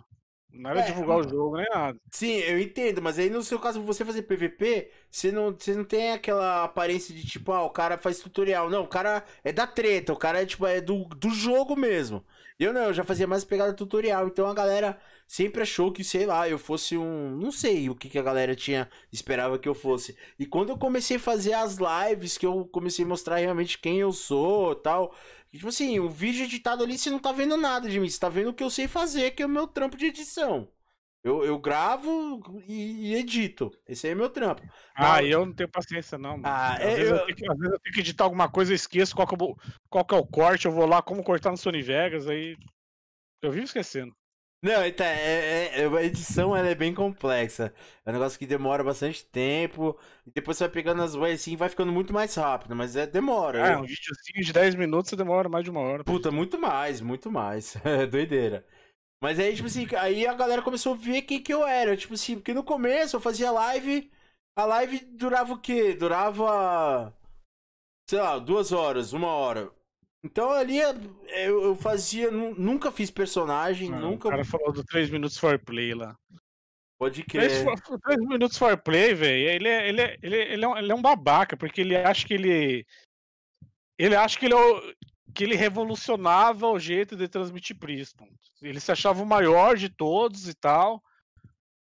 Não 0.54 0.70
era 0.70 0.82
é, 0.82 0.86
divulgar 0.86 1.18
o 1.18 1.28
jogo 1.28 1.58
nem 1.58 1.66
nada. 1.70 1.98
Sim, 2.12 2.34
eu 2.34 2.60
entendo, 2.60 3.02
mas 3.02 3.18
aí 3.18 3.30
no 3.30 3.42
seu 3.42 3.58
caso, 3.60 3.82
você 3.82 4.04
fazer 4.04 4.24
PVP, 4.24 4.92
você 5.10 5.32
não, 5.32 5.52
você 5.52 5.74
não 5.74 5.84
tem 5.86 6.12
aquela 6.12 6.64
aparência 6.64 7.16
de 7.16 7.26
tipo, 7.26 7.52
ah, 7.52 7.64
o 7.64 7.70
cara 7.70 7.98
faz 7.98 8.20
tutorial. 8.20 8.70
Não, 8.70 8.84
o 8.84 8.88
cara 8.88 9.24
é 9.44 9.52
da 9.54 9.66
treta, 9.66 10.12
o 10.12 10.18
cara 10.18 10.42
é 10.42 10.46
tipo, 10.46 10.66
é 10.66 10.82
do, 10.82 11.06
do 11.06 11.30
jogo 11.30 11.76
mesmo. 11.76 12.26
Eu 12.60 12.74
não, 12.74 12.84
eu 12.86 12.94
já 12.94 13.04
fazia 13.04 13.26
mais 13.26 13.44
pegada 13.44 13.74
tutorial, 13.74 14.28
então 14.28 14.46
a 14.48 14.54
galera 14.54 15.00
sempre 15.32 15.62
achou 15.62 15.94
que, 15.94 16.04
sei 16.04 16.26
lá, 16.26 16.50
eu 16.50 16.60
fosse 16.60 16.98
um. 16.98 17.38
Não 17.38 17.54
sei 17.54 17.90
o 17.90 17.96
que, 17.96 18.10
que 18.10 18.20
a 18.20 18.22
galera 18.22 18.54
tinha 18.54 18.90
esperava 19.14 19.58
que 19.58 19.70
eu 19.70 19.74
fosse. 19.74 20.18
E 20.38 20.46
quando 20.46 20.70
eu 20.70 20.78
comecei 20.78 21.16
a 21.16 21.20
fazer 21.20 21.54
as 21.54 21.78
lives, 21.78 22.38
que 22.38 22.46
eu 22.46 22.66
comecei 22.66 23.06
a 23.06 23.08
mostrar 23.08 23.38
realmente 23.38 23.80
quem 23.80 24.00
eu 24.00 24.12
sou 24.12 24.76
tal. 24.76 25.16
Tipo 25.50 25.70
assim, 25.70 26.00
o 26.00 26.10
vídeo 26.10 26.44
editado 26.44 26.84
ali, 26.84 26.98
você 26.98 27.10
não 27.10 27.20
tá 27.20 27.32
vendo 27.32 27.56
nada 27.56 27.90
de 27.90 27.98
mim, 27.98 28.10
você 28.10 28.20
tá 28.20 28.28
vendo 28.28 28.50
o 28.50 28.54
que 28.54 28.64
eu 28.64 28.70
sei 28.70 28.90
fazer, 28.90 29.32
que 29.32 29.42
é 29.42 29.46
o 29.46 29.50
meu 29.50 29.68
trampo 29.68 29.96
de 29.96 30.08
edição. 30.08 30.68
Eu, 31.24 31.46
eu 31.46 31.58
gravo 31.60 32.42
e, 32.68 33.12
e 33.12 33.16
edito. 33.16 33.72
Esse 33.88 34.08
aí 34.08 34.14
é 34.14 34.16
meu 34.16 34.30
trampo. 34.30 34.62
Ah, 34.96 35.14
Mas... 35.22 35.30
eu 35.30 35.46
não 35.46 35.54
tenho 35.54 35.70
paciência, 35.70 36.18
não. 36.18 36.42
Ah, 36.44 36.74
às, 36.74 36.80
é, 36.82 36.96
vezes 36.96 37.12
eu... 37.12 37.18
Eu 37.18 37.36
que, 37.36 37.50
às, 37.50 37.58
vezes 37.58 37.74
eu 37.74 37.80
tenho 37.80 37.94
que 37.94 38.00
editar 38.02 38.24
alguma 38.26 38.50
coisa, 38.50 38.72
eu 38.72 38.76
esqueço 38.76 39.16
qual 39.16 39.28
que, 39.28 39.36
eu, 39.36 39.56
qual 39.90 40.04
que 40.04 40.16
é 40.16 40.18
o 40.18 40.26
corte, 40.26 40.66
eu 40.66 40.72
vou 40.72 40.86
lá, 40.86 41.02
como 41.02 41.24
cortar 41.24 41.52
no 41.52 41.58
Sony 41.58 41.82
Vegas, 41.82 42.28
aí. 42.28 42.58
Eu 43.42 43.52
vivo 43.52 43.66
esquecendo. 43.66 44.14
Não, 44.64 44.86
então, 44.86 45.06
é, 45.06 45.82
é, 45.82 45.88
a 45.88 46.04
edição 46.04 46.56
ela 46.56 46.68
é 46.68 46.76
bem 46.76 46.94
complexa. 46.94 47.74
É 48.06 48.10
um 48.10 48.14
negócio 48.14 48.38
que 48.38 48.46
demora 48.46 48.84
bastante 48.84 49.26
tempo. 49.26 49.98
E 50.26 50.32
depois 50.32 50.58
você 50.58 50.66
vai 50.66 50.72
pegando 50.72 51.02
as 51.02 51.16
vozes 51.16 51.42
assim 51.42 51.56
vai 51.56 51.68
ficando 51.68 51.92
muito 51.92 52.14
mais 52.14 52.36
rápido, 52.36 52.76
mas 52.76 52.96
é 52.96 53.08
demora. 53.08 53.58
É, 53.58 53.78
um 53.78 53.82
videozinho 53.82 54.44
de 54.44 54.54
10 54.54 54.76
minutos 54.76 55.10
você 55.10 55.16
demora 55.16 55.50
mais 55.50 55.64
de 55.64 55.72
uma 55.72 55.80
hora. 55.80 56.04
Puta, 56.04 56.30
muito 56.30 56.60
mais, 56.60 57.02
muito 57.02 57.32
mais. 57.32 57.76
É 57.84 58.06
doideira. 58.08 58.64
Mas 59.20 59.40
aí, 59.40 59.56
tipo 59.56 59.68
assim, 59.68 59.88
aí 59.98 60.28
a 60.28 60.34
galera 60.34 60.62
começou 60.62 60.94
a 60.94 60.98
ver 60.98 61.24
quem 61.24 61.42
que 61.42 61.54
eu 61.54 61.66
era. 61.66 61.98
Tipo 61.98 62.14
assim, 62.14 62.36
porque 62.36 62.54
no 62.54 62.64
começo 62.64 63.16
eu 63.16 63.22
fazia 63.22 63.52
live. 63.52 64.12
A 64.56 64.66
live 64.66 65.00
durava 65.06 65.54
o 65.54 65.60
quê? 65.60 65.94
Durava. 65.94 67.12
Sei 68.08 68.20
lá, 68.20 68.38
duas 68.38 68.72
horas, 68.72 69.14
uma 69.14 69.28
hora. 69.28 69.72
Então 70.24 70.52
ali 70.52 70.80
eu, 70.80 71.64
eu 71.64 71.76
fazia. 71.76 72.30
Nunca 72.30 72.92
fiz 72.92 73.10
personagem, 73.10 73.92
ah, 73.94 74.00
nunca. 74.00 74.28
O 74.28 74.32
cara 74.32 74.46
falou 74.46 74.72
do 74.72 74.84
3 74.84 75.10
minutos 75.10 75.38
for 75.38 75.58
play 75.58 75.94
lá. 75.94 76.16
Pode 77.00 77.24
crer. 77.24 77.50
3 78.04 78.20
minutos 78.20 78.58
for 78.58 78.78
play, 78.78 79.14
velho, 79.16 79.50
ele, 79.50 79.68
é, 79.68 79.90
ele, 79.90 80.02
é, 80.02 80.18
ele, 80.22 80.36
é, 80.36 80.54
ele, 80.54 80.66
é 80.66 80.68
um, 80.68 80.78
ele 80.78 80.92
é 80.92 80.96
um 80.96 81.02
babaca, 81.02 81.58
porque 81.58 81.82
ele 81.82 81.96
acha 81.96 82.28
que 82.28 82.34
ele. 82.36 82.86
Ele 83.98 84.16
acha 84.16 84.38
que 84.38 84.46
ele, 84.46 84.56
é 84.56 84.94
que 85.34 85.44
ele 85.44 85.56
revolucionava 85.56 86.68
o 86.68 86.80
jeito 86.80 87.16
de 87.16 87.28
transmitir 87.28 87.78
Priston. 87.78 88.28
Ele 88.62 88.80
se 88.80 88.92
achava 88.92 89.24
o 89.24 89.26
maior 89.26 89.76
de 89.76 89.90
todos 89.90 90.48
e 90.48 90.54
tal. 90.54 91.02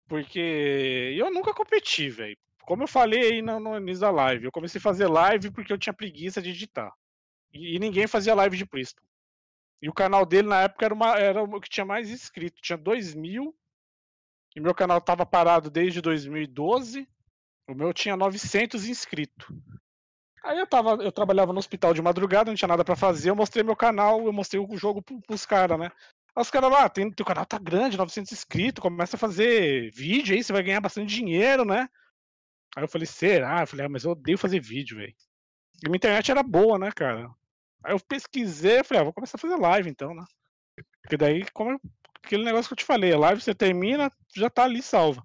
Porque 0.06 1.14
eu 1.18 1.32
nunca 1.32 1.54
competi, 1.54 2.08
velho. 2.08 2.36
Como 2.62 2.82
eu 2.82 2.88
falei 2.88 3.32
aí 3.32 3.42
no, 3.42 3.58
no 3.60 3.76
início 3.76 4.00
da 4.00 4.10
live, 4.10 4.46
eu 4.46 4.52
comecei 4.52 4.78
a 4.78 4.82
fazer 4.82 5.06
live 5.06 5.50
porque 5.50 5.72
eu 5.72 5.78
tinha 5.78 5.92
preguiça 5.92 6.40
de 6.40 6.50
editar. 6.50 6.92
E, 7.54 7.78
ninguém 7.78 8.06
fazia 8.06 8.34
live 8.34 8.56
de 8.56 8.66
Priston. 8.66 9.02
E 9.80 9.88
o 9.88 9.94
canal 9.94 10.26
dele 10.26 10.48
na 10.48 10.62
época 10.62 10.84
era, 10.84 10.94
uma, 10.94 11.18
era 11.18 11.42
o 11.42 11.60
que 11.60 11.68
tinha 11.68 11.86
mais 11.86 12.10
inscrito. 12.10 12.60
Tinha 12.60 12.76
2 12.76 13.14
mil. 13.14 13.54
E 14.56 14.60
meu 14.60 14.74
canal 14.74 14.98
estava 14.98 15.24
parado 15.24 15.70
desde 15.70 16.00
2012. 16.00 17.08
O 17.68 17.74
meu 17.74 17.92
tinha 17.92 18.16
900 18.16 18.88
inscritos. 18.88 19.46
Aí 20.42 20.58
eu 20.58 20.66
tava, 20.66 21.02
eu 21.02 21.10
trabalhava 21.10 21.52
no 21.52 21.58
hospital 21.58 21.94
de 21.94 22.02
madrugada, 22.02 22.50
não 22.50 22.56
tinha 22.56 22.68
nada 22.68 22.84
para 22.84 22.94
fazer, 22.94 23.30
eu 23.30 23.36
mostrei 23.36 23.64
meu 23.64 23.74
canal, 23.74 24.26
eu 24.26 24.32
mostrei 24.32 24.60
o 24.60 24.76
jogo 24.76 25.02
pros 25.26 25.46
caras, 25.46 25.78
né? 25.78 25.90
Aí 26.36 26.42
os 26.42 26.50
caras 26.50 26.70
lá, 26.70 26.84
ah, 26.84 26.88
tem, 26.90 27.10
teu 27.10 27.24
canal 27.24 27.46
tá 27.46 27.58
grande, 27.58 27.96
900 27.96 28.30
inscritos, 28.30 28.82
começa 28.82 29.16
a 29.16 29.18
fazer 29.18 29.90
vídeo 29.92 30.34
aí, 30.34 30.44
você 30.44 30.52
vai 30.52 30.62
ganhar 30.62 30.82
bastante 30.82 31.14
dinheiro, 31.14 31.64
né? 31.64 31.88
Aí 32.76 32.84
eu 32.84 32.88
falei, 32.88 33.06
será? 33.06 33.62
Eu 33.62 33.66
falei, 33.66 33.86
ah, 33.86 33.88
mas 33.88 34.04
eu 34.04 34.10
odeio 34.10 34.36
fazer 34.36 34.60
vídeo, 34.60 34.98
velho. 34.98 35.14
E 35.82 35.88
minha 35.88 35.96
internet 35.96 36.30
era 36.30 36.42
boa, 36.42 36.78
né, 36.78 36.90
cara? 36.94 37.30
Aí 37.84 37.92
eu 37.92 38.00
pesquisei, 38.00 38.82
falei, 38.82 39.02
ah, 39.02 39.04
vou 39.04 39.12
começar 39.12 39.36
a 39.36 39.40
fazer 39.40 39.56
live 39.56 39.90
então, 39.90 40.14
né? 40.14 40.24
Porque 41.02 41.18
daí, 41.18 41.44
como 41.52 41.78
aquele 42.22 42.42
negócio 42.42 42.68
que 42.68 42.72
eu 42.72 42.78
te 42.78 42.84
falei, 42.84 43.12
a 43.12 43.18
live 43.18 43.42
você 43.42 43.54
termina, 43.54 44.10
já 44.34 44.48
tá 44.48 44.64
ali 44.64 44.82
salva. 44.82 45.24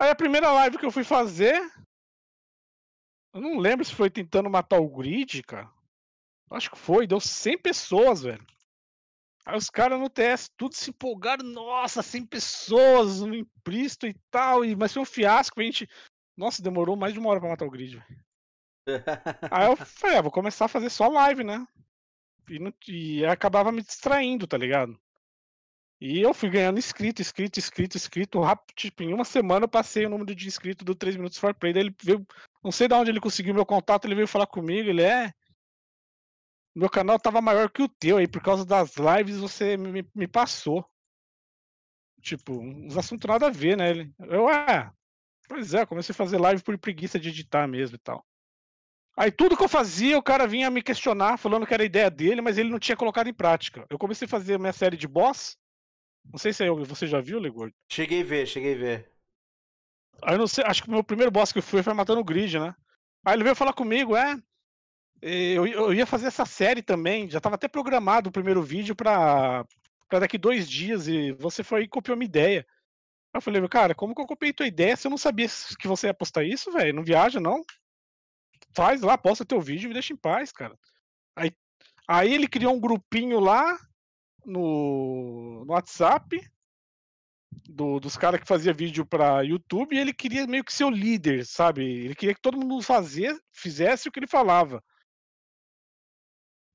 Aí 0.00 0.08
a 0.08 0.16
primeira 0.16 0.50
live 0.50 0.78
que 0.78 0.86
eu 0.86 0.90
fui 0.90 1.04
fazer, 1.04 1.60
eu 3.34 3.40
não 3.40 3.58
lembro 3.58 3.84
se 3.84 3.94
foi 3.94 4.10
tentando 4.10 4.48
matar 4.48 4.80
o 4.80 4.88
grid, 4.88 5.42
cara. 5.42 5.70
Acho 6.50 6.70
que 6.70 6.78
foi, 6.78 7.06
deu 7.06 7.20
100 7.20 7.58
pessoas, 7.58 8.22
velho. 8.22 8.44
Aí 9.44 9.56
os 9.56 9.68
caras 9.68 10.00
no 10.00 10.08
TS 10.08 10.50
tudo 10.56 10.74
se 10.74 10.90
empolgaram, 10.90 11.44
nossa, 11.44 12.02
100 12.02 12.26
pessoas 12.26 13.20
no 13.20 13.34
Impristo 13.34 14.06
e 14.06 14.14
tal, 14.30 14.64
e, 14.64 14.74
mas 14.74 14.92
foi 14.92 15.02
um 15.02 15.06
fiasco, 15.06 15.60
a 15.60 15.62
gente. 15.62 15.86
Nossa, 16.34 16.62
demorou 16.62 16.96
mais 16.96 17.12
de 17.12 17.18
uma 17.18 17.28
hora 17.28 17.40
pra 17.40 17.50
matar 17.50 17.66
o 17.66 17.70
grid, 17.70 17.96
velho. 17.96 18.24
Aí 19.50 19.66
eu 19.66 19.76
falei, 19.76 20.18
ah, 20.18 20.22
vou 20.22 20.32
começar 20.32 20.66
a 20.66 20.68
fazer 20.68 20.90
só 20.90 21.08
live, 21.08 21.44
né? 21.44 21.66
E, 22.48 22.58
não, 22.58 22.72
e 22.88 23.24
acabava 23.24 23.70
me 23.70 23.82
distraindo, 23.82 24.46
tá 24.46 24.56
ligado? 24.56 24.98
E 26.00 26.20
eu 26.20 26.34
fui 26.34 26.50
ganhando 26.50 26.80
inscrito, 26.80 27.22
inscrito, 27.22 27.60
inscrito, 27.60 27.96
inscrito. 27.96 28.40
Rápido, 28.40 28.74
tipo, 28.74 29.04
em 29.04 29.14
uma 29.14 29.24
semana 29.24 29.66
eu 29.66 29.68
passei 29.68 30.04
o 30.04 30.08
número 30.08 30.34
de 30.34 30.48
inscritos 30.48 30.84
do 30.84 30.96
3 30.96 31.14
Minutos 31.14 31.38
for 31.38 31.54
Play. 31.54 31.72
Daí 31.72 31.84
ele 31.84 31.94
veio, 32.02 32.26
não 32.62 32.72
sei 32.72 32.88
de 32.88 32.94
onde 32.94 33.10
ele 33.12 33.20
conseguiu 33.20 33.54
meu 33.54 33.64
contato, 33.64 34.04
ele 34.04 34.16
veio 34.16 34.26
falar 34.26 34.48
comigo. 34.48 34.88
Ele 34.88 35.02
é. 35.02 35.32
Meu 36.74 36.90
canal 36.90 37.20
tava 37.20 37.40
maior 37.40 37.70
que 37.70 37.82
o 37.82 37.88
teu 37.88 38.16
aí, 38.16 38.26
por 38.26 38.42
causa 38.42 38.64
das 38.64 38.96
lives 38.96 39.38
você 39.38 39.76
me, 39.76 40.04
me 40.12 40.26
passou. 40.26 40.84
Tipo, 42.20 42.52
uns 42.60 42.96
assuntos 42.96 43.28
nada 43.28 43.46
a 43.46 43.50
ver, 43.50 43.76
né? 43.76 44.10
Eu, 44.28 44.50
é. 44.50 44.92
Pois 45.48 45.72
é, 45.72 45.86
comecei 45.86 46.12
a 46.12 46.16
fazer 46.16 46.38
live 46.38 46.62
por 46.64 46.76
preguiça 46.78 47.18
de 47.20 47.28
editar 47.28 47.68
mesmo 47.68 47.94
e 47.94 48.00
tal. 48.00 48.26
Aí 49.16 49.30
tudo 49.30 49.56
que 49.56 49.62
eu 49.62 49.68
fazia, 49.68 50.16
o 50.16 50.22
cara 50.22 50.46
vinha 50.46 50.70
me 50.70 50.82
questionar, 50.82 51.36
falando 51.36 51.66
que 51.66 51.74
era 51.74 51.84
ideia 51.84 52.10
dele, 52.10 52.40
mas 52.40 52.56
ele 52.56 52.70
não 52.70 52.78
tinha 52.78 52.96
colocado 52.96 53.28
em 53.28 53.34
prática. 53.34 53.86
Eu 53.90 53.98
comecei 53.98 54.26
a 54.26 54.28
fazer 54.28 54.58
minha 54.58 54.72
série 54.72 54.96
de 54.96 55.06
boss. 55.06 55.56
Não 56.24 56.38
sei 56.38 56.52
se 56.52 56.68
você 56.70 57.06
já 57.06 57.20
viu, 57.20 57.38
Legord. 57.38 57.74
Cheguei 57.90 58.22
a 58.22 58.24
ver, 58.24 58.46
cheguei 58.46 58.74
a 58.74 58.78
ver. 58.78 59.12
Aí 60.22 60.34
eu 60.34 60.38
não 60.38 60.46
sei, 60.46 60.64
acho 60.64 60.82
que 60.82 60.88
o 60.88 60.92
meu 60.92 61.04
primeiro 61.04 61.30
boss 61.30 61.52
que 61.52 61.58
eu 61.58 61.62
fui 61.62 61.82
foi 61.82 61.92
matando 61.92 62.20
o 62.20 62.24
Grid, 62.24 62.58
né? 62.58 62.74
Aí 63.24 63.34
ele 63.34 63.44
veio 63.44 63.56
falar 63.56 63.72
comigo, 63.72 64.16
é. 64.16 64.36
Eu, 65.20 65.66
eu 65.66 65.94
ia 65.94 66.06
fazer 66.06 66.26
essa 66.26 66.44
série 66.44 66.82
também, 66.82 67.28
já 67.30 67.38
estava 67.38 67.54
até 67.54 67.68
programado 67.68 68.28
o 68.28 68.32
primeiro 68.32 68.62
vídeo 68.62 68.94
para 68.96 69.64
daqui 70.10 70.36
dois 70.36 70.68
dias 70.68 71.06
e 71.06 71.32
você 71.32 71.62
foi 71.62 71.84
e 71.84 71.88
copiou 71.88 72.16
minha 72.16 72.28
ideia. 72.28 72.66
Aí 73.32 73.38
eu 73.38 73.40
falei, 73.42 73.66
cara, 73.68 73.94
como 73.94 74.14
que 74.14 74.20
eu 74.20 74.26
copiei 74.26 74.52
tua 74.52 74.66
ideia 74.66 74.96
se 74.96 75.06
eu 75.06 75.10
não 75.10 75.18
sabia 75.18 75.46
que 75.78 75.86
você 75.86 76.08
ia 76.08 76.14
postar 76.14 76.44
isso, 76.44 76.72
velho? 76.72 76.94
Não 76.94 77.04
viaja, 77.04 77.40
não? 77.40 77.62
Faz 78.74 79.02
lá, 79.02 79.16
posta 79.16 79.44
teu 79.44 79.60
vídeo 79.60 79.86
e 79.86 79.88
me 79.88 79.94
deixa 79.94 80.12
em 80.12 80.16
paz, 80.16 80.52
cara. 80.52 80.78
Aí, 81.36 81.52
aí 82.06 82.34
ele 82.34 82.48
criou 82.48 82.74
um 82.74 82.80
grupinho 82.80 83.40
lá 83.40 83.78
no, 84.44 85.64
no 85.64 85.72
WhatsApp 85.72 86.40
do, 87.68 88.00
dos 88.00 88.16
caras 88.16 88.40
que 88.40 88.46
fazia 88.46 88.72
vídeo 88.72 89.04
para 89.06 89.42
YouTube 89.42 89.94
e 89.94 89.98
ele 89.98 90.12
queria 90.12 90.46
meio 90.46 90.64
que 90.64 90.72
ser 90.72 90.84
o 90.84 90.90
líder, 90.90 91.46
sabe? 91.46 91.82
Ele 91.82 92.14
queria 92.14 92.34
que 92.34 92.40
todo 92.40 92.58
mundo 92.58 92.82
fazia, 92.82 93.38
fizesse 93.52 94.08
o 94.08 94.12
que 94.12 94.18
ele 94.18 94.26
falava. 94.26 94.82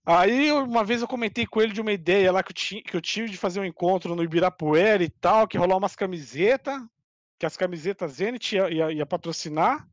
Aí 0.05 0.51
uma 0.51 0.85
vez 0.85 1.01
eu 1.01 1.07
comentei 1.07 1.45
com 1.45 1.61
ele 1.61 1.73
de 1.73 1.81
uma 1.81 1.91
ideia 1.91 2.31
lá 2.31 2.41
que 2.41 2.51
eu, 2.51 2.55
tinha, 2.55 2.81
que 2.81 2.95
eu 2.95 3.01
tive 3.01 3.29
de 3.29 3.37
fazer 3.37 3.59
um 3.59 3.65
encontro 3.65 4.15
no 4.15 4.23
Ibirapuera 4.23 5.03
e 5.03 5.09
tal, 5.09 5.47
que 5.47 5.57
rolar 5.57 5.75
umas 5.75 5.95
camisetas, 5.95 6.81
que 7.37 7.45
as 7.45 7.57
camisetas 7.57 8.13
Zenit 8.13 8.55
ia, 8.55 8.69
ia, 8.69 8.91
ia 8.93 9.05
patrocinar 9.05 9.85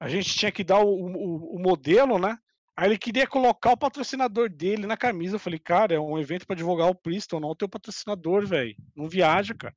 a 0.00 0.08
gente 0.08 0.34
tinha 0.34 0.52
que 0.52 0.62
dar 0.62 0.80
o, 0.80 0.88
o, 0.88 1.56
o, 1.56 1.58
modelo, 1.58 2.18
né? 2.18 2.38
Aí 2.76 2.88
ele 2.88 2.98
queria 2.98 3.26
colocar 3.26 3.72
o 3.72 3.76
patrocinador 3.76 4.48
dele 4.48 4.86
na 4.86 4.96
camisa. 4.96 5.34
Eu 5.34 5.40
falei, 5.40 5.58
cara, 5.58 5.94
é 5.94 6.00
um 6.00 6.18
evento 6.18 6.46
para 6.46 6.54
divulgar 6.54 6.88
o 6.88 6.94
Priston, 6.94 7.40
não 7.40 7.48
o 7.48 7.56
teu 7.56 7.68
patrocinador, 7.68 8.46
velho. 8.46 8.76
Não 8.94 9.08
viaja, 9.08 9.54
cara. 9.54 9.74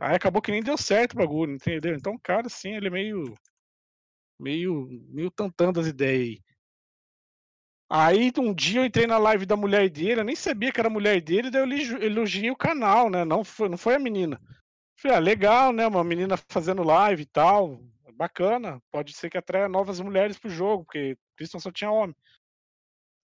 Aí 0.00 0.16
acabou 0.16 0.42
que 0.42 0.50
nem 0.50 0.62
deu 0.62 0.76
certo 0.76 1.12
o 1.12 1.16
bagulho, 1.16 1.54
entendeu? 1.54 1.94
Então, 1.94 2.18
cara, 2.18 2.48
assim, 2.48 2.74
ele 2.74 2.88
é 2.88 2.90
meio. 2.90 3.34
meio. 4.38 4.88
meio 5.08 5.30
tantando 5.30 5.78
as 5.78 5.86
ideias 5.86 6.20
aí. 6.20 6.42
Aí 7.88 8.32
um 8.38 8.52
dia 8.52 8.80
eu 8.80 8.84
entrei 8.84 9.06
na 9.06 9.16
live 9.16 9.46
da 9.46 9.56
mulher 9.56 9.88
dele, 9.88 10.20
eu 10.20 10.24
nem 10.24 10.34
sabia 10.34 10.72
que 10.72 10.80
era 10.80 10.90
mulher 10.90 11.20
dele, 11.20 11.52
daí 11.52 11.62
eu 11.62 12.02
elogiei 12.02 12.50
o 12.50 12.56
canal, 12.56 13.08
né? 13.08 13.24
Não 13.24 13.44
foi, 13.44 13.68
não 13.68 13.78
foi 13.78 13.94
a 13.94 13.98
menina. 13.98 14.40
Falei, 14.98 15.16
ah, 15.16 15.20
legal, 15.20 15.72
né? 15.72 15.86
Uma 15.86 16.02
menina 16.02 16.36
fazendo 16.50 16.82
live 16.82 17.22
e 17.22 17.26
tal 17.26 17.80
bacana. 18.16 18.82
Pode 18.90 19.12
ser 19.12 19.30
que 19.30 19.38
atraia 19.38 19.68
novas 19.68 20.00
mulheres 20.00 20.38
pro 20.38 20.50
jogo, 20.50 20.84
porque 20.84 21.16
Christian 21.36 21.60
só 21.60 21.70
tinha 21.70 21.90
homem. 21.90 22.16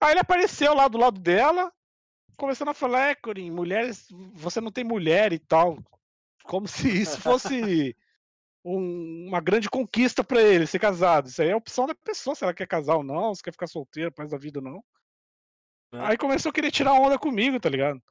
Aí 0.01 0.11
ele 0.11 0.19
apareceu 0.19 0.73
lá 0.73 0.88
do 0.88 0.97
lado 0.97 1.19
dela, 1.19 1.72
começando 2.38 2.69
a 2.69 2.73
falar, 2.73 3.09
é, 3.09 3.15
Corin, 3.15 3.51
mulheres, 3.51 4.07
você 4.34 4.59
não 4.59 4.72
tem 4.72 4.84
mulher 4.84 5.31
e 5.31 5.39
tal. 5.39 5.77
Como 6.43 6.68
se 6.68 6.88
isso 7.01 7.22
fosse 7.22 7.95
um, 8.65 9.27
uma 9.27 9.39
grande 9.39 9.69
conquista 9.69 10.23
para 10.23 10.41
ele 10.41 10.65
ser 10.65 10.80
casado. 10.80 11.27
Isso 11.27 11.41
aí 11.41 11.49
é 11.49 11.53
a 11.53 11.57
opção 11.57 11.85
da 11.85 11.95
pessoa, 11.95 12.35
se 12.35 12.43
ela 12.43 12.53
quer 12.53 12.68
casar 12.68 12.95
ou 12.95 13.03
não, 13.03 13.34
se 13.34 13.43
quer 13.43 13.51
ficar 13.51 13.68
solteira 13.68 14.11
mais 14.18 14.31
da 14.31 14.38
vida 14.38 14.59
ou 14.59 14.65
não. 14.65 14.84
É. 15.93 15.99
Aí 16.07 16.18
começou 16.18 16.49
a 16.49 16.53
querer 16.53 16.72
tirar 16.72 16.93
onda 16.93 17.19
comigo, 17.19 17.59
tá 17.59 17.69
ligado? 17.69 18.01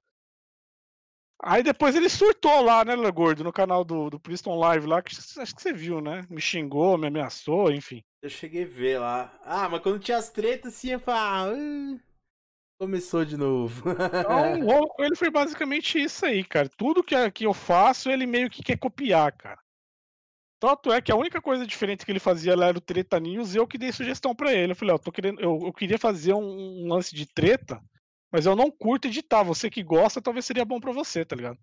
Aí 1.43 1.62
depois 1.62 1.97
ele 1.97 2.09
surtou 2.09 2.61
lá, 2.61 2.85
né, 2.85 2.95
Gordo, 3.11 3.43
no 3.43 3.53
canal 3.53 3.83
do, 3.83 4.11
do 4.11 4.21
Priston 4.21 4.59
Live 4.59 4.87
lá, 4.87 5.01
que 5.01 5.15
acho 5.17 5.55
que 5.55 5.62
você 5.62 5.73
viu, 5.73 6.01
né? 6.01 6.27
Me 6.29 6.41
xingou, 6.41 6.99
me 6.99 7.07
ameaçou, 7.07 7.73
enfim. 7.73 8.03
Eu 8.23 8.29
cheguei 8.29 8.65
a 8.65 8.69
ver 8.69 8.99
lá. 8.99 9.33
Ah, 9.43 9.69
mas 9.69 9.81
quando 9.81 9.99
tinha 9.99 10.19
as 10.19 10.29
tretas, 10.29 10.75
assim, 10.75 10.91
eu 10.91 11.01
falava. 11.01 11.55
Ah, 11.55 11.99
começou 12.79 13.25
de 13.25 13.39
novo. 13.39 13.83
Então, 13.91 14.67
o 14.67 15.03
ele 15.03 15.17
foi 15.17 15.31
basicamente 15.31 15.99
isso 15.99 16.27
aí, 16.27 16.45
cara. 16.45 16.69
Tudo 16.69 17.03
que, 17.03 17.31
que 17.31 17.45
eu 17.47 17.55
faço, 17.55 18.11
ele 18.11 18.27
meio 18.27 18.51
que 18.51 18.62
quer 18.62 18.77
copiar, 18.77 19.33
cara. 19.33 19.59
Tanto 20.61 20.93
é 20.93 21.01
que 21.01 21.11
a 21.11 21.17
única 21.17 21.41
coisa 21.41 21.67
diferente 21.67 22.05
que 22.05 22.12
ele 22.12 22.21
fazia 22.21 22.55
lá 22.55 22.67
era 22.67 22.77
o 22.77 22.83
Treta 22.83 23.19
News 23.19 23.55
e 23.55 23.57
eu 23.57 23.67
que 23.67 23.79
dei 23.79 23.93
sugestão 23.93 24.35
para 24.35 24.53
ele. 24.53 24.73
Eu 24.73 24.77
falei, 24.77 24.95
ó, 24.95 24.99
tô 24.99 25.11
querendo, 25.11 25.41
eu, 25.41 25.59
eu 25.62 25.73
queria 25.73 25.99
fazer 25.99 26.35
um, 26.35 26.85
um 26.85 26.89
lance 26.93 27.15
de 27.15 27.25
treta 27.25 27.83
mas 28.31 28.47
eu 28.47 28.55
não 28.55 28.70
curto 28.70 29.09
editar. 29.09 29.43
Você 29.43 29.69
que 29.69 29.82
gosta, 29.82 30.23
talvez 30.23 30.44
seria 30.47 30.65
bom 30.65 30.81
para 30.81 30.93
você, 30.93 31.24
tá 31.24 31.35
ligado? 31.36 31.59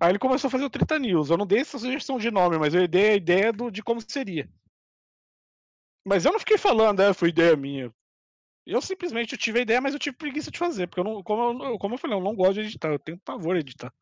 Aí 0.00 0.10
ele 0.10 0.18
começou 0.18 0.48
a 0.48 0.50
fazer 0.50 0.64
o 0.64 0.70
30 0.70 0.98
News. 0.98 1.30
Eu 1.30 1.36
não 1.36 1.46
dei 1.46 1.60
essa 1.60 1.78
sugestão 1.78 2.18
de 2.18 2.30
nome, 2.30 2.58
mas 2.58 2.74
eu 2.74 2.86
dei 2.86 3.10
a 3.10 3.16
ideia 3.16 3.52
do, 3.52 3.70
de 3.70 3.82
como 3.82 4.00
seria. 4.00 4.48
Mas 6.04 6.24
eu 6.24 6.32
não 6.32 6.38
fiquei 6.38 6.56
falando, 6.56 7.00
é, 7.00 7.12
foi 7.12 7.28
ideia 7.28 7.56
minha. 7.56 7.92
Eu 8.64 8.80
simplesmente 8.80 9.32
eu 9.32 9.38
tive 9.38 9.58
a 9.58 9.62
ideia, 9.62 9.80
mas 9.80 9.94
eu 9.94 10.00
tive 10.00 10.16
preguiça 10.16 10.50
de 10.50 10.58
fazer. 10.58 10.86
Porque 10.86 11.00
eu 11.00 11.04
não, 11.04 11.22
como, 11.22 11.64
eu, 11.64 11.78
como 11.78 11.94
eu 11.94 11.98
falei, 11.98 12.16
eu 12.16 12.22
não 12.22 12.34
gosto 12.34 12.54
de 12.54 12.60
editar. 12.60 12.88
Eu 12.88 12.98
tenho 12.98 13.18
pavor 13.18 13.54
de 13.54 13.60
editar. 13.60 13.92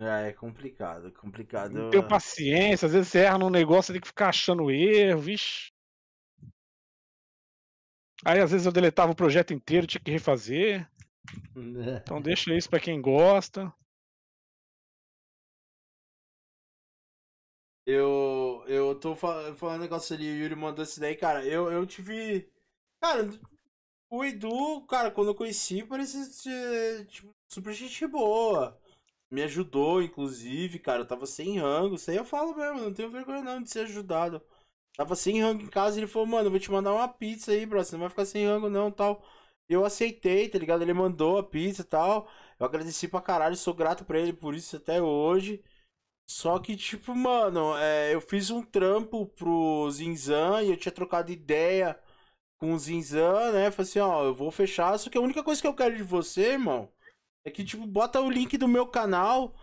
É, 0.00 0.28
é 0.28 0.32
complicado, 0.32 1.08
é 1.08 1.10
complicado. 1.12 1.72
Não 1.72 1.90
tenho 1.90 2.06
paciência, 2.06 2.86
às 2.86 2.92
vezes 2.92 3.08
você 3.08 3.20
erra 3.20 3.38
num 3.38 3.50
negócio, 3.50 3.92
tem 3.92 4.00
que 4.00 4.08
ficar 4.08 4.30
achando 4.30 4.70
erro, 4.70 5.20
vixe. 5.20 5.71
Aí 8.24 8.40
às 8.40 8.50
vezes 8.50 8.66
eu 8.66 8.72
deletava 8.72 9.12
o 9.12 9.16
projeto 9.16 9.52
inteiro, 9.52 9.86
tinha 9.86 10.00
que 10.00 10.10
refazer. 10.10 10.88
Então 12.02 12.20
deixa 12.20 12.54
isso 12.54 12.68
para 12.68 12.80
quem 12.80 13.00
gosta. 13.00 13.72
Eu, 17.86 18.64
eu 18.68 18.94
tô 18.98 19.14
falando, 19.16 19.56
falando 19.56 19.78
um 19.78 19.82
negócio 19.82 20.14
ali, 20.14 20.30
o 20.30 20.36
Yuri 20.36 20.54
mandou 20.54 20.84
isso 20.84 21.00
daí, 21.00 21.16
cara. 21.16 21.44
Eu, 21.44 21.70
eu 21.70 21.84
tive. 21.86 22.48
Cara, 23.00 23.28
o 24.10 24.24
Edu, 24.24 24.82
cara, 24.88 25.10
quando 25.10 25.28
eu 25.30 25.34
conheci, 25.34 25.84
parecia 25.84 26.24
tipo, 27.06 27.34
super 27.48 27.72
gente 27.74 28.06
boa. 28.06 28.78
Me 29.30 29.42
ajudou, 29.44 30.02
inclusive, 30.02 30.78
cara. 30.78 31.02
Eu 31.02 31.06
tava 31.08 31.26
sem 31.26 31.58
rango. 31.58 31.96
Isso 31.96 32.10
aí 32.10 32.16
eu 32.18 32.24
falo 32.24 32.56
mesmo, 32.56 32.80
não 32.82 32.94
tenho 32.94 33.10
vergonha 33.10 33.42
não 33.42 33.62
de 33.62 33.70
ser 33.70 33.80
ajudado. 33.80 34.42
Tava 34.96 35.16
sem 35.16 35.40
rango 35.40 35.62
em 35.62 35.68
casa 35.68 35.98
ele 35.98 36.06
falou, 36.06 36.26
mano, 36.26 36.50
vou 36.50 36.58
te 36.60 36.70
mandar 36.70 36.92
uma 36.92 37.08
pizza 37.08 37.52
aí, 37.52 37.64
bro. 37.66 37.82
Você 37.82 37.92
não 37.92 38.00
vai 38.00 38.10
ficar 38.10 38.26
sem 38.26 38.46
rango, 38.46 38.68
não, 38.68 38.90
tal. 38.90 39.22
Eu 39.68 39.84
aceitei, 39.84 40.48
tá 40.48 40.58
ligado? 40.58 40.82
Ele 40.82 40.92
mandou 40.92 41.38
a 41.38 41.42
pizza 41.42 41.82
e 41.82 41.84
tal. 41.84 42.28
Eu 42.58 42.66
agradeci 42.66 43.08
pra 43.08 43.20
caralho, 43.20 43.56
sou 43.56 43.74
grato 43.74 44.04
pra 44.04 44.18
ele 44.18 44.32
por 44.32 44.54
isso 44.54 44.76
até 44.76 45.00
hoje. 45.00 45.62
Só 46.28 46.58
que, 46.58 46.76
tipo, 46.76 47.14
mano, 47.14 47.76
é, 47.76 48.14
eu 48.14 48.20
fiz 48.20 48.50
um 48.50 48.62
trampo 48.62 49.26
pro 49.26 49.90
Zinzan 49.90 50.62
e 50.62 50.70
eu 50.70 50.76
tinha 50.76 50.92
trocado 50.92 51.32
ideia 51.32 51.98
com 52.58 52.74
o 52.74 52.78
Zinzan, 52.78 53.52
né? 53.52 53.70
Falei 53.70 53.90
assim, 53.90 54.00
ó, 54.00 54.24
eu 54.24 54.34
vou 54.34 54.50
fechar. 54.50 54.98
Só 54.98 55.10
que 55.10 55.18
a 55.18 55.20
única 55.20 55.42
coisa 55.42 55.60
que 55.60 55.66
eu 55.66 55.74
quero 55.74 55.96
de 55.96 56.02
você, 56.02 56.52
irmão, 56.52 56.90
é 57.44 57.50
que, 57.50 57.64
tipo, 57.64 57.86
bota 57.86 58.20
o 58.20 58.30
link 58.30 58.56
do 58.58 58.68
meu 58.68 58.86
canal 58.86 59.54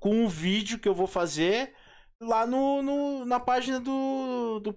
com 0.00 0.24
o 0.24 0.28
vídeo 0.28 0.78
que 0.78 0.88
eu 0.88 0.94
vou 0.94 1.06
fazer 1.06 1.74
lá 2.24 2.46
no, 2.46 2.82
no 2.82 3.24
na 3.24 3.38
página 3.40 3.80
do, 3.80 4.60
do, 4.60 4.72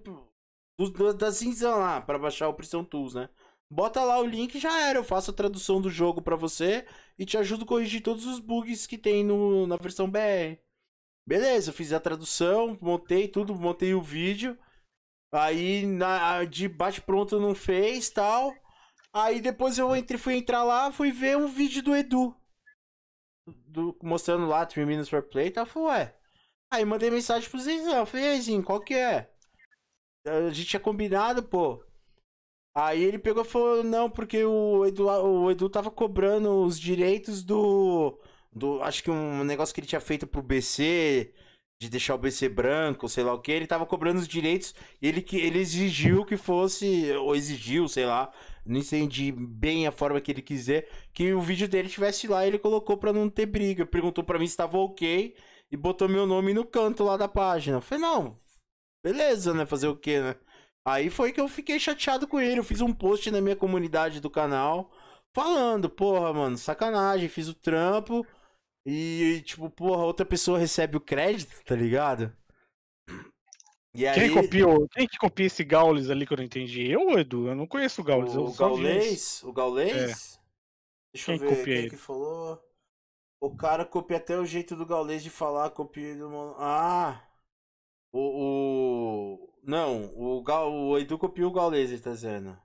do 0.78 1.14
da 1.14 1.30
Zinzan 1.30 1.76
lá, 1.76 2.00
para 2.00 2.18
baixar 2.18 2.48
o 2.48 2.54
Prison 2.54 2.84
Tools, 2.84 3.14
né? 3.14 3.28
Bota 3.70 4.02
lá 4.02 4.18
o 4.18 4.26
link 4.26 4.58
já 4.58 4.80
era. 4.88 4.98
Eu 4.98 5.04
faço 5.04 5.30
a 5.30 5.34
tradução 5.34 5.80
do 5.80 5.90
jogo 5.90 6.22
para 6.22 6.36
você 6.36 6.86
e 7.18 7.26
te 7.26 7.36
ajudo 7.36 7.64
a 7.64 7.66
corrigir 7.66 8.02
todos 8.02 8.24
os 8.26 8.38
bugs 8.38 8.86
que 8.86 8.96
tem 8.96 9.24
no, 9.24 9.66
na 9.66 9.76
versão 9.76 10.10
BR. 10.10 10.58
Beleza, 11.26 11.70
eu 11.70 11.74
fiz 11.74 11.92
a 11.92 12.00
tradução, 12.00 12.78
montei 12.80 13.28
tudo, 13.28 13.54
montei 13.54 13.92
o 13.92 14.00
vídeo. 14.00 14.58
Aí 15.30 15.84
na, 15.86 16.44
de 16.44 16.68
bate-pronto 16.68 17.38
não 17.38 17.54
fez 17.54 18.08
tal. 18.08 18.54
Aí 19.12 19.40
depois 19.40 19.78
eu 19.78 19.94
entre, 19.94 20.16
fui 20.16 20.36
entrar 20.36 20.64
lá, 20.64 20.90
fui 20.90 21.12
ver 21.12 21.36
um 21.36 21.48
vídeo 21.48 21.82
do 21.82 21.94
Edu. 21.94 22.34
Do, 23.66 23.98
mostrando 24.02 24.46
lá 24.46 24.64
3 24.64 24.86
minutes 24.86 25.10
per 25.10 25.22
play 25.22 25.48
e 25.48 25.50
tal. 25.50 25.66
Falei, 25.66 25.88
ué. 25.88 26.17
Aí 26.70 26.84
mandei 26.84 27.10
mensagem 27.10 27.48
pro 27.48 27.58
Zizão. 27.58 28.04
Falei, 28.06 28.40
Zinho, 28.40 28.62
qual 28.62 28.80
que 28.80 28.94
é? 28.94 29.30
A 30.26 30.50
gente 30.50 30.68
tinha 30.68 30.80
combinado, 30.80 31.42
pô. 31.42 31.82
Aí 32.74 33.02
ele 33.02 33.18
pegou 33.18 33.42
e 33.42 33.46
falou, 33.46 33.82
não, 33.82 34.10
porque 34.10 34.44
o 34.44 34.86
Edu, 34.86 35.06
o 35.06 35.50
Edu 35.50 35.68
tava 35.68 35.90
cobrando 35.90 36.62
os 36.62 36.78
direitos 36.78 37.42
do. 37.42 38.20
do 38.52 38.82
acho 38.82 39.02
que 39.02 39.10
um 39.10 39.42
negócio 39.44 39.74
que 39.74 39.80
ele 39.80 39.86
tinha 39.86 40.00
feito 40.00 40.26
pro 40.26 40.42
BC, 40.42 41.32
de 41.80 41.88
deixar 41.88 42.14
o 42.14 42.18
BC 42.18 42.48
branco, 42.48 43.08
sei 43.08 43.24
lá 43.24 43.32
o 43.32 43.40
que, 43.40 43.50
ele 43.52 43.66
tava 43.66 43.86
cobrando 43.86 44.20
os 44.20 44.28
direitos 44.28 44.74
ele, 45.00 45.24
ele 45.32 45.58
exigiu 45.58 46.24
que 46.24 46.36
fosse, 46.36 47.12
ou 47.12 47.34
exigiu, 47.34 47.88
sei 47.88 48.06
lá, 48.06 48.32
não 48.66 48.80
entendi 48.80 49.32
bem 49.32 49.86
a 49.86 49.92
forma 49.92 50.20
que 50.20 50.30
ele 50.30 50.42
quiser, 50.42 50.88
que 51.12 51.32
o 51.32 51.40
vídeo 51.40 51.68
dele 51.68 51.88
tivesse 51.88 52.28
lá 52.28 52.46
ele 52.46 52.58
colocou 52.58 52.96
pra 52.96 53.12
não 53.12 53.28
ter 53.30 53.46
briga. 53.46 53.86
Perguntou 53.86 54.22
pra 54.24 54.38
mim 54.38 54.46
se 54.46 54.56
tava 54.56 54.78
ok 54.78 55.34
e 55.70 55.76
botou 55.76 56.08
meu 56.08 56.26
nome 56.26 56.54
no 56.54 56.64
canto 56.64 57.04
lá 57.04 57.16
da 57.16 57.28
página. 57.28 57.78
Eu 57.78 57.80
falei, 57.80 58.02
não, 58.02 58.38
beleza, 59.04 59.52
né? 59.54 59.66
Fazer 59.66 59.88
o 59.88 59.96
quê, 59.96 60.20
né? 60.20 60.36
Aí 60.84 61.10
foi 61.10 61.32
que 61.32 61.40
eu 61.40 61.48
fiquei 61.48 61.78
chateado 61.78 62.26
com 62.26 62.40
ele. 62.40 62.60
Eu 62.60 62.64
fiz 62.64 62.80
um 62.80 62.92
post 62.92 63.30
na 63.30 63.40
minha 63.40 63.56
comunidade 63.56 64.20
do 64.20 64.30
canal 64.30 64.90
falando, 65.34 65.90
porra, 65.90 66.32
mano, 66.32 66.56
sacanagem, 66.56 67.28
fiz 67.28 67.48
o 67.48 67.54
trampo 67.54 68.26
e, 68.86 69.42
tipo, 69.44 69.68
porra, 69.70 70.04
outra 70.04 70.24
pessoa 70.24 70.58
recebe 70.58 70.96
o 70.96 71.00
crédito, 71.00 71.62
tá 71.64 71.76
ligado? 71.76 72.32
E 73.94 74.06
aí... 74.06 74.18
Quem 74.18 74.32
copiou? 74.32 74.88
Quem 74.88 75.06
que 75.06 75.18
copia 75.18 75.46
esse 75.46 75.62
Gaules 75.64 76.08
ali 76.08 76.26
que 76.26 76.32
eu 76.32 76.38
não 76.38 76.44
entendi? 76.44 76.90
Eu 76.90 77.18
Edu? 77.18 77.48
Eu 77.48 77.54
não 77.54 77.66
conheço 77.66 78.00
o 78.00 78.04
Gaules. 78.04 78.34
O, 78.34 78.52
Gaulês? 78.52 79.42
O 79.44 79.52
Gaulês? 79.52 80.34
É. 80.34 80.38
Deixa 81.12 81.38
quem 81.38 81.48
eu 81.48 81.54
ver 81.54 81.64
quem 81.64 81.74
ele? 81.74 81.90
que 81.90 81.96
falou. 81.96 82.62
O 83.40 83.54
cara 83.56 83.84
copia 83.84 84.16
até 84.16 84.36
o 84.38 84.44
jeito 84.44 84.74
do 84.74 84.86
Gaulês 84.86 85.22
de 85.22 85.30
falar, 85.30 85.70
copia 85.70 86.16
do... 86.16 86.28
Ah! 86.58 87.22
O, 88.12 88.20
o... 88.20 89.54
Não, 89.62 90.12
o, 90.16 90.42
Gal, 90.42 90.72
o 90.72 90.98
Edu 90.98 91.18
copiou 91.18 91.50
o 91.50 91.54
Gaules, 91.54 92.00
tá 92.00 92.10
dizendo. 92.10 92.58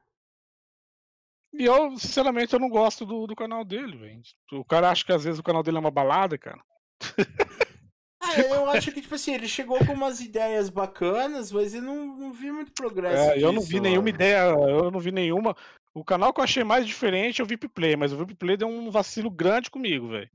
E 1.53 1.65
eu, 1.65 1.95
sinceramente, 1.97 2.53
eu 2.53 2.59
não 2.59 2.69
gosto 2.69 3.05
do, 3.05 3.27
do 3.27 3.35
canal 3.35 3.63
dele, 3.63 3.97
velho. 3.97 4.21
O 4.53 4.65
cara 4.65 4.89
acha 4.89 5.05
que 5.05 5.11
às 5.11 5.23
vezes 5.23 5.39
o 5.39 5.43
canal 5.43 5.61
dele 5.61 5.77
é 5.77 5.79
uma 5.79 5.91
balada, 5.91 6.37
cara. 6.37 6.61
Ah, 8.25 8.39
eu 8.39 8.69
acho 8.69 8.89
que, 8.93 9.01
tipo 9.01 9.13
assim, 9.15 9.33
ele 9.33 9.49
chegou 9.49 9.77
com 9.85 9.91
umas 9.91 10.21
ideias 10.21 10.69
bacanas, 10.69 11.51
mas 11.51 11.75
eu 11.75 11.81
não, 11.81 12.05
não 12.17 12.31
vi 12.31 12.53
muito 12.53 12.71
progresso. 12.71 13.21
É, 13.21 13.33
disso, 13.33 13.45
eu 13.45 13.51
não 13.51 13.61
vi 13.61 13.75
mano. 13.75 13.89
nenhuma 13.89 14.09
ideia, 14.09 14.39
eu 14.49 14.89
não 14.89 14.99
vi 15.01 15.11
nenhuma. 15.11 15.53
O 15.93 16.05
canal 16.05 16.33
que 16.33 16.39
eu 16.39 16.43
achei 16.45 16.63
mais 16.63 16.87
diferente 16.87 17.41
é 17.41 17.43
o 17.43 17.47
VIP 17.47 17.67
Play, 17.67 17.97
mas 17.97 18.13
o 18.13 18.17
VIP 18.17 18.35
Play 18.35 18.55
deu 18.55 18.69
um 18.69 18.89
vacilo 18.89 19.29
grande 19.29 19.69
comigo, 19.69 20.07
velho. 20.07 20.29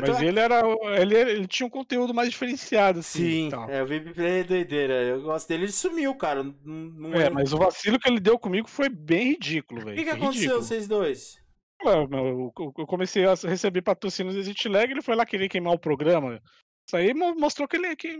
Mas 0.00 0.18
tô... 0.18 0.22
ele 0.22 0.40
era. 0.40 0.62
Ele, 1.00 1.14
ele 1.14 1.46
tinha 1.46 1.66
um 1.66 1.70
conteúdo 1.70 2.14
mais 2.14 2.30
diferenciado, 2.30 3.00
assim. 3.00 3.50
Sim, 3.50 3.56
é, 3.68 3.82
o 3.82 3.86
VIP 3.86 4.14
Play 4.14 4.40
é 4.40 4.44
doideira. 4.44 4.94
Eu 4.94 5.22
gosto 5.22 5.48
dele, 5.48 5.64
ele 5.64 5.72
sumiu, 5.72 6.14
cara. 6.14 6.42
Não, 6.42 6.54
não 6.64 7.14
é, 7.14 7.30
mas 7.30 7.52
o 7.52 7.58
vacilo 7.58 7.98
que 7.98 8.08
ele 8.08 8.20
deu 8.20 8.38
comigo 8.38 8.68
foi 8.68 8.88
bem 8.88 9.32
ridículo, 9.32 9.80
velho. 9.80 9.92
O 9.92 9.96
que, 9.96 10.04
que 10.04 10.10
aconteceu, 10.10 10.32
ridículo. 10.32 10.62
vocês 10.62 10.88
dois? 10.88 11.38
Eu, 11.80 12.52
eu 12.78 12.86
comecei 12.86 13.24
a 13.24 13.34
receber 13.34 13.82
patrocínios 13.82 14.34
do 14.34 14.40
Exit 14.40 14.68
Lag, 14.68 14.90
ele 14.90 15.02
foi 15.02 15.14
lá 15.14 15.24
querer 15.24 15.48
queimar 15.48 15.74
o 15.74 15.78
programa. 15.78 16.40
Isso 16.86 16.96
aí 16.96 17.14
mostrou 17.14 17.68
que 17.68 17.76
ele 17.76 17.94
que 17.94 18.18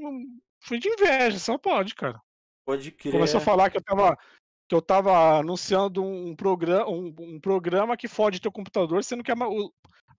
foi 0.61 0.79
de 0.79 0.89
inveja, 0.89 1.39
só 1.39 1.59
pode, 1.59 1.95
cara. 1.95 2.21
Pode 2.65 2.91
crer. 2.93 3.13
Começou 3.13 3.39
a 3.39 3.43
falar 3.43 3.71
que 3.71 3.79
eu 3.79 3.83
tava 3.83 4.17
que 4.69 4.75
eu 4.75 4.83
tava 4.83 5.39
anunciando 5.39 6.05
um 6.05 6.37
programa, 6.37 6.87
um, 6.91 7.15
um 7.19 7.41
programa 7.41 7.97
que 7.97 8.07
fode 8.07 8.41
teu 8.41 8.53
computador, 8.53 9.03
sendo 9.03 9.25
que 9.25 9.33
a, 9.33 9.35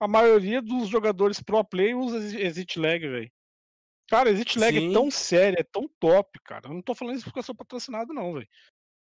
a 0.00 0.08
maioria 0.08 0.62
dos 0.62 0.88
jogadores 0.88 1.40
pro 1.42 1.62
play 1.62 1.94
usa 1.94 2.18
Exit 2.40 2.78
Lag, 2.78 3.06
velho. 3.06 3.30
Cara, 4.08 4.30
Exit 4.30 4.58
Lag 4.58 4.76
é 4.76 4.80
Sim. 4.80 4.90
é 4.90 4.92
tão 4.92 5.10
sério, 5.10 5.60
é 5.60 5.62
tão 5.62 5.88
top, 6.00 6.40
cara. 6.42 6.68
Eu 6.68 6.74
não 6.74 6.82
tô 6.82 6.94
falando 6.94 7.16
isso 7.16 7.24
porque 7.24 7.38
eu 7.38 7.44
sou 7.44 7.54
patrocinado, 7.54 8.12
não, 8.12 8.32
velho. 8.32 8.48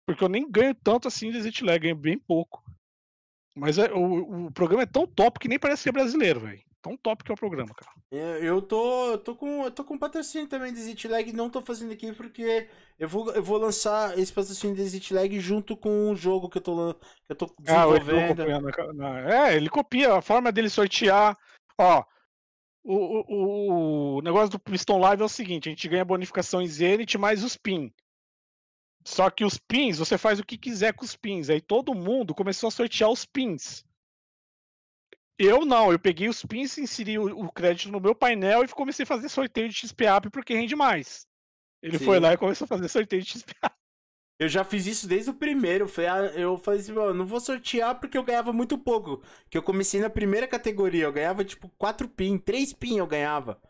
Porque 0.05 0.23
eu 0.23 0.27
nem 0.27 0.49
ganho 0.49 0.75
tanto 0.75 1.07
assim 1.07 1.31
de 1.31 1.37
Exit 1.37 1.63
Lag, 1.63 1.79
ganho 1.79 1.95
bem 1.95 2.17
pouco. 2.17 2.63
Mas 3.55 3.77
é, 3.77 3.91
o, 3.93 4.47
o 4.47 4.51
programa 4.51 4.83
é 4.83 4.87
tão 4.87 5.05
top 5.05 5.39
que 5.39 5.47
nem 5.47 5.59
parece 5.59 5.83
que 5.83 5.89
é 5.89 5.93
brasileiro, 5.93 6.39
velho. 6.39 6.61
Tão 6.81 6.97
top 6.97 7.23
que 7.23 7.31
é 7.31 7.33
o 7.33 7.37
programa, 7.37 7.73
cara. 7.75 7.91
Eu 8.41 8.61
tô, 8.61 9.11
eu 9.11 9.17
tô 9.19 9.35
com, 9.35 9.65
eu 9.65 9.71
tô 9.71 9.83
com 9.83 9.97
patrocínio 9.97 10.47
também 10.47 10.73
de 10.73 10.79
Exit 10.79 11.07
Lag, 11.07 11.31
não 11.31 11.49
tô 11.49 11.61
fazendo 11.61 11.93
aqui 11.93 12.11
porque 12.13 12.67
eu 12.97 13.07
vou, 13.07 13.31
eu 13.31 13.43
vou 13.43 13.57
lançar 13.57 14.17
esse 14.17 14.33
patrocínio 14.33 14.75
de 14.75 14.81
Exit 14.81 15.13
Lag 15.13 15.39
junto 15.39 15.77
com 15.77 16.11
o 16.11 16.15
jogo 16.15 16.49
que 16.49 16.57
eu 16.57 16.61
tô, 16.61 16.93
que 16.95 17.31
eu 17.31 17.35
tô 17.35 17.53
desenvolvendo. 17.59 18.41
Ah, 18.99 19.49
é, 19.49 19.55
ele 19.55 19.69
copia 19.69 20.15
a 20.15 20.21
forma 20.21 20.51
dele 20.51 20.69
sortear. 20.69 21.37
Ó, 21.77 22.03
o, 22.83 22.95
o, 22.95 24.17
o 24.17 24.21
negócio 24.21 24.49
do 24.49 24.59
Piston 24.59 24.97
Live 24.97 25.21
é 25.21 25.25
o 25.25 25.29
seguinte: 25.29 25.69
a 25.69 25.71
gente 25.71 25.87
ganha 25.87 26.03
bonificação 26.03 26.61
em 26.61 26.67
Zenith 26.67 27.15
mais 27.15 27.43
os 27.43 27.55
PIN. 27.55 27.93
Só 29.05 29.29
que 29.29 29.43
os 29.43 29.57
pins, 29.57 29.97
você 29.97 30.17
faz 30.17 30.39
o 30.39 30.45
que 30.45 30.57
quiser 30.57 30.93
com 30.93 31.05
os 31.05 31.15
pins. 31.15 31.49
Aí 31.49 31.61
todo 31.61 31.93
mundo 31.93 32.35
começou 32.35 32.67
a 32.67 32.71
sortear 32.71 33.09
os 33.09 33.25
pins. 33.25 33.83
Eu 35.43 35.65
não, 35.65 35.91
eu 35.91 35.97
peguei 35.97 36.29
os 36.29 36.45
pins, 36.45 36.77
inseri 36.77 37.17
o, 37.17 37.45
o 37.45 37.51
crédito 37.51 37.91
no 37.91 37.99
meu 37.99 38.13
painel 38.13 38.63
e 38.63 38.67
comecei 38.67 39.03
a 39.03 39.07
fazer 39.07 39.27
sorteio 39.27 39.67
de 39.67 39.75
XPAP 39.75 40.29
porque 40.29 40.53
rende 40.53 40.75
mais. 40.75 41.25
Ele 41.81 41.97
Sim. 41.97 42.05
foi 42.05 42.19
lá 42.19 42.33
e 42.33 42.37
começou 42.37 42.65
a 42.65 42.67
fazer 42.67 42.87
sorteio 42.87 43.23
de 43.23 43.29
XPAP. 43.31 43.73
Eu 44.37 44.47
já 44.47 44.63
fiz 44.63 44.85
isso 44.85 45.07
desde 45.07 45.31
o 45.31 45.33
primeiro. 45.33 45.87
Eu 46.35 46.57
falei 46.57 46.79
assim, 46.79 46.91
não 46.91 47.25
vou 47.25 47.39
sortear 47.39 47.99
porque 47.99 48.17
eu 48.17 48.23
ganhava 48.23 48.53
muito 48.53 48.77
pouco. 48.77 49.23
Que 49.49 49.57
eu 49.57 49.63
comecei 49.63 49.99
na 49.99 50.09
primeira 50.09 50.47
categoria. 50.47 51.05
Eu 51.05 51.13
ganhava 51.13 51.43
tipo 51.43 51.69
4 51.77 52.07
pin, 52.09 52.37
3 52.37 52.73
pin 52.73 52.97
eu 52.97 53.07
ganhava. 53.07 53.61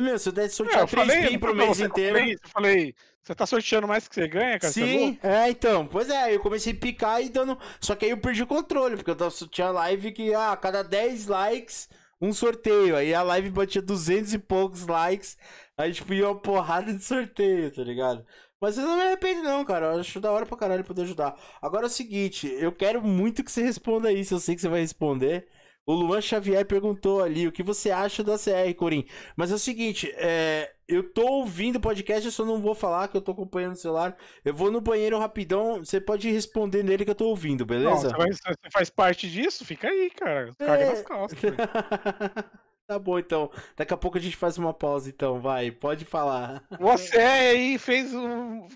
Meu, 0.00 0.18
se 0.18 0.28
eu 0.28 0.32
desse 0.32 0.56
sortear 0.56 0.84
é, 0.84 0.86
3 0.86 1.08
falei, 1.08 1.28
pin 1.28 1.38
pro 1.38 1.54
mês 1.54 1.80
inteiro. 1.80 2.18
Eu 2.18 2.38
falei, 2.44 2.94
você 3.22 3.34
tá 3.34 3.44
sorteando 3.44 3.88
mais 3.88 4.06
que 4.06 4.14
você 4.14 4.28
ganha, 4.28 4.58
cara? 4.58 4.72
Sim, 4.72 5.18
é, 5.22 5.50
então. 5.50 5.86
Pois 5.86 6.08
é, 6.08 6.34
eu 6.34 6.40
comecei 6.40 6.72
a 6.72 6.76
picar 6.76 7.20
e 7.22 7.28
dando. 7.28 7.58
Só 7.80 7.96
que 7.96 8.04
aí 8.04 8.12
eu 8.12 8.18
perdi 8.18 8.42
o 8.42 8.46
controle, 8.46 8.96
porque 8.96 9.10
eu 9.10 9.48
tinha 9.48 9.70
live 9.70 10.12
que, 10.12 10.32
ah, 10.32 10.52
a 10.52 10.56
cada 10.56 10.82
10 10.82 11.26
likes, 11.26 11.88
um 12.20 12.32
sorteio. 12.32 12.96
Aí 12.96 13.12
a 13.12 13.22
live 13.22 13.50
batia 13.50 13.82
200 13.82 14.34
e 14.34 14.38
poucos 14.38 14.86
likes. 14.86 15.36
Aí, 15.76 15.92
tipo, 15.92 16.14
ia 16.14 16.28
uma 16.28 16.40
porrada 16.40 16.92
de 16.92 17.02
sorteio, 17.02 17.70
tá 17.72 17.82
ligado? 17.82 18.24
Mas 18.60 18.78
eu 18.78 18.86
não 18.86 18.96
me 18.96 19.02
arrependo, 19.02 19.42
não, 19.42 19.64
cara. 19.64 19.86
Eu 19.94 20.00
acho 20.00 20.20
da 20.20 20.30
hora 20.30 20.46
pra 20.46 20.56
caralho 20.56 20.84
poder 20.84 21.02
ajudar. 21.02 21.36
Agora 21.60 21.86
é 21.86 21.88
o 21.88 21.90
seguinte, 21.90 22.46
eu 22.58 22.72
quero 22.72 23.02
muito 23.02 23.44
que 23.44 23.50
você 23.50 23.62
responda 23.62 24.12
isso. 24.12 24.34
Eu 24.34 24.40
sei 24.40 24.54
que 24.54 24.60
você 24.60 24.68
vai 24.68 24.80
responder. 24.80 25.48
O 25.86 25.94
Luan 25.94 26.20
Xavier 26.20 26.66
perguntou 26.66 27.22
ali 27.22 27.46
o 27.46 27.52
que 27.52 27.62
você 27.62 27.92
acha 27.92 28.24
da 28.24 28.36
CR, 28.36 28.74
Corim. 28.76 29.06
Mas 29.36 29.52
é 29.52 29.54
o 29.54 29.58
seguinte, 29.58 30.12
é, 30.16 30.74
eu 30.88 31.12
tô 31.12 31.24
ouvindo 31.24 31.76
o 31.76 31.80
podcast, 31.80 32.26
eu 32.26 32.32
só 32.32 32.44
não 32.44 32.60
vou 32.60 32.74
falar 32.74 33.06
que 33.06 33.16
eu 33.16 33.20
tô 33.20 33.30
acompanhando 33.30 33.74
o 33.74 33.78
celular. 33.78 34.16
Eu 34.44 34.52
vou 34.52 34.68
no 34.68 34.80
banheiro 34.80 35.16
rapidão, 35.16 35.78
você 35.78 36.00
pode 36.00 36.28
responder 36.28 36.82
nele 36.82 37.04
que 37.04 37.12
eu 37.12 37.14
tô 37.14 37.28
ouvindo, 37.28 37.64
beleza? 37.64 38.10
Não, 38.10 38.18
você, 38.18 38.36
você, 38.36 38.70
faz 38.72 38.90
parte 38.90 39.30
disso? 39.30 39.64
Fica 39.64 39.88
aí, 39.88 40.10
cara. 40.10 40.50
Caga 40.58 40.82
é... 40.82 40.90
nas 40.90 41.02
costas. 41.02 41.38
Tá 42.86 43.00
bom, 43.00 43.18
então. 43.18 43.50
Daqui 43.76 43.92
a 43.92 43.96
pouco 43.96 44.16
a 44.16 44.20
gente 44.20 44.36
faz 44.36 44.56
uma 44.56 44.72
pausa, 44.72 45.08
então. 45.08 45.40
Vai, 45.40 45.72
pode 45.72 46.04
falar. 46.04 46.62
Você 46.78 47.18
aí 47.18 47.78
fez 47.78 48.14
um. 48.14 48.68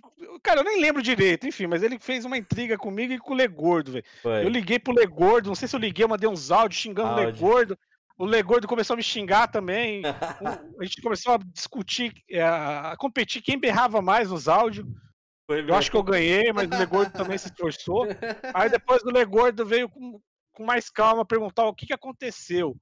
Cara, 0.43 0.61
eu 0.61 0.65
nem 0.65 0.81
lembro 0.81 1.01
direito, 1.01 1.47
enfim, 1.47 1.69
mas 1.69 1.83
ele 1.83 1.97
fez 1.99 2.25
uma 2.25 2.37
intriga 2.37 2.77
comigo 2.77 3.13
e 3.13 3.19
com 3.19 3.33
o 3.33 3.37
Legordo, 3.37 3.93
velho. 3.93 4.05
Eu 4.25 4.49
liguei 4.49 4.81
pro 4.81 4.93
Legordo, 4.93 5.49
não 5.49 5.55
sei 5.55 5.69
se 5.69 5.77
eu 5.77 5.81
liguei, 5.81 6.05
eu 6.05 6.09
mandei 6.09 6.29
uns 6.29 6.51
áudios 6.51 6.81
xingando 6.81 7.11
Áudio. 7.11 7.23
o 7.23 7.27
Legordo. 7.27 7.79
O 8.19 8.25
Legordo 8.25 8.67
começou 8.67 8.95
a 8.95 8.97
me 8.97 9.03
xingar 9.03 9.47
também. 9.47 10.03
a 10.81 10.85
gente 10.85 11.01
começou 11.01 11.35
a 11.35 11.39
discutir, 11.39 12.13
é, 12.29 12.43
a 12.43 12.95
competir 12.99 13.41
quem 13.41 13.59
berrava 13.59 14.03
mais 14.03 14.31
nos 14.31 14.49
áudios. 14.49 14.87
Eu 15.49 15.75
acho 15.75 15.91
que 15.91 15.97
eu 15.97 16.03
ganhei, 16.03 16.53
mas 16.53 16.69
o 16.69 16.77
Legordo 16.77 17.13
também 17.13 17.39
se 17.39 17.49
esforçou. 17.49 18.07
Aí 18.53 18.69
depois 18.69 19.03
do 19.03 19.11
Legordo 19.11 19.65
veio 19.65 19.89
com, 19.89 20.21
com 20.53 20.65
mais 20.65 20.91
calma 20.91 21.25
perguntar 21.25 21.65
o 21.67 21.75
que, 21.75 21.87
que 21.87 21.95
aconteceu. 21.95 22.77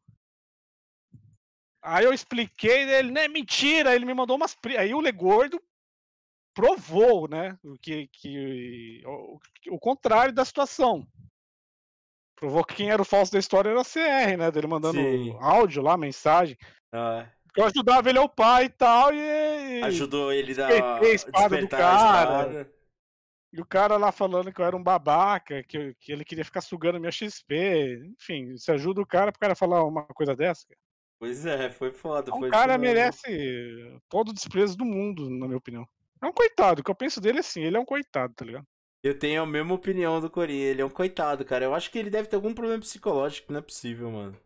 Aí 1.82 2.04
eu 2.04 2.12
expliquei, 2.12 2.90
ele, 2.90 3.12
né, 3.12 3.28
mentira, 3.28 3.94
ele 3.94 4.04
me 4.04 4.14
mandou 4.14 4.36
umas. 4.36 4.56
Aí 4.78 4.92
o 4.92 5.00
Legordo 5.00 5.60
provou, 6.54 7.28
né, 7.28 7.56
que, 7.80 8.08
que 8.08 9.02
o, 9.06 9.38
o 9.70 9.78
contrário 9.78 10.34
da 10.34 10.44
situação. 10.44 11.06
Provou 12.36 12.64
que 12.64 12.74
quem 12.74 12.90
era 12.90 13.02
o 13.02 13.04
falso 13.04 13.32
da 13.32 13.38
história 13.38 13.70
era 13.70 13.80
a 13.80 13.84
CR, 13.84 14.36
né, 14.38 14.50
dele 14.50 14.66
mandando 14.66 14.98
Sim. 14.98 15.36
áudio 15.40 15.82
lá, 15.82 15.96
mensagem. 15.96 16.56
Ah. 16.92 17.28
Eu 17.56 17.64
ajudava 17.64 18.08
ele 18.08 18.18
ao 18.18 18.28
pai 18.28 18.66
e 18.66 18.68
tal, 18.68 19.12
e. 19.12 19.82
Ajudou 19.82 20.32
ele 20.32 20.60
a, 20.60 20.98
a 20.98 21.04
espada 21.08 21.58
do 21.58 21.68
cara. 21.68 22.70
E 23.52 23.60
o 23.60 23.64
cara 23.64 23.96
lá 23.96 24.12
falando 24.12 24.52
que 24.52 24.60
eu 24.60 24.64
era 24.64 24.76
um 24.76 24.82
babaca, 24.82 25.62
que, 25.64 25.94
que 25.98 26.12
ele 26.12 26.24
queria 26.24 26.44
ficar 26.44 26.60
sugando 26.60 27.00
minha 27.00 27.10
XP. 27.10 28.12
Enfim, 28.20 28.56
você 28.56 28.72
ajuda 28.72 29.00
o 29.00 29.06
cara 29.06 29.32
pro 29.32 29.40
cara 29.40 29.54
falar 29.54 29.82
uma 29.84 30.04
coisa 30.06 30.36
dessa. 30.36 30.66
Pois 31.18 31.44
é, 31.44 31.70
foi 31.70 31.90
foda. 31.90 32.32
O 32.32 32.48
cara 32.48 32.78
merece 32.78 34.00
todo 34.08 34.28
o 34.28 34.34
desprezo 34.34 34.76
do 34.76 34.84
mundo, 34.84 35.28
na 35.28 35.46
minha 35.46 35.58
opinião. 35.58 35.86
É 36.22 36.26
um 36.26 36.32
coitado, 36.32 36.80
o 36.80 36.84
que 36.84 36.90
eu 36.90 36.94
penso 36.94 37.20
dele 37.20 37.38
é 37.38 37.40
assim, 37.40 37.62
ele 37.62 37.76
é 37.76 37.80
um 37.80 37.84
coitado, 37.84 38.34
tá 38.34 38.44
ligado? 38.44 38.66
Eu 39.02 39.16
tenho 39.16 39.42
a 39.42 39.46
mesma 39.46 39.74
opinião 39.74 40.20
do 40.20 40.28
Corinha, 40.30 40.66
ele 40.66 40.82
é 40.82 40.84
um 40.84 40.90
coitado, 40.90 41.44
cara. 41.44 41.64
Eu 41.64 41.74
acho 41.74 41.90
que 41.90 41.98
ele 41.98 42.10
deve 42.10 42.28
ter 42.28 42.36
algum 42.36 42.52
problema 42.52 42.80
psicológico, 42.80 43.52
não 43.52 43.60
é 43.60 43.62
possível, 43.62 44.10
mano. 44.10 44.36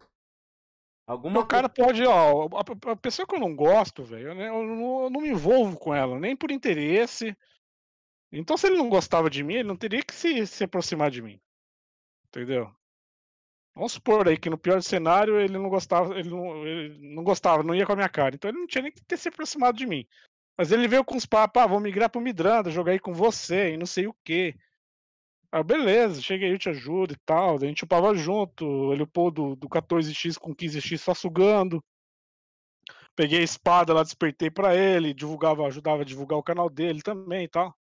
Alguma 1.06 1.40
o 1.40 1.46
cara 1.46 1.68
pode, 1.68 2.04
ó, 2.04 2.48
a, 2.88 2.96
pessoa 2.96 3.26
que 3.26 3.34
eu 3.34 3.40
não 3.40 3.56
gosto, 3.56 4.04
velho, 4.04 4.28
eu, 4.28 4.34
não, 4.34 5.02
eu 5.04 5.10
não 5.10 5.20
me 5.20 5.30
envolvo 5.30 5.76
com 5.78 5.94
ela, 5.94 6.18
nem 6.18 6.36
por 6.36 6.50
interesse. 6.50 7.36
Então, 8.30 8.56
se 8.56 8.66
ele 8.66 8.76
não 8.76 8.88
gostava 8.88 9.28
de 9.28 9.42
mim, 9.42 9.54
ele 9.54 9.68
não 9.68 9.76
teria 9.76 10.02
que 10.02 10.14
se, 10.14 10.46
se 10.46 10.64
aproximar 10.64 11.10
de 11.10 11.20
mim. 11.20 11.40
Entendeu? 12.28 12.72
Vamos 13.74 13.92
supor 13.92 14.28
aí 14.28 14.36
que 14.36 14.50
no 14.50 14.58
pior 14.58 14.82
cenário 14.82 15.40
ele 15.40 15.58
não 15.58 15.68
gostava, 15.68 16.18
ele 16.18 16.28
não, 16.28 16.66
ele 16.66 17.14
não 17.14 17.24
gostava, 17.24 17.62
não 17.62 17.74
ia 17.74 17.86
com 17.86 17.92
a 17.92 17.96
minha 17.96 18.08
cara. 18.08 18.34
Então 18.34 18.50
ele 18.50 18.58
não 18.58 18.66
tinha 18.66 18.82
nem 18.82 18.92
que 18.92 19.02
ter 19.02 19.16
se 19.16 19.28
aproximado 19.28 19.78
de 19.78 19.86
mim. 19.86 20.06
Mas 20.56 20.70
ele 20.70 20.86
veio 20.86 21.04
com 21.04 21.16
os 21.16 21.26
papos, 21.26 21.62
ah, 21.62 21.66
vou 21.66 21.80
migrar 21.80 22.10
pro 22.10 22.20
Midranda, 22.20 22.70
jogar 22.70 22.92
aí 22.92 22.98
com 22.98 23.14
você 23.14 23.72
e 23.72 23.76
não 23.76 23.86
sei 23.86 24.06
o 24.06 24.14
quê. 24.24 24.54
Ah, 25.50 25.62
beleza, 25.62 26.20
cheguei 26.22 26.48
aí, 26.48 26.54
eu 26.54 26.58
te 26.58 26.68
ajudo 26.70 27.14
e 27.14 27.16
tal. 27.26 27.56
A 27.56 27.60
gente 27.60 27.84
upava 27.84 28.14
junto, 28.14 28.92
ele 28.92 29.02
upou 29.02 29.30
do, 29.30 29.56
do 29.56 29.68
14x 29.68 30.38
com 30.38 30.54
15x 30.54 30.98
só 30.98 31.14
sugando. 31.14 31.82
Peguei 33.14 33.40
a 33.40 33.42
espada 33.42 33.92
lá, 33.92 34.02
despertei 34.02 34.50
para 34.50 34.74
ele, 34.74 35.12
divulgava, 35.12 35.66
ajudava 35.66 36.02
a 36.02 36.04
divulgar 36.04 36.38
o 36.38 36.42
canal 36.42 36.70
dele 36.70 37.02
também 37.02 37.44
e 37.44 37.48
tal. 37.48 37.74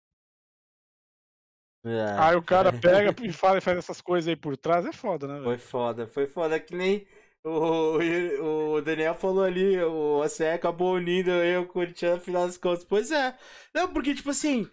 É, 1.83 2.15
aí 2.17 2.35
o 2.35 2.43
cara 2.43 2.71
pega 2.73 3.15
e 3.23 3.31
fala 3.31 3.57
e 3.57 3.61
faz 3.61 3.77
essas 3.77 4.01
coisas 4.01 4.27
aí 4.27 4.35
por 4.35 4.55
trás, 4.55 4.85
é 4.85 4.91
foda, 4.91 5.27
né? 5.27 5.41
Foi 5.43 5.57
foda, 5.57 6.07
foi 6.07 6.27
foda 6.27 6.59
que 6.59 6.75
nem 6.75 7.07
o, 7.43 8.75
o 8.75 8.81
Daniel 8.81 9.15
falou 9.15 9.43
ali, 9.43 9.79
o 9.81 10.21
ACE 10.21 10.45
acabou 10.45 10.93
unindo 10.93 11.31
eu, 11.31 11.63
o 11.63 11.67
Corinthians, 11.67 12.15
no 12.15 12.21
final 12.21 12.45
das 12.45 12.57
contas. 12.57 12.83
Pois 12.83 13.11
é. 13.11 13.35
Não, 13.73 13.87
porque, 13.87 14.13
tipo 14.13 14.29
assim. 14.29 14.67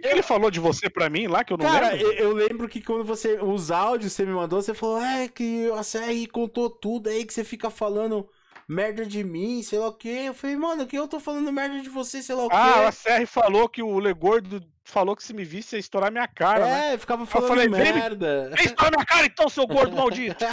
Ele 0.00 0.22
falou 0.22 0.50
de 0.50 0.60
você 0.60 0.88
pra 0.88 1.08
mim 1.08 1.26
lá, 1.26 1.42
que 1.42 1.52
eu 1.52 1.56
não 1.56 1.66
cara, 1.66 1.92
lembro? 1.92 2.12
eu, 2.12 2.12
eu 2.12 2.32
lembro 2.32 2.68
que 2.68 2.80
quando 2.80 3.04
você. 3.04 3.38
Os 3.40 3.70
áudios 3.70 4.12
você 4.12 4.24
me 4.24 4.32
mandou, 4.32 4.60
você 4.60 4.74
falou, 4.74 5.00
é, 5.00 5.28
que 5.28 5.70
a 5.70 5.82
CR 5.82 6.32
contou 6.32 6.68
tudo 6.68 7.08
aí, 7.08 7.24
que 7.24 7.32
você 7.32 7.44
fica 7.44 7.70
falando 7.70 8.28
merda 8.68 9.06
de 9.06 9.24
mim, 9.24 9.62
sei 9.62 9.78
lá 9.78 9.88
o 9.88 9.94
quê. 9.94 10.24
Eu 10.26 10.34
falei, 10.34 10.56
mano, 10.56 10.86
que 10.86 10.98
eu 10.98 11.08
tô 11.08 11.18
falando 11.18 11.52
merda 11.52 11.80
de 11.80 11.88
você, 11.88 12.22
sei 12.22 12.34
lá 12.34 12.44
o 12.44 12.48
quê. 12.48 12.56
Ah, 12.56 12.88
a 12.88 12.92
CR 12.92 13.26
falou 13.26 13.68
que 13.68 13.82
o 13.82 13.98
Legordo 13.98 14.60
falou 14.88 15.14
que 15.14 15.22
se 15.22 15.34
me 15.34 15.44
visse 15.44 15.76
ia 15.76 15.80
estourar 15.80 16.10
minha 16.10 16.26
cara. 16.26 16.66
É, 16.66 16.90
né? 16.92 16.98
ficava 16.98 17.26
falando 17.26 17.48
falei, 17.48 17.68
merda. 17.68 18.50
Vem 18.54 18.66
estourar 18.66 18.92
minha 18.92 19.04
cara 19.04 19.26
então, 19.26 19.48
seu 19.48 19.66
gordo 19.66 19.94
maldito. 19.96 20.44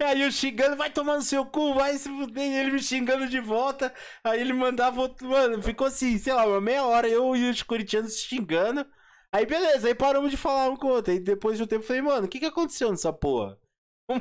aí 0.00 0.22
eu 0.22 0.32
xingando, 0.32 0.76
vai 0.76 0.90
tomar 0.90 1.16
no 1.16 1.22
seu 1.22 1.44
cu, 1.44 1.74
vai 1.74 1.96
se 1.98 2.08
fuder. 2.08 2.44
E 2.44 2.56
ele 2.56 2.72
me 2.72 2.82
xingando 2.82 3.28
de 3.28 3.40
volta. 3.40 3.92
Aí 4.24 4.40
ele 4.40 4.52
mandava 4.52 5.00
outro. 5.00 5.28
Mano, 5.28 5.62
ficou 5.62 5.86
assim, 5.86 6.18
sei 6.18 6.32
lá, 6.32 6.46
uma 6.46 6.60
meia 6.60 6.84
hora 6.84 7.08
eu 7.08 7.36
e 7.36 7.50
os 7.50 7.62
corintianos 7.62 8.18
xingando. 8.18 8.86
Aí 9.30 9.46
beleza, 9.46 9.88
aí 9.88 9.94
paramos 9.94 10.30
de 10.30 10.36
falar 10.36 10.68
um 10.70 10.76
com 10.76 10.88
o 10.88 10.90
outro. 10.90 11.12
Aí 11.12 11.20
depois 11.20 11.56
de 11.56 11.64
um 11.64 11.66
tempo 11.66 11.82
eu 11.82 11.86
falei, 11.86 12.02
mano, 12.02 12.26
o 12.26 12.28
que 12.28 12.40
que 12.40 12.46
aconteceu 12.46 12.90
nessa 12.90 13.12
porra? 13.12 13.58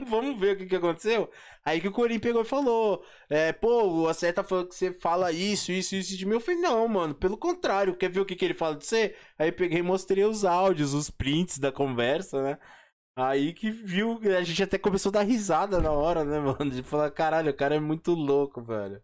Vamos 0.08 0.40
ver 0.40 0.56
o 0.56 0.58
que, 0.58 0.66
que 0.66 0.76
aconteceu. 0.76 1.30
Aí 1.64 1.80
que 1.82 1.88
o 1.88 1.92
Corinho 1.92 2.20
pegou 2.22 2.42
e 2.42 2.46
falou: 2.46 3.04
é, 3.30 3.52
pô, 3.54 3.84
o 4.04 4.08
Acerta 4.08 4.44
falou 4.44 4.66
que 4.68 4.76
você 4.76 4.94
fala 5.00 5.32
isso, 5.32 5.72
isso, 5.72 5.96
isso 5.96 6.18
de 6.18 6.26
mim. 6.26 6.34
Eu 6.34 6.40
falei: 6.42 6.60
não, 6.60 6.88
mano, 6.88 7.16
pelo 7.16 7.38
contrário, 7.38 7.96
quer 7.96 8.10
ver 8.10 8.20
o 8.22 8.26
que, 8.26 8.36
que 8.36 8.46
ele 8.46 8.54
fala 8.54 8.76
de 8.76 8.86
você? 8.86 9.16
Aí 9.38 9.52
peguei 9.52 9.80
e 9.80 9.84
mostrei 9.84 10.24
os 10.26 10.46
áudios, 10.46 10.94
os 10.94 11.10
prints 11.10 11.58
da 11.60 11.72
conversa, 11.72 12.42
né? 12.42 12.58
Aí 13.16 13.54
que 13.54 13.72
viu, 13.72 14.20
a 14.38 14.44
gente 14.44 14.64
até 14.64 14.78
começou 14.78 15.10
a 15.12 15.14
dar 15.14 15.24
risada 15.24 15.82
na 15.82 15.92
hora, 15.92 16.26
né, 16.26 16.40
mano? 16.40 16.72
De 16.72 16.84
falar: 16.84 17.12
caralho, 17.12 17.52
o 17.52 17.56
cara 17.56 17.76
é 17.76 17.80
muito 17.80 18.14
louco, 18.14 18.62
velho. 18.64 19.02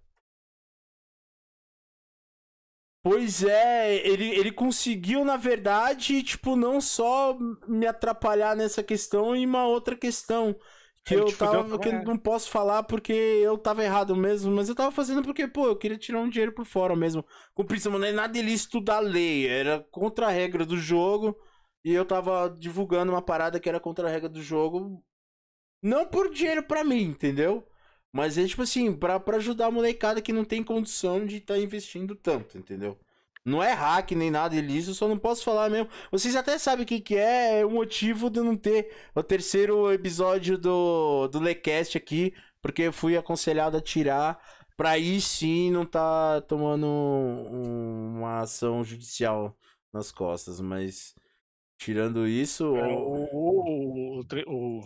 Pois 3.04 3.42
é, 3.44 3.96
ele, 4.06 4.26
ele 4.32 4.52
conseguiu, 4.52 5.24
na 5.24 5.38
verdade, 5.38 6.22
tipo, 6.24 6.56
não 6.58 6.82
só 6.82 7.38
me 7.66 7.88
atrapalhar 7.88 8.56
nessa 8.56 8.84
questão 8.84 9.34
e 9.36 9.46
uma 9.46 9.66
outra 9.66 9.96
questão. 9.96 10.56
Que 11.08 11.16
eu 11.16 11.32
tava. 11.38 11.80
Que 11.80 11.90
não 11.92 12.18
posso 12.18 12.50
falar 12.50 12.84
porque 12.84 13.14
eu 13.14 13.58
tava 13.58 13.82
errado 13.82 14.14
mesmo, 14.14 14.54
mas 14.54 14.68
eu 14.68 14.76
tava 14.76 14.92
fazendo 14.92 15.24
porque, 15.24 15.48
pô, 15.48 15.68
eu 15.68 15.78
queria 15.78 15.98
tirar 15.98 16.20
um 16.20 16.30
dinheiro 16.30 16.52
por 16.52 16.66
fora 16.66 16.98
mesmo. 16.98 17.26
Cumprir, 17.56 17.82
não 17.86 18.04
é 18.04 18.12
nada 18.12 18.38
ilícito 18.38 18.82
da 18.82 19.00
lei, 19.00 19.48
era 19.48 19.80
contra 19.90 20.28
a 20.28 20.30
regra 20.30 20.66
do 20.66 20.78
jogo. 20.78 21.38
E 21.82 21.94
eu 21.94 22.04
tava 22.04 22.54
divulgando 22.60 23.14
uma 23.14 23.22
parada 23.22 23.58
que 23.58 23.70
era 23.70 23.80
contra 23.80 24.10
a 24.10 24.12
regra 24.12 24.28
do 24.28 24.42
jogo. 24.42 25.02
Não 25.82 26.06
por 26.06 26.30
dinheiro 26.30 26.64
pra 26.64 26.84
mim, 26.84 27.04
entendeu? 27.04 27.66
Mas 28.12 28.38
é 28.38 28.46
tipo 28.46 28.64
assim, 28.64 28.94
pra, 28.94 29.18
pra 29.18 29.38
ajudar 29.38 29.68
a 29.68 29.72
molecada 29.72 30.22
que 30.22 30.34
não 30.34 30.44
tem 30.44 30.62
condição 30.62 31.26
de 31.26 31.38
estar 31.38 31.54
tá 31.54 31.60
investindo 31.60 32.16
tanto, 32.16 32.58
entendeu? 32.58 33.00
Não 33.48 33.64
é 33.64 33.72
hack 33.72 34.12
nem 34.12 34.30
nada 34.30 34.56
ilícito, 34.56 34.94
só 34.94 35.08
não 35.08 35.18
posso 35.18 35.44
falar 35.44 35.70
mesmo. 35.70 35.90
Vocês 36.12 36.36
até 36.36 36.58
sabem 36.58 36.84
o 36.84 36.88
que, 36.88 37.00
que 37.00 37.16
é, 37.16 37.62
é 37.62 37.66
o 37.66 37.72
motivo 37.72 38.30
de 38.30 38.42
não 38.42 38.58
ter 38.58 38.94
o 39.16 39.24
terceiro 39.24 39.92
episódio 39.92 40.58
do, 40.58 41.30
do 41.30 41.40
Lecast 41.40 41.98
aqui, 41.98 42.34
porque 42.62 42.82
eu 42.84 42.94
fui 42.94 43.16
aconselhado 43.16 43.78
a 43.78 43.82
tirar 43.82 44.38
pra 44.76 44.92
aí 44.92 45.22
sim 45.22 45.72
não 45.72 45.86
tá 45.86 46.42
tomando 46.42 46.86
um, 46.86 48.18
uma 48.18 48.42
ação 48.42 48.84
judicial 48.84 49.58
nas 49.94 50.12
costas, 50.12 50.60
mas 50.60 51.16
tirando 51.80 52.28
isso. 52.28 52.76
É, 52.76 52.94
o, 52.94 53.30
o, 53.32 54.22
o, 54.46 54.82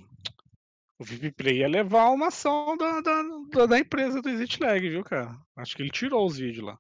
o 0.99 1.03
VIP 1.03 1.31
Play 1.31 1.57
ia 1.61 1.67
levar 1.67 2.11
uma 2.11 2.27
ação 2.27 2.77
da, 2.77 3.01
da, 3.01 3.65
da 3.65 3.80
empresa 3.80 4.22
do 4.22 4.30
Exit 4.30 4.61
Lag, 4.61 4.88
viu, 4.88 5.03
cara? 5.03 5.35
Acho 5.56 5.75
que 5.75 5.81
ele 5.81 5.90
tirou 5.90 6.25
os 6.27 6.38
vídeos 6.38 6.65
lá. 6.65 6.77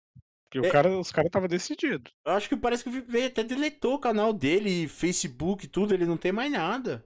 Porque 0.51 0.67
é, 0.67 0.69
cara, 0.69 0.89
os 0.99 1.11
caras 1.13 1.29
estavam 1.29 1.47
decididos. 1.47 2.11
Eu 2.25 2.33
acho 2.33 2.49
que 2.49 2.57
parece 2.57 2.83
que 2.83 2.89
o 2.89 2.91
VIP 2.91 3.25
até 3.25 3.43
deletou 3.43 3.93
o 3.93 3.99
canal 3.99 4.33
dele, 4.33 4.87
Facebook, 4.89 5.65
tudo, 5.65 5.93
ele 5.93 6.05
não 6.05 6.17
tem 6.17 6.33
mais 6.33 6.51
nada. 6.51 7.05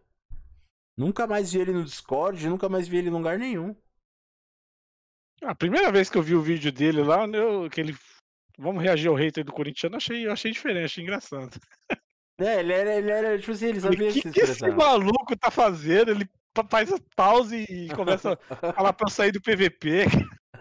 Nunca 0.98 1.27
mais 1.27 1.53
vi 1.53 1.59
ele 1.59 1.72
no 1.72 1.83
Discord, 1.83 2.48
nunca 2.49 2.67
mais 2.67 2.88
vi 2.88 2.98
ele 2.98 3.09
em 3.09 3.11
lugar 3.11 3.38
nenhum. 3.38 3.75
A 5.43 5.53
primeira 5.53 5.91
vez 5.91 6.09
que 6.09 6.17
eu 6.17 6.24
vi 6.24 6.33
o 6.33 6.41
vídeo 6.41 6.72
dele 6.72 7.03
lá, 7.03 7.27
eu, 7.27 7.69
que 7.69 7.82
ele. 7.82 7.95
Vamos 8.57 8.82
reagir 8.82 9.09
ao 9.09 9.15
hater 9.15 9.43
do 9.43 9.51
Corinthians, 9.51 9.91
eu 9.91 9.98
achei, 9.98 10.25
eu 10.25 10.32
achei 10.32 10.51
diferente, 10.51 10.85
achei 10.85 11.03
engraçado. 11.03 11.59
É, 12.40 12.59
ele 12.61 12.74
era, 12.74 12.95
ele 12.95 13.11
era, 13.11 13.38
tipo 13.38 13.51
assim, 13.51 13.67
ele 13.67 13.80
sabia 13.80 14.11
se 14.11 14.27
O 14.27 14.32
que 14.32 14.40
esse 14.40 14.69
maluco 14.72 15.38
tá 15.38 15.51
fazendo? 15.51 16.11
Ele 16.11 16.27
faz 16.69 16.90
pause 17.15 17.65
e 17.69 17.90
começa 17.93 18.40
a 18.49 18.74
falar 18.74 18.93
pra 18.93 19.06
eu 19.06 19.11
sair 19.11 19.32
do 19.32 19.41
PVP. 19.41 20.06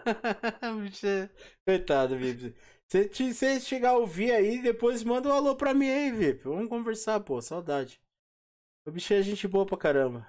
Coitado, 1.65 2.17
Vips. 2.17 2.53
Se 2.87 3.33
você 3.33 3.59
chegar 3.59 3.91
a 3.91 3.97
ouvir 3.97 4.31
aí, 4.31 4.61
depois 4.61 5.03
manda 5.03 5.29
um 5.29 5.33
alô 5.33 5.55
pra 5.55 5.73
mim 5.73 5.89
aí, 5.89 6.11
Vip. 6.11 6.43
Vamos 6.43 6.69
conversar, 6.69 7.19
pô. 7.19 7.41
Saudade. 7.41 7.99
O 8.85 8.91
bicho 8.91 9.13
é 9.13 9.21
gente 9.21 9.47
boa 9.47 9.65
pra 9.65 9.77
caramba. 9.77 10.27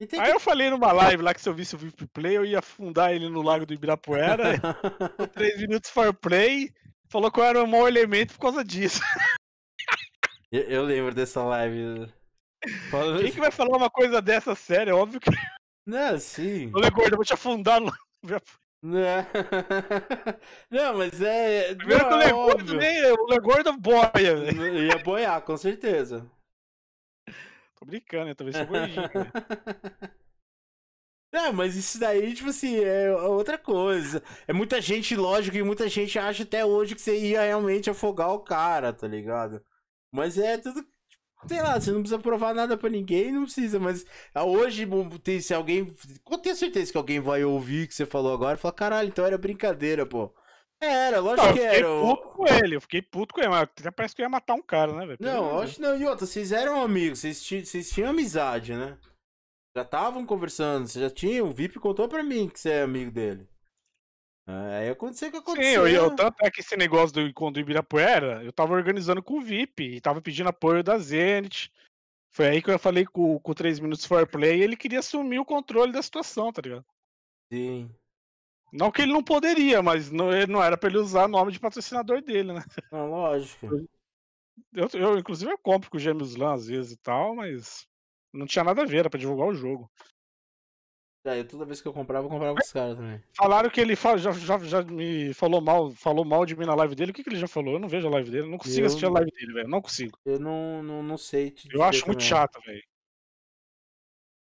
Aí 0.00 0.30
eu 0.30 0.38
falei 0.38 0.70
numa 0.70 0.92
live 0.92 1.22
lá 1.22 1.34
que 1.34 1.40
se 1.40 1.48
eu 1.48 1.54
visse 1.54 1.74
o 1.74 1.78
VIP 1.78 2.06
Play, 2.06 2.36
eu 2.36 2.44
ia 2.44 2.60
afundar 2.60 3.12
ele 3.12 3.28
no 3.28 3.42
lago 3.42 3.66
do 3.66 3.74
Ibirapuera. 3.74 4.54
3 5.34 5.60
minutos 5.60 5.90
for 5.90 6.14
play. 6.14 6.72
Falou 7.08 7.32
que 7.32 7.40
eu 7.40 7.44
era 7.44 7.62
um 7.62 7.66
mau 7.66 7.88
elemento 7.88 8.34
por 8.34 8.40
causa 8.40 8.64
disso. 8.64 9.00
eu, 10.52 10.62
eu 10.62 10.84
lembro 10.84 11.14
dessa 11.14 11.42
live. 11.42 12.12
Quem 13.20 13.32
que 13.32 13.40
vai 13.40 13.50
falar 13.50 13.76
uma 13.76 13.90
coisa 13.90 14.22
dessa 14.22 14.54
séria? 14.54 14.94
Óbvio 14.94 15.20
que. 15.20 15.30
Não, 15.86 16.18
sim. 16.18 16.70
Ô, 16.74 16.78
Legordo, 16.78 17.14
eu 17.14 17.16
vou 17.16 17.24
te 17.24 17.34
afundar 17.34 17.80
no. 17.80 17.92
Não. 18.82 19.26
não, 20.70 20.98
mas 20.98 21.20
é. 21.20 21.74
Primeiro 21.74 22.04
não, 22.04 22.08
que 22.08 22.14
o 22.14 22.18
Legordo, 22.18 22.74
nem, 22.74 23.12
o 23.12 23.26
Legordo 23.26 23.76
boia, 23.76 24.36
velho. 24.36 24.84
Ia 24.84 24.98
boiar, 24.98 25.42
com 25.42 25.56
certeza. 25.56 26.30
Tô 27.76 27.84
brincando? 27.84 28.34
Talvez 28.34 28.56
seja 28.56 28.68
boizinho, 28.68 29.08
Não, 31.32 31.52
mas 31.52 31.76
isso 31.76 32.00
daí, 32.00 32.32
tipo 32.34 32.48
assim, 32.48 32.76
é 32.82 33.12
outra 33.12 33.58
coisa. 33.58 34.22
É 34.46 34.52
muita 34.52 34.80
gente, 34.80 35.14
lógico, 35.14 35.56
e 35.56 35.62
muita 35.62 35.88
gente 35.88 36.18
acha 36.18 36.42
até 36.42 36.64
hoje 36.64 36.94
que 36.94 37.02
você 37.02 37.18
ia 37.18 37.42
realmente 37.42 37.90
afogar 37.90 38.32
o 38.32 38.40
cara, 38.40 38.92
tá 38.92 39.06
ligado? 39.06 39.62
Mas 40.10 40.38
é 40.38 40.56
tudo 40.56 40.86
Sei 41.46 41.62
lá, 41.62 41.80
você 41.80 41.92
não 41.92 42.00
precisa 42.00 42.20
provar 42.20 42.52
nada 42.52 42.76
pra 42.76 42.90
ninguém, 42.90 43.30
não 43.30 43.44
precisa, 43.44 43.78
mas 43.78 44.04
ah, 44.34 44.44
hoje 44.44 44.86
se 45.40 45.54
alguém. 45.54 45.94
Eu 46.28 46.38
tenho 46.38 46.56
certeza 46.56 46.90
que 46.90 46.98
alguém 46.98 47.20
vai 47.20 47.44
ouvir 47.44 47.84
o 47.84 47.88
que 47.88 47.94
você 47.94 48.04
falou 48.04 48.32
agora 48.32 48.56
e 48.56 48.60
falar, 48.60 48.72
caralho, 48.72 49.08
então 49.08 49.24
era 49.24 49.38
brincadeira, 49.38 50.04
pô. 50.04 50.34
Era, 50.80 51.20
lógico 51.20 51.46
não, 51.46 51.54
que 51.54 51.60
era. 51.60 51.86
Eu 51.86 51.96
fiquei 52.00 52.16
puto 52.16 52.28
com 52.36 52.46
ele, 52.46 52.76
eu 52.76 52.80
fiquei 52.80 53.02
puto 53.02 53.34
com 53.34 53.40
ele, 53.40 53.48
mas 53.50 53.62
até 53.62 53.90
parece 53.90 54.14
que 54.14 54.22
eu 54.22 54.24
ia 54.24 54.30
matar 54.30 54.54
um 54.54 54.62
cara, 54.62 54.92
né, 54.92 55.06
velho? 55.06 55.18
Não, 55.20 55.50
eu 55.50 55.60
acho 55.60 55.74
que 55.76 55.80
não. 55.80 55.96
E 55.96 56.06
outra, 56.06 56.26
vocês 56.26 56.52
eram 56.52 56.82
amigos, 56.82 57.20
vocês, 57.20 57.38
vocês 57.38 57.90
tinham 57.90 58.10
amizade, 58.10 58.74
né? 58.74 58.96
Já 59.76 59.82
estavam 59.82 60.26
conversando, 60.26 60.86
você 60.86 61.00
já 61.00 61.10
tinha. 61.10 61.44
O 61.44 61.52
VIP 61.52 61.78
contou 61.78 62.08
pra 62.08 62.22
mim 62.22 62.48
que 62.48 62.58
você 62.58 62.70
é 62.70 62.82
amigo 62.82 63.10
dele. 63.10 63.48
É, 64.48 64.78
aí 64.78 64.88
aconteceu 64.88 65.28
o 65.28 65.30
que 65.30 65.36
aconteceu. 65.36 65.86
Sim, 65.86 65.92
eu, 65.92 66.04
eu, 66.04 66.16
tanto 66.16 66.36
é 66.40 66.50
que 66.50 66.60
esse 66.60 66.74
negócio 66.74 67.14
do 67.14 67.20
encontro 67.20 67.54
do 67.54 67.60
Ibirapuera, 67.60 68.42
eu 68.42 68.50
tava 68.50 68.72
organizando 68.72 69.22
com 69.22 69.34
o 69.34 69.42
VIP 69.42 69.96
e 69.96 70.00
tava 70.00 70.22
pedindo 70.22 70.48
apoio 70.48 70.82
da 70.82 70.98
Zenit. 70.98 71.70
Foi 72.32 72.48
aí 72.48 72.62
que 72.62 72.70
eu 72.70 72.78
falei 72.78 73.04
com, 73.04 73.38
com 73.38 73.52
3 73.52 73.78
minutos 73.78 74.06
for 74.06 74.26
play 74.26 74.58
e 74.58 74.62
ele 74.62 74.76
queria 74.76 75.00
assumir 75.00 75.38
o 75.38 75.44
controle 75.44 75.92
da 75.92 76.00
situação, 76.00 76.50
tá 76.50 76.62
ligado? 76.62 76.86
Sim. 77.52 77.90
Não 78.72 78.90
que 78.90 79.02
ele 79.02 79.12
não 79.12 79.22
poderia, 79.22 79.82
mas 79.82 80.10
não, 80.10 80.30
não 80.48 80.62
era 80.62 80.78
pra 80.78 80.88
ele 80.88 80.98
usar 80.98 81.26
o 81.26 81.28
nome 81.28 81.52
de 81.52 81.60
patrocinador 81.60 82.22
dele, 82.22 82.54
né? 82.54 82.64
Não, 82.90 83.10
lógico. 83.10 83.66
Eu, 84.72 84.88
eu, 84.94 85.18
inclusive, 85.18 85.50
eu 85.50 85.58
compro 85.58 85.90
com 85.90 85.96
o 85.98 86.00
Gêmeos 86.00 86.36
Lan 86.36 86.54
às 86.54 86.66
vezes 86.68 86.92
e 86.92 86.96
tal, 86.96 87.34
mas 87.34 87.86
não 88.32 88.46
tinha 88.46 88.64
nada 88.64 88.82
a 88.82 88.86
ver, 88.86 88.98
era 88.98 89.10
pra 89.10 89.20
divulgar 89.20 89.46
o 89.46 89.54
jogo. 89.54 89.90
Eu, 91.24 91.46
toda 91.46 91.64
vez 91.66 91.80
que 91.82 91.88
eu 91.88 91.92
comprava, 91.92 92.26
eu 92.26 92.30
comprava 92.30 92.54
com 92.54 92.64
os 92.64 92.72
caras 92.72 92.96
também. 92.96 93.22
Falaram 93.36 93.68
que 93.68 93.80
ele 93.80 93.94
fala, 93.94 94.16
já, 94.18 94.30
já, 94.32 94.58
já 94.60 94.82
me 94.82 95.34
falou 95.34 95.60
mal, 95.60 95.90
falou 95.90 96.24
mal 96.24 96.46
de 96.46 96.56
mim 96.56 96.64
na 96.64 96.74
live 96.74 96.94
dele. 96.94 97.10
O 97.10 97.14
que, 97.14 97.22
que 97.22 97.28
ele 97.28 97.38
já 97.38 97.46
falou? 97.48 97.74
Eu 97.74 97.78
não 97.78 97.88
vejo 97.88 98.06
a 98.06 98.10
live 98.10 98.30
dele, 98.30 98.44
eu 98.44 98.50
não 98.50 98.56
consigo 98.56 98.80
Eu- 98.80 98.86
assistir 98.86 99.06
a 99.06 99.10
live 99.10 99.30
dele, 99.30 99.52
velho. 99.52 99.68
Não 99.68 99.82
consigo. 99.82 100.18
Eu 100.24 100.38
não, 100.38 100.82
não, 100.82 101.02
não 101.02 101.18
sei 101.18 101.54
Eu 101.70 101.82
acho 101.82 102.06
muito 102.06 102.18
também. 102.20 102.28
chato, 102.28 102.60
velho. 102.64 102.82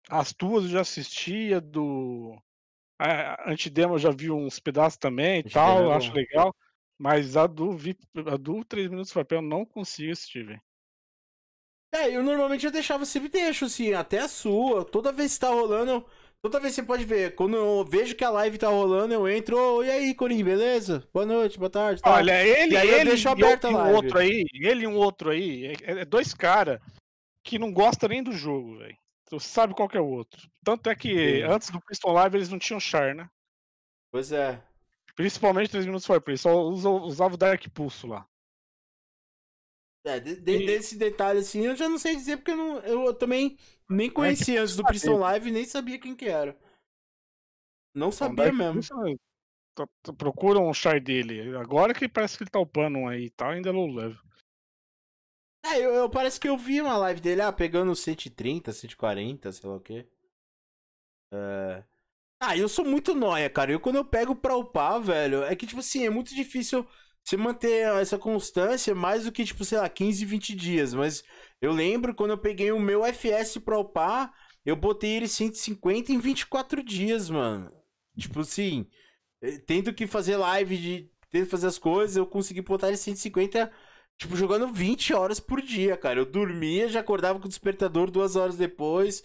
As 0.09 0.33
tuas 0.33 0.63
eu 0.65 0.69
já 0.71 0.81
assistia, 0.81 1.61
do. 1.61 2.35
A 2.99 3.49
Antidemo 3.51 3.95
eu 3.95 3.99
já 3.99 4.11
vi 4.11 4.29
uns 4.29 4.59
pedaços 4.59 4.97
também 4.97 5.39
e 5.39 5.43
tal, 5.49 5.83
eu 5.83 5.91
acho 5.91 6.13
legal. 6.13 6.53
Mas 6.97 7.37
a 7.37 7.47
do, 7.47 7.71
VIP, 7.77 8.05
a 8.27 8.35
do 8.35 8.63
3 8.65 8.89
minutos 8.89 9.09
de 9.09 9.13
papel 9.15 9.37
eu 9.37 9.41
não 9.41 9.65
consigo 9.65 10.11
assistir, 10.11 10.45
velho. 10.45 10.61
É, 11.91 12.15
eu 12.15 12.21
normalmente 12.21 12.65
eu 12.65 12.71
deixava, 12.71 13.05
sempre 13.05 13.29
deixo, 13.29 13.65
assim, 13.65 13.93
até 13.93 14.19
a 14.19 14.27
sua. 14.27 14.83
Toda 14.85 15.11
vez 15.11 15.33
que 15.35 15.39
tá 15.39 15.49
rolando, 15.49 16.05
toda 16.41 16.59
vez 16.59 16.73
você 16.73 16.83
pode 16.83 17.03
ver. 17.05 17.35
Quando 17.35 17.55
eu 17.55 17.85
vejo 17.85 18.15
que 18.15 18.23
a 18.23 18.29
live 18.29 18.57
tá 18.57 18.67
rolando, 18.69 19.13
eu 19.13 19.27
entro, 19.27 19.57
ô, 19.57 19.83
e 19.83 19.89
aí, 19.91 20.13
Corinho, 20.15 20.45
beleza? 20.45 21.07
Boa 21.13 21.25
noite, 21.25 21.57
boa 21.57 21.69
tarde, 21.69 22.01
tá? 22.01 22.11
Olha, 22.13 22.43
ele, 22.45 22.73
E 22.73 22.77
aí 22.77 22.89
eu 22.89 22.95
ele 22.99 23.09
deixo 23.11 23.27
e 23.27 23.31
aberta 23.31 23.67
a 23.67 23.71
um 23.71 23.73
live. 23.75 23.95
outro 23.95 24.17
aí, 24.19 24.45
ele 24.53 24.83
e 24.83 24.87
um 24.87 24.95
outro 24.95 25.29
aí, 25.31 25.67
é, 25.83 26.01
é 26.01 26.05
dois 26.05 26.33
caras 26.33 26.79
que 27.43 27.57
não 27.59 27.71
gostam 27.71 28.09
nem 28.09 28.23
do 28.23 28.31
jogo, 28.31 28.77
velho. 28.77 28.97
Tu 29.29 29.39
sabe 29.39 29.73
qual 29.75 29.87
que 29.87 29.97
é 29.97 30.01
o 30.01 30.07
outro. 30.09 30.49
Tanto 30.63 30.89
é 30.89 30.95
que 30.95 31.41
Sim. 31.41 31.43
antes 31.43 31.69
do 31.69 31.79
Piston 31.81 32.11
Live 32.13 32.35
eles 32.37 32.49
não 32.49 32.57
tinham 32.57 32.79
char, 32.79 33.13
né? 33.13 33.29
Pois 34.11 34.31
é. 34.31 34.59
Principalmente 35.15 35.69
3 35.69 35.85
minutos 35.85 36.05
for 36.07 36.19
play, 36.21 36.35
só 36.37 36.61
usa- 36.63 36.89
usava 36.89 37.35
o 37.35 37.37
Dark 37.37 37.63
Pulso 37.73 38.07
lá. 38.07 38.25
É, 40.05 40.19
de- 40.19 40.35
de- 40.37 40.51
E- 40.51 40.65
desse 40.65 40.97
detalhe 40.97 41.39
assim, 41.39 41.65
eu 41.65 41.75
já 41.75 41.89
não 41.89 41.97
sei 41.97 42.15
dizer, 42.15 42.37
porque 42.37 42.51
eu, 42.51 42.57
não, 42.57 42.79
eu 42.79 43.13
também 43.13 43.57
nem 43.89 44.09
conhecia 44.09 44.61
antes 44.61 44.75
do. 44.75 44.83
Priston 44.83 45.17
Live, 45.17 45.51
nem 45.51 45.65
sabia 45.65 45.99
quem 45.99 46.15
que 46.15 46.25
era. 46.25 46.57
Não 47.93 48.07
Então, 48.07 48.11
sabia 48.11 48.45
Dark 48.45 48.55
mesmo. 48.55 49.09
É- 49.09 49.15
tu- 49.75 49.89
tu 50.03 50.13
procura 50.13 50.59
um 50.59 50.73
char 50.73 50.99
dele. 50.99 51.55
Agora 51.57 51.93
que 51.93 52.07
parece 52.07 52.37
que 52.37 52.43
ele 52.43 52.49
tá 52.51 52.59
upando 52.59 52.99
um 52.99 53.07
aí 53.07 53.25
e 53.25 53.29
tal, 53.29 53.51
ainda 53.51 53.69
é 53.69 53.71
low 53.71 53.91
level. 53.91 54.19
É, 55.65 55.77
eu, 55.77 55.93
eu- 55.93 56.09
parece 56.09 56.39
que 56.39 56.47
eu 56.47 56.57
vi 56.57 56.79
uma 56.81 56.97
live 56.97 57.19
dele, 57.21 57.41
ah, 57.41 57.51
pegando 57.51 57.95
130, 57.95 58.71
140, 58.71 59.51
sei 59.51 59.69
lá 59.69 59.75
o 59.75 59.79
quê. 59.81 60.07
É... 61.33 61.83
Ah, 62.41 62.57
eu 62.57 62.69
sou 62.69 62.85
muito 62.85 63.13
nóia, 63.13 63.49
cara. 63.49 63.71
Eu 63.71 63.79
quando 63.79 63.97
eu 63.97 64.05
pego 64.05 64.35
pra 64.35 64.55
upar, 64.55 65.01
velho, 65.01 65.43
é 65.43 65.55
que, 65.55 65.67
tipo 65.67 65.81
assim, 65.81 66.05
é 66.05 66.09
muito 66.09 66.33
difícil 66.33 66.87
você 67.23 67.37
manter 67.37 67.87
essa 67.99 68.17
constância 68.17 68.95
mais 68.95 69.25
do 69.25 69.31
que, 69.31 69.45
tipo, 69.45 69.63
sei 69.63 69.77
lá, 69.77 69.87
15, 69.87 70.25
20 70.25 70.55
dias. 70.55 70.93
Mas 70.93 71.23
eu 71.61 71.71
lembro 71.71 72.15
quando 72.15 72.31
eu 72.31 72.37
peguei 72.37 72.71
o 72.71 72.79
meu 72.79 73.03
FS 73.05 73.57
pra 73.59 73.77
upar, 73.79 74.33
eu 74.65 74.75
botei 74.75 75.11
ele 75.11 75.27
150 75.27 76.11
em 76.11 76.19
24 76.19 76.83
dias, 76.83 77.29
mano. 77.29 77.71
Tipo 78.17 78.41
assim, 78.41 78.87
eh, 79.41 79.59
tendo 79.65 79.93
que 79.93 80.07
fazer 80.07 80.37
live 80.37 80.77
de. 80.77 81.11
Tendo 81.29 81.45
que 81.45 81.51
fazer 81.51 81.67
as 81.67 81.77
coisas, 81.77 82.17
eu 82.17 82.25
consegui 82.25 82.61
botar 82.61 82.87
ele 82.87 82.97
150 82.97 83.71
Tipo, 84.19 84.35
jogando 84.35 84.67
20 84.67 85.13
horas 85.13 85.39
por 85.39 85.61
dia, 85.61 85.95
cara. 85.95 86.19
Eu 86.19 86.25
dormia, 86.25 86.89
já 86.89 86.99
acordava 86.99 87.39
com 87.39 87.45
o 87.45 87.49
despertador 87.49 88.11
duas 88.11 88.35
horas 88.35 88.57
depois. 88.57 89.23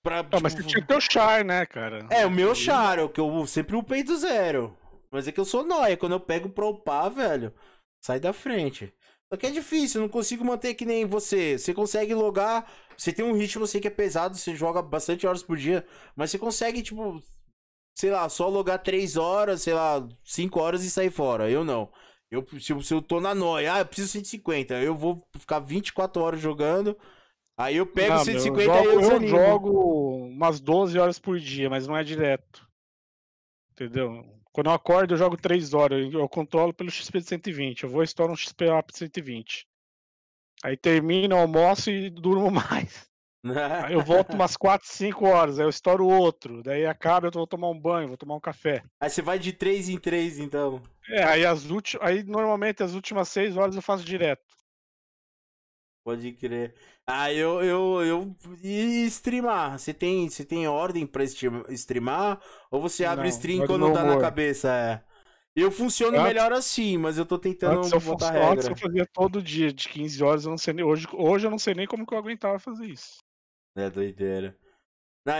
Pra, 0.00 0.24
mas 0.40 0.54
tipo, 0.54 0.62
você 0.62 0.68
tinha 0.68 0.86
teu 0.86 1.00
char, 1.00 1.44
né, 1.44 1.66
cara? 1.66 2.06
É, 2.08 2.24
o 2.24 2.30
meu 2.30 2.54
char, 2.54 3.00
é 3.00 3.02
o 3.02 3.08
que 3.08 3.20
eu 3.20 3.46
sempre 3.48 3.74
upei 3.74 4.04
do 4.04 4.16
zero. 4.16 4.76
Mas 5.10 5.26
é 5.26 5.32
que 5.32 5.40
eu 5.40 5.44
sou 5.44 5.64
nóia. 5.64 5.96
Quando 5.96 6.12
eu 6.12 6.20
pego 6.20 6.48
pra 6.50 6.66
upar, 6.66 7.10
velho, 7.10 7.52
sai 8.00 8.20
da 8.20 8.32
frente. 8.32 8.92
Só 9.32 9.36
que 9.36 9.46
é 9.46 9.50
difícil, 9.50 10.00
eu 10.00 10.02
não 10.06 10.08
consigo 10.08 10.44
manter 10.44 10.74
que 10.74 10.86
nem 10.86 11.04
você. 11.04 11.58
Você 11.58 11.74
consegue 11.74 12.14
logar. 12.14 12.70
Você 12.96 13.12
tem 13.12 13.24
um 13.24 13.36
ritmo, 13.36 13.62
eu 13.62 13.66
sei 13.66 13.80
que 13.80 13.88
é 13.88 13.90
pesado, 13.90 14.36
você 14.36 14.54
joga 14.54 14.82
bastante 14.82 15.26
horas 15.26 15.42
por 15.42 15.56
dia. 15.56 15.86
Mas 16.16 16.30
você 16.30 16.38
consegue, 16.38 16.82
tipo, 16.82 17.22
sei 17.96 18.10
lá, 18.10 18.28
só 18.28 18.48
logar 18.48 18.82
3 18.82 19.16
horas, 19.16 19.62
sei 19.62 19.74
lá, 19.74 20.06
5 20.24 20.58
horas 20.60 20.82
e 20.84 20.90
sair 20.90 21.10
fora. 21.10 21.50
Eu 21.50 21.64
não. 21.64 21.92
Eu, 22.30 22.46
se, 22.60 22.82
se 22.82 22.94
eu 22.94 23.02
tô 23.02 23.20
na 23.20 23.34
noia, 23.34 23.74
ah, 23.74 23.78
eu 23.80 23.86
preciso 23.86 24.08
150. 24.12 24.74
Eu 24.82 24.94
vou 24.94 25.26
ficar 25.38 25.60
24 25.60 26.22
horas 26.22 26.40
jogando. 26.40 26.96
Aí 27.58 27.76
eu 27.76 27.86
pego 27.86 28.14
Não, 28.14 28.24
meu, 28.24 28.40
150 28.40 28.72
eu 28.72 28.82
e 28.82 28.84
eu 28.84 28.84
jogo, 28.84 28.94
eu 28.94 29.18
desanimo. 29.20 29.28
jogo 29.28 30.26
umas 30.28 30.60
12 30.60 30.98
horas 30.98 31.18
por 31.18 31.38
dia, 31.38 31.68
mas 31.68 31.86
não 31.86 31.96
é 31.96 32.04
direto. 32.04 32.66
Entendeu? 33.72 34.37
Quando 34.58 34.70
eu 34.70 34.72
acordo, 34.72 35.14
eu 35.14 35.18
jogo 35.18 35.36
3 35.36 35.72
horas. 35.72 36.12
Eu 36.12 36.28
controlo 36.28 36.74
pelo 36.74 36.90
XP 36.90 37.20
de 37.20 37.28
120. 37.28 37.84
Eu 37.84 37.88
vou 37.88 38.02
estourar 38.02 38.32
um 38.32 38.36
XP 38.36 38.68
up 38.68 38.92
de 38.92 38.98
120. 38.98 39.64
Aí 40.64 40.76
termino, 40.76 41.36
almoço 41.36 41.92
e 41.92 42.10
durmo 42.10 42.50
mais. 42.50 43.08
Aí 43.84 43.94
eu 43.94 44.02
volto 44.02 44.34
umas 44.34 44.56
4, 44.58 44.84
5 44.88 45.26
horas. 45.26 45.60
Aí 45.60 45.64
eu 45.64 45.70
estouro 45.70 46.08
outro. 46.08 46.60
Daí 46.64 46.84
acaba, 46.86 47.28
eu 47.28 47.30
vou 47.30 47.46
tomar 47.46 47.70
um 47.70 47.78
banho, 47.78 48.08
vou 48.08 48.16
tomar 48.16 48.34
um 48.34 48.40
café. 48.40 48.82
Aí 49.00 49.08
você 49.08 49.22
vai 49.22 49.38
de 49.38 49.52
3 49.52 49.90
em 49.90 49.96
3, 49.96 50.40
então. 50.40 50.82
É, 51.08 51.22
aí 51.22 51.46
as 51.46 51.70
últimas. 51.70 52.04
Aí 52.04 52.24
normalmente 52.24 52.82
as 52.82 52.94
últimas 52.94 53.28
6 53.28 53.56
horas 53.56 53.76
eu 53.76 53.82
faço 53.82 54.02
direto. 54.02 54.42
Pode 56.08 56.32
crer. 56.32 56.74
Ah, 57.06 57.30
eu, 57.30 57.62
eu, 57.62 58.02
eu. 58.02 58.36
E 58.62 59.04
streamar? 59.08 59.78
Você 59.78 59.92
tem, 59.92 60.26
você 60.26 60.42
tem 60.42 60.66
ordem 60.66 61.06
pra 61.06 61.22
stream- 61.24 61.66
streamar? 61.68 62.40
Ou 62.70 62.80
você 62.80 63.04
abre 63.04 63.24
Não, 63.24 63.28
stream 63.28 63.60
do 63.60 63.66
quando 63.66 63.84
meu 63.84 63.92
dá 63.92 64.02
na 64.04 64.12
humor. 64.12 64.22
cabeça? 64.22 64.70
É. 64.72 65.02
Eu 65.54 65.70
funciono 65.70 66.16
Antes- 66.16 66.26
melhor 66.28 66.50
assim, 66.50 66.96
mas 66.96 67.18
eu 67.18 67.26
tô 67.26 67.38
tentando 67.38 67.80
Antes 67.80 67.92
eu, 67.92 68.00
botar 68.00 68.28
fazia, 68.28 68.48
antes 68.48 68.64
regra. 68.66 68.72
eu 68.72 68.88
fazia 68.88 69.06
todo 69.12 69.42
dia, 69.42 69.70
de 69.70 69.86
15 69.86 70.24
horas, 70.24 70.44
eu 70.46 70.50
não 70.50 70.56
sei 70.56 70.72
nem. 70.72 70.82
Hoje, 70.82 71.06
hoje 71.12 71.46
eu 71.46 71.50
não 71.50 71.58
sei 71.58 71.74
nem 71.74 71.86
como 71.86 72.06
que 72.06 72.14
eu 72.14 72.18
aguentava 72.18 72.58
fazer 72.58 72.86
isso. 72.86 73.18
É 73.76 73.90
doideira. 73.90 74.56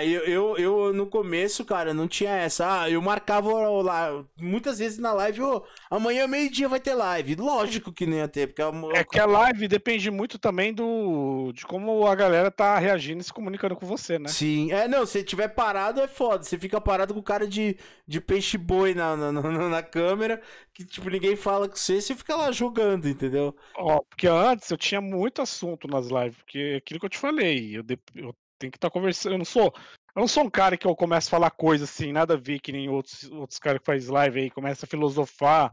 Eu, 0.04 0.22
eu, 0.24 0.56
eu, 0.58 0.92
no 0.92 1.06
começo, 1.08 1.64
cara, 1.64 1.94
não 1.94 2.06
tinha 2.08 2.30
essa. 2.32 2.82
Ah, 2.82 2.90
eu 2.90 3.00
marcava 3.02 3.50
lá. 3.82 4.24
Muitas 4.36 4.78
vezes 4.78 4.98
na 4.98 5.12
live, 5.12 5.42
ô, 5.42 5.64
amanhã 5.90 6.26
meio-dia 6.26 6.68
vai 6.68 6.80
ter 6.80 6.94
live. 6.94 7.34
Lógico 7.36 7.92
que 7.92 8.06
não 8.06 8.16
ia 8.18 8.28
ter, 8.28 8.48
porque 8.48 8.62
a, 8.62 8.70
É 8.90 9.02
que 9.04 9.18
a 9.18 9.24
live 9.26 9.66
depende 9.68 10.10
muito 10.10 10.38
também 10.38 10.72
do 10.74 11.52
de 11.54 11.64
como 11.66 12.06
a 12.06 12.14
galera 12.14 12.50
tá 12.50 12.78
reagindo 12.78 13.20
e 13.20 13.24
se 13.24 13.32
comunicando 13.32 13.76
com 13.76 13.86
você, 13.86 14.18
né? 14.18 14.34
Sim, 14.34 14.70
é, 14.72 14.86
não, 14.86 15.06
se 15.06 15.24
tiver 15.24 15.48
parado 15.48 16.00
é 16.02 16.06
foda. 16.08 16.44
Você 16.44 16.58
fica 16.58 16.80
parado 16.80 17.14
com 17.14 17.20
o 17.20 17.22
cara 17.22 17.46
de, 17.48 17.78
de 18.06 18.20
peixe-boi 18.20 18.94
na, 18.94 19.16
na, 19.16 19.32
na, 19.32 19.68
na 19.70 19.82
câmera, 19.82 20.42
que, 20.74 20.84
tipo, 20.84 21.08
ninguém 21.08 21.34
fala 21.34 21.66
com 21.68 21.74
você, 21.76 22.00
você 22.00 22.14
fica 22.14 22.36
lá 22.36 22.52
jogando, 22.52 23.08
entendeu? 23.08 23.56
Ó, 23.74 24.00
porque 24.02 24.26
antes 24.26 24.70
eu 24.70 24.76
tinha 24.76 25.00
muito 25.00 25.40
assunto 25.42 25.86
nas 25.88 26.08
lives, 26.08 26.36
porque 26.38 26.58
é 26.58 26.76
aquilo 26.76 27.00
que 27.00 27.06
eu 27.06 27.10
te 27.10 27.18
falei, 27.18 27.76
eu, 27.76 27.82
de- 27.82 27.98
eu 28.14 28.34
tenho 28.58 28.70
que 28.70 28.76
estar 28.76 28.90
conversando, 28.90 29.32
eu 29.34 29.38
não 29.38 29.44
sou, 29.44 29.72
eu 30.14 30.20
não 30.20 30.28
sou 30.28 30.44
um 30.44 30.50
cara 30.50 30.76
que 30.76 30.86
eu 30.86 30.96
começo 30.96 31.28
a 31.28 31.30
falar 31.30 31.50
coisa 31.50 31.84
assim, 31.84 32.12
nada 32.12 32.34
a 32.34 32.36
ver 32.36 32.60
que 32.60 32.72
nem 32.72 32.88
outros 32.88 33.30
outros 33.30 33.58
caras 33.58 33.80
que 33.80 33.86
faz 33.86 34.08
live 34.08 34.40
aí, 34.40 34.50
começa 34.50 34.84
a 34.84 34.88
filosofar, 34.88 35.72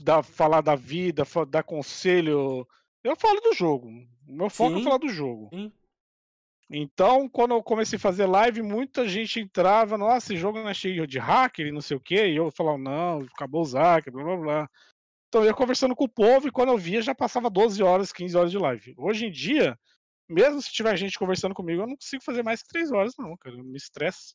dar, 0.00 0.22
falar 0.22 0.60
da 0.60 0.74
vida, 0.74 1.24
dar 1.48 1.62
conselho. 1.62 2.66
Eu 3.02 3.16
falo 3.16 3.40
do 3.40 3.52
jogo. 3.52 3.88
O 4.26 4.32
meu 4.32 4.48
foco 4.48 4.76
é 4.76 4.78
Sim. 4.78 4.84
falar 4.84 4.98
do 4.98 5.08
jogo. 5.08 5.50
Sim. 5.52 5.72
Então, 6.70 7.28
quando 7.28 7.52
eu 7.52 7.62
comecei 7.62 7.96
a 7.98 8.00
fazer 8.00 8.26
live, 8.26 8.62
muita 8.62 9.06
gente 9.06 9.38
entrava, 9.38 9.98
nossa, 9.98 10.32
esse 10.32 10.36
jogo 10.36 10.58
não 10.58 10.68
é 10.68 10.74
cheio 10.74 11.06
de 11.06 11.18
hacker 11.18 11.66
e 11.66 11.72
não 11.72 11.82
sei 11.82 11.96
o 11.96 12.00
quê, 12.00 12.28
e 12.28 12.36
eu 12.36 12.50
falava, 12.50 12.78
não, 12.78 13.20
acabou 13.20 13.62
os 13.62 13.74
hackers, 13.74 14.14
blá 14.14 14.24
blá 14.24 14.36
blá. 14.36 14.70
Então 15.28 15.42
eu 15.42 15.48
ia 15.48 15.54
conversando 15.54 15.94
com 15.94 16.04
o 16.04 16.08
povo 16.08 16.48
e 16.48 16.50
quando 16.50 16.70
eu 16.70 16.78
via 16.78 17.02
já 17.02 17.14
passava 17.14 17.50
12 17.50 17.82
horas, 17.82 18.12
15 18.12 18.36
horas 18.36 18.50
de 18.50 18.58
live. 18.58 18.94
Hoje 18.96 19.26
em 19.26 19.30
dia, 19.30 19.78
mesmo 20.28 20.60
se 20.62 20.72
tiver 20.72 20.96
gente 20.96 21.18
conversando 21.18 21.54
comigo, 21.54 21.82
eu 21.82 21.86
não 21.86 21.96
consigo 21.96 22.22
fazer 22.22 22.42
mais 22.42 22.62
que 22.62 22.68
3 22.68 22.90
horas, 22.92 23.14
não, 23.18 23.36
cara. 23.36 23.56
Me 23.56 23.76
estressa. 23.76 24.34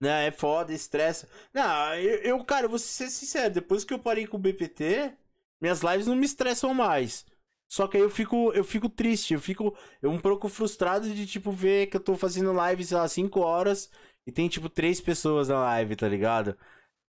Não, 0.00 0.10
é 0.10 0.30
foda, 0.30 0.72
estressa. 0.72 1.28
Não, 1.52 1.94
eu, 1.94 2.18
eu, 2.18 2.44
cara, 2.44 2.68
vou 2.68 2.78
ser 2.78 3.08
sincero, 3.08 3.54
depois 3.54 3.84
que 3.84 3.94
eu 3.94 3.98
parei 3.98 4.26
com 4.26 4.36
o 4.36 4.40
BPT, 4.40 5.16
minhas 5.60 5.82
lives 5.82 6.06
não 6.06 6.16
me 6.16 6.26
estressam 6.26 6.74
mais. 6.74 7.24
Só 7.70 7.88
que 7.88 7.96
aí 7.96 8.02
eu 8.02 8.10
fico, 8.10 8.52
eu 8.52 8.62
fico 8.64 8.88
triste, 8.88 9.34
eu 9.34 9.40
fico 9.40 9.76
eu 10.02 10.10
um 10.10 10.20
pouco 10.20 10.48
frustrado 10.48 11.12
de, 11.12 11.26
tipo, 11.26 11.50
ver 11.50 11.86
que 11.86 11.96
eu 11.96 12.00
tô 12.00 12.16
fazendo 12.16 12.52
live, 12.52 12.84
sei 12.84 12.96
lá, 12.96 13.08
5 13.08 13.40
horas 13.40 13.90
e 14.26 14.32
tem, 14.32 14.48
tipo, 14.48 14.68
três 14.68 15.00
pessoas 15.00 15.48
na 15.48 15.58
live, 15.60 15.96
tá 15.96 16.08
ligado? 16.08 16.56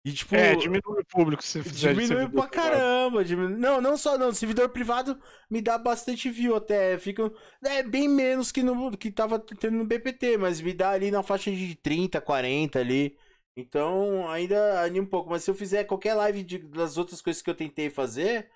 E, 0.05 0.11
tipo, 0.11 0.35
É, 0.35 0.53
diminui 0.55 0.81
o 1.01 1.05
público 1.05 1.41
se 1.41 1.63
fizer 1.63 1.93
diminui 1.95 2.27
pra 2.29 2.47
caramba. 2.47 3.23
diminui- 3.23 3.55
Não, 3.57 3.79
não 3.79 3.95
só 3.97 4.17
não, 4.17 4.33
servidor 4.33 4.67
privado 4.69 5.17
me 5.49 5.61
dá 5.61 5.77
bastante 5.77 6.29
view 6.29 6.55
até, 6.55 6.97
fica 6.97 7.31
é 7.63 7.81
bem 7.83 8.09
menos 8.09 8.51
que 8.51 8.61
no 8.61 8.97
que 8.97 9.09
tava 9.09 9.39
tendo 9.39 9.77
no 9.77 9.85
BPT, 9.85 10.37
mas 10.37 10.59
me 10.59 10.73
dá 10.73 10.91
ali 10.91 11.09
na 11.09 11.23
faixa 11.23 11.49
de 11.51 11.75
30, 11.75 12.19
40 12.19 12.79
ali. 12.79 13.17
Então, 13.55 14.27
ainda 14.29 14.81
anima 14.83 15.05
um 15.05 15.09
pouco, 15.09 15.29
mas 15.29 15.43
se 15.43 15.49
eu 15.51 15.55
fizer 15.55 15.83
qualquer 15.85 16.15
live 16.15 16.43
de- 16.43 16.57
das 16.59 16.97
outras 16.97 17.21
coisas 17.21 17.41
que 17.41 17.49
eu 17.49 17.55
tentei 17.55 17.89
fazer, 17.89 18.49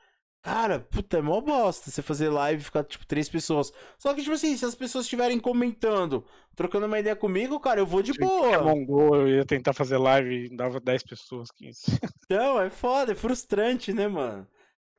Cara, 0.47 0.79
puta, 0.79 1.17
é 1.17 1.21
mó 1.21 1.41
bosta 1.41 1.91
você 1.91 2.01
fazer 2.01 2.29
live 2.29 2.61
e 2.61 2.63
ficar, 2.63 2.81
tipo, 2.85 3.05
três 3.05 3.27
pessoas. 3.27 3.69
Só 3.99 4.13
que, 4.13 4.21
tipo 4.21 4.33
assim, 4.33 4.55
se 4.55 4.63
as 4.63 4.75
pessoas 4.75 5.03
estiverem 5.03 5.37
comentando, 5.41 6.23
trocando 6.55 6.85
uma 6.85 6.97
ideia 6.97 7.17
comigo, 7.17 7.59
cara, 7.59 7.81
eu 7.81 7.85
vou 7.85 8.01
de 8.01 8.13
boa. 8.13 8.57
Pokémon 8.57 8.85
Go, 8.85 9.15
eu 9.17 9.27
ia 9.27 9.45
tentar 9.45 9.73
fazer 9.73 9.97
live 9.97 10.45
e 10.45 10.55
dava 10.55 10.79
10 10.79 11.03
pessoas, 11.03 11.51
15. 11.51 11.81
Então, 12.29 12.61
é 12.61 12.69
foda, 12.69 13.11
é 13.11 13.15
frustrante, 13.15 13.91
né, 13.93 14.07
mano? 14.07 14.47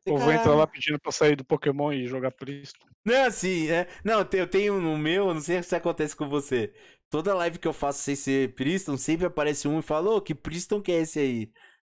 O 0.07 0.13
povo 0.13 0.31
entra 0.31 0.55
lá 0.55 0.67
pedindo 0.67 0.99
pra 0.99 1.13
sair 1.13 1.37
do 1.37 1.45
Pokémon 1.45 1.93
e 1.93 2.07
jogar 2.07 2.31
Priston. 2.31 2.87
Não, 3.05 3.25
assim, 3.25 3.71
é. 3.71 3.87
Não, 4.05 4.27
eu 4.33 4.47
tenho 4.47 4.81
no 4.81 4.97
meu, 4.97 5.33
não 5.33 5.41
sei 5.41 5.63
se 5.63 5.75
acontece 5.75 6.17
com 6.17 6.29
você. 6.29 6.73
Toda 7.11 7.35
live 7.35 7.59
que 7.59 7.69
eu 7.69 7.73
faço 7.73 8.03
sem 8.03 8.15
ser 8.15 8.55
Priston, 8.55 8.97
sempre 8.97 9.27
aparece 9.27 9.67
um 9.67 9.79
e 9.79 9.83
fala, 9.83 10.11
ô, 10.11 10.21
que 10.21 10.35
Priston 10.35 10.81
que 10.81 10.93
é 10.93 11.01
esse 11.01 11.19
aí? 11.19 11.51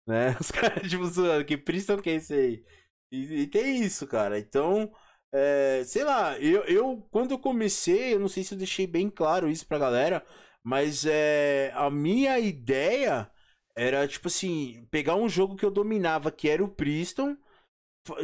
Né? 0.07 0.35
Os 0.41 0.51
caras, 0.51 0.87
tipo, 0.89 1.05
zoando, 1.05 1.45
que 1.45 1.57
Priston 1.57 1.97
que 1.97 2.09
é 2.09 2.15
esse 2.15 2.33
aí? 2.33 2.63
E, 3.11 3.41
e 3.41 3.47
tem 3.47 3.81
isso, 3.81 4.07
cara. 4.07 4.39
Então, 4.39 4.91
é, 5.33 5.83
sei 5.85 6.03
lá, 6.03 6.38
eu, 6.39 6.63
eu 6.63 7.07
quando 7.11 7.31
eu 7.31 7.39
comecei, 7.39 8.13
eu 8.13 8.19
não 8.19 8.27
sei 8.27 8.43
se 8.43 8.53
eu 8.53 8.57
deixei 8.57 8.88
bem 8.88 9.09
claro 9.09 9.49
isso 9.49 9.67
pra 9.67 9.77
galera, 9.79 10.25
mas 10.63 11.05
é, 11.05 11.71
a 11.75 11.89
minha 11.89 12.39
ideia 12.39 13.29
era, 13.75 14.07
tipo 14.07 14.27
assim, 14.27 14.85
pegar 14.91 15.15
um 15.15 15.29
jogo 15.29 15.55
que 15.55 15.65
eu 15.65 15.71
dominava, 15.71 16.31
que 16.31 16.49
era 16.49 16.63
o 16.63 16.67
Priston, 16.67 17.38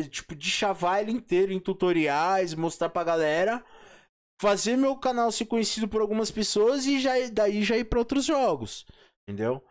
tipo, 0.10 0.36
de 0.36 0.50
chavar 0.50 1.02
ele 1.02 1.12
inteiro 1.12 1.54
em 1.54 1.60
tutoriais, 1.60 2.54
mostrar 2.54 2.90
pra 2.90 3.04
galera, 3.04 3.64
fazer 4.42 4.76
meu 4.76 4.98
canal 4.98 5.32
ser 5.32 5.46
conhecido 5.46 5.88
por 5.88 6.02
algumas 6.02 6.32
pessoas 6.32 6.86
e 6.86 7.00
já, 7.00 7.14
daí 7.32 7.64
já 7.64 7.78
ir 7.78 7.86
pra 7.86 8.00
outros 8.00 8.26
jogos, 8.26 8.86
entendeu? 9.28 9.64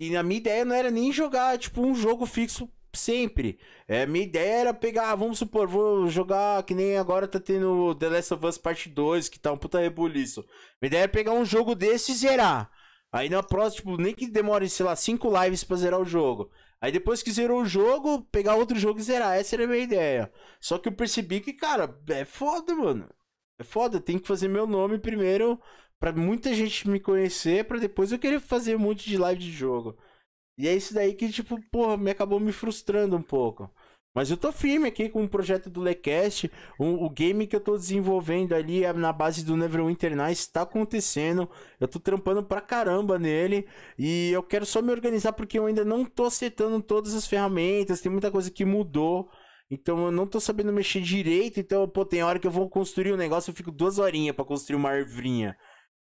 E 0.00 0.16
a 0.16 0.22
minha 0.22 0.38
ideia 0.40 0.64
não 0.64 0.74
era 0.74 0.90
nem 0.90 1.12
jogar, 1.12 1.58
tipo, 1.58 1.82
um 1.82 1.94
jogo 1.94 2.26
fixo 2.26 2.70
sempre. 2.98 3.58
É, 3.86 4.06
minha 4.06 4.24
ideia 4.24 4.60
era 4.60 4.74
pegar, 4.74 5.14
vamos 5.14 5.38
supor, 5.38 5.66
vou 5.68 6.08
jogar 6.08 6.62
que 6.64 6.74
nem 6.74 6.98
agora 6.98 7.28
tá 7.28 7.40
tendo 7.40 7.94
The 7.94 8.08
Last 8.08 8.34
of 8.34 8.46
Us 8.46 8.58
Parte 8.58 8.88
2, 8.88 9.28
que 9.28 9.38
tá 9.38 9.52
um 9.52 9.58
puta 9.58 9.80
rebuliço. 9.80 10.44
Minha 10.80 10.88
ideia 10.88 11.04
é 11.04 11.08
pegar 11.08 11.32
um 11.32 11.44
jogo 11.44 11.74
desse 11.74 12.12
e 12.12 12.14
zerar. 12.14 12.70
Aí 13.12 13.28
na 13.30 13.42
próxima, 13.42 13.92
tipo, 13.92 14.02
nem 14.02 14.14
que 14.14 14.26
demore, 14.26 14.68
sei 14.68 14.84
lá, 14.84 14.94
5 14.96 15.28
lives 15.42 15.64
pra 15.64 15.76
zerar 15.76 16.00
o 16.00 16.04
jogo. 16.04 16.50
Aí 16.80 16.92
depois 16.92 17.22
que 17.22 17.32
zerou 17.32 17.62
o 17.62 17.66
jogo, 17.66 18.22
pegar 18.30 18.54
outro 18.54 18.78
jogo 18.78 19.00
e 19.00 19.02
zerar. 19.02 19.36
Essa 19.36 19.56
era 19.56 19.64
a 19.64 19.66
minha 19.66 19.82
ideia. 19.82 20.32
Só 20.60 20.78
que 20.78 20.88
eu 20.88 20.92
percebi 20.92 21.40
que, 21.40 21.52
cara, 21.52 21.98
é 22.10 22.24
foda, 22.24 22.74
mano. 22.74 23.08
É 23.58 23.64
foda, 23.64 24.00
tem 24.00 24.18
que 24.18 24.28
fazer 24.28 24.48
meu 24.48 24.66
nome 24.66 24.98
primeiro 24.98 25.60
pra 25.98 26.12
muita 26.12 26.54
gente 26.54 26.88
me 26.88 27.00
conhecer, 27.00 27.64
pra 27.64 27.78
depois 27.78 28.12
eu 28.12 28.18
querer 28.18 28.40
fazer 28.40 28.76
um 28.76 28.78
monte 28.78 29.08
de 29.08 29.16
live 29.18 29.40
de 29.40 29.50
jogo. 29.50 29.96
E 30.58 30.68
é 30.68 30.74
isso 30.74 30.92
daí 30.92 31.14
que, 31.14 31.30
tipo, 31.30 31.60
porra, 31.70 31.96
me 31.96 32.10
acabou 32.10 32.40
me 32.40 32.52
frustrando 32.52 33.16
um 33.16 33.22
pouco. 33.22 33.70
Mas 34.14 34.30
eu 34.30 34.36
tô 34.36 34.50
firme 34.50 34.88
aqui 34.88 35.08
com 35.08 35.22
o 35.22 35.28
projeto 35.28 35.70
do 35.70 35.80
Lecast. 35.80 36.50
O, 36.78 37.04
o 37.06 37.10
game 37.10 37.46
que 37.46 37.54
eu 37.54 37.60
tô 37.60 37.76
desenvolvendo 37.76 38.52
ali 38.54 38.80
na 38.94 39.12
base 39.12 39.44
do 39.44 39.56
Neverwinter 39.56 40.16
Nights 40.16 40.40
está 40.40 40.62
acontecendo. 40.62 41.48
Eu 41.78 41.86
tô 41.86 42.00
trampando 42.00 42.42
pra 42.42 42.60
caramba 42.60 43.18
nele. 43.18 43.68
E 43.96 44.30
eu 44.32 44.42
quero 44.42 44.66
só 44.66 44.82
me 44.82 44.90
organizar 44.90 45.32
porque 45.34 45.58
eu 45.58 45.66
ainda 45.66 45.84
não 45.84 46.04
tô 46.04 46.24
acertando 46.24 46.82
todas 46.82 47.14
as 47.14 47.28
ferramentas. 47.28 48.00
Tem 48.00 48.10
muita 48.10 48.30
coisa 48.30 48.50
que 48.50 48.64
mudou. 48.64 49.30
Então 49.70 50.06
eu 50.06 50.10
não 50.10 50.26
tô 50.26 50.40
sabendo 50.40 50.72
mexer 50.72 51.00
direito. 51.00 51.60
Então, 51.60 51.88
pô, 51.88 52.04
tem 52.04 52.22
hora 52.22 52.38
que 52.40 52.46
eu 52.46 52.50
vou 52.50 52.68
construir 52.68 53.12
um 53.12 53.16
negócio, 53.16 53.50
eu 53.50 53.54
fico 53.54 53.70
duas 53.70 53.98
horinhas 53.98 54.34
para 54.34 54.44
construir 54.44 54.76
uma 54.76 54.90
arvrinha. 54.90 55.56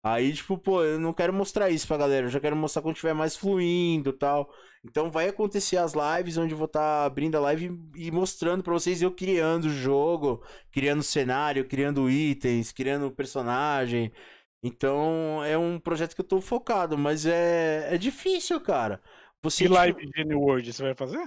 Aí, 0.08 0.34
tipo, 0.34 0.56
pô, 0.56 0.84
eu 0.84 1.00
não 1.00 1.12
quero 1.12 1.34
mostrar 1.34 1.72
isso 1.72 1.88
pra 1.88 1.98
galera, 1.98 2.28
eu 2.28 2.30
já 2.30 2.40
quero 2.40 2.56
mostrar 2.56 2.84
quando 2.84 2.96
tiver 2.96 3.16
mais 3.16 3.36
fluindo 3.36 4.14
tal. 4.14 4.54
Então 4.84 5.10
vai 5.10 5.28
acontecer 5.28 5.78
as 5.78 5.94
lives 5.94 6.38
onde 6.38 6.54
eu 6.54 6.58
vou 6.60 6.68
estar 6.68 6.80
tá 6.80 7.06
abrindo 7.06 7.36
a 7.36 7.40
live 7.40 7.76
e 7.96 8.12
mostrando 8.12 8.62
pra 8.64 8.72
vocês 8.72 9.02
eu 9.02 9.10
criando 9.12 9.66
o 9.66 9.70
jogo, 9.70 10.44
criando 10.72 11.02
cenário, 11.02 11.68
criando 11.68 12.08
itens, 12.08 12.72
criando 12.72 13.10
personagem. 13.10 14.14
Então 14.62 15.44
é 15.44 15.58
um 15.58 15.80
projeto 15.80 16.14
que 16.14 16.22
eu 16.22 16.28
tô 16.28 16.40
focado, 16.40 16.96
mas 16.96 17.26
é, 17.26 17.88
é 17.92 17.98
difícil, 17.98 18.62
cara. 18.62 19.02
Você, 19.42 19.64
e 19.64 19.68
tipo... 19.68 19.74
live 19.74 20.06
de 20.06 20.24
New 20.24 20.40
World 20.40 20.72
você 20.72 20.84
vai 20.84 20.94
fazer? 20.94 21.26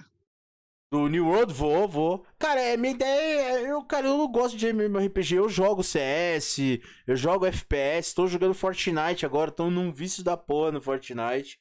Do 0.90 1.06
New 1.06 1.26
World, 1.26 1.52
vou, 1.52 1.86
vou. 1.86 2.26
Cara, 2.38 2.60
é, 2.60 2.76
minha 2.76 2.94
ideia 2.94 3.58
é. 3.58 3.70
Eu, 3.70 3.82
cara, 3.82 4.06
eu 4.06 4.16
não 4.16 4.26
gosto 4.26 4.56
de 4.56 4.66
MMORPG. 4.66 5.34
Eu 5.34 5.48
jogo 5.48 5.82
CS, 5.82 6.80
eu 7.06 7.14
jogo 7.14 7.44
FPS, 7.44 8.14
tô 8.14 8.26
jogando 8.26 8.54
Fortnite 8.54 9.26
agora, 9.26 9.50
tô 9.50 9.70
num 9.70 9.92
vício 9.92 10.24
da 10.24 10.36
porra 10.36 10.72
no 10.72 10.80
Fortnite. 10.80 11.58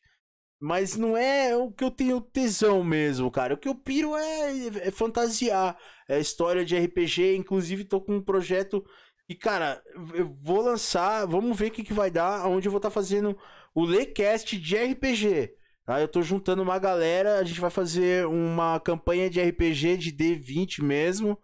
Mas 0.59 0.95
não 0.95 1.15
é 1.15 1.55
o 1.55 1.71
que 1.71 1.83
eu 1.83 1.91
tenho 1.91 2.21
tesão 2.21 2.83
mesmo, 2.83 3.29
cara. 3.29 3.53
O 3.53 3.57
que 3.57 3.67
eu 3.67 3.75
piro 3.75 4.15
é, 4.15 4.67
é 4.87 4.91
fantasiar. 4.91 5.77
É 6.07 6.19
história 6.19 6.65
de 6.65 6.77
RPG. 6.77 7.35
Inclusive, 7.35 7.83
tô 7.83 8.01
com 8.01 8.15
um 8.15 8.21
projeto 8.23 8.83
e, 9.29 9.35
cara, 9.35 9.83
eu 10.13 10.25
vou 10.41 10.61
lançar. 10.61 11.25
Vamos 11.27 11.57
ver 11.57 11.67
o 11.67 11.71
que, 11.71 11.83
que 11.83 11.93
vai 11.93 12.09
dar. 12.09 12.47
Onde 12.47 12.67
eu 12.67 12.71
vou 12.71 12.79
estar 12.79 12.89
tá 12.89 12.93
fazendo 12.93 13.37
o 13.75 13.83
Lecast 13.83 14.57
de 14.57 14.75
RPG. 14.77 15.53
Tá? 15.87 16.01
Eu 16.01 16.07
tô 16.09 16.21
juntando 16.21 16.61
uma 16.61 16.77
galera, 16.77 17.39
a 17.39 17.43
gente 17.45 17.61
vai 17.61 17.69
fazer 17.69 18.27
uma 18.27 18.77
campanha 18.77 19.29
de 19.29 19.41
RPG 19.41 19.95
de 19.95 20.11
D20 20.11 20.83
mesmo, 20.83 21.39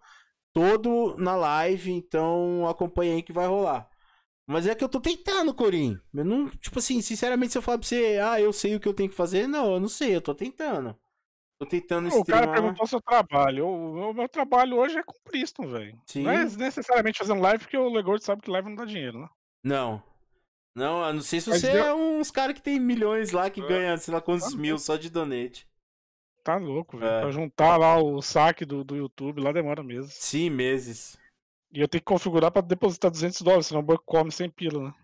todo 0.52 1.16
na 1.16 1.34
live, 1.34 1.90
então 1.90 2.68
acompanha 2.68 3.14
aí 3.14 3.22
que 3.22 3.32
vai 3.32 3.46
rolar. 3.46 3.88
Mas 4.46 4.66
é 4.66 4.74
que 4.74 4.84
eu 4.84 4.88
tô 4.90 5.00
tentando, 5.00 5.54
Corim. 5.54 5.98
Eu 6.12 6.26
não, 6.26 6.50
tipo 6.50 6.78
assim, 6.78 7.00
sinceramente, 7.00 7.52
se 7.52 7.58
eu 7.58 7.62
falar 7.62 7.78
pra 7.78 7.88
você, 7.88 8.20
ah, 8.22 8.38
eu 8.38 8.52
sei 8.52 8.76
o 8.76 8.80
que 8.80 8.86
eu 8.86 8.92
tenho 8.92 9.08
que 9.08 9.16
fazer, 9.16 9.46
não, 9.46 9.72
eu 9.72 9.80
não 9.80 9.88
sei, 9.88 10.14
eu 10.14 10.20
tô 10.20 10.34
tentando. 10.34 10.94
Tô 11.58 11.64
tentando 11.64 12.14
O 12.14 12.22
cara 12.22 12.52
perguntou 12.52 12.86
seu 12.86 13.00
trabalho. 13.00 13.66
O, 13.66 14.10
o, 14.10 14.12
meu 14.12 14.28
trabalho 14.28 14.76
hoje 14.76 14.98
é 14.98 15.02
com 15.02 15.14
Priston, 15.24 15.68
velho. 15.68 15.98
Não 16.16 16.30
é 16.30 16.44
necessariamente 16.44 17.20
fazendo 17.20 17.40
live, 17.40 17.64
porque 17.64 17.78
o 17.78 17.88
Legord 17.88 18.22
sabe 18.22 18.42
que 18.42 18.50
live 18.50 18.68
não 18.68 18.76
dá 18.76 18.84
dinheiro, 18.84 19.20
né? 19.20 19.28
Não. 19.62 20.02
Não, 20.74 21.06
eu 21.06 21.14
não 21.14 21.20
sei 21.20 21.40
se 21.40 21.48
você 21.48 21.70
deu... 21.70 21.84
é 21.84 21.94
uns 21.94 22.30
caras 22.30 22.54
que 22.54 22.62
tem 22.62 22.80
milhões 22.80 23.30
lá 23.30 23.48
que 23.48 23.60
é. 23.60 23.66
ganha, 23.66 23.96
sei 23.96 24.12
lá 24.12 24.20
quantos 24.20 24.52
tá 24.52 24.58
mil 24.58 24.76
só 24.78 24.96
de 24.96 25.08
donate. 25.08 25.66
Tá 26.42 26.56
louco, 26.56 26.98
velho. 26.98 27.10
É. 27.10 27.20
Pra 27.20 27.30
juntar 27.30 27.76
lá 27.76 27.96
o 27.96 28.20
saque 28.20 28.64
do, 28.64 28.84
do 28.84 28.96
YouTube, 28.96 29.40
lá 29.40 29.52
demora 29.52 29.82
meses. 29.82 30.12
Sim, 30.14 30.50
meses. 30.50 31.16
E 31.72 31.80
eu 31.80 31.88
tenho 31.88 32.00
que 32.00 32.06
configurar 32.06 32.50
pra 32.50 32.60
depositar 32.60 33.10
200 33.10 33.40
dólares, 33.42 33.66
senão 33.66 33.80
o 33.80 33.84
banco 33.84 34.02
come 34.04 34.30
sem 34.30 34.50
pila, 34.50 34.88
né? 34.88 34.94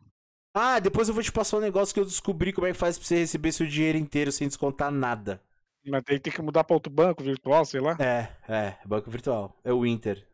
Ah, 0.52 0.80
depois 0.80 1.08
eu 1.08 1.14
vou 1.14 1.22
te 1.22 1.32
passar 1.32 1.56
um 1.56 1.60
negócio 1.60 1.94
que 1.94 2.00
eu 2.00 2.04
descobri 2.04 2.52
como 2.52 2.66
é 2.66 2.72
que 2.72 2.78
faz 2.78 2.98
pra 2.98 3.06
você 3.06 3.18
receber 3.18 3.52
seu 3.52 3.66
dinheiro 3.66 3.96
inteiro 3.96 4.32
sem 4.32 4.48
descontar 4.48 4.90
nada. 4.90 5.40
Mas 5.86 6.02
aí 6.08 6.18
tem 6.18 6.32
que 6.32 6.42
mudar 6.42 6.64
pra 6.64 6.74
outro 6.74 6.92
banco 6.92 7.22
virtual, 7.22 7.64
sei 7.64 7.80
lá. 7.80 7.96
É, 7.98 8.28
é, 8.48 8.76
banco 8.84 9.10
virtual. 9.10 9.56
É 9.64 9.72
o 9.72 9.86
Inter. 9.86 10.26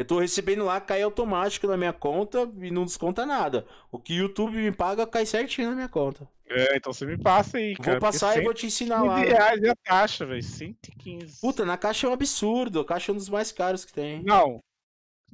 Eu 0.00 0.04
tô 0.06 0.18
recebendo 0.18 0.64
lá, 0.64 0.80
cai 0.80 1.02
automático 1.02 1.66
na 1.66 1.76
minha 1.76 1.92
conta 1.92 2.50
e 2.62 2.70
não 2.70 2.86
desconta 2.86 3.26
nada. 3.26 3.66
O 3.92 3.98
que 3.98 4.14
o 4.14 4.22
YouTube 4.22 4.56
me 4.56 4.72
paga 4.72 5.06
cai 5.06 5.26
certinho 5.26 5.68
na 5.68 5.76
minha 5.76 5.90
conta. 5.90 6.26
É, 6.48 6.74
então 6.74 6.90
você 6.90 7.04
me 7.04 7.18
passa 7.18 7.58
aí, 7.58 7.76
cara. 7.76 7.90
Vou 7.90 8.00
passar 8.00 8.38
e 8.38 8.42
vou 8.42 8.54
te 8.54 8.64
ensinar 8.64 9.02
lá. 9.02 9.18
reais 9.18 9.62
é 9.62 9.68
a 9.68 9.76
taxa, 9.76 10.24
velho. 10.24 10.42
115. 10.42 11.38
Puta, 11.42 11.66
na 11.66 11.76
caixa 11.76 12.06
é 12.06 12.10
um 12.10 12.14
absurdo. 12.14 12.80
A 12.80 12.84
caixa 12.86 13.12
é 13.12 13.14
um 13.14 13.18
dos 13.18 13.28
mais 13.28 13.52
caros 13.52 13.84
que 13.84 13.92
tem. 13.92 14.22
Não. 14.22 14.62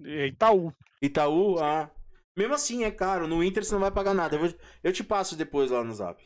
É 0.04 0.26
Itaú. 0.26 0.72
Itaú? 1.00 1.60
Ah. 1.60 1.88
Mesmo 2.36 2.54
assim 2.54 2.82
é 2.82 2.90
caro. 2.90 3.28
No 3.28 3.44
Inter 3.44 3.64
você 3.64 3.72
não 3.72 3.80
vai 3.80 3.92
pagar 3.92 4.14
nada. 4.14 4.34
Eu, 4.34 4.40
vou... 4.40 4.54
eu 4.82 4.92
te 4.92 5.04
passo 5.04 5.36
depois 5.36 5.70
lá 5.70 5.84
no 5.84 5.94
zap. 5.94 6.20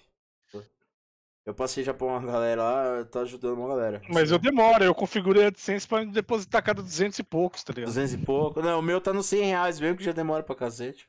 Eu 1.47 1.55
passei 1.55 1.83
já 1.83 1.95
pra 1.95 2.07
uma 2.07 2.21
galera 2.21 2.63
lá, 2.63 3.05
tá 3.07 3.21
ajudando 3.21 3.59
uma 3.59 3.69
galera. 3.69 4.03
Mas 4.09 4.31
eu 4.31 4.39
demoro, 4.39 4.85
eu 4.85 4.95
configurei 4.95 5.45
a 5.45 5.49
AdSense 5.49 5.89
pra 5.89 6.05
depositar 6.05 6.63
cada 6.63 6.83
200 6.83 7.19
e 7.19 7.23
poucos, 7.23 7.65
tá 7.65 7.73
ligado? 7.73 7.89
200 7.89 8.13
e 8.15 8.19
pouco. 8.19 8.61
Não, 8.61 8.79
o 8.79 8.83
meu 8.83 9.01
tá 9.01 9.13
nos 9.13 9.27
100 9.27 9.45
reais 9.45 9.81
mesmo, 9.81 9.97
que 9.97 10.05
já 10.05 10.13
demora 10.13 10.43
pra 10.43 10.55
cacete. 10.55 11.09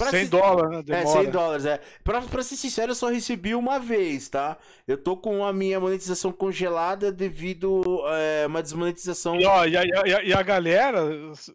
Pra 0.00 0.10
100 0.10 0.24
ser... 0.24 0.30
dólares, 0.30 0.70
né? 0.70 0.82
Demora. 0.82 1.18
É, 1.18 1.22
100 1.24 1.30
dólares, 1.30 1.64
é. 1.66 1.80
Pra, 2.02 2.22
pra 2.22 2.42
ser 2.42 2.56
sincero, 2.56 2.92
eu 2.92 2.94
só 2.94 3.08
recebi 3.08 3.54
uma 3.54 3.78
vez, 3.78 4.28
tá? 4.28 4.56
Eu 4.86 4.96
tô 4.96 5.16
com 5.16 5.44
a 5.44 5.52
minha 5.52 5.80
monetização 5.80 6.30
congelada 6.30 7.10
devido 7.10 7.82
a 8.06 8.18
é, 8.18 8.46
uma 8.46 8.62
desmonetização. 8.62 9.36
E, 9.36 9.44
ó, 9.44 9.66
e, 9.66 9.76
a, 9.76 9.84
e, 9.84 9.92
a, 9.92 10.22
e 10.24 10.32
a 10.32 10.42
galera, 10.42 11.04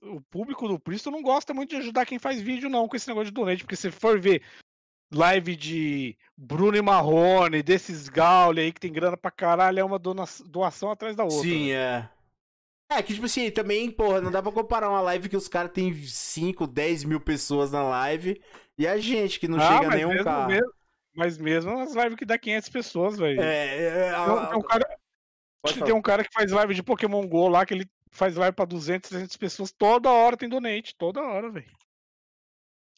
o 0.04 0.22
público 0.30 0.68
do 0.68 0.80
Pristo 0.80 1.10
não 1.10 1.24
gosta 1.24 1.54
muito 1.54 1.70
de 1.70 1.78
ajudar 1.78 2.06
quem 2.06 2.20
faz 2.20 2.40
vídeo, 2.40 2.70
não, 2.70 2.88
com 2.88 2.96
esse 2.96 3.08
negócio 3.08 3.28
de 3.28 3.34
donate, 3.34 3.64
porque 3.64 3.76
se 3.76 3.90
for 3.90 4.20
ver 4.20 4.44
live 5.16 5.56
de 5.56 6.18
Bruno 6.38 6.77
e 6.77 6.82
Marrone, 6.82 7.64
desses 7.64 8.10
Gaule 8.10 8.61
aí 8.61 8.72
que 8.72 8.80
tem 8.80 8.92
grana 8.92 9.16
pra 9.16 9.32
caralho, 9.32 9.80
é 9.80 9.84
uma 9.84 10.00
doação 10.00 10.92
atrás 10.92 11.16
da 11.16 11.24
outra. 11.24 11.40
Sim, 11.40 11.72
é. 11.72 12.10
É, 12.92 13.02
que 13.02 13.14
tipo 13.14 13.26
assim, 13.26 13.50
também, 13.50 13.90
porra, 13.90 14.22
não 14.22 14.32
dá 14.32 14.44
pra 14.44 14.52
comparar 14.52 14.90
uma 14.90 15.02
live 15.02 15.30
que 15.30 15.38
os 15.38 15.48
caras 15.48 15.72
tem 15.72 15.94
5, 15.94 16.68
10 16.68 17.03
mil 17.03 17.19
pessoas 17.19 17.72
na 17.72 17.82
live 17.82 18.40
e 18.77 18.88
a 18.88 18.98
gente 18.98 19.40
que 19.40 19.48
não 19.48 19.58
ah, 19.60 19.68
chega 19.68 19.95
nem 19.95 20.06
um 20.06 20.24
carro. 20.24 20.48
Mesmo, 20.48 20.74
mas 21.16 21.38
mesmo 21.38 21.80
as 21.80 21.95
lives 21.95 22.16
que 22.16 22.26
dá 22.26 22.38
500 22.38 22.69
pessoas, 22.69 23.18
velho. 23.18 23.42
É, 23.42 24.08
é, 24.08 24.10
a... 24.11 24.26
tem, 24.26 24.50
tem, 24.50 24.58
um 24.58 24.61
cara, 24.61 24.98
tem 25.85 25.94
um 25.94 26.02
cara 26.02 26.24
que 26.24 26.34
faz 26.34 26.52
live 26.52 26.76
de 26.76 26.84
Pokémon 26.84 27.26
GO 27.27 27.48
lá, 27.48 27.66
que 27.66 27.74
ele 27.74 27.90
faz 28.11 28.35
live 28.35 28.56
pra 28.56 28.66
200, 28.66 29.10
300 29.10 29.38
pessoas, 29.38 29.72
toda 29.72 30.11
hora 30.11 30.38
tem 30.38 30.48
donate, 30.48 30.95
toda 30.95 31.22
hora, 31.22 31.50
velho. 31.50 31.72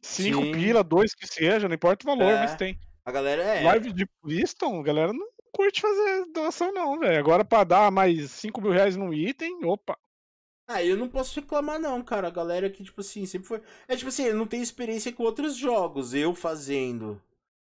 5 0.01 0.41
pila, 0.51 0.83
2 0.83 1.13
que 1.15 1.27
seja, 1.27 1.67
não 1.67 1.75
importa 1.75 2.05
o 2.05 2.15
valor, 2.15 2.31
é. 2.31 2.39
mas 2.39 2.55
tem. 2.55 2.79
A 3.05 3.11
galera 3.11 3.41
é. 3.41 3.63
Live 3.63 3.93
de 3.93 4.05
Priston, 4.21 4.79
a 4.79 4.83
galera 4.83 5.13
não 5.13 5.27
curte 5.51 5.81
fazer 5.81 6.25
doação, 6.33 6.73
não, 6.73 6.99
velho. 6.99 7.19
Agora 7.19 7.43
pra 7.43 7.63
dar 7.63 7.91
mais 7.91 8.31
5 8.31 8.61
mil 8.61 8.71
reais 8.71 8.95
num 8.95 9.13
item, 9.13 9.63
opa. 9.65 9.97
Ah, 10.67 10.83
eu 10.83 10.97
não 10.97 11.07
posso 11.07 11.39
reclamar, 11.39 11.79
não, 11.79 12.03
cara. 12.03 12.27
A 12.27 12.31
galera 12.31 12.69
que, 12.69 12.83
tipo 12.83 12.99
assim, 12.99 13.25
sempre 13.25 13.47
foi. 13.47 13.61
É 13.87 13.95
tipo 13.95 14.09
assim, 14.09 14.23
eu 14.23 14.35
não 14.35 14.45
tenho 14.45 14.61
experiência 14.61 15.13
com 15.13 15.23
outros 15.23 15.55
jogos, 15.55 16.13
eu 16.13 16.35
fazendo, 16.35 17.21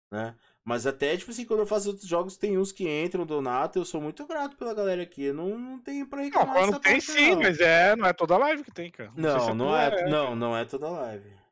né? 0.09 0.33
Mas 0.63 0.87
até, 0.87 1.17
tipo 1.17 1.29
assim, 1.29 1.43
quando 1.43 1.59
eu 1.59 1.65
faço 1.65 1.89
outros 1.89 2.07
jogos, 2.07 2.37
tem 2.37 2.57
uns 2.57 2.71
que 2.71 2.87
entram, 2.87 3.25
donato, 3.25 3.77
eu 3.77 3.83
sou 3.83 3.99
muito 3.99 4.25
grato 4.25 4.55
pela 4.55 4.73
galera 4.73 5.03
aqui. 5.03 5.25
Eu 5.25 5.33
não, 5.33 5.59
não 5.59 5.79
tenho 5.79 6.07
pra 6.07 6.21
reclamar. 6.21 6.55
Não, 6.55 6.63
quando 6.67 6.79
tem 6.79 6.93
parte, 6.93 7.11
sim, 7.11 7.31
não. 7.31 7.41
mas 7.41 7.59
é, 7.59 7.95
não 7.97 8.05
é 8.05 8.13
toda 8.13 8.37
live 8.37 8.63
que 8.63 8.71
tem, 8.71 8.89
cara. 8.89 9.11
Não, 9.13 9.39
se 9.41 9.53
não, 9.53 9.67
tua 9.67 9.83
é, 9.83 10.09
não, 10.09 10.35
não 10.35 10.55
é 10.55 10.63
toda 10.63 10.89
live. 10.89 11.42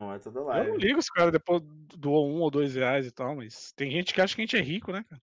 Não 0.00 0.12
é 0.12 0.18
toda 0.18 0.40
Eu 0.40 0.44
não 0.44 0.50
live. 0.50 0.78
ligo 0.78 1.02
se 1.02 1.10
o 1.10 1.14
cara 1.14 1.30
depois 1.30 1.62
doou 1.96 2.28
um 2.28 2.40
ou 2.40 2.50
dois 2.50 2.74
reais 2.74 3.06
e 3.06 3.10
tal, 3.12 3.36
mas 3.36 3.72
tem 3.72 3.90
gente 3.90 4.12
que 4.12 4.20
acha 4.20 4.34
que 4.34 4.42
a 4.42 4.44
gente 4.44 4.56
é 4.56 4.60
rico, 4.60 4.92
né, 4.92 5.04
cara? 5.08 5.22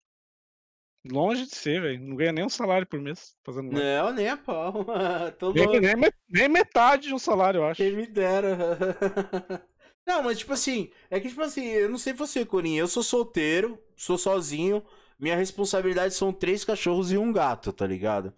Longe 1.07 1.45
de 1.47 1.55
ser, 1.55 1.83
velho. 1.83 2.01
Não 2.01 2.17
ganha 2.17 2.33
nem 2.33 2.45
um 2.45 2.49
salário 2.49 2.87
por 2.87 2.99
mês 2.99 3.37
fazendo 3.45 3.71
live. 3.73 3.85
Não, 3.85 4.13
nem 4.13 4.29
a 4.29 4.37
pau. 4.39 4.87
Tô 5.39 5.53
Nem, 5.53 5.81
nem, 5.81 5.95
nem 6.29 6.49
metade 6.49 7.09
de 7.09 7.15
um 7.15 7.19
salário, 7.19 7.59
eu 7.59 7.67
acho. 7.67 7.77
Quem 7.77 7.95
me 7.95 8.07
dera. 8.07 8.57
Não, 10.07 10.23
mas 10.23 10.39
tipo 10.39 10.53
assim, 10.53 10.91
é 11.11 11.19
que 11.19 11.29
tipo 11.29 11.41
assim, 11.41 11.65
eu 11.65 11.89
não 11.89 11.97
sei 11.97 12.13
você, 12.13 12.45
Corinha, 12.45 12.79
eu 12.81 12.87
sou 12.87 13.03
solteiro, 13.03 13.79
sou 13.97 14.19
sozinho, 14.19 14.85
minha 15.19 15.35
responsabilidade 15.35 16.13
são 16.13 16.31
três 16.31 16.63
cachorros 16.63 17.11
e 17.11 17.17
um 17.17 17.33
gato, 17.33 17.73
tá 17.73 17.87
ligado? 17.87 18.35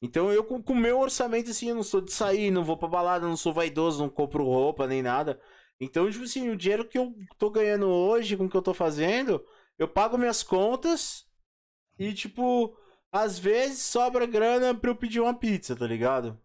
Então 0.00 0.32
eu 0.32 0.44
com 0.44 0.62
o 0.72 0.76
meu 0.76 1.00
orçamento 1.00 1.50
assim, 1.50 1.70
eu 1.70 1.74
não 1.74 1.82
sou 1.82 2.00
de 2.00 2.12
sair, 2.12 2.52
não 2.52 2.62
vou 2.64 2.76
pra 2.76 2.86
balada, 2.86 3.26
não 3.26 3.36
sou 3.36 3.52
vaidoso, 3.52 4.00
não 4.00 4.08
compro 4.08 4.44
roupa 4.44 4.86
nem 4.86 5.02
nada. 5.02 5.40
Então, 5.80 6.10
tipo 6.10 6.24
assim, 6.24 6.48
o 6.50 6.56
dinheiro 6.56 6.86
que 6.88 6.98
eu 6.98 7.14
tô 7.38 7.50
ganhando 7.50 7.88
hoje 7.88 8.36
com 8.36 8.46
o 8.46 8.50
que 8.50 8.56
eu 8.56 8.62
tô 8.62 8.74
fazendo, 8.74 9.44
eu 9.78 9.88
pago 9.88 10.18
minhas 10.18 10.42
contas 10.42 11.26
e 11.98 12.14
tipo, 12.14 12.76
às 13.12 13.38
vezes 13.38 13.80
sobra 13.82 14.26
grana 14.26 14.74
pra 14.74 14.90
eu 14.90 14.96
pedir 14.96 15.20
uma 15.20 15.34
pizza, 15.38 15.76
tá 15.76 15.86
ligado? 15.86 16.40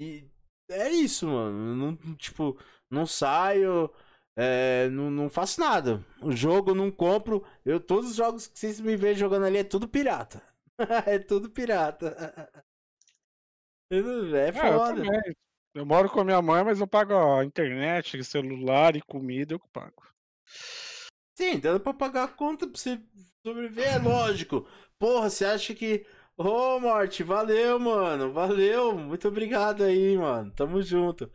E 0.00 0.24
é 0.70 0.90
isso, 0.90 1.26
mano. 1.26 1.76
Não, 1.76 2.16
tipo, 2.16 2.58
não 2.90 3.06
saio, 3.06 3.90
é, 4.36 4.88
não, 4.90 5.10
não 5.10 5.28
faço 5.30 5.60
nada. 5.60 6.04
O 6.22 6.32
jogo 6.32 6.74
não 6.74 6.90
compro. 6.90 7.44
Eu, 7.64 7.80
todos 7.80 8.10
os 8.10 8.16
jogos 8.16 8.46
que 8.46 8.58
vocês 8.58 8.80
me 8.80 8.96
veem 8.96 9.14
jogando 9.16 9.46
ali 9.46 9.58
é 9.58 9.64
tudo 9.64 9.88
pirata. 9.88 10.42
é 11.06 11.18
tudo 11.18 11.50
pirata. 11.50 12.16
Eu 13.90 14.02
não- 14.30 14.36
É 14.36 14.50
É, 14.54 14.74
eu 14.74 14.80
foda. 14.80 15.02
também. 15.02 15.34
Eu 15.74 15.86
moro 15.86 16.08
com 16.10 16.20
a 16.20 16.24
minha 16.24 16.42
mãe, 16.42 16.62
mas 16.62 16.80
eu 16.80 16.86
pago 16.86 17.14
a 17.14 17.44
internet, 17.44 18.22
celular 18.24 18.94
e 18.94 19.00
comida, 19.00 19.54
eu 19.54 19.60
pago. 19.72 20.02
Sim, 21.34 21.58
dando 21.58 21.80
pra 21.80 21.94
pagar 21.94 22.24
a 22.24 22.28
conta 22.28 22.66
pra 22.66 22.78
você 22.78 23.00
sobreviver, 23.44 23.94
é 23.94 23.98
lógico. 23.98 24.68
Porra, 24.98 25.30
você 25.30 25.44
acha 25.44 25.74
que. 25.74 26.06
Ô, 26.36 26.78
Morte, 26.78 27.22
valeu, 27.22 27.78
mano. 27.78 28.32
Valeu. 28.32 28.96
Muito 28.98 29.28
obrigado 29.28 29.82
aí, 29.82 30.16
mano. 30.16 30.52
Tamo 30.54 30.82
junto. 30.82 31.30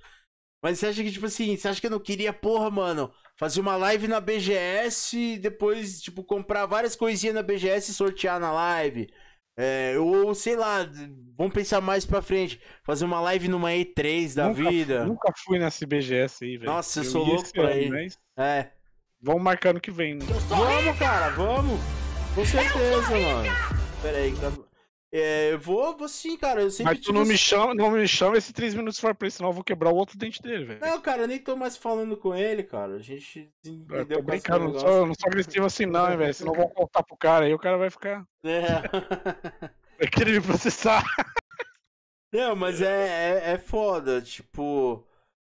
Mas 0.64 0.80
você 0.80 0.88
acha 0.88 1.04
que, 1.04 1.12
tipo 1.12 1.26
assim, 1.26 1.56
você 1.56 1.68
acha 1.68 1.82
que 1.82 1.88
eu 1.88 1.92
não 1.92 2.00
queria, 2.00 2.34
porra, 2.34 2.70
mano, 2.70 3.12
fazer 3.38 3.60
uma 3.60 3.76
live 3.76 4.08
na 4.08 4.20
BGS 4.20 5.18
e 5.18 5.38
depois, 5.38 6.02
tipo, 6.02 6.24
comprar 6.24 6.66
várias 6.66 6.96
coisinhas 6.96 7.36
na 7.36 7.44
BGS 7.44 7.92
e 7.92 7.94
sortear 7.94 8.40
na 8.40 8.52
live? 8.52 9.08
É, 9.60 9.96
ou, 9.98 10.36
sei 10.36 10.56
lá, 10.56 10.88
vamos 11.36 11.52
pensar 11.54 11.82
mais 11.82 12.06
pra 12.06 12.22
frente. 12.22 12.62
Fazer 12.84 13.06
uma 13.06 13.20
live 13.20 13.48
numa 13.48 13.72
E3 13.72 14.36
da 14.36 14.50
Nunca- 14.50 14.70
vida. 14.70 15.06
Nunca 15.06 15.34
fui 15.36 15.58
nessa 15.58 15.86
BGS 15.88 16.44
aí, 16.46 16.58
velho. 16.58 16.72
Nossa, 16.72 17.00
eu 17.00 17.04
sou 17.06 17.26
ia 17.28 17.34
louco 17.34 17.52
pra 17.52 17.76
ir. 17.76 17.90
mas 17.90 18.18
É. 18.38 18.72
Vamos 19.20 19.42
marcando 19.42 19.82
que 19.82 19.90
vem, 19.90 20.14
né? 20.14 20.26
Vamos, 20.48 21.00
cara, 21.00 21.30
vamos. 21.30 21.80
Com 22.36 22.46
certeza, 22.46 23.02
mano. 23.10 23.50
Pera 24.04 24.18
aí, 24.20 24.32
tá... 24.36 24.52
É, 25.12 25.54
eu 25.54 25.60
vou, 25.60 25.96
vou 25.98 26.10
sim, 26.10 26.36
cara. 26.38 26.62
Eu 26.62 26.70
sempre 26.70 26.94
Mas 26.94 27.06
tu 27.06 27.14
não 27.14 27.22
tive 27.22 27.34
me 27.34 27.38
chama, 27.38 27.74
não 27.74 27.92
me 27.92 28.08
chama 28.08 28.38
esse 28.38 28.52
3 28.52 28.76
minutos 28.76 29.00
for 29.00 29.16
play, 29.16 29.32
senão 29.32 29.50
eu 29.50 29.54
vou 29.54 29.64
quebrar 29.64 29.92
o 29.92 29.96
outro 29.96 30.18
dente 30.18 30.42
dele, 30.42 30.66
velho. 30.66 30.82
Não, 30.82 31.00
cara, 31.00 31.24
eu 31.24 31.28
nem 31.28 31.40
tô 31.40 31.56
mais 31.56 31.78
falando 31.78 32.18
com 32.18 32.36
ele, 32.36 32.64
cara. 32.64 32.96
A 32.96 33.00
gente 33.00 33.50
Eu 33.64 33.72
entendeu 33.74 34.18
tô 34.18 34.24
brincando, 34.24 34.74
não 34.74 34.80
sou, 34.80 35.06
não 35.06 35.14
sou 35.14 35.28
agressivo 35.28 35.66
assim 35.66 35.86
não, 35.86 36.12
hein, 36.12 36.18
velho. 36.18 36.34
Senão 36.34 36.54
vão 36.54 36.68
contar 36.70 37.04
pro 37.04 37.16
cara 37.16 37.46
aí, 37.46 37.54
o 37.54 37.60
cara 37.60 37.78
vai 37.78 37.90
ficar. 37.90 38.26
É. 38.44 38.68
Vai 40.00 40.08
querer 40.10 40.34
me 40.34 40.46
processar. 40.46 41.04
Não, 42.32 42.56
mas 42.56 42.82
é, 42.82 43.40
é, 43.50 43.54
é 43.54 43.58
foda, 43.58 44.22
tipo. 44.22 45.04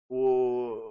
O. 0.09 0.90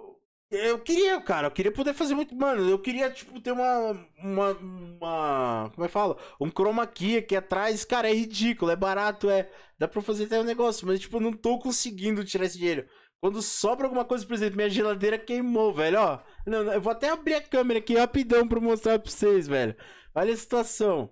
Eu 0.51 0.79
queria, 0.79 1.19
cara, 1.21 1.47
eu 1.47 1.51
queria 1.51 1.71
poder 1.71 1.93
fazer 1.93 2.13
muito. 2.13 2.35
Mano, 2.35 2.69
eu 2.69 2.77
queria, 2.77 3.09
tipo, 3.09 3.39
ter 3.39 3.51
uma. 3.53 3.91
Uma. 4.19 4.51
uma 4.51 5.71
como 5.73 5.85
é 5.85 5.87
que 5.87 5.93
fala? 5.93 6.17
Um 6.41 6.49
chroma 6.51 6.85
key 6.85 7.17
aqui 7.17 7.35
atrás. 7.37 7.85
Cara, 7.85 8.09
é 8.09 8.13
ridículo, 8.13 8.69
é 8.71 8.75
barato, 8.75 9.29
é. 9.29 9.49
Dá 9.79 9.87
pra 9.87 10.01
fazer 10.01 10.25
até 10.25 10.39
um 10.39 10.43
negócio, 10.43 10.85
mas, 10.85 10.99
tipo, 10.99 11.17
eu 11.17 11.21
não 11.21 11.31
tô 11.33 11.57
conseguindo 11.57 12.23
tirar 12.25 12.45
esse 12.45 12.57
dinheiro. 12.57 12.85
Quando 13.21 13.41
sobra 13.41 13.85
alguma 13.85 14.03
coisa, 14.03 14.25
por 14.25 14.33
exemplo, 14.33 14.57
minha 14.57 14.69
geladeira 14.69 15.17
queimou, 15.17 15.73
velho, 15.73 15.99
ó. 15.99 16.19
Não, 16.45 16.63
eu 16.73 16.81
vou 16.81 16.91
até 16.91 17.09
abrir 17.09 17.35
a 17.35 17.41
câmera 17.41 17.79
aqui 17.79 17.95
rapidão 17.95 18.45
pra 18.47 18.59
mostrar 18.59 18.99
pra 18.99 19.09
vocês, 19.09 19.47
velho. 19.47 19.75
Olha 20.13 20.33
a 20.33 20.37
situação. 20.37 21.09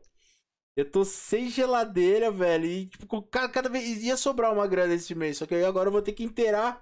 Eu 0.76 0.90
tô 0.90 1.06
sem 1.06 1.50
geladeira, 1.50 2.30
velho. 2.32 2.66
E, 2.66 2.88
tipo, 2.88 3.08
com 3.08 3.22
ca- 3.22 3.50
cada 3.50 3.70
vez. 3.70 4.04
Ia 4.04 4.18
sobrar 4.18 4.54
uma 4.54 4.68
grana 4.68 4.94
esse 4.96 5.16
mês. 5.16 5.38
Só 5.38 5.46
que 5.46 5.56
agora 5.56 5.88
eu 5.88 5.94
vou 5.94 6.02
ter 6.02 6.14
que 6.14 6.24
inteirar 6.24 6.82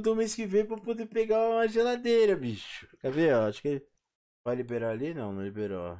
do 0.00 0.14
mês 0.16 0.34
que 0.34 0.46
vem 0.46 0.64
pra 0.66 0.76
poder 0.78 1.06
pegar 1.06 1.48
uma 1.48 1.66
geladeira, 1.68 2.36
bicho. 2.36 2.86
Quer 3.00 3.10
ver, 3.12 3.34
ó? 3.34 3.48
Acho 3.48 3.62
que. 3.62 3.82
Vai 4.44 4.56
liberar 4.56 4.90
ali? 4.92 5.14
Não, 5.14 5.32
não 5.32 5.42
liberou. 5.44 5.98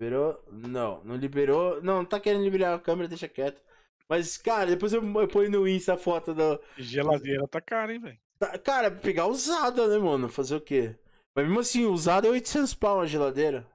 Liberou? 0.00 0.42
Não, 0.50 1.02
não 1.04 1.16
liberou. 1.16 1.82
Não, 1.82 1.98
não 1.98 2.04
tá 2.04 2.20
querendo 2.20 2.44
liberar 2.44 2.74
a 2.74 2.78
câmera, 2.80 3.08
deixa 3.08 3.28
quieto. 3.28 3.60
Mas, 4.08 4.36
cara, 4.36 4.70
depois 4.70 4.92
eu, 4.92 5.02
eu 5.20 5.28
ponho 5.28 5.50
no 5.50 5.68
Insta 5.68 5.94
a 5.94 5.98
foto 5.98 6.34
da. 6.34 6.58
Geladeira 6.78 7.46
tá 7.46 7.60
cara, 7.60 7.92
hein, 7.92 8.00
velho. 8.00 8.18
da- 8.40 8.58
Cara, 8.58 8.90
pegar 8.90 9.26
usada, 9.26 9.86
né, 9.88 9.98
mano? 9.98 10.28
Fazer 10.28 10.56
o 10.56 10.60
quê? 10.60 10.96
Mas 11.34 11.44
mesmo 11.46 11.60
assim, 11.60 11.84
usada 11.86 12.26
é 12.26 12.30
800 12.30 12.74
pau 12.74 12.96
uma 12.98 13.06
geladeira. 13.06 13.66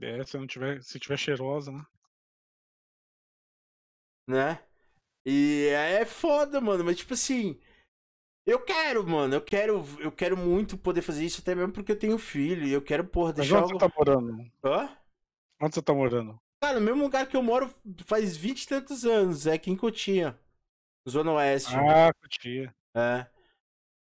É, 0.00 0.24
se 0.24 0.38
não 0.38 0.46
tiver, 0.46 0.82
se 0.82 0.98
tiver 0.98 1.18
cheirosa, 1.18 1.70
né? 1.70 1.84
né? 4.26 4.60
E 5.30 5.66
é 5.68 6.06
foda, 6.06 6.58
mano, 6.58 6.82
mas 6.84 6.96
tipo 6.96 7.12
assim, 7.12 7.60
eu 8.46 8.64
quero, 8.64 9.06
mano, 9.06 9.34
eu 9.34 9.42
quero, 9.42 9.84
eu 10.00 10.10
quero 10.10 10.38
muito 10.38 10.78
poder 10.78 11.02
fazer 11.02 11.22
isso 11.22 11.42
até 11.42 11.54
mesmo 11.54 11.70
porque 11.70 11.92
eu 11.92 11.98
tenho 11.98 12.16
filho 12.16 12.66
e 12.66 12.72
eu 12.72 12.80
quero, 12.80 13.04
porra, 13.04 13.28
Mas 13.36 13.36
deixar 13.36 13.56
onde 13.62 13.72
algo... 13.74 13.78
você 13.78 13.86
tá 13.90 13.94
morando? 13.94 14.50
Hã? 14.64 14.96
Onde 15.60 15.74
você 15.74 15.82
tá 15.82 15.92
morando? 15.92 16.40
Cara, 16.62 16.80
no 16.80 16.86
mesmo 16.86 17.02
lugar 17.02 17.26
que 17.28 17.36
eu 17.36 17.42
moro 17.42 17.70
faz 18.06 18.38
20 18.38 18.62
e 18.62 18.68
tantos 18.68 19.04
anos, 19.04 19.46
é 19.46 19.52
aqui 19.52 19.70
em 19.70 19.76
Cotinha, 19.76 20.40
Zona 21.06 21.32
Oeste, 21.32 21.74
Ah, 21.76 22.10
Cotia. 22.22 22.74
é. 22.96 23.26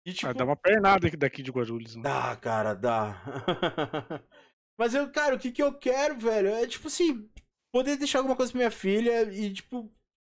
E 0.05 0.12
tipo, 0.12 0.26
Ah, 0.26 0.33
dá 0.33 0.44
uma 0.44 0.57
pernada 0.57 1.07
aqui 1.07 1.17
daqui 1.17 1.44
de 1.44 1.52
Guarulhos. 1.52 1.94
Né? 1.94 2.02
Dá, 2.02 2.36
cara, 2.36 2.75
dá. 2.75 3.23
Mas 4.76 4.94
eu, 4.94 5.09
cara, 5.12 5.36
o 5.36 5.39
que 5.39 5.52
que 5.52 5.62
eu 5.62 5.73
quero, 5.78 6.18
velho? 6.18 6.49
É 6.49 6.67
tipo 6.67 6.89
assim, 6.89 7.31
poder 7.73 7.97
deixar 7.97 8.18
alguma 8.18 8.34
coisa 8.34 8.51
pra 8.51 8.59
minha 8.59 8.70
filha 8.73 9.23
e, 9.33 9.52
tipo, 9.52 9.89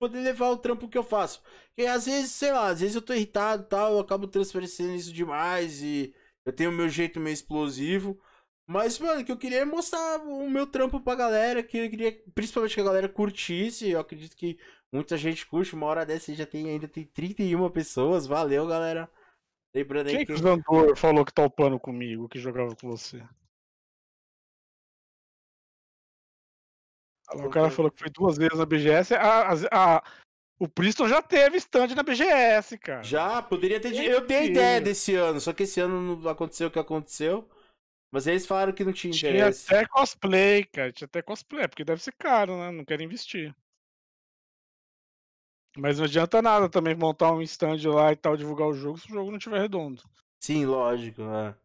poder 0.10 0.22
levar 0.22 0.50
o 0.50 0.58
trampo 0.58 0.88
que 0.88 0.98
eu 0.98 1.04
faço. 1.04 1.42
Porque 1.68 1.88
às 1.90 2.06
vezes, 2.06 2.32
sei 2.32 2.52
lá, 2.52 2.68
às 2.68 2.82
vezes 2.82 2.96
eu 2.96 3.02
tô 3.02 3.14
irritado 3.14 3.64
e 3.64 3.66
tal, 3.68 3.94
eu 3.94 4.00
acabo 4.00 4.28
transparecendo 4.28 4.94
isso 4.94 5.14
demais 5.14 5.82
e 5.82 6.14
eu 6.46 6.54
tenho 6.54 6.70
o 6.70 6.74
meu 6.74 6.90
jeito 6.90 7.20
meio 7.20 7.34
explosivo. 7.34 8.20
Mas, 8.68 8.98
mano, 9.00 9.22
o 9.22 9.26
que 9.26 9.32
eu 9.32 9.38
queria 9.38 9.60
é 9.60 9.66
mostrar 9.66 10.22
o 10.22 10.50
meu 10.50 10.66
trampo 10.68 11.00
pra 11.00 11.16
galera, 11.16 11.62
que 11.64 11.78
eu 11.78 11.90
queria, 11.90 12.18
principalmente 12.34 12.76
que 12.76 12.82
a 12.82 12.86
galera 12.86 13.10
curtisse. 13.10 13.90
Eu 13.90 14.00
acredito 14.00 14.36
que 14.36 14.58
muita 14.92 15.18
gente 15.18 15.46
curte, 15.46 15.76
uma 15.76 15.86
hora 15.88 16.06
dessa 16.06 16.34
já 16.34 16.46
tem, 16.46 16.70
ainda 16.70 16.88
tem 16.88 17.06
31 17.06 17.70
pessoas. 17.70 18.26
Valeu, 18.26 18.66
galera. 18.68 19.10
Lembrando 19.76 20.08
aí 20.08 20.18
Quem 20.18 20.26
que. 20.26 20.34
que 20.34 20.40
o 20.40 20.42
Zandor 20.42 20.96
falou 20.96 21.26
que 21.26 21.34
tá 21.34 21.46
upando 21.46 21.80
comigo, 21.80 22.30
que 22.30 22.40
jogava 22.40 22.76
com 22.76 22.90
você? 22.90 23.22
O 27.36 27.50
cara 27.50 27.70
falou 27.72 27.92
que 27.92 28.00
foi 28.00 28.10
duas 28.10 28.38
vezes 28.38 28.58
na 28.58 28.66
BGS. 28.66 29.14
A, 29.16 29.50
a- 29.52 29.54
a- 29.98 30.04
o 30.60 30.68
Priston 30.68 31.08
já 31.08 31.22
teve 31.22 31.58
stand 31.58 31.88
na 31.96 32.04
BGS, 32.04 32.78
cara. 32.78 33.04
Já, 33.04 33.42
poderia 33.42 33.80
ter. 33.80 33.90
Mentira. 33.90 34.14
Eu 34.14 34.22
dei 34.26 34.38
a 34.38 34.46
ideia 34.46 34.82
desse 34.82 35.16
ano, 35.16 35.40
só 35.42 35.52
que 35.52 35.64
esse 35.64 35.80
ano 35.80 36.18
não 36.18 36.30
aconteceu 36.30 36.68
o 36.68 36.72
que 36.72 36.80
aconteceu. 36.80 37.48
Mas 38.12 38.28
eles 38.28 38.46
falaram 38.46 38.72
que 38.72 38.84
não 38.84 38.94
tinha 38.94 39.12
Tinha 39.12 39.32
interesse. 39.32 39.74
até 39.74 39.88
cosplay, 39.88 40.64
cara. 40.66 40.92
Tinha 40.92 41.06
até 41.08 41.22
cosplay, 41.24 41.68
porque 41.68 41.84
deve 41.84 42.02
ser 42.04 42.14
caro, 42.14 42.56
né? 42.58 42.70
Não 42.72 42.86
quero 42.86 43.02
investir. 43.02 43.54
Mas 45.76 45.98
não 45.98 46.06
adianta 46.06 46.40
nada 46.42 46.70
também 46.70 46.94
montar 46.96 47.32
um 47.34 47.42
stand 47.42 47.80
lá 47.92 48.12
e 48.12 48.16
tal, 48.16 48.38
divulgar 48.38 48.68
o 48.68 48.74
jogo, 48.76 49.00
se 49.00 49.08
o 49.10 49.14
jogo 49.14 49.32
não 49.32 49.38
estiver 49.40 49.60
redondo. 49.60 50.04
Sim, 50.40 50.66
lógico, 50.66 51.24
né? 51.24 51.56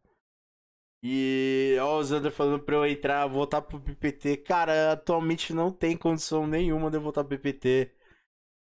E 1.02 1.76
ó, 1.80 1.98
o 1.98 2.04
Zander 2.04 2.32
falando 2.32 2.62
pra 2.62 2.74
eu 2.76 2.86
entrar, 2.86 3.26
voltar 3.26 3.62
pro 3.62 3.80
PPT. 3.80 4.38
Cara, 4.38 4.92
atualmente 4.92 5.52
não 5.52 5.70
tem 5.70 5.96
condição 5.96 6.46
nenhuma 6.46 6.90
de 6.90 6.96
eu 6.96 7.00
voltar 7.00 7.24
pro 7.24 7.38
PPT. 7.38 7.92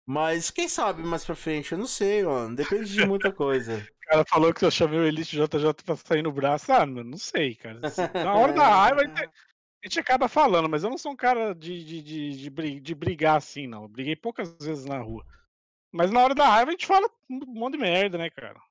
Mas 0.05 0.49
quem 0.49 0.67
sabe 0.67 1.03
mais 1.03 1.23
pra 1.23 1.35
frente? 1.35 1.71
Eu 1.71 1.77
não 1.77 1.85
sei, 1.85 2.23
mano. 2.23 2.55
Depende 2.55 2.91
de 2.91 3.05
muita 3.05 3.31
coisa. 3.31 3.77
O 3.77 4.05
cara 4.05 4.25
falou 4.25 4.53
que 4.53 4.65
eu 4.65 4.71
chamei 4.71 4.99
o 4.99 5.05
Elite 5.05 5.37
JJ 5.37 5.73
pra 5.85 5.95
sair 5.95 6.21
no 6.21 6.31
braço. 6.31 6.71
Ah, 6.73 6.85
mano, 6.85 7.11
não 7.11 7.17
sei, 7.17 7.55
cara. 7.55 7.79
Na 8.13 8.33
hora 8.33 8.53
da 8.53 8.67
raiva, 8.67 9.01
A 9.83 9.87
gente 9.87 9.99
acaba 9.99 10.29
falando, 10.29 10.69
mas 10.69 10.85
eu 10.85 10.89
não 10.89 10.97
sou 10.97 11.11
um 11.11 11.15
cara 11.15 11.53
de, 11.53 11.83
de, 11.83 12.01
de, 12.01 12.49
de, 12.49 12.79
de 12.79 12.95
brigar 12.95 13.35
assim, 13.35 13.67
não. 13.67 13.83
Eu 13.83 13.89
briguei 13.89 14.15
poucas 14.15 14.55
vezes 14.57 14.85
na 14.85 14.97
rua. 14.99 15.25
Mas 15.91 16.09
na 16.09 16.21
hora 16.21 16.33
da 16.33 16.47
raiva 16.47 16.69
a 16.69 16.71
gente 16.71 16.87
fala 16.87 17.05
um 17.29 17.39
monte 17.47 17.73
de 17.73 17.79
merda, 17.79 18.17
né, 18.17 18.29
cara? 18.29 18.61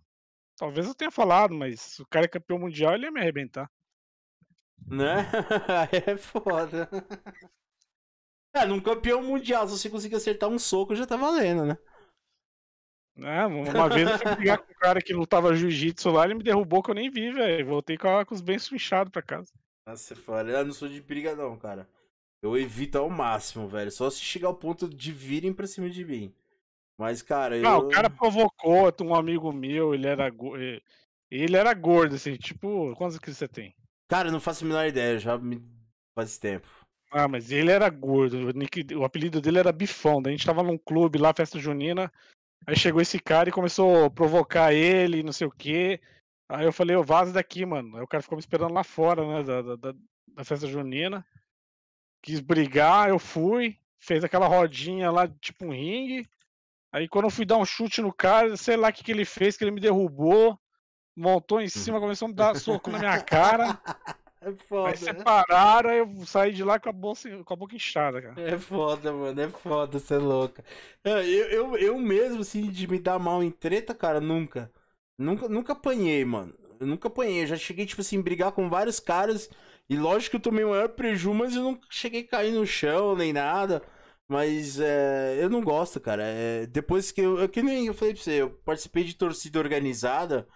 Talvez 0.63 0.87
eu 0.87 0.95
tenha 0.95 1.11
falado, 1.11 1.53
mas 1.53 1.99
o 1.99 2.07
cara 2.07 2.27
é 2.27 2.29
campeão 2.29 2.57
mundial, 2.57 2.95
ele 2.95 3.07
ia 3.07 3.11
me 3.11 3.19
arrebentar. 3.19 3.69
Né? 4.87 5.27
é 6.07 6.17
foda. 6.17 6.89
É, 8.55 8.67
num 8.67 8.83
campeão 8.83 9.23
mundial, 9.23 9.67
se 9.67 9.79
você 9.79 9.89
conseguir 9.89 10.17
acertar 10.17 10.47
um 10.47 10.59
soco, 10.59 10.95
já 10.95 11.07
tá 11.07 11.17
valendo, 11.17 11.65
né? 11.65 11.79
É, 13.17 13.47
uma 13.47 13.89
vez 13.89 14.07
eu 14.07 14.19
fui 14.19 14.37
brigar 14.37 14.59
com 14.59 14.71
um 14.71 14.77
cara 14.77 15.01
que 15.01 15.15
lutava 15.15 15.57
jiu-jitsu 15.57 16.11
lá, 16.11 16.27
ele 16.27 16.35
me 16.35 16.43
derrubou 16.43 16.83
que 16.83 16.91
eu 16.91 16.95
nem 16.95 17.11
vi, 17.11 17.33
velho. 17.33 17.67
Voltei 17.67 17.97
com, 17.97 18.15
a, 18.15 18.27
com 18.27 18.35
os 18.35 18.43
bens 18.43 18.71
inchados 18.71 19.11
pra 19.11 19.23
casa. 19.23 19.51
Nossa, 19.87 20.15
foda. 20.15 20.51
Eu 20.51 20.67
não 20.67 20.73
sou 20.75 20.87
de 20.87 21.01
briga, 21.01 21.35
não, 21.35 21.57
cara. 21.57 21.89
Eu 22.43 22.55
evito 22.59 22.99
ao 22.99 23.09
máximo, 23.09 23.67
velho. 23.67 23.91
Só 23.91 24.11
se 24.11 24.21
chegar 24.21 24.49
ao 24.49 24.55
ponto 24.55 24.87
de 24.87 25.13
virem 25.13 25.55
pra 25.55 25.67
cima 25.67 25.89
de 25.89 26.05
mim. 26.05 26.35
Mas, 27.03 27.21
cara, 27.21 27.57
eu. 27.57 27.63
Não, 27.65 27.79
o 27.79 27.89
cara 27.89 28.09
provocou 28.09 28.95
um 29.01 29.13
amigo 29.13 29.53
meu, 29.53 29.93
ele 29.93 30.07
era. 30.07 30.33
Ele 31.29 31.57
era 31.57 31.75
gordo, 31.75 32.15
assim, 32.15 32.37
tipo, 32.37 32.95
quantos 32.95 33.19
que 33.19 33.35
você 33.35 33.49
tem? 33.49 33.75
Cara, 34.09 34.31
não 34.31 34.39
faço 34.39 34.65
a 34.65 34.69
menor 34.69 34.87
ideia, 34.87 35.19
já 35.19 35.37
me 35.37 35.61
faz 36.15 36.39
tempo. 36.39 36.69
Ah, 37.11 37.27
mas 37.27 37.51
ele 37.51 37.73
era 37.73 37.91
gordo, 37.91 38.37
o, 38.37 38.51
nick, 38.53 38.95
o 38.95 39.03
apelido 39.03 39.41
dele 39.41 39.59
era 39.59 39.73
Bifão. 39.73 40.23
Daí 40.23 40.33
a 40.33 40.37
gente 40.37 40.47
tava 40.47 40.63
num 40.63 40.79
clube 40.79 41.19
lá, 41.19 41.35
festa 41.35 41.59
junina. 41.59 42.13
Aí 42.65 42.77
chegou 42.77 43.03
esse 43.03 43.19
cara 43.19 43.49
e 43.49 43.53
começou 43.53 44.05
a 44.05 44.11
provocar 44.11 44.73
ele, 44.73 45.25
não 45.25 45.33
sei 45.33 45.49
o 45.49 45.51
quê. 45.51 46.01
Aí 46.49 46.65
eu 46.65 46.73
falei, 46.73 46.95
ô, 46.95 47.03
vaza 47.03 47.33
daqui, 47.33 47.67
mano. 47.67 47.97
Aí 47.97 48.03
o 48.03 48.07
cara 48.07 48.23
ficou 48.23 48.37
me 48.37 48.41
esperando 48.41 48.75
lá 48.75 48.85
fora, 48.85 49.27
né, 49.27 49.43
da, 49.43 49.75
da, 49.75 49.95
da 50.29 50.45
festa 50.45 50.69
junina. 50.69 51.27
Quis 52.23 52.39
brigar, 52.39 53.09
eu 53.09 53.19
fui, 53.19 53.77
fez 53.99 54.23
aquela 54.23 54.47
rodinha 54.47 55.11
lá, 55.11 55.27
tipo 55.27 55.65
um 55.65 55.73
ringue. 55.73 56.29
Aí 56.93 57.09
quando 57.09 57.25
eu 57.25 57.31
fui 57.31 57.45
dar 57.45 57.57
um 57.57 57.65
chute 57.65 58.03
no 58.03 58.13
cara, 58.13 58.57
sei 58.57 58.77
lá 58.77 58.89
o 58.89 58.93
que, 58.93 59.03
que 59.03 59.11
ele 59.11 59.25
fez, 59.25 59.57
que 59.57 59.65
ele 59.65 59.71
me 59.71 59.81
derrubou, 59.81 60.59
montou 61.17 61.61
em 61.61 61.69
cima, 61.69 61.99
começou 61.99 62.27
a 62.27 62.29
me 62.29 62.35
dar 62.35 62.55
soco 62.55 62.91
na 62.91 62.99
minha 62.99 63.21
cara. 63.21 63.81
É 64.45 64.53
foda. 64.67 64.89
Aí 64.89 64.95
né? 64.95 64.97
separaram, 64.97 65.91
aí 65.91 65.99
eu 65.99 66.27
saí 66.27 66.53
de 66.53 66.65
lá 66.65 66.77
com 66.77 66.89
a, 66.89 66.93
bolsa, 66.93 67.31
com 67.45 67.55
a 67.55 67.57
boca 67.57 67.77
inchada, 67.77 68.21
cara. 68.21 68.41
É 68.41 68.59
foda, 68.59 69.13
mano, 69.13 69.41
é 69.41 69.49
foda, 69.49 70.01
você 70.01 70.15
é 70.15 70.19
louca. 70.19 70.65
Eu, 71.05 71.19
eu, 71.21 71.77
eu 71.77 71.99
mesmo, 71.99 72.41
assim, 72.41 72.69
de 72.69 72.89
me 72.89 72.99
dar 72.99 73.21
mal 73.21 73.41
em 73.41 73.53
treta, 73.53 73.95
cara, 73.95 74.21
nunca. 74.21 74.69
Nunca, 75.17 75.49
nunca 75.49 75.75
apanhei, 75.75 76.25
mano. 76.25 76.53
Eu 76.81 76.89
nunca 76.89 77.07
apanhei. 77.07 77.45
Eu 77.45 77.47
já 77.47 77.57
cheguei, 77.57 77.87
tipo 77.87 78.01
assim, 78.01 78.21
brigar 78.21 78.51
com 78.51 78.69
vários 78.69 78.99
caras. 78.99 79.49
E 79.89 79.97
lógico 79.97 80.33
que 80.33 80.37
eu 80.39 80.41
tomei 80.41 80.65
o 80.65 80.71
maior 80.71 80.89
prejuízo, 80.89 81.35
mas 81.39 81.55
eu 81.55 81.63
não 81.63 81.79
cheguei 81.89 82.23
a 82.23 82.27
cair 82.27 82.51
no 82.51 82.67
chão 82.67 83.15
nem 83.15 83.33
nada. 83.33 83.81
Mas 84.33 84.81
é, 84.81 85.37
eu 85.45 85.51
não 85.51 85.61
gosto, 85.63 86.01
cara. 86.01 86.23
É, 86.25 86.67
depois 86.67 87.13
que 87.13 87.21
eu. 87.21 87.43
É 87.43 87.49
que 87.49 87.63
nem 87.63 87.87
eu 87.87 87.95
falei 87.95 88.15
pra 88.15 88.23
você, 88.23 88.41
eu 88.41 88.51
participei 88.65 89.05
de 89.05 89.15
torcida 89.15 89.59
organizada 89.59 90.49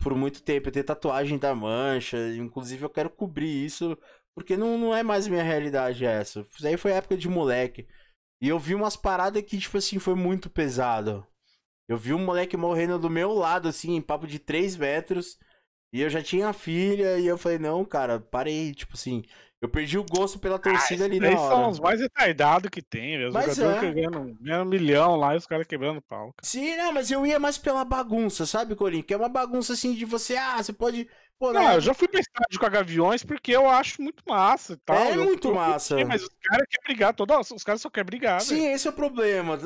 por 0.00 0.14
muito 0.14 0.42
tempo. 0.42 0.68
Eu 0.68 0.72
tenho 0.72 0.86
tatuagem 0.86 1.38
da 1.38 1.54
mancha, 1.54 2.16
inclusive 2.36 2.82
eu 2.82 2.90
quero 2.90 3.10
cobrir 3.10 3.66
isso, 3.66 3.98
porque 4.34 4.56
não, 4.56 4.78
não 4.78 4.96
é 4.96 5.02
mais 5.02 5.28
minha 5.28 5.42
realidade 5.42 6.06
essa. 6.06 6.40
Isso 6.40 6.66
aí 6.66 6.78
foi 6.78 6.92
época 6.92 7.16
de 7.16 7.28
moleque. 7.28 7.86
E 8.40 8.48
eu 8.48 8.58
vi 8.58 8.74
umas 8.74 8.96
paradas 8.96 9.42
que, 9.42 9.58
tipo 9.58 9.76
assim, 9.76 9.98
foi 9.98 10.14
muito 10.14 10.48
pesado. 10.50 11.26
Eu 11.88 11.98
vi 11.98 12.14
um 12.14 12.24
moleque 12.24 12.56
morrendo 12.56 12.98
do 12.98 13.10
meu 13.10 13.32
lado, 13.34 13.68
assim, 13.68 13.94
em 13.94 14.00
papo 14.00 14.26
de 14.26 14.38
3 14.38 14.76
metros. 14.76 15.36
E 15.92 16.00
eu 16.00 16.08
já 16.08 16.22
tinha 16.22 16.52
filha, 16.52 17.18
e 17.18 17.26
eu 17.26 17.36
falei, 17.36 17.58
não, 17.58 17.84
cara, 17.84 18.18
parei, 18.18 18.72
tipo 18.72 18.94
assim. 18.94 19.22
Eu 19.60 19.68
perdi 19.68 19.96
o 19.96 20.04
gosto 20.04 20.40
pela 20.40 20.58
torcida 20.58 21.04
ah, 21.04 21.06
ali 21.06 21.20
na 21.20 21.28
hora. 21.28 21.38
são 21.38 21.70
os 21.70 21.78
mais 21.78 22.00
retardados 22.00 22.68
que 22.68 22.82
tem, 22.82 23.16
velho. 23.16 23.28
Os 23.28 23.34
mas 23.34 23.54
jogadores 23.54 23.90
é. 23.90 23.92
ganhando, 23.92 24.36
ganhando 24.40 24.66
um 24.66 24.68
milhão 24.68 25.14
lá 25.14 25.34
e 25.34 25.36
os 25.36 25.46
caras 25.46 25.68
quebrando 25.68 26.02
pau. 26.02 26.34
Sim, 26.42 26.76
não, 26.76 26.92
mas 26.92 27.12
eu 27.12 27.24
ia 27.24 27.38
mais 27.38 27.58
pela 27.58 27.84
bagunça, 27.84 28.44
sabe, 28.44 28.74
Corinho? 28.74 29.04
Que 29.04 29.14
é 29.14 29.16
uma 29.16 29.28
bagunça 29.28 29.74
assim 29.74 29.94
de 29.94 30.04
você, 30.04 30.36
ah, 30.36 30.60
você 30.60 30.72
pode. 30.72 31.08
Pô, 31.38 31.52
não, 31.52 31.74
eu 31.74 31.80
já 31.80 31.94
fui 31.94 32.08
pra 32.08 32.18
estádio 32.18 32.58
com 32.58 32.66
a 32.66 32.68
Gaviões 32.68 33.22
porque 33.22 33.52
eu 33.52 33.68
acho 33.68 34.02
muito 34.02 34.24
massa 34.26 34.72
e 34.72 34.76
tal. 34.78 34.96
É 34.96 35.16
eu, 35.16 35.24
muito 35.24 35.48
eu, 35.48 35.54
massa. 35.54 36.00
Eu, 36.00 36.08
mas 36.08 36.22
os 36.22 36.30
caras 36.42 36.66
querem 36.68 36.84
brigar, 36.84 37.14
todos, 37.14 37.50
os 37.52 37.62
caras 37.62 37.80
só 37.80 37.88
querem 37.88 38.06
brigar. 38.06 38.40
Sim, 38.40 38.66
esse 38.66 38.88
é 38.88 38.90
o 38.90 38.94
problema. 38.94 39.56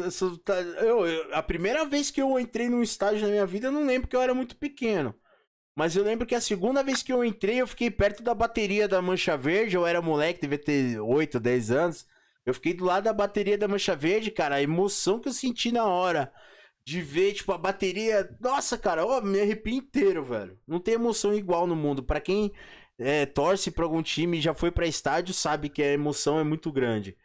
Tá, 0.45 0.61
eu, 0.61 1.07
eu, 1.07 1.35
a 1.35 1.43
primeira 1.43 1.87
vez 1.87 2.11
que 2.11 2.21
eu 2.21 2.39
entrei 2.39 2.69
num 2.69 2.83
estádio 2.83 3.23
na 3.23 3.29
minha 3.29 3.47
vida, 3.47 3.69
eu 3.69 3.73
não 3.73 3.87
lembro 3.87 4.03
porque 4.03 4.17
eu 4.17 4.23
era 4.23 4.35
muito 4.35 4.57
pequeno. 4.57 5.15
Mas 5.77 5.95
eu 5.95 6.03
lembro 6.03 6.27
que 6.27 6.35
a 6.35 6.41
segunda 6.41 6.83
vez 6.83 7.03
que 7.03 7.13
eu 7.13 7.23
entrei, 7.23 7.61
eu 7.61 7.67
fiquei 7.67 7.91
perto 7.91 8.23
da 8.23 8.35
bateria 8.35 8.89
da 8.89 9.03
Mancha 9.03 9.37
Verde. 9.37 9.77
Eu 9.77 9.87
era 9.87 10.01
moleque, 10.01 10.41
devia 10.41 10.59
ter 10.59 10.99
8, 10.99 11.39
10 11.39 11.71
anos. 11.71 12.07
Eu 12.47 12.55
fiquei 12.55 12.73
do 12.73 12.85
lado 12.87 13.05
da 13.05 13.13
bateria 13.13 13.59
da 13.59 13.69
Mancha 13.69 13.95
Verde, 13.95 14.31
cara. 14.31 14.55
A 14.55 14.63
emoção 14.63 15.21
que 15.21 15.29
eu 15.29 15.35
senti 15.35 15.71
na 15.71 15.85
hora 15.85 16.33
de 16.83 17.03
ver, 17.03 17.35
tipo, 17.35 17.53
a 17.53 17.59
bateria. 17.59 18.27
Nossa, 18.41 18.79
cara, 18.79 19.05
ó, 19.05 19.21
me 19.21 19.39
arrepio 19.39 19.75
inteiro, 19.75 20.25
velho. 20.25 20.59
Não 20.67 20.81
tem 20.81 20.95
emoção 20.95 21.35
igual 21.35 21.67
no 21.67 21.77
mundo. 21.77 22.03
Para 22.03 22.21
quem 22.21 22.53
é, 22.99 23.27
torce 23.27 23.71
pra 23.71 23.85
algum 23.85 24.03
time 24.03 24.39
e 24.39 24.41
já 24.41 24.55
foi 24.55 24.71
pra 24.71 24.87
estádio, 24.87 25.35
sabe 25.35 25.69
que 25.69 25.83
a 25.83 25.93
emoção 25.93 26.39
é 26.41 26.45
muito 26.45 26.73
grande. 26.73 27.17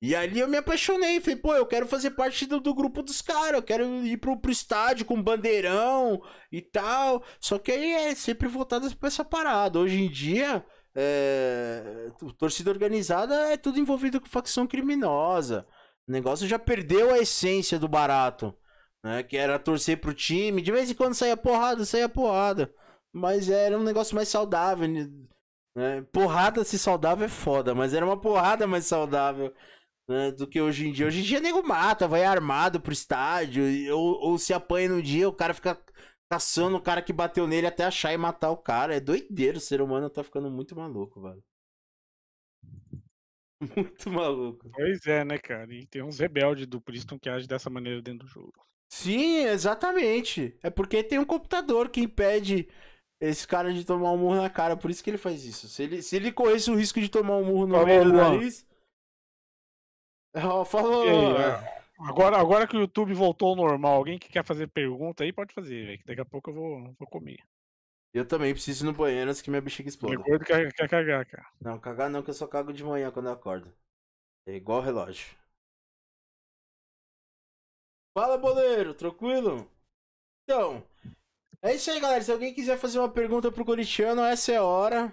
E 0.00 0.14
ali 0.14 0.38
eu 0.38 0.48
me 0.48 0.56
apaixonei, 0.56 1.20
falei, 1.20 1.36
pô, 1.36 1.54
eu 1.54 1.66
quero 1.66 1.86
fazer 1.86 2.12
parte 2.12 2.46
do, 2.46 2.60
do 2.60 2.72
grupo 2.72 3.02
dos 3.02 3.20
caras, 3.20 3.54
eu 3.54 3.62
quero 3.62 3.84
ir 4.06 4.16
pro, 4.18 4.38
pro 4.38 4.50
estádio 4.50 5.04
com 5.04 5.20
bandeirão 5.20 6.22
e 6.52 6.62
tal. 6.62 7.24
Só 7.40 7.58
que 7.58 7.72
aí 7.72 7.92
é 7.92 8.14
sempre 8.14 8.46
voltado 8.46 8.94
pra 8.96 9.08
essa 9.08 9.24
parada. 9.24 9.78
Hoje 9.80 10.00
em 10.00 10.08
dia, 10.08 10.64
é, 10.94 12.10
torcida 12.38 12.70
organizada 12.70 13.34
é 13.52 13.56
tudo 13.56 13.80
envolvido 13.80 14.20
com 14.20 14.28
facção 14.28 14.68
criminosa. 14.68 15.66
O 16.06 16.12
negócio 16.12 16.46
já 16.46 16.58
perdeu 16.60 17.12
a 17.12 17.18
essência 17.18 17.76
do 17.76 17.88
barato, 17.88 18.56
né? 19.04 19.24
Que 19.24 19.36
era 19.36 19.58
torcer 19.58 20.00
pro 20.00 20.14
time, 20.14 20.62
de 20.62 20.70
vez 20.70 20.90
em 20.90 20.94
quando 20.94 21.14
saía 21.14 21.36
porrada, 21.36 21.84
saía 21.84 22.08
porrada. 22.08 22.72
Mas 23.12 23.50
era 23.50 23.76
um 23.76 23.82
negócio 23.82 24.14
mais 24.14 24.28
saudável, 24.28 24.88
né? 25.76 26.02
Porrada 26.12 26.64
se 26.64 26.78
saudável 26.78 27.26
é 27.26 27.28
foda, 27.28 27.74
mas 27.74 27.94
era 27.94 28.04
uma 28.06 28.20
porrada 28.20 28.66
mais 28.66 28.86
saudável 28.86 29.52
né, 30.08 30.30
do 30.30 30.46
que 30.46 30.60
hoje 30.60 30.88
em 30.88 30.92
dia. 30.92 31.06
Hoje 31.06 31.20
em 31.20 31.22
dia, 31.22 31.40
nego 31.40 31.62
mata, 31.62 32.08
vai 32.08 32.24
armado 32.24 32.80
pro 32.80 32.92
estádio, 32.92 33.64
ou, 33.94 34.20
ou 34.20 34.38
se 34.38 34.54
apanha 34.54 34.88
no 34.88 35.02
dia, 35.02 35.28
o 35.28 35.32
cara 35.32 35.52
fica 35.52 35.78
caçando 36.30 36.76
o 36.76 36.82
cara 36.82 37.02
que 37.02 37.12
bateu 37.12 37.46
nele 37.46 37.66
até 37.66 37.84
achar 37.84 38.12
e 38.12 38.16
matar 38.16 38.50
o 38.50 38.56
cara. 38.56 38.94
É 38.96 39.00
doideiro, 39.00 39.58
o 39.58 39.60
ser 39.60 39.80
humano 39.80 40.08
tá 40.08 40.24
ficando 40.24 40.50
muito 40.50 40.74
maluco, 40.74 41.20
velho. 41.20 41.42
Muito 43.76 44.08
maluco. 44.08 44.70
Pois 44.70 45.04
é, 45.06 45.24
né, 45.24 45.36
cara? 45.36 45.74
E 45.74 45.84
tem 45.84 46.00
uns 46.00 46.20
rebeldes 46.20 46.64
do 46.64 46.80
Priston 46.80 47.18
que 47.18 47.28
agem 47.28 47.48
dessa 47.48 47.68
maneira 47.68 48.00
dentro 48.00 48.24
do 48.24 48.30
jogo. 48.30 48.52
Sim, 48.88 49.46
exatamente. 49.46 50.56
É 50.62 50.70
porque 50.70 51.02
tem 51.02 51.18
um 51.18 51.24
computador 51.24 51.88
que 51.88 52.00
impede 52.00 52.68
esse 53.20 53.46
cara 53.46 53.72
de 53.72 53.84
tomar 53.84 54.12
um 54.12 54.18
murro 54.18 54.36
na 54.36 54.48
cara. 54.48 54.76
Por 54.76 54.90
isso 54.90 55.02
que 55.02 55.10
ele 55.10 55.18
faz 55.18 55.44
isso. 55.44 55.68
Se 55.68 55.82
ele, 55.82 56.02
se 56.02 56.14
ele 56.14 56.30
corresse 56.30 56.70
o 56.70 56.76
risco 56.76 57.00
de 57.00 57.08
tomar 57.08 57.36
um 57.36 57.44
murro 57.46 57.66
no 57.66 57.84
meio 57.84 58.04
do 58.04 58.12
nariz, 58.12 58.64
falou. 60.64 61.02
Aí, 61.02 61.42
é. 61.42 61.82
agora, 61.98 62.38
agora 62.38 62.66
que 62.66 62.76
o 62.76 62.80
YouTube 62.80 63.14
voltou 63.14 63.50
ao 63.50 63.56
normal, 63.56 63.94
alguém 63.94 64.18
que 64.18 64.28
quer 64.28 64.44
fazer 64.44 64.66
pergunta 64.68 65.24
aí 65.24 65.32
pode 65.32 65.54
fazer, 65.54 65.86
velho. 65.86 66.02
Daqui 66.04 66.20
a 66.20 66.24
pouco 66.24 66.50
eu 66.50 66.54
vou, 66.54 66.94
vou 66.98 67.08
comer. 67.08 67.38
Eu 68.12 68.26
também 68.26 68.52
preciso 68.52 68.84
ir 68.84 68.86
no 68.86 68.94
banheiro 68.94 69.30
antes 69.30 69.42
que 69.42 69.50
minha 69.50 69.60
bexiga 69.60 69.88
exploda. 69.88 70.16
Gordo 70.16 70.44
quer, 70.44 70.72
quer 70.72 70.88
cagar, 70.88 71.26
cara. 71.26 71.46
Não, 71.60 71.78
cagar 71.78 72.08
não, 72.08 72.22
que 72.22 72.30
eu 72.30 72.34
só 72.34 72.46
cago 72.46 72.72
de 72.72 72.82
manhã 72.82 73.10
quando 73.10 73.26
eu 73.26 73.32
acordo. 73.32 73.72
É 74.46 74.54
igual 74.54 74.80
relógio. 74.80 75.36
Fala, 78.16 78.38
boleiro, 78.38 78.94
tranquilo? 78.94 79.70
Então, 80.44 80.82
é 81.60 81.74
isso 81.74 81.90
aí, 81.90 82.00
galera. 82.00 82.22
Se 82.22 82.32
alguém 82.32 82.54
quiser 82.54 82.78
fazer 82.78 82.98
uma 82.98 83.10
pergunta 83.10 83.52
pro 83.52 83.64
Coritiano, 83.64 84.22
essa 84.22 84.52
é 84.52 84.56
a 84.56 84.64
hora. 84.64 85.12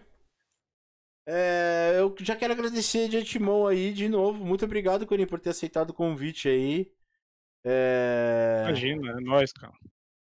É, 1.28 1.96
eu 1.98 2.16
já 2.20 2.36
quero 2.36 2.54
agradecer 2.54 3.10
de 3.10 3.18
antemão 3.18 3.66
aí 3.66 3.92
de 3.92 4.08
novo. 4.08 4.46
Muito 4.46 4.66
obrigado, 4.66 5.08
Corinho, 5.08 5.28
por 5.28 5.40
ter 5.40 5.50
aceitado 5.50 5.90
o 5.90 5.94
convite 5.94 6.48
aí. 6.48 6.92
É... 7.64 8.64
Imagina, 8.68 9.12
é 9.12 9.22
nóis, 9.22 9.52
cara. 9.52 9.74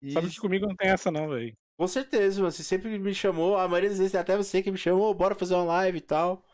Isso. 0.02 0.14
Sabe 0.14 0.30
que 0.30 0.40
comigo 0.40 0.68
não 0.68 0.76
tem 0.76 0.90
essa 0.90 1.10
não, 1.10 1.30
velho. 1.30 1.56
Com 1.76 1.88
certeza, 1.88 2.42
você 2.42 2.64
sempre 2.64 3.00
me 3.00 3.16
chamou. 3.16 3.58
A 3.58 3.68
maioria 3.68 3.90
das 3.90 3.98
vezes 3.98 4.14
é 4.14 4.20
até 4.20 4.38
você 4.38 4.62
que 4.62 4.70
me 4.72 4.78
chamou, 4.78 5.14
bora 5.14 5.34
fazer 5.34 5.56
uma 5.56 5.64
live 5.64 5.98
e 5.98 6.02
tal. 6.02 6.46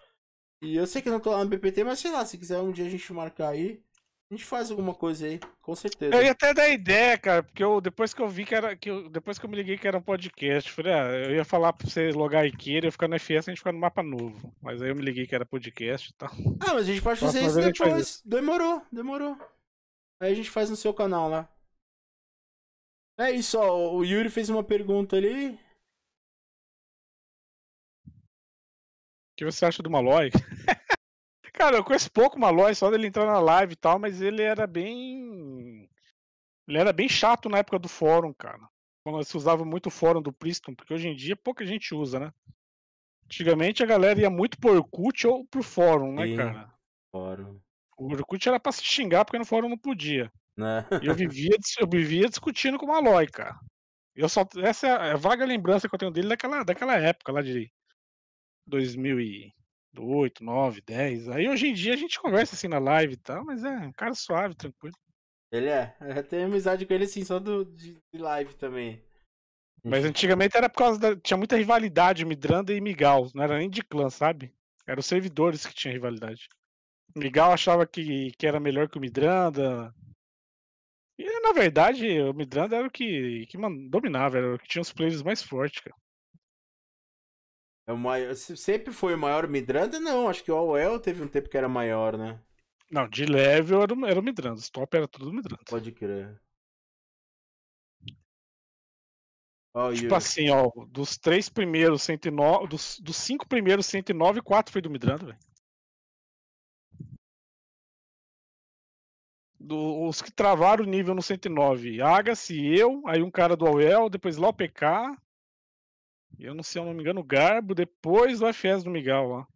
E 0.61 0.75
eu 0.75 0.87
sei 0.87 1.01
que 1.01 1.09
não 1.09 1.19
tô 1.19 1.31
lá 1.31 1.43
no 1.43 1.49
BPT, 1.49 1.83
mas 1.83 1.99
sei 1.99 2.11
lá, 2.11 2.25
se 2.25 2.37
quiser 2.37 2.59
um 2.59 2.71
dia 2.71 2.85
a 2.85 2.89
gente 2.89 3.11
marcar 3.11 3.49
aí. 3.49 3.83
A 4.31 4.35
gente 4.35 4.45
faz 4.45 4.69
alguma 4.69 4.93
coisa 4.93 5.25
aí, 5.25 5.39
com 5.59 5.75
certeza. 5.75 6.15
Eu 6.15 6.21
ia 6.21 6.31
até 6.31 6.53
dar 6.53 6.69
ideia, 6.69 7.17
cara, 7.17 7.41
porque 7.41 7.63
eu, 7.63 7.81
depois 7.81 8.13
que 8.13 8.21
eu 8.21 8.29
vi 8.29 8.45
que 8.45 8.53
era. 8.53 8.75
Que 8.75 8.91
eu, 8.91 9.09
depois 9.09 9.39
que 9.39 9.45
eu 9.45 9.49
me 9.49 9.55
liguei 9.55 9.75
que 9.75 9.87
era 9.87 9.97
um 9.97 10.01
podcast, 10.01 10.71
falei, 10.71 10.93
ah, 10.93 11.05
eu 11.25 11.35
ia 11.35 11.43
falar 11.43 11.73
pra 11.73 11.89
você 11.89 12.11
logar 12.11 12.45
aqui, 12.45 12.75
eu 12.75 12.91
ficar 12.91 13.07
no 13.07 13.15
FS 13.15 13.29
e 13.29 13.37
a 13.37 13.41
gente 13.53 13.57
ficar 13.57 13.71
no 13.71 13.79
mapa 13.79 14.03
novo. 14.03 14.55
Mas 14.61 14.83
aí 14.83 14.89
eu 14.89 14.95
me 14.95 15.01
liguei 15.01 15.25
que 15.25 15.33
era 15.33 15.45
podcast 15.45 16.11
e 16.11 16.13
tal. 16.13 16.29
Ah, 16.61 16.73
mas 16.75 16.83
a 16.83 16.91
gente 16.91 17.01
pode 17.01 17.19
fazer 17.19 17.43
isso 17.43 17.59
depois. 17.59 18.07
Isso. 18.07 18.29
Demorou, 18.29 18.83
demorou. 18.91 19.35
Aí 20.21 20.31
a 20.31 20.35
gente 20.35 20.51
faz 20.51 20.69
no 20.69 20.75
seu 20.75 20.93
canal 20.93 21.27
lá. 21.27 21.49
É 23.17 23.31
isso, 23.31 23.57
ó. 23.57 23.95
O 23.95 24.03
Yuri 24.03 24.29
fez 24.29 24.49
uma 24.49 24.63
pergunta 24.63 25.15
ali. 25.15 25.57
que 29.35 29.45
você 29.45 29.65
acha 29.65 29.81
do 29.81 29.89
Malloy? 29.89 30.29
Cara, 31.53 31.77
eu 31.77 31.83
conheço 31.83 32.11
pouco 32.11 32.37
o 32.37 32.39
Malloy, 32.39 32.73
só 32.75 32.89
dele 32.89 33.07
entrar 33.07 33.25
na 33.25 33.39
live 33.39 33.73
e 33.73 33.75
tal, 33.75 33.99
mas 33.99 34.21
ele 34.21 34.41
era 34.41 34.67
bem. 34.67 35.89
Ele 36.67 36.77
era 36.77 36.93
bem 36.93 37.09
chato 37.09 37.49
na 37.49 37.59
época 37.59 37.79
do 37.79 37.89
fórum, 37.89 38.33
cara. 38.33 38.59
Quando 39.03 39.23
se 39.23 39.35
usava 39.35 39.65
muito 39.65 39.87
o 39.87 39.91
fórum 39.91 40.21
do 40.21 40.33
Priston, 40.33 40.75
porque 40.75 40.93
hoje 40.93 41.07
em 41.07 41.15
dia 41.15 41.35
pouca 41.35 41.65
gente 41.65 41.95
usa, 41.95 42.19
né? 42.19 42.33
Antigamente 43.25 43.83
a 43.83 43.85
galera 43.85 44.19
ia 44.19 44.29
muito 44.29 44.59
por 44.59 44.75
Orkut 44.75 45.27
ou 45.27 45.45
pro 45.45 45.63
fórum, 45.63 46.13
né, 46.13 46.27
Sim. 46.27 46.35
cara? 46.35 46.73
Fórum. 47.11 47.59
O 47.97 48.11
Orkut 48.11 48.47
era 48.47 48.59
pra 48.59 48.71
se 48.71 48.83
xingar 48.83 49.25
porque 49.25 49.39
no 49.39 49.45
fórum 49.45 49.69
não 49.69 49.77
podia. 49.77 50.31
Né? 50.55 50.85
E 51.01 51.07
eu 51.07 51.15
vivia, 51.15 51.55
eu 51.79 51.87
vivia 51.87 52.27
discutindo 52.27 52.77
com 52.77 52.85
o 52.85 52.89
Malloy, 52.89 53.27
cara. 53.27 53.59
Eu 54.15 54.27
só, 54.27 54.45
essa 54.57 54.87
é 54.87 55.11
a 55.13 55.15
vaga 55.15 55.45
lembrança 55.45 55.87
que 55.87 55.95
eu 55.95 55.99
tenho 55.99 56.11
dele 56.11 56.27
daquela, 56.27 56.63
daquela 56.63 56.97
época, 56.97 57.31
lá 57.31 57.41
de 57.41 57.71
2008, 59.93 60.43
9, 60.43 60.81
10. 60.81 61.29
Aí 61.29 61.47
hoje 61.49 61.67
em 61.67 61.73
dia 61.73 61.93
a 61.93 61.97
gente 61.97 62.19
conversa 62.19 62.55
assim 62.55 62.67
na 62.67 62.79
live 62.79 63.13
e 63.13 63.17
tal, 63.17 63.43
mas 63.45 63.63
é 63.63 63.69
um 63.69 63.91
cara 63.91 64.13
suave, 64.13 64.55
tranquilo. 64.55 64.95
Ele 65.51 65.67
é. 65.67 65.95
Eu 66.17 66.23
tenho 66.23 66.45
amizade 66.45 66.85
com 66.85 66.93
ele 66.93 67.05
assim, 67.05 67.23
só 67.23 67.39
do, 67.39 67.65
de, 67.65 67.93
de 68.13 68.19
live 68.19 68.53
também. 68.55 69.01
Mas 69.83 70.03
antigamente 70.05 70.57
era 70.57 70.69
por 70.69 70.77
causa 70.77 70.99
da. 70.99 71.15
Tinha 71.15 71.37
muita 71.37 71.55
rivalidade, 71.55 72.25
Midranda 72.25 72.73
e 72.73 72.81
Migal. 72.81 73.29
Não 73.33 73.43
era 73.43 73.57
nem 73.57 73.69
de 73.69 73.81
clã, 73.81 74.09
sabe? 74.09 74.53
Eram 74.85 74.99
os 74.99 75.05
servidores 75.05 75.65
que 75.65 75.73
tinham 75.73 75.93
rivalidade. 75.93 76.47
Migal 77.15 77.51
achava 77.51 77.87
que, 77.87 78.31
que 78.31 78.45
era 78.45 78.59
melhor 78.59 78.89
que 78.89 78.97
o 78.97 79.01
Midranda. 79.01 79.93
E 81.17 81.41
na 81.41 81.51
verdade, 81.51 82.21
o 82.21 82.33
Midranda 82.33 82.77
era 82.77 82.87
o 82.87 82.91
que, 82.91 83.45
que 83.47 83.57
man- 83.57 83.89
dominava, 83.89 84.37
era 84.37 84.55
o 84.55 84.59
que 84.59 84.67
tinha 84.67 84.81
os 84.81 84.91
players 84.93 85.21
mais 85.21 85.41
fortes, 85.41 85.81
cara. 85.81 85.95
É 87.89 87.91
o 87.91 87.97
maior, 87.97 88.35
se- 88.35 88.55
sempre 88.55 88.93
foi 88.93 89.15
o 89.15 89.17
maior 89.17 89.47
Midranda? 89.47 89.99
Não, 89.99 90.29
acho 90.29 90.43
que 90.43 90.51
o 90.51 90.55
All 90.55 90.99
teve 90.99 91.23
um 91.23 91.27
tempo 91.27 91.49
que 91.49 91.57
era 91.57 91.67
maior, 91.67 92.15
né? 92.15 92.39
Não, 92.91 93.09
de 93.09 93.25
level 93.25 93.81
era, 93.81 93.93
o- 93.95 94.05
era 94.05 94.19
o 94.19 94.23
Midranda. 94.23 94.59
Os 94.59 94.69
top 94.69 94.95
era 94.95 95.07
tudo 95.07 95.33
Midranda. 95.33 95.63
Pode 95.67 95.91
crer. 95.91 96.39
Ó, 99.73 99.89
o 99.89 99.93
Tipo 99.95 100.13
assim, 100.13 100.51
ó, 100.51 100.69
dos 100.87 101.17
três 101.17 101.49
primeiros 101.49 102.03
109, 102.03 102.67
dos, 102.67 102.99
dos 102.99 103.17
cinco 103.17 103.47
primeiros 103.47 103.87
109, 103.87 104.39
quatro 104.39 104.71
foi 104.71 104.83
do 104.83 104.89
Midranda, 104.91 105.25
velho. 105.25 105.37
Do- 109.59 110.07
Os 110.07 110.21
que 110.21 110.31
travaram 110.31 110.85
o 110.85 110.87
nível 110.87 111.15
no 111.15 111.23
109, 111.23 112.01
Agassi, 112.03 112.55
eu, 112.67 113.01
aí 113.07 113.23
um 113.23 113.31
cara 113.31 113.55
do 113.57 113.65
Auel, 113.65 114.09
depois 114.09 114.37
lá 114.37 114.49
o 114.49 114.53
PK, 114.53 115.17
eu 116.45 116.55
não 116.55 116.63
sei, 116.63 116.73
se 116.73 116.79
eu 116.79 116.85
não 116.85 116.93
me 116.93 117.01
engano, 117.01 117.21
o 117.21 117.23
Garbo, 117.23 117.75
depois 117.75 118.41
o 118.41 118.47
FS 118.47 118.83
do 118.83 118.89
Miguel 118.89 119.27
lá. 119.27 119.47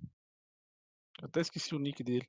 Eu 1.22 1.28
até 1.28 1.42
esqueci 1.42 1.74
o 1.74 1.80
nick 1.80 2.04
dele. 2.04 2.28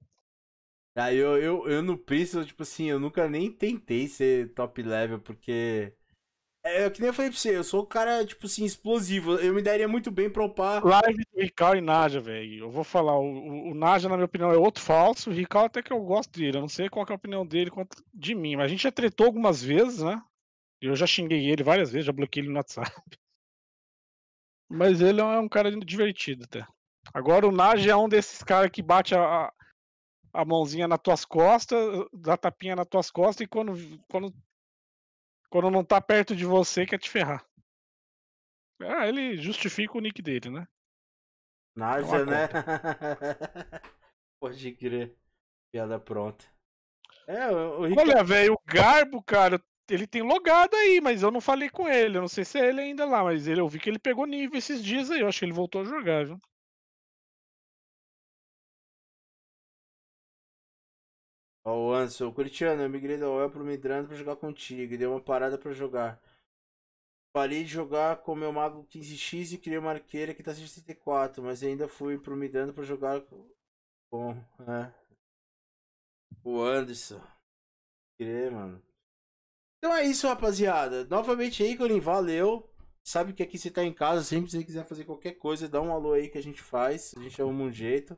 Ah, 0.97 1.13
eu, 1.13 1.37
eu, 1.37 1.69
eu 1.69 1.83
no 1.83 1.99
Priston, 1.99 2.45
tipo 2.45 2.63
assim, 2.63 2.89
eu 2.89 3.01
nunca 3.01 3.29
nem 3.29 3.51
tentei 3.51 4.07
ser 4.07 4.55
top 4.55 4.81
level, 4.81 5.19
porque. 5.19 5.93
É, 6.65 6.89
que 6.89 7.01
nem 7.01 7.09
eu 7.09 7.15
falei 7.15 7.31
pra 7.31 7.39
você, 7.39 7.57
eu 7.57 7.65
sou 7.65 7.83
o 7.83 7.87
cara, 7.87 8.25
tipo 8.25 8.47
assim, 8.47 8.65
explosivo. 8.65 9.35
Eu 9.35 9.53
me 9.53 9.61
daria 9.61 9.89
muito 9.89 10.11
bem 10.11 10.31
pra 10.31 10.45
upar. 10.45 10.85
Live 10.85 11.25
do 11.35 11.41
Rical 11.41 11.77
e 11.77 11.81
Naja, 11.81 12.21
velho. 12.21 12.65
Eu 12.65 12.71
vou 12.71 12.85
falar, 12.85 13.19
o, 13.19 13.71
o, 13.71 13.75
Naja, 13.75 14.09
na 14.09 14.15
minha 14.15 14.25
opinião, 14.25 14.53
é 14.53 14.57
outro 14.57 14.83
falso. 14.83 15.29
O 15.31 15.33
Rical 15.33 15.65
até 15.65 15.83
que 15.83 15.93
eu 15.93 16.01
gosto 16.01 16.39
dele. 16.39 16.57
Eu 16.57 16.63
não 16.63 16.69
sei 16.69 16.89
qual 16.89 17.05
que 17.05 17.13
é 17.13 17.15
a 17.15 17.17
opinião 17.17 17.45
dele 17.45 17.71
quanto 17.71 18.03
de 18.15 18.35
mim. 18.35 18.57
Mas 18.57 18.67
a 18.67 18.69
gente 18.69 18.85
já 18.85 18.93
tretou 18.93 19.27
algumas 19.27 19.63
vezes, 19.63 20.01
né? 20.01 20.23
Eu 20.81 20.95
já 20.95 21.07
xinguei 21.07 21.51
ele 21.51 21.63
várias 21.65 21.91
vezes, 21.91 22.07
já 22.07 22.13
bloqueei 22.13 22.45
ele 22.45 22.53
no 22.53 22.57
WhatsApp. 22.59 22.93
Mas 24.75 25.01
ele 25.01 25.21
é 25.21 25.25
um 25.39 25.49
cara 25.49 25.71
divertido 25.71 26.45
até. 26.45 26.67
Agora 27.13 27.47
o 27.47 27.53
Naja 27.53 27.93
é 27.93 27.97
um 27.97 28.09
desses 28.09 28.43
caras 28.43 28.71
que 28.71 28.83
bate 28.83 29.15
a, 29.15 29.53
a- 30.33 30.45
mãozinha 30.45 30.89
nas 30.89 30.99
tuas 31.01 31.25
costas, 31.25 31.79
dá 32.13 32.37
tapinha 32.37 32.75
nas 32.75 32.87
tuas 32.89 33.11
costas 33.11 33.45
e 33.45 33.49
quando, 33.49 33.73
quando, 34.11 34.35
quando 35.49 35.71
não 35.71 35.85
tá 35.85 36.01
perto 36.01 36.35
de 36.35 36.45
você 36.45 36.85
quer 36.85 36.99
te 36.99 37.09
ferrar. 37.09 37.45
Ah, 38.81 39.07
ele 39.07 39.37
justifica 39.37 39.97
o 39.97 40.01
nick 40.01 40.21
dele, 40.21 40.51
né? 40.51 40.67
Naja, 41.77 42.07
uma 42.07 42.25
né? 42.25 42.49
Pode 44.41 44.73
crer. 44.73 45.17
Piada 45.73 45.99
pronta. 45.99 46.45
É, 47.27 47.49
o, 47.51 47.87
Rica- 47.87 48.01
Olha, 48.03 48.23
velho, 48.25 48.55
o 48.55 48.61
Garbo, 48.67 49.23
cara, 49.23 49.61
ele 49.89 50.07
tem 50.07 50.23
logado 50.23 50.75
aí, 50.75 51.01
mas 51.01 51.23
eu 51.23 51.31
não 51.31 51.41
falei 51.41 51.69
com 51.69 51.89
ele. 51.89 52.17
Eu 52.17 52.23
não 52.23 52.29
sei 52.29 52.45
se 52.45 52.59
é 52.59 52.69
ele 52.69 52.81
ainda 52.81 53.05
lá, 53.05 53.23
mas 53.25 53.47
ele, 53.47 53.61
eu 53.61 53.69
vi 53.69 53.79
que 53.79 53.91
ele 53.91 53.99
pegou 53.99 54.27
nível 54.27 54.59
esses 54.59 54.83
dias 54.83 55.11
aí. 55.11 55.21
Eu 55.21 55.29
acho 55.29 55.39
que 55.39 55.45
ele 55.45 55.53
voltou 55.53 55.83
a 55.83 55.85
jogar, 55.85 56.25
viu? 56.27 56.39
Ó, 61.65 61.89
o 61.89 61.93
Anson, 61.95 62.33
Cristiano, 62.33 62.83
eu 62.83 62.91
migrei 62.91 63.17
da 63.19 63.31
UEL 63.31 63.51
pro 63.51 63.65
Midrando 63.65 64.09
pra 64.09 64.17
jogar 64.17 64.37
contigo 64.37 64.93
e 64.93 64.99
dei 64.99 65.07
uma 65.07 65.21
parada 65.21 65.59
pra 65.59 65.73
jogar. 65.73 66.21
Parei 67.33 67.65
de 67.65 67.71
jogar 67.71 68.19
com 68.23 68.35
meu 68.35 68.53
mago 68.53 68.85
15x 68.85 69.55
e 69.55 69.59
criei 69.59 69.79
uma 69.79 69.93
arqueira 69.93 70.35
que 70.35 70.43
tá 70.43 70.55
64, 70.55 71.43
mas 71.43 71.63
ainda 71.63 71.89
fui 71.89 72.19
pro 72.19 72.37
Midrando 72.37 72.73
pra 72.73 72.85
jogar 72.85 73.23
com 73.23 73.51
é, 74.69 74.93
o 76.45 76.63
Anderson. 76.63 77.21
Crer, 78.17 78.53
mano. 78.53 78.94
Então 79.85 79.95
é 79.95 80.03
isso, 80.03 80.27
rapaziada. 80.27 81.07
Novamente 81.11 81.63
aí, 81.63 81.77
Colim, 81.77 82.01
valeu. 82.01 82.67
Sabe 83.07 83.35
que 83.35 83.43
aqui 83.43 83.59
você 83.59 83.71
tá 83.71 83.85
em 83.85 83.93
casa, 83.93 84.25
sempre 84.25 84.47
que 84.47 84.53
você 84.53 84.65
quiser 84.65 84.83
fazer 84.87 85.05
qualquer 85.05 85.33
coisa, 85.33 85.69
dá 85.69 85.79
um 85.79 85.93
alô 85.93 86.15
aí 86.15 86.31
que 86.31 86.39
a 86.39 86.43
gente 86.43 86.63
faz. 86.63 87.15
A 87.19 87.21
gente 87.21 87.43
arruma 87.43 87.65
um 87.65 87.71
jeito. 87.71 88.17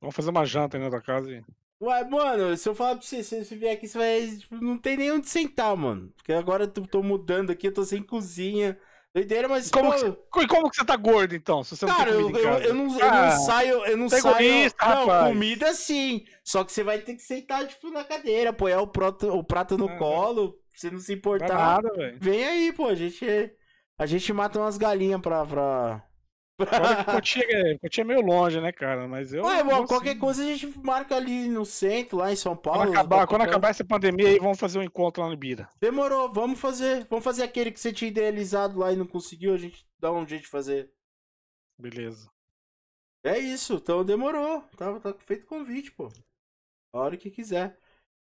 Vamos 0.00 0.16
fazer 0.16 0.30
uma 0.30 0.46
janta 0.46 0.78
aí 0.78 0.82
na 0.82 0.88
tua 0.88 1.02
casa. 1.02 1.30
E... 1.30 1.44
Ué, 1.82 2.04
mano, 2.08 2.56
se 2.56 2.66
eu 2.66 2.74
falar 2.74 2.94
pra 2.96 3.02
você, 3.04 3.22
se 3.22 3.44
você 3.44 3.54
vier 3.54 3.74
aqui, 3.74 3.86
você 3.86 3.98
vai. 3.98 4.34
Tipo, 4.34 4.56
não 4.56 4.78
tem 4.78 4.96
nem 4.96 5.12
onde 5.12 5.28
sentar, 5.28 5.76
mano. 5.76 6.10
Porque 6.16 6.32
agora 6.32 6.64
eu 6.64 6.68
tô, 6.68 6.80
tô 6.86 7.02
mudando 7.02 7.50
aqui, 7.50 7.68
eu 7.68 7.74
tô 7.74 7.84
sem 7.84 8.02
cozinha. 8.02 8.80
Doideira, 9.14 9.46
mas. 9.46 9.70
Como, 9.70 9.90
pô, 9.92 9.98
que 9.98 10.00
você, 10.00 10.46
como 10.48 10.70
que 10.70 10.76
você 10.76 10.84
tá 10.86 10.96
gordo, 10.96 11.34
então? 11.36 11.62
Se 11.62 11.76
você 11.76 11.84
não 11.84 11.94
Cara, 11.94 12.12
tem 12.12 12.20
eu, 12.20 12.30
eu, 12.30 12.58
eu 12.60 12.74
não, 12.74 12.98
eu 12.98 13.06
Ah, 13.06 13.26
não 13.26 13.40
saio. 13.42 13.84
Eu 13.84 13.96
não 13.98 14.06
é 14.06 14.08
saio. 14.08 14.46
egoísta, 14.46 14.86
não, 14.88 15.06
rapaz. 15.06 15.28
comida 15.28 15.74
sim. 15.74 16.24
Só 16.42 16.64
que 16.64 16.72
você 16.72 16.82
vai 16.82 16.98
ter 17.00 17.14
que 17.14 17.22
sentar, 17.22 17.66
tipo, 17.68 17.90
na 17.90 18.02
cadeira, 18.04 18.50
apoiar 18.50 18.80
o 18.80 18.86
prato, 18.86 19.28
o 19.28 19.44
prato 19.44 19.76
no 19.76 19.86
Ah, 19.90 19.96
colo, 19.98 20.58
você 20.80 20.90
não 20.90 20.98
se 20.98 21.12
importar. 21.12 21.54
nada, 21.54 21.92
velho. 21.92 22.18
Vem 22.20 22.44
aí, 22.44 22.72
pô, 22.72 22.86
a 22.86 22.94
gente. 22.94 23.24
A 23.98 24.06
gente 24.06 24.32
mata 24.32 24.58
umas 24.58 24.76
galinhas 24.76 25.20
pra. 25.20 25.46
pra... 25.46 26.04
Cotia 27.10 27.44
é, 27.48 27.78
Cotia 27.78 28.02
é 28.02 28.04
meio 28.04 28.20
longe, 28.20 28.60
né, 28.60 28.70
cara? 28.70 29.08
Mas 29.08 29.32
eu. 29.32 29.44
Ué, 29.44 29.62
bom, 29.62 29.86
qualquer 29.86 30.16
coisa 30.18 30.42
a 30.42 30.46
gente 30.46 30.66
marca 30.78 31.16
ali 31.16 31.48
no 31.48 31.64
centro, 31.64 32.18
lá 32.18 32.32
em 32.32 32.36
São 32.36 32.56
Paulo. 32.56 32.80
Quando 32.80 32.92
acabar, 32.92 33.26
quando 33.26 33.42
acabar 33.42 33.70
essa 33.70 33.84
pandemia 33.84 34.28
aí, 34.28 34.38
vamos 34.38 34.58
fazer 34.58 34.78
um 34.78 34.82
encontro 34.82 35.22
lá 35.22 35.28
no 35.28 35.36
Bira. 35.36 35.68
Demorou, 35.80 36.32
vamos 36.32 36.60
fazer. 36.60 37.06
Vamos 37.10 37.24
fazer 37.24 37.42
aquele 37.42 37.72
que 37.72 37.80
você 37.80 37.92
tinha 37.92 38.08
idealizado 38.08 38.78
lá 38.78 38.92
e 38.92 38.96
não 38.96 39.06
conseguiu, 39.06 39.52
a 39.52 39.58
gente 39.58 39.84
dá 39.98 40.12
um 40.12 40.26
jeito 40.26 40.42
de 40.42 40.48
fazer. 40.48 40.90
Beleza. 41.78 42.30
É 43.24 43.38
isso, 43.38 43.74
então 43.74 44.04
demorou. 44.04 44.62
Tá, 44.76 45.00
tá 45.00 45.14
feito 45.26 45.44
o 45.44 45.48
convite, 45.48 45.90
pô. 45.92 46.12
A 46.92 46.98
hora 46.98 47.16
que 47.16 47.30
quiser. 47.30 47.76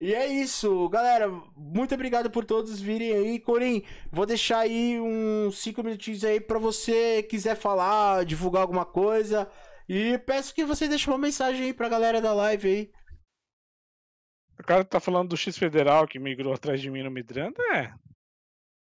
E 0.00 0.14
é 0.14 0.26
isso, 0.26 0.88
galera. 0.90 1.28
Muito 1.56 1.94
obrigado 1.94 2.30
por 2.30 2.44
todos 2.44 2.80
virem 2.80 3.12
aí. 3.12 3.40
Corim, 3.40 3.82
vou 4.10 4.26
deixar 4.26 4.58
aí 4.58 5.00
uns 5.00 5.58
5 5.58 5.82
minutinhos 5.82 6.22
aí 6.24 6.38
pra 6.40 6.58
você 6.58 7.22
quiser 7.22 7.56
falar, 7.56 8.24
divulgar 8.24 8.62
alguma 8.62 8.84
coisa. 8.84 9.50
E 9.88 10.18
peço 10.18 10.54
que 10.54 10.64
você 10.64 10.86
deixe 10.86 11.08
uma 11.08 11.18
mensagem 11.18 11.66
aí 11.66 11.74
pra 11.74 11.88
galera 11.88 12.20
da 12.20 12.34
live 12.34 12.68
aí. 12.68 12.90
O 14.58 14.64
cara 14.64 14.84
tá 14.84 15.00
falando 15.00 15.30
do 15.30 15.36
X 15.36 15.56
Federal 15.56 16.06
que 16.06 16.18
migrou 16.18 16.52
atrás 16.52 16.80
de 16.80 16.90
mim 16.90 17.02
no 17.02 17.10
Midranda, 17.10 17.62
é. 17.74 17.92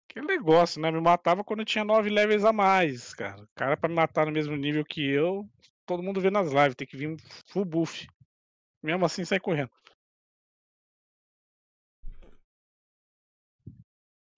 Que 0.09 0.21
negócio, 0.21 0.81
né? 0.81 0.91
Me 0.91 1.01
matava 1.01 1.43
quando 1.43 1.61
eu 1.61 1.67
tinha 1.67 1.85
nove 1.85 2.11
levels 2.11 2.45
a 2.45 2.53
mais, 2.53 3.15
cara. 3.15 3.43
O 3.43 3.49
cara 3.55 3.77
pra 3.77 3.89
me 3.89 3.95
matar 3.95 4.27
no 4.27 4.33
mesmo 4.33 4.55
nível 4.57 4.85
que 4.85 5.03
eu, 5.03 5.49
todo 5.87 6.03
mundo 6.03 6.21
vê 6.21 6.31
nas 6.31 6.53
lives, 6.53 6.75
tem 6.75 6.87
que 6.87 6.97
vir 6.97 7.17
full 7.49 7.65
buff. 7.65 8.07
Mesmo 8.83 9.05
assim 9.05 9.25
sai 9.25 9.41
correndo. 9.41 9.71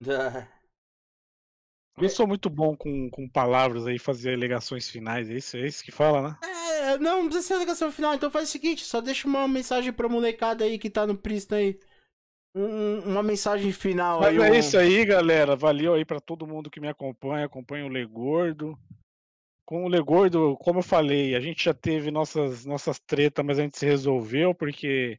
Eu 1.97 2.09
sou 2.09 2.27
muito 2.27 2.51
bom 2.51 2.77
com, 2.77 3.09
com 3.09 3.29
palavras 3.29 3.87
aí, 3.87 3.99
fazer 4.01 4.35
alegações 4.35 4.91
finais. 4.91 5.31
É 5.31 5.35
isso, 5.35 5.57
é 5.57 5.67
isso 5.67 5.85
que 5.85 5.93
fala, 5.93 6.23
né? 6.23 6.39
É, 6.43 6.99
não, 6.99 7.23
não 7.23 7.29
precisa 7.31 7.55
ser 7.55 7.59
ligação 7.61 7.93
final, 7.93 8.15
então 8.15 8.31
faz 8.31 8.49
o 8.49 8.53
seguinte, 8.53 8.85
só 8.85 9.01
deixa 9.01 9.29
uma 9.29 9.47
mensagem 9.47 9.93
pra 9.93 10.09
molecada 10.09 10.65
aí 10.65 10.77
que 10.77 10.91
tá 10.91 11.07
no 11.07 11.17
Priston 11.17 11.55
aí. 11.55 11.79
Um- 12.57 13.01
uma 13.11 13.23
mensagem 13.23 13.73
final 13.73 14.21
Mas 14.21 14.29
aí. 14.29 14.49
é 14.49 14.53
um- 14.53 14.55
isso 14.55 14.77
aí, 14.79 15.05
galera. 15.05 15.55
Valeu 15.57 15.95
aí 15.95 16.05
pra 16.05 16.21
todo 16.21 16.47
mundo 16.47 16.71
que 16.71 16.81
me 16.81 16.89
acompanha, 16.89 17.47
acompanha 17.47 17.85
o 17.87 17.89
Legordo. 17.89 18.79
Com 19.65 19.85
o 19.85 19.89
Legordo, 19.89 20.57
como 20.59 20.81
eu 20.81 20.83
falei, 20.83 21.35
a 21.35 21.41
gente 21.41 21.65
já 21.65 21.73
teve 21.75 22.11
nossas, 22.11 22.65
nossas 22.67 22.99
tretas, 23.01 23.45
mas 23.45 23.59
a 23.59 23.63
gente 23.63 23.79
se 23.79 23.87
resolveu, 23.87 24.55
porque 24.55 25.19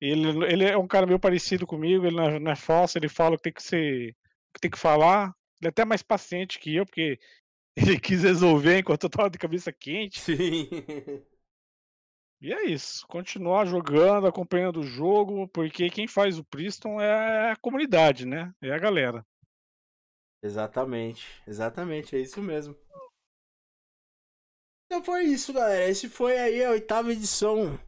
ele, 0.00 0.44
ele 0.44 0.64
é 0.64 0.76
um 0.76 0.86
cara 0.86 1.06
meio 1.06 1.18
parecido 1.18 1.66
comigo, 1.66 2.06
ele 2.06 2.16
não 2.16 2.24
é, 2.24 2.38
não 2.38 2.50
é 2.52 2.56
falso, 2.56 2.98
ele 2.98 3.08
fala 3.08 3.34
o 3.34 3.36
que 3.36 3.44
tem 3.44 3.52
que 3.52 3.62
ser, 3.62 4.10
o 4.10 4.54
que 4.54 4.60
tem 4.60 4.70
que 4.70 4.78
falar. 4.78 5.34
Ele 5.60 5.68
é 5.68 5.70
até 5.70 5.84
mais 5.84 6.02
paciente 6.02 6.58
que 6.58 6.74
eu, 6.74 6.84
porque 6.84 7.18
Ele 7.76 8.00
quis 8.00 8.22
resolver 8.22 8.78
enquanto 8.78 9.04
eu 9.04 9.10
tava 9.10 9.28
de 9.28 9.38
cabeça 9.38 9.70
quente. 9.70 10.20
Sim. 10.20 10.68
E 12.40 12.52
é 12.52 12.64
isso. 12.66 13.06
Continuar 13.06 13.66
jogando, 13.66 14.26
acompanhando 14.26 14.80
o 14.80 14.86
jogo, 14.86 15.46
porque 15.48 15.90
quem 15.90 16.08
faz 16.08 16.38
o 16.38 16.44
Priston 16.44 17.00
é 17.00 17.52
a 17.52 17.56
comunidade, 17.56 18.26
né? 18.26 18.52
É 18.62 18.72
a 18.72 18.78
galera. 18.78 19.26
Exatamente, 20.42 21.26
exatamente, 21.46 22.14
é 22.14 22.20
isso 22.20 22.40
mesmo. 22.42 22.76
Então 24.86 25.02
foi 25.02 25.24
isso, 25.24 25.52
galera. 25.52 25.88
Esse 25.88 26.08
foi 26.08 26.38
aí 26.38 26.64
a 26.64 26.70
oitava 26.70 27.12
edição 27.12 27.78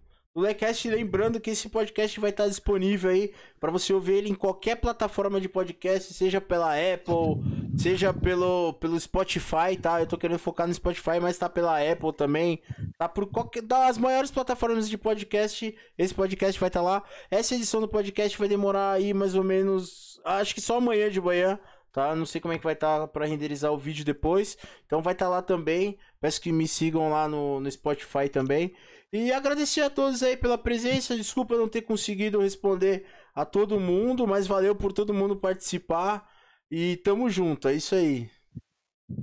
Lecast. 0.41 0.89
Lembrando 0.89 1.41
que 1.41 1.51
esse 1.51 1.69
podcast 1.69 2.19
vai 2.21 2.31
estar 2.31 2.47
disponível 2.47 3.11
aí 3.11 3.33
para 3.59 3.71
você 3.71 3.93
ouvir 3.93 4.15
ele 4.15 4.31
em 4.31 4.35
qualquer 4.35 4.77
plataforma 4.77 5.41
de 5.41 5.49
podcast, 5.49 6.13
seja 6.15 6.41
pela 6.41 6.73
Apple, 6.73 7.43
seja 7.77 8.13
pelo, 8.13 8.73
pelo 8.75 8.99
Spotify, 8.99 9.77
tá? 9.81 10.01
Eu 10.01 10.07
tô 10.07 10.17
querendo 10.17 10.39
focar 10.39 10.67
no 10.67 10.75
Spotify, 10.75 11.21
mas 11.21 11.39
tá 11.39 11.49
pela 11.49 11.81
Apple 11.81 12.13
também. 12.13 12.61
Tá 12.97 13.09
por 13.09 13.27
qualquer 13.27 13.63
das 13.63 13.99
maiores 13.99 14.31
plataformas 14.31 14.89
de 14.89 14.97
podcast. 14.97 15.77
Esse 15.97 16.15
podcast 16.15 16.59
vai 16.59 16.69
estar 16.69 16.83
lá. 16.83 17.03
Essa 17.31 17.55
edição 17.55 17.81
do 17.81 17.89
podcast 17.89 18.39
vai 18.39 18.49
demorar 18.49 18.93
aí 18.93 19.13
mais 19.13 19.35
ou 19.35 19.45
menos, 19.45 20.21
acho 20.25 20.55
que 20.55 20.61
só 20.61 20.79
amanhã 20.79 21.11
de 21.11 21.21
manhã 21.21 21.59
tá? 21.99 22.15
Não 22.15 22.27
sei 22.27 22.41
como 22.41 22.55
é 22.55 22.59
que 22.59 22.65
vai 22.65 22.75
estar 22.75 23.01
tá 23.01 23.09
para 23.09 23.27
renderizar 23.27 23.73
o 23.73 23.79
vídeo 23.79 24.05
depois. 24.05 24.57
Então 24.87 25.03
vai 25.03 25.15
estar 25.15 25.27
tá 25.27 25.31
lá 25.31 25.43
também. 25.43 25.99
Peço 26.21 26.41
que 26.41 26.53
me 26.53 26.69
sigam 26.69 27.11
lá 27.11 27.29
no, 27.29 27.59
no 27.61 27.71
Spotify 27.71 28.29
também. 28.31 28.73
E 29.13 29.33
agradecer 29.33 29.81
a 29.81 29.91
todos 29.91 30.23
aí 30.23 30.37
pela 30.37 30.59
presença. 30.59 31.17
Desculpa 31.17 31.57
não 31.57 31.69
ter 31.69 31.83
conseguido 31.83 32.41
responder 32.41 33.07
a 33.35 33.45
todo 33.45 33.81
mundo, 33.81 34.27
mas 34.27 34.47
valeu 34.47 34.75
por 34.75 34.93
todo 34.93 35.15
mundo 35.15 35.37
participar. 35.37 36.29
E 36.71 36.97
tamo 36.99 37.31
junto, 37.31 37.69
é 37.69 37.75
isso 37.75 37.95
aí. 37.95 38.31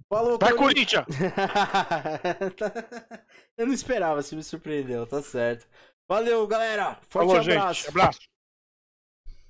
Falou, 0.10 0.40
Vai, 0.40 0.56
Corinthians! 0.56 1.06
Eu 3.56 3.68
não 3.68 3.74
esperava, 3.74 4.22
você 4.22 4.36
me 4.36 4.44
surpreendeu, 4.44 5.06
tá 5.06 5.22
certo. 5.22 5.68
Valeu, 6.08 6.46
galera. 6.48 6.96
Forte 7.08 7.28
Falou, 7.28 7.38
abraço. 7.38 7.82
Gente, 7.82 7.90
abraço. 7.90 8.20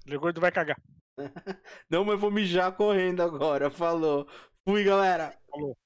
O 0.08 0.20
gordo 0.20 0.42
vai 0.42 0.52
cagar. 0.52 0.78
Não, 1.90 2.06
mas 2.06 2.20
vou 2.20 2.30
mijar 2.30 2.74
correndo 2.74 3.24
agora. 3.24 3.70
Falou. 3.70 4.28
Fui, 4.68 4.84
galera. 4.84 5.38
Falou. 5.50 5.78